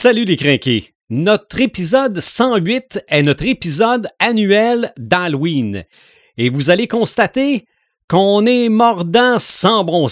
Salut 0.00 0.26
les 0.26 0.36
crinqués! 0.36 0.94
Notre 1.10 1.60
épisode 1.60 2.20
108 2.20 3.04
est 3.08 3.22
notre 3.24 3.44
épisode 3.48 4.06
annuel 4.20 4.92
d'Halloween. 4.96 5.84
Et 6.36 6.50
vous 6.50 6.70
allez 6.70 6.86
constater 6.86 7.64
qu'on 8.08 8.46
est 8.46 8.68
mordant 8.68 9.40
sans 9.40 9.82
bon. 9.82 10.06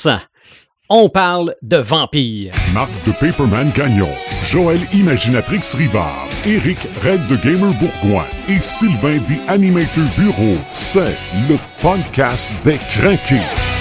On 0.88 1.08
parle 1.08 1.54
de 1.62 1.76
vampires. 1.76 2.52
Marc 2.74 2.90
de 3.06 3.12
Paperman 3.12 3.70
Gagnon, 3.70 4.10
Joël 4.50 4.80
Imaginatrix 4.92 5.62
Rivard, 5.76 6.28
Eric 6.44 6.78
Red 7.00 7.28
de 7.28 7.36
Gamer 7.36 7.72
Bourgoin 7.78 8.26
et 8.48 8.60
Sylvain 8.60 9.18
des 9.28 9.38
Animator 9.46 10.02
Bureau. 10.18 10.56
C'est 10.72 11.16
le 11.48 11.58
podcast 11.80 12.52
des 12.64 12.78
crinqués. 12.78 13.75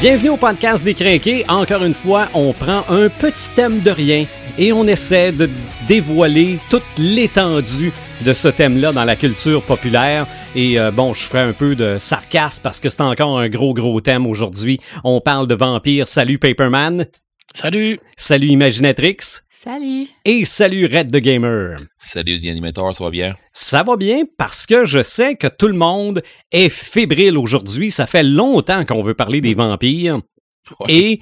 Bienvenue 0.00 0.30
au 0.30 0.38
podcast 0.38 0.82
des 0.82 0.94
crinqués. 0.94 1.44
Encore 1.46 1.84
une 1.84 1.92
fois, 1.92 2.28
on 2.32 2.54
prend 2.54 2.84
un 2.88 3.10
petit 3.10 3.50
thème 3.50 3.80
de 3.80 3.90
rien 3.90 4.24
et 4.56 4.72
on 4.72 4.86
essaie 4.86 5.30
de 5.30 5.46
dévoiler 5.88 6.58
toute 6.70 6.82
l'étendue 6.96 7.92
de 8.24 8.32
ce 8.32 8.48
thème-là 8.48 8.92
dans 8.92 9.04
la 9.04 9.14
culture 9.14 9.62
populaire. 9.62 10.26
Et 10.54 10.80
euh, 10.80 10.90
bon, 10.90 11.12
je 11.12 11.24
ferai 11.24 11.40
un 11.40 11.52
peu 11.52 11.74
de 11.74 11.98
sarcasme 11.98 12.62
parce 12.62 12.80
que 12.80 12.88
c'est 12.88 13.02
encore 13.02 13.38
un 13.38 13.50
gros, 13.50 13.74
gros 13.74 14.00
thème 14.00 14.26
aujourd'hui. 14.26 14.80
On 15.04 15.20
parle 15.20 15.46
de 15.46 15.54
vampires. 15.54 16.08
Salut 16.08 16.38
Paperman. 16.38 17.04
Salut. 17.54 17.98
Salut 18.16 18.48
Imaginatrix. 18.48 19.18
Salut. 19.62 20.08
Et 20.24 20.46
salut 20.46 20.86
Red 20.86 21.12
the 21.12 21.18
Gamer. 21.18 21.76
Salut 21.98 22.40
l'animateur, 22.40 22.94
ça 22.94 23.04
va 23.04 23.10
bien? 23.10 23.34
Ça 23.52 23.82
va 23.82 23.98
bien 23.98 24.22
parce 24.38 24.64
que 24.64 24.86
je 24.86 25.02
sais 25.02 25.34
que 25.34 25.48
tout 25.48 25.66
le 25.66 25.74
monde 25.74 26.22
est 26.50 26.70
fébrile 26.70 27.36
aujourd'hui. 27.36 27.90
Ça 27.90 28.06
fait 28.06 28.22
longtemps 28.22 28.86
qu'on 28.86 29.02
veut 29.02 29.12
parler 29.12 29.42
des 29.42 29.52
vampires. 29.52 30.22
Ouais. 30.80 30.86
Et 30.88 31.20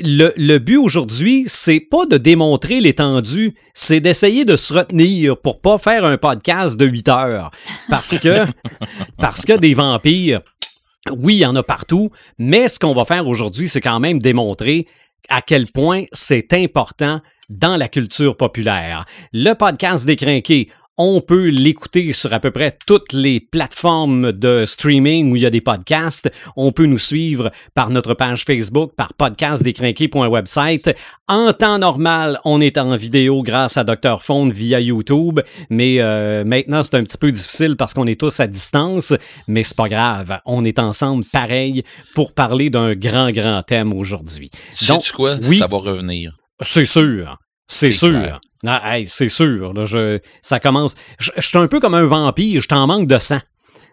le, 0.00 0.34
le 0.36 0.58
but 0.58 0.76
aujourd'hui, 0.76 1.44
c'est 1.46 1.80
pas 1.80 2.04
de 2.04 2.18
démontrer 2.18 2.78
l'étendue, 2.80 3.56
c'est 3.72 4.00
d'essayer 4.00 4.44
de 4.44 4.58
se 4.58 4.74
retenir 4.74 5.40
pour 5.40 5.62
pas 5.62 5.78
faire 5.78 6.04
un 6.04 6.18
podcast 6.18 6.76
de 6.76 6.84
8 6.84 7.08
heures. 7.08 7.50
Parce 7.88 8.18
que, 8.18 8.44
parce 9.16 9.46
que 9.46 9.54
des 9.54 9.72
vampires, 9.72 10.42
oui, 11.10 11.36
il 11.36 11.40
y 11.40 11.46
en 11.46 11.56
a 11.56 11.62
partout, 11.62 12.10
mais 12.36 12.68
ce 12.68 12.78
qu'on 12.78 12.92
va 12.92 13.06
faire 13.06 13.26
aujourd'hui, 13.26 13.66
c'est 13.66 13.80
quand 13.80 13.98
même 13.98 14.18
démontrer 14.18 14.86
à 15.30 15.40
quel 15.40 15.66
point 15.72 16.04
c'est 16.12 16.52
important 16.52 17.22
dans 17.50 17.76
la 17.76 17.88
culture 17.88 18.36
populaire. 18.36 19.04
Le 19.32 19.54
podcast 19.54 20.06
des 20.06 20.16
crinqués, 20.16 20.68
on 20.98 21.20
peut 21.20 21.48
l'écouter 21.48 22.12
sur 22.12 22.32
à 22.32 22.40
peu 22.40 22.50
près 22.50 22.76
toutes 22.86 23.12
les 23.12 23.38
plateformes 23.38 24.32
de 24.32 24.64
streaming 24.64 25.30
où 25.30 25.36
il 25.36 25.42
y 25.42 25.46
a 25.46 25.50
des 25.50 25.60
podcasts. 25.60 26.30
On 26.56 26.72
peut 26.72 26.86
nous 26.86 26.98
suivre 26.98 27.50
par 27.74 27.90
notre 27.90 28.14
page 28.14 28.44
Facebook, 28.44 28.94
par 28.96 29.12
podcastdescrinqués.website. 29.12 30.94
En 31.28 31.52
temps 31.52 31.78
normal, 31.78 32.40
on 32.46 32.62
est 32.62 32.78
en 32.78 32.96
vidéo 32.96 33.42
grâce 33.42 33.76
à 33.76 33.84
Dr. 33.84 34.22
Phone 34.22 34.50
via 34.50 34.80
YouTube, 34.80 35.40
mais 35.68 35.96
euh, 36.00 36.44
maintenant 36.44 36.82
c'est 36.82 36.96
un 36.96 37.04
petit 37.04 37.18
peu 37.18 37.30
difficile 37.30 37.76
parce 37.76 37.92
qu'on 37.92 38.06
est 38.06 38.18
tous 38.18 38.40
à 38.40 38.46
distance, 38.46 39.12
mais 39.48 39.64
c'est 39.64 39.76
pas 39.76 39.88
grave. 39.88 40.40
On 40.46 40.64
est 40.64 40.78
ensemble 40.78 41.24
pareil 41.30 41.82
pour 42.14 42.32
parler 42.32 42.70
d'un 42.70 42.94
grand, 42.94 43.30
grand 43.32 43.62
thème 43.62 43.92
aujourd'hui. 43.92 44.50
Donc, 44.88 45.12
quoi? 45.12 45.36
oui. 45.42 45.58
Ça 45.58 45.66
va 45.66 45.76
revenir. 45.76 46.34
C'est 46.62 46.84
sûr. 46.84 47.38
C'est 47.68 47.92
sûr. 47.92 48.40
Ah, 48.64 48.98
hey, 48.98 49.06
c'est 49.06 49.28
sûr. 49.28 49.72
là, 49.72 49.84
je, 49.84 50.18
ça 50.42 50.60
commence. 50.60 50.94
Je, 51.18 51.30
je 51.36 51.46
suis 51.46 51.58
un 51.58 51.66
peu 51.66 51.80
comme 51.80 51.94
un 51.94 52.04
vampire. 52.04 52.60
Je 52.60 52.68
t'en 52.68 52.86
manque 52.86 53.08
de 53.08 53.18
sang. 53.18 53.40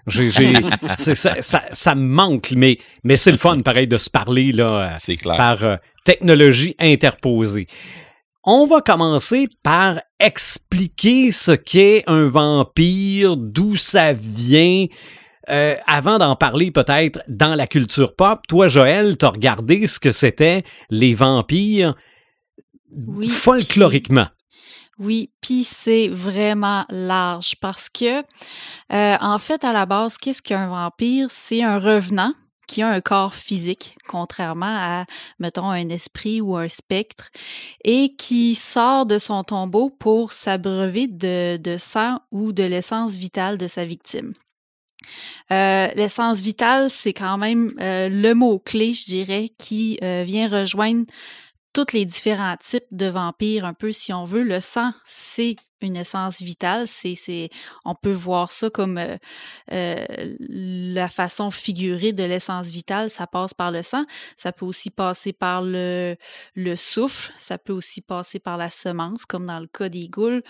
Ça, 0.98 1.16
ça, 1.42 1.64
ça 1.72 1.96
me 1.96 2.06
manque, 2.06 2.52
mais, 2.52 2.78
mais 3.06 3.16
c'est 3.16 3.32
le 3.32 3.38
fun, 3.38 3.62
pareil, 3.62 3.88
de 3.88 3.98
se 3.98 4.10
parler 4.10 4.52
là, 4.52 4.98
clair. 5.22 5.38
par 5.38 5.64
euh, 5.64 5.78
technologie 6.04 6.76
interposée. 6.78 7.68
On 8.44 8.68
va 8.68 8.82
commencer 8.82 9.48
par 9.64 10.02
expliquer 10.20 11.32
ce 11.32 11.54
qu'est 11.54 12.04
un 12.08 12.28
vampire, 12.28 13.38
d'où 13.38 13.78
ça 13.78 14.12
vient. 14.12 14.88
Euh, 15.50 15.76
avant 15.88 16.20
d'en 16.20 16.36
parler 16.36 16.72
peut-être 16.72 17.22
dans 17.28 17.56
la 17.56 17.68
culture 17.68 18.16
pop, 18.16 18.40
toi 18.48 18.68
Joël, 18.68 19.18
t'as 19.18 19.30
regardé 19.30 19.88
ce 19.88 20.00
que 20.00 20.12
c'était 20.12 20.64
les 20.90 21.14
vampires 21.14 21.96
Oui. 23.08 23.30
folkloriquement. 23.30 24.28
Oui, 25.00 25.32
puis 25.42 25.64
c'est 25.64 26.08
vraiment 26.08 26.86
large 26.90 27.56
parce 27.60 27.90
que, 27.90 28.22
euh, 28.22 29.18
en 29.20 29.40
fait, 29.40 29.64
à 29.64 29.74
la 29.74 29.86
base, 29.86 30.18
qu'est-ce 30.18 30.42
qu'un 30.42 30.68
vampire? 30.68 31.30
C'est 31.32 31.64
un 31.64 31.80
revenant 31.80 32.34
qui 32.68 32.82
a 32.82 32.90
un 32.90 33.02
corps 33.02 33.34
physique, 33.34 33.98
contrairement 34.08 34.66
à, 34.66 35.06
mettons, 35.40 35.70
un 35.70 35.90
esprit 35.90 36.42
ou 36.42 36.56
un 36.56 36.70
spectre, 36.70 37.30
et 37.84 38.16
qui 38.16 38.56
sort 38.56 39.06
de 39.06 39.18
son 39.18 39.44
tombeau 39.44 39.90
pour 39.90 40.32
s'abreuver 40.32 41.08
de, 41.08 41.58
de 41.58 41.78
sang 41.78 42.20
ou 42.32 42.54
de 42.54 42.64
l'essence 42.64 43.16
vitale 43.16 43.58
de 43.58 43.68
sa 43.68 43.86
victime. 43.86 44.34
Euh, 45.52 45.88
l'essence 45.96 46.42
vitale, 46.42 46.90
c'est 46.90 47.14
quand 47.14 47.38
même 47.38 47.74
euh, 47.80 48.10
le 48.10 48.34
mot-clé, 48.34 48.94
je 48.94 49.06
dirais, 49.06 49.50
qui 49.58 50.00
euh, 50.02 50.24
vient 50.26 50.48
rejoindre 50.48 51.06
tous 51.74 51.94
les 51.94 52.06
différents 52.06 52.56
types 52.58 52.86
de 52.92 53.08
vampires, 53.08 53.66
un 53.66 53.74
peu 53.74 53.92
si 53.92 54.14
on 54.14 54.26
veut. 54.26 54.44
Le 54.44 54.60
sang, 54.60 54.94
c'est 55.04 55.56
une 55.82 55.98
essence 55.98 56.42
vitale. 56.42 56.88
C'est, 56.88 57.16
c'est, 57.16 57.50
on 57.84 57.96
peut 57.96 58.14
voir 58.14 58.52
ça 58.52 58.70
comme 58.70 58.98
euh, 59.00 59.18
euh, 59.72 60.06
la 60.40 61.10
façon 61.10 61.50
figurée 61.52 62.14
de 62.14 62.24
l'essence 62.24 62.70
vitale. 62.70 63.10
Ça 63.10 63.26
passe 63.26 63.54
par 63.54 63.72
le 63.72 63.82
sang. 63.82 64.06
Ça 64.38 64.52
peut 64.52 64.66
aussi 64.66 64.92
passer 64.92 65.34
par 65.34 65.64
le, 65.64 66.16
le 66.56 66.76
souffle. 66.76 67.34
Ça 67.38 67.58
peut 67.58 67.74
aussi 67.74 68.02
passer 68.02 68.40
par 68.40 68.58
la 68.58 68.70
semence, 68.70 69.26
comme 69.26 69.48
dans 69.48 69.60
le 69.60 69.68
cas 69.68 69.90
des 69.90 70.08
goules. 70.08 70.44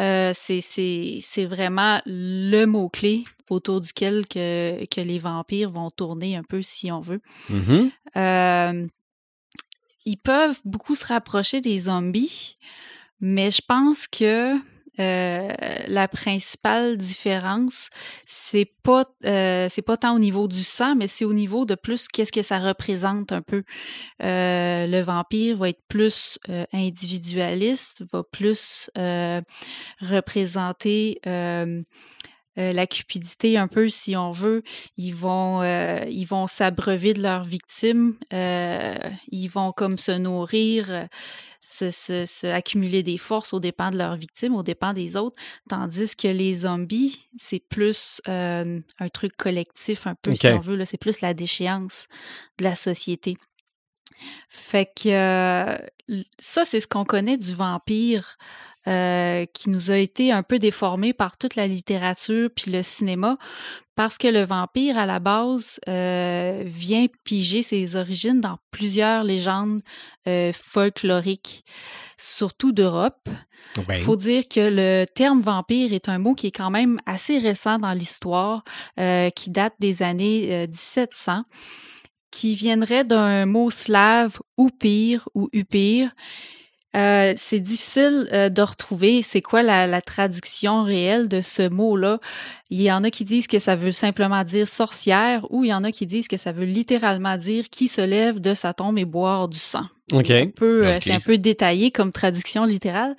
Euh, 0.00 0.32
c'est, 0.34 0.62
c'est, 0.62 1.18
c'est 1.20 1.44
vraiment 1.44 2.00
le 2.06 2.64
mot-clé 2.64 3.24
autour 3.50 3.82
duquel 3.82 4.26
que, 4.26 4.84
que 4.86 5.00
les 5.02 5.18
vampires 5.18 5.70
vont 5.70 5.90
tourner 5.90 6.36
un 6.36 6.42
peu, 6.42 6.62
si 6.62 6.90
on 6.90 7.00
veut. 7.00 7.20
Mhm. 7.50 8.88
Euh, 10.02 10.10
ils 10.10 10.16
peuvent 10.16 10.60
beaucoup 10.64 10.94
se 10.94 11.06
rapprocher 11.06 11.60
des 11.60 11.78
zombies, 11.78 12.56
mais 13.20 13.50
je 13.50 13.62
pense 13.66 14.06
que 14.06 14.56
euh, 15.00 15.50
la 15.86 16.06
principale 16.06 16.98
différence, 16.98 17.88
c'est 18.26 18.70
pas 18.82 19.06
euh, 19.24 19.68
c'est 19.70 19.80
pas 19.82 19.96
tant 19.96 20.14
au 20.14 20.18
niveau 20.18 20.48
du 20.48 20.62
sang, 20.62 20.94
mais 20.96 21.08
c'est 21.08 21.24
au 21.24 21.32
niveau 21.32 21.64
de 21.64 21.74
plus 21.74 22.08
qu'est-ce 22.08 22.32
que 22.32 22.42
ça 22.42 22.58
représente 22.58 23.32
un 23.32 23.40
peu. 23.40 23.62
Euh, 24.22 24.86
le 24.86 25.00
vampire 25.00 25.56
va 25.56 25.70
être 25.70 25.82
plus 25.88 26.38
euh, 26.50 26.66
individualiste, 26.74 28.04
va 28.12 28.22
plus 28.22 28.90
euh, 28.98 29.40
représenter 30.00 31.20
euh, 32.58 32.72
la 32.72 32.86
cupidité 32.86 33.56
un 33.56 33.68
peu 33.68 33.88
si 33.88 34.16
on 34.16 34.30
veut 34.30 34.62
ils 34.96 35.14
vont 35.14 35.62
euh, 35.62 36.04
ils 36.10 36.26
vont 36.26 36.46
s'abreuver 36.46 37.14
de 37.14 37.22
leurs 37.22 37.44
victimes 37.44 38.16
euh, 38.32 38.94
ils 39.28 39.48
vont 39.48 39.72
comme 39.72 39.96
se 39.96 40.12
nourrir 40.12 41.08
se, 41.60 41.90
se, 41.90 42.26
se 42.26 42.46
accumuler 42.46 43.02
des 43.02 43.16
forces 43.16 43.54
aux 43.54 43.60
dépens 43.60 43.90
de 43.90 43.96
leurs 43.96 44.16
victimes 44.16 44.54
aux 44.54 44.62
dépens 44.62 44.92
des 44.92 45.16
autres 45.16 45.40
tandis 45.68 46.14
que 46.14 46.28
les 46.28 46.54
zombies 46.56 47.28
c'est 47.38 47.60
plus 47.60 48.20
euh, 48.28 48.80
un 48.98 49.08
truc 49.08 49.36
collectif 49.36 50.06
un 50.06 50.14
peu 50.14 50.34
si 50.34 50.48
on 50.48 50.60
veut 50.60 50.76
là 50.76 50.84
c'est 50.84 50.98
plus 50.98 51.20
la 51.20 51.34
déchéance 51.34 52.08
de 52.58 52.64
la 52.64 52.74
société. 52.74 53.36
Fait 54.48 54.86
que 54.86 55.08
euh, 55.08 56.22
ça 56.38 56.64
c'est 56.64 56.80
ce 56.80 56.86
qu'on 56.86 57.04
connaît 57.04 57.38
du 57.38 57.54
vampire 57.54 58.36
euh, 58.88 59.44
qui 59.52 59.70
nous 59.70 59.90
a 59.90 59.96
été 59.96 60.32
un 60.32 60.42
peu 60.42 60.58
déformé 60.58 61.12
par 61.12 61.36
toute 61.36 61.56
la 61.56 61.66
littérature 61.66 62.50
puis 62.54 62.70
le 62.70 62.82
cinéma, 62.82 63.36
parce 63.94 64.16
que 64.16 64.28
le 64.28 64.42
vampire, 64.42 64.96
à 64.96 65.04
la 65.04 65.18
base, 65.18 65.78
euh, 65.88 66.62
vient 66.64 67.06
piger 67.24 67.62
ses 67.62 67.96
origines 67.96 68.40
dans 68.40 68.58
plusieurs 68.70 69.22
légendes 69.22 69.82
euh, 70.26 70.52
folkloriques, 70.54 71.64
surtout 72.16 72.72
d'Europe. 72.72 73.28
Ouais. 73.76 73.98
Il 73.98 74.02
faut 74.02 74.16
dire 74.16 74.44
que 74.48 74.60
le 74.60 75.04
terme 75.04 75.42
vampire 75.42 75.92
est 75.92 76.08
un 76.08 76.18
mot 76.18 76.34
qui 76.34 76.46
est 76.46 76.52
quand 76.52 76.70
même 76.70 76.98
assez 77.04 77.38
récent 77.38 77.78
dans 77.78 77.92
l'histoire, 77.92 78.64
euh, 78.98 79.28
qui 79.30 79.50
date 79.50 79.74
des 79.78 80.02
années 80.02 80.48
euh, 80.52 80.66
1700, 80.66 81.44
qui 82.30 82.54
viendrait 82.54 83.04
d'un 83.04 83.44
mot 83.44 83.70
slave 83.70 84.38
upir 84.58 85.28
ou 85.34 85.50
upir, 85.52 86.10
Euh, 86.94 87.32
c'est 87.36 87.60
difficile 87.60 88.28
euh, 88.32 88.50
de 88.50 88.60
retrouver 88.60 89.22
c'est 89.22 89.40
quoi 89.40 89.62
la, 89.62 89.86
la, 89.86 90.02
traduction 90.02 90.82
réelle 90.82 91.26
de 91.26 91.40
ce 91.40 91.66
mot-là. 91.66 92.18
Il 92.68 92.82
y 92.82 92.92
en 92.92 93.02
a 93.02 93.10
qui 93.10 93.24
disent 93.24 93.46
que 93.46 93.58
ça 93.58 93.76
veut 93.76 93.92
simplement 93.92 94.44
dire 94.44 94.68
sorcière 94.68 95.46
ou 95.50 95.64
il 95.64 95.68
y 95.68 95.74
en 95.74 95.84
a 95.84 95.92
qui 95.92 96.04
disent 96.04 96.28
que 96.28 96.36
ça 96.36 96.52
veut 96.52 96.66
littéralement 96.66 97.38
dire 97.38 97.70
qui 97.70 97.88
se 97.88 98.02
lève 98.02 98.40
de 98.40 98.52
sa 98.52 98.74
tombe 98.74 98.98
et 98.98 99.06
boire 99.06 99.48
du 99.48 99.58
sang. 99.58 99.86
Okay. 100.12 100.26
C'est 100.26 100.42
un 100.42 100.46
peu, 100.48 100.86
euh, 100.86 100.98
c'est 101.00 101.12
un 101.12 101.20
peu 101.20 101.38
détaillé 101.38 101.90
comme 101.92 102.12
traduction 102.12 102.66
littérale. 102.66 103.16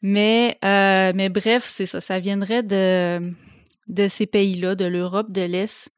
Mais, 0.00 0.58
mais 0.62 1.28
bref, 1.28 1.64
c'est 1.66 1.86
ça. 1.86 2.00
Ça 2.00 2.18
viendrait 2.20 2.62
de, 2.62 3.20
de 3.88 4.08
ces 4.08 4.26
pays-là, 4.26 4.74
de 4.74 4.84
l'Europe 4.86 5.30
de 5.30 5.42
l'Est. 5.42 5.90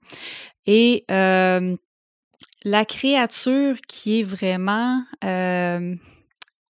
Et 0.67 1.05
la 1.09 2.85
créature 2.85 3.77
qui 3.87 4.21
est 4.21 4.23
vraiment 4.25 5.03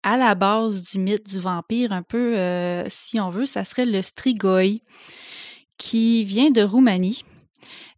à 0.04 0.18
la 0.18 0.36
base 0.36 0.84
du 0.92 1.00
mythe 1.00 1.26
du 1.28 1.40
vampire, 1.40 1.92
un 1.92 2.04
peu, 2.04 2.38
euh, 2.38 2.84
si 2.90 3.20
on 3.20 3.30
veut, 3.30 3.46
ça 3.46 3.64
serait 3.64 3.86
le 3.86 4.02
strigoi, 4.02 4.82
qui 5.78 6.24
vient 6.24 6.52
de 6.52 6.62
Roumanie. 6.62 7.24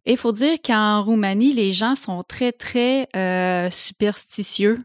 Et 0.06 0.12
il 0.12 0.16
faut 0.16 0.32
dire 0.32 0.56
qu'en 0.64 1.02
Roumanie, 1.02 1.52
les 1.52 1.72
gens 1.72 1.96
sont 1.96 2.22
très, 2.22 2.52
très 2.52 3.08
euh, 3.16 3.68
superstitieux. 3.72 4.78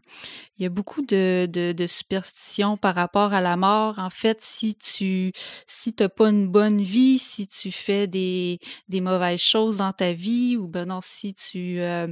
Il 0.62 0.66
y 0.66 0.66
a 0.66 0.70
beaucoup 0.70 1.02
de, 1.02 1.48
de, 1.50 1.72
de, 1.72 1.86
superstitions 1.88 2.76
par 2.76 2.94
rapport 2.94 3.32
à 3.32 3.40
la 3.40 3.56
mort. 3.56 3.98
En 3.98 4.10
fait, 4.10 4.38
si 4.42 4.76
tu 4.76 5.32
si 5.66 5.92
t'as 5.92 6.08
pas 6.08 6.28
une 6.28 6.46
bonne 6.46 6.80
vie, 6.80 7.18
si 7.18 7.48
tu 7.48 7.72
fais 7.72 8.06
des, 8.06 8.60
des 8.88 9.00
mauvaises 9.00 9.40
choses 9.40 9.78
dans 9.78 9.92
ta 9.92 10.12
vie, 10.12 10.56
ou 10.56 10.68
ben 10.68 10.86
non, 10.86 11.00
si 11.02 11.34
tu 11.34 11.80
euh, 11.80 12.06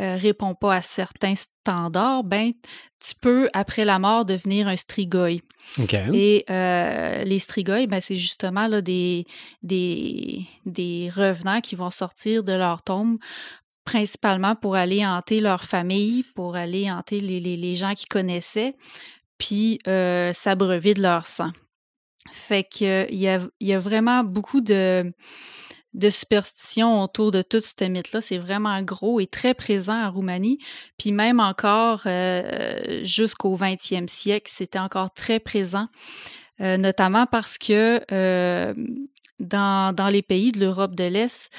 euh, 0.00 0.16
réponds 0.16 0.56
pas 0.56 0.74
à 0.74 0.82
certains 0.82 1.36
standards, 1.36 2.24
ben 2.24 2.50
tu 2.98 3.14
peux 3.20 3.48
après 3.52 3.84
la 3.84 4.00
mort 4.00 4.24
devenir 4.24 4.66
un 4.66 4.76
strigoi. 4.76 5.38
Et 6.12 6.44
euh, 6.50 7.22
les 7.22 7.38
strigoi, 7.38 7.86
ben 7.86 8.00
c'est 8.00 8.16
justement 8.16 8.66
là 8.66 8.80
des 8.80 9.24
des 9.62 10.44
des 10.66 11.12
revenants 11.14 11.60
qui 11.60 11.76
vont 11.76 11.92
sortir 11.92 12.42
de 12.42 12.54
leur 12.54 12.82
tombe 12.82 13.18
principalement 13.84 14.54
pour 14.54 14.74
aller 14.76 15.04
hanter 15.04 15.40
leur 15.40 15.64
famille, 15.64 16.24
pour 16.34 16.56
aller 16.56 16.90
hanter 16.90 17.20
les, 17.20 17.40
les, 17.40 17.56
les 17.56 17.76
gens 17.76 17.94
qu'ils 17.94 18.08
connaissaient, 18.08 18.76
puis 19.38 19.78
euh, 19.88 20.32
s'abreuver 20.32 20.94
de 20.94 21.02
leur 21.02 21.26
sang. 21.26 21.50
Fait 22.30 22.62
que 22.62 23.10
il 23.10 23.18
y 23.18 23.28
a, 23.28 23.40
y 23.60 23.72
a 23.72 23.80
vraiment 23.80 24.22
beaucoup 24.22 24.60
de, 24.60 25.12
de 25.94 26.10
superstitions 26.10 27.02
autour 27.02 27.32
de 27.32 27.42
tout 27.42 27.60
ce 27.60 27.84
mythe-là. 27.84 28.20
C'est 28.20 28.38
vraiment 28.38 28.80
gros 28.82 29.18
et 29.18 29.26
très 29.26 29.54
présent 29.54 30.00
en 30.00 30.12
Roumanie. 30.12 30.58
Puis 30.96 31.10
même 31.10 31.40
encore 31.40 32.02
euh, 32.06 33.00
jusqu'au 33.02 33.56
20e 33.56 34.06
siècle, 34.06 34.50
c'était 34.54 34.78
encore 34.78 35.12
très 35.12 35.40
présent, 35.40 35.88
euh, 36.60 36.76
notamment 36.76 37.26
parce 37.26 37.58
que 37.58 38.00
dans, 39.40 39.92
dans 39.92 40.08
les 40.08 40.22
pays 40.22 40.52
de 40.52 40.60
l'Europe 40.60 40.94
de 40.94 41.04
l'Est, 41.04 41.50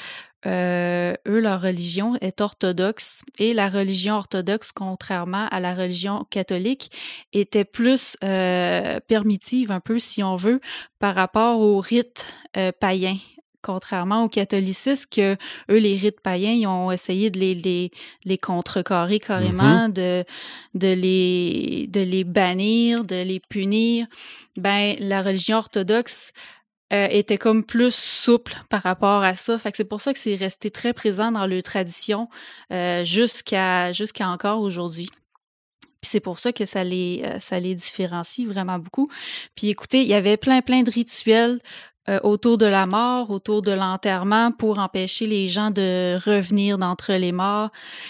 euh, 0.46 1.14
eux, 1.28 1.40
leur 1.40 1.62
religion 1.62 2.16
est 2.22 2.42
orthodoxe 2.42 3.24
et 3.40 3.54
la 3.54 3.70
religion 3.70 4.16
orthodoxe, 4.16 4.72
contrairement 4.72 5.48
à 5.52 5.60
la 5.60 5.74
religion 5.74 6.26
catholique, 6.30 6.92
était 7.32 7.66
plus 7.66 8.18
euh, 8.24 9.00
permissive, 9.08 9.72
un 9.72 9.80
peu 9.80 10.00
si 10.00 10.24
on 10.24 10.36
veut, 10.36 10.60
par 11.00 11.16
rapport 11.16 11.62
aux 11.62 11.80
rites 11.80 12.34
euh, 12.58 12.72
païens. 12.78 13.18
Contrairement 13.62 14.26
au 14.26 14.28
catholicisme, 14.28 15.08
que 15.10 15.38
eux, 15.72 15.78
les 15.78 15.96
rites 15.96 16.20
païens, 16.20 16.52
ils 16.52 16.68
ont 16.68 16.92
essayé 16.92 17.30
de 17.30 17.40
les, 17.40 17.56
les, 17.56 17.92
les 18.26 18.38
contrecarrer 18.38 19.22
carrément, 19.22 19.88
mm-hmm. 19.88 19.94
de, 19.94 20.26
de, 20.74 20.94
les, 20.94 21.88
de 21.88 22.02
les 22.02 22.26
bannir, 22.26 23.06
de 23.06 23.22
les 23.24 23.40
punir. 23.40 24.06
Ben, 24.58 24.98
la 25.00 25.22
religion 25.22 25.60
orthodoxe 25.60 26.34
euh, 26.94 27.08
était 27.10 27.38
comme 27.38 27.64
plus 27.64 27.94
souple 27.94 28.56
par 28.70 28.84
rapport 28.84 29.24
à 29.24 29.36
ça. 29.36 29.58
Fait 29.58 29.72
que 29.72 29.78
c'est 29.78 29.84
pour 29.84 30.02
ça 30.02 30.14
que 30.14 30.20
c'est 30.20 30.36
resté 30.36 30.70
très 30.70 30.94
présent 30.94 31.32
dans 31.32 31.48
leur 31.48 31.64
tradition 31.64 32.30
euh, 32.72 33.04
jusqu'à 33.04 33.92
jusqu'à 33.94 34.30
encore 34.30 34.62
aujourd'hui. 34.62 35.10
Puis 36.02 36.10
c'est 36.12 36.20
pour 36.20 36.38
ça 36.38 36.54
que 36.54 36.66
ça 36.66 36.84
les 36.84 37.24
euh, 37.26 37.40
ça 37.40 37.60
les 37.60 37.74
différencie 37.74 38.48
vraiment 38.48 38.78
beaucoup. 38.78 39.08
Puis 39.56 39.70
écoutez, 39.70 40.02
il 40.02 40.08
y 40.08 40.14
avait 40.14 40.38
plein 40.38 40.62
plein 40.62 40.84
de 40.84 40.92
rituels 40.92 41.60
euh, 42.10 42.20
autour 42.24 42.58
de 42.58 42.66
la 42.66 42.86
mort, 42.86 43.32
autour 43.32 43.62
de 43.62 43.72
l'enterrement 43.72 44.52
pour 44.52 44.80
empêcher 44.80 45.26
les 45.26 45.48
gens 45.48 45.72
de 45.72 46.20
revenir 46.26 46.78
d'entre 46.78 47.14
les 47.14 47.32
morts. 47.32 47.70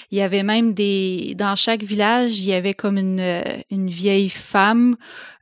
Il 0.10 0.18
y 0.18 0.22
avait 0.22 0.42
même 0.42 0.74
des 0.74 1.36
dans 1.38 1.56
chaque 1.56 1.84
village, 1.84 2.40
il 2.40 2.46
y 2.46 2.54
avait 2.54 2.74
comme 2.74 2.98
une 2.98 3.20
euh, 3.20 3.44
une 3.70 3.92
vieille 3.92 4.32
femme 4.32 4.96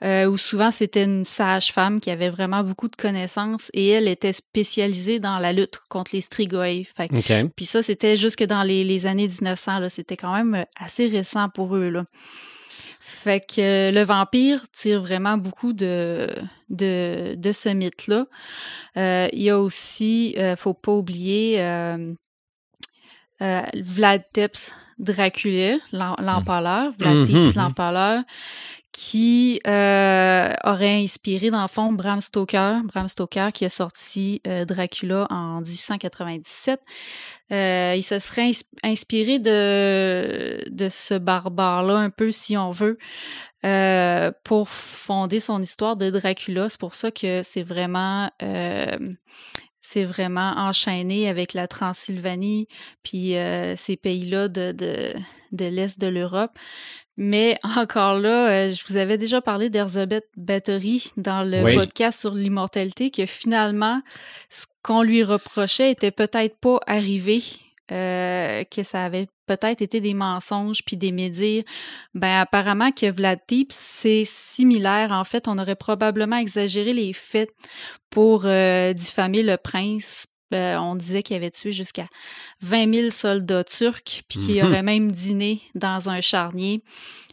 euh, 0.04 0.26
où 0.26 0.36
souvent 0.36 0.70
c'était 0.70 1.06
une 1.06 1.24
sage 1.24 1.72
femme 1.72 2.02
qui 2.02 2.12
avait 2.12 2.30
vraiment 2.30 2.62
beaucoup 2.62 2.90
de 2.90 2.96
connaissances 2.98 3.70
et 3.74 3.88
elle 3.88 4.10
était 4.10 4.34
spécialisée 4.34 5.20
dans 5.20 5.38
la 5.38 5.54
lutte 5.54 5.80
contre 5.88 6.12
les 6.14 6.22
strigoi. 6.22 6.84
Fait 6.94 7.10
Puis 7.56 7.66
ça 7.66 7.82
c'était 7.82 8.18
jusque 8.18 8.44
dans 8.44 8.64
les, 8.64 8.84
les 8.84 9.06
années 9.06 9.30
1900 9.30 9.80
là, 9.80 9.90
c'était 9.90 10.18
quand 10.18 10.34
même 10.34 10.66
assez 10.78 11.08
récent 11.08 11.48
pour 11.48 11.78
eux 11.78 11.88
là. 11.88 12.04
Fait 13.00 13.40
que 13.40 13.92
le 13.92 14.04
vampire 14.04 14.66
tire 14.76 15.02
vraiment 15.02 15.38
beaucoup 15.38 15.74
de, 15.74 16.28
de, 16.72 17.36
de 17.36 17.52
ce 17.52 17.70
mythe-là. 17.70 18.26
Euh, 18.98 19.28
il 19.34 19.44
y 19.44 19.50
a 19.50 19.60
aussi, 19.60 20.36
euh, 20.38 20.56
faut 20.56 20.74
pas 20.74 20.92
oublier, 20.92 21.62
euh, 21.62 22.12
euh 23.42 23.62
Vlad 23.76 24.24
Tepes 24.34 24.72
Dracula, 24.98 25.78
l'empaleur, 25.92 26.92
Vlad 26.98 27.28
Tepes 27.28 27.34
mm-hmm. 27.34 27.58
l'empaleur, 27.58 28.24
qui 28.94 29.62
euh, 29.68 30.54
aurait 30.66 31.02
inspiré 31.02 31.50
dans 31.50 31.62
le 31.62 31.68
fond 31.68 31.94
Bram 31.94 32.20
Stoker, 32.20 32.82
Bram 32.84 33.08
Stoker 33.08 33.50
qui 33.54 33.64
a 33.66 33.70
sorti 33.70 34.42
Dracula 34.68 35.28
en 35.30 35.62
1897. 35.62 36.82
Euh, 37.52 37.96
il 37.98 38.04
se 38.04 38.20
serait 38.20 38.52
inspiré 38.84 39.38
de 39.40 40.64
de 40.70 40.88
ce 40.88 41.16
barbare-là 41.16 41.98
un 41.98 42.10
peu 42.10 42.32
si 42.32 42.56
on 42.56 42.72
veut 42.72 42.98
euh, 43.66 44.32
pour 44.44 44.70
fonder 44.70 45.40
son 45.40 45.62
histoire 45.62 45.96
de 45.96 46.10
Dracula. 46.10 46.70
C'est 46.70 46.80
pour 46.80 46.96
ça 46.96 47.12
que 47.12 47.42
c'est 47.44 47.64
vraiment 47.64 48.30
euh, 48.42 48.98
c'est 49.82 50.06
vraiment 50.06 50.54
enchaîné 50.58 51.28
avec 51.28 51.54
la 51.54 51.68
Transylvanie 51.68 52.68
puis 53.04 53.36
euh, 53.36 53.76
ces 53.76 53.98
pays-là 53.98 54.48
de, 54.48 54.72
de, 54.72 55.14
de 55.52 55.66
l'est 55.66 56.00
de 56.00 56.08
l'Europe. 56.08 56.52
Mais 57.18 57.58
encore 57.78 58.18
là, 58.20 58.50
euh, 58.50 58.72
je 58.72 58.84
vous 58.88 58.98
avais 58.98 59.18
déjà 59.18 59.42
parlé 59.42 59.70
d'Erzabeth 59.70 60.28
Bathory 60.38 61.12
dans 61.18 61.44
le 61.44 61.76
podcast 61.76 62.20
sur 62.20 62.34
l'immortalité, 62.34 63.12
que 63.12 63.26
finalement, 63.26 64.02
ce 64.50 64.66
qu'on 64.82 65.02
lui 65.04 65.24
reprochait 65.24 65.92
était 65.92 66.12
peut-être 66.12 66.58
pas 66.58 66.80
arrivé, 66.88 67.44
euh, 67.92 68.64
que 68.66 68.84
ça 68.84 69.04
avait 69.04 69.28
peut-être 69.48 69.82
été 69.82 70.00
des 70.02 70.14
mensonges 70.14 70.84
puis 70.86 70.98
des 70.98 71.12
médires. 71.12 71.64
Ben 72.14 72.40
apparemment 72.42 72.92
que 72.92 73.12
Vlad 73.12 73.40
Tepes, 73.48 73.72
c'est 73.72 74.24
similaire. 74.26 75.12
En 75.12 75.24
fait, 75.24 75.48
on 75.48 75.58
aurait 75.58 75.76
probablement 75.76 76.38
exagéré 76.38 76.94
les 76.94 77.14
faits 77.14 77.50
pour 78.10 78.44
euh, 78.46 78.94
diffamer 78.94 79.44
le 79.44 79.58
prince 79.58 80.28
euh, 80.54 80.78
on 80.78 80.96
disait 80.96 81.24
qu'il 81.24 81.36
avait 81.36 81.50
tué 81.50 81.72
jusqu'à 81.72 82.08
20 82.62 82.94
000 82.94 83.10
soldats 83.10 83.64
turcs, 83.64 84.24
puis 84.28 84.40
qu'il 84.40 84.62
mhm. 84.62 84.68
aurait 84.68 84.84
même 84.84 85.12
dîné 85.12 85.62
dans 85.76 86.10
un 86.10 86.22
charnier 86.22 86.84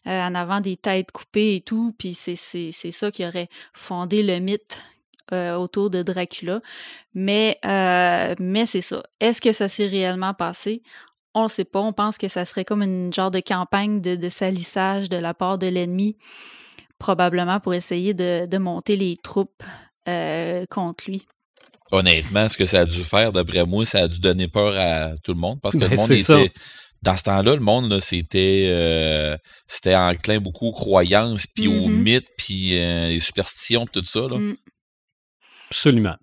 euh, 0.06 0.22
en 0.22 0.34
avant 0.34 0.60
des 0.60 0.76
têtes 0.76 1.10
coupées 1.10 1.56
et 1.56 1.60
tout. 1.60 1.94
Puis 1.98 2.14
c'est 2.14 2.36
ça 2.36 3.10
qui 3.10 3.26
aurait 3.26 3.48
fondé 3.72 4.22
le 4.22 4.38
mythe 4.38 4.82
euh, 5.32 5.54
autour 5.56 5.90
de 5.90 6.02
Dracula. 6.02 6.60
Mais, 7.14 7.58
mais 8.38 8.66
c'est 8.66 8.80
ça. 8.80 9.02
Est-ce 9.20 9.40
que 9.40 9.52
ça 9.52 9.68
s'est 9.68 9.86
réellement 9.86 10.34
passé? 10.34 10.82
On 11.34 11.44
ne 11.44 11.48
sait 11.48 11.64
pas. 11.64 11.80
On 11.80 11.92
pense 11.92 12.18
que 12.18 12.28
ça 12.28 12.44
serait 12.44 12.64
comme 12.64 12.82
une 12.82 13.12
genre 13.12 13.30
de 13.30 13.40
campagne 13.40 14.00
de, 14.00 14.16
de 14.16 14.28
salissage 14.28 15.08
de 15.08 15.16
la 15.16 15.34
part 15.34 15.58
de 15.58 15.66
l'ennemi, 15.66 16.16
probablement 16.98 17.60
pour 17.60 17.74
essayer 17.74 18.14
de, 18.14 18.46
de 18.46 18.58
monter 18.58 18.96
les 18.96 19.16
troupes 19.16 19.62
contre 20.70 21.04
lui. 21.06 21.26
Honnêtement, 21.90 22.48
ce 22.48 22.56
que 22.58 22.66
ça 22.66 22.80
a 22.80 22.84
dû 22.84 23.02
faire, 23.02 23.32
d'après 23.32 23.64
moi, 23.64 23.86
ça 23.86 24.00
a 24.00 24.08
dû 24.08 24.18
donner 24.18 24.48
peur 24.48 24.74
à 24.76 25.16
tout 25.22 25.32
le 25.32 25.38
monde 25.38 25.58
parce 25.60 25.74
que 25.74 25.80
le 25.80 25.88
ben, 25.88 25.96
monde 25.96 26.12
était. 26.12 26.52
Dans 27.00 27.16
ce 27.16 27.22
temps-là, 27.22 27.54
le 27.54 27.60
monde, 27.60 28.00
c'était 28.00 28.66
euh, 28.68 29.36
c'était 29.68 29.94
enclin 29.94 30.40
beaucoup 30.40 30.66
aux 30.66 30.72
croyances, 30.72 31.46
puis 31.46 31.68
aux 31.68 31.88
mm-hmm. 31.88 32.02
mythes, 32.02 32.28
puis 32.36 32.76
euh, 32.76 33.08
les 33.08 33.20
superstitions, 33.20 33.86
tout 33.86 34.02
ça. 34.02 34.20
Là. 34.20 34.36
Mm. 34.36 34.56
Absolument. 35.70 36.16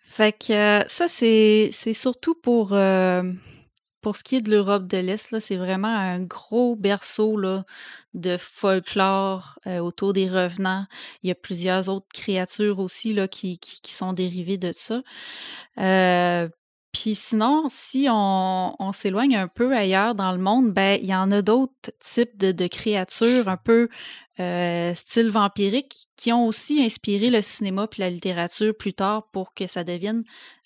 Fait 0.00 0.32
que 0.32 0.52
euh, 0.52 0.84
ça, 0.88 1.08
c'est 1.08 1.70
surtout 1.92 2.34
pour 2.34 2.72
pour 4.06 4.16
ce 4.16 4.22
qui 4.22 4.36
est 4.36 4.40
de 4.40 4.52
l'Europe 4.52 4.86
de 4.86 4.98
l'Est, 4.98 5.40
c'est 5.40 5.56
vraiment 5.56 5.88
un 5.88 6.20
gros 6.20 6.76
berceau 6.76 7.36
là, 7.36 7.64
de 8.14 8.36
folklore 8.36 9.58
euh, 9.66 9.78
autour 9.78 10.12
des 10.12 10.28
revenants. 10.28 10.86
Il 11.24 11.28
y 11.28 11.32
a 11.32 11.34
plusieurs 11.34 11.88
autres 11.88 12.06
créatures 12.14 12.78
aussi 12.78 13.12
là, 13.12 13.26
qui, 13.26 13.58
qui, 13.58 13.92
sont 13.92 14.12
dérivées 14.12 14.58
de 14.58 14.72
ça. 14.72 15.02
Euh, 15.78 16.48
Puis 17.02 17.14
sinon, 17.14 17.66
si 17.68 18.06
on, 18.10 18.90
s'éloigne 18.92 19.36
un 19.36 19.48
peu 19.48 19.76
ailleurs 19.76 20.14
dans 20.14 20.32
le 20.32 20.38
monde, 20.38 20.72
ben 20.72 20.98
il 21.02 21.06
y 21.06 21.14
en 21.14 21.30
a 21.30 21.42
d'autres 21.42 21.90
types 22.00 22.38
de, 22.38 22.66
créatures 22.68 23.48
un 23.48 23.58
peu 23.58 23.90
euh, 24.40 24.94
style 24.94 25.30
vampirique 25.30 25.94
qui 26.16 26.32
ont 26.32 26.46
aussi 26.46 26.82
inspiré 26.82 27.28
le 27.28 27.42
cinéma 27.42 27.86
puis 27.86 28.00
la 28.00 28.08
littérature 28.08 28.74
plus 28.74 28.94
tard 28.94 29.28
pour 29.30 29.52
que 29.52 29.66
ça 29.66 29.84
devienne 29.84 30.24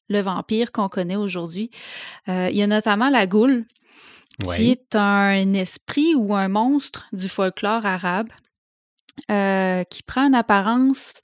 le 0.09 0.21
vampire 0.21 0.71
qu'on 0.71 0.89
connaît 0.89 1.17
aujourd'hui. 1.17 1.71
Euh, 2.29 2.49
il 2.51 2.57
y 2.57 2.63
a 2.63 2.69
notamment 2.69 3.09
la 3.09 3.27
goule, 3.27 3.65
qui 4.55 4.71
est 4.71 4.95
un 4.95 5.53
esprit 5.55 6.15
ou 6.15 6.35
un 6.37 6.49
monstre 6.49 7.09
du 7.13 7.29
folklore 7.29 7.85
arabe. 7.87 8.29
Euh, 9.31 9.85
qui 9.85 10.03
prend 10.03 10.27
une 10.27 10.35
apparence, 10.35 11.15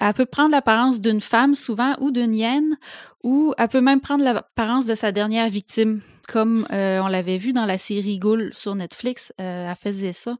elle 0.00 0.14
peut 0.14 0.26
prendre 0.26 0.50
l'apparence 0.50 1.00
d'une 1.00 1.20
femme 1.20 1.54
souvent 1.54 1.94
ou 2.00 2.10
d'une 2.10 2.34
hyène, 2.34 2.76
ou 3.24 3.52
elle 3.58 3.68
peut 3.68 3.80
même 3.80 4.00
prendre 4.00 4.22
l'apparence 4.22 4.86
de 4.86 4.94
sa 4.94 5.12
dernière 5.12 5.48
victime, 5.48 6.02
comme 6.28 6.66
euh, 6.72 7.00
on 7.00 7.08
l'avait 7.08 7.38
vu 7.38 7.52
dans 7.52 7.64
la 7.64 7.78
série 7.78 8.18
Ghoul 8.18 8.52
sur 8.54 8.74
Netflix, 8.74 9.32
euh, 9.40 9.70
elle 9.70 9.76
faisait 9.76 10.12
ça. 10.12 10.36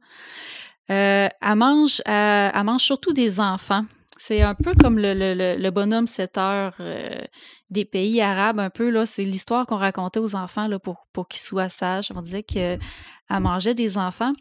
elle 0.87 1.29
mange, 1.55 2.01
elle 2.05 2.63
mange 2.63 2.83
surtout 2.83 3.13
des 3.13 3.39
enfants. 3.39 3.85
C'est 4.25 4.41
un 4.41 4.55
peu 4.55 4.73
comme 4.73 4.97
le, 4.99 5.13
le, 5.13 5.57
le 5.61 5.69
bonhomme 5.69 6.07
7 6.07 6.37
heures 6.37 6.75
des 7.69 7.83
pays 7.83 8.21
arabes, 8.21 8.57
un 8.57 8.69
peu. 8.69 8.89
là. 8.89 9.05
C'est 9.05 9.25
l'histoire 9.25 9.65
qu'on 9.65 9.75
racontait 9.75 10.19
aux 10.21 10.33
enfants 10.35 10.67
là, 10.67 10.79
pour, 10.79 11.07
pour 11.11 11.27
qu'ils 11.27 11.41
soient 11.41 11.67
sages. 11.67 12.09
On 12.15 12.21
disait 12.21 12.41
qu'elle 12.41 12.79
mangeait 13.29 13.73
des 13.73 13.97
enfants. 13.97 14.31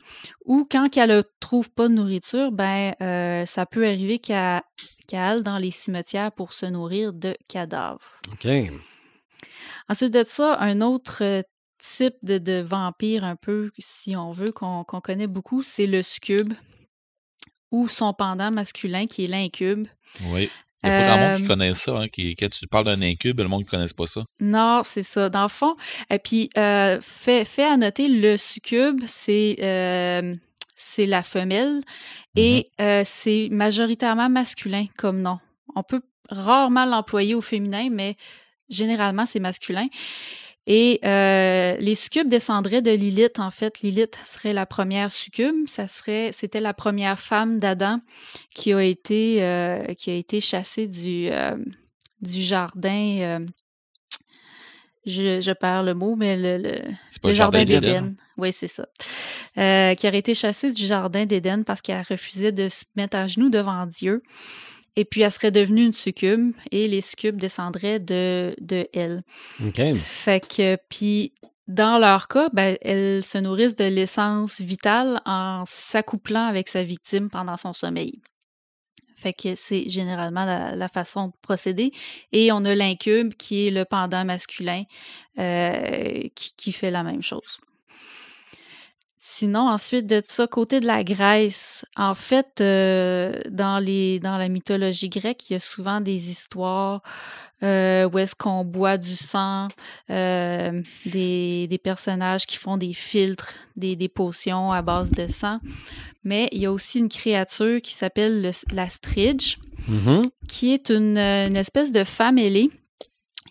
Ou 0.45 0.69
quand 0.71 0.97
elle 0.97 1.11
ne 1.11 1.23
trouve 1.41 1.69
pas 1.69 1.89
de 1.89 1.95
nourriture, 1.95 2.53
ben 2.53 2.95
euh, 3.01 3.45
ça 3.45 3.67
peut 3.67 3.85
arriver 3.85 4.21
qu'elle 4.21 4.62
aille 5.12 5.43
dans 5.43 5.59
les 5.59 5.73
cimetières 5.73 6.31
pour 6.31 6.53
se 6.53 6.67
nourrir 6.67 7.12
de 7.12 7.35
cadavres. 7.49 8.21
OK. 8.31 8.47
Ensuite 9.89 10.15
de 10.15 10.23
ça, 10.23 10.61
un 10.61 10.81
autre 10.81 11.43
type 11.81 12.15
de, 12.23 12.39
de 12.39 12.61
vampire, 12.61 13.25
un 13.25 13.35
peu, 13.35 13.73
si 13.79 14.15
on 14.15 14.31
veut, 14.31 14.53
qu'on 14.53 14.85
connaît 14.85 15.27
beaucoup, 15.27 15.65
c'est 15.65 15.89
le 15.89 16.03
succube 16.03 16.53
ou 17.73 17.88
son 17.88 18.12
pendant 18.12 18.52
masculin 18.52 19.07
qui 19.07 19.25
est 19.25 19.29
l'incube. 19.29 19.88
Oui. 20.26 20.49
Il 20.85 20.91
n'y 20.91 20.95
a 20.97 20.99
pas 20.99 21.07
grand 21.07 21.29
monde 21.29 21.37
qui 21.37 21.45
euh, 21.45 21.47
connaît 21.47 21.75
ça. 21.75 21.99
Hein, 21.99 22.09
qui, 22.09 22.35
quand 22.37 22.49
tu 22.49 22.67
parles 22.67 22.85
d'un 22.85 23.02
incube, 23.02 23.38
le 23.38 23.49
monde 23.49 23.62
ne 23.62 23.69
connaisse 23.69 23.93
pas 23.93 24.07
ça. 24.07 24.25
Non, 24.41 24.83
c'est 24.85 25.05
ça. 25.05 25.29
Dans 25.29 25.45
le 25.45 25.49
fond, 25.49 25.76
et 26.11 26.19
puis, 26.19 26.50
euh, 26.59 27.00
fait, 27.00 27.45
fait 27.45 27.64
à 27.64 27.76
noter, 27.76 28.09
le 28.09 28.37
succube, 28.37 29.00
c'est 29.07 29.57
euh, 29.62 30.35
la 30.99 31.23
femelle 31.23 31.83
et 32.37 32.69
mm-hmm. 32.79 33.05
c'est 33.05 33.49
majoritairement 33.50 34.29
masculin 34.29 34.87
comme 34.99 35.23
nom. 35.23 35.38
On 35.76 35.83
peut 35.83 36.02
rarement 36.29 36.85
l'employer 36.85 37.35
au 37.35 37.41
féminin, 37.41 37.88
mais 37.91 38.17
généralement, 38.69 39.25
c'est 39.25 39.41
masculin. 39.41 39.87
Et 40.66 41.00
euh, 41.04 41.76
les 41.81 41.95
succubes 41.97 42.28
descendraient 42.28 42.83
de 42.83 42.92
Lilith. 42.92 43.40
En 43.40 43.50
fait, 43.50 43.81
Lilith 43.81 44.16
serait 44.25 44.52
la 44.52 44.64
première 44.64 45.11
succube. 45.11 45.66
Ça 45.66 45.88
serait, 45.88 46.31
c'était 46.33 46.61
la 46.61 46.73
première 46.73 47.19
femme 47.19 47.59
d'Adam 47.59 48.00
qui 48.54 48.73
a 48.73 48.83
été 48.83 49.42
euh, 49.42 49.83
qui 49.95 50.11
a 50.11 50.14
été 50.14 50.40
chassée 50.40 50.87
du 50.87 51.28
euh, 51.31 51.57
du 52.21 52.40
jardin. 52.42 53.45
Je, 55.04 55.40
je, 55.40 55.50
perds 55.50 55.83
le 55.83 55.95
mot, 55.95 56.14
mais 56.14 56.37
le, 56.37 56.78
le, 57.25 57.33
jardin, 57.33 57.64
d'Éden. 57.64 58.14
Oui, 58.37 58.52
c'est 58.52 58.69
ça. 58.69 58.87
qui 59.57 60.07
aurait 60.07 60.19
été 60.19 60.33
chassée 60.33 60.71
du 60.71 60.87
jardin 60.87 61.26
d'Éden 61.26 61.64
parce 61.64 61.83
qu'elle 61.83 62.04
refusait 62.09 62.52
de 62.52 62.69
se 62.69 62.85
mettre 62.95 63.16
à 63.16 63.26
genoux 63.26 63.50
devant 63.50 63.85
Dieu. 63.87 64.23
Et 64.96 65.04
puis, 65.04 65.22
elle 65.22 65.32
serait 65.32 65.50
devenue 65.50 65.84
une 65.84 65.92
succube 65.92 66.52
et 66.70 66.87
les 66.87 67.00
succubes 67.00 67.37
descendraient 67.37 67.99
de, 67.99 68.54
de 68.61 68.87
elle. 68.92 69.22
OK. 69.66 69.94
Fait 69.94 70.46
que, 70.46 70.76
puis, 70.88 71.32
dans 71.68 71.99
leur 71.99 72.28
cas, 72.28 72.50
ben, 72.52 72.76
elles 72.82 73.25
se 73.25 73.38
nourrissent 73.38 73.76
de 73.76 73.84
l'essence 73.84 74.61
vitale 74.61 75.20
en 75.25 75.64
s'accouplant 75.66 76.44
avec 76.44 76.68
sa 76.68 76.82
victime 76.82 77.30
pendant 77.30 77.56
son 77.56 77.72
sommeil. 77.72 78.20
Fait 79.16 79.32
que 79.32 79.54
c'est 79.54 79.88
généralement 79.88 80.44
la, 80.44 80.88
façon 80.88 81.28
de 81.28 81.32
procéder. 81.42 81.92
Et 82.32 82.50
on 82.50 82.64
a 82.64 82.75
l'incube 82.75 83.34
qui 83.34 83.68
est 83.68 83.70
le 83.70 83.84
pendant 83.84 84.25
masculin 84.25 84.82
euh, 85.38 86.28
qui, 86.34 86.52
qui 86.56 86.72
fait 86.72 86.90
la 86.90 87.04
même 87.04 87.22
chose. 87.22 87.61
Sinon, 89.35 89.61
ensuite 89.61 90.07
de 90.07 90.21
ça, 90.29 90.47
côté 90.47 90.79
de 90.79 90.87
la 90.87 91.03
Grèce, 91.03 91.87
en 91.97 92.15
fait, 92.15 92.61
euh, 92.61 93.41
dans, 93.49 93.79
les, 93.79 94.21
dans 94.21 94.37
la 94.37 94.51
mythologie 94.51 95.09
grecque, 95.09 95.49
il 95.49 95.55
y 95.55 95.57
a 95.57 95.59
souvent 95.59 96.03
des 96.03 96.29
histoires 96.31 97.01
euh, 97.62 98.07
où 98.11 98.19
est-ce 98.19 98.35
qu'on 98.37 98.62
boit 98.62 98.99
du 98.99 99.17
sang, 99.17 99.69
euh, 100.11 100.83
des, 101.07 101.67
des, 101.67 101.79
personnages 101.79 102.47
qui 102.47 102.59
font 102.59 102.77
des 102.77 102.93
filtres, 102.93 103.55
des, 103.75 103.97
des, 103.97 104.11
potions 104.11 104.71
à 104.71 104.83
base 104.83 105.12
de 105.12 105.27
sang. 105.29 105.61
Mais 106.25 106.51
il 106.53 106.61
y 106.61 106.67
a 106.67 106.73
aussi 106.73 106.99
une 106.99 107.09
créature 107.09 107.81
qui 107.81 107.95
s'appelle 107.95 108.53
la 108.71 108.91
Stridge, 108.91 109.57
mm-hmm. 109.91 110.29
qui 110.47 110.75
est 110.75 110.91
une, 110.91 111.17
une, 111.17 111.57
espèce 111.57 111.91
de 111.91 112.05
femme 112.05 112.37
ailée, 112.37 112.71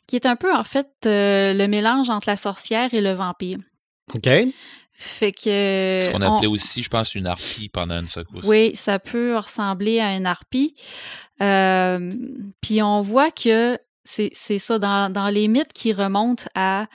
qui 0.08 0.16
est 0.16 0.28
un 0.28 0.36
peu 0.36 0.54
en 0.54 0.64
fait 0.64 0.92
le 1.06 1.66
mélange 1.66 2.12
entre 2.12 2.30
la 2.30 2.38
sorcière 2.38 2.94
et 2.94 3.02
le 3.02 3.14
vampire. 3.14 3.58
OK. 4.14 4.30
Fait 5.02 5.32
que. 5.32 6.00
Ce 6.02 6.10
qu'on 6.12 6.22
appelait 6.22 6.48
aussi, 6.48 6.84
je 6.84 6.90
pense, 6.90 7.16
une 7.16 7.26
harpie 7.26 7.70
pendant 7.70 8.00
une 8.00 8.10
secousse. 8.10 8.46
Oui, 8.46 8.76
ça 8.76 9.00
peut 9.00 9.36
ressembler 9.36 10.00
à 10.00 10.16
une 10.16 10.28
harpie. 10.28 10.76
Euh, 11.42 12.14
puis 12.62 12.84
on 12.84 13.02
voit 13.02 13.32
que 13.32 13.80
c'est 14.04 14.60
ça, 14.60 14.78
dans, 14.78 15.12
dans, 15.12 15.30
les 15.30 15.48
mythes 15.48 15.74
qui 15.74 15.94
remontent 15.94 16.44
à 16.54 16.88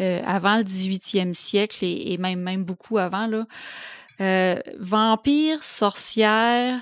euh, 0.00 0.20
avant 0.26 0.56
le 0.56 0.64
18e 0.64 1.34
siècle 1.34 1.84
et, 1.84 2.18
même, 2.18 2.40
même 2.40 2.64
beaucoup 2.64 2.98
avant, 2.98 3.26
là, 3.26 3.46
euh, 4.20 4.58
vampire, 4.78 5.62
sorcière, 5.62 6.80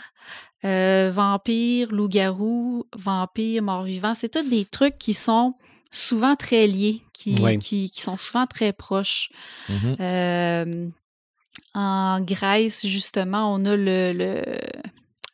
euh, 0.64 1.10
vampire, 1.12 1.92
loup-garou, 1.92 2.86
vampire, 2.96 3.62
mort-vivant, 3.62 4.14
c'est 4.14 4.30
tous 4.30 4.48
des 4.48 4.64
trucs 4.64 4.98
qui 4.98 5.14
sont 5.14 5.54
souvent 5.92 6.34
très 6.34 6.66
liés, 6.66 7.02
qui, 7.12 7.37
qui, 7.61 7.90
qui, 7.90 8.00
sont 8.00 8.16
souvent 8.16 8.46
très 8.46 8.72
proches. 8.72 9.30
Mm-hmm. 9.68 9.96
Euh, 10.00 10.90
en 11.75 12.20
Grèce, 12.20 12.84
justement, 12.87 13.54
on 13.54 13.64
a 13.64 13.76
le, 13.76 14.12
le, 14.12 14.42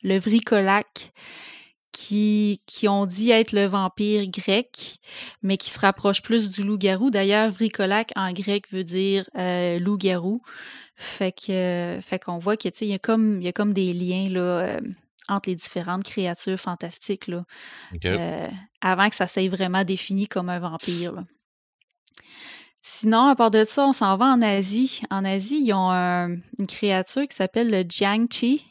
le 0.03 0.19
vricolac 0.19 1.13
qui, 1.93 2.61
qui 2.67 2.87
ont 2.87 3.07
dit 3.07 3.31
être 3.31 3.53
le 3.53 3.67
vampire 3.67 4.27
grec, 4.29 4.99
mais 5.43 5.57
qui 5.57 5.71
se 5.71 5.81
rapproche 5.81 6.23
plus 6.23 6.51
du 6.51 6.63
loup-garou. 6.63 7.11
D'ailleurs, 7.11 7.51
vricolac 7.51 8.13
en 8.15 8.33
grec 8.33 8.71
veut 8.73 8.85
dire 8.85 9.29
euh, 9.37 9.79
loup-garou. 9.79 10.43
Fait 10.95 11.33
que 11.33 11.99
fait 12.03 12.19
qu'on 12.19 12.39
voit 12.39 12.57
qu'il 12.57 12.73
y 12.83 12.95
a 12.95 12.99
comme 12.99 13.41
il 13.41 13.45
y 13.45 13.49
a 13.49 13.53
comme 13.53 13.73
des 13.73 13.93
liens 13.93 14.29
là 14.29 14.41
euh, 14.41 14.81
entre 15.29 15.49
les 15.49 15.57
différentes 15.57 16.05
créatures 16.05 16.59
fantastiques, 16.59 17.27
là, 17.27 17.45
euh, 18.05 18.49
avant 18.81 19.09
que 19.09 19.17
ça 19.17 19.27
s'aille 19.27 19.49
vraiment 19.49 19.85
défini 19.85 20.27
comme 20.27 20.49
un 20.49 20.59
vampire. 20.59 21.25
Sinon, 22.83 23.27
à 23.27 23.37
part 23.37 23.51
de 23.51 23.65
ça, 23.65 23.87
on 23.87 23.93
s'en 23.93 24.17
va 24.17 24.27
en 24.27 24.41
Asie. 24.41 25.03
En 25.11 25.25
Asie, 25.25 25.61
ils 25.63 25.73
ont 25.73 25.91
une 25.91 26.67
créature 26.67 27.27
qui 27.27 27.37
s'appelle 27.37 27.71
le 27.71 27.85
Jiangqi, 27.89 28.65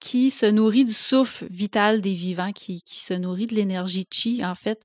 qui 0.00 0.30
se 0.30 0.46
nourrit 0.46 0.84
du 0.84 0.92
souffle 0.92 1.46
vital 1.50 2.00
des 2.00 2.14
vivants, 2.14 2.52
qui, 2.52 2.82
se 2.86 3.14
nourrit 3.14 3.46
de 3.46 3.54
l'énergie 3.54 4.06
chi, 4.10 4.44
en 4.44 4.54
fait. 4.54 4.80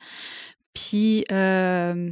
Puis, 0.73 1.23
euh, 1.31 2.11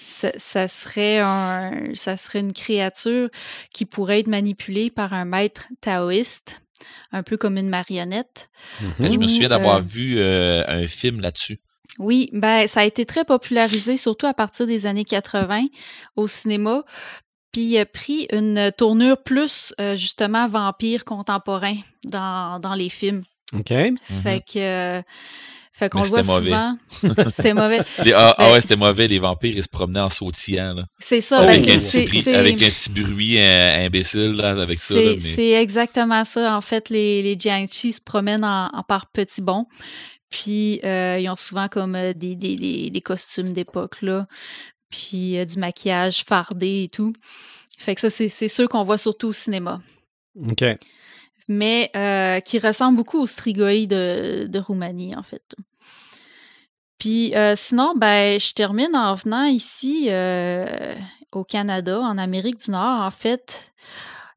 ça, 0.00 0.68
serait 0.68 1.20
un, 1.20 1.94
ça 1.94 2.16
serait 2.16 2.40
une 2.40 2.52
créature 2.52 3.28
qui 3.72 3.84
pourrait 3.84 4.20
être 4.20 4.26
manipulée 4.26 4.90
par 4.90 5.12
un 5.12 5.24
maître 5.24 5.68
taoïste 5.80 6.63
un 7.12 7.22
peu 7.22 7.36
comme 7.36 7.56
une 7.56 7.68
marionnette. 7.68 8.50
Je 8.98 9.18
me 9.18 9.26
souviens 9.26 9.48
d'avoir 9.48 9.76
euh, 9.76 9.82
vu 9.82 10.18
euh, 10.18 10.64
un 10.66 10.86
film 10.86 11.20
là-dessus. 11.20 11.60
Oui, 11.98 12.30
ben 12.32 12.66
ça 12.66 12.80
a 12.80 12.84
été 12.84 13.04
très 13.04 13.24
popularisé, 13.24 13.96
surtout 13.96 14.26
à 14.26 14.34
partir 14.34 14.66
des 14.66 14.86
années 14.86 15.04
80 15.04 15.66
au 16.16 16.26
cinéma. 16.26 16.82
Puis 17.52 17.62
il 17.62 17.78
a 17.78 17.86
pris 17.86 18.26
une 18.32 18.72
tournure 18.76 19.22
plus 19.22 19.72
euh, 19.80 19.94
justement 19.94 20.48
vampire 20.48 21.04
contemporain 21.04 21.76
dans, 22.04 22.58
dans 22.58 22.74
les 22.74 22.88
films. 22.88 23.22
OK. 23.52 23.72
Fait 24.02 24.40
que 24.40 25.02
fait 25.76 25.88
qu'on 25.88 26.02
le 26.02 26.08
voit 26.08 26.22
souvent. 26.22 26.76
c'était 27.32 27.52
mauvais. 27.52 27.80
ah, 28.14 28.32
ah, 28.38 28.52
ouais, 28.52 28.60
c'était 28.60 28.76
mauvais. 28.76 29.08
Les 29.08 29.18
vampires, 29.18 29.54
ils 29.56 29.62
se 29.62 29.68
promenaient 29.68 30.00
en 30.00 30.08
sautillant. 30.08 30.76
C'est 31.00 31.20
ça. 31.20 31.40
Ben, 31.40 31.48
avec, 31.48 31.68
un 31.68 31.74
petit 31.74 32.30
avec, 32.30 32.62
un 32.62 32.70
petit 32.70 32.90
bruit 32.90 33.40
euh, 33.40 33.84
imbécile 33.84 34.34
là, 34.34 34.50
avec 34.50 34.78
ça. 34.78 34.94
C'est 35.18 35.50
exactement 35.50 36.24
ça. 36.24 36.56
En 36.56 36.60
fait, 36.60 36.90
les, 36.90 37.22
les 37.22 37.36
Jiangxi 37.36 37.92
se 37.92 38.00
promènent 38.00 38.44
en, 38.44 38.70
par 38.86 39.10
petits 39.10 39.42
bonds. 39.42 39.66
Puis, 40.30 40.78
euh, 40.84 41.18
ils 41.20 41.28
ont 41.28 41.36
souvent 41.36 41.66
comme 41.66 41.96
euh, 41.96 42.12
des, 42.12 42.36
des, 42.36 42.54
des, 42.54 42.90
des 42.90 43.00
costumes 43.00 43.52
d'époque, 43.52 44.00
là. 44.02 44.28
Puis, 44.90 45.38
euh, 45.38 45.44
du 45.44 45.58
maquillage 45.58 46.22
fardé 46.24 46.84
et 46.84 46.88
tout. 46.88 47.14
Fait 47.78 47.96
que 47.96 48.00
ça, 48.00 48.10
c'est 48.10 48.28
ceux 48.28 48.68
qu'on 48.68 48.84
voit 48.84 48.98
surtout 48.98 49.28
au 49.28 49.32
cinéma. 49.32 49.82
OK 50.36 50.64
mais 51.48 51.90
euh, 51.96 52.40
qui 52.40 52.58
ressemble 52.58 52.96
beaucoup 52.96 53.20
au 53.20 53.26
strigoi 53.26 53.86
de, 53.86 54.46
de 54.46 54.58
Roumanie, 54.58 55.14
en 55.16 55.22
fait. 55.22 55.54
Puis 56.98 57.34
sinon, 57.56 57.94
ben, 57.96 58.40
je 58.40 58.54
termine 58.54 58.96
en 58.96 59.14
venant 59.14 59.44
ici 59.44 60.08
au 61.32 61.44
Canada, 61.44 62.00
en 62.00 62.16
Amérique 62.16 62.64
du 62.64 62.70
Nord. 62.70 63.02
En 63.02 63.10
fait, 63.10 63.72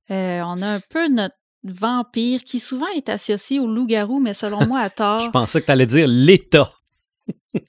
on 0.09 0.61
a 0.61 0.67
un 0.67 0.79
peu 0.89 1.07
notre 1.07 1.35
vampire 1.63 2.43
qui 2.43 2.59
souvent 2.59 2.87
est 2.95 3.09
associé 3.09 3.59
au 3.59 3.67
loup-garou, 3.67 4.19
mais 4.19 4.33
selon 4.33 4.65
moi 4.65 4.79
à 4.79 4.89
tort. 4.97 5.21
je 5.21 5.29
pensais 5.29 5.61
que 5.61 5.67
tu 5.67 5.71
allais 5.71 5.85
dire 5.85 6.07
l'État. 6.07 6.71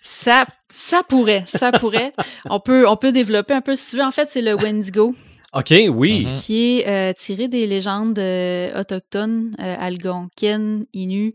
ça, 0.00 0.46
ça 0.68 1.02
pourrait, 1.02 1.44
ça 1.46 1.72
pourrait. 1.72 2.12
On 2.48 2.58
peut, 2.58 2.88
on 2.88 2.96
peut 2.96 3.12
développer 3.12 3.54
un 3.54 3.60
peu 3.60 3.76
si 3.76 3.90
tu 3.90 3.96
veux. 3.96 4.04
En 4.04 4.12
fait, 4.12 4.28
c'est 4.30 4.42
le 4.42 4.54
Wendigo. 4.54 5.14
OK, 5.52 5.74
oui. 5.88 6.26
Mm-hmm. 6.26 6.42
Qui 6.42 6.80
est 6.80 6.88
euh, 6.88 7.12
tiré 7.12 7.48
des 7.48 7.66
légendes 7.66 8.18
euh, 8.18 8.80
autochtones 8.80 9.54
euh, 9.60 9.76
algonquiennes, 9.78 10.86
Innu. 10.92 11.32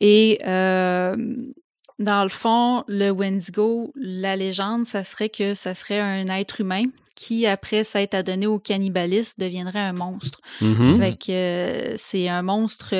Et 0.00 0.38
dans 0.42 2.22
le 2.22 2.30
fond, 2.30 2.84
le 2.88 3.10
Wendigo, 3.10 3.92
la 3.94 4.34
légende, 4.34 4.86
ça 4.86 5.04
serait 5.04 5.28
que 5.28 5.52
ça 5.52 5.74
serait 5.74 6.00
un 6.00 6.26
être 6.28 6.62
humain 6.62 6.84
qui, 7.14 7.46
après 7.46 7.84
s'être 7.84 8.14
adonné 8.14 8.46
au 8.46 8.58
cannibalisme, 8.58 9.34
deviendrait 9.38 9.80
un 9.80 9.92
monstre. 9.92 10.40
Mm-hmm. 10.62 10.98
Fait 10.98 11.16
que 11.18 11.94
c'est 11.96 12.28
un 12.28 12.40
monstre 12.40 12.94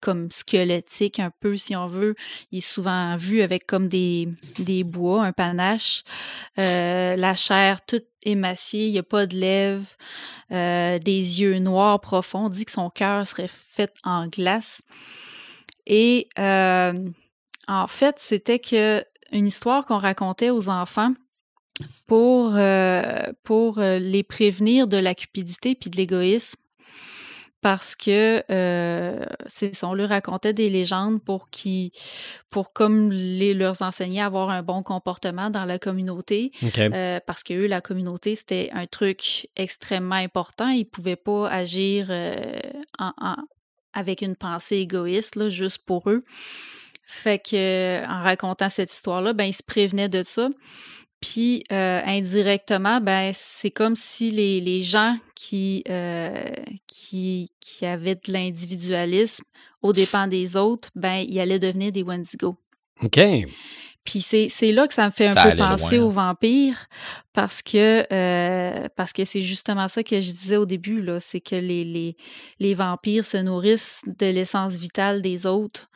comme 0.00 0.30
squelettique 0.30 1.20
un 1.20 1.30
peu, 1.40 1.56
si 1.56 1.76
on 1.76 1.86
veut. 1.86 2.14
Il 2.50 2.58
est 2.58 2.62
souvent 2.62 3.16
vu 3.16 3.42
avec 3.42 3.66
comme 3.66 3.88
des, 3.88 4.28
des 4.58 4.82
bois, 4.82 5.24
un 5.24 5.32
panache. 5.32 6.02
Euh, 6.58 7.16
la 7.16 7.34
chair 7.34 7.84
toute 7.84 8.06
émaciée, 8.24 8.86
il 8.86 8.92
n'y 8.92 8.98
a 8.98 9.02
pas 9.02 9.26
de 9.26 9.36
lèvres, 9.36 9.88
euh, 10.52 10.98
des 10.98 11.40
yeux 11.40 11.58
noirs 11.58 12.00
profonds. 12.00 12.46
On 12.46 12.48
dit 12.48 12.64
que 12.64 12.72
son 12.72 12.90
cœur 12.90 13.26
serait 13.26 13.48
fait 13.48 13.92
en 14.04 14.26
glace. 14.26 14.82
Et 15.86 16.28
euh, 16.38 16.92
en 17.68 17.86
fait, 17.86 18.16
c'était 18.18 18.58
que 18.58 19.04
une 19.32 19.46
histoire 19.46 19.86
qu'on 19.86 19.98
racontait 19.98 20.50
aux 20.50 20.68
enfants 20.68 21.14
pour, 22.06 22.58
pour 23.44 23.80
les 23.80 24.22
prévenir 24.24 24.88
de 24.88 24.96
la 24.96 25.14
cupidité 25.14 25.76
puis 25.76 25.88
de 25.88 25.96
l'égoïsme 25.96 26.60
parce 27.60 27.94
que 27.94 28.42
euh, 28.50 29.24
c'est 29.46 29.74
ça, 29.74 29.88
on 29.88 29.94
leur 29.94 30.08
racontait 30.08 30.54
des 30.54 30.70
légendes 30.70 31.22
pour 31.22 31.50
qui 31.50 31.92
pour 32.48 32.72
comme 32.72 33.10
les 33.10 33.54
leur 33.54 33.82
enseigner 33.82 34.20
à 34.20 34.26
avoir 34.26 34.50
un 34.50 34.62
bon 34.62 34.82
comportement 34.82 35.50
dans 35.50 35.64
la 35.64 35.78
communauté 35.78 36.52
euh, 36.78 37.20
parce 37.26 37.42
que 37.42 37.54
eux 37.54 37.66
la 37.66 37.80
communauté 37.80 38.34
c'était 38.34 38.70
un 38.72 38.86
truc 38.86 39.48
extrêmement 39.56 40.14
important. 40.14 40.68
Ils 40.68 40.86
pouvaient 40.86 41.16
pas 41.16 41.48
agir 41.50 42.06
euh, 42.08 42.34
en, 42.98 43.12
avec 43.92 44.22
une 44.22 44.36
pensée 44.36 44.76
égoïste 44.76 45.36
là, 45.36 45.48
juste 45.48 45.84
pour 45.84 46.08
eux. 46.10 46.24
Fait 47.06 47.38
que 47.38 48.06
en 48.06 48.22
racontant 48.22 48.70
cette 48.70 48.92
histoire 48.92 49.20
là 49.20 49.32
ben 49.34 49.44
ils 49.44 49.54
se 49.54 49.62
prévenaient 49.62 50.08
de 50.08 50.22
ça. 50.22 50.48
Puis 51.20 51.62
euh, 51.70 52.00
indirectement, 52.06 53.02
ben 53.02 53.32
c'est 53.34 53.70
comme 53.70 53.94
si 53.94 54.30
les, 54.30 54.62
les 54.62 54.80
gens 54.80 55.18
qui, 55.40 55.82
euh, 55.88 56.52
qui, 56.86 57.50
qui 57.60 57.86
avaient 57.86 58.14
de 58.14 58.30
l'individualisme 58.30 59.42
aux 59.80 59.94
dépens 59.94 60.26
des 60.26 60.54
autres, 60.54 60.90
ben 60.94 61.24
ils 61.26 61.40
allaient 61.40 61.58
devenir 61.58 61.92
des 61.92 62.02
Wendigo. 62.02 62.58
OK. 63.02 63.18
Puis 64.04 64.20
c'est 64.20 64.72
là 64.72 64.86
que 64.86 64.92
ça 64.92 65.06
me 65.06 65.10
fait 65.10 65.28
un 65.28 65.50
peu 65.50 65.56
penser 65.56 65.98
aux 65.98 66.10
vampires 66.10 66.86
parce 67.32 67.62
que 67.62 68.04
euh, 68.12 68.88
parce 68.96 69.14
que 69.14 69.24
c'est 69.24 69.40
justement 69.40 69.88
ça 69.88 70.02
que 70.02 70.20
je 70.20 70.30
disais 70.30 70.58
au 70.58 70.66
début 70.66 71.00
là, 71.00 71.20
c'est 71.20 71.40
que 71.40 71.56
les, 71.56 71.84
les, 71.84 72.16
les 72.58 72.74
vampires 72.74 73.24
se 73.24 73.38
nourrissent 73.38 74.02
de 74.06 74.26
l'essence 74.26 74.76
vitale 74.76 75.22
des 75.22 75.46
autres 75.46 75.88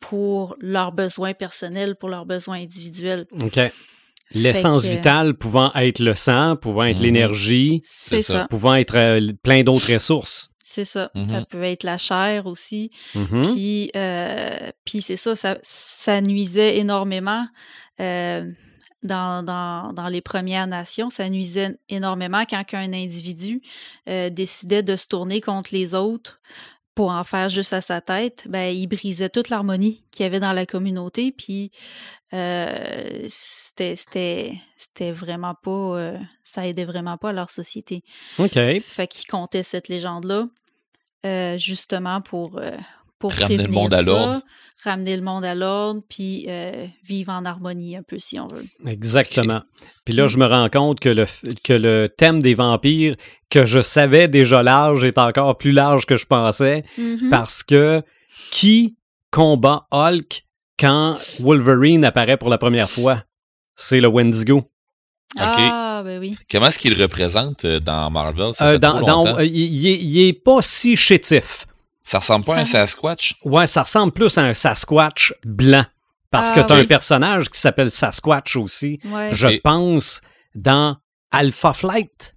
pour 0.00 0.56
leurs 0.60 0.90
besoins 0.90 1.34
personnels, 1.34 1.94
pour 1.94 2.08
leurs 2.08 2.26
besoins 2.26 2.58
individuels. 2.58 3.26
OK. 3.40 3.60
L'essence 4.32 4.86
vitale 4.86 5.34
pouvant 5.34 5.72
être 5.74 5.98
le 5.98 6.14
sang, 6.14 6.56
pouvant 6.56 6.84
être 6.84 6.98
mhm. 6.98 7.04
l'énergie, 7.04 7.80
ça. 7.84 8.46
pouvant 8.48 8.74
être 8.74 8.96
euh, 8.96 9.32
plein 9.42 9.62
d'autres 9.62 9.92
ressources. 9.92 10.50
C'est 10.62 10.84
ça. 10.84 11.10
Ça 11.14 11.20
mhm. 11.20 11.44
peut 11.46 11.62
être 11.64 11.82
la 11.82 11.98
chair 11.98 12.46
aussi. 12.46 12.90
Mhm. 13.14 13.42
Puis, 13.42 13.90
euh, 13.96 14.70
puis 14.84 15.02
c'est 15.02 15.16
ça, 15.16 15.34
ça, 15.62 16.20
nuisait 16.20 16.78
énormément. 16.78 17.44
Euh, 18.00 18.48
dans, 19.02 19.42
dans, 19.42 19.92
dans, 19.94 20.08
les 20.08 20.20
Premières 20.20 20.66
Nations, 20.66 21.08
ça 21.10 21.28
nuisait 21.28 21.78
énormément 21.88 22.44
quand 22.48 22.62
un 22.74 22.92
individu 22.92 23.62
décidait 24.06 24.82
de 24.82 24.94
se 24.94 25.06
tourner 25.06 25.40
contre 25.40 25.70
les 25.72 25.94
autres 25.94 26.38
pour 27.00 27.12
en 27.12 27.24
faire 27.24 27.48
juste 27.48 27.72
à 27.72 27.80
sa 27.80 28.02
tête, 28.02 28.44
ben, 28.46 28.76
il 28.76 28.86
brisait 28.86 29.30
toute 29.30 29.48
l'harmonie 29.48 30.04
qu'il 30.10 30.24
y 30.24 30.26
avait 30.26 30.38
dans 30.38 30.52
la 30.52 30.66
communauté, 30.66 31.32
puis 31.32 31.70
euh, 32.34 33.24
c'était, 33.26 33.96
c'était, 33.96 35.10
vraiment 35.10 35.54
pas, 35.54 35.70
euh, 35.70 36.18
ça 36.44 36.68
aidait 36.68 36.84
vraiment 36.84 37.16
pas 37.16 37.30
à 37.30 37.32
leur 37.32 37.48
société. 37.48 38.02
OK. 38.38 38.52
Fait 38.52 39.08
qu'ils 39.08 39.26
comptaient 39.30 39.62
cette 39.62 39.88
légende-là, 39.88 40.48
euh, 41.24 41.56
justement 41.56 42.20
pour, 42.20 42.60
pour 43.20 43.32
ramener 43.32 43.64
le 43.64 43.68
monde 43.68 43.94
à 43.94 44.02
l'ordre. 44.02 44.42
Ramener 44.82 45.14
le 45.14 45.22
monde 45.22 45.44
à 45.44 45.54
l'ordre, 45.54 46.00
puis 46.08 46.48
vivre 47.04 47.32
en 47.32 47.44
harmonie 47.44 47.96
un 47.96 48.02
peu, 48.02 48.18
si 48.18 48.40
on 48.40 48.46
veut. 48.46 48.64
Exactement. 48.90 49.60
Puis 50.04 50.14
là, 50.14 50.26
je 50.26 50.38
me 50.38 50.46
rends 50.46 50.68
compte 50.70 50.98
que 51.00 51.10
le, 51.10 51.26
que 51.62 51.72
le 51.74 52.08
thème 52.08 52.40
des 52.40 52.54
vampires, 52.54 53.14
que 53.50 53.64
je 53.64 53.82
savais 53.82 54.26
déjà 54.26 54.62
large, 54.62 55.04
est 55.04 55.18
encore 55.18 55.58
plus 55.58 55.72
large 55.72 56.06
que 56.06 56.16
je 56.16 56.26
pensais, 56.26 56.84
mm-hmm. 56.98 57.28
parce 57.28 57.62
que 57.62 58.02
qui 58.50 58.96
combat 59.30 59.86
Hulk 59.92 60.44
quand 60.78 61.18
Wolverine 61.40 62.04
apparaît 62.04 62.38
pour 62.38 62.48
la 62.48 62.58
première 62.58 62.90
fois? 62.90 63.22
C'est 63.76 64.00
le 64.00 64.08
Wendigo. 64.08 64.64
Ah, 65.38 66.02
ben 66.04 66.18
oui. 66.18 66.36
Comment 66.50 66.66
est-ce 66.66 66.78
qu'il 66.78 67.00
représente 67.00 67.64
euh, 67.64 67.80
dans 67.80 68.10
Marvel? 68.10 68.52
Euh, 68.60 68.78
euh, 68.82 69.44
il, 69.44 70.18
est, 70.18 70.32
pas 70.32 70.58
si 70.60 70.96
chétif. 70.96 71.66
Ça 72.10 72.18
ressemble 72.18 72.44
pas 72.44 72.56
à 72.56 72.58
un 72.58 72.64
Sasquatch? 72.64 73.36
Ouais, 73.44 73.68
ça 73.68 73.82
ressemble 73.82 74.12
plus 74.12 74.36
à 74.36 74.42
un 74.42 74.52
Sasquatch 74.52 75.32
blanc. 75.44 75.84
Parce 76.32 76.50
que 76.50 76.58
ah, 76.58 76.64
tu 76.64 76.72
as 76.72 76.76
un 76.76 76.84
personnage 76.84 77.48
qui 77.48 77.60
s'appelle 77.60 77.92
Sasquatch 77.92 78.56
aussi. 78.56 78.98
Je 79.04 79.60
pense 79.60 80.20
dans 80.56 80.96
Alpha 81.30 81.72
Flight. 81.72 82.34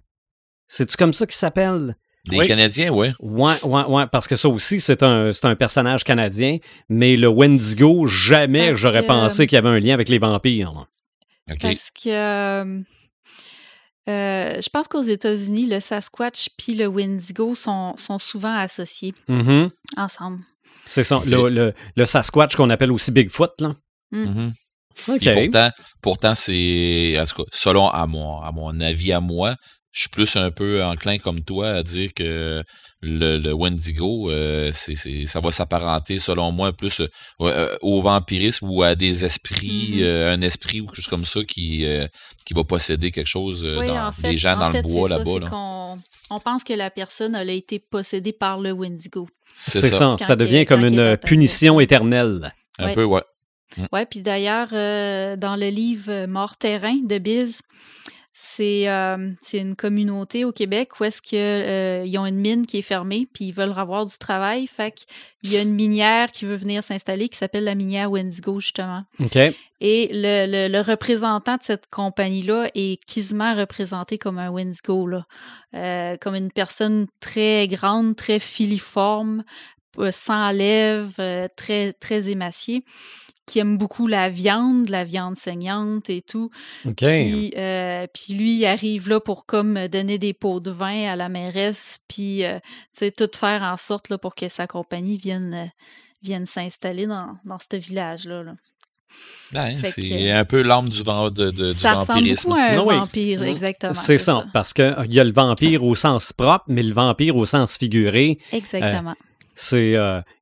C'est-tu 0.68 0.96
comme 0.96 1.12
ça 1.12 1.26
qu'il 1.26 1.34
s'appelle? 1.34 1.96
Les 2.30 2.46
Canadiens, 2.46 2.92
oui. 2.92 3.08
Ouais, 3.18 3.54
ouais, 3.64 3.82
ouais, 3.86 4.06
parce 4.06 4.28
que 4.28 4.36
ça 4.36 4.48
aussi, 4.48 4.78
c'est 4.78 5.02
un, 5.02 5.30
un 5.42 5.56
personnage 5.56 6.04
canadien, 6.04 6.58
mais 6.88 7.16
le 7.16 7.26
Wendigo, 7.26 8.06
jamais 8.06 8.74
j'aurais 8.74 9.04
pensé 9.04 9.48
qu'il 9.48 9.56
y 9.56 9.58
avait 9.58 9.70
un 9.70 9.80
lien 9.80 9.94
avec 9.94 10.08
les 10.08 10.20
vampires. 10.20 10.86
Parce 11.60 11.90
que 11.90 12.84
euh, 14.08 14.60
je 14.60 14.68
pense 14.68 14.88
qu'aux 14.88 15.02
États-Unis, 15.02 15.66
le 15.66 15.80
Sasquatch 15.80 16.48
puis 16.58 16.74
le 16.74 16.86
Wendigo 16.86 17.54
sont, 17.54 17.96
sont 17.96 18.18
souvent 18.18 18.54
associés 18.54 19.14
mm-hmm. 19.28 19.70
ensemble. 19.96 20.40
C'est 20.84 21.04
ça, 21.04 21.22
le, 21.26 21.72
le, 21.96 22.06
Sasquatch 22.06 22.56
qu'on 22.56 22.68
appelle 22.68 22.92
aussi 22.92 23.12
Bigfoot, 23.12 23.52
là. 23.60 23.74
Mm. 24.12 24.24
Mm-hmm. 24.24 24.52
Pourtant, 24.96 25.70
pourtant 26.02 26.34
c'est, 26.34 27.16
selon 27.52 27.88
à 27.88 28.06
mon, 28.06 28.40
à 28.40 28.52
mon 28.52 28.78
avis 28.80 29.12
à 29.12 29.20
moi, 29.20 29.56
je 29.90 30.00
suis 30.00 30.08
plus 30.08 30.36
un 30.36 30.50
peu 30.50 30.84
enclin 30.84 31.18
comme 31.18 31.40
toi 31.40 31.70
à 31.70 31.82
dire 31.82 32.10
que 32.14 32.62
le, 33.04 33.52
Wendigo, 33.52 34.30
euh, 34.30 34.70
c'est, 34.72 35.26
ça 35.26 35.40
va 35.40 35.50
s'apparenter, 35.50 36.18
selon 36.18 36.52
moi, 36.52 36.72
plus 36.72 37.00
euh, 37.00 37.08
euh, 37.42 37.76
au 37.82 38.02
vampirisme 38.02 38.68
ou 38.68 38.82
à 38.82 38.94
des 38.94 39.24
esprits, 39.24 39.96
mm-hmm. 39.96 40.34
un 40.34 40.40
esprit 40.40 40.80
ou 40.80 40.86
quelque 40.86 40.96
chose 40.96 41.08
comme 41.08 41.24
ça 41.24 41.40
qui, 41.44 41.86
qui 42.44 42.54
va 42.54 42.64
posséder 42.64 43.10
quelque 43.10 43.26
chose 43.26 43.62
dans 43.62 44.12
les 44.22 44.36
gens 44.36 44.58
dans 44.58 44.70
le 44.70 44.82
bois 44.82 45.08
là-bas. 45.08 45.96
on 46.30 46.40
pense 46.40 46.64
que 46.64 46.72
la 46.72 46.90
personne 46.90 47.34
a 47.34 47.44
été 47.44 47.78
possédée 47.78 48.32
par 48.32 48.60
le 48.60 48.72
Wendigo. 48.72 49.28
C'est, 49.54 49.88
ça. 49.90 50.16
Ça, 50.18 50.36
devient 50.36 50.64
comme 50.64 50.84
une 50.84 51.16
punition 51.16 51.78
éternelle. 51.78 52.52
Un 52.78 52.92
peu, 52.92 53.04
ouais. 53.04 53.22
Mm. 53.76 53.84
Ouais, 53.92 54.06
puis 54.06 54.20
d'ailleurs, 54.20 54.70
dans 54.70 55.56
le 55.56 55.68
livre 55.68 56.26
Mort 56.26 56.56
terrain 56.56 56.96
de 57.04 57.18
Biz, 57.18 57.60
euh, 58.60 59.30
c'est 59.42 59.58
une 59.58 59.76
communauté 59.76 60.44
au 60.44 60.52
Québec 60.52 61.00
où 61.00 61.04
est-ce 61.04 61.22
qu'ils 61.22 61.38
euh, 61.38 62.20
ont 62.20 62.26
une 62.26 62.36
mine 62.36 62.66
qui 62.66 62.78
est 62.78 62.82
fermée, 62.82 63.26
puis 63.32 63.46
ils 63.46 63.52
veulent 63.52 63.74
avoir 63.76 64.06
du 64.06 64.16
travail. 64.18 64.66
Fait 64.66 64.92
qu'il 64.92 65.52
y 65.52 65.56
a 65.56 65.62
une 65.62 65.74
minière 65.74 66.30
qui 66.30 66.44
veut 66.44 66.56
venir 66.56 66.82
s'installer 66.82 67.28
qui 67.28 67.38
s'appelle 67.38 67.64
la 67.64 67.74
minière 67.74 68.10
Wendigo, 68.10 68.60
justement. 68.60 69.04
OK. 69.22 69.38
Et 69.80 70.08
le, 70.12 70.68
le, 70.68 70.80
représentant 70.80 71.56
de 71.56 71.62
cette 71.62 71.90
compagnie-là 71.90 72.70
est 72.74 73.04
quasiment 73.04 73.54
représenté 73.54 74.18
comme 74.18 74.38
un 74.38 74.50
Wendigo, 74.50 75.06
là. 75.06 75.20
Euh, 75.74 76.16
comme 76.20 76.36
une 76.36 76.52
personne 76.52 77.06
très 77.18 77.66
grande, 77.66 78.14
très 78.14 78.38
filiforme, 78.38 79.42
sans 80.10 80.50
lèvres, 80.50 81.48
très, 81.56 81.92
très 81.92 82.28
émaciée 82.28 82.84
qui 83.46 83.58
aime 83.58 83.76
beaucoup 83.76 84.06
la 84.06 84.30
viande, 84.30 84.88
la 84.88 85.04
viande 85.04 85.36
saignante 85.36 86.08
et 86.08 86.22
tout. 86.22 86.50
Puis, 86.96 87.52
euh, 87.56 88.06
puis 88.12 88.34
lui, 88.34 88.58
il 88.58 88.66
arrive 88.66 89.08
là 89.08 89.20
pour 89.20 89.46
comme 89.46 89.88
donner 89.88 90.18
des 90.18 90.32
pots 90.32 90.60
de 90.60 90.70
vin 90.70 91.10
à 91.10 91.16
la 91.16 91.28
mairesse, 91.28 91.98
puis 92.08 92.44
euh, 92.44 92.58
tout 92.98 93.30
faire 93.34 93.62
en 93.62 93.76
sorte 93.76 94.08
là, 94.08 94.18
pour 94.18 94.34
que 94.34 94.48
sa 94.48 94.66
compagnie 94.66 95.18
vienne, 95.18 95.70
viennent 96.22 96.46
s'installer 96.46 97.06
dans, 97.06 97.36
dans 97.44 97.58
ce 97.58 97.76
village-là. 97.76 98.44
Ben, 99.52 99.76
c'est 99.84 100.32
un 100.32 100.44
peu 100.44 100.62
l'âme 100.62 100.88
du, 100.88 101.04
vent, 101.04 101.30
de, 101.30 101.52
de, 101.52 101.68
ça 101.68 101.94
ressemble 101.94 102.28
beaucoup 102.28 102.54
à 102.54 102.62
un 102.62 102.72
vampire, 102.72 103.44
exactement. 103.44 103.92
C'est 103.92 104.18
ça, 104.18 104.44
parce 104.52 104.72
qu'il 104.72 105.06
y 105.10 105.20
a 105.20 105.24
le 105.24 105.32
vampire 105.32 105.84
au 105.84 105.94
sens 105.94 106.32
propre, 106.32 106.64
mais 106.66 106.82
le 106.82 106.92
vampire 106.92 107.36
au 107.36 107.46
sens 107.46 107.76
figuré. 107.76 108.38
Exactement. 108.50 109.14
C'est 109.54 109.94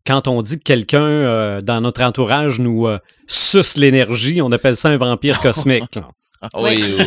quand 0.07 0.29
on 0.29 0.43
dit 0.43 0.59
que 0.59 0.65
quelqu'un 0.65 1.59
dans 1.63 1.81
notre 1.81 2.03
entourage 2.03 2.59
nous 2.59 2.89
suce 3.27 3.77
l'énergie, 3.77 4.43
on 4.43 4.53
appelle 4.53 4.77
ça 4.77 4.91
un 4.91 4.97
vampire 4.97 5.41
cosmique. 5.43 5.99
oui, 6.55 6.83
oui. 6.99 7.05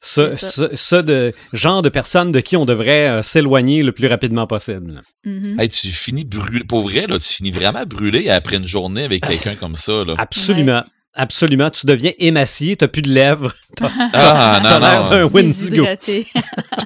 Ça, 0.00 0.30
ça, 0.76 1.02
de 1.02 1.32
genre 1.52 1.82
de 1.82 1.88
personne 1.88 2.32
de 2.32 2.40
qui 2.40 2.56
on 2.56 2.64
devrait 2.64 3.08
euh, 3.08 3.22
s'éloigner 3.22 3.82
le 3.82 3.92
plus 3.92 4.06
rapidement 4.06 4.46
possible. 4.46 5.02
Mm-hmm. 5.26 5.68
tu 5.68 5.88
finis 5.88 6.24
brûlé, 6.24 6.64
pour 6.64 6.82
vrai, 6.82 7.06
là, 7.08 7.18
tu 7.18 7.34
finis 7.34 7.50
vraiment 7.50 7.84
brûlé 7.84 8.28
après 8.28 8.56
une 8.56 8.68
journée 8.68 9.04
avec 9.04 9.26
quelqu'un 9.26 9.54
comme 9.56 9.76
ça. 9.76 10.04
Là. 10.04 10.14
Absolument. 10.18 10.84
Absolument, 11.18 11.70
tu 11.70 11.86
deviens 11.86 12.12
émacié, 12.18 12.76
t'as 12.76 12.88
plus 12.88 13.00
de 13.02 13.10
lèvres. 13.10 13.52
Ah, 14.12 14.60
non, 14.62 14.80
non. 14.80 15.10
d'un 15.10 15.24
Wendigo. 15.24 15.84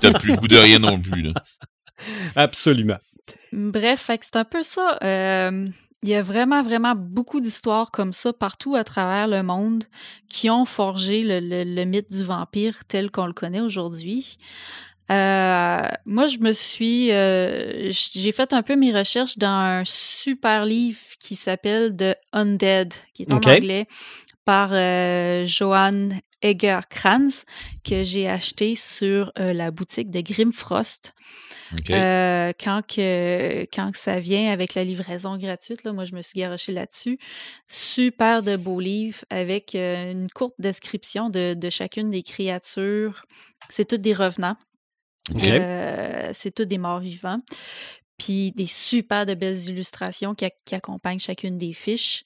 t'as 0.01 0.13
plus 0.13 0.31
le 0.31 0.37
goût 0.37 0.49
de 0.49 0.57
rien 0.57 0.79
non 0.79 0.99
plus. 1.01 1.23
Là. 1.23 1.33
Absolument. 2.37 2.99
Bref, 3.53 4.11
c'est 4.23 4.37
un 4.37 4.45
peu 4.45 4.63
ça. 4.63 4.99
Euh, 5.03 5.69
il 6.03 6.09
y 6.09 6.15
a 6.15 6.23
vraiment, 6.23 6.63
vraiment 6.63 6.95
beaucoup 6.97 7.41
d'histoires 7.41 7.91
comme 7.91 8.13
ça 8.13 8.33
partout 8.33 8.75
à 8.75 8.85
travers 8.85 9.29
le 9.29 9.43
monde 9.43 9.85
qui 10.29 10.49
ont 10.49 10.65
forgé 10.65 11.23
le, 11.23 11.85
mythe 11.85 12.11
du 12.11 12.25
vampire 12.25 12.85
tel 12.89 13.11
qu'on 13.11 13.27
le 13.27 13.35
connaît 13.35 13.61
aujourd'hui. 13.61 14.39
Euh, 15.11 15.89
moi, 16.07 16.27
je 16.29 16.39
me 16.39 16.53
suis, 16.53 17.11
euh, 17.11 17.91
j'ai 17.91 18.33
fait 18.33 18.53
un 18.53 18.63
peu 18.63 18.77
mes 18.77 18.97
recherches 18.97 19.37
dans 19.37 19.49
un 19.49 19.83
super 19.85 20.65
livre 20.65 21.01
qui 21.19 21.37
s'appelle 21.37 21.95
The 21.95 22.17
Undead, 22.33 22.95
qui 23.13 23.23
est 23.23 23.35
en 23.35 23.39
anglais, 23.39 23.87
par 24.45 24.71
euh, 24.73 25.45
Johan 25.45 26.11
Egerkrans, 26.41 27.45
que 27.85 28.05
j'ai 28.05 28.29
acheté 28.29 28.75
sur 28.75 29.33
la 29.37 29.71
boutique 29.71 30.11
de 30.11 30.21
Grimfrost. 30.21 31.13
Euh, 31.91 32.53
quand, 32.59 32.83
que, 32.87 33.63
quand 33.73 33.93
que 33.93 33.99
ça 33.99 34.21
vient 34.21 34.51
avec 34.53 34.75
la 34.75 34.85
livraison 34.85 35.37
gratuite, 35.37 35.85
là, 35.85 35.93
moi, 35.93 36.05
je 36.05 36.15
me 36.15 36.23
suis 36.23 36.41
garoché 36.41 36.73
là-dessus. 36.73 37.19
Super 37.69 38.43
de 38.43 38.57
beaux 38.57 38.81
livres 38.81 39.25
avec 39.31 39.75
euh, 39.75 40.11
une 40.13 40.29
courte 40.31 40.55
description 40.59 41.31
de, 41.31 41.55
de, 41.55 41.71
chacune 41.71 42.11
des 42.11 42.23
créatures. 42.23 43.25
C'est 43.69 43.87
toutes 43.87 44.03
des 44.03 44.15
revenants. 44.15 44.57
Euh, 45.45 46.31
c'est 46.33 46.55
tous 46.55 46.65
des 46.65 46.79
morts 46.79 47.01
vivants. 47.01 47.41
Puis 48.19 48.53
des 48.53 48.67
super 48.67 49.25
de 49.25 49.35
belles 49.35 49.69
illustrations 49.69 50.35
qui, 50.35 50.47
qui 50.65 50.75
accompagnent 50.75 51.21
chacune 51.21 51.57
des 51.57 51.73
fiches. 51.73 52.25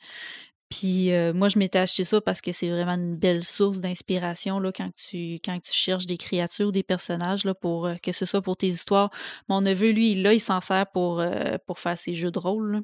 Puis 0.78 1.12
euh, 1.12 1.32
moi, 1.32 1.48
je 1.48 1.58
m'étais 1.58 1.78
acheté 1.78 2.02
ça 2.02 2.20
parce 2.20 2.40
que 2.40 2.50
c'est 2.50 2.68
vraiment 2.68 2.94
une 2.94 3.14
belle 3.14 3.44
source 3.44 3.80
d'inspiration 3.80 4.58
là, 4.58 4.72
quand, 4.72 4.90
tu, 4.92 5.34
quand 5.44 5.60
tu 5.60 5.72
cherches 5.72 6.06
des 6.06 6.16
créatures 6.16 6.72
des 6.72 6.82
personnages, 6.82 7.44
là, 7.44 7.54
pour, 7.54 7.86
euh, 7.86 7.94
que 8.02 8.10
ce 8.10 8.24
soit 8.24 8.42
pour 8.42 8.56
tes 8.56 8.66
histoires. 8.66 9.08
Mon 9.48 9.60
neveu, 9.60 9.90
lui, 9.90 10.14
là, 10.14 10.32
il 10.32 10.40
s'en 10.40 10.60
sert 10.60 10.86
pour, 10.88 11.20
euh, 11.20 11.58
pour 11.66 11.78
faire 11.78 11.96
ses 11.96 12.14
jeux 12.14 12.32
de 12.32 12.38
rôle. 12.40 12.82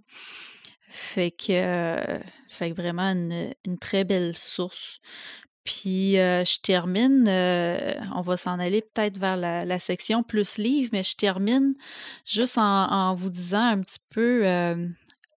Fait 0.89 1.33
que, 1.33 2.03
fait 2.49 2.73
vraiment 2.73 3.11
une, 3.13 3.55
très 3.81 4.05
belle 4.05 4.37
source. 4.37 5.01
Puis 5.63 6.15
je 6.15 6.61
termine, 6.63 7.29
on 7.29 8.23
va 8.23 8.37
s'en 8.37 8.59
aller 8.59 8.83
peut-être 8.83 9.19
vers 9.19 9.37
la, 9.37 9.79
section 9.79 10.25
plus 10.25 10.59
livre, 10.59 10.91
mais 10.93 11.05
je 11.05 11.15
termine 11.15 11.75
juste 12.25 12.59
en 12.59 13.15
vous 13.15 13.31
disant 13.31 13.63
un 13.63 13.81
petit 13.83 14.01
peu 14.11 14.43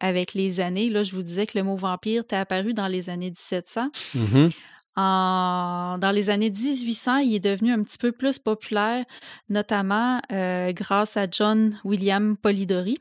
avec 0.02 0.34
les 0.34 0.60
années. 0.60 0.90
Là, 0.90 1.02
je 1.04 1.14
vous 1.14 1.22
disais 1.22 1.46
que 1.46 1.56
le 1.56 1.64
mot 1.64 1.76
vampire 1.76 2.26
t'est 2.26 2.36
apparu 2.36 2.74
dans 2.74 2.88
les 2.88 3.08
années 3.08 3.30
1700. 3.30 3.88
Mm-hmm. 4.14 4.50
En, 4.96 5.96
dans 5.98 6.10
les 6.10 6.28
années 6.28 6.50
1800, 6.50 7.18
il 7.18 7.36
est 7.36 7.40
devenu 7.40 7.72
un 7.72 7.82
petit 7.82 7.96
peu 7.96 8.12
plus 8.12 8.38
populaire, 8.38 9.06
notamment 9.48 10.20
euh, 10.30 10.72
grâce 10.72 11.16
à 11.16 11.26
John 11.30 11.78
William 11.84 12.36
Polidori, 12.36 12.98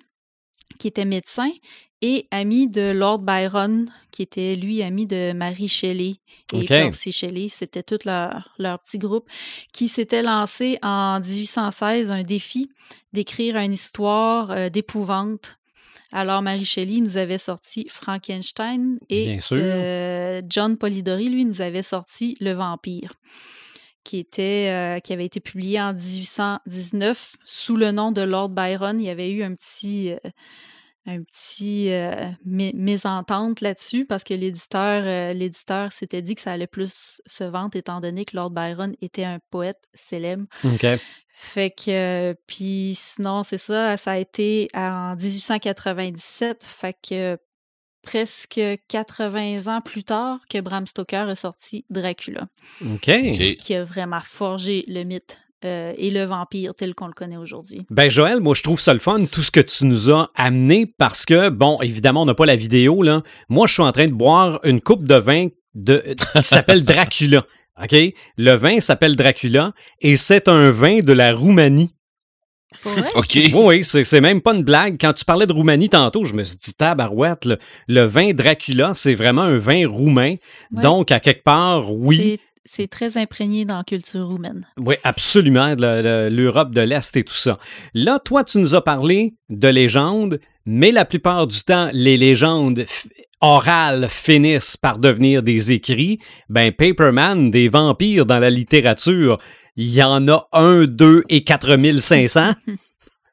qui 0.79 0.87
était 0.87 1.03
médecin 1.03 1.51
et 2.01 2.27
ami 2.31 2.69
de 2.69 2.91
Lord 2.91 3.19
Byron, 3.19 3.91
qui 4.11 4.21
était 4.21 4.55
lui 4.55 4.81
ami 4.81 5.05
de 5.05 5.33
Marie 5.33 5.67
Shelley 5.67 6.15
et 6.53 6.65
Percy 6.65 7.11
Shelley. 7.11 7.49
C'était 7.49 7.83
tout 7.83 7.99
leur, 8.05 8.49
leur, 8.57 8.79
petit 8.79 8.97
groupe 8.97 9.27
qui 9.73 9.87
s'était 9.87 10.23
lancé 10.23 10.79
en 10.81 11.19
1816 11.19 12.09
un 12.09 12.23
défi 12.23 12.69
d'écrire 13.11 13.57
une 13.57 13.73
histoire 13.73 14.51
euh, 14.51 14.69
d'épouvante 14.69 15.57
alors, 16.11 16.41
Marie 16.41 16.65
Shelley 16.65 16.99
nous 16.99 17.17
avait 17.17 17.37
sorti 17.37 17.87
Frankenstein 17.89 18.99
et 19.09 19.39
euh, 19.53 20.41
John 20.47 20.77
Polidori, 20.77 21.29
lui, 21.29 21.45
nous 21.45 21.61
avait 21.61 21.83
sorti 21.83 22.35
Le 22.41 22.51
Vampire, 22.51 23.13
qui, 24.03 24.17
était, 24.17 24.69
euh, 24.71 24.99
qui 24.99 25.13
avait 25.13 25.25
été 25.25 25.39
publié 25.39 25.79
en 25.79 25.93
1819 25.93 27.37
sous 27.45 27.77
le 27.77 27.91
nom 27.91 28.11
de 28.11 28.21
Lord 28.21 28.49
Byron. 28.49 28.99
Il 28.99 29.05
y 29.05 29.09
avait 29.09 29.31
eu 29.31 29.43
un 29.43 29.55
petit. 29.55 30.11
Euh, 30.11 30.29
un 31.07 31.23
petit 31.23 31.89
mésentente 32.45 33.61
là-dessus 33.61 34.05
parce 34.05 34.23
que 34.23 34.35
l'éditeur 34.35 35.33
l'éditeur 35.33 35.91
s'était 35.91 36.21
dit 36.21 36.35
que 36.35 36.41
ça 36.41 36.51
allait 36.51 36.67
plus 36.67 37.23
se 37.25 37.43
vendre 37.43 37.75
étant 37.75 38.01
donné 38.01 38.23
que 38.23 38.35
Lord 38.35 38.51
Byron 38.51 38.93
était 39.01 39.23
un 39.23 39.39
poète 39.49 39.81
célèbre. 39.95 40.45
Fait 41.43 41.71
que, 41.71 42.35
puis 42.45 42.93
sinon, 42.95 43.41
c'est 43.41 43.57
ça, 43.57 43.97
ça 43.97 44.11
a 44.11 44.17
été 44.17 44.67
en 44.75 45.15
1897, 45.15 46.63
fait 46.63 46.95
que 47.09 47.35
presque 48.03 48.61
80 48.87 49.65
ans 49.65 49.81
plus 49.81 50.03
tard 50.03 50.37
que 50.47 50.61
Bram 50.61 50.85
Stoker 50.85 51.27
a 51.27 51.35
sorti 51.35 51.83
Dracula. 51.89 52.47
OK. 52.85 53.09
Qui 53.59 53.73
a 53.73 53.83
vraiment 53.83 54.21
forgé 54.23 54.85
le 54.87 55.03
mythe 55.03 55.39
euh, 55.65 55.93
et 55.97 56.11
le 56.11 56.25
vampire 56.25 56.75
tel 56.75 56.93
qu'on 56.93 57.07
le 57.07 57.13
connaît 57.13 57.37
aujourd'hui. 57.37 57.87
Ben 57.89 58.07
Joël, 58.07 58.39
moi 58.39 58.53
je 58.53 58.61
trouve 58.61 58.79
ça 58.79 58.93
le 58.93 58.99
fun, 58.99 59.25
tout 59.25 59.41
ce 59.41 59.49
que 59.49 59.61
tu 59.61 59.85
nous 59.85 60.11
as 60.11 60.29
amené, 60.35 60.85
parce 60.85 61.25
que, 61.25 61.49
bon, 61.49 61.79
évidemment, 61.81 62.21
on 62.21 62.25
n'a 62.25 62.35
pas 62.35 62.45
la 62.45 62.55
vidéo, 62.55 63.01
là. 63.01 63.23
Moi, 63.49 63.65
je 63.65 63.73
suis 63.73 63.83
en 63.83 63.91
train 63.91 64.05
de 64.05 64.13
boire 64.13 64.59
une 64.63 64.79
coupe 64.79 65.05
de 65.05 65.15
vin 65.15 65.47
de, 65.73 66.13
qui 66.35 66.43
s'appelle 66.43 66.85
Dracula. 66.85 67.47
OK? 67.81 67.95
Le 68.37 68.53
vin 68.53 68.79
s'appelle 68.79 69.15
Dracula 69.15 69.73
et 69.99 70.15
c'est 70.15 70.47
un 70.47 70.71
vin 70.71 70.99
de 70.99 71.13
la 71.13 71.33
Roumanie. 71.33 71.93
OK. 73.15 73.37
Oui, 73.53 73.83
c'est 73.83 74.21
même 74.21 74.41
pas 74.41 74.55
une 74.55 74.63
blague. 74.63 74.97
Quand 74.99 75.13
tu 75.13 75.25
parlais 75.25 75.45
de 75.45 75.53
Roumanie 75.53 75.89
tantôt, 75.89 76.25
je 76.25 76.33
me 76.33 76.43
suis 76.43 76.57
dit, 76.57 76.73
tabarouette, 76.73 77.45
le, 77.45 77.57
le 77.87 78.01
vin 78.03 78.33
Dracula, 78.33 78.93
c'est 78.93 79.13
vraiment 79.13 79.43
un 79.43 79.57
vin 79.57 79.87
roumain. 79.87 80.35
Donc, 80.71 81.11
à 81.11 81.19
quelque 81.19 81.43
part, 81.43 81.91
oui. 81.91 82.39
C'est 82.63 82.87
très 82.87 83.17
imprégné 83.17 83.65
dans 83.65 83.77
la 83.77 83.83
culture 83.83 84.27
roumaine. 84.27 84.65
Oui, 84.77 84.95
absolument, 85.03 85.75
l'Europe 85.77 86.73
de 86.73 86.81
l'Est 86.81 87.17
et 87.17 87.23
tout 87.23 87.33
ça. 87.33 87.57
Là, 87.93 88.19
toi, 88.19 88.43
tu 88.43 88.59
nous 88.59 88.75
as 88.75 88.83
parlé 88.83 89.33
de 89.49 89.67
légendes, 89.67 90.39
mais 90.65 90.91
la 90.91 91.05
plupart 91.05 91.47
du 91.47 91.59
temps, 91.63 91.89
les 91.91 92.17
légendes 92.17 92.85
orales 93.41 94.07
finissent 94.09 94.77
par 94.77 94.99
devenir 94.99 95.43
des 95.43 95.71
écrits. 95.71 96.19
Ben, 96.49 96.71
Paperman, 96.71 97.51
des 97.51 97.67
vampires 97.67 98.25
dans 98.25 98.39
la 98.39 98.49
littérature, 98.49 99.37
il 99.75 99.93
y 99.93 100.03
en 100.03 100.27
a 100.27 100.47
un, 100.53 100.85
deux 100.85 101.23
et 101.29 101.43
4500. 101.43 102.53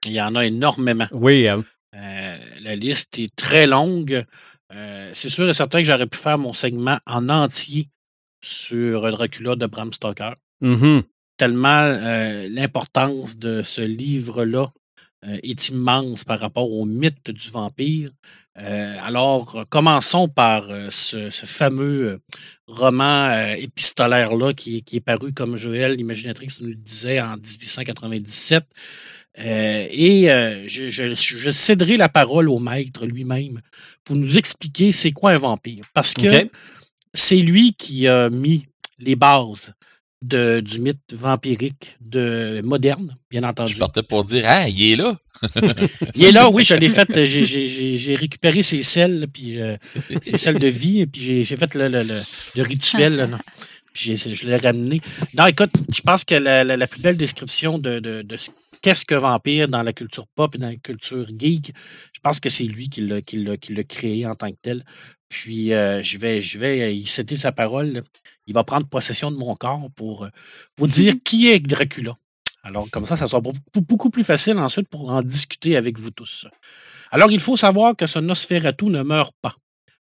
Il 0.07 0.13
y 0.13 0.21
en 0.21 0.35
a 0.35 0.47
énormément. 0.47 1.07
Oui. 1.13 1.49
Hein. 1.49 1.65
Euh, 1.95 2.37
la 2.63 2.77
liste 2.77 3.19
est 3.19 3.35
très 3.35 3.67
longue. 3.67 4.25
Euh, 4.73 5.11
c'est 5.13 5.29
sûr 5.29 5.49
et 5.49 5.55
certain 5.55 5.79
que 5.79 5.85
j'aurais 5.85 6.07
pu 6.07 6.19
faire 6.19 6.39
mon 6.39 6.53
segment 6.53 6.99
en 7.07 7.29
entier 7.29 7.89
sur 8.43 9.11
Dracula 9.11 9.57
de 9.57 9.67
Bram 9.67 9.93
Stoker. 9.93 10.35
Mm-hmm. 10.63 11.03
Tellement 11.37 11.83
euh, 11.83 12.49
l'importance 12.51 13.37
de 13.37 13.63
ce 13.63 13.81
livre-là 13.81 14.69
euh, 15.27 15.39
est 15.43 15.69
immense 15.69 16.25
par 16.25 16.41
rapport 16.41 16.71
au 16.71 16.85
mythe 16.85 17.31
du 17.31 17.51
vampire. 17.51 18.11
Euh, 18.59 18.97
alors, 19.03 19.65
commençons 19.69 20.29
par 20.29 20.69
ce, 20.91 21.31
fameux 21.31 22.17
roman 22.67 23.53
épistolaire-là 23.55 24.53
qui, 24.53 24.85
est 24.93 25.01
paru, 25.01 25.33
comme 25.33 25.57
Joël, 25.57 25.93
l'imaginatrice, 25.93 26.61
nous 26.61 26.69
le 26.69 26.75
disait 26.75 27.21
en 27.21 27.37
1897. 27.37 28.65
et 29.37 30.25
je, 30.67 31.51
céderai 31.53 31.97
la 31.97 32.09
parole 32.09 32.49
au 32.49 32.59
maître 32.59 33.07
lui-même 33.07 33.61
pour 34.05 34.17
nous 34.17 34.39
expliquer 34.39 34.91
c'est 34.91 35.13
quoi 35.13 35.33
un 35.33 35.39
vampire. 35.39 35.85
Parce 35.95 36.15
que 36.15 36.49
c'est 37.15 37.37
lui 37.37 37.75
qui 37.75 38.09
a 38.09 38.29
mis 38.29 38.67
les 38.99 39.17
bases 39.17 39.73
de, 40.23 40.61
du 40.61 40.81
mythe 40.81 41.13
vampirique 41.13 41.97
de 42.01 42.61
moderne, 42.65 43.17
bien 43.31 43.45
entendu. 43.45 43.75
Je 43.75 43.79
partais 43.79 44.03
pour 44.03 44.25
dire, 44.25 44.45
ah, 44.47 44.69
il 44.69 44.93
est 44.93 44.97
là. 44.97 45.17
il 46.15 46.25
est 46.25 46.33
là, 46.33 46.51
oui, 46.51 46.65
je 46.65 46.75
l'ai 46.75 46.89
fait. 46.89 47.25
J'ai 47.25 48.15
récupéré 48.15 48.63
ses 48.63 48.83
selles, 48.83 49.27
puis 49.33 49.61
euh, 49.61 49.77
ses 50.21 50.37
selles 50.37 50.59
de 50.59 50.67
vie, 50.67 51.01
et 51.01 51.07
puis 51.07 51.45
j'ai 51.45 51.57
fait 51.57 51.75
le, 51.75 51.89
le, 51.89 52.03
le, 52.03 52.63
rituel. 52.63 53.29
puis 53.93 54.17
je 54.17 54.47
l'ai 54.47 54.57
ramené. 54.57 55.01
Non, 55.37 55.47
écoute, 55.47 55.73
je 55.93 56.01
pense 56.01 56.25
que 56.25 56.35
la, 56.35 56.65
la, 56.65 56.87
plus 56.87 57.01
belle 57.01 57.17
description 57.17 57.79
de, 57.79 58.01
de, 58.01 58.23
de, 58.23 58.37
qu'est-ce 58.83 59.05
que 59.05 59.15
vampire 59.15 59.69
dans 59.69 59.83
la 59.83 59.93
culture 59.93 60.27
pop 60.27 60.55
et 60.55 60.59
dans 60.59 60.69
la 60.69 60.77
culture 60.77 61.27
geek. 61.37 61.73
Je 62.13 62.21
pense 62.21 62.41
que 62.41 62.49
c'est 62.49 62.65
lui 62.65 62.89
qui 62.89 63.03
l'a 63.03 63.85
créé 63.85 64.27
en 64.27 64.35
tant 64.35 64.51
que 64.51 64.57
tel. 64.61 64.85
Puis 65.29 65.73
euh, 65.73 66.03
je 66.03 66.19
vais, 66.19 66.41
je 66.41 66.59
vais 66.59 66.97
y 66.97 67.07
citer 67.07 67.37
sa 67.37 67.53
parole. 67.53 68.03
Il 68.47 68.55
va 68.55 68.65
prendre 68.65 68.87
possession 68.87 69.31
de 69.31 69.37
mon 69.37 69.55
corps 69.57 69.91
pour 69.95 70.25
euh, 70.25 70.29
vous 70.79 70.87
dire 70.87 71.15
mm-hmm. 71.15 71.23
qui 71.23 71.49
est 71.49 71.61
Dracula. 71.61 72.17
Alors, 72.63 72.91
comme 72.91 73.07
ça, 73.07 73.17
ça 73.17 73.27
sera 73.27 73.41
beaucoup 73.41 74.11
plus 74.11 74.25
facile 74.25 74.59
ensuite 74.59 74.89
pour 74.89 75.11
en 75.11 75.23
discuter 75.23 75.77
avec 75.77 75.99
vous 75.99 76.11
tous. 76.11 76.47
Alors, 77.11 77.31
il 77.31 77.41
faut 77.41 77.57
savoir 77.57 77.97
que 77.97 78.07
ce 78.07 78.19
Nosferatu 78.19 78.87
ne 78.87 79.03
meurt 79.03 79.35
pas, 79.41 79.57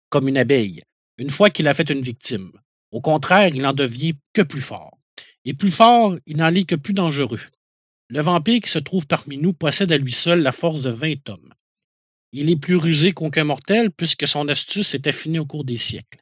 comme 0.09 0.27
une 0.27 0.37
abeille, 0.37 0.81
une 1.17 1.29
fois 1.29 1.49
qu'il 1.49 1.67
a 1.67 1.73
fait 1.73 1.89
une 1.89 2.01
victime. 2.01 2.51
Au 2.91 3.01
contraire, 3.01 3.53
il 3.53 3.65
en 3.65 3.73
devient 3.73 4.15
que 4.33 4.41
plus 4.41 4.61
fort. 4.61 4.97
Et 5.43 5.53
plus 5.53 5.69
fort, 5.69 6.15
il 6.25 6.37
n'en 6.37 6.53
est 6.53 6.63
que 6.63 6.75
plus 6.75 6.93
dangereux. 6.93 7.41
Le 8.09 8.21
vampire 8.21 8.61
qui 8.61 8.69
se 8.69 8.79
trouve 8.79 9.05
parmi 9.05 9.37
nous 9.37 9.53
possède 9.53 9.91
à 9.91 9.97
lui 9.97 10.13
seul 10.13 10.41
la 10.41 10.51
force 10.51 10.81
de 10.81 10.89
vingt 10.89 11.29
hommes. 11.29 11.53
Il 12.37 12.49
est 12.49 12.57
plus 12.57 12.75
rusé 12.75 13.13
qu'aucun 13.13 13.45
mortel 13.45 13.91
puisque 13.91 14.27
son 14.27 14.49
astuce 14.49 14.89
s'est 14.89 15.07
affinée 15.07 15.39
au 15.39 15.45
cours 15.45 15.63
des 15.63 15.77
siècles. 15.77 16.19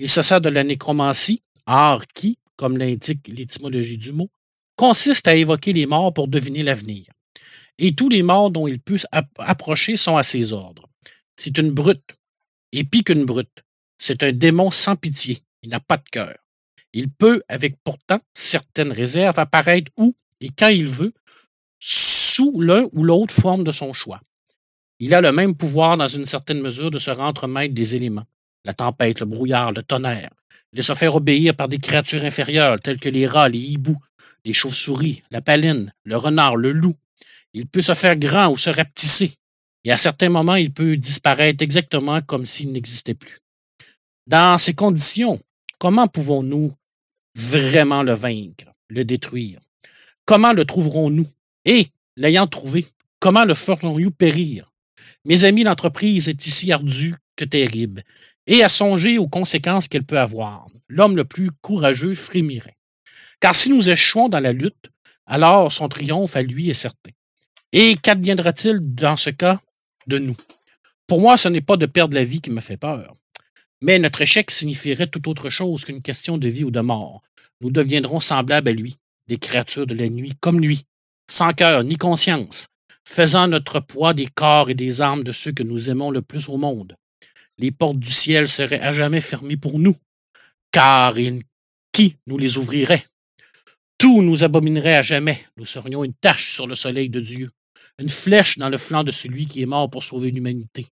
Il 0.00 0.08
se 0.08 0.20
sert 0.20 0.40
de 0.40 0.48
la 0.48 0.64
nécromancie, 0.64 1.42
art 1.64 2.08
qui, 2.12 2.38
comme 2.56 2.76
l'indique 2.76 3.28
l'étymologie 3.28 3.96
du 3.96 4.10
mot, 4.10 4.28
consiste 4.74 5.28
à 5.28 5.36
évoquer 5.36 5.72
les 5.72 5.86
morts 5.86 6.12
pour 6.12 6.26
deviner 6.26 6.64
l'avenir. 6.64 7.06
Et 7.78 7.94
tous 7.94 8.08
les 8.08 8.24
morts 8.24 8.50
dont 8.50 8.66
il 8.66 8.80
peut 8.80 8.98
approcher 9.38 9.96
sont 9.96 10.16
à 10.16 10.24
ses 10.24 10.52
ordres. 10.52 10.88
C'est 11.36 11.56
une 11.56 11.70
brute, 11.70 12.16
et 12.72 12.82
pis 12.82 13.04
qu'une 13.04 13.24
brute. 13.24 13.62
C'est 13.96 14.24
un 14.24 14.32
démon 14.32 14.72
sans 14.72 14.96
pitié. 14.96 15.38
Il 15.62 15.70
n'a 15.70 15.78
pas 15.78 15.98
de 15.98 16.08
cœur. 16.10 16.36
Il 16.92 17.10
peut, 17.10 17.44
avec 17.48 17.76
pourtant 17.84 18.18
certaines 18.34 18.90
réserves, 18.90 19.38
apparaître 19.38 19.92
où 19.98 20.16
et 20.40 20.48
quand 20.48 20.66
il 20.66 20.88
veut, 20.88 21.14
sous 21.78 22.60
l'un 22.60 22.88
ou 22.92 23.04
l'autre 23.04 23.32
forme 23.32 23.62
de 23.62 23.70
son 23.70 23.92
choix. 23.92 24.18
Il 25.04 25.12
a 25.12 25.20
le 25.20 25.32
même 25.32 25.54
pouvoir, 25.54 25.98
dans 25.98 26.08
une 26.08 26.24
certaine 26.24 26.62
mesure, 26.62 26.90
de 26.90 26.98
se 26.98 27.10
rendre 27.10 27.46
maître 27.46 27.74
des 27.74 27.94
éléments, 27.94 28.24
la 28.64 28.72
tempête, 28.72 29.20
le 29.20 29.26
brouillard, 29.26 29.70
le 29.70 29.82
tonnerre, 29.82 30.30
de 30.72 30.80
se 30.80 30.94
faire 30.94 31.14
obéir 31.14 31.54
par 31.54 31.68
des 31.68 31.76
créatures 31.76 32.24
inférieures 32.24 32.80
telles 32.80 32.98
que 32.98 33.10
les 33.10 33.26
rats, 33.26 33.50
les 33.50 33.58
hiboux, 33.58 33.98
les 34.46 34.54
chauves-souris, 34.54 35.22
la 35.30 35.42
paline, 35.42 35.92
le 36.04 36.16
renard, 36.16 36.56
le 36.56 36.72
loup. 36.72 36.94
Il 37.52 37.66
peut 37.66 37.82
se 37.82 37.92
faire 37.92 38.18
grand 38.18 38.50
ou 38.50 38.56
se 38.56 38.70
rapetisser, 38.70 39.32
et 39.84 39.92
à 39.92 39.98
certains 39.98 40.30
moments, 40.30 40.54
il 40.54 40.72
peut 40.72 40.96
disparaître 40.96 41.62
exactement 41.62 42.22
comme 42.22 42.46
s'il 42.46 42.72
n'existait 42.72 43.12
plus. 43.12 43.40
Dans 44.26 44.56
ces 44.56 44.72
conditions, 44.72 45.38
comment 45.78 46.08
pouvons-nous 46.08 46.72
vraiment 47.34 48.02
le 48.02 48.14
vaincre, 48.14 48.72
le 48.88 49.04
détruire? 49.04 49.60
Comment 50.24 50.54
le 50.54 50.64
trouverons-nous? 50.64 51.28
Et, 51.66 51.88
l'ayant 52.16 52.46
trouvé, 52.46 52.86
comment 53.20 53.44
le 53.44 53.52
ferons-nous 53.52 54.10
périr? 54.10 54.70
Mes 55.24 55.44
amis, 55.44 55.64
l'entreprise 55.64 56.28
est 56.28 56.46
ici 56.46 56.72
ardue 56.72 57.16
que 57.36 57.44
terrible, 57.44 58.02
et 58.46 58.62
à 58.62 58.68
songer 58.68 59.18
aux 59.18 59.28
conséquences 59.28 59.88
qu'elle 59.88 60.04
peut 60.04 60.18
avoir. 60.18 60.66
L'homme 60.88 61.16
le 61.16 61.24
plus 61.24 61.50
courageux 61.62 62.14
frémirait. 62.14 62.76
Car 63.40 63.54
si 63.54 63.70
nous 63.70 63.90
échouons 63.90 64.28
dans 64.28 64.40
la 64.40 64.52
lutte, 64.52 64.90
alors 65.26 65.72
son 65.72 65.88
triomphe 65.88 66.36
à 66.36 66.42
lui 66.42 66.70
est 66.70 66.74
certain. 66.74 67.10
Et 67.72 67.96
qu'adviendra-t-il 67.96 68.78
dans 68.80 69.16
ce 69.16 69.30
cas 69.30 69.60
de 70.06 70.18
nous? 70.18 70.36
Pour 71.06 71.20
moi, 71.20 71.36
ce 71.36 71.48
n'est 71.48 71.60
pas 71.60 71.76
de 71.76 71.86
perdre 71.86 72.14
la 72.14 72.24
vie 72.24 72.40
qui 72.40 72.50
me 72.50 72.60
fait 72.60 72.76
peur. 72.76 73.14
Mais 73.80 73.98
notre 73.98 74.22
échec 74.22 74.50
signifierait 74.50 75.08
tout 75.08 75.28
autre 75.28 75.50
chose 75.50 75.84
qu'une 75.84 76.00
question 76.00 76.38
de 76.38 76.48
vie 76.48 76.64
ou 76.64 76.70
de 76.70 76.80
mort. 76.80 77.22
Nous 77.60 77.70
deviendrons 77.70 78.20
semblables 78.20 78.68
à 78.68 78.72
lui, 78.72 78.96
des 79.26 79.38
créatures 79.38 79.86
de 79.86 79.94
la 79.94 80.08
nuit 80.08 80.34
comme 80.40 80.60
lui, 80.60 80.84
sans 81.30 81.52
cœur 81.52 81.84
ni 81.84 81.96
conscience, 81.96 82.68
faisant 83.04 83.48
notre 83.48 83.80
poids 83.80 84.14
des 84.14 84.26
corps 84.26 84.70
et 84.70 84.74
des 84.74 85.00
armes 85.00 85.24
de 85.24 85.32
ceux 85.32 85.52
que 85.52 85.62
nous 85.62 85.90
aimons 85.90 86.10
le 86.10 86.22
plus 86.22 86.48
au 86.48 86.56
monde. 86.56 86.96
Les 87.58 87.70
portes 87.70 87.98
du 87.98 88.10
ciel 88.10 88.48
seraient 88.48 88.80
à 88.80 88.92
jamais 88.92 89.20
fermées 89.20 89.56
pour 89.56 89.78
nous, 89.78 89.96
car 90.72 91.14
qui 91.92 92.16
nous 92.26 92.38
les 92.38 92.56
ouvrirait? 92.56 93.04
Tout 93.98 94.22
nous 94.22 94.42
abominerait 94.42 94.96
à 94.96 95.02
jamais. 95.02 95.44
Nous 95.56 95.64
serions 95.64 96.02
une 96.02 96.14
tache 96.14 96.52
sur 96.52 96.66
le 96.66 96.74
soleil 96.74 97.08
de 97.08 97.20
Dieu, 97.20 97.50
une 97.98 98.08
flèche 98.08 98.58
dans 98.58 98.68
le 98.68 98.76
flanc 98.76 99.04
de 99.04 99.12
celui 99.12 99.46
qui 99.46 99.62
est 99.62 99.66
mort 99.66 99.88
pour 99.88 100.02
sauver 100.02 100.32
l'humanité. 100.32 100.86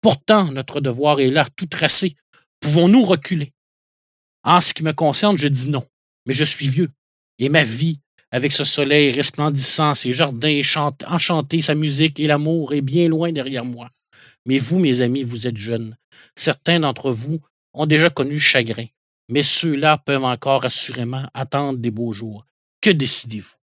Pourtant, 0.00 0.50
notre 0.50 0.80
devoir 0.80 1.20
est 1.20 1.30
là, 1.30 1.46
tout 1.54 1.66
tracé. 1.66 2.16
Pouvons-nous 2.60 3.04
reculer? 3.04 3.52
En 4.42 4.60
ce 4.60 4.74
qui 4.74 4.82
me 4.82 4.92
concerne, 4.92 5.38
je 5.38 5.48
dis 5.48 5.70
non, 5.70 5.86
mais 6.26 6.34
je 6.34 6.44
suis 6.44 6.68
vieux, 6.68 6.90
et 7.38 7.48
ma 7.48 7.62
vie, 7.62 8.00
avec 8.30 8.52
ce 8.52 8.64
soleil 8.64 9.10
resplendissant, 9.10 9.94
ses 9.94 10.12
jardins 10.12 10.60
enchantés, 11.06 11.62
sa 11.62 11.74
musique 11.74 12.20
et 12.20 12.26
l'amour, 12.26 12.74
est 12.74 12.82
bien 12.82 13.08
loin 13.08 13.32
derrière 13.32 13.64
moi. 13.64 13.90
Mais 14.46 14.58
vous, 14.58 14.78
mes 14.78 15.00
amis, 15.00 15.22
vous 15.22 15.46
êtes 15.46 15.56
jeunes. 15.56 15.96
Certains 16.36 16.80
d'entre 16.80 17.10
vous 17.10 17.40
ont 17.74 17.86
déjà 17.86 18.10
connu 18.10 18.34
le 18.34 18.38
chagrin 18.38 18.86
mais 19.28 19.42
ceux-là 19.42 19.98
peuvent 19.98 20.24
encore 20.24 20.64
assurément 20.64 21.24
attendre 21.34 21.78
des 21.78 21.90
beaux 21.90 22.12
jours. 22.12 22.46
Que 22.80 22.90
décidez-vous? 22.90 23.56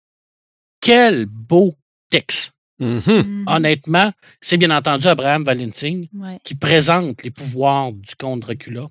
Quel 0.80 1.26
beau 1.26 1.74
texte! 2.10 2.52
Mm-hmm. 2.80 3.00
Mm-hmm. 3.00 3.44
Honnêtement, 3.46 4.12
c'est 4.40 4.58
bien 4.58 4.70
entendu 4.70 5.06
Abraham 5.06 5.44
Valentin 5.44 6.04
qui 6.44 6.54
présente 6.54 7.22
les 7.22 7.30
pouvoirs 7.30 7.92
du 7.92 8.14
comte 8.16 8.40
Dracula 8.40 8.86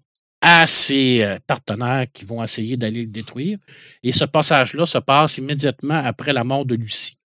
à 0.48 0.68
ses 0.68 1.24
euh, 1.24 1.40
partenaires 1.48 2.06
qui 2.14 2.24
vont 2.24 2.44
essayer 2.44 2.78
d'aller 2.78 3.02
le 3.02 3.08
détruire. 3.08 3.58
Et 4.04 4.12
ce 4.12 4.26
passage-là 4.26 4.86
se 4.86 5.00
passe 5.00 5.40
immédiatement 5.40 5.96
après 5.96 6.34
la 6.34 6.44
mort 6.44 6.68
de 6.68 6.76
Lucie. 6.76 7.18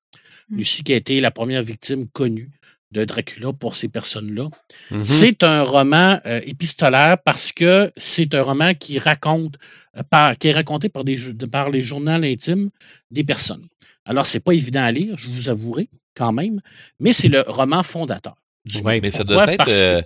Mm. 0.48 0.56
Lucie 0.56 0.83
qui 0.83 0.94
a 0.94 0.96
été 0.96 1.20
la 1.20 1.30
première 1.30 1.62
victime 1.62 2.09
connue 2.09 2.50
de 2.92 3.04
Dracula 3.04 3.52
pour 3.52 3.74
ces 3.74 3.88
personnes-là. 3.88 4.48
Mm-hmm. 4.90 5.02
C'est 5.04 5.42
un 5.42 5.62
roman 5.64 6.18
euh, 6.24 6.40
épistolaire 6.46 7.18
parce 7.22 7.52
que 7.52 7.92
c'est 7.98 8.35
un 8.35 8.42
roman 8.42 8.72
qui 8.72 8.98
raconte, 8.98 9.56
euh, 9.98 10.02
par, 10.02 10.38
qui 10.38 10.48
est 10.48 10.52
raconté 10.52 10.88
par, 10.88 11.04
des, 11.04 11.18
par 11.52 11.68
les 11.68 11.83
journaux 11.83 12.11
intimes 12.11 12.70
des 13.11 13.22
personnes. 13.22 13.66
Alors, 14.06 14.24
c'est 14.26 14.40
pas 14.40 14.52
évident 14.52 14.83
à 14.83 14.90
lire, 14.90 15.18
je 15.18 15.28
vous 15.28 15.50
avouerai 15.50 15.90
quand 16.14 16.33
même, 16.33 16.62
mais 16.98 17.12
c'est 17.12 17.28
le 17.28 17.42
roman 17.46 17.83
fondateur. 17.83 18.35
Oui, 18.83 19.00
mais 19.02 19.11
ça 19.11 19.24
doit 19.24 19.52
être. 19.52 19.68
Euh, 19.85 20.02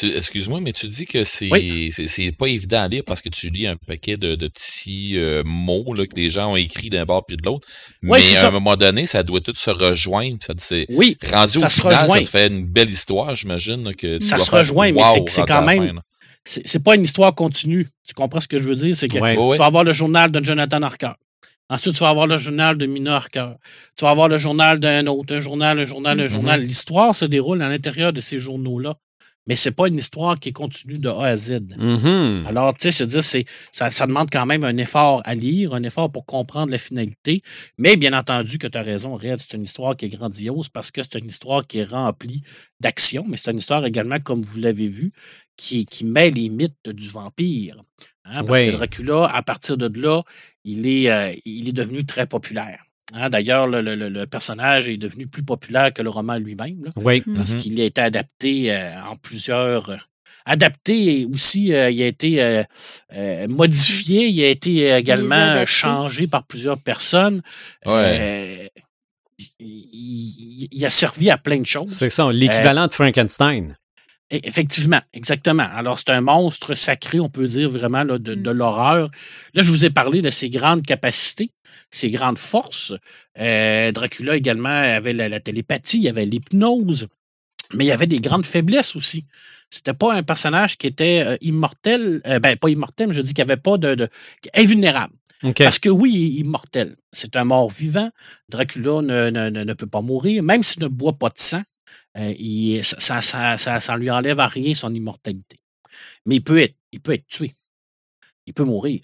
excuse-moi, 0.00 0.60
mais 0.60 0.72
tu 0.72 0.88
dis 0.88 1.06
que 1.06 1.24
c'est 1.24 1.50
c'est 1.90 2.32
pas 2.32 2.46
évident 2.46 2.82
à 2.82 2.88
lire 2.88 3.02
parce 3.06 3.20
que 3.20 3.28
tu 3.28 3.50
lis 3.50 3.66
un 3.66 3.76
paquet 3.76 4.16
de, 4.16 4.34
petits 4.48 5.18
euh, 5.18 5.42
mots 5.44 5.94
là, 5.94 6.06
que 6.06 6.16
les 6.16 6.30
gens 6.30 6.52
ont 6.52 6.56
écrits 6.56 6.90
d'un 6.90 7.04
bord 7.04 7.24
puis 7.26 7.36
de 7.36 7.44
l'autre. 7.44 7.66
mais 8.02 8.20
à 8.36 8.46
un 8.46 8.50
moment 8.50 8.76
donné, 8.76 9.06
ça 9.06 9.22
doit 9.22 9.40
tout 9.40 9.54
se 9.54 9.70
rejoindre. 9.70 10.38
Ça, 10.40 10.54
oui, 10.90 11.16
rendu 11.30 11.58
au 11.58 11.68
final, 11.68 12.08
ça 12.10 12.20
te 12.20 12.28
fait 12.28 12.46
une 12.48 12.66
belle 12.66 12.90
histoire, 12.90 13.34
j'imagine. 13.34 13.94
que 13.94 14.20
Ça 14.20 14.38
se 14.38 14.50
rejoint, 14.50 14.92
mais 14.92 15.02
c'est 15.26 15.44
quand 15.46 15.64
même. 15.64 16.00
C'est 16.44 16.82
pas 16.82 16.96
une 16.96 17.04
histoire 17.04 17.34
continue. 17.34 17.88
Tu 18.06 18.14
comprends 18.14 18.40
ce 18.40 18.48
que 18.48 18.60
je 18.60 18.68
veux 18.68 18.76
dire? 18.76 18.96
C'est 18.96 19.08
que 19.08 19.16
tu 19.16 19.58
vas 19.58 19.64
avoir 19.66 19.84
le 19.84 19.92
journal 19.92 20.30
de 20.30 20.44
Jonathan 20.44 20.82
Harker. 20.82 21.12
Ensuite, 21.68 21.94
tu 21.94 22.00
vas 22.00 22.10
avoir 22.10 22.26
le 22.26 22.36
journal 22.36 22.76
de 22.76 22.84
Mina 22.84 23.16
Harker. 23.16 23.52
Tu 23.96 24.04
vas 24.04 24.10
avoir 24.10 24.28
le 24.28 24.36
journal 24.36 24.78
d'un 24.78 25.06
autre, 25.06 25.34
un 25.34 25.40
journal, 25.40 25.78
un 25.78 25.86
journal, 25.86 26.20
un 26.20 26.24
mm-hmm. 26.24 26.28
journal. 26.28 26.60
L'histoire 26.60 27.14
se 27.14 27.24
déroule 27.24 27.62
à 27.62 27.68
l'intérieur 27.70 28.12
de 28.12 28.20
ces 28.20 28.38
journaux-là 28.38 28.96
mais 29.46 29.56
c'est 29.56 29.72
pas 29.72 29.88
une 29.88 29.96
histoire 29.96 30.38
qui 30.38 30.50
est 30.50 30.52
continue 30.52 30.98
de 30.98 31.08
A 31.08 31.26
à 31.26 31.36
Z. 31.36 31.60
Mm-hmm. 31.76 32.46
Alors, 32.46 32.74
tu 32.74 32.90
sais, 32.92 33.06
c'est 33.22 33.46
ça, 33.72 33.90
ça 33.90 34.06
demande 34.06 34.28
quand 34.30 34.46
même 34.46 34.64
un 34.64 34.76
effort 34.76 35.20
à 35.24 35.34
lire, 35.34 35.74
un 35.74 35.82
effort 35.82 36.10
pour 36.10 36.24
comprendre 36.26 36.70
la 36.70 36.78
finalité. 36.78 37.42
Mais 37.78 37.96
bien 37.96 38.12
entendu 38.12 38.58
que 38.58 38.66
tu 38.66 38.78
as 38.78 38.82
raison, 38.82 39.16
Red, 39.16 39.38
c'est 39.38 39.54
une 39.54 39.64
histoire 39.64 39.96
qui 39.96 40.06
est 40.06 40.10
grandiose 40.10 40.68
parce 40.68 40.90
que 40.90 41.02
c'est 41.02 41.18
une 41.18 41.28
histoire 41.28 41.66
qui 41.66 41.78
est 41.78 41.84
remplie 41.84 42.42
d'action, 42.80 43.24
mais 43.26 43.36
c'est 43.36 43.50
une 43.50 43.58
histoire 43.58 43.84
également, 43.84 44.20
comme 44.20 44.42
vous 44.42 44.60
l'avez 44.60 44.88
vu, 44.88 45.12
qui, 45.56 45.84
qui 45.86 46.04
met 46.04 46.30
les 46.30 46.48
mythes 46.48 46.88
du 46.88 47.08
vampire. 47.08 47.82
Hein, 48.24 48.44
parce 48.44 48.60
que 48.60 48.70
Dracula, 48.70 49.26
à 49.26 49.42
partir 49.42 49.76
de 49.76 50.00
là, 50.00 50.22
il 50.64 50.86
est, 50.86 51.10
euh, 51.10 51.34
il 51.44 51.68
est 51.68 51.72
devenu 51.72 52.04
très 52.04 52.26
populaire. 52.26 52.84
Hein, 53.14 53.28
d'ailleurs, 53.28 53.66
le, 53.66 54.24
personnage 54.24 54.88
est 54.88 54.96
devenu 54.96 55.26
plus 55.26 55.42
populaire 55.42 55.92
que 55.92 56.02
le 56.02 56.10
roman 56.10 56.36
lui-même. 56.36 56.90
Oui. 56.96 57.22
Parce 57.36 57.54
mm-hmm. 57.54 57.56
qu'il 57.58 57.80
a 57.80 57.84
été 57.84 58.00
adapté 58.00 58.72
euh, 58.72 59.02
en 59.04 59.14
plusieurs. 59.16 59.90
Euh, 59.90 59.96
adapté 60.44 61.28
aussi, 61.32 61.72
euh, 61.72 61.88
il 61.90 62.02
a 62.02 62.06
été 62.06 62.64
modifié, 63.48 64.26
il 64.26 64.42
a 64.42 64.48
été 64.48 64.90
également 64.90 65.64
changé 65.66 66.26
par 66.26 66.44
plusieurs 66.44 66.78
personnes. 66.78 67.42
Ouais. 67.86 68.72
Il, 69.60 70.84
a 70.84 70.90
servi 70.90 71.30
à 71.30 71.38
plein 71.38 71.58
de 71.58 71.66
choses. 71.66 71.90
C'est 71.90 72.10
ça, 72.10 72.32
l'équivalent 72.32 72.88
de 72.88 72.92
Frankenstein. 72.92 73.76
E, 74.32 74.38
effectivement, 74.44 75.00
exactement. 75.12 75.68
Alors, 75.74 75.98
c'est 75.98 76.10
un 76.10 76.22
monstre 76.22 76.74
sacré, 76.74 77.20
on 77.20 77.28
peut 77.28 77.46
dire 77.46 77.70
vraiment 77.70 78.04
de, 78.04 78.16
de 78.16 78.34
mm. 78.34 78.56
l'horreur. 78.56 79.10
Là, 79.54 79.62
je 79.62 79.70
vous 79.70 79.84
ai 79.84 79.90
parlé 79.90 80.22
de 80.22 80.30
ses 80.30 80.50
grandes 80.50 80.82
capacités, 80.82 81.50
ses 81.90 82.10
grandes 82.10 82.38
forces. 82.38 82.94
Euh, 83.38 83.92
Dracula 83.92 84.36
également 84.36 84.68
avait 84.68 85.12
la, 85.12 85.40
télépathie, 85.40 85.98
il 85.98 86.08
avait 86.08 86.24
l'hypnose, 86.24 87.08
mais 87.74 87.84
il 87.84 87.88
y 87.88 87.92
avait 87.92 88.06
des 88.06 88.20
grandes 88.20 88.46
faiblesses 88.46 88.96
aussi. 88.96 89.24
C'était 89.70 89.94
pas 89.94 90.12
un 90.12 90.22
personnage 90.22 90.76
qui 90.76 90.86
était 90.86 91.24
euh, 91.26 91.36
immortel, 91.40 92.20
euh, 92.26 92.38
ben 92.38 92.56
pas 92.56 92.68
immortel, 92.68 93.08
mais 93.08 93.14
je 93.14 93.22
dis 93.22 93.32
qu'il 93.32 93.42
avait 93.42 93.56
pas 93.56 93.78
de, 93.78 94.08
invulnérable. 94.54 95.14
Parce 95.58 95.80
que 95.80 95.88
oui, 95.88 96.12
il 96.12 96.24
est 96.24 96.40
immortel. 96.42 96.94
C'est 97.10 97.34
un 97.34 97.42
mort 97.42 97.68
vivant. 97.68 98.10
Dracula 98.48 99.02
ne, 99.02 99.50
ne, 99.50 99.72
peut 99.72 99.88
pas 99.88 100.00
mourir, 100.00 100.40
même 100.40 100.62
s'il 100.62 100.82
ne 100.82 100.88
boit 100.88 101.14
pas 101.14 101.30
de 101.30 101.38
sang. 101.38 101.62
Il, 102.16 102.84
ça, 102.84 103.20
ça, 103.20 103.56
ça, 103.56 103.80
ça, 103.80 103.96
lui 103.96 104.10
enlève 104.10 104.40
à 104.40 104.48
rien 104.48 104.74
son 104.74 104.94
immortalité. 104.94 105.60
Mais 106.26 106.36
il 106.36 106.44
peut 106.44 106.60
être, 106.60 106.76
il 106.92 107.00
peut 107.00 107.12
être 107.14 107.26
tué. 107.26 107.54
Il 108.46 108.54
peut 108.54 108.64
mourir. 108.64 109.00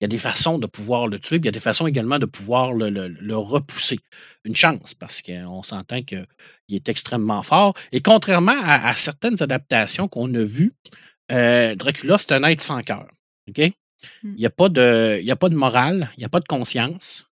Il 0.00 0.04
y 0.04 0.06
a 0.06 0.08
des 0.08 0.18
façons 0.18 0.58
de 0.58 0.66
pouvoir 0.66 1.08
le 1.08 1.18
tuer, 1.18 1.40
puis 1.40 1.46
il 1.46 1.46
y 1.46 1.48
a 1.48 1.52
des 1.52 1.60
façons 1.60 1.88
également 1.88 2.20
de 2.20 2.26
pouvoir 2.26 2.72
le, 2.72 3.34
repousser. 3.36 3.98
Une 4.44 4.54
chance, 4.54 4.94
parce 4.94 5.22
qu'on 5.22 5.62
s'entend 5.64 6.02
qu'il 6.02 6.24
est 6.70 6.88
extrêmement 6.88 7.42
fort. 7.42 7.74
Et 7.90 8.00
contrairement 8.00 8.56
à, 8.62 8.94
certaines 8.94 9.42
adaptations 9.42 10.06
qu'on 10.06 10.32
a 10.34 10.42
vues, 10.42 10.72
euh, 11.32 11.74
Dracula, 11.74 12.16
c'est 12.16 12.32
un 12.32 12.44
être 12.44 12.62
sans 12.62 12.80
cœur. 12.82 13.08
OK? 13.48 13.58
Hmm. 14.22 14.34
Il 14.34 14.38
n'y 14.38 14.46
a, 14.46 14.50
pas 14.50 14.68
de, 14.68 15.20
a 15.28 15.36
pas 15.36 15.48
de 15.48 15.56
morale, 15.56 16.10
il 16.16 16.20
n'y 16.20 16.24
a 16.24 16.28
pas 16.28 16.40
de 16.40 16.46
conscience. 16.46 17.26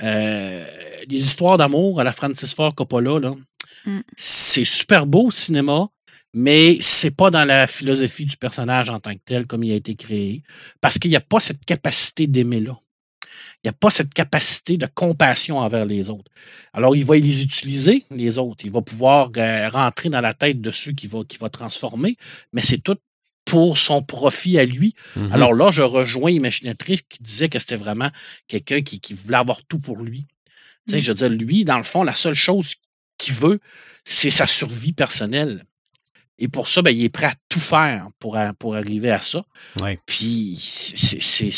Euh, 0.00 0.64
les 1.08 1.18
histoires 1.18 1.56
d'amour 1.56 2.00
à 2.00 2.04
la 2.04 2.12
Francis 2.12 2.54
Ford 2.54 2.74
Coppola, 2.76 3.34
hmm. 3.86 4.00
c'est 4.16 4.64
super 4.64 5.06
beau 5.06 5.26
au 5.26 5.30
cinéma, 5.30 5.88
mais 6.32 6.78
c'est 6.80 7.12
pas 7.12 7.30
dans 7.30 7.44
la 7.44 7.66
philosophie 7.66 8.24
du 8.24 8.36
personnage 8.36 8.90
en 8.90 8.98
tant 9.00 9.14
que 9.14 9.20
tel 9.24 9.46
comme 9.46 9.62
il 9.62 9.72
a 9.72 9.76
été 9.76 9.94
créé, 9.94 10.42
parce 10.80 10.98
qu'il 10.98 11.10
n'y 11.10 11.16
a 11.16 11.20
pas 11.20 11.40
cette 11.40 11.64
capacité 11.64 12.26
d'aimer 12.26 12.60
là. 12.60 12.76
Il 13.62 13.68
n'y 13.68 13.70
a 13.70 13.72
pas 13.72 13.90
cette 13.90 14.12
capacité 14.12 14.76
de 14.76 14.86
compassion 14.86 15.58
envers 15.58 15.86
les 15.86 16.10
autres. 16.10 16.30
Alors, 16.74 16.94
il 16.94 17.04
va 17.04 17.16
les 17.16 17.42
utiliser, 17.42 18.04
les 18.10 18.36
autres. 18.36 18.66
Il 18.66 18.70
va 18.70 18.82
pouvoir 18.82 19.30
euh, 19.38 19.70
rentrer 19.70 20.10
dans 20.10 20.20
la 20.20 20.34
tête 20.34 20.60
de 20.60 20.70
ceux 20.70 20.92
qu'il 20.92 21.08
va, 21.08 21.20
va 21.40 21.48
transformer, 21.48 22.18
mais 22.52 22.60
c'est 22.60 22.76
tout 22.76 22.98
pour 23.46 23.78
son 23.78 24.02
profit 24.02 24.58
à 24.58 24.64
lui. 24.64 24.94
Mm-hmm. 25.16 25.32
Alors 25.32 25.54
là, 25.54 25.70
je 25.70 25.82
rejoins 25.82 26.30
Imaginatrice 26.30 27.02
qui 27.08 27.22
disait 27.22 27.48
que 27.48 27.58
c'était 27.58 27.76
vraiment 27.76 28.10
quelqu'un 28.48 28.82
qui, 28.82 29.00
voulait 29.14 29.38
avoir 29.38 29.62
tout 29.64 29.78
pour 29.78 29.96
lui. 29.96 30.26
Tu 30.86 30.92
sais, 30.92 30.96
mm. 30.98 31.00
je 31.00 31.12
veux 31.12 31.28
dire, 31.28 31.30
lui, 31.30 31.64
dans 31.64 31.78
le 31.78 31.84
fond, 31.84 32.02
la 32.02 32.14
seule 32.14 32.34
chose 32.34 32.74
qu'il 33.18 33.34
veut, 33.34 33.60
c'est 34.04 34.30
sa 34.30 34.46
survie 34.46 34.92
personnelle. 34.92 35.64
Et 36.36 36.48
pour 36.48 36.66
ça, 36.66 36.82
ben, 36.82 36.90
il 36.90 37.04
est 37.04 37.10
prêt 37.10 37.26
à 37.26 37.34
tout 37.48 37.60
faire 37.60 38.08
pour, 38.18 38.36
pour 38.58 38.74
arriver 38.74 39.10
à 39.10 39.20
ça. 39.20 39.44
Puis 40.04 40.56
c'est 40.58 41.50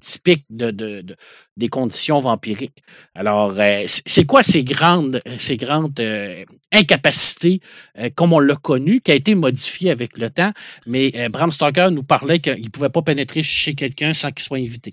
typique 0.00 0.44
de, 0.50 0.70
de, 0.70 1.16
des 1.56 1.68
conditions 1.68 2.20
vampiriques. 2.20 2.82
Alors, 3.14 3.54
euh, 3.58 3.84
c'est 3.86 4.26
quoi 4.26 4.42
ces 4.42 4.64
grandes, 4.64 5.22
ces 5.38 5.56
grandes 5.56 5.98
euh, 5.98 6.44
incapacités, 6.72 7.62
euh, 7.98 8.10
comme 8.14 8.34
on 8.34 8.38
l'a 8.38 8.56
connu, 8.56 9.00
qui 9.00 9.12
a 9.12 9.14
été 9.14 9.34
modifiée 9.34 9.90
avec 9.90 10.18
le 10.18 10.28
temps? 10.28 10.52
Mais 10.86 11.28
Bram 11.30 11.50
Stoker 11.50 11.90
nous 11.90 12.04
parlait 12.04 12.40
qu'il 12.40 12.60
ne 12.60 12.68
pouvait 12.68 12.90
pas 12.90 13.00
pénétrer 13.00 13.42
chez 13.42 13.74
quelqu'un 13.74 14.12
sans 14.12 14.30
qu'il 14.30 14.44
soit 14.44 14.58
invité. 14.58 14.92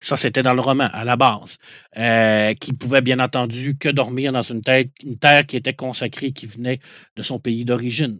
Ça, 0.00 0.16
c'était 0.16 0.42
dans 0.42 0.54
le 0.54 0.60
roman, 0.60 0.88
à 0.92 1.04
la 1.04 1.16
base. 1.16 1.58
Euh, 1.96 2.54
qui 2.54 2.72
pouvait, 2.72 3.00
bien 3.00 3.20
entendu, 3.20 3.76
que 3.78 3.88
dormir 3.88 4.32
dans 4.32 4.42
une 4.42 4.62
terre, 4.62 4.84
une 5.02 5.16
terre 5.16 5.46
qui 5.46 5.56
était 5.56 5.74
consacrée, 5.74 6.32
qui 6.32 6.46
venait 6.46 6.80
de 7.16 7.22
son 7.22 7.38
pays 7.38 7.64
d'origine. 7.64 8.18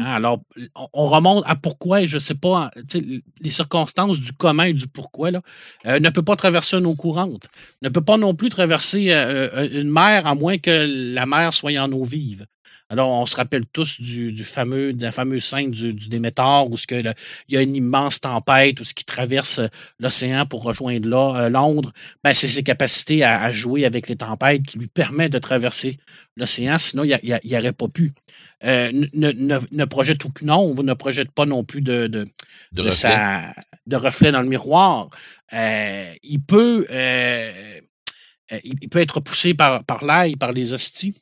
Hein, 0.00 0.04
alors, 0.04 0.40
on 0.92 1.06
remonte 1.06 1.44
à 1.46 1.56
pourquoi, 1.56 2.04
je 2.04 2.16
ne 2.16 2.20
sais 2.20 2.34
pas, 2.34 2.70
les 3.40 3.50
circonstances 3.50 4.20
du 4.20 4.32
comment 4.32 4.62
et 4.62 4.72
du 4.72 4.86
pourquoi, 4.86 5.30
là, 5.30 5.42
euh, 5.86 6.00
ne 6.00 6.10
peut 6.10 6.22
pas 6.22 6.36
traverser 6.36 6.76
une 6.76 6.86
eau 6.86 6.94
courante. 6.94 7.48
Ne 7.82 7.88
peut 7.88 8.04
pas 8.04 8.16
non 8.16 8.34
plus 8.34 8.48
traverser 8.48 9.08
euh, 9.10 9.68
une 9.72 9.90
mer, 9.90 10.26
à 10.26 10.34
moins 10.34 10.58
que 10.58 11.14
la 11.14 11.26
mer 11.26 11.52
soit 11.52 11.78
en 11.78 11.90
eau 11.92 12.04
vive. 12.04 12.46
Alors, 12.90 13.10
on 13.10 13.26
se 13.26 13.36
rappelle 13.36 13.66
tous 13.66 14.00
du, 14.00 14.44
fameux, 14.44 14.94
de 14.94 15.02
la 15.02 15.12
fameuse 15.12 15.44
scène 15.44 15.70
du, 15.70 15.92
du 15.92 16.08
Déméter 16.08 16.64
où 16.70 16.76
ce 16.78 16.86
que 16.86 16.94
il 16.94 17.54
y 17.54 17.56
a 17.58 17.60
une 17.60 17.76
immense 17.76 18.20
tempête, 18.20 18.80
où 18.80 18.84
ce 18.84 18.94
qui 18.94 19.04
traverse 19.04 19.58
euh, 19.58 19.68
l'océan 19.98 20.46
pour 20.46 20.62
rejoindre 20.62 21.36
euh, 21.36 21.48
Londres. 21.50 21.92
Ben, 22.24 22.32
c'est 22.32 22.48
ses 22.48 22.62
capacités 22.62 23.22
à, 23.24 23.52
jouer 23.52 23.84
avec 23.84 24.08
les 24.08 24.16
tempêtes 24.16 24.62
qui 24.62 24.78
lui 24.78 24.86
permettent 24.86 25.32
de 25.32 25.38
traverser 25.38 25.98
l'océan. 26.36 26.78
Sinon, 26.78 27.04
il 27.04 27.40
n'y 27.44 27.56
aurait 27.56 27.72
pas 27.72 27.88
pu. 27.88 28.14
Euh, 28.64 28.90
ne, 29.12 29.84
projette 29.84 30.24
aucune 30.24 30.50
ombre, 30.50 30.82
ne 30.82 30.94
projette 30.94 31.30
pas 31.30 31.44
non 31.44 31.64
plus 31.64 31.82
de, 31.82 32.06
de, 32.06 32.26
de, 32.72 33.96
reflet. 33.96 34.32
dans 34.32 34.42
le 34.42 34.48
miroir. 34.48 35.10
il 35.52 36.40
peut. 36.46 36.86
il 38.64 38.88
peut 38.90 39.00
être 39.00 39.20
poussé 39.20 39.52
par, 39.52 39.84
par 39.84 40.04
l'ail, 40.04 40.36
par 40.36 40.52
les 40.52 40.72
hosties. 40.72 41.14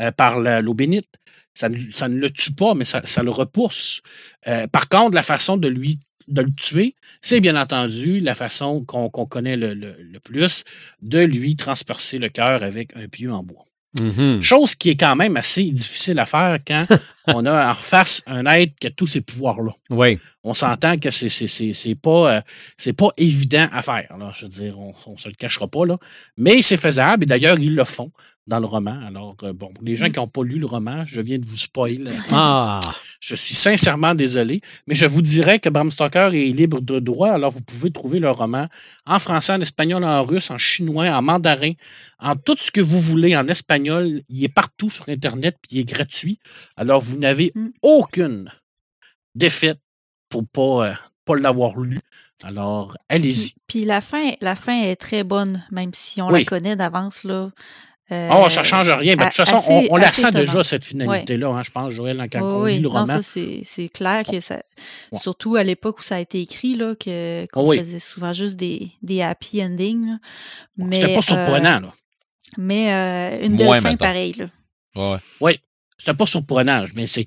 Euh, 0.00 0.10
par 0.10 0.40
l'eau 0.40 0.74
bénite. 0.74 1.08
Ça 1.54 1.68
ne, 1.68 2.14
le 2.14 2.30
tue 2.30 2.52
pas, 2.52 2.74
mais 2.74 2.84
ça, 2.84 3.22
le 3.22 3.30
repousse. 3.30 4.00
Euh, 4.46 4.66
par 4.68 4.88
contre, 4.88 5.14
la 5.14 5.22
façon 5.22 5.56
de 5.56 5.68
lui 5.68 5.98
de 6.28 6.42
le 6.42 6.52
tuer, 6.52 6.94
c'est 7.22 7.40
bien 7.40 7.60
entendu 7.60 8.20
la 8.20 8.36
façon 8.36 8.84
qu'on 8.84 9.10
connaît 9.10 9.56
le, 9.56 9.96
plus 10.22 10.64
de 11.02 11.18
lui 11.18 11.56
transpercer 11.56 12.18
le 12.18 12.28
cœur 12.28 12.62
avec 12.62 12.96
un 12.96 13.08
pieu 13.08 13.32
en 13.32 13.42
bois. 13.42 13.64
Mm-hmm. 13.98 14.40
Chose 14.40 14.76
qui 14.76 14.90
est 14.90 14.96
quand 14.96 15.16
même 15.16 15.36
assez 15.36 15.64
difficile 15.64 16.20
à 16.20 16.24
faire 16.24 16.58
quand 16.64 16.86
on 17.26 17.44
a 17.44 17.72
en 17.72 17.74
face 17.74 18.22
un 18.26 18.46
être 18.46 18.78
qui 18.78 18.86
a 18.86 18.90
tous 18.90 19.08
ces 19.08 19.20
pouvoirs-là. 19.20 19.72
Oui. 19.90 20.18
On 20.44 20.54
s'entend 20.54 20.96
que 20.96 21.10
c'est 21.10 21.94
pas, 22.00 22.36
euh, 22.36 22.40
c'est 22.76 22.92
pas 22.92 23.08
évident 23.16 23.68
à 23.72 23.82
faire. 23.82 24.16
Là. 24.16 24.32
Je 24.36 24.44
veux 24.44 24.50
dire, 24.50 24.78
on 24.78 24.94
ne 25.12 25.16
se 25.16 25.28
le 25.28 25.34
cachera 25.34 25.66
pas. 25.66 25.84
Là. 25.84 25.98
Mais 26.36 26.62
c'est 26.62 26.76
faisable 26.76 27.24
et 27.24 27.26
d'ailleurs, 27.26 27.58
ils 27.58 27.74
le 27.74 27.84
font 27.84 28.12
dans 28.46 28.58
le 28.58 28.66
roman. 28.66 28.98
Alors, 29.06 29.36
euh, 29.42 29.52
bon, 29.52 29.72
les 29.82 29.96
gens 29.96 30.06
mm. 30.06 30.12
qui 30.12 30.18
n'ont 30.18 30.28
pas 30.28 30.42
lu 30.42 30.58
le 30.58 30.66
roman, 30.66 31.04
je 31.06 31.20
viens 31.20 31.38
de 31.38 31.46
vous 31.46 31.56
spoiler. 31.56 32.10
Ah! 32.32 32.80
Je 33.20 33.34
suis 33.34 33.54
sincèrement 33.54 34.14
désolé, 34.14 34.62
mais 34.86 34.94
je 34.94 35.04
vous 35.04 35.20
dirais 35.20 35.58
que 35.58 35.68
Bram 35.68 35.90
Stoker 35.90 36.30
est 36.32 36.52
libre 36.52 36.80
de 36.80 37.00
droit, 37.00 37.28
alors 37.28 37.50
vous 37.50 37.60
pouvez 37.60 37.90
trouver 37.90 38.18
le 38.18 38.30
roman 38.30 38.66
en 39.04 39.18
français, 39.18 39.52
en 39.52 39.60
espagnol, 39.60 40.04
en 40.04 40.24
russe, 40.24 40.50
en 40.50 40.56
chinois, 40.56 41.10
en 41.10 41.20
mandarin, 41.20 41.72
en 42.18 42.34
tout 42.34 42.56
ce 42.58 42.70
que 42.70 42.80
vous 42.80 42.98
voulez, 42.98 43.36
en 43.36 43.46
espagnol. 43.48 44.22
Il 44.30 44.42
est 44.42 44.48
partout 44.48 44.88
sur 44.88 45.06
Internet, 45.10 45.58
puis 45.60 45.76
il 45.76 45.80
est 45.80 45.84
gratuit. 45.84 46.38
Alors, 46.76 47.02
vous 47.02 47.18
n'avez 47.18 47.52
mm. 47.54 47.68
aucune 47.82 48.50
défaite 49.34 49.80
pour 50.30 50.42
ne 50.42 50.46
pas, 50.46 50.88
euh, 50.88 50.94
pas 51.26 51.36
l'avoir 51.36 51.78
lu. 51.78 52.00
Alors, 52.42 52.96
allez-y. 53.10 53.52
Puis 53.66 53.84
la 53.84 54.00
fin, 54.00 54.32
la 54.40 54.56
fin 54.56 54.82
est 54.82 54.96
très 54.96 55.24
bonne, 55.24 55.62
même 55.70 55.90
si 55.92 56.22
on 56.22 56.30
la 56.30 56.42
connaît 56.44 56.76
d'avance. 56.76 57.24
là. 57.24 57.50
Oh, 58.10 58.48
ça 58.48 58.60
ne 58.60 58.66
change 58.66 58.90
rien. 58.90 59.14
Mais 59.16 59.24
de 59.24 59.28
toute 59.28 59.36
façon, 59.36 59.62
on, 59.90 59.96
la 59.96 60.12
sent 60.12 60.30
déjà, 60.32 60.64
cette 60.64 60.84
finalité-là, 60.84 61.48
hein, 61.48 61.62
je 61.62 61.70
pense, 61.70 61.92
Joël, 61.92 62.28
quand 62.30 62.42
on 62.42 62.64
lit 62.64 62.80
le 62.80 62.88
roman. 62.88 63.06
Non, 63.06 63.22
ça, 63.22 63.40
c'est 63.64 63.88
clair 63.88 64.24
que 64.24 64.40
ça. 64.40 64.62
Surtout 65.12 65.56
à 65.56 65.64
l'époque 65.64 65.98
où 65.98 66.02
ça 66.02 66.16
a 66.16 66.20
été 66.20 66.40
écrit, 66.40 66.74
là, 66.74 66.94
qu'on 66.94 67.72
faisait 67.72 67.98
souvent 67.98 68.32
juste 68.32 68.56
des, 68.56 68.90
des 69.02 69.22
happy 69.22 69.62
endings. 69.62 70.16
Mais, 70.76 71.00
C'était 71.00 71.14
pas 71.14 71.22
surprenant, 71.22 71.76
euh, 71.76 71.80
là. 71.80 71.94
Mais 72.56 72.92
euh, 72.92 73.46
une 73.46 73.56
belle 73.56 73.80
fin 73.80 73.96
pareille, 73.96 74.34
là. 74.34 74.46
Ouais. 74.96 75.18
Oui. 75.40 75.60
C'était 76.00 76.14
pas 76.14 76.24
surprenant, 76.24 76.84
mais 76.94 77.06
c'est, 77.06 77.26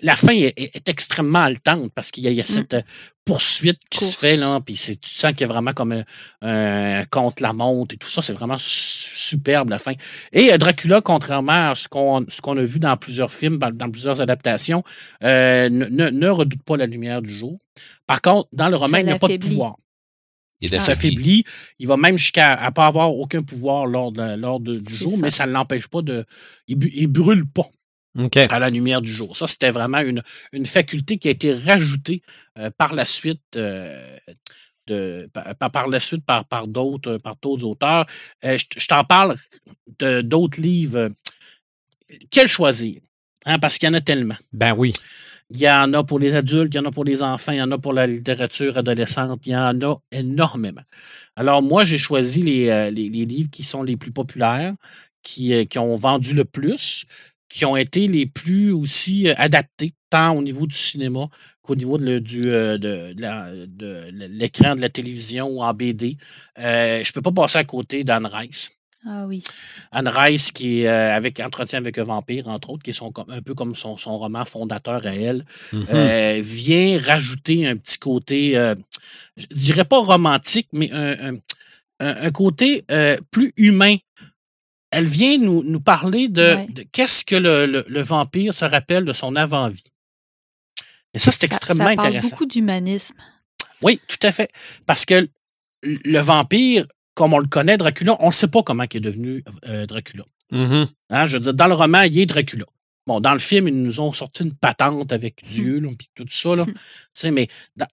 la 0.00 0.16
fin 0.16 0.32
est, 0.32 0.88
extrêmement 0.88 1.42
haletante 1.42 1.92
parce 1.94 2.10
qu'il 2.10 2.24
y 2.24 2.40
a, 2.40 2.42
mm. 2.42 2.46
cette 2.46 2.72
euh, 2.72 2.82
poursuite 3.26 3.78
qui 3.90 4.02
se 4.02 4.16
fait, 4.16 4.36
là, 4.36 4.58
puis 4.64 4.74
tu 4.74 5.10
sens 5.10 5.32
qu'il 5.32 5.42
y 5.42 5.44
a 5.44 5.48
vraiment 5.48 5.74
comme 5.74 6.02
un, 6.40 7.04
contre 7.10 7.42
la 7.42 7.52
montre 7.52 7.94
et 7.94 7.98
tout 7.98 8.08
ça. 8.08 8.22
C'est 8.22 8.32
vraiment 8.32 8.56
superbe, 9.26 9.70
la 9.70 9.78
fin. 9.78 9.92
Et 10.32 10.52
euh, 10.52 10.58
Dracula, 10.58 11.00
contrairement 11.00 11.70
à 11.70 11.74
ce 11.74 11.88
qu'on, 11.88 12.24
ce 12.28 12.40
qu'on 12.40 12.56
a 12.56 12.62
vu 12.62 12.78
dans 12.78 12.96
plusieurs 12.96 13.32
films, 13.32 13.58
dans, 13.58 13.90
plusieurs 13.90 14.20
adaptations, 14.20 14.82
euh, 15.22 15.68
ne, 15.68 16.28
redoute 16.28 16.62
pas 16.62 16.76
la 16.76 16.86
lumière 16.86 17.22
du 17.22 17.32
jour. 17.32 17.58
Par 18.06 18.20
contre, 18.22 18.48
dans 18.52 18.68
le 18.68 18.76
roman, 18.76 18.98
il 18.98 19.06
n'a 19.06 19.18
pas 19.18 19.28
de 19.28 19.36
pouvoir. 19.36 19.76
Il 20.60 20.80
s'affaiblit. 20.80 21.44
Il 21.78 21.86
va 21.86 21.96
même 21.96 22.16
jusqu'à 22.16 22.66
ne 22.66 22.70
pas 22.70 22.86
avoir 22.86 23.14
aucun 23.14 23.42
pouvoir 23.42 23.86
lors, 23.86 24.12
lors 24.12 24.60
du 24.60 24.94
jour, 24.94 25.18
mais 25.18 25.30
ça 25.30 25.46
ne 25.46 25.52
l'empêche 25.52 25.88
pas 25.88 26.02
de. 26.02 26.24
Il, 26.66 26.78
il 26.94 27.08
brûle 27.08 27.46
pas 27.46 27.68
à 28.50 28.58
la 28.58 28.70
lumière 28.70 29.02
du 29.02 29.12
jour. 29.12 29.36
Ça, 29.36 29.46
c'était 29.46 29.70
vraiment 29.70 30.00
une, 30.00 30.22
une, 30.52 30.66
faculté 30.66 31.18
qui 31.18 31.28
a 31.28 31.30
été 31.30 31.54
rajoutée 31.54 32.22
euh, 32.58 32.70
par 32.76 32.94
la 32.94 33.04
suite. 33.04 33.42
Euh, 33.56 34.16
de, 34.86 35.28
par, 35.72 35.88
la 35.88 36.00
suite 36.00 36.24
par, 36.24 36.44
par 36.44 36.66
d'autres 36.66 37.18
par 37.18 37.36
d'autres 37.40 37.64
auteurs. 37.64 38.06
Euh, 38.44 38.58
je, 38.58 38.86
t'en 38.86 39.04
parle 39.04 39.36
de 39.98 40.20
d'autres 40.20 40.60
livres. 40.60 41.08
Quel 42.30 42.48
choisir? 42.48 43.00
Hein, 43.44 43.58
parce 43.58 43.78
qu'il 43.78 43.88
y 43.88 43.90
en 43.90 43.94
a 43.94 44.00
tellement. 44.00 44.36
Ben 44.52 44.74
oui. 44.76 44.92
Il 45.50 45.58
y 45.58 45.70
en 45.70 45.92
a 45.92 46.02
pour 46.02 46.18
les 46.18 46.34
adultes, 46.34 46.74
il 46.74 46.76
y 46.76 46.80
en 46.80 46.86
a 46.86 46.90
pour 46.90 47.04
les 47.04 47.22
enfants, 47.22 47.52
il 47.52 47.58
y 47.58 47.62
en 47.62 47.70
a 47.70 47.78
pour 47.78 47.92
la 47.92 48.08
littérature 48.08 48.76
adolescente, 48.78 49.46
il 49.46 49.52
y 49.52 49.56
en 49.56 49.80
a 49.80 50.00
énormément. 50.10 50.80
Alors, 51.36 51.62
moi, 51.62 51.84
j'ai 51.84 51.98
choisi 51.98 52.42
les, 52.42 52.90
les, 52.90 53.08
livres 53.08 53.48
qui 53.52 53.62
sont 53.62 53.84
les 53.84 53.96
plus 53.96 54.10
populaires, 54.10 54.74
qui, 55.22 55.64
qui 55.68 55.78
ont 55.78 55.94
vendu 55.94 56.34
le 56.34 56.44
plus, 56.44 57.06
qui 57.48 57.64
ont 57.64 57.76
été 57.76 58.06
les 58.06 58.26
plus 58.26 58.72
aussi 58.72 59.28
euh, 59.28 59.34
adaptés, 59.36 59.94
tant 60.10 60.36
au 60.36 60.42
niveau 60.42 60.66
du 60.66 60.76
cinéma 60.76 61.26
qu'au 61.62 61.74
niveau 61.74 61.98
de, 61.98 62.18
du, 62.18 62.42
euh, 62.46 62.78
de, 62.78 63.14
l'écran 64.28 64.76
de 64.76 64.80
la 64.80 64.88
télévision 64.88 65.48
ou 65.48 65.62
en 65.62 65.74
BD. 65.74 66.16
Euh, 66.58 67.02
je 67.04 67.10
ne 67.10 67.12
peux 67.12 67.22
pas 67.22 67.32
passer 67.32 67.58
à 67.58 67.64
côté 67.64 68.04
d'Anne 68.04 68.26
Rice. 68.26 68.72
Ah 69.08 69.26
oui. 69.28 69.42
Anne 69.92 70.08
Rice, 70.08 70.50
qui 70.50 70.80
est 70.80 70.88
avec 70.88 71.38
Entretien 71.38 71.78
avec 71.78 71.96
un 71.98 72.04
vampire, 72.04 72.48
entre 72.48 72.70
autres, 72.70 72.82
qui 72.82 72.90
est 72.90 72.94
son, 72.94 73.12
un 73.28 73.40
peu 73.40 73.54
comme 73.54 73.74
son, 73.74 73.96
son, 73.96 74.18
roman 74.18 74.44
fondateur 74.44 75.06
à 75.06 75.14
elle, 75.14 75.44
mm-hmm. 75.72 76.40
vient 76.40 76.98
rajouter 76.98 77.68
un 77.68 77.76
petit 77.76 77.98
côté, 77.98 78.54
je 79.36 79.46
dirais 79.54 79.84
pas 79.84 80.00
romantique, 80.00 80.68
mais 80.72 80.90
un, 80.92 81.36
un 82.00 82.30
côté 82.32 82.84
plus 83.30 83.52
humain 83.56 83.96
elle 84.90 85.04
vient 85.04 85.38
nous, 85.38 85.62
nous 85.62 85.80
parler 85.80 86.28
de, 86.28 86.56
qu'est-ce 86.92 87.24
que 87.24 87.36
le, 87.36 88.00
vampire 88.02 88.54
se 88.54 88.64
rappelle 88.64 89.04
de 89.04 89.12
son 89.12 89.36
avant-vie. 89.36 89.84
Et 91.16 91.18
ça, 91.18 91.32
c'est 91.32 91.44
extrêmement 91.44 91.86
ça 91.86 91.94
parle 91.94 92.08
intéressant. 92.08 92.28
beaucoup 92.28 92.44
d'humanisme. 92.44 93.16
Oui, 93.80 93.98
tout 94.06 94.18
à 94.22 94.32
fait. 94.32 94.50
Parce 94.84 95.06
que 95.06 95.28
le 95.82 96.18
vampire, 96.18 96.86
comme 97.14 97.32
on 97.32 97.38
le 97.38 97.48
connaît, 97.48 97.78
Dracula, 97.78 98.16
on 98.20 98.26
ne 98.26 98.32
sait 98.32 98.48
pas 98.48 98.62
comment 98.62 98.84
il 98.84 98.96
est 98.98 99.00
devenu 99.00 99.42
euh, 99.66 99.86
Dracula. 99.86 100.24
Mm-hmm. 100.52 100.86
Hein, 101.10 101.26
je 101.26 101.38
veux 101.38 101.40
dire, 101.42 101.54
dans 101.54 101.68
le 101.68 101.74
roman, 101.74 102.02
il 102.02 102.18
est 102.18 102.26
Dracula. 102.26 102.66
Bon, 103.06 103.20
dans 103.20 103.32
le 103.32 103.38
film, 103.38 103.66
ils 103.66 103.82
nous 103.82 103.98
ont 104.00 104.12
sorti 104.12 104.42
une 104.42 104.52
patente 104.52 105.10
avec 105.10 105.42
Dieu, 105.48 105.82
et 105.82 105.96
tout 106.14 106.26
ça, 106.28 106.54
là. 106.54 106.66
mais 107.32 107.48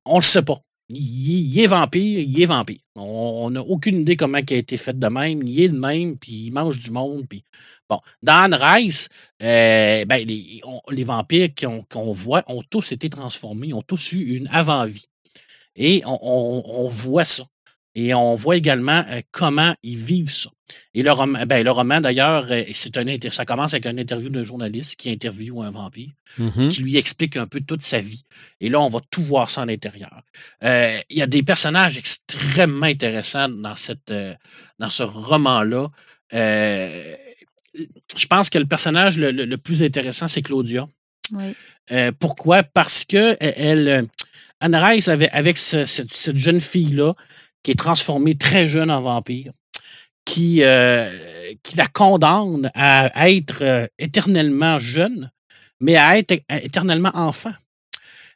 on 0.05 0.17
ne 0.17 0.21
le 0.21 0.25
sait 0.25 0.41
pas 0.41 0.61
il, 0.95 1.59
est 1.59 1.67
vampire, 1.67 2.19
il 2.19 2.41
est 2.41 2.45
vampire. 2.45 2.79
On 2.95 3.49
n'a 3.49 3.61
aucune 3.61 4.01
idée 4.01 4.15
comment 4.15 4.37
il 4.37 4.53
a 4.53 4.57
été 4.57 4.77
fait 4.77 4.97
de 4.97 5.07
même. 5.07 5.41
Il 5.43 5.61
est 5.61 5.67
le 5.67 5.77
même, 5.77 6.17
puis 6.17 6.45
il 6.47 6.51
mange 6.51 6.79
du 6.79 6.91
monde. 6.91 7.27
Puis... 7.27 7.43
Bon, 7.89 7.99
dans 8.21 8.43
Anne 8.43 8.53
Rice, 8.53 9.09
euh, 9.41 10.05
ben, 10.05 10.25
les, 10.25 11.03
vampires 11.03 11.49
qu'on 11.55 12.11
voit 12.11 12.43
ont 12.47 12.63
tous 12.63 12.91
été 12.91 13.09
transformés, 13.09 13.73
ont 13.73 13.81
tous 13.81 14.13
eu 14.13 14.37
une 14.37 14.47
avant-vie. 14.47 15.05
Et 15.75 16.03
on, 16.05 16.87
voit 16.87 17.25
ça. 17.25 17.43
Et 17.95 18.13
on 18.13 18.35
voit 18.35 18.57
également 18.57 19.03
euh, 19.09 19.21
comment 19.31 19.75
ils 19.83 19.97
vivent 19.97 20.31
ça. 20.31 20.49
Et 20.95 21.03
le 21.03 21.11
roman, 21.11 21.45
ben, 21.45 21.63
le 21.63 21.69
roman 21.69 22.01
d'ailleurs, 22.01 22.47
euh, 22.49 22.63
c'est 22.73 22.97
un, 22.97 23.05
ça 23.29 23.45
commence 23.45 23.73
avec 23.73 23.85
une 23.85 23.99
interview 23.99 24.29
d'un 24.29 24.43
journaliste 24.43 24.99
qui 24.99 25.11
interviewe 25.11 25.61
un 25.61 25.69
vampire, 25.69 26.09
mm-hmm. 26.39 26.69
qui 26.69 26.81
lui 26.81 26.97
explique 26.97 27.37
un 27.37 27.45
peu 27.45 27.61
toute 27.61 27.83
sa 27.83 27.99
vie. 27.99 28.23
Et 28.59 28.69
là, 28.69 28.81
on 28.81 28.89
va 28.89 28.99
tout 29.11 29.21
voir 29.21 29.51
ça 29.51 29.61
à 29.61 29.65
l'intérieur. 29.65 30.21
Euh, 30.63 30.99
il 31.11 31.17
y 31.17 31.21
a 31.21 31.27
des 31.27 31.43
personnages 31.43 31.97
extrêmement 31.97 32.87
intéressants 32.87 33.49
dans, 33.49 33.75
cette, 33.75 34.13
dans 34.79 34.89
ce 34.89 35.03
roman-là. 35.03 35.89
je 36.31 37.15
pense 38.27 38.49
que 38.49 38.57
le 38.57 38.65
personnage 38.65 39.19
le, 39.19 39.55
plus 39.57 39.83
intéressant, 39.83 40.27
c'est 40.27 40.41
Claudia. 40.41 40.87
pourquoi? 42.19 42.63
Parce 42.63 43.05
que 43.05 43.37
elle, 43.39 44.07
Anne 44.59 44.75
Rice, 44.75 45.09
avait, 45.09 45.29
avec 45.29 45.57
cette 45.57 46.37
jeune 46.37 46.61
fille-là, 46.61 47.13
qui 47.63 47.71
est 47.71 47.79
transformée 47.79 48.35
très 48.35 48.67
jeune 48.67 48.91
en 48.91 49.01
vampire, 49.01 49.51
qui, 50.25 50.63
euh, 50.63 51.09
qui 51.63 51.75
la 51.75 51.87
condamne 51.87 52.69
à, 52.75 53.29
être 53.29 53.61
euh, 53.61 53.87
éternellement 53.97 54.79
jeune, 54.79 55.31
mais 55.79 55.95
à 55.95 56.17
être 56.17 56.33
éternellement 56.49 57.11
enfant. 57.13 57.53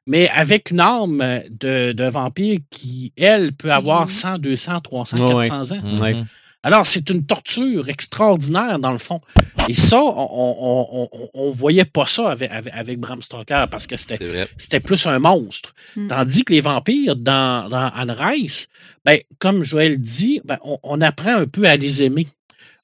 Mais 0.05 0.29
avec 0.29 0.71
une 0.71 0.79
âme 0.79 1.21
de, 1.49 1.91
de 1.91 2.03
vampire 2.05 2.59
qui, 2.69 3.11
elle, 3.17 3.51
peut 3.51 3.71
avoir 3.71 4.09
100, 4.09 4.37
200, 4.39 4.79
300, 4.79 5.17
400 5.17 5.71
ans. 5.73 5.79
Mm-hmm. 5.79 6.25
Alors, 6.63 6.85
c'est 6.85 7.09
une 7.09 7.25
torture 7.25 7.87
extraordinaire, 7.87 8.79
dans 8.79 8.91
le 8.91 8.97
fond. 8.97 9.21
Et 9.69 9.73
ça, 9.73 10.01
on 10.01 11.09
ne 11.35 11.53
voyait 11.53 11.85
pas 11.85 12.07
ça 12.07 12.31
avec, 12.31 12.51
avec, 12.51 12.99
Bram 12.99 13.21
Stoker 13.21 13.67
parce 13.69 13.87
que 13.87 13.95
c'était 13.95 14.79
plus 14.79 15.05
un 15.05 15.19
monstre. 15.19 15.73
Hmm. 15.95 16.07
Tandis 16.07 16.43
que 16.43 16.53
les 16.53 16.61
vampires, 16.61 17.15
dans, 17.15 17.69
dans 17.69 17.91
Anne 17.95 18.11
Rice, 18.11 18.69
ben, 19.05 19.19
comme 19.39 19.63
Joël 19.63 19.99
dit, 19.99 20.41
ben, 20.45 20.57
on, 20.63 20.99
apprend 21.01 21.35
un 21.35 21.45
peu 21.45 21.65
à 21.65 21.77
les 21.77 22.03
aimer. 22.03 22.27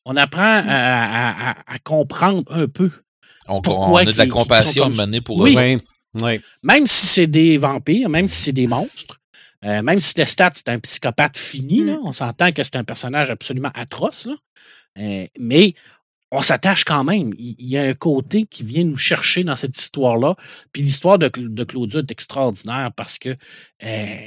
On 0.05 0.15
apprend 0.17 0.61
hmm. 0.61 0.69
à, 0.69 1.55
comprendre 1.83 2.43
un 2.53 2.67
peu. 2.67 2.91
On, 3.47 3.61
pourquoi 3.61 4.03
on 4.03 4.07
a 4.07 4.11
de 4.11 4.17
la 4.17 4.27
compassion 4.27 4.89
menée 4.89 5.21
pour 5.21 5.45
eux. 5.45 5.49
Oui. 5.49 5.77
Oui. 6.21 6.39
Même 6.63 6.85
si 6.85 7.07
c'est 7.07 7.27
des 7.27 7.57
vampires, 7.57 8.07
même 8.07 8.27
si 8.27 8.43
c'est 8.43 8.51
des 8.51 8.67
monstres, 8.67 9.19
euh, 9.63 9.81
même 9.81 9.99
si 9.99 10.13
Lestat, 10.17 10.51
c'est 10.55 10.69
un 10.69 10.79
psychopathe 10.79 11.37
fini, 11.37 11.81
mm. 11.81 11.99
on 12.03 12.11
s'entend 12.11 12.51
que 12.51 12.63
c'est 12.63 12.75
un 12.75 12.83
personnage 12.83 13.31
absolument 13.31 13.71
atroce, 13.73 14.27
euh, 14.97 15.25
mais 15.39 15.73
on 16.31 16.41
s'attache 16.41 16.83
quand 16.83 17.03
même. 17.03 17.31
Il, 17.37 17.67
y 17.67 17.77
a 17.77 17.83
un 17.83 17.93
côté 17.93 18.45
qui 18.45 18.63
vient 18.63 18.83
nous 18.83 18.97
chercher 18.97 19.43
dans 19.43 19.55
cette 19.55 19.77
histoire-là. 19.77 20.35
Puis 20.71 20.81
l'histoire 20.81 21.19
de, 21.19 21.29
de, 21.35 21.63
Claudia 21.63 21.99
est 21.99 22.11
extraordinaire 22.11 22.91
parce 22.95 23.19
que 23.19 23.29
euh, 23.29 24.17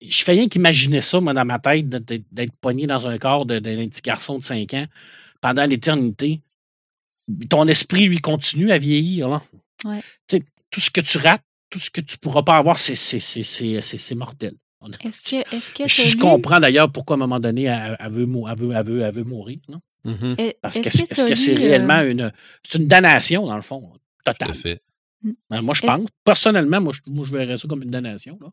je 0.00 0.24
fais 0.24 0.32
rien 0.32 0.48
qu'imaginer 0.48 1.02
ça, 1.02 1.20
moi, 1.20 1.34
dans 1.34 1.44
ma 1.44 1.58
tête, 1.58 1.88
d'être 1.88 2.56
pogné 2.60 2.86
dans 2.86 3.06
un 3.06 3.18
corps 3.18 3.44
d'un 3.44 3.60
petit 3.60 4.02
garçon 4.02 4.38
de 4.38 4.44
5 4.44 4.72
ans 4.72 4.86
pendant 5.42 5.66
l'éternité. 5.66 6.40
Ton 7.50 7.68
esprit, 7.68 8.06
lui, 8.06 8.20
continue 8.20 8.72
à 8.72 8.78
vieillir. 8.78 9.28
Là. 9.28 9.42
Tout 10.28 10.80
ce 10.80 10.90
que 10.90 11.00
tu 11.02 11.18
rates, 11.18 11.42
tout 11.76 11.84
ce 11.84 11.90
que 11.90 12.00
tu 12.00 12.14
ne 12.14 12.18
pourras 12.18 12.42
pas 12.42 12.56
avoir, 12.56 12.78
c'est 12.78 14.14
mortel. 14.14 14.52
Est-ce 15.04 15.72
que, 15.74 15.86
je 15.86 16.16
comprends 16.16 16.58
d'ailleurs 16.58 16.90
pourquoi 16.90 17.14
à 17.14 17.18
un 17.18 17.20
moment 17.20 17.40
donné, 17.40 17.64
elle, 17.64 18.10
veut, 18.10 18.24
mourir. 18.24 19.58
Non? 19.68 19.80
Mm-hmm. 20.06 20.54
Parce 20.62 20.80
que 20.80 20.88
est-ce 20.88 21.24
que 21.24 21.34
c'est 21.34 21.54
réellement 21.54 21.98
euh, 21.98 22.10
une. 22.10 22.32
C'est 22.62 22.78
une 22.78 22.86
damnation, 22.86 23.46
dans 23.46 23.56
le 23.56 23.62
fond, 23.62 23.92
totale. 24.24 24.52
Mm. 25.22 25.32
Ben, 25.50 25.62
moi, 25.62 25.74
je 25.74 25.82
pense. 25.82 26.00
Personnellement, 26.24 26.80
moi 26.80 26.92
je, 26.94 27.00
moi, 27.10 27.26
je 27.26 27.32
verrais 27.32 27.56
ça 27.56 27.68
comme 27.68 27.82
une 27.82 27.90
damnation. 27.90 28.38
Là. 28.40 28.48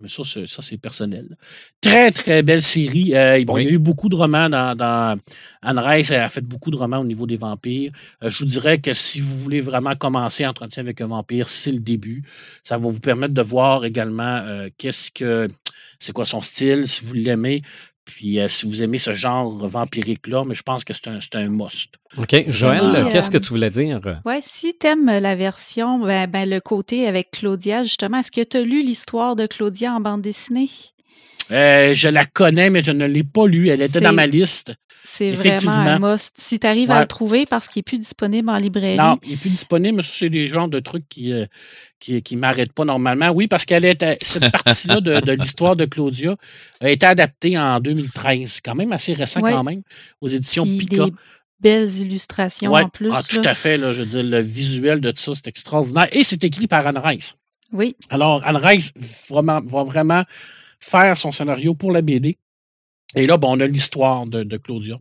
Mais 0.00 0.08
ça, 0.08 0.62
c'est 0.62 0.76
personnel. 0.76 1.38
Très, 1.80 2.10
très 2.10 2.42
belle 2.42 2.60
série. 2.62 3.14
Euh, 3.14 3.36
Il 3.38 3.48
y 3.48 3.68
a 3.68 3.70
eu 3.70 3.78
beaucoup 3.78 4.10
de 4.10 4.14
romans 4.14 4.50
dans, 4.50 4.76
dans 4.76 5.18
Anne 5.62 5.78
Rice. 5.78 6.10
Elle 6.10 6.20
a 6.20 6.28
fait 6.28 6.42
beaucoup 6.42 6.70
de 6.70 6.76
romans 6.76 6.98
au 6.98 7.04
niveau 7.06 7.26
des 7.26 7.38
vampires. 7.38 7.92
Euh, 8.22 8.28
je 8.28 8.38
vous 8.38 8.44
dirais 8.44 8.78
que 8.78 8.92
si 8.92 9.22
vous 9.22 9.38
voulez 9.38 9.62
vraiment 9.62 9.96
commencer 9.96 10.46
Entretien 10.46 10.82
avec 10.82 11.00
un 11.00 11.06
vampire, 11.06 11.48
c'est 11.48 11.72
le 11.72 11.80
début. 11.80 12.22
Ça 12.62 12.76
va 12.76 12.86
vous 12.86 13.00
permettre 13.00 13.32
de 13.32 13.40
voir 13.40 13.86
également 13.86 14.42
euh, 14.44 14.68
qu'est-ce 14.76 15.10
que 15.10 15.48
c'est 15.98 16.12
quoi 16.12 16.26
son 16.26 16.42
style, 16.42 16.86
si 16.88 17.04
vous 17.06 17.14
l'aimez. 17.14 17.62
Puis 18.06 18.40
euh, 18.40 18.48
si 18.48 18.66
vous 18.66 18.82
aimez 18.82 18.98
ce 18.98 19.12
genre 19.12 19.66
vampirique-là, 19.66 20.44
mais 20.46 20.54
je 20.54 20.62
pense 20.62 20.84
que 20.84 20.94
c'est 20.94 21.08
un, 21.08 21.18
un 21.40 21.48
must. 21.48 21.94
OK. 22.16 22.44
Joël, 22.46 23.08
qu'est-ce 23.10 23.30
que 23.30 23.36
tu 23.36 23.50
voulais 23.50 23.70
dire? 23.70 24.00
Oui, 24.24 24.36
si 24.40 24.74
tu 24.78 24.86
aimes 24.86 25.06
la 25.06 25.34
version, 25.34 25.98
ben, 25.98 26.30
ben, 26.30 26.48
le 26.48 26.60
côté 26.60 27.06
avec 27.06 27.32
Claudia, 27.32 27.82
justement, 27.82 28.20
est-ce 28.20 28.30
que 28.30 28.42
tu 28.42 28.56
as 28.56 28.62
lu 28.62 28.82
l'histoire 28.82 29.36
de 29.36 29.46
Claudia 29.46 29.92
en 29.92 30.00
bande 30.00 30.22
dessinée? 30.22 30.70
Euh, 31.50 31.94
je 31.94 32.08
la 32.08 32.24
connais, 32.24 32.70
mais 32.70 32.82
je 32.82 32.92
ne 32.92 33.06
l'ai 33.06 33.24
pas 33.24 33.46
lue. 33.46 33.68
Elle 33.68 33.82
était 33.82 34.00
dans 34.00 34.12
ma 34.12 34.26
liste. 34.26 34.74
C'est 35.08 35.32
vraiment 35.32 35.70
un 35.70 35.98
must. 35.98 36.34
Si 36.36 36.58
tu 36.58 36.66
arrives 36.66 36.90
à 36.90 37.00
le 37.00 37.06
trouver 37.06 37.46
parce 37.46 37.68
qu'il 37.68 37.80
n'est 37.80 37.84
plus 37.84 37.98
disponible 37.98 38.48
en 38.48 38.56
librairie. 38.56 38.96
Non, 38.96 39.18
il 39.22 39.30
n'est 39.30 39.36
plus 39.36 39.50
disponible, 39.50 39.96
mais 39.96 40.02
ça, 40.02 40.12
c'est 40.12 40.30
des 40.30 40.48
genres 40.48 40.68
de 40.68 40.80
trucs 40.80 41.08
qui 41.08 41.30
ne 41.30 41.42
euh, 41.42 41.46
qui, 42.00 42.20
qui 42.22 42.36
m'arrêtent 42.36 42.72
pas 42.72 42.84
normalement. 42.84 43.30
Oui, 43.30 43.46
parce 43.46 43.64
qu'elle 43.64 43.84
est 43.84 44.04
cette 44.22 44.50
partie-là 44.50 45.00
de, 45.00 45.32
l'histoire 45.32 45.76
de 45.76 45.84
Claudia 45.84 46.36
a 46.80 46.90
été 46.90 47.06
adaptée 47.06 47.56
en 47.56 47.78
2013. 47.80 48.60
Quand 48.64 48.74
même 48.74 48.92
assez 48.92 49.14
récent, 49.14 49.40
quand 49.40 49.64
même, 49.64 49.82
aux 50.20 50.28
éditions 50.28 50.64
Pika. 50.64 51.04
Des 51.06 51.12
belles 51.60 51.96
illustrations 51.98 52.72
en 52.72 52.88
plus. 52.88 53.10
Ah, 53.12 53.22
tout 53.22 53.42
à 53.44 53.54
fait. 53.54 53.78
Là, 53.78 53.92
je 53.92 54.00
veux 54.00 54.06
dire, 54.06 54.22
le 54.22 54.40
visuel 54.40 55.00
de 55.00 55.12
tout 55.12 55.22
ça, 55.22 55.32
c'est 55.34 55.46
extraordinaire. 55.46 56.08
Et 56.12 56.24
c'est 56.24 56.42
écrit 56.42 56.66
par 56.66 56.86
Anne 56.86 56.98
Rice. 56.98 57.36
Oui. 57.72 57.96
Alors, 58.10 58.46
Anne 58.46 58.56
Rice 58.56 58.92
va 59.30 59.60
vraiment 59.84 60.24
faire 60.80 61.16
son 61.16 61.32
scénario 61.32 61.74
pour 61.74 61.92
la 61.92 62.02
BD. 62.02 62.38
Et 63.14 63.26
là, 63.26 63.36
bon, 63.36 63.56
on 63.56 63.60
a 63.60 63.66
l'histoire 63.66 64.26
de, 64.26 64.56
Claudia. 64.56 64.98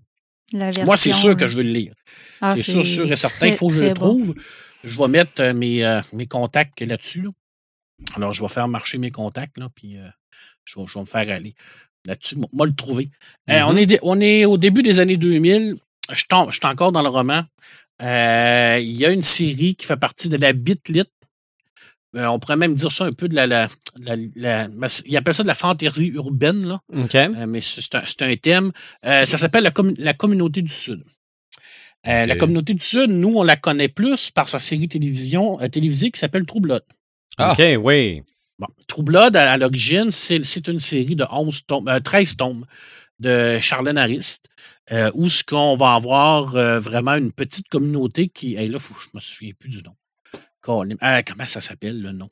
Moi, 0.54 0.98
c'est 0.98 1.14
sûr 1.14 1.36
que 1.36 1.48
je 1.48 1.56
veux 1.56 1.64
le 1.64 1.72
lire. 1.72 1.94
Ah, 2.42 2.56
c'est 2.56 2.64
sûr, 2.64 2.86
sûr 2.86 3.12
et 3.12 3.16
certain. 3.16 3.48
Il 3.48 3.54
faut 3.54 3.68
que 3.68 3.76
je 3.76 3.84
le 3.84 3.94
trouve. 3.94 4.36
Je 4.84 4.98
vais 4.98 5.08
mettre 5.08 5.42
euh, 5.42 5.54
mes, 5.54 5.84
euh, 5.84 6.02
mes 6.14 6.28
contacts 6.28 6.80
là-dessus. 6.82 7.28
Alors, 8.16 8.34
je 8.34 8.44
vais 8.44 8.50
faire 8.50 8.68
marcher 8.68 9.00
mes 9.00 9.10
contacts, 9.10 9.58
là, 9.58 9.70
puis 9.74 9.98
euh, 9.98 10.08
je, 10.64 10.80
vais, 10.80 11.00
me 11.00 11.06
faire 11.06 11.30
aller 11.32 11.56
là-dessus. 12.06 12.36
Moi, 12.54 12.68
le 12.68 12.76
trouver. 12.76 13.10
on, 13.48 13.54
mm-hmm. 13.54 13.94
est, 13.94 14.00
on 14.04 14.22
est 14.22 14.46
au 14.46 14.58
début 14.58 14.84
des 14.84 15.00
années 15.00 15.18
2000. 15.18 15.78
Je, 16.10 16.16
je 16.16 16.52
suis 16.52 16.60
encore 16.66 16.92
dans 16.92 17.02
le 17.02 17.10
roman. 17.10 17.44
Il 18.00 18.92
y 18.92 19.06
a 19.06 19.10
une 19.10 19.24
série 19.24 19.76
qui 19.76 19.88
fait 19.88 19.98
partie 19.98 20.30
de 20.30 20.38
la 20.38 20.54
Bitlit. 20.54 21.06
Euh, 22.16 22.28
on 22.28 22.40
pourrait 22.40 22.56
même 22.56 22.76
dire 22.76 22.92
ça 22.92 23.06
un 23.06 23.12
peu 23.12 23.28
de 23.28 23.36
la. 23.36 23.46
la, 23.46 23.68
la, 24.36 24.68
il 25.06 25.18
appelle 25.18 25.34
ça 25.34 25.44
de 25.44 25.48
la 25.48 25.54
fantaisie 25.54 26.08
urbaine, 26.08 26.66
là. 26.66 26.82
Euh, 26.94 27.46
mais 27.48 27.62
c'est 27.62 27.96
un, 27.96 28.04
un, 28.22 28.36
thème. 28.36 28.72
Euh, 29.06 29.26
ça 29.26 29.38
s'appelle 29.38 29.64
la, 29.64 29.72
la, 29.98 30.14
communauté 30.14 30.62
du 30.62 30.74
Sud. 30.74 31.04
La 32.06 32.36
communauté 32.36 32.74
du 32.74 32.86
Sud, 32.86 33.10
nous, 33.10 33.34
on 33.36 33.44
la 33.44 33.58
connaît 33.58 33.90
plus 33.90 34.32
par 34.32 34.48
sa 34.48 34.60
série 34.60 34.88
télévision, 34.88 35.58
télévisée 35.70 36.12
qui 36.12 36.20
s'appelle 36.20 36.44
Blood. 36.44 36.84
Ah. 37.38 37.52
OK, 37.52 37.64
oui. 37.80 38.22
Bon, 38.60 38.68
True 38.88 39.04
Blood, 39.04 39.36
à, 39.36 39.58
l'origine, 39.58 40.12
c'est 40.12 40.68
une 40.68 40.80
série 40.80 41.16
de 41.16 41.26
11 41.30 41.66
tomes, 41.66 42.00
13 42.02 42.38
tomes 42.38 42.66
de 43.20 43.58
Charlène 43.60 43.98
Arist, 43.98 44.48
où 45.16 45.28
ce 45.28 45.44
qu'on 45.44 45.76
va 45.76 45.96
avoir 45.96 46.52
vraiment 46.80 47.16
une 47.16 47.34
petite 47.34 47.68
communauté 47.68 48.30
qui. 48.30 48.56
Hey, 48.56 48.70
là, 48.70 48.80
faut, 48.80 48.96
je 48.98 49.10
me 49.14 49.20
souviens 49.20 49.52
plus 49.60 49.70
du 49.70 49.82
nom. 49.84 49.96
Ah, 51.02 51.24
comment 51.24 51.46
ça 51.46 51.62
s'appelle 51.62 52.02
le 52.02 52.12
nom? 52.12 52.30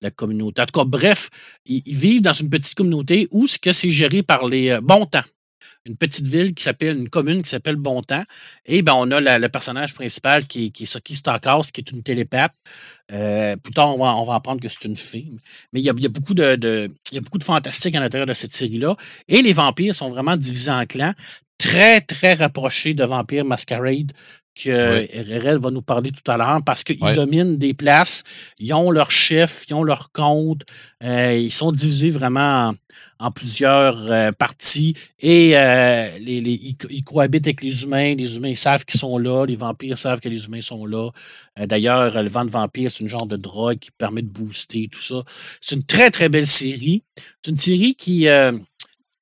La 0.00 0.10
communauté. 0.10 0.62
En 0.62 0.66
tout 0.66 0.80
cas, 0.80 0.84
bref, 0.84 1.30
ils, 1.64 1.82
vivent 1.86 2.22
dans 2.22 2.32
une 2.32 2.50
petite 2.50 2.74
communauté 2.74 3.28
où 3.30 3.46
ce 3.46 3.58
que 3.58 3.72
c'est 3.72 3.90
géré 3.90 4.22
par 4.22 4.46
les 4.46 4.70
euh, 4.70 4.80
bons 4.80 5.06
temps. 5.06 5.22
une 5.86 5.96
petite 5.96 6.26
ville 6.26 6.54
qui 6.54 6.62
s'appelle, 6.62 6.98
une 6.98 7.08
commune 7.08 7.42
qui 7.42 7.48
s'appelle 7.48 7.76
Bontemps. 7.76 8.24
Et 8.66 8.82
ben, 8.82 8.94
on 8.94 9.10
a 9.10 9.38
le 9.38 9.48
personnage 9.48 9.94
principal 9.94 10.46
qui, 10.46 10.72
est 10.78 10.86
Saki 10.86 11.14
Stackhouse, 11.14 11.70
qui 11.70 11.80
est 11.80 11.90
une 11.90 12.02
télépathe. 12.02 12.54
Euh, 13.12 13.56
plus 13.56 13.72
tard, 13.72 13.94
on 13.94 13.98
va, 13.98 14.16
on 14.16 14.24
va 14.24 14.34
apprendre 14.34 14.60
que 14.60 14.68
c'est 14.68 14.84
une 14.84 14.96
fille. 14.96 15.36
Mais 15.72 15.80
il 15.80 15.84
y 15.84 15.90
a, 15.90 15.94
y 15.96 16.06
a 16.06 16.08
beaucoup 16.08 16.34
de, 16.34 16.88
il 17.10 17.14
y 17.14 17.18
a 17.18 17.20
beaucoup 17.20 17.38
de 17.38 17.44
fantastique 17.44 17.94
à 17.94 18.00
l'intérieur 18.00 18.26
de 18.26 18.34
cette 18.34 18.54
série-là. 18.54 18.96
Et 19.28 19.40
les 19.40 19.52
vampires 19.52 19.94
sont 19.94 20.08
vraiment 20.08 20.36
divisés 20.36 20.70
en 20.70 20.84
clans, 20.84 21.14
très, 21.58 22.00
très 22.00 22.34
rapprochés 22.34 22.94
de 22.94 23.04
Vampire 23.04 23.44
Masquerade 23.44 24.12
que 24.54 25.06
oui. 25.12 25.58
va 25.60 25.70
nous 25.70 25.82
parler 25.82 26.12
tout 26.12 26.30
à 26.30 26.36
l'heure 26.36 26.62
parce 26.64 26.84
qu'ils 26.84 26.98
dominent 27.14 27.56
des 27.56 27.74
places, 27.74 28.24
ils 28.58 28.72
ont 28.74 28.90
leur 28.90 29.10
chef, 29.10 29.64
ils 29.68 29.74
ont 29.74 29.82
leur 29.82 30.12
compte, 30.12 30.62
euh, 31.02 31.36
ils 31.38 31.52
sont 31.52 31.72
divisés 31.72 32.10
vraiment 32.10 32.74
en, 33.18 33.30
plusieurs 33.30 34.10
euh, 34.10 34.30
parties 34.32 34.94
et 35.20 35.56
euh, 35.56 36.18
les, 36.18 36.38
ils, 36.38 37.04
cohabitent 37.04 37.46
avec 37.46 37.62
les 37.62 37.82
humains. 37.82 38.14
Les 38.14 38.36
humains 38.36 38.54
savent 38.54 38.84
qu'ils 38.84 39.00
sont 39.00 39.18
là, 39.18 39.44
les 39.46 39.56
vampires 39.56 39.98
savent 39.98 40.20
que 40.20 40.28
les 40.28 40.44
humains 40.44 40.62
sont 40.62 40.86
là. 40.86 41.10
D'ailleurs, 41.56 42.22
le 42.22 42.28
vent 42.28 42.44
de 42.44 42.50
vampire, 42.50 42.90
c'est 42.90 43.00
une 43.00 43.08
genre 43.08 43.26
de 43.26 43.36
drogue 43.36 43.78
qui 43.78 43.90
permet 43.90 44.22
de 44.22 44.28
booster 44.28 44.88
tout 44.90 45.00
ça. 45.00 45.22
C'est 45.60 45.74
une 45.74 45.82
très, 45.82 46.10
très 46.10 46.28
belle 46.28 46.46
série. 46.46 47.02
C'est 47.42 47.50
une 47.50 47.58
série 47.58 47.94
qui 47.94 48.26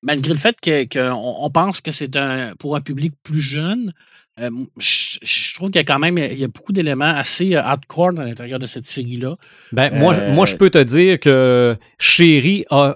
malgré 0.01 0.33
le 0.33 0.39
fait 0.39 0.55
qu'on 0.91 1.35
on 1.39 1.49
pense 1.49 1.81
que 1.81 1.91
c'est 1.91 2.15
un 2.15 2.55
pour 2.55 2.75
un 2.75 2.81
public 2.81 3.13
plus 3.23 3.41
jeune, 3.41 3.93
euh, 4.41 4.49
je, 4.79 5.53
trouve 5.53 5.69
qu'il 5.69 5.79
y 5.79 5.81
a 5.81 5.83
quand 5.83 5.99
même 5.99 6.17
il 6.17 6.39
y 6.39 6.43
a 6.43 6.47
beaucoup 6.47 6.73
d'éléments 6.73 7.05
assez 7.05 7.55
euh, 7.55 7.61
hardcore 7.61 8.17
à 8.17 8.25
l'intérieur 8.25 8.59
de 8.59 8.65
cette 8.65 8.87
série-là. 8.87 9.35
Ben, 9.71 9.93
moi, 9.93 10.17
moi, 10.31 10.45
je 10.45 10.55
euh, 10.55 10.57
peux 10.57 10.69
te 10.69 10.81
dire 10.81 11.19
que 11.19 11.77
Chéri 11.99 12.65
a 12.71 12.95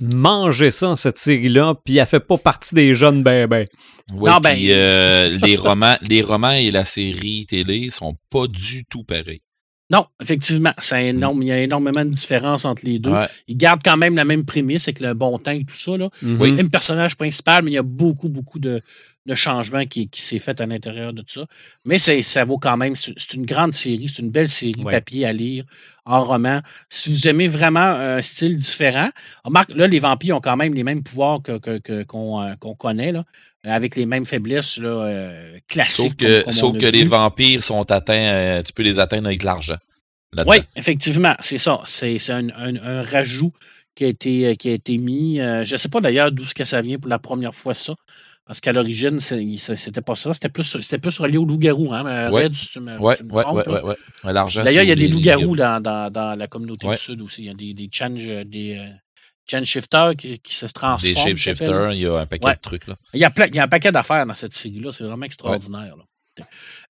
mangé 0.00 0.70
ça, 0.70 0.96
cette 0.96 1.18
série-là, 1.18 1.74
puis 1.84 1.98
elle 1.98 2.06
fait 2.06 2.20
pas 2.20 2.38
partie 2.38 2.74
des 2.74 2.94
jeunes 2.94 3.22
ben 3.22 3.46
ben. 3.46 3.66
non, 4.14 4.38
ben... 4.40 4.56
les, 5.42 5.56
romans, 5.56 5.96
les 6.00 6.22
romans 6.22 6.52
et 6.52 6.70
la 6.70 6.86
série 6.86 7.44
télé 7.46 7.90
sont 7.90 8.14
pas 8.30 8.46
du 8.46 8.84
tout 8.86 9.04
pareils. 9.04 9.42
Non, 9.90 10.06
effectivement, 10.22 10.72
c'est 10.78 11.08
énorme. 11.08 11.42
Il 11.42 11.48
y 11.48 11.52
a 11.52 11.60
énormément 11.60 12.04
de 12.04 12.10
différences 12.10 12.64
entre 12.64 12.86
les 12.86 12.98
deux. 12.98 13.14
Ils 13.48 13.56
gardent 13.56 13.82
quand 13.84 13.96
même 13.96 14.14
la 14.14 14.24
même 14.24 14.44
prémisse 14.44 14.86
avec 14.86 15.00
le 15.00 15.14
bon 15.14 15.38
temps 15.38 15.50
et 15.50 15.64
tout 15.64 15.74
ça. 15.74 15.96
Là. 15.96 16.08
Mm 16.22 16.54
Même 16.54 16.70
personnage 16.70 17.16
principal, 17.16 17.64
mais 17.64 17.72
il 17.72 17.74
y 17.74 17.78
a 17.78 17.82
beaucoup, 17.82 18.28
beaucoup 18.28 18.60
de, 18.60 18.80
de 19.26 19.34
changement 19.34 19.84
qui, 19.86 20.08
qui 20.08 20.22
s'est 20.22 20.38
fait 20.38 20.60
à 20.60 20.66
l'intérieur 20.66 21.12
de 21.12 21.22
tout 21.22 21.40
ça. 21.40 21.46
Mais 21.84 21.98
ça 21.98 22.44
vaut 22.44 22.58
quand 22.58 22.76
même, 22.76 22.94
c'est 22.96 23.34
une 23.34 23.46
grande 23.46 23.74
série, 23.74 24.08
c'est 24.08 24.22
une 24.22 24.30
belle 24.30 24.48
série 24.48 24.84
papier 24.84 25.26
à 25.26 25.32
lire, 25.32 25.64
en 26.04 26.24
roman. 26.24 26.60
Si 26.88 27.10
vous 27.10 27.28
aimez 27.28 27.48
vraiment 27.48 27.80
un 27.80 28.22
style 28.22 28.56
différent, 28.56 29.10
remarque, 29.44 29.74
là, 29.74 29.86
les 29.86 29.98
vampires 29.98 30.36
ont 30.36 30.40
quand 30.40 30.56
même 30.56 30.74
les 30.74 30.84
mêmes 30.84 31.02
pouvoirs 31.02 31.42
qu'on 31.42 31.58
que, 31.58 31.78
que, 31.78 32.04
euh, 32.14 32.74
connaît, 32.78 33.12
là, 33.12 33.24
avec 33.64 33.96
les 33.96 34.06
mêmes 34.06 34.24
faiblesses 34.24 34.78
là, 34.78 34.88
euh, 34.88 35.58
classiques. 35.68 36.22
Sauf 36.22 36.44
que, 36.44 36.52
sauf 36.52 36.78
que 36.78 36.86
les 36.86 37.04
vampires 37.04 37.62
sont 37.62 37.90
atteints, 37.90 38.14
euh, 38.14 38.62
tu 38.62 38.72
peux 38.72 38.82
les 38.82 38.98
atteindre 38.98 39.26
avec 39.26 39.42
l'argent. 39.42 39.76
Oui, 40.46 40.58
effectivement, 40.76 41.34
c'est 41.40 41.58
ça. 41.58 41.80
C'est 41.86 42.18
un, 42.30 42.48
un, 42.50 43.02
rajout 43.02 43.52
qui 43.94 44.04
a 44.04 44.08
été, 44.08 44.56
qui 44.56 44.68
a 44.68 44.72
été 44.72 44.96
mis. 44.96 45.38
je 45.38 45.72
ne 45.72 45.76
sais 45.76 45.88
pas 45.88 46.00
d'ailleurs 46.00 46.30
d'où 46.30 46.44
ça 46.44 46.80
vient 46.80 46.98
pour 46.98 47.08
la 47.08 47.18
première 47.18 47.54
fois, 47.54 47.74
ça. 47.74 47.94
Parce 48.46 48.60
qu'à 48.60 48.72
l'origine, 48.72 49.20
c'était 49.20 50.00
pas 50.00 50.14
ça. 50.14 50.32
C'était 50.34 50.48
plus, 50.48 50.76
plus 51.00 51.18
relié 51.18 51.36
aux 51.36 51.44
loups-garous. 51.44 51.92
Hein? 51.92 52.30
Oui, 52.32 52.42
oui, 53.00 53.14
oui. 53.30 53.94
D'ailleurs, 54.24 54.82
il 54.82 54.88
y 54.88 54.92
a 54.92 54.96
des 54.96 55.08
loups-garous 55.08 55.56
dans, 55.56 55.80
dans, 55.80 56.10
dans, 56.10 56.36
la 56.36 56.46
communauté 56.46 56.88
du 56.88 56.96
Sud 56.96 57.22
aussi. 57.22 57.42
Il 57.42 57.46
y 57.46 57.50
a 57.50 57.54
des, 57.54 57.74
des 57.74 57.88
change, 57.92 58.26
des 58.46 58.80
change 59.50 59.66
shifters 59.66 60.16
qui, 60.16 60.38
qui, 60.38 60.54
se 60.54 60.66
transforment. 60.66 61.14
Des 61.14 61.20
shapeshifters, 61.20 61.92
il 61.92 62.00
y 62.00 62.06
a 62.06 62.18
un 62.18 62.26
paquet 62.26 62.54
de 62.54 62.60
trucs. 62.60 62.86
Là. 62.86 62.96
Il, 63.12 63.20
y 63.20 63.24
a 63.24 63.32
il 63.46 63.54
y 63.54 63.58
a 63.58 63.64
un 63.64 63.68
paquet 63.68 63.92
d'affaires 63.92 64.26
dans 64.26 64.34
cette 64.34 64.52
série-là. 64.52 64.92
C'est 64.92 65.04
vraiment 65.04 65.26
extraordinaire. 65.26 65.96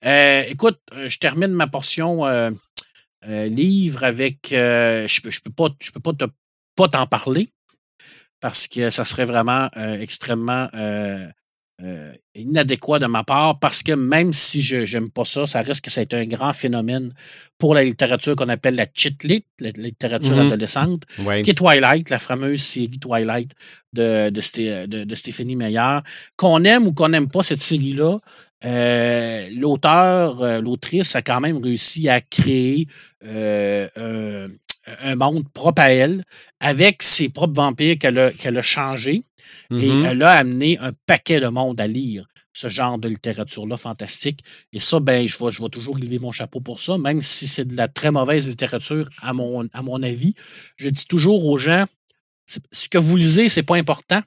Euh, 0.04 0.44
écoute, 0.48 0.80
euh, 0.92 1.08
je 1.08 1.18
termine 1.18 1.52
ma 1.52 1.66
portion 1.66 2.26
euh, 2.26 2.50
livre 3.22 4.04
avec. 4.04 4.48
je 4.50 5.20
ne 5.24 5.30
je 5.30 5.40
peux 5.40 5.50
pas, 5.50 5.68
je 5.80 5.90
peux 5.90 6.00
pas 6.00 6.12
pas 6.76 6.88
t'en 6.88 7.06
parler 7.06 7.52
parce 8.40 8.68
que 8.68 8.90
ça 8.90 9.04
serait 9.04 9.26
vraiment 9.26 9.70
extrêmement 9.74 10.68
euh, 11.82 12.12
inadéquat 12.34 12.98
de 12.98 13.06
ma 13.06 13.24
part 13.24 13.58
parce 13.58 13.82
que 13.82 13.92
même 13.92 14.32
si 14.34 14.60
je 14.60 14.78
n'aime 14.92 15.10
pas 15.10 15.24
ça, 15.24 15.46
ça 15.46 15.62
risque 15.62 15.84
que 15.84 15.90
ça 15.90 16.00
a 16.00 16.04
été 16.04 16.16
un 16.16 16.26
grand 16.26 16.52
phénomène 16.52 17.14
pour 17.56 17.74
la 17.74 17.82
littérature 17.82 18.36
qu'on 18.36 18.50
appelle 18.50 18.74
la 18.74 18.86
cheat 18.92 19.24
lit, 19.24 19.44
la 19.60 19.70
littérature 19.70 20.36
mm-hmm. 20.36 20.46
adolescente, 20.46 21.02
qui 21.42 21.50
est 21.50 21.54
Twilight, 21.54 22.10
la 22.10 22.18
fameuse 22.18 22.62
série 22.62 22.98
Twilight 22.98 23.52
de, 23.92 24.30
de, 24.30 25.04
de, 25.04 25.14
Stéphanie 25.14 25.56
Meyer. 25.56 26.00
Qu'on 26.36 26.64
aime 26.64 26.86
ou 26.86 26.92
qu'on 26.92 27.08
n'aime 27.08 27.28
pas 27.28 27.42
cette 27.42 27.62
série-là, 27.62 28.18
euh, 28.64 29.48
l'auteur, 29.56 30.42
euh, 30.42 30.60
l'autrice 30.60 31.16
a 31.16 31.22
quand 31.22 31.40
même 31.40 31.62
réussi 31.62 32.10
à 32.10 32.20
créer 32.20 32.88
un 35.02 35.14
monde 35.16 35.48
propre 35.52 35.82
à 35.82 35.92
elle, 35.92 36.24
avec 36.60 37.02
ses 37.02 37.28
propres 37.28 37.54
vampires 37.54 37.96
qu'elle 37.98 38.18
a, 38.18 38.30
qu'elle 38.32 38.58
a 38.58 38.62
changés. 38.62 39.22
Et 39.70 39.74
mm-hmm. 39.74 40.04
elle 40.04 40.22
a 40.22 40.32
amené 40.32 40.78
un 40.78 40.92
paquet 41.06 41.40
de 41.40 41.48
monde 41.48 41.80
à 41.80 41.86
lire 41.86 42.26
ce 42.52 42.68
genre 42.68 42.98
de 42.98 43.08
littérature-là 43.08 43.76
fantastique. 43.76 44.40
Et 44.72 44.80
ça, 44.80 45.00
ben, 45.00 45.26
je 45.26 45.38
vais, 45.38 45.50
je 45.50 45.62
vais 45.62 45.68
toujours 45.68 45.96
lever 45.96 46.18
mon 46.18 46.32
chapeau 46.32 46.60
pour 46.60 46.80
ça, 46.80 46.98
même 46.98 47.22
si 47.22 47.46
c'est 47.46 47.64
de 47.64 47.76
la 47.76 47.88
très 47.88 48.10
mauvaise 48.10 48.46
littérature, 48.48 49.08
à 49.22 49.32
mon, 49.32 49.68
à 49.72 49.82
mon 49.82 50.02
avis. 50.02 50.34
Je 50.76 50.88
dis 50.88 51.06
toujours 51.06 51.46
aux 51.46 51.58
gens, 51.58 51.86
ce 52.46 52.88
que 52.88 52.98
vous 52.98 53.16
lisez, 53.16 53.48
c'est 53.48 53.62
pas 53.62 53.76
important. 53.76 54.22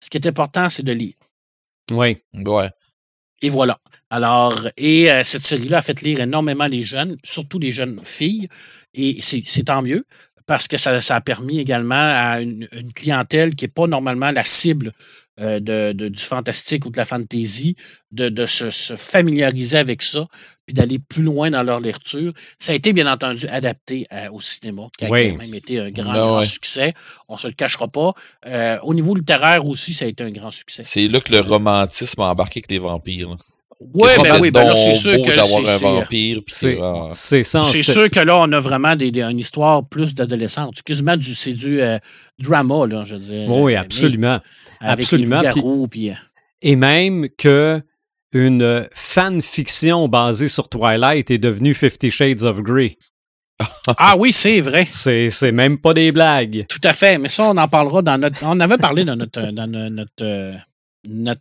Ce 0.00 0.08
qui 0.08 0.16
est 0.16 0.26
important, 0.26 0.70
c'est 0.70 0.84
de 0.84 0.92
lire. 0.92 1.14
Oui. 1.90 2.18
Ouais. 2.34 2.70
Et 3.42 3.50
voilà. 3.50 3.78
Alors, 4.08 4.68
et 4.76 5.10
euh, 5.10 5.24
cette 5.24 5.42
série-là 5.42 5.78
a 5.78 5.82
fait 5.82 6.00
lire 6.02 6.20
énormément 6.20 6.66
les 6.66 6.82
jeunes, 6.82 7.16
surtout 7.24 7.58
les 7.58 7.72
jeunes 7.72 8.00
filles, 8.04 8.48
et 8.94 9.20
c'est 9.20 9.64
tant 9.64 9.82
mieux 9.82 10.06
parce 10.46 10.68
que 10.68 10.76
ça, 10.76 10.92
a 10.92 11.20
permis 11.20 11.58
également 11.58 11.94
à 11.94 12.40
une, 12.40 12.68
clientèle 12.94 13.54
qui 13.54 13.64
n'est 13.64 13.70
pas 13.70 13.86
normalement 13.86 14.30
la 14.30 14.44
cible 14.44 14.92
euh, 15.40 15.60
de, 15.60 16.08
du 16.08 16.22
fantastique 16.22 16.86
ou 16.86 16.90
de 16.90 16.96
la 16.96 17.04
fantasy, 17.04 17.76
de, 18.12 18.46
se, 18.46 18.70
familiariser 18.96 19.76
avec 19.76 20.02
ça, 20.02 20.26
puis 20.64 20.72
d'aller 20.72 20.98
plus 20.98 21.22
loin 21.22 21.50
dans 21.50 21.62
leur 21.62 21.80
lecture. 21.80 22.32
Ça 22.58 22.72
a 22.72 22.74
été 22.74 22.92
bien 22.92 23.10
entendu 23.12 23.46
adapté 23.48 24.06
euh, 24.12 24.30
au 24.30 24.40
cinéma, 24.40 24.88
qui 24.96 25.04
a 25.04 25.08
quand 25.08 25.14
même 25.14 25.54
été 25.54 25.80
un 25.80 25.90
grand, 25.90 26.38
ben 26.38 26.44
succès. 26.44 26.94
On 27.28 27.34
ne 27.34 27.38
se 27.38 27.48
le 27.48 27.52
cachera 27.52 27.88
pas. 27.88 28.14
Euh, 28.46 28.78
au 28.82 28.94
niveau 28.94 29.14
littéraire 29.14 29.66
aussi, 29.66 29.92
ça 29.92 30.06
a 30.06 30.08
été 30.08 30.22
un 30.24 30.30
grand 30.30 30.52
succès. 30.52 30.84
C'est 30.84 31.08
là 31.08 31.20
que 31.20 31.32
le 31.32 31.40
romantisme 31.40 32.22
a 32.22 32.30
embarqué 32.30 32.60
avec 32.60 32.70
les 32.70 32.78
vampires. 32.78 33.36
Ouais, 33.80 34.10
ben 34.22 34.40
oui, 34.40 34.50
ben 34.50 34.64
là, 34.64 34.74
c'est 34.74 34.94
sûr 34.94 35.16
que 35.16 35.36
d'avoir 35.36 35.66
un 35.68 35.76
vampire. 35.76 36.40
C'est 37.12 37.42
ça. 37.42 37.62
C'est 37.62 37.82
sûr 37.82 38.08
que 38.08 38.20
là, 38.20 38.38
on 38.38 38.50
a 38.52 38.58
vraiment 38.58 38.96
des, 38.96 39.20
une 39.20 39.38
histoire 39.38 39.86
plus 39.86 40.14
d'adolescente. 40.14 40.80
C'est 41.34 41.52
du 41.52 41.80
euh, 41.80 41.98
drama, 42.38 42.86
là, 42.86 43.04
je 43.04 43.16
veux 43.16 43.20
dire. 43.20 43.50
Oui, 43.50 43.74
absolument. 43.74 44.32
avec 44.80 45.04
absolument. 45.04 45.42
puis, 45.90 46.10
euh. 46.10 46.14
Et 46.62 46.74
même 46.74 47.28
que 47.36 47.82
une 48.32 48.88
fanfiction 48.94 50.08
basée 50.08 50.48
sur 50.48 50.68
Twilight 50.68 51.30
est 51.30 51.38
devenue 51.38 51.74
Fifty 51.74 52.10
Shades 52.10 52.42
of 52.44 52.60
Grey. 52.60 52.98
ah 53.98 54.16
oui, 54.18 54.32
c'est 54.32 54.60
vrai. 54.60 54.86
C'est 54.88 55.52
même 55.52 55.78
pas 55.78 55.94
des 55.94 56.12
blagues. 56.12 56.66
Tout 56.68 56.80
à 56.82 56.92
fait. 56.92 57.18
Mais 57.18 57.28
ça, 57.28 57.50
on 57.52 57.56
en 57.56 57.68
parlera 57.68 58.02
dans 58.02 58.18
notre. 58.18 58.38
On 58.42 58.58
avait 58.60 58.78
parlé 58.78 59.04
dans 59.04 59.16
notre, 59.16 59.50
dans 59.52 59.66
notre, 59.66 60.10
euh, 60.22 60.54
notre 61.08 61.40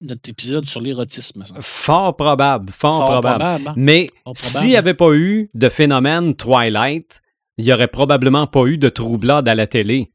notre 0.00 0.28
épisode 0.28 0.66
sur 0.66 0.80
l'érotisme. 0.80 1.42
Fort 1.60 2.16
probable, 2.16 2.70
fort, 2.70 3.10
probable. 3.10 3.42
Hein. 3.68 3.74
Mais 3.76 4.10
s'il 4.34 4.70
n'y 4.70 4.76
avait 4.76 4.94
pas 4.94 5.12
eu 5.12 5.50
de 5.54 5.68
phénomène 5.68 6.34
Twilight, 6.34 7.22
il 7.58 7.64
n'y 7.64 7.72
aurait 7.72 7.88
probablement 7.88 8.46
pas 8.46 8.64
eu 8.66 8.78
de 8.78 8.88
troublade 8.88 9.48
à 9.48 9.54
la 9.54 9.66
télé. 9.66 10.12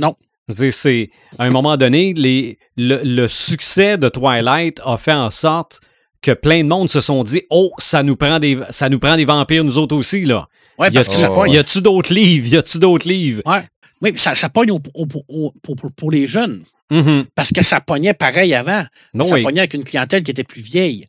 Non. 0.00 0.14
C'est, 0.48 1.10
à 1.38 1.44
un 1.44 1.50
moment 1.50 1.76
donné, 1.76 2.12
les, 2.12 2.58
le, 2.76 3.26
succès 3.28 3.96
de 3.96 4.08
Twilight 4.08 4.80
a 4.84 4.98
fait 4.98 5.12
en 5.12 5.30
sorte 5.30 5.80
que 6.20 6.32
plein 6.32 6.62
de 6.62 6.68
monde 6.68 6.90
se 6.90 7.00
sont 7.00 7.24
dit 7.24 7.42
Oh, 7.50 7.70
ça 7.78 8.02
nous 8.02 8.16
prend 8.16 8.38
des, 8.38 8.58
ça 8.68 8.88
nous 8.90 8.98
prend 8.98 9.16
des 9.16 9.24
vampires, 9.24 9.64
nous 9.64 9.78
autres 9.78 9.96
aussi, 9.96 10.24
là. 10.24 10.48
Ouais, 10.78 10.90
parce 10.90 11.08
que 11.08 11.14
ça 11.14 11.30
Y 11.46 11.56
a-tu 11.56 11.80
d'autres 11.80 12.12
livres? 12.12 12.48
Y 12.48 12.56
a-tu 12.56 12.78
d'autres 12.78 13.08
livres? 13.08 13.42
Ouais. 13.46 13.66
Oui, 14.02 14.12
ça, 14.16 14.34
ça 14.34 14.48
pogne 14.48 14.78
pour, 14.78 15.92
pour, 15.96 16.10
les 16.10 16.26
jeunes. 16.26 16.64
Mm-hmm. 16.90 17.26
Parce 17.34 17.52
que 17.52 17.62
ça 17.62 17.80
pognait 17.80 18.14
pareil 18.14 18.54
avant. 18.54 18.84
ça 19.24 19.40
pognait 19.40 19.60
avec 19.60 19.74
une 19.74 19.84
clientèle 19.84 20.22
qui 20.22 20.30
était 20.30 20.44
plus 20.44 20.62
vieille. 20.62 21.08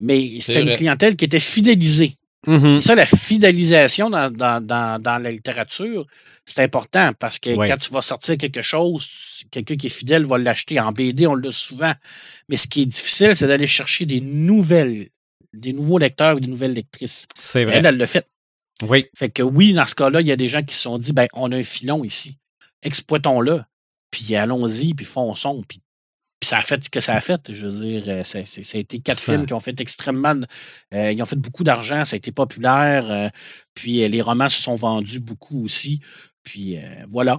Mais 0.00 0.40
c'était 0.40 0.62
une 0.62 0.74
clientèle 0.74 1.16
qui 1.16 1.24
était 1.24 1.40
fidélisée. 1.40 2.12
Mm-hmm. 2.46 2.82
ça, 2.82 2.94
la 2.94 3.06
fidélisation 3.06 4.10
dans, 4.10 5.00
la 5.02 5.30
littérature, 5.30 6.06
c'est 6.44 6.62
important 6.62 7.12
parce 7.18 7.38
que 7.38 7.54
quand 7.54 7.78
tu 7.78 7.90
vas 7.90 8.02
sortir 8.02 8.36
quelque 8.36 8.60
chose, 8.60 9.08
quelqu'un 9.50 9.76
qui 9.76 9.86
est 9.86 9.90
fidèle 9.90 10.26
va 10.26 10.36
l'acheter. 10.36 10.78
En 10.78 10.92
BD, 10.92 11.26
on 11.26 11.34
l'a 11.34 11.52
souvent. 11.52 11.94
Mais 12.48 12.56
ce 12.56 12.68
qui 12.68 12.82
est 12.82 12.86
difficile, 12.86 13.34
c'est 13.34 13.46
d'aller 13.46 13.66
chercher 13.66 14.04
des 14.04 14.20
nouvelles, 14.20 15.08
des 15.54 15.72
nouveaux 15.72 15.98
lecteurs 15.98 16.36
ou 16.36 16.40
des 16.40 16.48
nouvelles 16.48 16.74
lectrices. 16.74 17.26
C'est 17.38 17.64
vrai. 17.64 17.76
Elle, 17.76 17.86
elle 17.86 17.96
l'a 17.96 18.06
fait. 18.06 18.26
Oui. 18.82 19.06
Fait 19.16 19.30
que 19.30 19.42
oui, 19.42 19.72
dans 19.72 19.86
ce 19.86 19.94
cas-là, 19.94 20.20
il 20.20 20.26
y 20.26 20.32
a 20.32 20.36
des 20.36 20.48
gens 20.48 20.62
qui 20.62 20.74
se 20.74 20.82
sont 20.82 20.98
dit, 20.98 21.12
ben, 21.12 21.28
on 21.32 21.52
a 21.52 21.56
un 21.56 21.62
filon 21.62 22.04
ici. 22.04 22.38
Exploitons-le 22.82 23.62
puis 24.14 24.36
allons-y, 24.36 24.94
puis 24.94 25.04
fonçons, 25.04 25.64
puis, 25.66 25.80
puis 26.38 26.48
ça 26.48 26.58
a 26.58 26.60
fait 26.60 26.84
ce 26.84 26.88
que 26.88 27.00
ça 27.00 27.14
a 27.14 27.20
fait. 27.20 27.52
Je 27.52 27.66
veux 27.66 27.84
dire, 27.84 28.24
ça, 28.24 28.38
a 28.38 28.78
été 28.78 29.00
quatre 29.00 29.18
films 29.18 29.44
qui 29.44 29.52
ont 29.52 29.60
fait 29.60 29.80
extrêmement. 29.80 30.36
ils 30.92 31.20
ont 31.20 31.26
fait 31.26 31.38
beaucoup 31.38 31.64
d'argent, 31.64 32.04
ça 32.04 32.14
a 32.14 32.18
été 32.18 32.30
populaire. 32.30 33.32
puis 33.74 34.08
les 34.08 34.22
romans 34.22 34.48
se 34.48 34.62
sont 34.62 34.76
vendus 34.76 35.18
beaucoup 35.18 35.64
aussi. 35.64 36.00
Puis 36.44 36.76
voilà. 37.08 37.38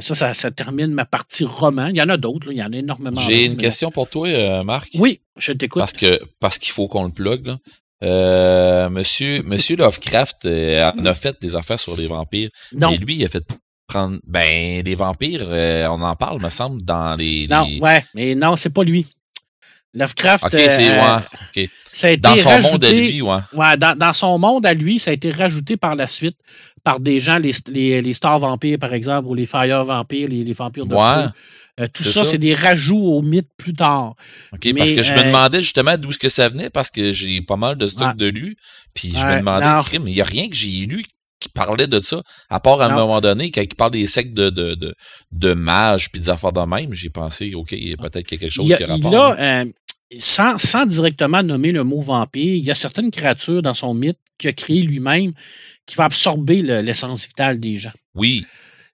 ça, 0.00 0.34
ça, 0.34 0.50
termine 0.52 0.92
ma 0.92 1.04
partie 1.04 1.44
roman. 1.44 1.86
Il 1.86 1.96
y 1.96 2.02
en 2.02 2.08
a 2.08 2.16
d'autres, 2.16 2.52
il 2.52 2.58
y 2.58 2.62
en 2.62 2.72
a 2.72 2.76
énormément. 2.76 3.20
J'ai 3.20 3.44
une 3.44 3.56
question 3.56 3.90
pour 3.90 4.08
toi, 4.08 4.62
Marc. 4.62 4.90
Oui, 4.94 5.20
je 5.36 5.50
t'écoute. 5.50 5.80
Parce 5.80 5.94
que 5.94 6.20
parce 6.38 6.58
qu'il 6.58 6.72
faut 6.72 6.86
qu'on 6.86 7.04
le 7.04 7.12
plug. 7.12 7.56
Euh, 8.02 8.90
monsieur, 8.90 9.42
monsieur 9.42 9.76
Lovecraft 9.76 10.44
euh, 10.44 10.90
en 10.96 11.06
a 11.06 11.14
fait 11.14 11.40
des 11.40 11.56
affaires 11.56 11.80
sur 11.80 11.96
les 11.96 12.06
vampires. 12.06 12.50
Non. 12.72 12.90
Et 12.90 12.98
lui, 12.98 13.16
il 13.16 13.24
a 13.24 13.28
fait 13.28 13.44
prendre. 13.86 14.18
Ben, 14.26 14.82
les 14.84 14.94
vampires, 14.94 15.46
euh, 15.48 15.86
on 15.88 16.02
en 16.02 16.16
parle, 16.16 16.40
me 16.42 16.50
semble, 16.50 16.82
dans 16.82 17.14
les. 17.16 17.46
Non, 17.48 17.66
ouais, 17.80 18.04
mais 18.14 18.34
non, 18.34 18.56
c'est 18.56 18.70
pas 18.72 18.84
lui. 18.84 19.06
Lovecraft. 19.94 20.44
OK, 20.44 20.50
c'est. 20.50 20.90
Ouais, 20.90 21.68
Ça 21.92 22.08
a 22.08 22.10
été 22.10 22.20
dans 22.20 22.36
son 22.36 22.60
monde 22.60 22.84
à 22.84 22.90
lui, 22.90 23.22
ouais. 23.22 23.38
ouais 23.52 23.76
dans, 23.76 23.96
dans, 23.96 24.12
son 24.12 24.38
monde 24.38 24.66
à 24.66 24.74
lui, 24.74 24.98
ça 24.98 25.12
a 25.12 25.14
été 25.14 25.30
rajouté 25.30 25.76
par 25.76 25.94
la 25.94 26.08
suite 26.08 26.36
par 26.82 27.00
des 27.00 27.18
gens, 27.18 27.38
les, 27.38 27.52
les, 27.68 28.02
les 28.02 28.12
Star 28.12 28.38
Vampires, 28.38 28.78
par 28.78 28.92
exemple, 28.92 29.28
ou 29.28 29.34
les 29.34 29.46
Fire 29.46 29.84
Vampires, 29.84 30.28
les, 30.28 30.44
les 30.44 30.52
vampires 30.52 30.86
de 30.86 30.94
ouais. 30.94 31.14
feu. 31.24 31.30
Euh, 31.80 31.88
tout 31.92 32.04
ça, 32.04 32.24
c'est 32.24 32.38
des 32.38 32.54
rajouts 32.54 32.96
au 33.04 33.20
mythe 33.20 33.48
plus 33.56 33.74
tard. 33.74 34.14
OK, 34.52 34.74
parce 34.76 34.92
que 34.92 35.02
je 35.02 35.12
me 35.12 35.18
euh, 35.18 35.24
demandais 35.24 35.60
justement 35.60 35.98
d'où 35.98 36.12
ce 36.12 36.18
que 36.18 36.28
ça 36.28 36.48
venait, 36.48 36.70
parce 36.70 36.90
que 36.90 37.12
j'ai 37.12 37.40
pas 37.42 37.56
mal 37.56 37.76
de 37.76 37.86
stocks 37.86 38.16
de 38.16 38.26
lu, 38.26 38.56
puis 38.94 39.12
je 39.12 39.26
me 39.26 39.38
demandais, 39.38 39.98
mais 39.98 40.10
il 40.10 40.14
n'y 40.14 40.20
a 40.20 40.24
rien 40.24 40.48
que 40.48 40.54
j'ai 40.54 40.86
lu 40.86 41.04
qui 41.40 41.48
parlait 41.50 41.88
de 41.88 42.00
ça, 42.00 42.22
à 42.48 42.60
part 42.60 42.80
à 42.80 42.86
un 42.86 42.94
moment 42.94 43.20
donné, 43.20 43.50
quand 43.50 43.60
il 43.60 43.74
parle 43.74 43.90
des 43.90 44.06
sectes 44.06 44.32
de, 44.32 44.50
de, 44.50 44.74
de, 44.74 44.94
de 45.32 45.52
mages 45.52 46.10
puis 46.10 46.20
des 46.20 46.30
affaires 46.30 46.52
de 46.52 46.60
même, 46.60 46.94
j'ai 46.94 47.10
pensé, 47.10 47.54
OK, 47.54 47.72
il 47.72 47.88
y 47.88 47.92
a 47.92 47.96
peut-être 47.96 48.26
quelque 48.26 48.48
chose 48.48 48.64
qui 48.64 48.72
a, 48.72 48.78
euh, 48.80 49.64
sans, 50.18 50.58
sans 50.58 50.86
directement 50.86 51.42
nommer 51.42 51.72
le 51.72 51.84
mot 51.84 52.00
vampire, 52.00 52.54
il 52.54 52.64
y 52.64 52.70
a 52.70 52.74
certaines 52.74 53.10
créatures 53.10 53.62
dans 53.62 53.74
son 53.74 53.94
mythe 53.94 54.18
qu'il 54.38 54.48
a 54.48 54.52
créé 54.52 54.80
lui-même 54.82 55.32
qui 55.86 55.96
va 55.96 56.04
absorber 56.04 56.62
l'essence 56.62 57.26
vitale 57.26 57.60
des 57.60 57.76
gens. 57.76 57.92
Oui 58.14 58.46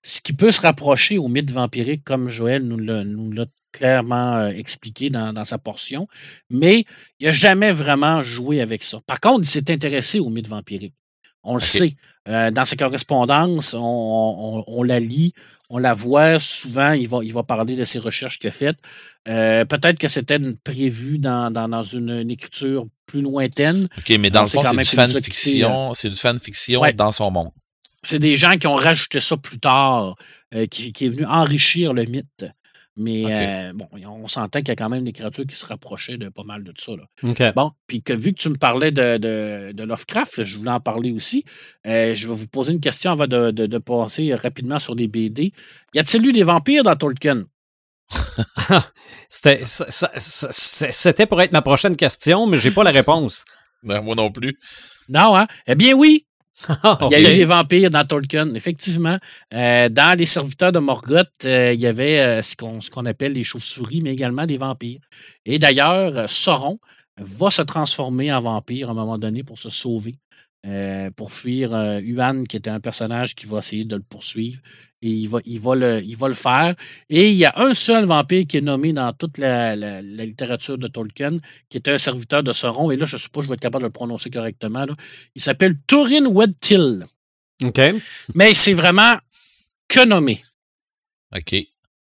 ce 0.03 0.21
qui 0.21 0.33
peut 0.33 0.51
se 0.51 0.61
rapprocher 0.61 1.19
au 1.19 1.29
mythe 1.29 1.51
vampirique, 1.51 2.05
comme 2.05 2.31
Joël 2.31 2.63
nous 2.63 2.79
l'a 2.79 3.47
clairement 3.73 4.37
euh, 4.37 4.49
expliqué 4.49 5.11
dans, 5.11 5.45
sa 5.45 5.59
portion, 5.59 6.09
mais 6.49 6.85
il 7.19 7.27
n'a 7.27 7.33
jamais 7.33 7.73
vraiment 7.73 8.23
joué 8.23 8.61
avec 8.61 8.83
ça. 8.83 9.01
Par 9.07 9.21
contre, 9.21 9.41
il 9.43 9.51
s'est 9.51 9.71
intéressé 9.71 10.21
au 10.21 10.29
mythe 10.29 10.49
vampirique. 10.49 10.95
On 11.43 11.55
le 11.55 11.61
sait. 11.61 11.95
Euh, 12.29 12.51
dans 12.51 12.67
sa 12.67 12.77
correspondance, 12.77 13.75
on, 13.79 14.83
la 14.83 15.01
lit, 15.01 15.33
on 15.71 15.79
la 15.79 15.95
voit. 15.95 16.39
Souvent, 16.39 16.93
il 16.93 17.09
va, 17.09 17.21
il 17.23 17.33
va 17.33 17.43
parler 17.43 17.77
de 17.77 17.85
ses 17.87 17.99
recherches 17.99 18.39
qu'il 18.39 18.49
a 18.49 18.53
faites. 18.53 18.77
Euh, 19.27 19.65
peut-être 19.65 19.99
que 19.99 20.09
c'était 20.09 20.39
prévu 20.63 21.19
dans, 21.19 21.51
dans, 21.51 21.83
une, 21.83 22.31
écriture 22.31 22.87
plus 23.07 23.23
lointaine. 23.23 23.89
OK, 23.97 24.19
mais 24.19 24.29
dans 24.29 24.43
le 24.43 24.49
fond, 24.49 24.63
c'est 24.63 24.77
du 24.77 24.85
fan-fiction. 24.85 25.95
C'est 25.95 26.11
du 26.11 26.17
fan-fiction 26.17 26.83
dans 26.95 27.13
son 27.13 27.31
monde. 27.31 27.51
C'est 28.03 28.19
des 28.19 28.37
gens 28.37 28.57
qui 28.57 28.67
ont 28.67 28.77
rajouté 28.77 29.21
ça 29.21 29.37
plus 29.37 29.59
tard, 29.59 30.17
euh, 30.55 30.67
qui, 30.67 30.93
est 31.01 31.09
venu 31.09 31.27
enrichir 31.27 31.93
le 31.93 32.05
mythe. 32.05 32.47
Mais 32.97 33.25
euh, 33.27 33.73
bon, 33.73 33.89
on 33.93 34.27
s'entend 34.27 34.59
qu'il 34.59 34.69
y 34.69 34.73
a 34.73 34.77
quand 34.77 34.89
même 34.89 35.05
des 35.05 35.13
créatures 35.13 35.47
qui 35.47 35.57
se 35.57 35.65
rapprochaient 35.65 36.19
de 36.19 36.29
pas 36.29 36.43
mal 36.43 36.65
de 36.65 36.73
ça. 36.77 36.93
Là. 36.93 37.53
Bon, 37.55 37.73
puis 37.87 38.03
que 38.03 38.13
vu 38.13 38.35
que 38.35 38.41
tu 38.41 38.49
me 38.51 38.57
parlais 38.57 38.91
de, 38.91 39.17
de, 39.73 39.83
Lovecraft, 39.83 40.45
je 40.45 40.59
voulais 40.59 40.71
en 40.71 40.81
parler 40.81 41.13
aussi. 41.13 41.45
Euh, 41.87 42.15
je 42.15 42.29
vais 42.29 42.35
vous 42.35 42.49
poser 42.49 42.73
une 42.73 42.81
question 42.81 43.11
avant 43.11 43.27
de, 43.27 43.51
de, 43.51 43.79
passer 43.79 44.35
rapidement 44.35 44.81
sur 44.81 44.95
les 44.95 45.09
BD. 45.09 45.53
Y 45.95 45.99
a-t-il 45.99 46.27
eu 46.27 46.33
des 46.33 46.43
vampires 46.43 46.83
dans 46.83 46.97
Tolkien? 46.97 47.45
C'était 49.31 51.27
pour 51.27 51.41
être 51.41 51.53
ma 51.53 51.63
prochaine 51.63 51.97
question, 51.97 52.47
mais 52.47 52.59
j'ai 52.59 52.73
pas 52.73 52.85
la 52.85 52.91
réponse. 52.91 53.45
Ben, 53.83 54.03
moi 54.03 54.15
non 54.15 54.31
plus. 54.31 54.59
Non, 55.09 55.35
hein? 55.35 55.47
Eh 55.67 55.75
bien 55.75 55.95
oui, 55.95 56.27
il 57.11 57.13
y 57.13 57.27
a 57.27 57.33
eu 57.33 57.37
des 57.37 57.45
vampires 57.45 57.91
dans 57.91 58.05
Tolkien, 58.05 58.55
effectivement. 58.55 59.19
Euh, 59.55 59.89
dans 59.89 60.19
les 60.19 60.27
serviteurs 60.27 60.73
de 60.73 60.79
Morgoth, 60.79 61.29
euh, 61.45 61.73
il 61.75 61.81
y 61.81 61.87
avait 61.87 62.21
euh, 62.21 62.43
ce 62.43 62.57
qu'on 62.91 63.07
appelle 63.07 63.33
les 63.33 63.45
chauves-souris, 63.45 64.03
mais 64.03 64.13
également 64.13 64.47
des 64.47 64.59
vampires. 64.59 65.01
Et 65.45 65.59
d'ailleurs, 65.59 66.31
Sauron 66.31 66.79
va 67.19 67.51
se 67.51 67.63
transformer 67.63 68.33
en 68.33 68.41
vampire 68.41 68.89
à 68.89 68.93
un 68.93 68.95
moment 68.95 69.19
donné 69.19 69.43
pour 69.43 69.59
se 69.59 69.71
sauver. 69.71 70.15
Pour 71.17 71.33
fuir 71.33 71.71
Huan, 72.03 72.47
qui 72.47 72.57
était 72.57 72.71
un 72.71 72.81
personnage 72.81 73.35
qui 73.35 73.47
va 73.47 73.59
essayer 73.59 73.85
de 73.85 73.97
le 73.97 74.03
poursuivre. 74.03 74.61
Et 75.03 75.09
il 75.09 75.29
va, 75.29 75.39
il, 75.47 75.59
va 75.59 75.75
le, 75.75 76.03
il 76.03 76.17
va 76.17 76.29
le 76.29 76.35
faire. 76.35 76.75
Et 77.09 77.31
il 77.31 77.37
y 77.37 77.47
a 77.47 77.55
un 77.57 77.73
seul 77.73 78.05
vampire 78.05 78.45
qui 78.47 78.59
est 78.59 78.63
nommé 78.63 78.93
dans 78.93 79.13
toute 79.15 79.39
la, 79.39 79.75
littérature 80.03 80.77
de 80.77 80.89
Tolkien, 80.89 81.39
qui 81.71 81.79
était 81.79 81.93
un 81.93 81.99
serviteur 81.99 82.43
de 82.43 82.53
Sauron. 82.53 82.91
Et 82.91 82.97
là, 82.97 83.07
je 83.07 83.17
ne 83.17 83.21
sais 83.21 83.29
pas 83.31 83.41
si 83.41 83.45
je 83.45 83.49
vais 83.49 83.55
être 83.55 83.61
capable 83.61 83.83
de 83.83 83.89
le 83.89 83.93
prononcer 83.93 84.29
correctement. 84.29 84.87
Il 85.35 85.41
s'appelle 85.41 85.77
Turin 85.87 86.27
Wedtil. 86.27 87.05
OK. 87.65 87.81
Mais 88.35 88.55
c'est 88.55 88.75
vraiment 88.75 89.17
que 89.89 90.05
nommé. 90.05 90.43
OK. 91.35 91.55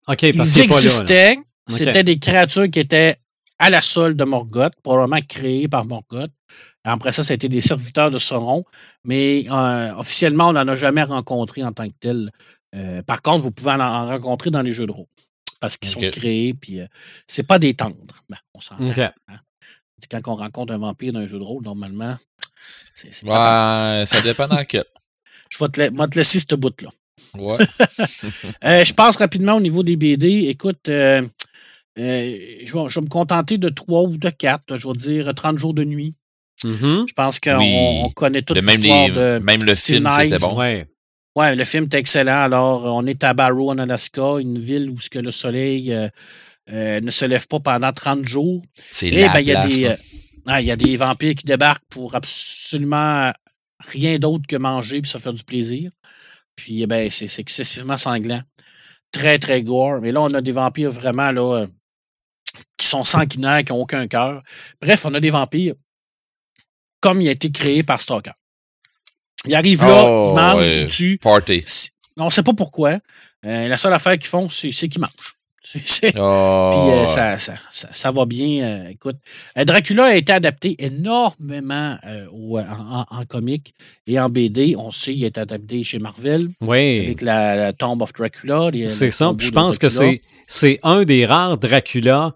OK, 0.09 0.37
parce 0.37 0.57
Ils 0.57 0.61
existaient. 0.63 1.39
C'était 1.69 2.03
des 2.03 2.19
créatures 2.19 2.69
qui 2.69 2.81
étaient 2.81 3.17
à 3.61 3.71
la 3.71 3.83
solde 3.83 4.17
de 4.17 4.25
Morgoth, 4.25 4.73
probablement 4.83 5.21
créées 5.29 5.69
par 5.69 5.85
Morgoth. 5.85 6.33
Après 6.85 7.13
ça, 7.13 7.23
ça 7.23 7.33
a 7.33 7.35
été 7.35 7.49
des 7.49 7.61
serviteurs 7.61 8.11
de 8.11 8.19
Sauron, 8.19 8.65
mais 9.05 9.45
euh, 9.51 9.95
officiellement, 9.97 10.49
on 10.49 10.53
n'en 10.53 10.67
a 10.67 10.75
jamais 10.75 11.03
rencontré 11.03 11.63
en 11.63 11.73
tant 11.73 11.87
que 11.87 11.95
tel. 12.01 12.31
Euh, 12.75 13.03
par 13.03 13.21
contre, 13.21 13.43
vous 13.43 13.51
pouvez 13.51 13.73
en, 13.73 14.07
rencontrer 14.07 14.51
dans 14.51 14.63
les 14.63 14.73
jeux 14.73 14.87
de 14.87 14.93
rôle 14.93 15.07
parce 15.61 15.77
qu'ils 15.77 15.91
sont 15.91 16.01
créés, 16.01 16.55
puis 16.55 16.81
euh, 16.81 16.87
c'est 17.27 17.43
pas 17.43 17.59
des 17.59 17.75
tendres. 17.75 17.97
Ben, 18.31 18.39
on 18.55 18.61
s'entend. 18.61 18.89
Hein. 18.99 19.37
Quand 20.11 20.29
on 20.29 20.37
rencontre 20.37 20.73
un 20.73 20.79
vampire 20.79 21.13
dans 21.13 21.21
un 21.21 21.27
jeu 21.27 21.39
de 21.39 21.45
rôle, 21.45 21.63
normalement, 21.63 22.17
c'est. 22.95 23.09
Ouais, 23.25 24.05
ça 24.07 24.23
dépend 24.23 24.49
dans 24.49 24.65
quel. 24.65 24.85
Je 25.51 25.59
vais 25.59 25.69
te, 25.69 26.17
laisser 26.17 26.41
ce 26.41 26.55
bout-là. 26.55 26.89
Ouais. 27.35 27.59
je 28.63 28.95
passe 28.95 29.17
rapidement 29.17 29.57
au 29.57 29.61
niveau 29.61 29.83
des 29.83 29.97
BD. 29.97 30.47
Écoute, 30.49 30.81
je, 30.87 31.21
vais, 31.97 33.01
me 33.03 33.09
contenter 33.09 33.59
de 33.59 33.69
trois 33.69 34.03
ou 34.05 34.17
de 34.17 34.31
quatre. 34.31 34.79
Je 34.79 34.89
vais 34.89 34.95
dire 34.95 35.35
30 35.35 35.59
jours 35.59 35.75
de 35.75 35.85
nuit. 35.85 36.15
Mm-hmm. 36.65 37.09
Je 37.09 37.15
pense 37.15 37.41
qu'on 37.41 38.11
connaît 38.15 38.43
toute 38.43 38.63
l'histoire 38.63 39.09
de. 39.09 39.39
Même 39.43 39.61
le 39.65 39.75
film, 39.75 40.09
c'était 40.11 40.39
bon. 40.39 40.55
Ouais. 40.57 40.87
ouais. 41.37 41.55
le 41.57 41.65
film 41.65 41.85
est 41.85 41.95
excellent. 41.95 42.43
Alors, 42.43 42.85
on 42.85 43.07
est 43.07 43.23
à 43.25 43.35
Barrow, 43.35 43.71
en 43.71 43.79
Alaska, 43.79 44.39
une 44.41 44.59
ville 44.59 44.91
où 44.91 44.97
que 45.11 45.19
le 45.19 45.31
soleil 45.31 45.93
euh, 45.93 46.09
euh, 46.71 47.01
ne 47.01 47.11
se 47.11 47.25
lève 47.25 47.47
pas 47.47 47.61
pendant 47.61 47.93
30 47.93 48.27
jours. 48.27 48.63
C'est 48.75 49.09
Et 49.09 49.29
ben, 49.29 49.41
il 49.41 49.49
y, 49.49 49.55
a 49.55 49.67
des, 49.67 49.87
euh, 49.87 50.61
y 50.61 50.71
a 50.71 50.77
des 50.77 50.97
vampires 50.97 51.35
qui 51.35 51.45
débarquent 51.45 51.87
pour 51.89 52.15
absolument 52.15 53.33
rien 53.81 54.19
d'autre 54.19 54.45
que 54.47 54.57
manger 54.57 54.99
et 54.99 55.07
se 55.07 55.19
faire 55.19 55.33
du 55.33 55.45
plaisir. 55.45 55.91
Puis, 56.57 56.83
eh 56.83 56.87
ben, 56.87 57.11
c'est 57.11 57.39
excessivement 57.39 57.97
sanglant. 57.97 58.43
Très, 59.13 59.39
très 59.39 59.63
gore. 59.63 60.01
Mais 60.01 60.13
là, 60.13 60.21
on 60.21 60.35
a 60.35 60.41
des 60.43 60.53
vampires 60.53 60.91
vraiment 60.91 61.33
là, 61.33 61.67
qui 62.77 62.87
sont 62.87 63.03
sanguinaires, 63.05 63.65
qui 63.65 63.73
n'ont 63.73 63.81
aucun 63.81 64.07
cœur. 64.07 64.43
Bref, 64.81 65.05
on 65.07 65.15
a 65.15 65.21
des 65.21 65.31
vampires 65.31 65.75
comme 67.01 67.21
il 67.21 67.29
a 67.29 67.33
été 67.33 67.51
créé 67.51 67.83
par 67.83 68.01
Stalker. 68.01 68.33
Il 69.47 69.55
arrive 69.55 69.83
là, 69.83 70.03
il 70.03 70.09
oh, 70.11 70.33
mange, 70.35 70.67
il 70.69 70.87
tue. 70.87 71.19
Party. 71.19 71.65
On 72.19 72.27
ne 72.27 72.31
sait 72.31 72.43
pas 72.43 72.53
pourquoi. 72.53 72.99
Euh, 73.47 73.69
la 73.69 73.77
seule 73.77 73.95
affaire 73.95 74.19
qu'ils 74.19 74.29
font, 74.29 74.49
c'est 74.49 74.71
qu'ils 74.71 75.01
mangent. 75.01 75.11
Oh, 76.17 76.71
Puis 76.73 76.91
euh, 76.91 77.07
ça, 77.07 77.39
ça, 77.39 77.55
ça, 77.71 78.11
va 78.11 78.25
bien. 78.25 78.67
Euh, 78.67 78.89
écoute, 78.89 79.19
Dracula 79.55 80.07
a 80.07 80.15
été 80.17 80.33
adapté 80.33 80.75
énormément 80.81 81.97
en, 82.03 83.05
en, 83.09 83.25
comics 83.25 83.73
et 84.09 84.19
en 84.19 84.29
BD. 84.29 84.75
On 84.77 84.91
sait 84.91 85.13
qu'il 85.13 85.23
a 85.23 85.29
été 85.29 85.41
adapté 85.41 85.85
chez 85.85 86.01
Marvel. 86.01 86.49
Oui. 86.61 87.05
Avec 87.05 87.21
la, 87.23 87.73
Tomb 87.73 88.03
of 88.03 88.13
Dracula. 88.13 88.71
C'est 88.87 89.13
ça. 89.13 89.33
Je 89.39 89.51
pense 89.51 89.79
que 89.79 89.89
c'est 89.89 90.81
un 90.83 91.05
des 91.05 91.25
rares 91.25 91.57
Dracula 91.57 92.35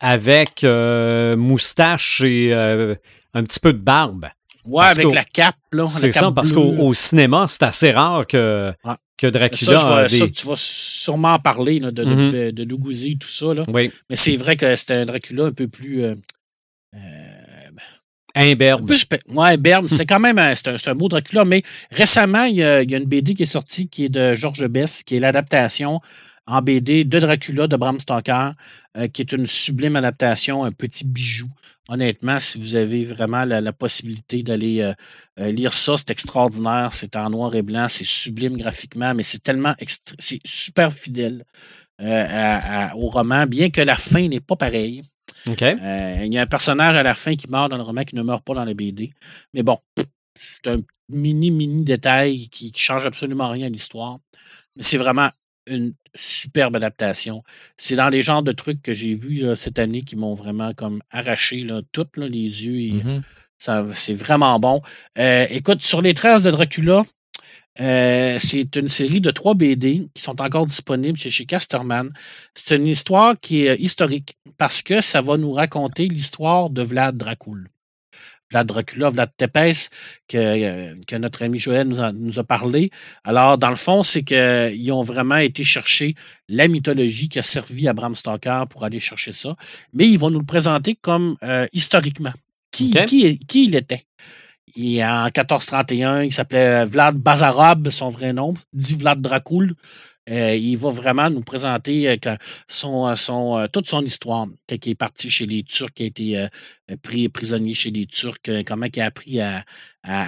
avec 0.00 0.64
moustache 0.64 2.22
et 2.22 2.96
un 3.34 3.42
petit 3.42 3.60
peu 3.60 3.72
de 3.72 3.78
barbe. 3.78 4.26
Ouais, 4.64 4.86
avec 4.86 5.12
la 5.12 5.24
cape, 5.24 5.56
là. 5.72 5.86
C'est 5.88 6.12
ça, 6.12 6.32
parce 6.32 6.52
qu'au 6.52 6.94
cinéma, 6.94 7.46
c'est 7.48 7.64
assez 7.64 7.90
rare 7.90 8.26
que, 8.26 8.72
que 9.18 9.26
Dracula. 9.26 9.78
Ça, 9.78 10.08
ça, 10.08 10.28
tu 10.28 10.46
vas 10.46 10.54
sûrement 10.56 11.34
en 11.34 11.38
parler 11.38 11.80
de, 11.80 11.90
de, 11.90 12.04
mm 12.04 12.50
-hmm. 12.50 13.18
tout 13.18 13.28
ça. 13.28 13.52
Là. 13.52 13.62
Oui. 13.68 13.90
Mais 14.08 14.16
c'est 14.16 14.36
vrai 14.36 14.56
que 14.56 14.74
c'était 14.74 14.96
un 14.96 15.04
Dracula 15.04 15.44
un 15.46 15.52
peu 15.52 15.68
plus. 15.68 16.04
Euh, 16.04 16.14
euh, 16.94 16.98
Imberbe. 18.36 18.90
Ouais, 19.28 19.50
imberbe. 19.52 19.86
c'est 19.86 20.06
quand 20.06 20.18
même 20.18 20.38
un, 20.38 20.54
un, 20.54 20.76
un, 20.86 20.94
beau 20.94 21.08
Dracula, 21.08 21.44
mais 21.44 21.62
récemment, 21.90 22.44
il 22.44 22.56
y, 22.56 22.64
a, 22.64 22.82
il 22.82 22.90
y, 22.90 22.94
a, 22.94 22.98
une 22.98 23.04
BD 23.04 23.34
qui 23.34 23.44
est 23.44 23.46
sortie 23.46 23.86
qui 23.88 24.06
est 24.06 24.08
de 24.08 24.34
Georges 24.34 24.66
Bess, 24.66 25.04
qui 25.04 25.16
est 25.16 25.20
l'adaptation 25.20 26.00
en 26.46 26.62
BD 26.62 27.04
de 27.04 27.20
Dracula 27.20 27.66
de 27.66 27.76
Bram 27.76 27.98
Stoker, 27.98 28.52
euh, 28.96 29.08
qui 29.08 29.22
est 29.22 29.32
une 29.32 29.46
sublime 29.46 29.96
adaptation, 29.96 30.64
un 30.64 30.72
petit 30.72 31.04
bijou. 31.04 31.48
Honnêtement, 31.88 32.40
si 32.40 32.58
vous 32.58 32.76
avez 32.76 33.04
vraiment 33.04 33.44
la, 33.44 33.72
possibilité 33.72 34.42
d'aller 34.42 34.80
euh, 34.80 34.94
euh, 35.38 35.52
lire 35.52 35.72
ça, 35.72 35.96
c'est 35.96 36.10
extraordinaire. 36.10 36.90
C'est 36.92 37.14
en 37.16 37.28
noir 37.30 37.54
et 37.54 37.62
blanc, 37.62 37.86
c'est 37.88 38.06
sublime 38.06 38.56
graphiquement, 38.56 39.14
mais 39.14 39.22
c'est 39.22 39.42
tellement 39.42 39.74
c'est 40.18 40.40
super 40.44 40.92
fidèle. 40.92 41.44
au 42.00 43.08
roman, 43.10 43.46
bien 43.46 43.70
que 43.70 43.82
la 43.82 43.96
fin 43.96 44.28
n'est 44.28 44.40
pas 44.40 44.56
pareille. 44.56 45.02
il 45.46 46.32
y 46.32 46.38
a 46.38 46.42
un 46.42 46.46
personnage 46.46 46.96
à 46.96 47.02
la 47.02 47.14
fin 47.14 47.36
qui 47.36 47.50
meurt 47.50 47.70
dans 47.70 47.76
le 47.76 47.82
roman 47.82 48.04
qui 48.04 48.16
ne 48.16 48.22
meurt 48.22 48.42
pas 48.44 48.54
dans 48.54 48.64
la 48.64 48.74
BD. 48.74 49.12
Mais 49.52 49.62
bon, 49.62 49.78
c'est 50.34 50.68
un 50.68 50.78
mini, 51.10 51.50
mini 51.50 51.84
détail 51.84 52.48
qui, 52.48 52.72
ne 52.72 52.78
change 52.78 53.04
absolument 53.04 53.50
rien 53.50 53.66
à 53.66 53.70
l'histoire. 53.70 54.18
Mais 54.76 54.82
c'est 54.82 54.96
vraiment 54.96 55.28
une 55.66 55.94
superbe 56.14 56.76
adaptation. 56.76 57.42
C'est 57.76 57.96
dans 57.96 58.08
les 58.08 58.22
genres 58.22 58.42
de 58.42 58.52
trucs 58.52 58.82
que 58.82 58.94
j'ai 58.94 59.14
vus 59.14 59.44
cette 59.56 59.78
année 59.78 60.02
qui 60.02 60.16
m'ont 60.16 60.34
vraiment 60.34 60.72
comme 60.74 61.00
arraché 61.10 61.62
là, 61.62 61.80
tout, 61.92 62.06
les 62.16 62.28
yeux. 62.28 62.78
Et, 62.78 63.02
mm-hmm. 63.02 63.22
C'est 63.94 64.14
vraiment 64.14 64.58
bon. 64.60 64.82
Euh, 65.18 65.46
écoute, 65.50 65.82
sur 65.82 66.02
les 66.02 66.14
traces 66.14 66.42
de 66.42 66.50
Dracula, 66.50 67.02
euh, 67.80 68.38
c'est 68.38 68.76
une 68.76 68.88
série 68.88 69.20
de 69.20 69.30
trois 69.30 69.54
BD 69.54 70.08
qui 70.14 70.22
sont 70.22 70.40
encore 70.40 70.66
disponibles 70.66 71.18
chez, 71.18 71.30
chez 71.30 71.46
Casterman. 71.46 72.12
C'est 72.54 72.76
une 72.76 72.86
histoire 72.86 73.34
qui 73.40 73.66
est 73.66 73.76
historique 73.80 74.36
parce 74.58 74.82
que 74.82 75.00
ça 75.00 75.20
va 75.20 75.36
nous 75.36 75.52
raconter 75.52 76.06
l'histoire 76.06 76.70
de 76.70 76.82
Vlad 76.82 77.16
Dracul. 77.16 77.68
Vlad 78.50 78.66
Dracula, 78.66 79.10
Vlad 79.10 79.30
Tepes, 79.36 79.90
que, 80.28 80.36
euh, 80.36 80.94
que 81.06 81.16
notre 81.16 81.42
ami 81.42 81.58
Joël 81.58 81.88
nous 81.88 82.00
a, 82.00 82.12
nous 82.12 82.38
a 82.38 82.44
parlé. 82.44 82.90
Alors, 83.24 83.58
dans 83.58 83.70
le 83.70 83.76
fond, 83.76 84.02
c'est 84.02 84.22
qu'ils 84.22 84.92
ont 84.92 85.02
vraiment 85.02 85.36
été 85.36 85.64
chercher 85.64 86.14
la 86.48 86.68
mythologie 86.68 87.28
qui 87.28 87.38
a 87.38 87.42
servi 87.42 87.88
à 87.88 87.92
Bram 87.92 88.14
Stoker 88.14 88.64
pour 88.68 88.84
aller 88.84 89.00
chercher 89.00 89.32
ça, 89.32 89.56
mais 89.92 90.06
ils 90.06 90.18
vont 90.18 90.30
nous 90.30 90.40
le 90.40 90.46
présenter 90.46 90.96
comme 91.00 91.36
historiquement 91.72 92.32
qui, 92.74 93.38
qui, 93.46 93.64
il 93.64 93.74
était? 93.74 94.04
Et 94.76 95.04
en 95.04 95.24
1431, 95.24 96.24
il 96.24 96.32
s'appelait 96.32 96.84
Vlad 96.84 97.16
Bazarab, 97.16 97.90
son 97.90 98.08
vrai 98.08 98.32
nom, 98.32 98.54
dit 98.72 98.96
Vlad 98.96 99.20
Dracul. 99.20 99.74
Euh, 100.30 100.56
il 100.56 100.76
va 100.78 100.90
vraiment 100.90 101.28
nous 101.28 101.42
présenter 101.42 102.08
euh, 102.08 102.36
son, 102.66 103.08
euh, 103.08 103.16
son, 103.16 103.68
toute 103.70 103.88
son 103.88 104.02
histoire, 104.02 104.46
quand 104.68 104.86
il 104.86 104.90
est 104.90 104.94
parti 104.94 105.28
chez 105.28 105.44
les 105.44 105.62
Turcs, 105.62 105.92
qui 105.94 106.04
a 106.04 106.06
été 106.06 106.48
pris 107.02 107.28
prisonnier 107.28 107.74
chez 107.74 107.90
les 107.90 108.06
Turcs, 108.06 108.38
comment 108.66 108.86
il 108.94 109.00
a 109.00 109.06
appris 109.06 109.40
à, 109.40 109.64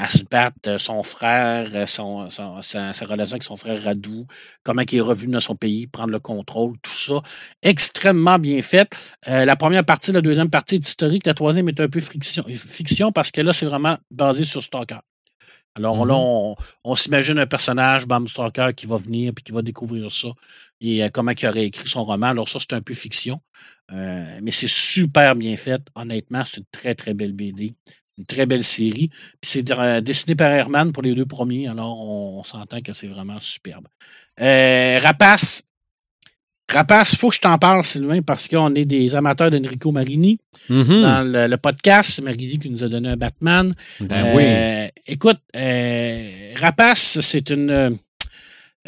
se 0.09 0.25
battre, 0.25 0.79
son 0.79 1.03
frère, 1.03 1.89
son, 1.89 2.29
sa, 2.31 2.93
relation 2.93 3.35
avec 3.35 3.43
son 3.43 3.57
frère 3.57 3.83
Radou, 3.83 4.27
comment 4.63 4.83
il 4.83 4.97
est 4.97 5.01
revenu 5.01 5.33
dans 5.33 5.41
son 5.41 5.57
pays, 5.57 5.87
prendre 5.87 6.13
le 6.13 6.21
contrôle, 6.21 6.77
tout 6.83 6.95
ça. 6.95 7.23
Extrêmement 7.63 8.39
bien 8.39 8.63
fait. 8.63 8.91
la 9.27 9.57
première 9.57 9.85
partie, 9.85 10.13
la 10.13 10.23
deuxième 10.23 10.51
partie 10.51 10.77
est 10.77 10.87
historique, 10.87 11.27
la 11.27 11.35
troisième 11.35 11.69
est 11.69 11.81
un 11.81 11.89
peu 11.89 12.01
fiction, 12.01 12.45
fiction 12.49 13.13
parce 13.13 13.31
que 13.31 13.41
là, 13.41 13.53
c'est 13.53 13.67
vraiment 13.67 13.97
basé 14.11 14.45
sur 14.45 14.63
Stalker. 14.63 15.01
Alors 15.77 16.07
là, 16.07 16.15
mm-hmm. 16.15 16.57
on, 16.85 16.97
s'imagine 16.97 17.39
un 17.39 17.47
personnage, 17.47 18.07
Bam 18.07 18.27
Stoker, 18.27 18.75
qui 18.75 18.87
va 18.87 18.97
venir 18.97 19.33
et 19.37 19.43
qui 19.43 19.53
va 19.53 19.63
découvrir 19.63 20.11
ça 20.11 20.29
et 20.81 21.03
euh, 21.03 21.09
comment 21.13 21.33
il 21.33 21.47
aurait 21.47 21.67
écrit 21.67 21.89
son 21.89 22.05
roman. 22.05 22.29
Alors 22.29 22.49
ça, 22.49 22.59
c'est 22.61 22.75
un 22.75 22.81
peu 22.81 22.95
fiction, 22.95 23.41
euh, 23.93 24.39
mais 24.43 24.51
c'est 24.51 24.69
super 24.69 25.35
bien 25.35 25.57
fait. 25.57 25.83
Honnêtement, 25.95 26.45
c'est 26.45 26.59
une 26.59 26.67
très, 26.71 26.95
très 26.95 27.15
belle 27.15 27.33
BD. 27.33 27.75
Une 28.19 28.25
très 28.25 28.47
belle 28.47 28.65
série. 28.65 29.09
Puis 29.41 29.51
c'est 29.51 29.71
euh, 29.71 30.01
dessiné 30.01 30.35
par 30.35 30.51
Herman 30.51 30.93
pour 30.93 31.03
les 31.03 31.15
deux 31.15 31.27
premiers, 31.27 31.69
alors 31.69 31.99
on, 31.99 32.43
s'entend 32.45 32.81
que 32.81 32.93
c'est 32.93 33.09
vraiment 33.09 33.39
superbe. 33.41 33.89
Rapace, 34.39 35.63
Rapace, 36.73 37.13
il 37.13 37.19
faut 37.19 37.31
que 37.31 37.37
je 37.37 37.41
t'en 37.41 37.59
parle, 37.59 37.85
Sylvain, 37.85 38.23
parce 38.23 38.49
qu'on 38.49 38.75
est 38.75 38.85
des 38.85 39.15
amateurs 39.15 39.51
d'Enrico 39.51 39.93
Marini. 39.93 40.39
Mm-hmm. 40.69 41.01
Dans 41.01 41.49
le, 41.49 41.57
podcast, 41.57 42.21
Marini 42.21 42.59
qui 42.59 42.71
nous 42.71 42.83
a 42.83 42.89
donné 42.89 43.11
un 43.11 43.17
Batman. 43.17 43.73
Ben 44.01 44.35
oui. 44.35 44.43
Euh, 44.45 44.89
écoute, 45.07 45.39
euh, 45.55 46.53
Rapace, 46.57 47.21
c'est 47.21 47.51
une, 47.51 47.71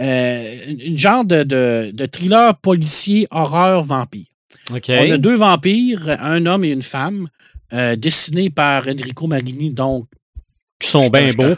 euh, 0.01 0.59
une, 0.67 0.99
genre 0.99 1.25
de, 1.25 1.45
de, 1.45 2.07
thriller 2.07 2.57
policier 2.57 3.29
horreur 3.31 3.85
vampire. 3.85 4.27
On 4.71 5.13
a 5.13 5.19
deux 5.19 5.37
vampires, 5.37 6.17
un 6.21 6.45
homme 6.47 6.65
et 6.65 6.73
une 6.73 6.83
femme, 6.83 7.29
dessinés 7.97 8.51
par 8.51 8.89
Enrico 8.89 9.27
Marini, 9.29 9.71
donc. 9.71 10.07
Qui 10.81 10.89
sont 10.89 11.09
bien 11.09 11.29
beaux. 11.37 11.57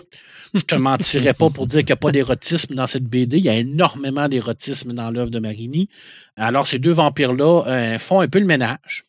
Je 0.54 0.60
te 0.60 0.74
mentirais 0.74 1.34
pas 1.34 1.48
pour 1.50 1.66
dire 1.66 1.80
qu'il 1.80 1.88
n'y 1.88 1.92
a 1.92 1.96
pas 1.96 2.10
d'érotisme 2.10 2.74
dans 2.74 2.86
cette 2.86 3.04
BD. 3.04 3.38
Il 3.38 3.44
y 3.44 3.48
a 3.48 3.56
énormément 3.56 4.28
d'érotisme 4.28 4.92
dans 4.92 5.10
l'œuvre 5.10 5.30
de 5.30 5.38
Marini. 5.38 5.88
Alors, 6.36 6.66
ces 6.66 6.78
deux 6.78 6.90
vampires-là 6.90 7.62
euh, 7.66 7.98
font 7.98 8.20
un 8.20 8.26
peu 8.26 8.40
le 8.40 8.46
ménage 8.46 9.04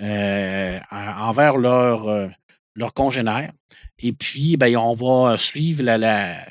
euh, 0.00 0.78
envers 0.90 1.56
leur, 1.56 2.08
euh, 2.08 2.28
leur 2.76 2.94
congénère. 2.94 3.52
Et 3.98 4.12
puis, 4.12 4.56
ben, 4.56 4.76
on 4.76 4.94
va 4.94 5.38
suivre 5.38 5.82
la, 5.82 6.46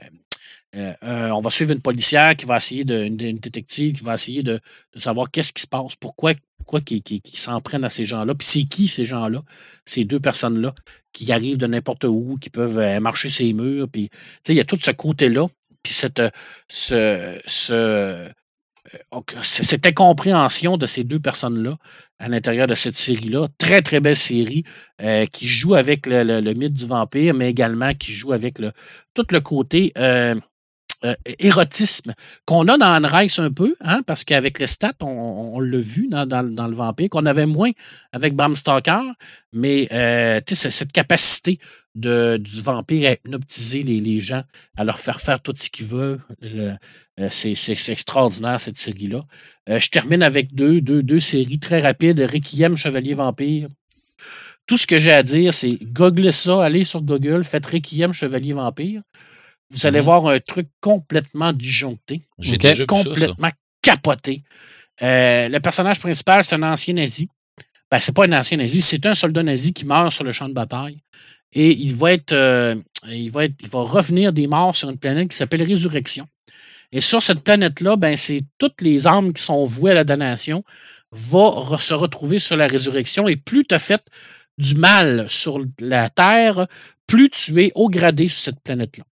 va 0.73 1.49
suivre 1.49 1.71
une 1.71 1.81
policière 1.81 2.35
qui 2.35 2.45
va 2.45 2.57
essayer 2.57 2.83
de, 2.83 3.05
une, 3.05 3.15
détective 3.15 3.97
qui 3.97 4.03
va 4.03 4.15
essayer 4.15 4.43
de, 4.43 4.59
savoir 4.97 5.31
qu'est-ce 5.31 5.53
qui 5.53 5.61
se 5.61 5.67
passe, 5.67 5.95
pourquoi, 5.95 6.33
pourquoi 6.69 6.81
qui, 6.81 7.21
s'en 7.33 7.61
prennent 7.61 7.83
à 7.83 7.89
ces 7.89 8.05
gens-là, 8.05 8.35
puis 8.35 8.47
c'est 8.47 8.63
qui 8.63 8.87
ces 8.87 9.03
gens-là, 9.03 9.41
ces 9.85 10.05
deux 10.05 10.19
personnes-là 10.19 10.75
qui 11.13 11.31
arrivent 11.31 11.57
de 11.57 11.65
n'importe 11.65 12.03
où, 12.03 12.37
qui 12.39 12.51
peuvent 12.51 12.77
euh, 12.77 12.99
marcher 12.99 13.31
ces 13.31 13.53
murs. 13.53 13.89
Puis, 13.91 14.11
il 14.47 14.53
y 14.53 14.59
a 14.59 14.63
tout 14.63 14.77
ce 14.79 14.91
côté-là. 14.91 15.47
Puis 15.81 15.95
cette, 15.95 16.19
euh, 16.19 16.29
ce, 16.67 17.39
ce, 17.47 17.73
euh, 17.73 18.29
cette 19.41 19.87
incompréhension 19.87 20.77
de 20.77 20.85
ces 20.85 21.03
deux 21.03 21.19
personnes-là 21.19 21.77
à 22.19 22.29
l'intérieur 22.29 22.67
de 22.67 22.75
cette 22.75 22.97
série-là. 22.97 23.47
Très, 23.57 23.81
très 23.81 23.99
belle 23.99 24.15
série 24.15 24.63
qui 25.31 25.47
joue 25.47 25.73
avec 25.73 26.05
le, 26.05 26.53
mythe 26.53 26.73
du 26.73 26.85
vampire, 26.85 27.33
mais 27.33 27.49
également 27.49 27.95
qui 27.95 28.13
joue 28.13 28.31
avec 28.31 28.59
le, 28.59 28.73
tout 29.15 29.25
le 29.31 29.39
côté 29.39 29.91
érotisme 31.39 32.13
qu'on 32.45 32.67
a 32.67 32.77
dans 32.77 32.91
Anne 32.91 33.05
Rice 33.05 33.39
un 33.39 33.51
peu, 33.51 33.75
hein, 33.81 34.01
parce 34.05 34.23
qu'avec 34.23 34.59
les 34.59 34.67
stats, 34.67 34.93
on, 35.01 35.59
l'a 35.59 35.77
vu 35.77 36.07
dans, 36.07 36.25
le 36.41 36.75
vampire, 36.75 37.09
qu'on 37.09 37.25
avait 37.25 37.45
moins 37.45 37.71
avec 38.11 38.35
Bram 38.35 38.55
Stoker, 38.55 39.03
mais 39.53 39.87
euh, 39.91 40.41
cette 40.45 40.91
capacité 40.91 41.59
de, 41.95 42.37
du 42.37 42.61
vampire 42.61 43.09
à 43.09 43.13
hypnotiser 43.13 43.83
les, 43.83 44.17
gens, 44.17 44.43
à 44.77 44.83
leur 44.83 44.99
faire 44.99 45.21
faire 45.21 45.41
tout 45.41 45.53
ce 45.55 45.69
qu'ils 45.69 45.85
veulent, 45.85 46.21
euh, 46.43 46.75
c'est 47.29 47.89
extraordinaire 47.89 48.59
cette 48.59 48.77
série-là. 48.77 49.21
je 49.67 49.89
termine 49.89 50.23
avec 50.23 50.53
deux, 50.53 50.81
deux, 50.81 51.01
deux 51.01 51.19
séries 51.19 51.59
très 51.59 51.79
rapides, 51.79 52.19
Requiem, 52.19 52.75
Chevalier 52.75 53.13
Vampire. 53.13 53.69
Tout 54.65 54.77
ce 54.77 54.85
que 54.85 54.99
j'ai 54.99 55.13
à 55.13 55.23
dire, 55.23 55.53
c'est 55.53 55.79
googlez 55.81 56.31
ça, 56.31 56.63
allez 56.63 56.83
sur 56.83 57.01
Google, 57.01 57.43
faites 57.43 57.65
Requiem, 57.65 58.13
Chevalier 58.13 58.53
Vampire 58.53 59.01
vous 59.71 59.85
allez 59.85 59.99
mhm. 59.99 60.05
voir 60.05 60.27
un 60.27 60.39
truc 60.39 60.67
complètement 60.81 61.53
disjoncté. 61.53 62.21
J'ai 62.39 62.57
déjà 62.57 62.85
complètement 62.85 63.51
capoté. 63.81 64.43
Euh, 65.01 65.47
le 65.47 65.59
personnage 65.59 65.99
principal, 65.99 66.43
c'est 66.43 66.55
un 66.55 66.63
ancien 66.63 66.93
nazi. 66.93 67.29
Ben, 67.91 67.99
c'est 67.99 68.11
pas 68.11 68.25
un 68.25 68.33
ancien 68.33 68.57
nazi, 68.57 68.81
c'est 68.81 69.05
un 69.05 69.15
soldat 69.15 69.43
nazi 69.43 69.73
qui 69.73 69.85
meurt 69.85 70.11
sur 70.11 70.23
le 70.23 70.31
champ 70.31 70.47
de 70.47 70.53
bataille. 70.53 70.99
Et 71.53 71.71
il 71.71 71.95
va 71.95 72.13
être, 72.13 72.31
euh, 72.33 72.75
il 73.07 73.31
va 73.31 73.45
être, 73.45 73.55
il 73.61 73.69
va 73.69 73.81
revenir 73.81 74.31
des 74.33 74.45
morts 74.45 74.75
sur 74.75 74.89
une 74.89 74.97
planète 74.97 75.29
qui 75.29 75.37
s'appelle 75.37 75.63
Résurrection. 75.63 76.27
Et 76.91 77.01
sur 77.01 77.21
cette 77.21 77.41
planète-là, 77.41 77.95
ben, 77.95 78.15
c'est 78.17 78.41
toutes 78.57 78.81
les 78.81 79.07
âmes 79.07 79.33
qui 79.33 79.41
sont 79.41 79.65
vouées 79.65 79.91
à 79.91 79.95
la 79.95 80.03
damnation 80.03 80.63
vont 81.11 81.77
se 81.79 81.93
retrouver 81.93 82.39
sur 82.39 82.57
la 82.57 82.67
résurrection. 82.67 83.27
Et 83.27 83.35
plus 83.35 83.65
tu 83.65 83.73
as 83.73 83.79
fait 83.79 84.01
du 84.57 84.75
mal 84.75 85.27
sur 85.29 85.59
la 85.79 86.09
Terre, 86.09 86.67
plus 87.07 87.29
tu 87.29 87.63
es 87.63 87.71
au 87.75 87.89
gradé 87.89 88.27
sur 88.27 88.41
cette 88.41 88.59
planète-là. 88.59 89.03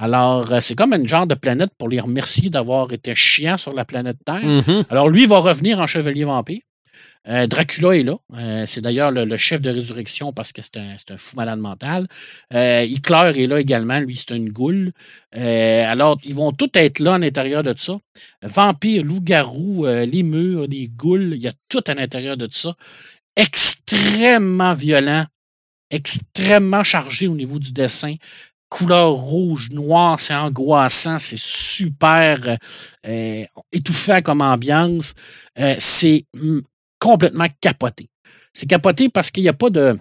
Alors, 0.00 0.50
euh, 0.50 0.60
c'est 0.60 0.74
comme 0.74 0.94
un 0.94 1.04
genre 1.04 1.26
de 1.26 1.34
planète 1.34 1.72
pour 1.76 1.90
les 1.90 2.00
remercier 2.00 2.48
d'avoir 2.48 2.90
été 2.90 3.14
chiant 3.14 3.58
sur 3.58 3.74
la 3.74 3.84
planète 3.84 4.16
Terre. 4.24 4.42
Mm-hmm. 4.42 4.84
Alors, 4.88 5.10
lui, 5.10 5.22
il 5.22 5.28
va 5.28 5.38
revenir 5.38 5.78
en 5.78 5.86
chevalier 5.86 6.24
vampire. 6.24 6.62
Euh, 7.28 7.46
Dracula 7.46 7.94
est 7.98 8.02
là. 8.02 8.16
Euh, 8.34 8.64
c'est 8.64 8.80
d'ailleurs 8.80 9.10
le, 9.10 9.36
chef 9.36 9.60
de 9.60 9.68
résurrection 9.68 10.32
parce 10.32 10.52
que 10.52 10.62
c'est 10.62 10.78
un, 10.78 10.96
fou 11.18 11.36
malade 11.36 11.58
mental. 11.58 12.06
Hitler 12.50 13.42
est 13.42 13.46
là 13.46 13.60
également. 13.60 14.00
Lui, 14.00 14.16
c'est 14.16 14.34
une 14.34 14.48
goule. 14.48 14.92
alors, 15.32 16.18
ils 16.24 16.34
vont 16.34 16.52
tous 16.52 16.70
être 16.74 16.98
là 17.00 17.14
à 17.14 17.18
l'intérieur 17.18 17.62
de 17.62 17.74
ça. 17.76 17.98
Vampire, 18.42 19.04
loup-garou, 19.04 19.84
les 19.86 20.22
murs, 20.22 20.66
les 20.66 20.88
goules, 20.88 21.34
il 21.34 21.42
y 21.42 21.48
a 21.48 21.52
tout 21.68 21.84
à 21.86 21.92
l'intérieur 21.92 22.38
de 22.38 22.48
ça. 22.50 22.74
Extrêmement 23.36 24.72
violent, 24.72 25.26
extrêmement 25.90 26.84
chargé 26.84 27.28
au 27.28 27.34
niveau 27.34 27.58
du 27.58 27.72
dessin 27.72 28.14
couleur 28.70 29.10
rouge, 29.10 29.70
noir, 29.70 30.18
c'est 30.20 30.34
angoissant, 30.34 31.18
c'est 31.18 31.38
super 31.38 32.56
euh, 33.06 33.44
étouffant 33.72 34.22
comme 34.22 34.40
ambiance. 34.40 35.14
Euh, 35.58 35.74
c'est 35.78 36.24
complètement 36.98 37.48
capoté. 37.60 38.08
C'est 38.54 38.66
capoté 38.66 39.08
parce 39.08 39.30
qu'il 39.30 39.42
n'y 39.42 39.48
a 39.48 39.54
pas 39.54 39.68
de. 39.68 39.98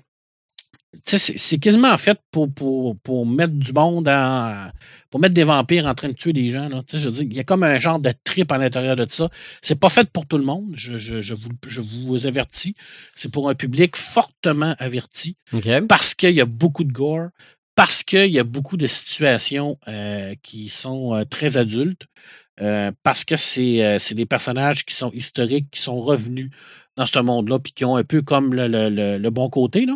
C'est 1.03 1.59
quasiment 1.59 1.95
fait 1.99 2.19
pour, 2.31 2.51
pour, 2.51 2.97
pour, 3.01 3.23
mettre 3.23 3.53
du 3.53 3.71
monde 3.73 4.07
en, 4.07 4.71
pour 5.11 5.19
mettre 5.19 5.35
des 5.35 5.43
vampires 5.43 5.85
en 5.85 5.93
train 5.93 6.07
de 6.07 6.13
tuer 6.13 6.33
des 6.33 6.49
gens. 6.49 6.67
Là. 6.67 6.81
Je 6.91 7.09
il 7.09 7.31
y 7.31 7.39
a 7.39 7.43
comme 7.43 7.61
un 7.61 7.77
genre 7.77 7.99
de 7.99 8.11
trip 8.23 8.51
à 8.51 8.57
l'intérieur 8.57 8.95
de 8.95 9.05
ça. 9.07 9.29
C'est 9.61 9.79
pas 9.79 9.89
fait 9.89 10.09
pour 10.09 10.25
tout 10.25 10.39
le 10.39 10.43
monde, 10.43 10.71
je, 10.73 10.97
je, 10.97 11.21
je, 11.21 11.35
vous, 11.35 11.51
je 11.67 11.81
vous 11.81 12.25
avertis. 12.25 12.73
C'est 13.13 13.31
pour 13.31 13.49
un 13.49 13.55
public 13.55 13.95
fortement 13.95 14.75
averti. 14.79 15.37
Parce 15.87 16.15
qu'il 16.15 16.31
y 16.31 16.41
a 16.41 16.45
beaucoup 16.45 16.83
de 16.83 16.91
gore, 16.91 17.29
parce 17.79 18.03
qu'il 18.03 18.33
y 18.33 18.39
a 18.39 18.43
beaucoup 18.43 18.75
de 18.75 18.87
situations 18.87 19.77
euh, 19.87 20.35
qui 20.43 20.67
sont 20.67 21.15
euh, 21.15 21.23
très 21.23 21.55
adultes. 21.55 22.07
parce 23.03 23.23
que 23.23 23.37
c'est 23.37 24.13
des 24.15 24.25
personnages 24.25 24.83
qui 24.83 24.93
sont 24.93 25.11
historiques, 25.11 25.67
qui 25.71 25.79
sont 25.79 26.01
revenus 26.01 26.49
dans 26.97 27.05
ce 27.05 27.19
monde-là, 27.19 27.57
puis 27.59 27.71
qui 27.71 27.85
ont 27.85 27.95
un 27.95 28.03
peu 28.03 28.21
comme 28.21 28.53
le, 28.53 29.29
bon 29.29 29.49
côté. 29.49 29.85
Là. 29.85 29.95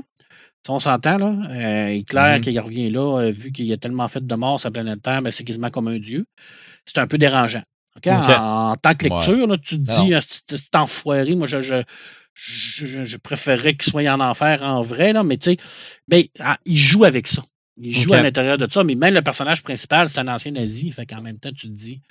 Si 0.65 0.71
on 0.71 0.79
s'entend, 0.79 1.17
là, 1.17 1.89
il 1.91 1.99
est 1.99 2.07
clair 2.07 2.39
qu'il 2.39 2.57
revient 2.57 2.89
là, 2.89 3.29
vu 3.31 3.51
qu'il 3.51 3.69
a 3.73 3.75
tellement 3.75 4.07
fait 4.07 4.25
de 4.25 4.35
morts 4.35 4.61
sur 4.61 4.67
la 4.67 4.71
planète 4.71 5.01
Terre, 5.01 5.21
mais 5.21 5.31
c'est 5.31 5.43
quasiment 5.43 5.69
comme 5.69 5.89
un 5.89 5.99
dieu. 5.99 6.25
C'est 6.85 6.99
un 6.99 7.07
peu 7.07 7.17
dérangeant. 7.17 7.63
En, 8.07 8.77
tant 8.81 8.95
que 8.95 9.09
lecture, 9.09 9.45
là, 9.45 9.57
tu 9.57 9.75
te 9.75 9.81
dis, 9.81 10.13
c'est 10.47 10.75
enfoiré, 10.77 11.35
moi, 11.35 11.47
je, 11.47 11.59
je, 11.59 11.83
je, 12.33 13.17
préférerais 13.17 13.75
qu'il 13.75 13.91
soit 13.91 14.09
en 14.09 14.21
enfer 14.21 14.63
en 14.63 14.81
vrai, 14.81 15.11
là, 15.11 15.23
mais 15.23 15.35
tu 15.35 15.51
sais, 15.51 15.57
ben, 16.07 16.23
ah, 16.39 16.57
il 16.65 16.77
joue 16.77 17.03
avec 17.03 17.27
ça. 17.27 17.43
Il 17.77 17.91
joue 17.91 18.13
à 18.13 18.21
l'intérieur 18.21 18.57
de 18.57 18.67
ça, 18.71 18.83
mais 18.83 18.95
même 18.95 19.13
le 19.13 19.21
personnage 19.21 19.63
principal, 19.63 20.07
c'est 20.07 20.19
un 20.19 20.27
ancien 20.27 20.51
nazi. 20.51 20.91
Fait 20.91 21.05
qu'en 21.05 21.21
même 21.21 21.39
temps, 21.39 21.51
tu 21.51 21.67
te 21.67 21.73
dis, 21.73 22.01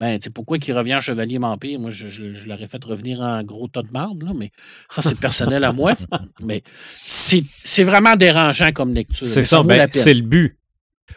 ben, 0.00 0.18
tu 0.18 0.30
pourquoi 0.30 0.58
qu'il 0.58 0.74
revient 0.74 0.94
en 0.94 1.00
chevalier 1.00 1.38
vampire? 1.38 1.80
Moi, 1.80 1.90
je, 1.90 2.46
l'aurais 2.46 2.68
fait 2.68 2.82
revenir 2.84 3.20
en 3.20 3.42
gros 3.42 3.66
tas 3.66 3.82
de 3.82 3.90
marbre, 3.90 4.26
là, 4.26 4.32
mais 4.34 4.50
ça, 4.90 5.02
c'est 5.02 5.18
personnel 5.18 5.64
à 5.64 5.72
moi. 5.72 5.94
Mais 6.40 6.62
c'est 7.04 7.82
vraiment 7.82 8.14
dérangeant 8.14 8.70
comme 8.72 8.94
lecture. 8.94 9.26
C'est 9.26 9.42
ça, 9.42 9.62
ben, 9.62 9.88
c'est 9.90 10.14
le 10.14 10.22
but. 10.22 10.54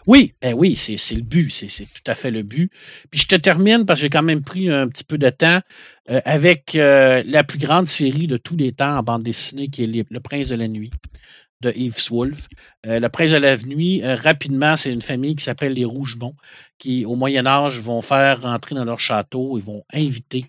Oui, 0.07 0.33
ben 0.41 0.53
oui, 0.53 0.75
c'est 0.75 1.15
le 1.15 1.21
but, 1.21 1.51
c'est 1.51 1.67
tout 1.67 2.03
à 2.07 2.15
fait 2.15 2.31
le 2.31 2.43
but. 2.43 2.71
Puis 3.11 3.19
je 3.19 3.27
te 3.27 3.35
termine 3.35 3.85
parce 3.85 3.99
que 3.99 4.03
j'ai 4.03 4.09
quand 4.09 4.23
même 4.23 4.41
pris 4.41 4.69
un 4.69 4.87
petit 4.87 5.03
peu 5.03 5.17
de 5.17 5.29
temps 5.29 5.59
euh, 6.09 6.21
avec 6.23 6.75
euh, 6.75 7.21
la 7.25 7.43
plus 7.43 7.59
grande 7.59 7.87
série 7.87 8.25
de 8.25 8.37
tous 8.37 8.55
les 8.55 8.71
temps 8.71 8.97
en 8.97 9.03
bande 9.03 9.23
dessinée 9.23 9.67
qui 9.67 9.83
est 9.83 10.09
Le 10.09 10.19
Prince 10.21 10.47
de 10.47 10.55
la 10.55 10.69
Nuit 10.69 10.91
de 11.61 11.71
Yves 11.75 12.11
Wolf. 12.11 12.47
Euh, 12.85 12.99
le 12.99 13.29
de 13.29 13.35
la 13.35 13.57
Nuit, 13.57 14.03
rapidement, 14.03 14.75
c'est 14.75 14.91
une 14.91 15.01
famille 15.01 15.35
qui 15.35 15.43
s'appelle 15.43 15.73
les 15.73 15.85
Rougemont, 15.85 16.35
qui 16.77 17.05
au 17.05 17.15
Moyen 17.15 17.45
Âge 17.45 17.79
vont 17.79 18.01
faire 18.01 18.41
rentrer 18.41 18.75
dans 18.75 18.85
leur 18.85 18.99
château, 18.99 19.57
ils 19.57 19.63
vont 19.63 19.83
inviter 19.93 20.45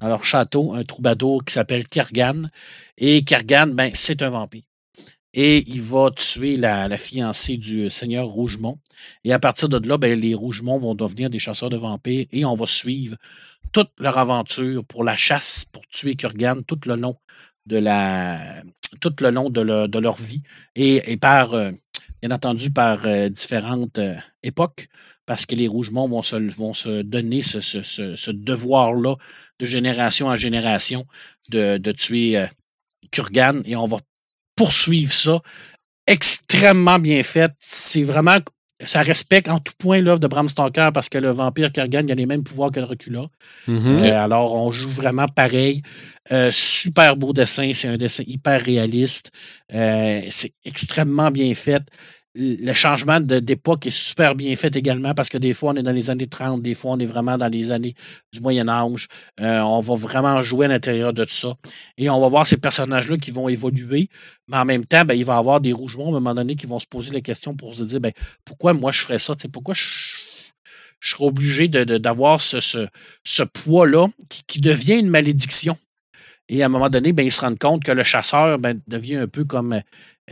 dans 0.00 0.08
leur 0.08 0.24
château 0.24 0.74
un 0.74 0.84
troubadour 0.84 1.44
qui 1.44 1.52
s'appelle 1.52 1.86
Kergan. 1.86 2.50
Et 2.96 3.24
Kergan, 3.24 3.68
ben, 3.68 3.90
c'est 3.94 4.22
un 4.22 4.30
vampire 4.30 4.62
et 5.34 5.68
il 5.68 5.82
va 5.82 6.10
tuer 6.12 6.56
la, 6.56 6.96
fiancée 6.96 7.56
du 7.56 7.90
seigneur 7.90 8.26
Rougemont. 8.26 8.78
Et 9.24 9.32
à 9.32 9.38
partir 9.38 9.68
de 9.68 9.86
là, 9.86 9.98
ben, 9.98 10.18
les 10.18 10.34
Rougemont 10.34 10.78
vont 10.78 10.94
devenir 10.94 11.28
des 11.28 11.40
chasseurs 11.40 11.70
de 11.70 11.76
vampires 11.76 12.26
et 12.32 12.44
on 12.44 12.54
va 12.54 12.66
suivre 12.66 13.16
toute 13.72 13.90
leur 13.98 14.16
aventure 14.16 14.84
pour 14.84 15.02
la 15.02 15.16
chasse, 15.16 15.64
pour 15.64 15.84
tuer 15.88 16.14
Kurgan 16.14 16.62
tout 16.62 16.78
le 16.86 16.94
long 16.94 17.16
de 17.66 17.76
la 17.76 18.62
tout 19.00 19.14
le 19.20 19.30
long 19.30 19.50
de, 19.50 19.98
leur 19.98 20.16
vie 20.16 20.42
et, 20.76 21.16
par 21.16 21.54
euh, 21.54 21.70
bien 22.22 22.30
entendu 22.30 22.70
par 22.70 23.06
euh, 23.06 23.28
différentes 23.28 23.98
euh, 23.98 24.14
époques 24.42 24.88
parce 25.26 25.46
que 25.46 25.54
les 25.54 25.68
Rougemont 25.68 26.08
vont 26.08 26.22
se, 26.22 26.36
vont 26.36 26.74
se 26.74 27.02
donner 27.02 27.42
ce, 27.42 28.30
devoir-là 28.30 29.16
de 29.58 29.64
génération 29.64 30.26
en 30.26 30.36
génération 30.36 31.06
de, 31.48 31.78
de 31.78 31.92
tuer 31.92 32.44
Kurgan 33.10 33.62
et 33.64 33.74
on 33.74 33.86
va 33.86 33.98
poursuivre 34.54 35.12
ça. 35.12 35.40
Extrêmement 36.06 36.98
bien 36.98 37.22
fait. 37.22 37.52
C'est 37.58 38.02
vraiment. 38.02 38.38
Ça 38.84 39.02
respecte 39.02 39.48
en 39.48 39.60
tout 39.60 39.72
point 39.78 40.00
l'œuvre 40.00 40.18
de 40.18 40.26
Bram 40.26 40.48
Stoker 40.48 40.90
parce 40.92 41.08
que 41.08 41.18
le 41.18 41.30
vampire 41.30 41.72
Kurgan 41.72 42.10
a 42.10 42.14
les 42.14 42.26
mêmes 42.26 42.42
pouvoirs 42.42 42.72
que 42.72 42.80
le 42.80 42.86
recula. 42.86 43.26
Mm-hmm. 43.68 44.04
Euh, 44.04 44.24
alors, 44.24 44.52
on 44.54 44.70
joue 44.72 44.88
vraiment 44.88 45.28
pareil. 45.28 45.82
Euh, 46.32 46.50
super 46.52 47.16
beau 47.16 47.32
dessin. 47.32 47.70
C'est 47.72 47.88
un 47.88 47.96
dessin 47.96 48.24
hyper 48.26 48.60
réaliste. 48.60 49.30
Euh, 49.72 50.22
c'est 50.30 50.52
extrêmement 50.64 51.30
bien 51.30 51.54
fait 51.54 51.84
le 52.36 52.72
changement 52.72 53.20
d'époque 53.20 53.86
est 53.86 53.94
super 53.94 54.34
bien 54.34 54.56
fait 54.56 54.74
également 54.74 55.14
parce 55.14 55.28
que 55.28 55.38
des 55.38 55.54
fois, 55.54 55.72
on 55.72 55.76
est 55.76 55.82
dans 55.82 55.92
les 55.92 56.10
années 56.10 56.26
30, 56.26 56.62
des 56.62 56.74
fois, 56.74 56.92
on 56.92 56.98
est 56.98 57.06
vraiment 57.06 57.38
dans 57.38 57.48
les 57.48 57.70
années 57.70 57.94
du 58.32 58.40
Moyen 58.40 58.68
Âge. 58.68 59.08
Euh, 59.40 59.60
on 59.60 59.80
va 59.80 59.94
vraiment 59.94 60.42
jouer 60.42 60.66
à 60.66 60.68
l'intérieur 60.68 61.12
de 61.12 61.24
tout 61.24 61.32
ça. 61.32 61.54
Et 61.96 62.10
on 62.10 62.20
va 62.20 62.28
voir 62.28 62.46
ces 62.46 62.56
personnages-là 62.56 63.18
qui 63.18 63.30
vont 63.30 63.48
évoluer, 63.48 64.08
mais 64.48 64.56
en 64.56 64.64
même 64.64 64.84
temps, 64.84 65.04
ben, 65.04 65.14
il 65.14 65.24
va 65.24 65.36
y 65.36 65.38
avoir 65.38 65.60
des 65.60 65.72
rougements 65.72 66.06
à 66.06 66.08
un 66.08 66.12
moment 66.12 66.34
donné 66.34 66.56
qui 66.56 66.66
vont 66.66 66.80
se 66.80 66.86
poser 66.86 67.12
la 67.12 67.20
question 67.20 67.54
pour 67.54 67.74
se 67.74 67.84
dire 67.84 68.00
ben, 68.00 68.12
pourquoi 68.44 68.72
moi 68.72 68.90
je 68.90 69.00
ferais 69.00 69.20
ça? 69.20 69.34
pourquoi 69.52 69.74
je, 69.74 70.16
je 70.98 71.10
serais 71.10 71.24
obligé 71.24 71.68
d'avoir 71.68 72.40
ce, 72.40 72.58
ce, 72.60 73.42
poids-là 73.44 74.08
qui, 74.48 74.60
devient 74.60 74.98
une 74.98 75.08
malédiction? 75.08 75.78
Et 76.48 76.62
à 76.64 76.66
un 76.66 76.68
moment 76.68 76.90
donné, 76.90 77.12
ben, 77.12 77.24
ils 77.24 77.32
se 77.32 77.42
rendent 77.42 77.58
compte 77.60 77.84
que 77.84 77.92
le 77.92 78.02
chasseur 78.02 78.58
devient 78.88 79.16
un 79.16 79.28
peu 79.28 79.44
comme, 79.44 79.80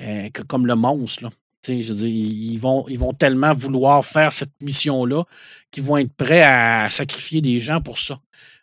euh, 0.01 0.29
comme 0.49 0.67
le 0.67 0.75
monstre. 0.75 1.31
Je 1.67 1.93
veux 1.93 2.09
ils 2.09 2.59
vont, 2.59 2.85
ils 2.89 2.99
vont 2.99 3.13
tellement 3.13 3.55
vouloir 3.55 4.05
faire 4.05 4.33
cette 4.33 4.53
mission-là 4.61 5.25
qu'ils 5.71 5.85
vont 5.85 5.97
être 5.99 6.13
prêts 6.13 6.43
à 6.43 6.89
sacrifier 6.91 7.41
des 7.41 7.59
gens 7.61 7.81
pour 7.81 7.99
ça. 7.99 8.19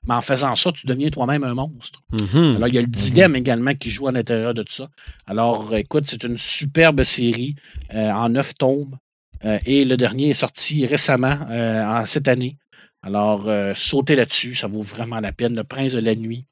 Mais 0.07 0.13
en 0.13 0.21
faisant 0.21 0.55
ça, 0.55 0.71
tu 0.71 0.87
deviens 0.87 1.09
toi-même 1.09 1.43
un 1.43 1.53
monstre. 1.53 2.01
Mm-hmm. 2.13 2.55
Alors, 2.55 2.67
il 2.67 2.75
y 2.75 2.77
a 2.77 2.81
le 2.81 2.87
mm-hmm. 2.87 3.11
dilemme 3.11 3.35
également 3.35 3.75
qui 3.75 3.89
joue 3.89 4.07
à 4.07 4.11
l'intérieur 4.11 4.53
de 4.53 4.63
tout 4.63 4.73
ça. 4.73 4.89
Alors, 5.27 5.75
écoute, 5.75 6.05
c'est 6.07 6.23
une 6.23 6.37
superbe 6.37 7.03
série 7.03 7.55
euh, 7.93 8.11
en 8.11 8.29
neuf 8.29 8.53
tomes. 8.55 8.97
Euh, 9.45 9.59
et 9.65 9.85
le 9.85 9.97
dernier 9.97 10.29
est 10.29 10.33
sorti 10.33 10.85
récemment, 10.85 11.37
euh, 11.49 11.83
en 11.83 12.05
cette 12.05 12.27
année. 12.27 12.57
Alors, 13.01 13.49
sautez 13.77 14.17
là-dessus, 14.17 14.55
ça 14.55 14.67
vaut 14.67 14.81
vraiment 14.81 15.21
la 15.21 15.31
peine. 15.31 15.55
Le 15.55 15.63
Prince 15.63 15.93
de 15.93 15.99
la 15.99 16.15
Nuit, 16.15 16.43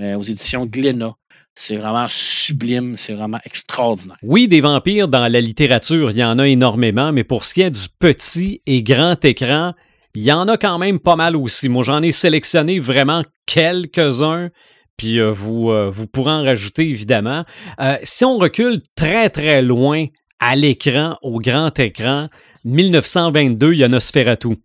aux 0.00 0.22
éditions 0.22 0.64
Glénat. 0.64 1.14
C'est 1.54 1.76
vraiment 1.76 2.06
sublime, 2.08 2.96
c'est 2.96 3.14
vraiment 3.14 3.38
extraordinaire. 3.44 4.16
Oui, 4.22 4.48
des 4.48 4.60
vampires 4.60 5.08
dans 5.08 5.28
la 5.28 5.40
littérature, 5.40 6.10
il 6.10 6.18
y 6.18 6.24
en 6.24 6.38
a 6.38 6.48
énormément, 6.48 7.12
mais 7.12 7.24
pour 7.24 7.44
ce 7.44 7.54
qui 7.54 7.62
est 7.62 7.70
du 7.70 7.86
petit 7.98 8.62
et 8.66 8.82
grand 8.82 9.22
écran, 9.24 9.74
il 10.14 10.22
y 10.22 10.32
en 10.32 10.48
a 10.48 10.56
quand 10.56 10.78
même 10.78 10.98
pas 10.98 11.16
mal 11.16 11.36
aussi. 11.36 11.68
Moi, 11.68 11.84
j'en 11.84 12.02
ai 12.02 12.12
sélectionné 12.12 12.78
vraiment 12.80 13.22
quelques-uns, 13.46 14.50
puis 14.96 15.20
euh, 15.20 15.30
vous, 15.30 15.70
euh, 15.70 15.88
vous 15.88 16.06
pourrez 16.06 16.32
en 16.32 16.42
rajouter 16.42 16.88
évidemment. 16.88 17.44
Euh, 17.80 17.96
si 18.02 18.24
on 18.24 18.38
recule 18.38 18.80
très 18.96 19.30
très 19.30 19.62
loin 19.62 20.06
à 20.40 20.56
l'écran, 20.56 21.16
au 21.22 21.38
grand 21.38 21.78
écran, 21.78 22.28
1922, 22.64 23.72
il 23.72 23.78
y 23.78 23.84
a 23.84 23.88
Nosferatu. 23.88 24.56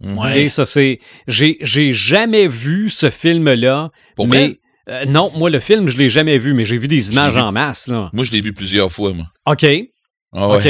Ouais. 0.00 0.48
ça 0.48 0.64
c'est. 0.64 0.98
J'ai, 1.26 1.58
j'ai 1.60 1.92
jamais 1.92 2.48
vu 2.48 2.88
ce 2.88 3.10
film-là, 3.10 3.90
mais. 4.18 4.58
Euh, 4.88 5.04
non, 5.06 5.30
moi, 5.36 5.50
le 5.50 5.60
film, 5.60 5.86
je 5.86 5.98
l'ai 5.98 6.08
jamais 6.08 6.38
vu, 6.38 6.54
mais 6.54 6.64
j'ai 6.64 6.78
vu 6.78 6.88
des 6.88 7.12
images 7.12 7.36
en 7.36 7.52
masse. 7.52 7.88
Là. 7.88 8.10
Moi, 8.12 8.24
je 8.24 8.32
l'ai 8.32 8.40
vu 8.40 8.52
plusieurs 8.52 8.90
fois, 8.90 9.12
moi. 9.12 9.26
OK. 9.46 9.66
Ah 10.32 10.48
OK. 10.48 10.68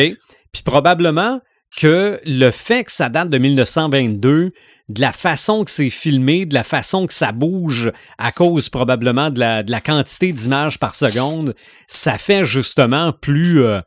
Puis 0.52 0.62
probablement 0.64 1.40
que 1.76 2.20
le 2.24 2.50
fait 2.50 2.84
que 2.84 2.92
ça 2.92 3.08
date 3.08 3.30
de 3.30 3.38
1922, 3.38 4.52
de 4.88 5.00
la 5.00 5.12
façon 5.12 5.64
que 5.64 5.70
c'est 5.70 5.90
filmé, 5.90 6.46
de 6.46 6.54
la 6.54 6.64
façon 6.64 7.06
que 7.06 7.12
ça 7.12 7.32
bouge, 7.32 7.92
à 8.16 8.32
cause 8.32 8.70
probablement 8.70 9.30
de 9.30 9.38
la, 9.38 9.62
de 9.62 9.70
la 9.70 9.80
quantité 9.80 10.32
d'images 10.32 10.78
par 10.78 10.94
seconde, 10.94 11.54
ça 11.86 12.16
fait 12.16 12.44
justement 12.44 13.12
plus 13.12 13.62
euh, 13.62 13.80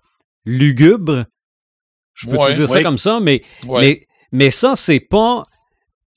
lugubre. 0.46 1.26
Je 2.14 2.28
peux 2.28 2.38
te 2.38 2.54
dire 2.54 2.70
ça 2.70 2.84
comme 2.84 3.00
ça, 3.00 3.20
mais, 3.20 3.42
mais, 3.68 4.02
mais 4.32 4.52
ça, 4.52 4.74
c'est 4.76 5.00
pas 5.00 5.44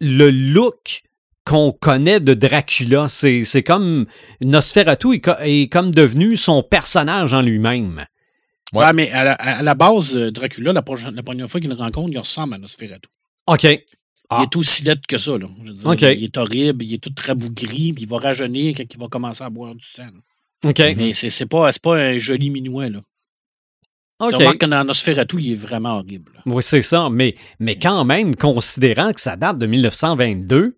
le 0.01 0.31
look 0.31 1.01
qu'on 1.45 1.73
connaît 1.73 2.21
de 2.21 2.35
Dracula. 2.35 3.07
C'est 3.09 3.63
comme 3.63 4.07
Nosferatu 4.43 5.21
est, 5.41 5.73
comme 5.73 5.91
devenu 5.91 6.37
son 6.37 6.63
personnage 6.63 7.33
en 7.33 7.43
lui-même. 7.43 8.07
Ouais. 8.73 8.93
mais 8.93 9.11
à 9.13 9.63
la, 9.63 9.75
base, 9.75 10.17
euh, 10.17 10.31
Dracula, 10.33 10.73
la, 10.73 10.83
première 10.83 11.49
fois 11.49 11.61
qu'il 11.61 11.71
le 11.71 11.77
rencontre, 11.77 12.11
il 12.11 12.19
ressemble 12.19 12.55
à 12.55 12.59
Nosferatu. 12.59 13.09
OK. 13.47 13.65
Il 13.65 13.81
ah. 14.31 14.43
est 14.43 14.57
aussi 14.57 14.83
laid 14.83 15.01
que 15.07 15.19
ça. 15.19 15.39
Là. 15.39 15.47
Il 16.01 16.25
est 16.25 16.37
horrible, 16.37 16.83
il 16.83 16.95
est 16.95 16.99
tout 16.99 17.13
très 17.13 17.35
bougri, 17.35 17.93
puis 17.93 18.05
il 18.05 18.09
va 18.09 18.17
rajeunir 18.17 18.75
quand 18.77 18.85
il 18.91 18.99
va 18.99 19.07
commencer 19.07 19.45
à 19.45 19.51
boire 19.51 19.75
du 19.75 19.85
sang. 19.85 20.09
OK. 20.65 20.79
Mais 20.97 21.13
c'est 21.13 21.47
pas, 21.47 21.71
pas 21.83 21.97
un 21.97 22.19
joli 22.19 22.51
minouin. 22.51 22.89
Là. 22.89 23.01
OK. 24.21 24.35
Tu 24.39 24.59
que 24.59 24.67
dans 24.67 24.85
Nosferatu, 24.85 25.37
il 25.41 25.53
est 25.53 25.57
vraiment 25.57 25.99
horrible. 25.99 26.41
Oui, 26.47 26.63
c'est 26.63 26.83
ça. 26.83 27.11
Mais, 27.11 27.35
mais 27.61 27.79
quand 27.79 28.05
même, 28.05 28.35
considérant 28.35 29.13
que 29.13 29.21
ça 29.21 29.37
date 29.37 29.59
de 29.59 29.67
1922, 29.67 30.77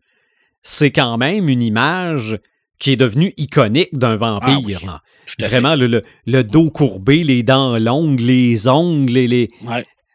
c'est 0.67 0.91
quand 0.91 1.17
même 1.17 1.49
une 1.49 1.63
image 1.63 2.41
qui 2.81 2.91
est 2.91 2.97
devenue 2.97 3.33
iconique 3.37 3.97
d'un 3.97 4.17
vampire. 4.17 4.81
Ah 4.89 5.01
Vraiment, 5.39 5.77
le, 5.77 6.03
le, 6.27 6.45
dos 6.45 6.71
courbé, 6.71 7.23
les 7.23 7.45
dents 7.45 7.79
longues, 7.79 8.19
les 8.19 8.67
ongles, 8.67 9.13
les... 9.13 9.29
les... 9.29 9.49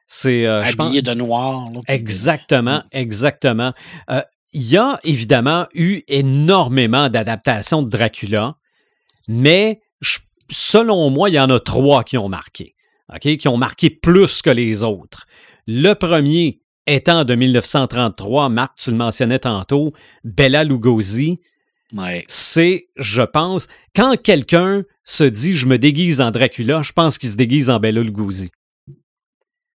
C'est, 0.08 0.46
euh, 0.46 0.62
Habillé 0.64 1.02
de 1.02 1.14
noir. 1.14 1.70
exactement, 1.88 2.84
exactement. 2.92 3.72
Euh, 4.10 4.22
il 4.52 4.70
y 4.70 4.76
a 4.76 5.00
évidemment 5.06 5.68
eu 5.74 6.02
énormément 6.10 7.08
d'adaptations 7.08 7.82
de 7.82 7.90
Dracula, 7.90 8.56
mais 9.30 9.80
selon 10.50 11.10
moi, 11.10 11.30
il 11.30 11.36
y 11.36 11.40
en 11.40 11.50
a 11.50 11.62
trois 11.62 12.04
qui 12.04 12.18
ont 12.18 12.28
marqué. 12.28 12.74
qui 13.22 13.48
ont 13.48 13.58
marqué 13.58 13.90
plus 13.90 14.42
que 14.42 14.50
les 14.50 14.84
autres. 14.84 15.28
Le 15.66 15.94
premier, 15.94 16.61
étant 16.88 17.24
de 17.24 17.36
1933, 17.36 18.50
Marc, 18.50 18.78
tu 18.78 18.92
le 18.92 18.98
mentionnais 18.98 19.40
tantôt, 19.40 19.94
Bella 20.24 20.64
Lugosi, 20.64 21.40
c'est, 22.28 22.88
je 22.96 23.22
pense, 23.22 23.68
quand 23.96 24.16
quelqu'un 24.22 24.84
se 25.04 25.24
dit 25.24 25.56
je 25.56 25.68
me 25.68 25.78
déguise 25.78 26.22
en 26.22 26.32
Dracula, 26.32 26.82
je 26.82 26.94
pense 26.94 27.18
qu'il 27.18 27.30
se 27.30 27.36
déguise 27.36 27.70
en 27.70 27.80
Bella 27.80 28.02
Lugosi. 28.02 28.52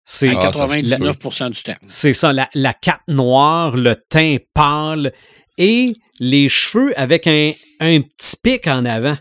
C'est 0.04 0.28
99% 0.28 1.50
du 1.50 1.62
temps. 1.62 1.74
C'est 1.84 2.12
ça, 2.12 2.32
la, 2.32 2.48
la 2.54 2.72
cape 2.72 3.02
noire, 3.08 3.76
le 3.76 3.96
teint 4.08 4.36
pâle, 4.54 5.12
et 5.58 5.94
les 6.20 6.48
cheveux 6.48 6.98
avec 6.98 7.26
un, 7.26 7.52
un 7.80 8.00
petit 8.00 8.36
pic 8.42 8.66
en 8.66 8.84
avant. 8.84 9.16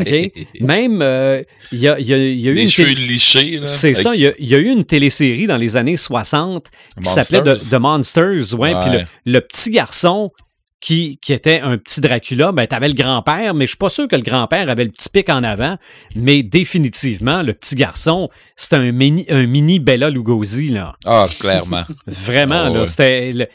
Ouais. 0.00 0.32
Même, 0.60 1.00
euh, 1.02 1.42
il 1.72 1.78
y, 1.80 1.88
a, 1.88 1.98
y 2.00 2.12
a- 2.12 2.16
il 2.18 2.40
y 2.40 2.48
a 2.48 2.50
eu 2.52 2.54
Les 2.54 2.62
une 2.62 2.68
cheveux 2.68 2.88
télé- 2.94 3.06
lichés, 3.06 3.58
là. 3.58 3.66
C'est 3.66 3.94
ça, 3.94 4.12
il 4.14 4.20
y, 4.20 4.26
a, 4.26 4.32
il 4.38 4.48
y 4.48 4.54
a 4.54 4.58
eu 4.58 4.68
une 4.68 4.84
télésérie 4.84 5.46
dans 5.46 5.56
les 5.56 5.76
années 5.76 5.96
60 5.96 6.66
qui 7.02 7.08
s'appelait 7.08 7.40
The, 7.42 7.46
Monsters. 7.46 7.70
The 7.70 7.80
Monsters, 7.80 8.54
ouais, 8.58 8.74
Ouais. 8.74 8.80
puis 8.80 8.90
le, 9.24 9.32
le 9.32 9.40
petit 9.40 9.70
garçon 9.70 10.30
qui, 10.78 11.18
qui 11.22 11.32
était 11.32 11.60
un 11.60 11.78
petit 11.78 12.00
Dracula, 12.02 12.52
ben 12.52 12.66
t'avais 12.66 12.88
le 12.88 12.94
grand-père, 12.94 13.54
mais 13.54 13.64
je 13.64 13.70
suis 13.70 13.76
pas 13.78 13.88
sûr 13.88 14.06
que 14.08 14.14
le 14.14 14.22
grand-père 14.22 14.68
avait 14.68 14.84
le 14.84 14.90
petit 14.90 15.08
pic 15.08 15.28
en 15.30 15.42
avant, 15.42 15.76
mais 16.14 16.42
définitivement, 16.42 17.42
le 17.42 17.54
petit 17.54 17.74
garçon, 17.76 18.28
c'était 18.56 18.76
un 18.76 18.92
mini, 18.92 19.24
un 19.30 19.46
mini 19.46 19.80
Bella 19.80 20.10
Lugosi, 20.10 20.68
là. 20.68 20.94
Ah, 21.06 21.26
clairement. 21.40 21.82
Vraiment, 22.06 22.64
Ah 22.66 22.70
là, 22.70 22.80
ouais. 22.82 23.46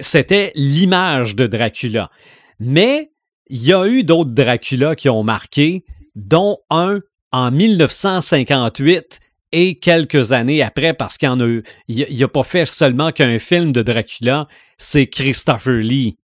c'était 0.00 0.52
l'image 0.54 1.36
de 1.36 1.46
Dracula. 1.46 2.10
Mais 2.58 3.10
il 3.54 3.62
y 3.64 3.72
a 3.74 3.86
eu 3.86 4.02
d'autres 4.02 4.30
Dracula 4.30 4.96
qui 4.96 5.10
ont 5.10 5.22
marqué, 5.22 5.84
dont 6.16 6.56
un 6.70 7.00
en 7.32 7.50
1958 7.50 9.20
et 9.52 9.78
quelques 9.78 10.32
années 10.32 10.62
après, 10.62 10.94
parce 10.94 11.18
qu'il 11.18 11.28
a 11.28 11.36
eu, 11.46 11.62
il 11.88 12.18
n'a 12.18 12.28
pas 12.28 12.42
fait 12.44 12.64
seulement 12.66 13.12
qu'un 13.12 13.38
film 13.38 13.72
de 13.72 13.82
Dracula, 13.82 14.48
c'est 14.78 15.06
Christopher 15.06 15.74
Lee. 15.82 16.16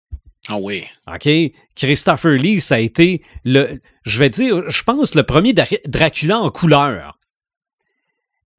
Ah 0.48 0.56
oui. 0.58 0.84
OK? 1.06 1.28
Christopher 1.76 2.32
Lee, 2.32 2.60
ça 2.60 2.76
a 2.76 2.78
été 2.78 3.22
le, 3.44 3.78
je 4.04 4.18
vais 4.18 4.30
dire, 4.30 4.68
je 4.70 4.82
pense, 4.82 5.14
le 5.14 5.22
premier 5.22 5.52
Dra- 5.52 5.66
Dracula 5.86 6.38
en 6.38 6.48
couleur. 6.50 7.17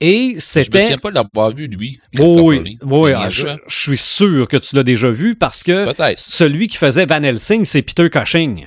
Et 0.02 0.30
Je 0.30 0.36
me 0.36 0.40
c'était. 0.40 0.82
souviens 0.82 0.98
pas 0.98 1.10
de 1.10 1.16
l'avoir 1.16 1.54
vu, 1.54 1.68
lui. 1.68 2.00
Oui, 2.18 2.78
oui, 2.84 3.12
ah, 3.14 3.30
je, 3.30 3.48
hein? 3.48 3.58
je 3.68 3.80
suis 3.80 3.98
sûr 3.98 4.48
que 4.48 4.58
tu 4.58 4.76
l'as 4.76 4.84
déjà 4.84 5.10
vu 5.12 5.36
parce 5.36 5.64
que 5.64 5.88
celui 6.16 6.68
qui 6.68 6.78
faisait 6.78 7.06
Van 7.06 7.22
Helsing, 7.22 7.66
c'est 7.66 7.82
Peter 7.82 8.10
Cushing. 8.10 8.66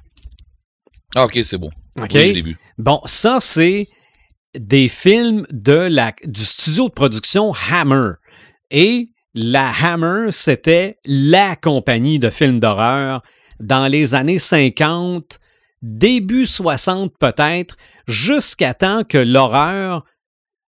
Ah, 1.14 1.24
ok, 1.24 1.38
c'est 1.42 1.58
bon. 1.58 1.70
OK? 2.00 2.10
Oui, 2.14 2.28
je 2.28 2.32
l'ai 2.34 2.42
vu. 2.42 2.56
Bon, 2.78 3.00
ça, 3.06 3.38
c'est 3.40 3.88
des 4.58 4.88
films 4.88 5.46
de 5.50 5.72
la, 5.72 6.12
du 6.26 6.44
studio 6.44 6.88
de 6.88 6.92
production 6.92 7.52
Hammer. 7.70 8.12
Et 8.70 9.08
la 9.34 9.70
Hammer, 9.70 10.30
c'était 10.30 10.98
la 11.06 11.56
compagnie 11.56 12.18
de 12.18 12.28
films 12.30 12.60
d'horreur 12.60 13.22
dans 13.60 13.86
les 13.86 14.14
années 14.14 14.38
50, 14.38 15.38
début 15.80 16.46
60 16.46 17.12
peut-être, 17.18 17.76
jusqu'à 18.06 18.74
temps 18.74 19.04
que 19.04 19.18
l'horreur 19.18 20.04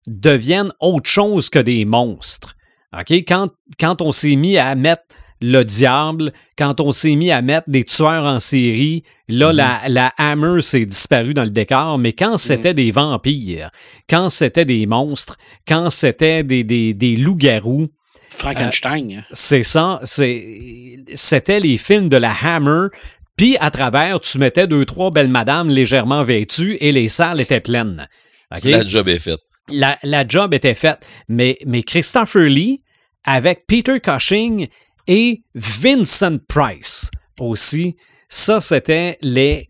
devienne 0.08 0.72
autre 0.80 1.10
chose 1.10 1.50
que 1.50 1.60
des 1.60 1.86
monstres. 1.86 2.56
OK? 2.98 3.12
Quand, 3.28 3.50
quand 3.80 4.02
on 4.02 4.12
s'est 4.12 4.36
mis 4.36 4.58
à 4.58 4.76
mettre 4.76 5.04
le 5.44 5.64
diable, 5.64 6.34
quand 6.58 6.80
on 6.80 6.92
s'est 6.92 7.16
mis 7.16 7.32
à 7.32 7.42
mettre 7.42 7.70
des 7.70 7.84
tueurs 7.84 8.26
en 8.26 8.38
série, 8.40 9.04
là, 9.28 9.52
la, 9.52 9.82
la 9.88 10.14
Hammer 10.18 10.62
s'est 10.62 10.86
disparue 10.86 11.34
dans 11.34 11.44
le 11.44 11.50
décor, 11.50 11.98
mais 11.98 12.14
quand 12.14 12.38
c'était 12.38 12.76
des 12.76 12.92
vampires, 12.92 13.72
quand 14.08 14.30
c'était 14.30 14.66
des 14.66 14.86
monstres, 14.86 15.38
quand 15.68 15.90
c'était 15.90 16.44
des, 16.44 16.64
des, 16.64 16.94
des 16.94 17.16
loups-garous, 17.16 17.88
Frankenstein. 18.30 19.12
hein. 19.20 19.24
c'est 19.32 19.64
ça, 19.64 20.00
c'est, 20.04 20.98
c'était 21.14 21.60
les 21.60 21.78
films 21.78 22.08
de 22.10 22.18
la 22.18 22.34
Hammer, 22.44 22.88
puis 23.36 23.58
à 23.60 23.72
travers, 23.72 24.20
tu 24.20 24.38
mettais 24.38 24.68
deux, 24.68 24.86
trois 24.86 25.10
belles 25.10 25.28
madames 25.30 25.70
légèrement 25.70 26.24
vêtues 26.24 26.78
et 26.82 26.92
les 26.92 27.08
salles 27.08 27.42
étaient 27.42 27.60
pleines. 27.62 28.08
OK? 28.56 28.64
La 28.66 28.86
job 28.86 29.08
est 29.10 29.18
faite. 29.20 29.40
La, 29.72 29.98
la 30.04 30.28
job 30.28 30.54
était 30.54 30.76
faite. 30.76 31.06
Mais, 31.28 31.58
mais 31.66 31.84
Christopher 31.84 32.44
Lee, 32.50 32.84
avec 33.24 33.66
Peter 33.68 34.00
Cushing 34.00 34.68
et 35.08 35.42
Vincent 35.56 36.38
Price 36.48 37.10
aussi, 37.40 37.96
ça, 38.30 38.62
c'était 38.62 39.18
les 39.22 39.68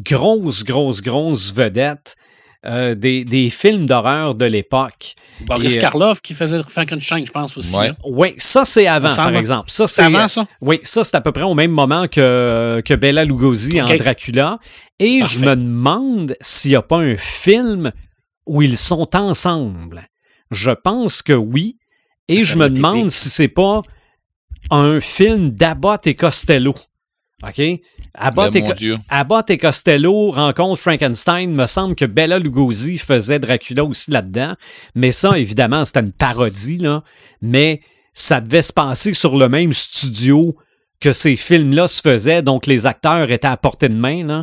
grosses, 0.00 0.64
grosses, 0.64 1.02
grosses 1.02 1.52
vedettes 1.52 2.16
euh, 2.66 2.94
des, 2.94 3.26
des 3.26 3.50
films 3.50 3.86
d'horreur 3.86 4.34
de 4.34 4.46
l'époque. 4.46 5.14
Boris 5.46 5.74
Et, 5.74 5.78
euh, 5.78 5.80
Karloff 5.82 6.22
qui 6.22 6.32
faisait 6.32 6.62
Frankenstein, 6.66 7.26
je 7.26 7.30
pense 7.30 7.56
aussi. 7.58 7.76
Ouais. 7.76 7.88
hein. 7.88 7.94
Oui, 8.06 8.32
ça, 8.38 8.64
c'est 8.64 8.86
avant, 8.86 9.10
Ça 9.10 9.24
par 9.24 9.36
exemple. 9.36 9.70
Ça, 9.70 9.86
C'est 9.86 10.02
avant 10.02 10.28
ça? 10.28 10.46
Oui, 10.62 10.78
ça, 10.82 11.04
c'est 11.04 11.14
à 11.14 11.20
peu 11.20 11.30
près 11.32 11.42
au 11.42 11.52
même 11.54 11.72
moment 11.72 12.08
que, 12.08 12.80
que 12.82 12.94
Bella 12.94 13.24
Lugosi 13.24 13.82
en. 13.82 13.84
Dracula. 13.84 14.58
Et 14.98 15.22
je 15.24 15.40
me 15.40 15.56
demande 15.56 16.36
s'il 16.40 16.70
n'y 16.70 16.76
a 16.76 16.82
pas 16.82 16.98
un 16.98 17.16
film 17.16 17.92
où 18.46 18.62
ils 18.62 18.76
sont 18.76 19.14
ensemble. 19.16 20.08
Je 20.50 20.70
pense 20.70 21.22
que 21.22 21.32
oui. 21.32 21.78
Et 22.28 22.44
Ça 22.44 22.52
je 22.52 22.56
me 22.56 22.70
demande 22.70 22.98
épique. 23.00 23.12
si 23.12 23.30
c'est 23.30 23.48
pas 23.48 23.82
un 24.70 25.00
film 25.00 25.50
d'Abbott 25.50 26.06
et 26.06 26.14
Costello. 26.14 26.74
OK? 27.42 27.60
Abbott 28.14 28.54
et, 28.54 28.62
Dieu. 28.74 28.96
Abbott 29.08 29.50
et 29.50 29.58
Costello 29.58 30.30
rencontrent 30.30 30.80
Frankenstein. 30.80 31.52
Me 31.52 31.66
semble 31.66 31.96
que 31.96 32.04
Bella 32.04 32.38
Lugosi 32.38 32.96
faisait 32.96 33.40
Dracula 33.40 33.84
aussi 33.84 34.10
là-dedans. 34.10 34.54
Mais 34.94 35.10
ça, 35.10 35.36
évidemment, 35.36 35.84
c'était 35.84 36.00
une 36.00 36.12
parodie, 36.12 36.78
là. 36.78 37.02
Mais 37.42 37.80
ça 38.12 38.40
devait 38.40 38.62
se 38.62 38.72
passer 38.72 39.12
sur 39.12 39.36
le 39.36 39.48
même 39.48 39.72
studio 39.72 40.56
que 41.00 41.12
ces 41.12 41.36
films-là 41.36 41.88
se 41.88 42.00
faisaient, 42.00 42.42
donc 42.42 42.66
les 42.66 42.86
acteurs 42.86 43.30
étaient 43.30 43.48
à 43.48 43.56
portée 43.56 43.88
de 43.88 43.94
main, 43.94 44.24
là. 44.24 44.42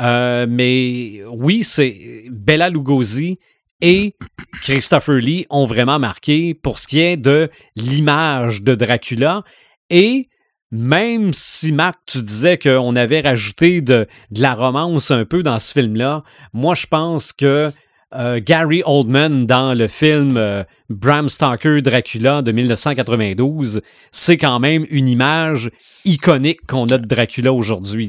Euh, 0.00 0.46
mais 0.48 1.22
oui, 1.30 1.64
c'est 1.64 2.24
Bella 2.30 2.70
Lugosi 2.70 3.38
et 3.80 4.14
Christopher 4.62 5.16
Lee 5.16 5.46
ont 5.50 5.64
vraiment 5.64 5.98
marqué 5.98 6.54
pour 6.54 6.78
ce 6.78 6.88
qui 6.88 7.00
est 7.00 7.16
de 7.16 7.48
l'image 7.76 8.62
de 8.62 8.74
Dracula. 8.74 9.42
Et 9.90 10.28
même 10.70 11.32
si, 11.32 11.72
Marc, 11.72 11.96
tu 12.06 12.22
disais 12.22 12.58
qu'on 12.58 12.94
avait 12.96 13.20
rajouté 13.20 13.80
de, 13.80 14.06
la 14.36 14.54
romance 14.54 15.10
un 15.10 15.24
peu 15.24 15.42
dans 15.42 15.58
ce 15.58 15.72
film-là, 15.72 16.24
moi, 16.52 16.74
je 16.74 16.86
pense 16.86 17.32
que 17.32 17.72
euh, 18.14 18.40
Gary 18.42 18.82
Oldman 18.84 19.46
dans 19.46 19.74
le 19.74 19.86
film 19.86 20.36
euh, 20.36 20.64
Bram 20.88 21.28
Stoker 21.28 21.82
Dracula 21.82 22.42
de 22.42 22.52
1992, 22.52 23.82
c'est 24.12 24.38
quand 24.38 24.58
même 24.60 24.86
une 24.90 25.08
image 25.08 25.70
iconique 26.04 26.66
qu'on 26.66 26.86
a 26.86 26.98
de 26.98 27.06
Dracula 27.06 27.52
aujourd'hui. 27.52 28.08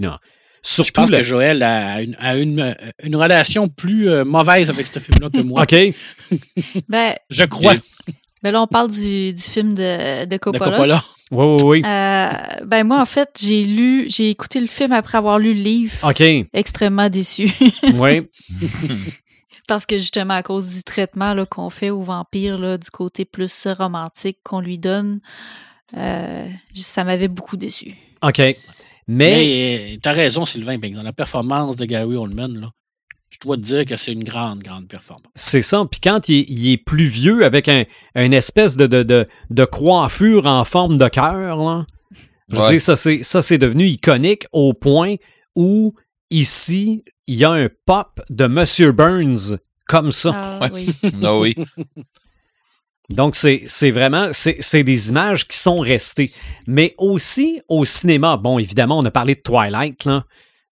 Je 0.64 0.70
Surtout 0.70 0.92
pense 0.94 1.10
le- 1.12 1.18
que 1.18 1.24
Joël 1.24 1.64
a 1.64 2.02
une, 2.02 2.16
a 2.20 2.36
une, 2.38 2.60
euh, 2.60 2.74
une 3.04 3.16
relation 3.16 3.68
plus 3.68 4.10
euh, 4.10 4.26
mauvaise 4.26 4.70
avec 4.70 4.88
ce 4.88 5.00
film-là 5.00 5.30
que 5.30 5.44
moi. 5.46 5.64
OK. 5.64 5.76
Ben, 6.90 7.14
Je 7.30 7.44
crois. 7.46 7.76
Ben 8.44 8.52
là, 8.52 8.62
on 8.62 8.68
parle 8.68 8.90
du, 8.92 9.34
du 9.34 9.42
film 9.42 9.74
de, 9.74 10.22
de 10.26 10.30
De 10.30 10.38
Coppola. 10.38 10.66
Coppola. 10.72 11.04
Oui, 11.32 11.46
oui, 11.46 11.64
oui. 11.64 11.82
Euh, 11.86 12.30
ben 12.66 12.84
moi, 12.86 13.02
en 13.02 13.06
fait, 13.06 13.30
j'ai 13.42 13.64
lu, 13.64 14.06
j'ai 14.10 14.30
écouté 14.30 14.60
le 14.60 14.68
film 14.68 14.92
après 14.94 15.18
avoir 15.18 15.40
lu 15.40 15.54
le 15.54 15.62
livre. 15.62 15.94
OK. 16.10 16.22
Extrêmement 16.54 17.10
déçu. 17.10 17.52
Oui. 17.94 18.28
Parce 19.68 19.86
que 19.86 19.98
justement, 19.98 20.34
à 20.34 20.42
cause 20.44 20.74
du 20.74 20.84
traitement 20.84 21.36
qu'on 21.46 21.70
fait 21.70 21.92
au 21.92 22.02
vampire, 22.02 22.58
là, 22.58 22.78
du 22.80 22.90
côté 22.90 23.24
plus 23.26 23.68
romantique 23.68 24.40
qu'on 24.44 24.62
lui 24.62 24.80
donne, 24.80 25.20
euh, 25.96 26.48
ça 26.76 27.04
m'avait 27.04 27.28
beaucoup 27.28 27.56
déçu. 27.56 27.94
OK. 28.24 28.42
Mais, 29.12 29.32
Mais 29.32 29.94
euh, 29.96 29.98
t'as 30.02 30.12
raison, 30.14 30.46
Sylvain. 30.46 30.78
Ben, 30.78 30.94
dans 30.94 31.02
la 31.04 31.14
performance 31.14 31.76
de 31.76 31.86
Gary 31.86 32.16
Oldman, 32.16 32.60
là, 32.62 32.70
je 33.32 33.38
dois 33.42 33.58
te 33.58 33.62
dire 33.62 33.86
que 33.86 33.96
c'est 33.98 34.14
une 34.14 34.24
grande, 34.24 34.60
grande 34.60 34.88
performance. 34.88 35.32
c'est 35.36 35.64
ça. 35.64 35.84
Puis 35.90 36.00
quand 36.00 36.30
il, 36.30 36.40
est- 36.42 36.46
il 36.48 36.72
est 36.72 36.78
plus 36.78 37.06
vieux 37.08 37.44
avec 37.44 37.68
un, 37.68 37.86
une 38.16 38.34
espèce 38.34 38.78
de, 38.78 38.86
de, 38.86 39.02
de, 39.04 39.26
de 39.50 39.66
coiffure 39.66 40.46
en 40.46 40.64
forme 40.64 40.98
de 40.98 41.08
cœur, 41.08 41.58
là, 41.58 41.86
je 42.50 42.56
veux 42.56 42.62
Ouais. 42.62 42.70
dire, 42.72 42.82
ça 42.82 42.96
c'est, 42.96 43.24
ça 43.24 43.42
c'est 43.42 43.58
devenu 43.58 43.86
iconique 43.88 44.46
au 44.54 44.74
point 44.74 45.16
où 45.56 45.94
ici, 46.32 47.04
il 47.28 47.36
y 47.36 47.46
a 47.46 47.52
un 47.52 47.68
pop 47.86 48.22
de 48.30 48.46
Monsieur 48.48 48.92
Burns 48.92 49.58
comme 49.88 50.12
ça. 50.12 50.32
Ah 50.36 50.60
Ouais. 50.62 50.70
oui. 50.74 50.90
Ah 51.24 51.38
oui. 51.38 51.56
Donc, 53.10 53.36
c'est 53.36 53.64
c'est 53.66 53.92
vraiment, 53.92 54.30
c'est 54.34 54.58
c'est 54.60 54.84
des 54.84 55.10
images 55.10 55.48
qui 55.48 55.58
sont 55.58 55.80
restées. 55.80 56.32
Mais 56.68 56.94
aussi 56.98 57.62
au 57.68 57.84
cinéma, 57.86 58.38
bon, 58.38 58.60
évidemment, 58.60 59.00
on 59.00 59.06
a 59.06 59.12
parlé 59.12 59.34
de 59.36 59.42
Twilight, 59.42 60.06
là. 60.06 60.26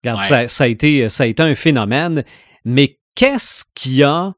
Regarde, 0.03 0.21
Ouais. 0.21 0.27
ça, 0.27 0.47
ça 0.47 0.63
a 0.65 0.67
été, 0.67 1.09
ça 1.09 1.23
a 1.23 1.27
été 1.27 1.41
un 1.41 1.55
phénomène. 1.55 2.23
Mais 2.63 2.99
qu'est-ce 3.15 3.65
qui 3.73 4.03
a 4.03 4.33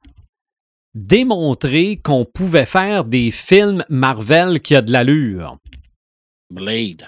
démontré 0.96 2.00
qu'on 2.04 2.26
pouvait 2.26 2.66
faire 2.66 3.06
des 3.06 3.32
films 3.32 3.84
Marvel 3.90 4.62
qui 4.62 4.76
a 4.76 4.82
de 4.82 4.92
l'allure? 4.92 5.58
Blade, 6.50 7.08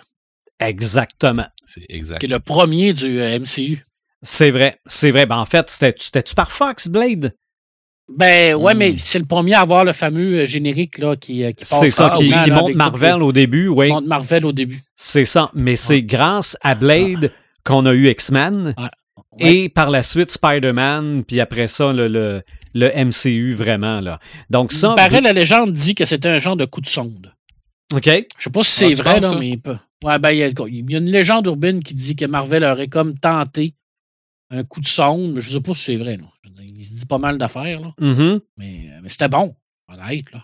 Exactement. 0.60 1.48
C'est 1.66 1.86
exact. 1.90 2.20
qui 2.20 2.26
est 2.28 2.30
le 2.30 2.40
premier 2.40 2.94
du 2.94 3.20
euh, 3.20 3.40
MCU. 3.40 3.84
C'est 4.22 4.52
vrai, 4.52 4.78
c'est 4.86 5.10
vrai. 5.10 5.26
Ben, 5.26 5.38
en 5.38 5.46
fait, 5.46 5.70
c'était- 5.70 5.96
c'était-tu 5.98 6.36
par 6.36 6.52
Fox, 6.52 6.90
Blade? 6.90 7.34
Ben 8.18 8.56
ouais, 8.56 8.74
Hmm. 8.74 8.78
mais 8.78 8.94
c'est 8.98 9.20
le 9.20 9.26
premier 9.26 9.54
à 9.54 9.62
avoir 9.62 9.84
le 9.86 9.94
fameux 9.94 10.40
euh, 10.42 10.46
générique 10.46 10.98
là, 10.98 11.16
qui, 11.16 11.44
euh, 11.44 11.52
qui 11.52 11.66
passe 11.66 11.80
C'est 11.80 11.90
ça, 11.90 12.14
qui, 12.18 12.30
là, 12.30 12.42
avec 12.44 12.76
Marvel 12.76 13.22
au 13.24 13.32
début, 13.32 13.68
oui. 13.68 13.88
qui 13.88 13.94
montre 13.94 14.08
Marvel 14.08 14.46
au 14.46 14.52
début. 14.52 14.82
C'est 14.96 15.26
ça. 15.26 15.50
Mais 15.54 15.76
c'est 15.76 16.02
grâce 16.04 16.58
à 16.62 16.76
Blade 16.76 17.32
qu'on 17.64 17.86
a 17.86 17.94
eu 17.94 18.10
X-Men. 18.10 18.74
Ouais. 18.78 18.90
Et 19.40 19.70
par 19.70 19.90
la 19.90 20.04
suite, 20.04 20.30
Spider-Man, 20.32 21.24
puis 21.26 21.40
après 21.40 21.68
ça, 21.68 21.94
le, 21.94 22.08
le, 22.08 22.42
le 22.74 22.90
MCU, 23.06 23.54
vraiment. 23.54 24.02
Là. 24.02 24.20
Donc 24.50 24.72
ça... 24.74 24.90
Il 24.98 25.02
paraît, 25.02 25.22
la 25.22 25.34
légende 25.34 25.72
dit 25.72 25.96
que 25.96 26.06
c'était 26.06 26.30
un 26.30 26.40
genre 26.40 26.58
de 26.58 26.66
coup 26.66 26.82
de 26.82 26.88
sonde. 26.88 27.32
OK. 27.94 28.06
Je 28.06 28.44
sais 28.44 28.50
pas 28.50 28.64
si 28.64 28.84
Ah, 28.86 28.88
c'est 28.90 28.94
vrai, 28.96 29.20
là, 29.20 29.34
mais 29.40 29.50
il 29.50 29.60
peut- 29.60 29.78
Ouais, 30.04 30.18
ben, 30.18 30.32
il 30.32 30.40
y, 30.40 30.44
a, 30.44 30.98
une 30.98 31.12
légende 31.12 31.46
urbaine 31.46 31.84
qui 31.84 31.94
dit 31.94 32.16
que 32.16 32.26
Marvel 32.26 32.64
aurait 32.64 32.88
comme 32.88 33.18
tenté 33.20 33.76
un 34.52 34.64
coup 34.64 34.82
de 34.82 34.86
sonde, 34.86 35.34
mais 35.34 35.42
je 35.42 35.50
ne 35.50 35.54
sais 35.54 35.62
pas 35.62 35.74
si 35.74 35.84
c'est 35.84 35.96
vrai. 35.96 36.18
Là. 36.18 36.26
il 36.62 36.86
se 36.86 36.94
dit 36.94 37.06
pas 37.06 37.18
mal 37.18 37.38
d'affaires, 37.38 37.80
là. 37.80 37.94
Mm-hmm. 38.00 38.40
mais, 38.58 38.90
mais 39.02 39.10
c'était 39.10 39.30
bon, 39.30 39.56
honnête, 39.88 40.32
là. 40.32 40.44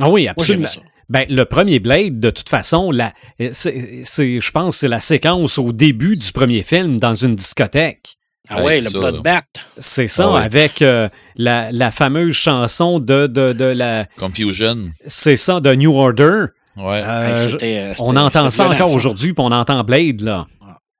Ah 0.00 0.10
oui, 0.10 0.26
absolument. 0.26 0.68
ben, 1.08 1.26
le 1.28 1.44
premier 1.44 1.78
Blade, 1.78 2.18
de 2.18 2.30
toute 2.30 2.48
façon, 2.48 2.90
la, 2.90 3.12
c'est, 3.52 4.40
je 4.40 4.50
pense 4.50 4.78
c'est 4.78 4.88
la 4.88 5.00
séquence 5.00 5.58
au 5.58 5.72
début 5.72 6.16
du 6.16 6.32
premier 6.32 6.62
film 6.62 6.98
dans 6.98 7.14
une 7.14 7.36
discothèque. 7.36 8.16
Ah 8.48 8.62
ouais, 8.62 8.80
le 8.80 8.90
Bloodbath. 8.90 9.44
C'est 9.78 10.08
ça, 10.08 10.32
ah 10.34 10.40
avec 10.40 10.82
euh, 10.82 11.08
la, 11.36 11.70
la, 11.70 11.90
fameuse 11.90 12.34
chanson 12.34 12.98
de, 12.98 13.26
de, 13.26 13.52
de 13.52 13.64
la... 13.64 14.06
Confusion. 14.18 14.90
C'est 15.06 15.36
ça, 15.36 15.60
de 15.60 15.72
New 15.74 15.94
Order. 15.94 16.46
Ouais. 16.76 17.02
Euh, 17.04 17.36
euh, 17.62 17.94
on 18.00 18.16
entend 18.16 18.50
ça 18.50 18.68
encore 18.68 18.92
aujourd'hui, 18.94 19.32
puis 19.32 19.44
on 19.44 19.52
entend 19.52 19.84
Blade, 19.84 20.22
là. 20.22 20.46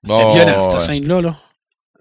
C'était 0.06 0.34
violent, 0.34 0.70
cette 0.70 0.80
scène-là. 0.80 1.20
Là. 1.20 1.36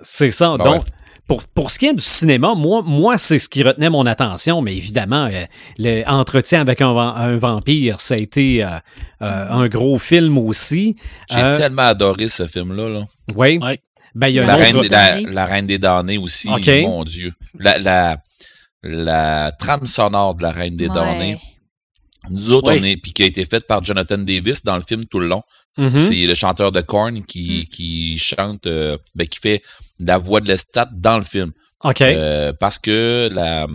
C'est 0.02 0.32
ça. 0.32 0.56
Ah 0.60 0.64
Donc, 0.64 0.86
pour, 1.28 1.44
pour 1.44 1.72
ce 1.72 1.80
qui 1.80 1.86
est 1.88 1.94
du 1.94 2.04
cinéma, 2.04 2.54
moi, 2.56 2.82
moi 2.86 3.18
c'est 3.18 3.40
ce 3.40 3.48
qui 3.48 3.64
retenait 3.64 3.90
mon 3.90 4.06
attention, 4.06 4.62
mais 4.62 4.76
évidemment, 4.76 5.30
l'entretien 5.78 6.62
avec 6.62 6.82
un, 6.82 6.90
un, 6.90 7.38
vampire, 7.38 8.02
ça 8.02 8.16
a 8.16 8.18
été 8.18 8.66
un 9.20 9.68
gros 9.68 9.98
film 9.98 10.38
aussi. 10.38 10.98
J'ai 11.30 11.54
tellement 11.56 11.84
adoré 11.84 12.28
ce 12.28 12.48
film-là. 12.48 12.90
Là. 12.90 13.06
Oui. 13.36 13.60
Ben, 14.14 14.28
il 14.28 14.36
y 14.36 14.40
a 14.40 14.46
la, 14.46 14.56
reine, 14.56 14.82
la, 15.32 15.46
reine, 15.46 15.68
des 15.68 15.80
damnés 15.80 16.18
aussi, 16.18 16.50
mon 16.50 17.06
Dieu. 17.06 17.32
La, 17.58 17.78
la, 17.78 18.18
la, 18.84 19.52
trame 19.58 19.86
sonore 19.86 20.36
de 20.36 20.44
la 20.44 20.52
Reine 20.52 20.76
des 20.76 20.88
damnés. 20.88 21.38
Nous 22.30 22.52
autres, 22.52 22.72
on 22.72 22.84
est, 22.84 22.98
puis 22.98 23.14
qui 23.14 23.24
a 23.24 23.26
été 23.26 23.46
faite 23.46 23.66
par 23.68 23.84
Jonathan 23.84 24.18
Davis 24.18 24.64
dans 24.64 24.76
le 24.76 24.84
film 24.88 25.06
tout 25.06 25.20
le 25.20 25.28
long. 25.28 25.44
Mm-hmm. 25.78 26.08
C'est 26.08 26.26
le 26.28 26.36
chanteur 26.36 26.72
de 26.72 26.82
Korn 26.82 27.24
qui, 27.24 27.66
mm. 27.66 27.74
qui 27.74 28.20
chante, 28.20 28.68
euh, 28.68 28.98
ben, 29.16 29.28
qui 29.28 29.40
fait 29.40 29.62
la 30.00 30.18
voix 30.18 30.42
de 30.42 30.48
l'estat 30.48 30.90
dans 30.92 31.18
le 31.18 31.24
film. 31.24 31.52
OK. 31.84 32.02
Euh, 32.02 32.54
parce 32.60 32.78
que 32.78 33.30
la, 33.32 33.68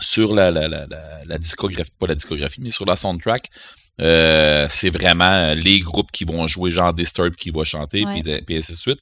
sur 0.00 0.34
la, 0.34 0.50
la, 0.50 0.68
la, 0.68 0.86
la, 1.24 1.38
discographie, 1.38 1.90
pas 1.98 2.06
la 2.06 2.14
discographie, 2.14 2.60
mais 2.60 2.70
sur 2.70 2.86
la 2.86 2.96
soundtrack, 2.96 3.48
euh, 4.00 4.66
c'est 4.70 4.90
vraiment 4.90 5.54
les 5.54 5.80
groupes 5.80 6.10
qui 6.12 6.24
vont 6.24 6.46
jouer, 6.46 6.70
genre 6.70 6.94
Disturb 6.94 7.34
qui 7.34 7.50
va 7.50 7.64
chanter, 7.64 8.04
puis, 8.04 8.22
puis 8.46 8.56
ainsi 8.56 8.72
de 8.72 8.78
suite 8.78 9.00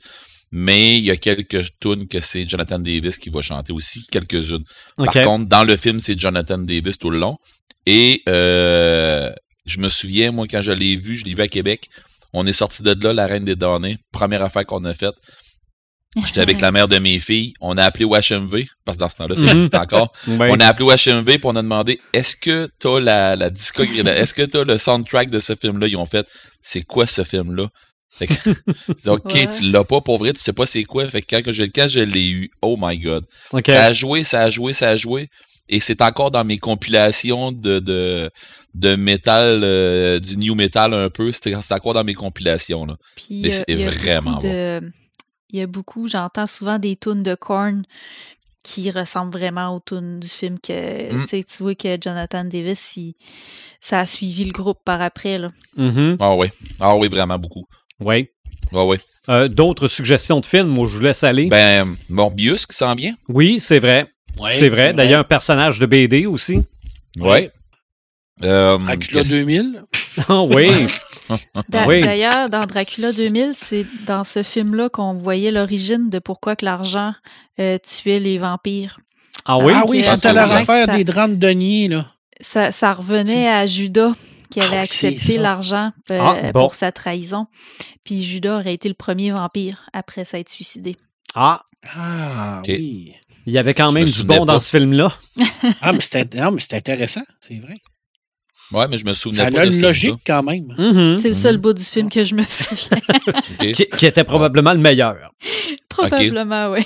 mais 0.52 0.96
il 0.96 1.04
y 1.04 1.10
a 1.10 1.16
quelques 1.16 1.66
tunes 1.80 2.06
que 2.06 2.20
c'est 2.20 2.48
Jonathan 2.48 2.78
Davis 2.78 3.18
qui 3.18 3.30
va 3.30 3.42
chanter 3.42 3.72
aussi, 3.72 4.06
quelques-unes. 4.10 4.64
Par 4.96 5.12
contre, 5.12 5.48
dans 5.48 5.64
le 5.64 5.76
film, 5.76 6.00
c'est 6.00 6.18
Jonathan 6.18 6.58
Davis 6.58 6.98
tout 6.98 7.10
le 7.10 7.18
long. 7.18 7.36
Et 7.84 8.22
euh, 8.28 9.32
je 9.66 9.78
me 9.78 9.88
souviens, 9.88 10.30
moi, 10.30 10.46
quand 10.48 10.62
je 10.62 10.72
l'ai 10.72 10.96
vu, 10.96 11.16
je 11.16 11.24
l'ai 11.24 11.34
vu 11.34 11.42
à 11.42 11.48
Québec. 11.48 11.88
On 12.32 12.46
est 12.46 12.52
sorti 12.52 12.82
de 12.82 12.92
là, 13.02 13.12
la 13.12 13.26
Reine 13.26 13.44
des 13.44 13.56
Données. 13.56 13.98
Première 14.12 14.42
affaire 14.42 14.64
qu'on 14.64 14.84
a 14.84 14.94
faite. 14.94 15.14
J'étais 16.24 16.40
avec 16.40 16.60
la 16.60 16.72
mère 16.72 16.88
de 16.88 16.98
mes 16.98 17.18
filles. 17.18 17.52
On 17.60 17.76
a 17.76 17.84
appelé 17.84 18.04
WHMV, 18.04 18.64
parce 18.84 18.96
que 18.96 19.00
dans 19.00 19.08
ce 19.08 19.16
temps-là, 19.16 19.36
ça 19.36 19.42
mhm. 19.42 19.48
existe 19.50 19.74
encore. 19.74 20.12
On 20.26 20.60
a 20.60 20.66
appelé 20.66 20.86
WHMV 20.86 21.24
puis 21.24 21.40
on 21.44 21.56
a 21.56 21.62
demandé 21.62 22.00
est-ce 22.14 22.36
que 22.36 22.70
t'as 22.78 23.00
la, 23.00 23.36
la 23.36 23.50
discographie, 23.50 24.00
est-ce 24.08 24.32
que 24.32 24.42
t'as 24.42 24.64
le 24.64 24.78
soundtrack 24.78 25.28
de 25.28 25.40
ce 25.40 25.54
film-là? 25.54 25.88
Ils 25.88 25.96
ont 25.96 26.06
fait 26.06 26.26
c'est 26.62 26.82
quoi 26.82 27.06
ce 27.06 27.22
film-là? 27.22 27.68
Fait 28.08 28.28
que, 28.28 28.50
ok, 29.10 29.48
tu 29.58 29.70
l'as 29.70 29.84
pas 29.84 30.00
pour 30.00 30.18
vrai, 30.18 30.32
tu 30.32 30.40
sais 30.40 30.54
pas 30.54 30.64
c'est 30.64 30.84
quoi. 30.84 31.08
Fait 31.10 31.20
que 31.20 31.36
quand, 31.36 31.52
je, 31.52 31.64
quand 31.64 31.88
je 31.88 32.00
l'ai 32.00 32.28
eu, 32.28 32.50
oh 32.62 32.76
my 32.80 32.98
god. 32.98 33.24
Ça 33.66 33.84
a 33.84 33.92
joué, 33.92 34.24
ça 34.24 34.42
a 34.42 34.50
joué, 34.50 34.72
ça 34.72 34.90
a 34.90 34.96
joué. 34.96 35.28
Et 35.68 35.80
c'est 35.80 36.00
encore 36.02 36.30
dans 36.30 36.44
mes 36.44 36.58
compilations 36.58 37.50
de, 37.52 37.80
de, 37.80 38.30
de 38.74 38.94
métal, 38.94 39.60
euh, 39.64 40.20
du 40.20 40.36
new 40.36 40.54
metal 40.54 40.94
un 40.94 41.10
peu. 41.10 41.32
C'est 41.32 41.54
encore 41.72 41.94
dans 41.94 42.04
mes 42.04 42.14
compilations. 42.14 42.86
Là. 42.86 42.96
Mais 43.30 43.50
c'est 43.50 43.74
vraiment 43.74 44.38
bon. 44.38 44.90
Il 45.52 45.60
y 45.60 45.62
a 45.62 45.66
beaucoup, 45.66 46.08
j'entends 46.08 46.46
souvent 46.46 46.78
des 46.78 46.96
tunes 46.96 47.22
de 47.22 47.34
Korn 47.34 47.84
qui 48.64 48.90
ressemblent 48.90 49.30
vraiment 49.30 49.76
aux 49.76 49.80
tunes 49.80 50.18
du 50.18 50.26
film 50.26 50.58
que 50.58 51.14
mm. 51.14 51.26
tu 51.26 51.62
vois 51.62 51.76
que 51.76 51.96
Jonathan 52.00 52.44
Davis, 52.44 52.98
ça 53.80 54.00
a 54.00 54.06
suivi 54.06 54.44
le 54.44 54.50
groupe 54.50 54.80
par 54.84 55.00
après. 55.00 55.38
Là. 55.38 55.52
Mm-hmm. 55.78 56.16
Ah 56.18 56.34
oui. 56.34 56.48
Ah 56.80 56.96
oui, 56.96 57.08
vraiment 57.08 57.38
beaucoup. 57.38 57.64
Oui. 58.00 58.28
Ouais, 58.72 58.82
oui. 58.82 58.96
Euh, 59.28 59.46
d'autres 59.46 59.86
suggestions 59.86 60.40
de 60.40 60.46
films, 60.46 60.68
moi 60.68 60.88
je 60.88 60.96
vous 60.96 61.02
laisse 61.02 61.22
aller. 61.22 61.48
Ben, 61.48 61.96
Morbius 62.08 62.66
qui 62.66 62.76
s'en 62.76 62.94
vient. 62.96 63.14
Oui, 63.28 63.60
c'est 63.60 63.78
vrai. 63.78 64.12
C'est 64.50 64.68
vrai. 64.68 64.94
D'ailleurs, 64.94 65.20
un 65.20 65.24
personnage 65.24 65.78
de 65.78 65.86
BD 65.86 66.26
aussi. 66.26 66.60
Oui. 67.18 67.48
Euh, 68.42 68.78
Dracula 68.78 69.22
2000. 69.22 69.82
Ah 70.28 70.42
oui. 70.44 70.70
D'ailleurs, 71.68 72.48
dans 72.48 72.64
Dracula 72.64 73.12
2000, 73.12 73.52
c'est 73.54 73.84
dans 74.06 74.24
ce 74.24 74.42
film-là 74.42 74.88
qu'on 74.88 75.18
voyait 75.18 75.50
l'origine 75.50 76.08
de 76.08 76.18
pourquoi 76.18 76.56
que 76.56 76.64
l'argent 76.64 77.12
euh, 77.58 77.76
tuait 77.78 78.18
les 78.18 78.38
vampires. 78.38 78.98
Ah 79.44 79.58
oui? 79.58 79.72
Ah 79.76 79.84
oui, 79.88 80.02
c'était 80.02 80.32
la 80.32 80.44
affaire 80.44 80.86
des 80.88 81.04
drames 81.04 81.36
de 81.36 81.46
deniers, 81.48 81.88
là. 81.88 82.06
Ça, 82.40 82.72
ça 82.72 82.94
revenait 82.94 83.48
à 83.48 83.66
Judas 83.66 84.12
qui 84.50 84.60
avait 84.60 84.76
ah, 84.76 84.82
accepté 84.82 85.38
l'argent 85.38 85.90
euh, 86.10 86.18
ah, 86.20 86.52
pour 86.52 86.74
sa 86.74 86.92
trahison. 86.92 87.46
Puis 88.04 88.22
Judas 88.22 88.60
aurait 88.60 88.74
été 88.74 88.88
le 88.88 88.94
premier 88.94 89.30
vampire 89.30 89.88
après 89.92 90.24
s'être 90.24 90.48
suicidé. 90.48 90.96
Ah! 91.34 91.62
Ah, 91.94 92.62
oui. 92.66 93.14
Il 93.46 93.52
y 93.52 93.58
avait 93.58 93.74
quand 93.74 93.92
même 93.92 94.08
du 94.08 94.24
bon 94.24 94.44
dans 94.44 94.58
ce 94.58 94.76
film-là. 94.76 95.16
ah, 95.80 95.92
mais 95.92 96.00
c'était 96.00 96.76
intéressant, 96.76 97.22
c'est 97.40 97.58
vrai. 97.60 97.76
Ouais, 98.72 98.88
mais 98.88 98.98
je 98.98 99.04
me 99.04 99.12
souviens 99.12 99.44
pas. 99.44 99.58
Ça 99.58 99.62
a 99.62 99.66
une 99.66 99.80
logique 99.80 100.20
quand 100.26 100.42
même. 100.42 100.66
Mm-hmm. 100.76 101.18
C'est 101.18 101.28
le 101.28 101.34
seul 101.34 101.56
bout 101.58 101.72
du 101.72 101.84
film 101.84 102.10
que 102.10 102.24
je 102.24 102.34
me 102.34 102.42
souviens. 102.48 103.72
qui, 103.72 104.06
était 104.06 104.24
probablement 104.24 104.72
le 104.72 104.80
meilleur. 104.80 105.32
Probablement, 105.88 106.72
oui. 106.72 106.80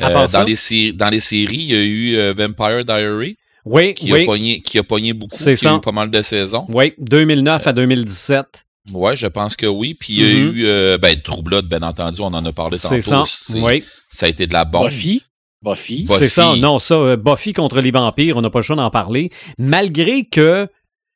Euh, 0.00 0.26
dans, 0.26 0.42
les 0.42 0.92
dans 0.92 1.10
les 1.10 1.20
séries, 1.20 1.56
il 1.56 1.70
y 1.70 1.74
a 1.74 1.82
eu 1.82 2.16
euh, 2.16 2.34
Vampire 2.36 2.84
Diary. 2.84 3.36
Oui, 3.64 3.94
qui 3.94 4.12
A 4.12 4.24
pogné, 4.24 4.60
qui 4.60 4.78
a 4.78 4.82
pogné 4.82 5.12
beaucoup. 5.12 5.36
C'est 5.36 5.54
ça. 5.54 5.74
a 5.74 5.76
eu 5.76 5.80
pas 5.80 5.92
mal 5.92 6.10
de 6.10 6.20
saisons. 6.22 6.66
Oui, 6.68 6.94
2009 6.98 7.66
à 7.66 7.72
2017. 7.72 8.64
Oui, 8.92 9.14
je 9.14 9.26
pense 9.28 9.54
que 9.54 9.66
oui. 9.66 9.94
Puis 9.94 10.14
il 10.14 10.20
y 10.20 10.24
a 10.24 10.34
mm-hmm. 10.34 10.52
eu 10.52 10.64
euh, 10.64 10.98
ben, 10.98 11.20
True 11.20 11.42
Blood, 11.42 11.66
bien 11.66 11.82
entendu, 11.82 12.22
on 12.22 12.26
en 12.26 12.44
a 12.44 12.52
parlé 12.52 12.76
tantôt. 12.76 12.94
C'est 12.96 13.02
ça. 13.02 13.22
Oui. 13.50 13.84
Ça 14.10 14.26
a 14.26 14.28
été 14.30 14.46
de 14.46 14.52
la 14.52 14.64
bombe. 14.64 14.86
Buffy. 14.88 15.22
Buffy. 15.62 16.06
C'est 16.06 16.28
ça, 16.28 16.54
non, 16.56 16.78
ça, 16.78 16.94
euh, 16.94 17.16
Buffy 17.16 17.52
contre 17.52 17.80
les 17.80 17.90
vampires, 17.90 18.36
on 18.36 18.40
n'a 18.40 18.50
pas 18.50 18.58
le 18.58 18.64
choix 18.64 18.76
d'en 18.76 18.90
parler. 18.90 19.30
Malgré 19.58 20.24
que 20.24 20.68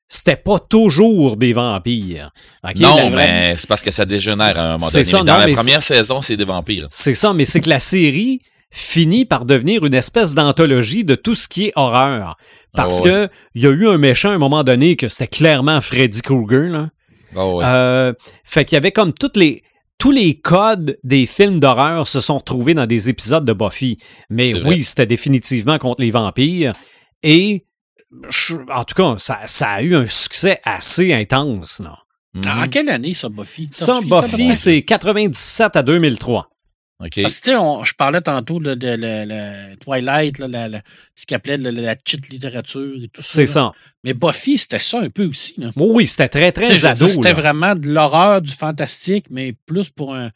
c'était 0.09 0.37
pas 0.37 0.59
toujours 0.59 1.37
des 1.37 1.53
vampires. 1.53 2.31
non, 2.77 3.11
mais 3.11 3.55
c'est 3.57 3.69
parce 3.69 3.83
que 3.83 3.91
ça 3.91 4.05
dégénère 4.05 4.59
à 4.59 4.63
un 4.63 4.73
moment 4.73 4.89
donné. 4.89 5.05
Ça, 5.05 5.23
dans 5.23 5.39
la 5.39 5.49
première 5.49 5.83
saison, 5.83 6.23
c'est 6.23 6.37
des 6.37 6.45
vampires. 6.45 6.87
C'est 6.91 7.15
ça, 7.15 7.33
mais 7.33 7.45
c'est 7.45 7.61
que 7.61 7.71
la 7.71 7.81
série 7.81 8.41
finit 8.71 9.25
par 9.25 9.47
devenir 9.47 9.85
une 9.85 9.95
espèce 9.95 10.35
d'anthologie 10.35 11.05
de 11.05 11.15
tout 11.15 11.35
ce 11.35 11.49
qui 11.49 11.67
est 11.67 11.73
horreur. 11.77 12.37
Parce 12.75 13.01
qu'il 13.01 13.11
ah 13.11 13.27
que 13.29 13.33
il 13.55 13.63
y 13.63 13.67
a 13.67 13.71
eu 13.71 13.89
un 13.89 13.97
méchant 13.97 14.31
à 14.31 14.35
un 14.35 14.39
moment 14.39 14.63
donné 14.63 14.97
que 14.97 15.09
c'était 15.09 15.29
clairement 15.29 15.81
Freddy 15.81 16.21
Krueger. 16.21 16.69
Là. 16.69 16.91
Ah 17.35 17.41
euh, 17.41 18.13
fait 18.45 18.65
qu'il 18.65 18.77
y 18.77 18.79
avait 18.79 18.93
comme 18.93 19.13
toutes 19.13 19.37
les 19.37 19.63
tous 19.99 20.11
les 20.13 20.39
codes 20.39 20.99
des 21.05 21.27
films 21.27 21.59
d'horreur 21.59 22.07
se 22.07 22.21
sont 22.21 22.39
retrouvés 22.39 22.75
dans 22.75 22.87
des 22.87 23.09
épisodes 23.09 23.45
de 23.45 23.53
Buffy. 23.53 23.99
Mais 24.31 24.55
oui, 24.55 24.83
c'était 24.83 25.07
définitivement 25.07 25.79
contre 25.79 26.03
les 26.03 26.11
vampires. 26.11 26.73
Et 27.23 27.67
en 28.73 28.85
tout 28.85 28.95
cas, 28.95 29.15
ça, 29.19 29.69
a 29.69 29.83
eu 29.83 29.95
un 29.95 30.07
succès 30.07 30.61
assez 30.65 31.13
intense. 31.13 31.81
Non? 31.81 32.47
En 32.47 32.69
quelle 32.69 32.91
année 32.91 33.15
ça, 33.15 33.29
Buffy? 33.29 33.69
Ça, 33.73 34.01
Buffy, 34.05 34.55
c'est 34.55 34.83
97 34.83 35.77
à 35.77 35.83
2003. 35.83 36.51
Okay. 36.99 37.23
Parce 37.23 37.41
que, 37.41 37.51
je 37.51 37.93
parlais 37.93 38.23
tantôt 38.23 38.59
de, 38.59 39.75
Twilight, 39.77 40.39
ce 40.39 41.27
qu'il 41.27 41.35
appelait 41.35 41.59
la 41.59 41.95
cheat 42.05 42.29
littérature 42.31 42.97
et 43.03 43.09
tout 43.09 43.21
ça. 43.21 43.35
C'est 43.35 43.47
ça. 43.47 43.73
Mais 44.03 44.15
Buffy, 44.15 44.57
c'était 44.57 44.79
ça 44.79 45.01
un 45.01 45.11
peu 45.11 45.27
aussi. 45.27 45.57
oui, 45.77 46.07
c'était 46.07 46.29
très, 46.29 46.53
très 46.53 46.85
ado. 46.87 47.07
C'était 47.07 47.35
vraiment 47.35 47.75
de 47.75 47.89
l'horreur, 47.89 48.41
du 48.41 48.53
fantastique, 48.53 49.27
mais 49.31 49.55
plus 49.67 49.91
pour 49.91 50.14
un. 50.14 50.31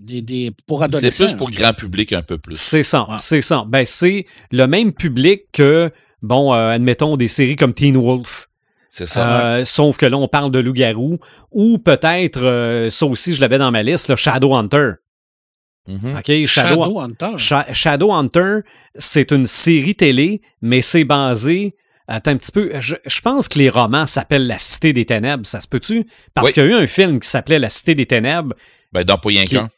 des, 0.00 0.20
des, 0.20 0.52
pour 0.66 0.82
adolescents. 0.82 1.26
C'est 1.26 1.32
plus 1.32 1.38
pour 1.38 1.50
grand 1.50 1.72
public 1.72 2.12
un 2.12 2.22
peu 2.22 2.36
plus. 2.36 2.58
C'est 2.58 2.82
ça, 2.82 3.06
c'est 3.18 3.40
ça. 3.40 3.64
Ben, 3.66 3.86
c'est 3.86 4.26
le 4.50 4.66
même 4.66 4.92
public 4.92 5.44
que, 5.52 5.90
bon, 6.20 6.52
euh, 6.52 6.68
admettons, 6.68 7.16
des 7.16 7.28
séries 7.28 7.56
comme 7.56 7.72
Teen 7.72 7.96
Wolf. 7.96 8.48
C'est 8.96 9.04
ça. 9.04 9.40
Euh, 9.44 9.64
sauf 9.66 9.98
que 9.98 10.06
là, 10.06 10.16
on 10.16 10.26
parle 10.26 10.50
de 10.50 10.58
loup-garou. 10.58 11.18
Ou 11.52 11.76
peut-être, 11.76 12.40
euh, 12.42 12.88
ça 12.88 13.04
aussi, 13.04 13.34
je 13.34 13.42
l'avais 13.42 13.58
dans 13.58 13.70
ma 13.70 13.82
liste, 13.82 14.08
le 14.08 14.16
Shadowhunter. 14.16 14.92
Mm 15.86 16.16
OK, 16.16 16.46
Shadow, 16.46 16.98
Hunter. 16.98 17.36
Shadowhunter, 17.72 18.60
c'est 18.94 19.30
une 19.32 19.46
série 19.46 19.94
télé, 19.94 20.40
mais 20.62 20.80
c'est 20.80 21.04
basé. 21.04 21.76
Attends 22.08 22.30
un 22.30 22.36
petit 22.38 22.50
peu. 22.50 22.72
Je, 22.80 23.20
pense 23.20 23.48
que 23.48 23.58
les 23.58 23.68
romans 23.68 24.06
s'appellent 24.06 24.46
La 24.46 24.56
Cité 24.56 24.94
des 24.94 25.04
Ténèbres. 25.04 25.44
Ça 25.44 25.60
se 25.60 25.68
peut-tu? 25.68 26.06
Parce 26.32 26.52
qu'il 26.52 26.64
y 26.64 26.66
a 26.66 26.70
eu 26.70 26.74
un 26.74 26.86
film 26.86 27.20
qui 27.20 27.28
s'appelait 27.28 27.58
La 27.58 27.68
Cité 27.68 27.94
des 27.94 28.06
Ténèbres. 28.06 28.54
Ben, 28.92 29.04
dans 29.04 29.18
pas 29.18 29.28
rien 29.28 29.44
qu'un. 29.44 29.68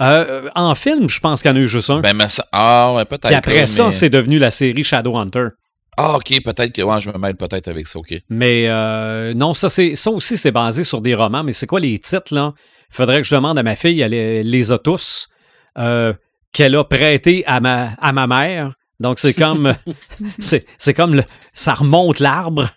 Euh, 0.00 0.48
en 0.54 0.76
film, 0.76 1.08
je 1.08 1.18
pense 1.18 1.42
qu'il 1.42 1.50
y 1.50 1.54
en 1.54 1.56
a 1.56 1.60
eu 1.60 1.68
juste 1.68 1.90
un. 1.90 1.98
Ben, 1.98 2.14
mais 2.14 2.28
ça, 2.28 2.46
ah, 2.52 2.92
ouais, 2.94 3.04
peut-être. 3.06 3.26
Puis 3.26 3.34
après 3.34 3.66
ça, 3.66 3.90
c'est 3.90 4.08
devenu 4.08 4.38
la 4.38 4.52
série 4.52 4.84
Shadowhunter. 4.84 5.48
Ah, 5.96 6.16
ok, 6.16 6.42
peut-être 6.42 6.72
que 6.72 6.82
ouais, 6.82 7.00
je 7.00 7.10
me 7.10 7.18
mêle 7.18 7.36
peut-être 7.36 7.68
avec 7.68 7.86
ça, 7.86 7.98
ok. 7.98 8.14
Mais 8.30 8.68
euh, 8.68 9.34
non, 9.34 9.52
ça, 9.52 9.68
c'est, 9.68 9.94
ça 9.94 10.10
aussi, 10.10 10.38
c'est 10.38 10.50
basé 10.50 10.84
sur 10.84 11.00
des 11.00 11.14
romans, 11.14 11.44
mais 11.44 11.52
c'est 11.52 11.66
quoi 11.66 11.80
les 11.80 11.98
titres, 11.98 12.34
là? 12.34 12.54
Faudrait 12.88 13.22
que 13.22 13.26
je 13.26 13.34
demande 13.34 13.58
à 13.58 13.62
ma 13.62 13.76
fille, 13.76 14.00
elle 14.00 14.12
les 14.12 14.72
a 14.72 14.78
tous, 14.78 15.28
euh, 15.78 16.12
qu'elle 16.52 16.76
a 16.76 16.84
prêté 16.84 17.44
à 17.46 17.60
ma, 17.60 17.90
à 18.00 18.12
ma 18.12 18.26
mère. 18.26 18.74
Donc, 19.00 19.18
c'est 19.18 19.34
comme, 19.34 19.74
c'est, 20.38 20.64
c'est 20.78 20.94
comme, 20.94 21.14
le, 21.14 21.22
ça 21.52 21.74
remonte 21.74 22.20
l'arbre. 22.20 22.68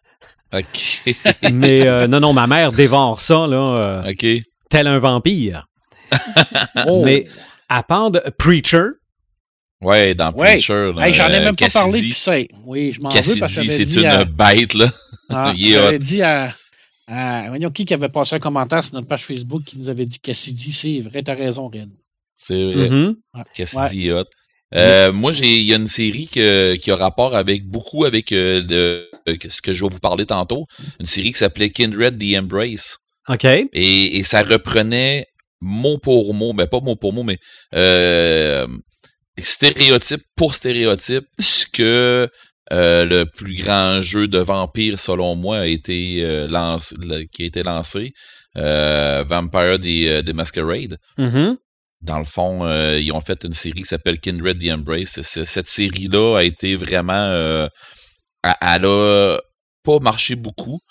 OK. 0.54 1.16
mais 1.54 1.88
euh, 1.88 2.08
non, 2.08 2.20
non, 2.20 2.34
ma 2.34 2.48
mère 2.48 2.72
dévore 2.72 3.22
ça, 3.22 3.48
là. 3.48 3.58
Euh, 4.06 4.12
OK. 4.12 4.26
Tel 4.70 4.88
un 4.88 5.00
vampire. 5.00 5.68
oh. 6.88 7.04
Mais 7.06 7.26
à 7.70 7.84
part 7.84 8.12
de 8.12 8.22
Preacher, 8.38 8.88
Ouais, 9.86 10.16
dans 10.16 10.34
Preacher. 10.34 10.92
Hey, 10.98 11.14
J'en 11.14 11.28
ai 11.28 11.40
même 11.40 11.56
pas 11.56 11.70
parlé, 11.70 12.00
puis 12.02 12.14
ça. 12.14 12.34
Oui, 12.66 12.92
je 12.92 13.02
m'en 13.02 13.10
veux 13.10 13.40
parce 13.40 13.56
que 13.56 13.68
c'est 13.68 13.96
une 13.96 14.24
bête, 14.26 14.74
là. 14.74 14.92
Ah, 15.28 15.54
J'avais 15.58 15.98
dit 15.98 16.22
à, 16.22 16.54
Voyons 17.08 17.72
qui 17.72 17.84
qui 17.84 17.96
avait 17.96 18.10
passé 18.10 18.36
un 18.36 18.40
commentaire 18.40 18.84
sur 18.84 18.94
notre 18.94 19.08
page 19.08 19.24
Facebook 19.24 19.64
qui 19.64 19.80
nous 19.80 19.90
avait 19.90 20.06
dit 20.06 20.20
Cassidy, 20.20 20.72
c'est 20.72 21.00
vrai, 21.00 21.24
t'as 21.24 21.34
raison, 21.34 21.66
Red. 21.66 21.90
C'est 22.36 22.64
vrai. 22.64 22.90
Mm-hmm. 22.90 23.16
Cassidy 23.56 24.12
hot. 24.12 24.26
Euh, 24.76 25.12
moi, 25.12 25.32
j'ai, 25.32 25.48
il 25.48 25.66
y 25.66 25.74
a 25.74 25.78
une 25.78 25.88
série 25.88 26.28
que, 26.28 26.76
qui 26.76 26.92
a 26.92 26.96
rapport 26.96 27.36
avec 27.36 27.66
beaucoup 27.66 28.06
avec 28.06 28.32
euh, 28.32 28.62
euh, 28.70 29.36
ce 29.48 29.64
que 29.64 29.74
je 29.74 29.84
vais 29.84 29.90
vous 29.92 30.00
parler 30.00 30.28
tantôt. 30.28 30.68
Une 31.00 31.08
série 31.08 31.32
qui 31.32 31.40
s'appelait 31.40 31.72
Kindred 31.72 32.20
the 32.20 32.38
Embrace. 32.38 33.00
OK. 33.28 33.46
Et, 33.46 34.18
et 34.18 34.24
ça 34.24 34.44
reprenait 34.44 35.26
mot 35.62 35.98
pour 35.98 36.34
mot, 36.34 36.54
ben 36.54 36.68
pas 36.68 36.80
mot 36.80 36.96
pour 36.96 37.14
mot, 37.14 37.24
mais 37.24 37.38
euh, 37.74 38.68
stéréotype 39.38 40.24
pour 40.36 40.56
stéréotype, 40.56 41.26
ce 41.40 41.66
que 41.68 42.30
euh, 42.72 43.06
le 43.06 43.26
plus 43.26 43.56
grand 43.62 44.02
jeu 44.02 44.28
de 44.28 44.40
vampire, 44.40 45.00
selon 45.00 45.36
moi, 45.36 45.60
a 45.60 45.66
été 45.68 46.24
euh, 46.24 46.48
lancé, 46.48 46.96
qui 47.32 47.44
a 47.44 47.46
été 47.46 47.64
lancé, 47.64 48.14
euh, 48.58 49.24
Vampire 49.28 49.80
the, 49.80 50.34
Masquerade. 50.34 50.98
Mm-hmm. 51.18 51.58
Dans 52.02 52.20
le 52.20 52.26
fond, 52.26 52.68
ils 52.98 53.12
ont 53.12 53.22
fait 53.22 53.44
une 53.46 53.54
série 53.54 53.82
qui 53.82 53.86
s'appelle 53.86 54.20
Kindred 54.20 54.60
the 54.60 54.72
Embrace. 54.72 55.22
Cette 55.22 55.68
série-là 55.68 56.38
a 56.38 56.44
été 56.44 56.76
vraiment, 56.76 57.68
elle 58.44 58.86
a 58.86 59.40
pas 59.84 60.00
marché 60.00 60.36
beaucoup, 60.36 60.82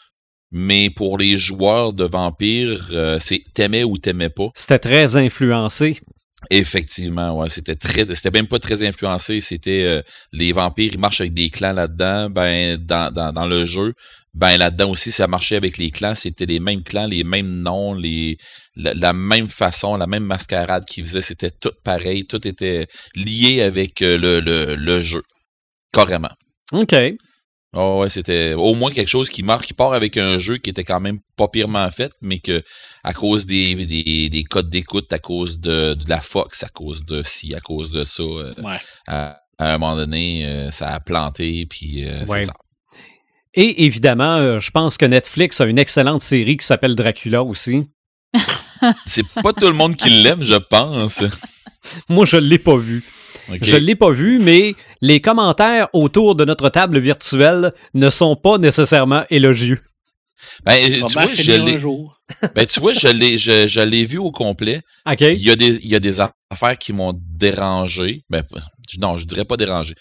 mais 0.51 0.91
pour 0.91 1.17
les 1.17 1.39
joueurs 1.39 1.93
de 1.93 2.05
vampires, 2.05 2.91
c'est 3.21 3.43
t'aimais 3.55 3.85
ou 3.85 3.97
t'aimais 3.97 4.29
pas. 4.29 4.49
C'était 4.57 4.81
très 4.81 5.17
influencé 5.17 6.01
Effectivement, 6.51 7.39
ouais, 7.39 7.49
c'était 7.49 7.77
très, 7.77 8.13
c'était 8.15 8.31
même 8.31 8.47
pas 8.47 8.59
très 8.59 8.85
influencé. 8.85 9.41
C'était 9.41 9.85
euh, 9.85 10.03
les 10.33 10.53
vampires, 10.53 10.91
ils 10.93 10.99
marchent 10.99 11.21
avec 11.21 11.35
des 11.35 11.51
clans 11.51 11.73
là-dedans. 11.73 12.31
Ben 12.31 12.77
dans, 12.77 13.13
dans, 13.13 13.33
dans 13.33 13.47
le 13.47 13.65
jeu, 13.65 13.95
ben 14.35 14.57
là-dedans 14.57 14.91
aussi, 14.91 15.13
ça 15.13 15.27
marchait 15.27 15.57
avec 15.57 15.79
les 15.79 15.91
clans. 15.91 16.15
C'était 16.15 16.47
les 16.47 16.61
mêmes 16.61 16.83
clans, 16.83 17.07
les 17.07 17.25
mêmes 17.25 17.63
noms, 17.63 17.95
les 17.95 18.37
la, 18.77 19.13
même 19.13 19.49
façon, 19.49 19.97
la 19.97 20.07
même 20.07 20.25
mascarade 20.25 20.85
qu'ils 20.85 21.05
faisaient. 21.05 21.21
C'était 21.21 21.51
tout 21.51 21.73
pareil, 21.85 22.25
tout 22.25 22.47
était 22.47 22.87
lié 23.15 23.63
avec 23.63 24.03
euh, 24.03 24.19
le, 24.19 24.41
le, 24.41 24.75
le 24.75 25.01
jeu, 25.01 25.23
carrément. 25.93 26.33
Ok. 26.73 26.95
Oh 27.77 28.01
ouais, 28.01 28.09
c'était 28.09 28.55
au 28.55 28.75
moins 28.75 28.91
quelque 28.91 29.09
chose 29.09 29.29
qui 29.29 29.43
marque, 29.43 29.67
qui 29.67 29.73
part 29.73 29.95
avec 29.95 30.17
un 30.17 30.39
jeu 30.39 30.59
qui 30.59 30.71
était 30.71 30.85
quand 30.85 31.01
même 31.01 31.19
pas 31.37 31.49
pirement 31.49 31.91
fait, 31.91 32.13
mais 32.23 32.39
que 32.39 32.63
à 33.03 33.13
cause 33.13 33.47
des, 33.47 33.75
des, 33.75 34.29
des 34.29 34.45
codes 34.45 34.71
d'écoute, 34.71 35.13
à 35.13 35.19
cause 35.19 35.61
de, 35.61 35.95
de, 35.95 36.09
la 36.09 36.21
Fox, 36.21 36.63
à 36.63 36.69
cause 36.69 37.05
de 37.05 37.23
ci, 37.25 37.55
à 37.55 37.61
cause 37.61 37.91
de 37.91 38.05
ça, 38.05 38.23
euh, 38.23 38.55
à, 39.09 39.41
un 39.59 39.79
moment 39.79 39.97
donné, 39.97 40.47
euh, 40.47 40.71
ça 40.71 40.89
a 40.89 41.01
planté, 41.01 41.67
puis 41.69 42.05
euh, 42.05 42.15
c'est 42.27 42.47
ça. 42.47 42.55
Et 43.55 43.85
évidemment, 43.85 44.59
je 44.59 44.71
pense 44.71 44.97
que 44.97 45.07
Netflix 45.07 45.61
a 45.61 45.67
une 45.67 45.79
excellente 45.79 46.23
série 46.23 46.57
qui 46.57 46.67
s'appelle 46.67 46.97
Dracula 46.97 47.43
aussi. 47.43 47.85
c'est 49.07 49.27
pas 49.43 49.53
tout 49.53 49.67
le 49.67 49.75
monde 49.75 49.97
qui 49.97 50.11
l'aime, 50.11 50.43
je 50.43 50.59
pense. 50.71 51.25
Moi, 52.09 52.25
je 52.25 52.37
l'ai 52.37 52.59
pas 52.59 52.77
vu. 52.77 53.05
Je 53.61 53.77
l'ai 53.77 53.95
pas 53.95 54.11
vu, 54.11 54.39
mais 54.39 54.75
les 55.05 55.21
commentaires 55.21 55.89
autour 55.93 56.35
de 56.35 56.47
notre 56.47 56.71
table 56.71 56.99
virtuelle 56.99 57.73
ne 57.93 58.09
sont 58.09 58.37
pas 58.37 58.57
nécessairement 58.57 59.25
élogieux. 59.29 59.79
Ben, 60.65 60.79
tu, 61.07 61.13
vois, 61.13 61.27
je 61.27 61.53
l'ai, 61.53 61.77
ben, 62.55 62.67
tu 62.67 62.81
vois, 62.81 62.95
je 62.95 63.09
l'ai, 63.09 63.37
je, 63.37 63.81
l'ai 63.81 64.07
vu 64.07 64.17
au 64.17 64.31
complet. 64.31 64.81
Il, 65.07 65.43
y 65.43 65.51
a 65.51 65.57
des, 65.57 65.77
il 65.77 65.89
y 65.89 65.95
a 65.95 66.01
des 66.01 66.21
affaires 66.23 66.79
qui 66.79 66.95
m'ont 66.95 67.13
dérangé. 67.15 68.23
Ben, 68.31 68.43
non, 68.99 69.19
je 69.19 69.27
dirais 69.27 69.45
pas 69.45 69.59
dérangé. 69.59 69.95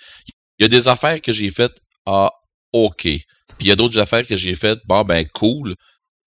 Il 0.57 0.63
y 0.63 0.65
a 0.65 0.69
des 0.69 0.87
affaires 0.87 1.19
que 1.19 1.33
j'ai 1.33 1.49
faites, 1.49 1.75
ah, 2.05 2.29
OK. 2.71 3.01
Puis 3.01 3.25
il 3.59 3.67
y 3.67 3.71
a 3.71 3.75
d'autres 3.75 3.99
affaires 3.99 4.25
que 4.25 4.37
j'ai 4.37 4.55
faites, 4.55 4.79
bon, 4.85 5.03
ben, 5.03 5.27
cool. 5.33 5.75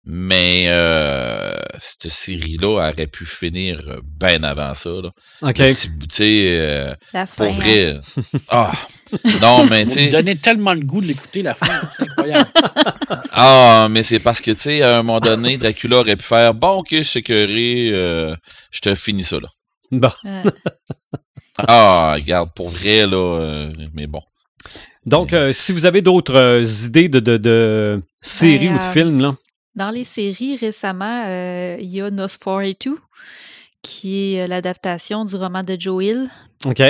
Mais 0.08 0.66
euh, 0.68 1.58
cette 1.80 2.12
série-là 2.12 2.90
aurait 2.90 3.08
pu 3.08 3.26
finir 3.26 4.00
bien 4.04 4.44
avant 4.44 4.72
ça. 4.74 4.90
Là. 4.90 5.10
OK. 5.42 5.54
Tu 5.54 5.74
sais, 6.10 6.46
euh, 6.60 6.94
pour 7.36 7.50
vrai. 7.50 7.98
ah, 8.48 8.72
non, 9.42 9.66
mais 9.66 9.84
tu 9.84 9.92
sais. 9.92 10.06
donnait 10.06 10.36
tellement 10.36 10.76
de 10.76 10.84
goût 10.84 11.00
de 11.00 11.06
l'écouter, 11.06 11.42
la 11.42 11.54
fin. 11.54 11.66
C'est 11.96 12.04
incroyable. 12.04 12.50
ah, 13.32 13.88
mais 13.90 14.04
c'est 14.04 14.20
parce 14.20 14.40
que, 14.40 14.52
tu 14.52 14.60
sais, 14.60 14.82
à 14.82 14.98
un 14.98 15.02
moment 15.02 15.18
donné, 15.18 15.56
Dracula 15.56 15.98
aurait 15.98 16.16
pu 16.16 16.24
faire 16.24 16.54
Bon, 16.54 16.78
ok, 16.78 16.94
sécuré, 17.02 17.90
euh, 17.92 18.36
je 18.70 18.80
te 18.80 18.94
finis 18.94 19.24
ça, 19.24 19.40
là. 19.40 19.48
Bon. 19.90 20.10
ah, 21.58 22.14
regarde, 22.14 22.50
pour 22.54 22.70
vrai, 22.70 23.08
là, 23.08 23.40
euh, 23.40 23.72
mais 23.92 24.06
bon. 24.06 24.22
Donc, 25.04 25.32
euh, 25.32 25.52
si 25.52 25.72
vous 25.72 25.86
avez 25.86 26.02
d'autres 26.02 26.62
idées 26.86 27.08
de, 27.08 27.18
de, 27.18 27.36
de 27.36 28.00
séries 28.22 28.68
ou 28.68 28.78
de 28.78 28.84
films, 28.84 29.20
là. 29.20 29.34
Dans 29.76 29.90
les 29.90 30.04
séries, 30.04 30.56
récemment, 30.56 31.24
euh, 31.26 31.76
il 31.78 31.88
y 31.90 32.00
a 32.00 32.10
Nosferatu, 32.10 32.94
qui 33.82 34.34
est 34.34 34.42
euh, 34.42 34.46
l'adaptation 34.46 35.26
du 35.26 35.36
roman 35.36 35.62
de 35.62 35.76
Joe 35.78 36.02
Hill. 36.02 36.28
OK. 36.64 36.80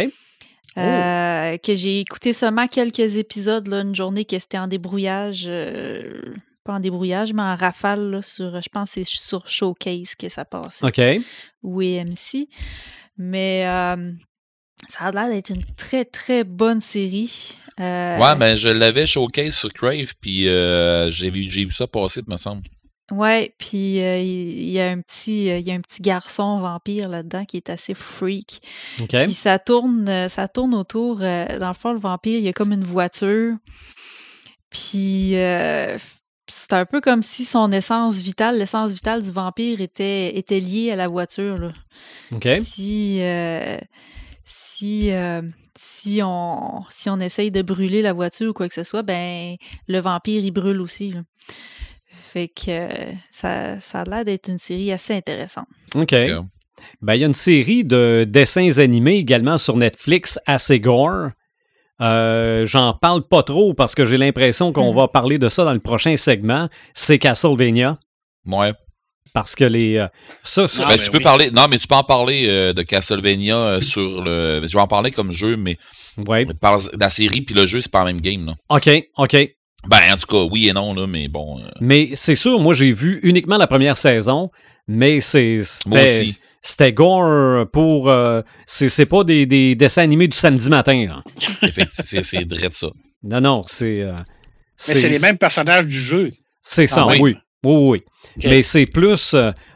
Euh, 0.78 1.56
que 1.56 1.74
j'ai 1.74 2.00
écouté 2.00 2.32
seulement 2.32 2.68
quelques 2.68 3.16
épisodes, 3.16 3.66
là, 3.66 3.80
une 3.80 3.94
journée 3.94 4.24
que 4.24 4.38
c'était 4.38 4.58
en 4.58 4.68
débrouillage, 4.68 5.48
pas 6.64 6.74
en 6.74 6.80
débrouillage, 6.80 7.32
mais 7.32 7.42
en 7.42 7.56
rafale, 7.56 8.20
sur, 8.22 8.62
je 8.62 8.68
pense 8.68 8.90
que 8.90 8.94
c'est 8.94 9.04
sur 9.04 9.48
Showcase 9.48 10.14
que 10.14 10.28
ça 10.28 10.44
passe. 10.44 10.84
OK. 10.84 11.00
Ou 11.62 11.80
AMC. 11.80 12.46
Mais 13.16 13.62
ça 13.62 15.06
a 15.06 15.12
l'air 15.12 15.30
d'être 15.30 15.48
une 15.48 15.64
très, 15.76 16.04
très 16.04 16.44
bonne 16.44 16.82
série. 16.82 17.56
Ouais, 17.78 18.36
ben 18.36 18.54
je 18.54 18.68
l'avais 18.68 19.06
Showcase 19.06 19.54
sur 19.54 19.72
Crave, 19.72 20.12
puis 20.20 20.42
j'ai 20.44 21.30
vu, 21.30 21.48
vu 21.48 21.70
ça 21.70 21.86
passer, 21.86 22.20
me 22.28 22.36
semble. 22.36 22.62
Ouais, 23.12 23.54
puis 23.56 24.02
euh, 24.02 24.18
il 24.18 24.68
y 24.68 24.80
a 24.80 24.88
un 24.88 25.00
petit 25.00 25.48
euh, 25.48 25.58
il 25.58 25.66
y 25.66 25.70
a 25.70 25.74
un 25.74 25.80
petit 25.80 26.02
garçon 26.02 26.58
vampire 26.58 27.08
là-dedans 27.08 27.44
qui 27.44 27.56
est 27.56 27.70
assez 27.70 27.94
freak. 27.94 28.60
Puis 29.08 29.32
ça 29.32 29.60
tourne 29.60 30.08
euh, 30.08 30.28
ça 30.28 30.48
tourne 30.48 30.74
autour 30.74 31.18
dans 31.18 31.68
le 31.68 31.74
fond 31.74 31.92
le 31.92 32.00
vampire, 32.00 32.38
il 32.38 32.44
y 32.44 32.48
a 32.48 32.52
comme 32.52 32.72
une 32.72 32.84
voiture. 32.84 33.54
Puis 34.70 35.34
c'est 36.48 36.72
un 36.72 36.84
peu 36.84 37.00
comme 37.00 37.22
si 37.22 37.44
son 37.44 37.70
essence 37.70 38.16
vitale, 38.16 38.58
l'essence 38.58 38.92
vitale 38.92 39.22
du 39.22 39.30
vampire 39.30 39.80
était 39.80 40.36
était 40.36 40.60
liée 40.60 40.90
à 40.90 40.96
la 40.96 41.06
voiture 41.06 41.58
là. 41.58 41.72
Si 42.60 43.20
si 44.44 45.12
si 45.78 46.20
on 46.24 46.82
si 46.90 47.08
on 47.08 47.20
essaye 47.20 47.52
de 47.52 47.62
brûler 47.62 48.02
la 48.02 48.12
voiture 48.12 48.50
ou 48.50 48.52
quoi 48.52 48.66
que 48.68 48.74
ce 48.74 48.82
soit, 48.82 49.04
ben 49.04 49.54
le 49.86 49.98
vampire 50.00 50.42
il 50.44 50.50
brûle 50.50 50.80
aussi. 50.80 51.14
Fait 52.16 52.48
que 52.48 52.88
ça, 53.30 53.78
ça 53.80 54.00
a 54.00 54.04
l'air 54.04 54.24
d'être 54.24 54.48
une 54.48 54.58
série 54.58 54.92
assez 54.92 55.14
intéressante. 55.14 55.68
OK. 55.94 56.14
Ben, 57.02 57.14
il 57.14 57.20
y 57.20 57.24
a 57.24 57.26
une 57.26 57.34
série 57.34 57.84
de 57.84 58.26
dessins 58.28 58.78
animés 58.78 59.16
également 59.16 59.58
sur 59.58 59.76
Netflix, 59.76 60.38
assez 60.46 60.80
gore. 60.80 61.30
Euh, 62.00 62.66
j'en 62.66 62.92
parle 62.92 63.26
pas 63.26 63.42
trop 63.42 63.72
parce 63.72 63.94
que 63.94 64.04
j'ai 64.04 64.18
l'impression 64.18 64.72
qu'on 64.72 64.92
mm. 64.92 64.96
va 64.96 65.08
parler 65.08 65.38
de 65.38 65.48
ça 65.48 65.64
dans 65.64 65.72
le 65.72 65.80
prochain 65.80 66.16
segment. 66.16 66.68
C'est 66.94 67.18
Castlevania. 67.18 67.98
Ouais. 68.46 68.72
Parce 69.32 69.54
que 69.54 69.64
les. 69.64 69.96
Euh, 69.96 70.08
ça, 70.42 70.66
ben, 70.78 70.88
ben 70.88 70.98
tu 70.98 71.10
peux 71.10 71.20
parler. 71.20 71.50
Non, 71.50 71.66
mais 71.70 71.78
tu 71.78 71.86
peux 71.86 71.94
en 71.94 72.04
parler 72.04 72.46
euh, 72.48 72.72
de 72.72 72.82
Castlevania 72.82 73.80
sur 73.80 74.22
le. 74.22 74.62
Je 74.66 74.72
vais 74.72 74.80
en 74.80 74.88
parler 74.88 75.10
comme 75.10 75.30
jeu, 75.30 75.56
mais. 75.56 75.78
Ouais. 76.26 76.46
La 76.98 77.10
série 77.10 77.42
puis 77.42 77.54
le 77.54 77.66
jeu, 77.66 77.82
c'est 77.82 77.90
pas 77.90 78.00
la 78.00 78.06
même 78.06 78.20
game. 78.20 78.46
Là. 78.46 78.54
OK, 78.70 78.88
OK. 79.18 79.36
Ben, 79.88 80.12
en 80.12 80.16
tout 80.16 80.26
cas, 80.26 80.48
oui 80.50 80.68
et 80.68 80.72
non, 80.72 80.94
là, 80.94 81.06
mais 81.06 81.28
bon. 81.28 81.60
Euh. 81.60 81.68
Mais 81.80 82.10
c'est 82.14 82.34
sûr, 82.34 82.58
moi, 82.60 82.74
j'ai 82.74 82.92
vu 82.92 83.20
uniquement 83.22 83.56
la 83.56 83.66
première 83.66 83.96
saison, 83.96 84.50
mais 84.88 85.20
c'est. 85.20 85.60
C'était 86.62 86.92
gore 86.92 87.68
pour. 87.70 88.10
Euh, 88.10 88.42
c'est 88.66 89.06
pas 89.06 89.22
des, 89.22 89.46
des, 89.46 89.76
dessins 89.76 90.02
animés 90.02 90.26
du 90.26 90.36
samedi 90.36 90.68
matin. 90.68 91.06
Là. 91.06 91.22
Effectivement, 91.62 92.22
c'est 92.24 92.44
de 92.44 92.56
ça. 92.72 92.88
Non, 93.22 93.40
non, 93.40 93.62
c'est. 93.64 94.00
Euh, 94.00 94.12
mais 94.16 94.94
c'est 94.94 95.08
les 95.08 95.20
mêmes 95.20 95.38
personnages 95.38 95.86
du 95.86 95.98
jeu. 95.98 96.32
C'est 96.60 96.88
ça, 96.88 97.06
ah 97.08 97.14
oui. 97.20 97.36
Oui, 97.64 97.74
oui. 97.74 98.02
Mais 98.44 98.62
c'est 98.62 98.86
plus. 98.86 99.34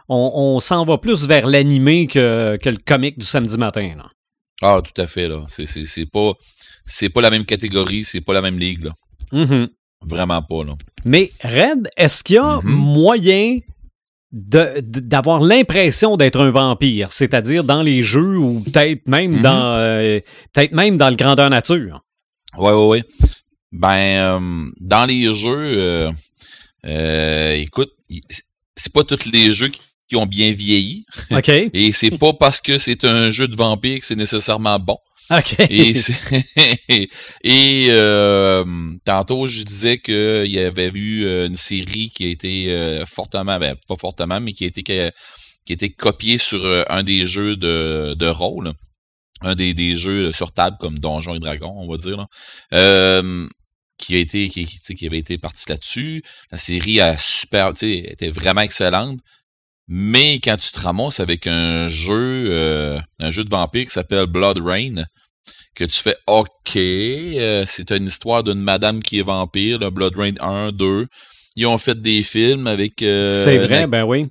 on, 0.09 0.33
on 0.35 0.61
s'en 0.61 0.85
va 0.85 0.99
plus 0.99 1.27
vers 1.29 1.47
l'animé 1.47 2.09
que, 2.09 2.57
que 2.61 2.71
le 2.71 2.79
comique 2.85 3.19
du 3.19 3.27
samedi 3.27 3.57
matin. 3.57 3.89
Là. 3.97 4.11
Ah, 4.63 4.81
tout 4.83 5.01
à 5.01 5.07
fait, 5.07 5.29
là. 5.29 5.45
C'est 5.49 6.11
pas. 6.11 6.33
C'est 6.87 7.09
pas 7.09 7.21
la 7.21 7.31
même 7.31 7.45
catégorie, 7.45 8.05
c'est 8.05 8.21
pas 8.21 8.33
la 8.33 8.43
même 8.43 8.59
ligue, 8.59 8.85
là. 8.85 8.93
Mm-hmm. 9.33 9.69
Vraiment 10.07 10.43
pas, 10.43 10.65
là. 10.65 10.75
Mais 11.05 11.31
Red, 11.43 11.89
est-ce 11.97 12.25
qu'il 12.25 12.37
y 12.37 12.39
a 12.39 12.59
mm-hmm. 12.59 12.69
moyen 12.69 13.59
d'avoir 14.33 15.41
l'impression 15.41 16.17
d'être 16.17 16.41
un 16.41 16.51
vampire, 16.51 17.11
c'est-à-dire 17.11 17.65
dans 17.65 17.83
les 17.83 18.03
jeux 18.03 18.39
ou 18.39 18.61
peut-être 18.61 19.09
même 19.09 19.39
mm-hmm. 19.39 19.43
dans 19.43 19.75
euh, 19.77 20.21
peut-être 20.53 20.73
même 20.73 20.97
dans 20.97 21.11
le 21.11 21.17
grandeur 21.17 21.51
nature? 21.51 22.05
Ouais, 22.57 22.73
ouais, 22.73 22.87
ouais. 22.87 23.05
Ben, 23.73 24.41
euh, 24.41 24.71
dans 24.81 25.05
les 25.05 25.35
jeux, 25.35 26.13
euh, 26.87 27.53
écoute, 27.55 27.93
c'est 28.77 28.93
pas 28.93 29.05
tous 29.05 29.27
les 29.31 29.53
jeux 29.53 29.69
qui, 29.69 29.81
ont 30.17 30.27
bien 30.27 30.53
vieilli. 30.53 31.05
OK. 31.31 31.49
Et 31.49 31.93
c'est 31.93 32.11
pas 32.11 32.33
parce 32.33 32.61
que 32.61 32.79
c'est 32.79 33.05
un 33.05 33.31
jeu 33.31 33.49
de 33.49 33.57
vampire 33.57 34.01
que 34.01 34.07
c'est 34.07 34.17
nécessairement 34.17 34.79
bon. 34.79 34.99
OK. 35.31 35.57
Et, 35.71 35.93
et 37.45 37.87
euh, 37.91 38.65
tantôt, 39.05 39.47
je 39.47 39.63
disais 39.63 39.99
qu'il 39.99 40.51
y 40.51 40.59
avait 40.59 40.91
eu 40.93 41.25
euh, 41.25 41.47
une 41.47 41.57
série 41.57 42.11
qui 42.11 42.27
a 42.27 42.29
été 42.29 42.73
euh, 42.73 43.07
fortement, 43.07 43.59
ben, 43.59 43.77
pas 43.87 43.97
fortement, 43.97 44.41
mais 44.41 44.53
qui 44.53 44.65
a 44.65 44.67
été, 44.67 44.83
qui 44.83 44.93
a, 44.93 45.13
été 45.69 45.91
copiée 45.91 46.39
sur 46.39 46.85
un 46.89 47.03
des 47.05 47.27
jeux 47.27 47.57
de, 47.57 48.15
de 48.19 48.27
rôle. 48.27 48.73
Un 49.43 49.55
des, 49.55 49.73
des 49.73 49.97
jeux 49.97 50.33
sur 50.33 50.53
table 50.53 50.77
comme 50.81 50.99
Donjons 50.99 51.35
et 51.35 51.39
Dragons, 51.39 51.75
on 51.75 51.91
va 51.91 51.97
dire. 51.97 52.27
Là 52.73 53.39
qui 54.01 54.17
a 54.17 54.19
été 54.19 54.49
qui, 54.49 54.67
qui 54.67 55.07
avait 55.07 55.19
été 55.19 55.39
parti 55.39 55.69
là-dessus. 55.69 56.23
La 56.51 56.59
série 56.59 57.01
a 57.01 57.17
super, 57.19 57.73
était 57.83 58.31
vraiment 58.31 58.63
excellente. 58.63 59.21
Mais 59.93 60.35
quand 60.35 60.57
tu 60.57 60.71
te 60.71 60.81
ramasses 60.81 61.19
avec 61.19 61.49
un 61.49 61.89
jeu, 61.89 62.47
euh, 62.49 63.01
un 63.19 63.33
jeu 63.33 63.43
de 63.43 63.51
vampire 63.51 63.85
qui 63.85 63.91
s'appelle 63.91 64.27
Blood 64.27 64.59
Rain, 64.59 65.05
que 65.75 65.83
tu 65.83 66.01
fais 66.01 66.15
OK, 66.29 66.77
euh, 66.77 67.65
c'est 67.67 67.91
une 67.91 68.07
histoire 68.07 68.45
d'une 68.45 68.61
madame 68.61 69.03
qui 69.03 69.19
est 69.19 69.23
vampire, 69.23 69.81
le 69.81 69.91
Blood 69.91 70.15
Rain 70.17 70.35
1, 70.39 70.71
2. 70.71 71.09
Ils 71.57 71.67
ont 71.67 71.77
fait 71.77 72.01
des 72.01 72.23
films 72.23 72.69
avec. 72.69 73.03
Euh, 73.03 73.43
c'est 73.43 73.59
vrai, 73.59 73.89
ben 73.89 74.05
oui. 74.05 74.29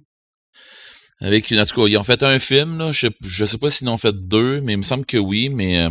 Avec 1.19 1.51
une, 1.51 1.59
en 1.59 1.65
tout 1.65 1.75
cas, 1.75 1.87
ils 1.89 1.97
ont 1.97 2.05
fait 2.05 2.23
un 2.23 2.39
film, 2.39 2.77
là, 2.77 2.93
je, 2.93 3.07
je 3.25 3.43
sais 3.43 3.57
pas 3.57 3.69
s'ils 3.69 3.89
en 3.89 3.95
ont 3.95 3.97
fait 3.97 4.15
deux, 4.15 4.61
mais 4.61 4.73
il 4.73 4.77
me 4.77 4.83
semble 4.83 5.05
que 5.05 5.17
oui, 5.17 5.49
mais 5.49 5.89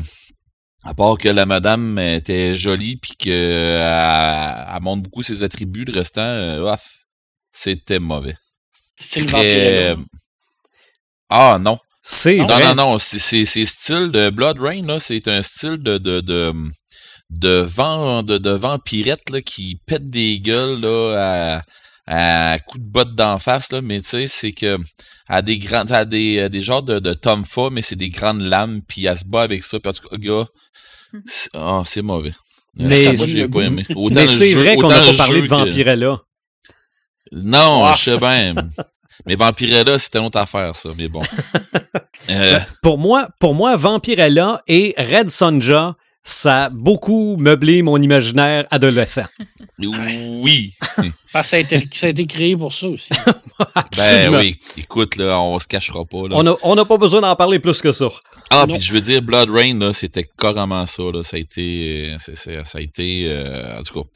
à 0.84 0.94
part 0.94 1.18
que 1.18 1.28
la 1.28 1.44
madame 1.44 1.98
était 1.98 2.56
jolie 2.56 2.96
puis 2.96 3.12
qu'elle 3.18 3.32
elle 3.32 4.80
montre 4.80 5.02
beaucoup 5.02 5.22
ses 5.22 5.42
attributs, 5.42 5.84
le 5.84 5.92
restant, 5.92 6.22
euh, 6.22 6.74
c'était 7.52 7.98
mauvais. 7.98 8.36
C'est 8.98 9.20
le 9.20 9.96
Ah 11.28 11.58
non. 11.60 11.78
C'est 12.02 12.36
Non, 12.36 12.58
non, 12.58 12.74
non. 12.74 12.98
C'est 12.98 13.44
style 13.44 14.10
de 14.10 14.30
Blood 14.30 14.58
Rain, 14.58 14.86
là. 14.86 14.98
C'est 14.98 15.28
un 15.28 15.42
style 15.42 15.76
de, 15.76 15.98
de, 15.98 16.20
de, 16.20 16.52
de, 17.30 17.60
vent, 17.60 18.22
de, 18.22 18.38
de 18.38 18.50
vampirette 18.50 19.30
là, 19.30 19.40
qui 19.42 19.78
pète 19.86 20.08
des 20.08 20.40
gueules 20.40 20.80
là, 20.80 21.62
à, 22.06 22.52
à 22.54 22.58
coups 22.60 22.82
de 22.82 22.90
botte 22.90 23.14
d'en 23.14 23.38
face. 23.38 23.72
Là. 23.72 23.82
Mais 23.82 24.00
tu 24.00 24.08
sais, 24.08 24.26
c'est 24.26 24.52
que 24.52 24.78
à 25.28 25.42
des 25.42 25.58
grands, 25.58 25.90
à 25.90 26.04
des, 26.04 26.48
des 26.48 26.60
genres 26.62 26.82
de, 26.82 26.98
de 26.98 27.12
tomfa, 27.12 27.68
mais 27.70 27.82
c'est 27.82 27.96
des 27.96 28.08
grandes 28.08 28.40
lames, 28.40 28.80
puis 28.88 29.04
elle 29.04 29.18
se 29.18 29.24
bat 29.26 29.42
avec 29.42 29.62
ça. 29.64 29.78
Puis 29.78 29.90
en 29.90 29.92
tout 29.92 30.08
cas, 30.08 30.16
gars, 30.16 30.46
ah, 31.54 31.82
c'est 31.84 32.02
mauvais. 32.02 32.32
Mais, 32.76 32.98
c'est 32.98 33.14
vrai 34.54 34.76
qu'on 34.76 34.88
n'a 34.88 35.00
pas 35.00 35.14
parlé 35.16 35.42
de 35.42 35.48
Vampirella. 35.48 36.18
Non, 37.32 37.84
ah. 37.84 37.94
je 37.96 38.04
sais 38.04 38.18
bien. 38.18 38.54
mais 39.26 39.34
Vampirella, 39.34 39.98
c'était 39.98 40.18
une 40.18 40.26
autre 40.26 40.38
affaire, 40.38 40.74
ça. 40.74 40.90
Mais 40.96 41.08
bon. 41.08 41.22
Euh, 42.30 42.60
pour 42.82 42.98
moi, 42.98 43.28
pour 43.38 43.54
moi, 43.54 43.76
Vampirella 43.76 44.60
et 44.66 44.94
Red 44.98 45.30
Sonja, 45.30 45.94
ça 46.22 46.64
a 46.64 46.68
beaucoup 46.68 47.36
meublé 47.38 47.80
mon 47.80 48.00
imaginaire 48.00 48.66
adolescent. 48.70 49.24
Oui. 49.80 50.74
Ah, 51.32 51.44
ça, 51.44 51.56
a 51.56 51.60
été, 51.60 52.26
créé 52.26 52.56
pour 52.56 52.72
ça 52.72 52.88
aussi. 52.88 53.14
ben 53.96 54.34
oui, 54.34 54.58
écoute, 54.76 55.14
là, 55.14 55.38
on 55.40 55.56
se 55.60 55.68
cachera 55.68 56.04
pas. 56.04 56.18
On 56.18 56.74
n'a 56.74 56.84
pas 56.84 56.96
besoin 56.96 57.20
d'en 57.20 57.36
parler 57.36 57.60
plus 57.60 57.80
que 57.80 57.92
ça. 57.92 58.08
Ah, 58.50 58.66
puis 58.66 58.80
je 58.80 58.92
veux 58.92 59.00
dire, 59.00 59.22
Blood 59.22 59.48
Rain, 59.50 59.92
c'était 59.92 60.28
carrément 60.36 60.84
ça. 60.84 61.04
Ça 61.22 61.36
a 61.36 61.38
été, 61.38 62.16
ça 62.18 62.78
a 62.78 62.80
été 62.80 63.28
euh, 63.28 63.78
en 63.78 63.82
tout 63.84 64.02
cas, 64.02 64.08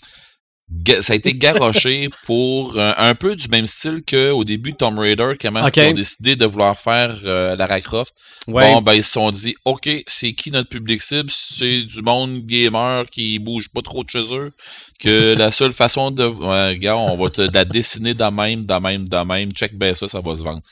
ça 1.00 1.12
a 1.12 1.16
été 1.16 1.34
garoché 1.34 2.08
pour 2.24 2.78
euh, 2.78 2.92
un 2.96 3.14
peu 3.14 3.36
du 3.36 3.48
même 3.48 3.66
style 3.66 4.02
qu'au 4.08 4.44
début 4.44 4.74
Tomb 4.74 4.98
Raider, 4.98 5.32
comment 5.40 5.66
ils 5.66 5.80
ont 5.82 5.92
décidé 5.92 6.36
de 6.36 6.46
vouloir 6.46 6.78
faire 6.78 7.18
euh, 7.24 7.56
Lara 7.56 7.80
Croft. 7.80 8.14
Bon, 8.48 8.82
ben 8.82 8.94
ils 8.94 9.04
se 9.04 9.12
sont 9.12 9.30
dit, 9.30 9.54
OK, 9.64 9.88
c'est 10.06 10.32
qui 10.32 10.50
notre 10.50 10.68
public 10.68 11.00
cible? 11.02 11.30
C'est 11.30 11.82
du 11.82 12.02
monde 12.02 12.40
gamer 12.40 13.06
qui 13.10 13.38
bouge 13.38 13.68
pas 13.72 13.82
trop 13.82 14.04
de 14.04 14.10
chez 14.10 14.34
eux. 14.34 14.52
Que 14.98 15.34
la 15.38 15.50
seule 15.50 15.72
façon 15.72 16.10
de... 16.10 16.24
Ouais, 16.24 16.76
gars, 16.78 16.96
on 16.96 17.16
va 17.16 17.30
te 17.30 17.42
la 17.42 17.64
dessiner 17.64 18.14
de 18.14 18.24
même, 18.24 18.64
de 18.64 18.74
même, 18.74 19.08
de 19.08 19.24
même. 19.24 19.52
Check 19.52 19.76
ben 19.76 19.94
ça, 19.94 20.08
ça 20.08 20.20
va 20.20 20.34
se 20.34 20.42
vendre. 20.42 20.62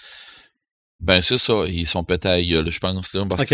Ben 1.00 1.22
c'est 1.22 1.38
ça, 1.38 1.64
ils 1.66 1.86
sont 1.86 2.04
pétés 2.04 2.28
à 2.28 2.42
gueule, 2.42 2.70
je 2.70 2.78
pense. 2.78 3.14
Là, 3.14 3.24
parce 3.24 3.50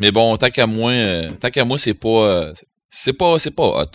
mais 0.00 0.10
bon, 0.10 0.36
tant 0.38 0.48
qu'à 0.48 0.66
moi, 0.66 0.90
euh, 0.92 1.30
tant 1.38 1.50
qu'à 1.50 1.64
moi, 1.64 1.76
c'est 1.76 1.92
pas, 1.92 2.52
c'est 2.88 3.12
pas, 3.12 3.38
c'est 3.38 3.54
pas 3.54 3.82
hot. 3.82 3.90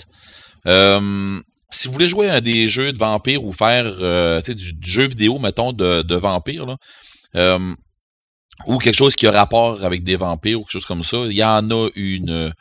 Euh, 0.68 1.41
si 1.73 1.87
vous 1.87 1.93
voulez 1.93 2.07
jouer 2.07 2.29
à 2.29 2.39
des 2.39 2.67
jeux 2.67 2.93
de 2.93 2.97
vampires 2.97 3.43
ou 3.43 3.51
faire 3.51 3.85
euh, 3.99 4.41
du, 4.41 4.73
jeu 4.81 5.07
vidéo, 5.07 5.39
mettons, 5.39 5.73
de, 5.73 6.15
vampires, 6.15 6.65
là, 6.65 6.77
euh, 7.35 7.75
ou 8.67 8.77
quelque 8.77 8.95
chose 8.95 9.15
qui 9.15 9.25
a 9.25 9.31
rapport 9.31 9.83
avec 9.83 10.03
des 10.03 10.15
vampires 10.15 10.59
ou 10.59 10.63
quelque 10.63 10.71
chose 10.71 10.85
comme 10.85 11.03
ça, 11.03 11.17
il 11.25 11.33
y 11.33 11.43
en 11.43 11.69
a 11.71 11.89
une 11.95 12.53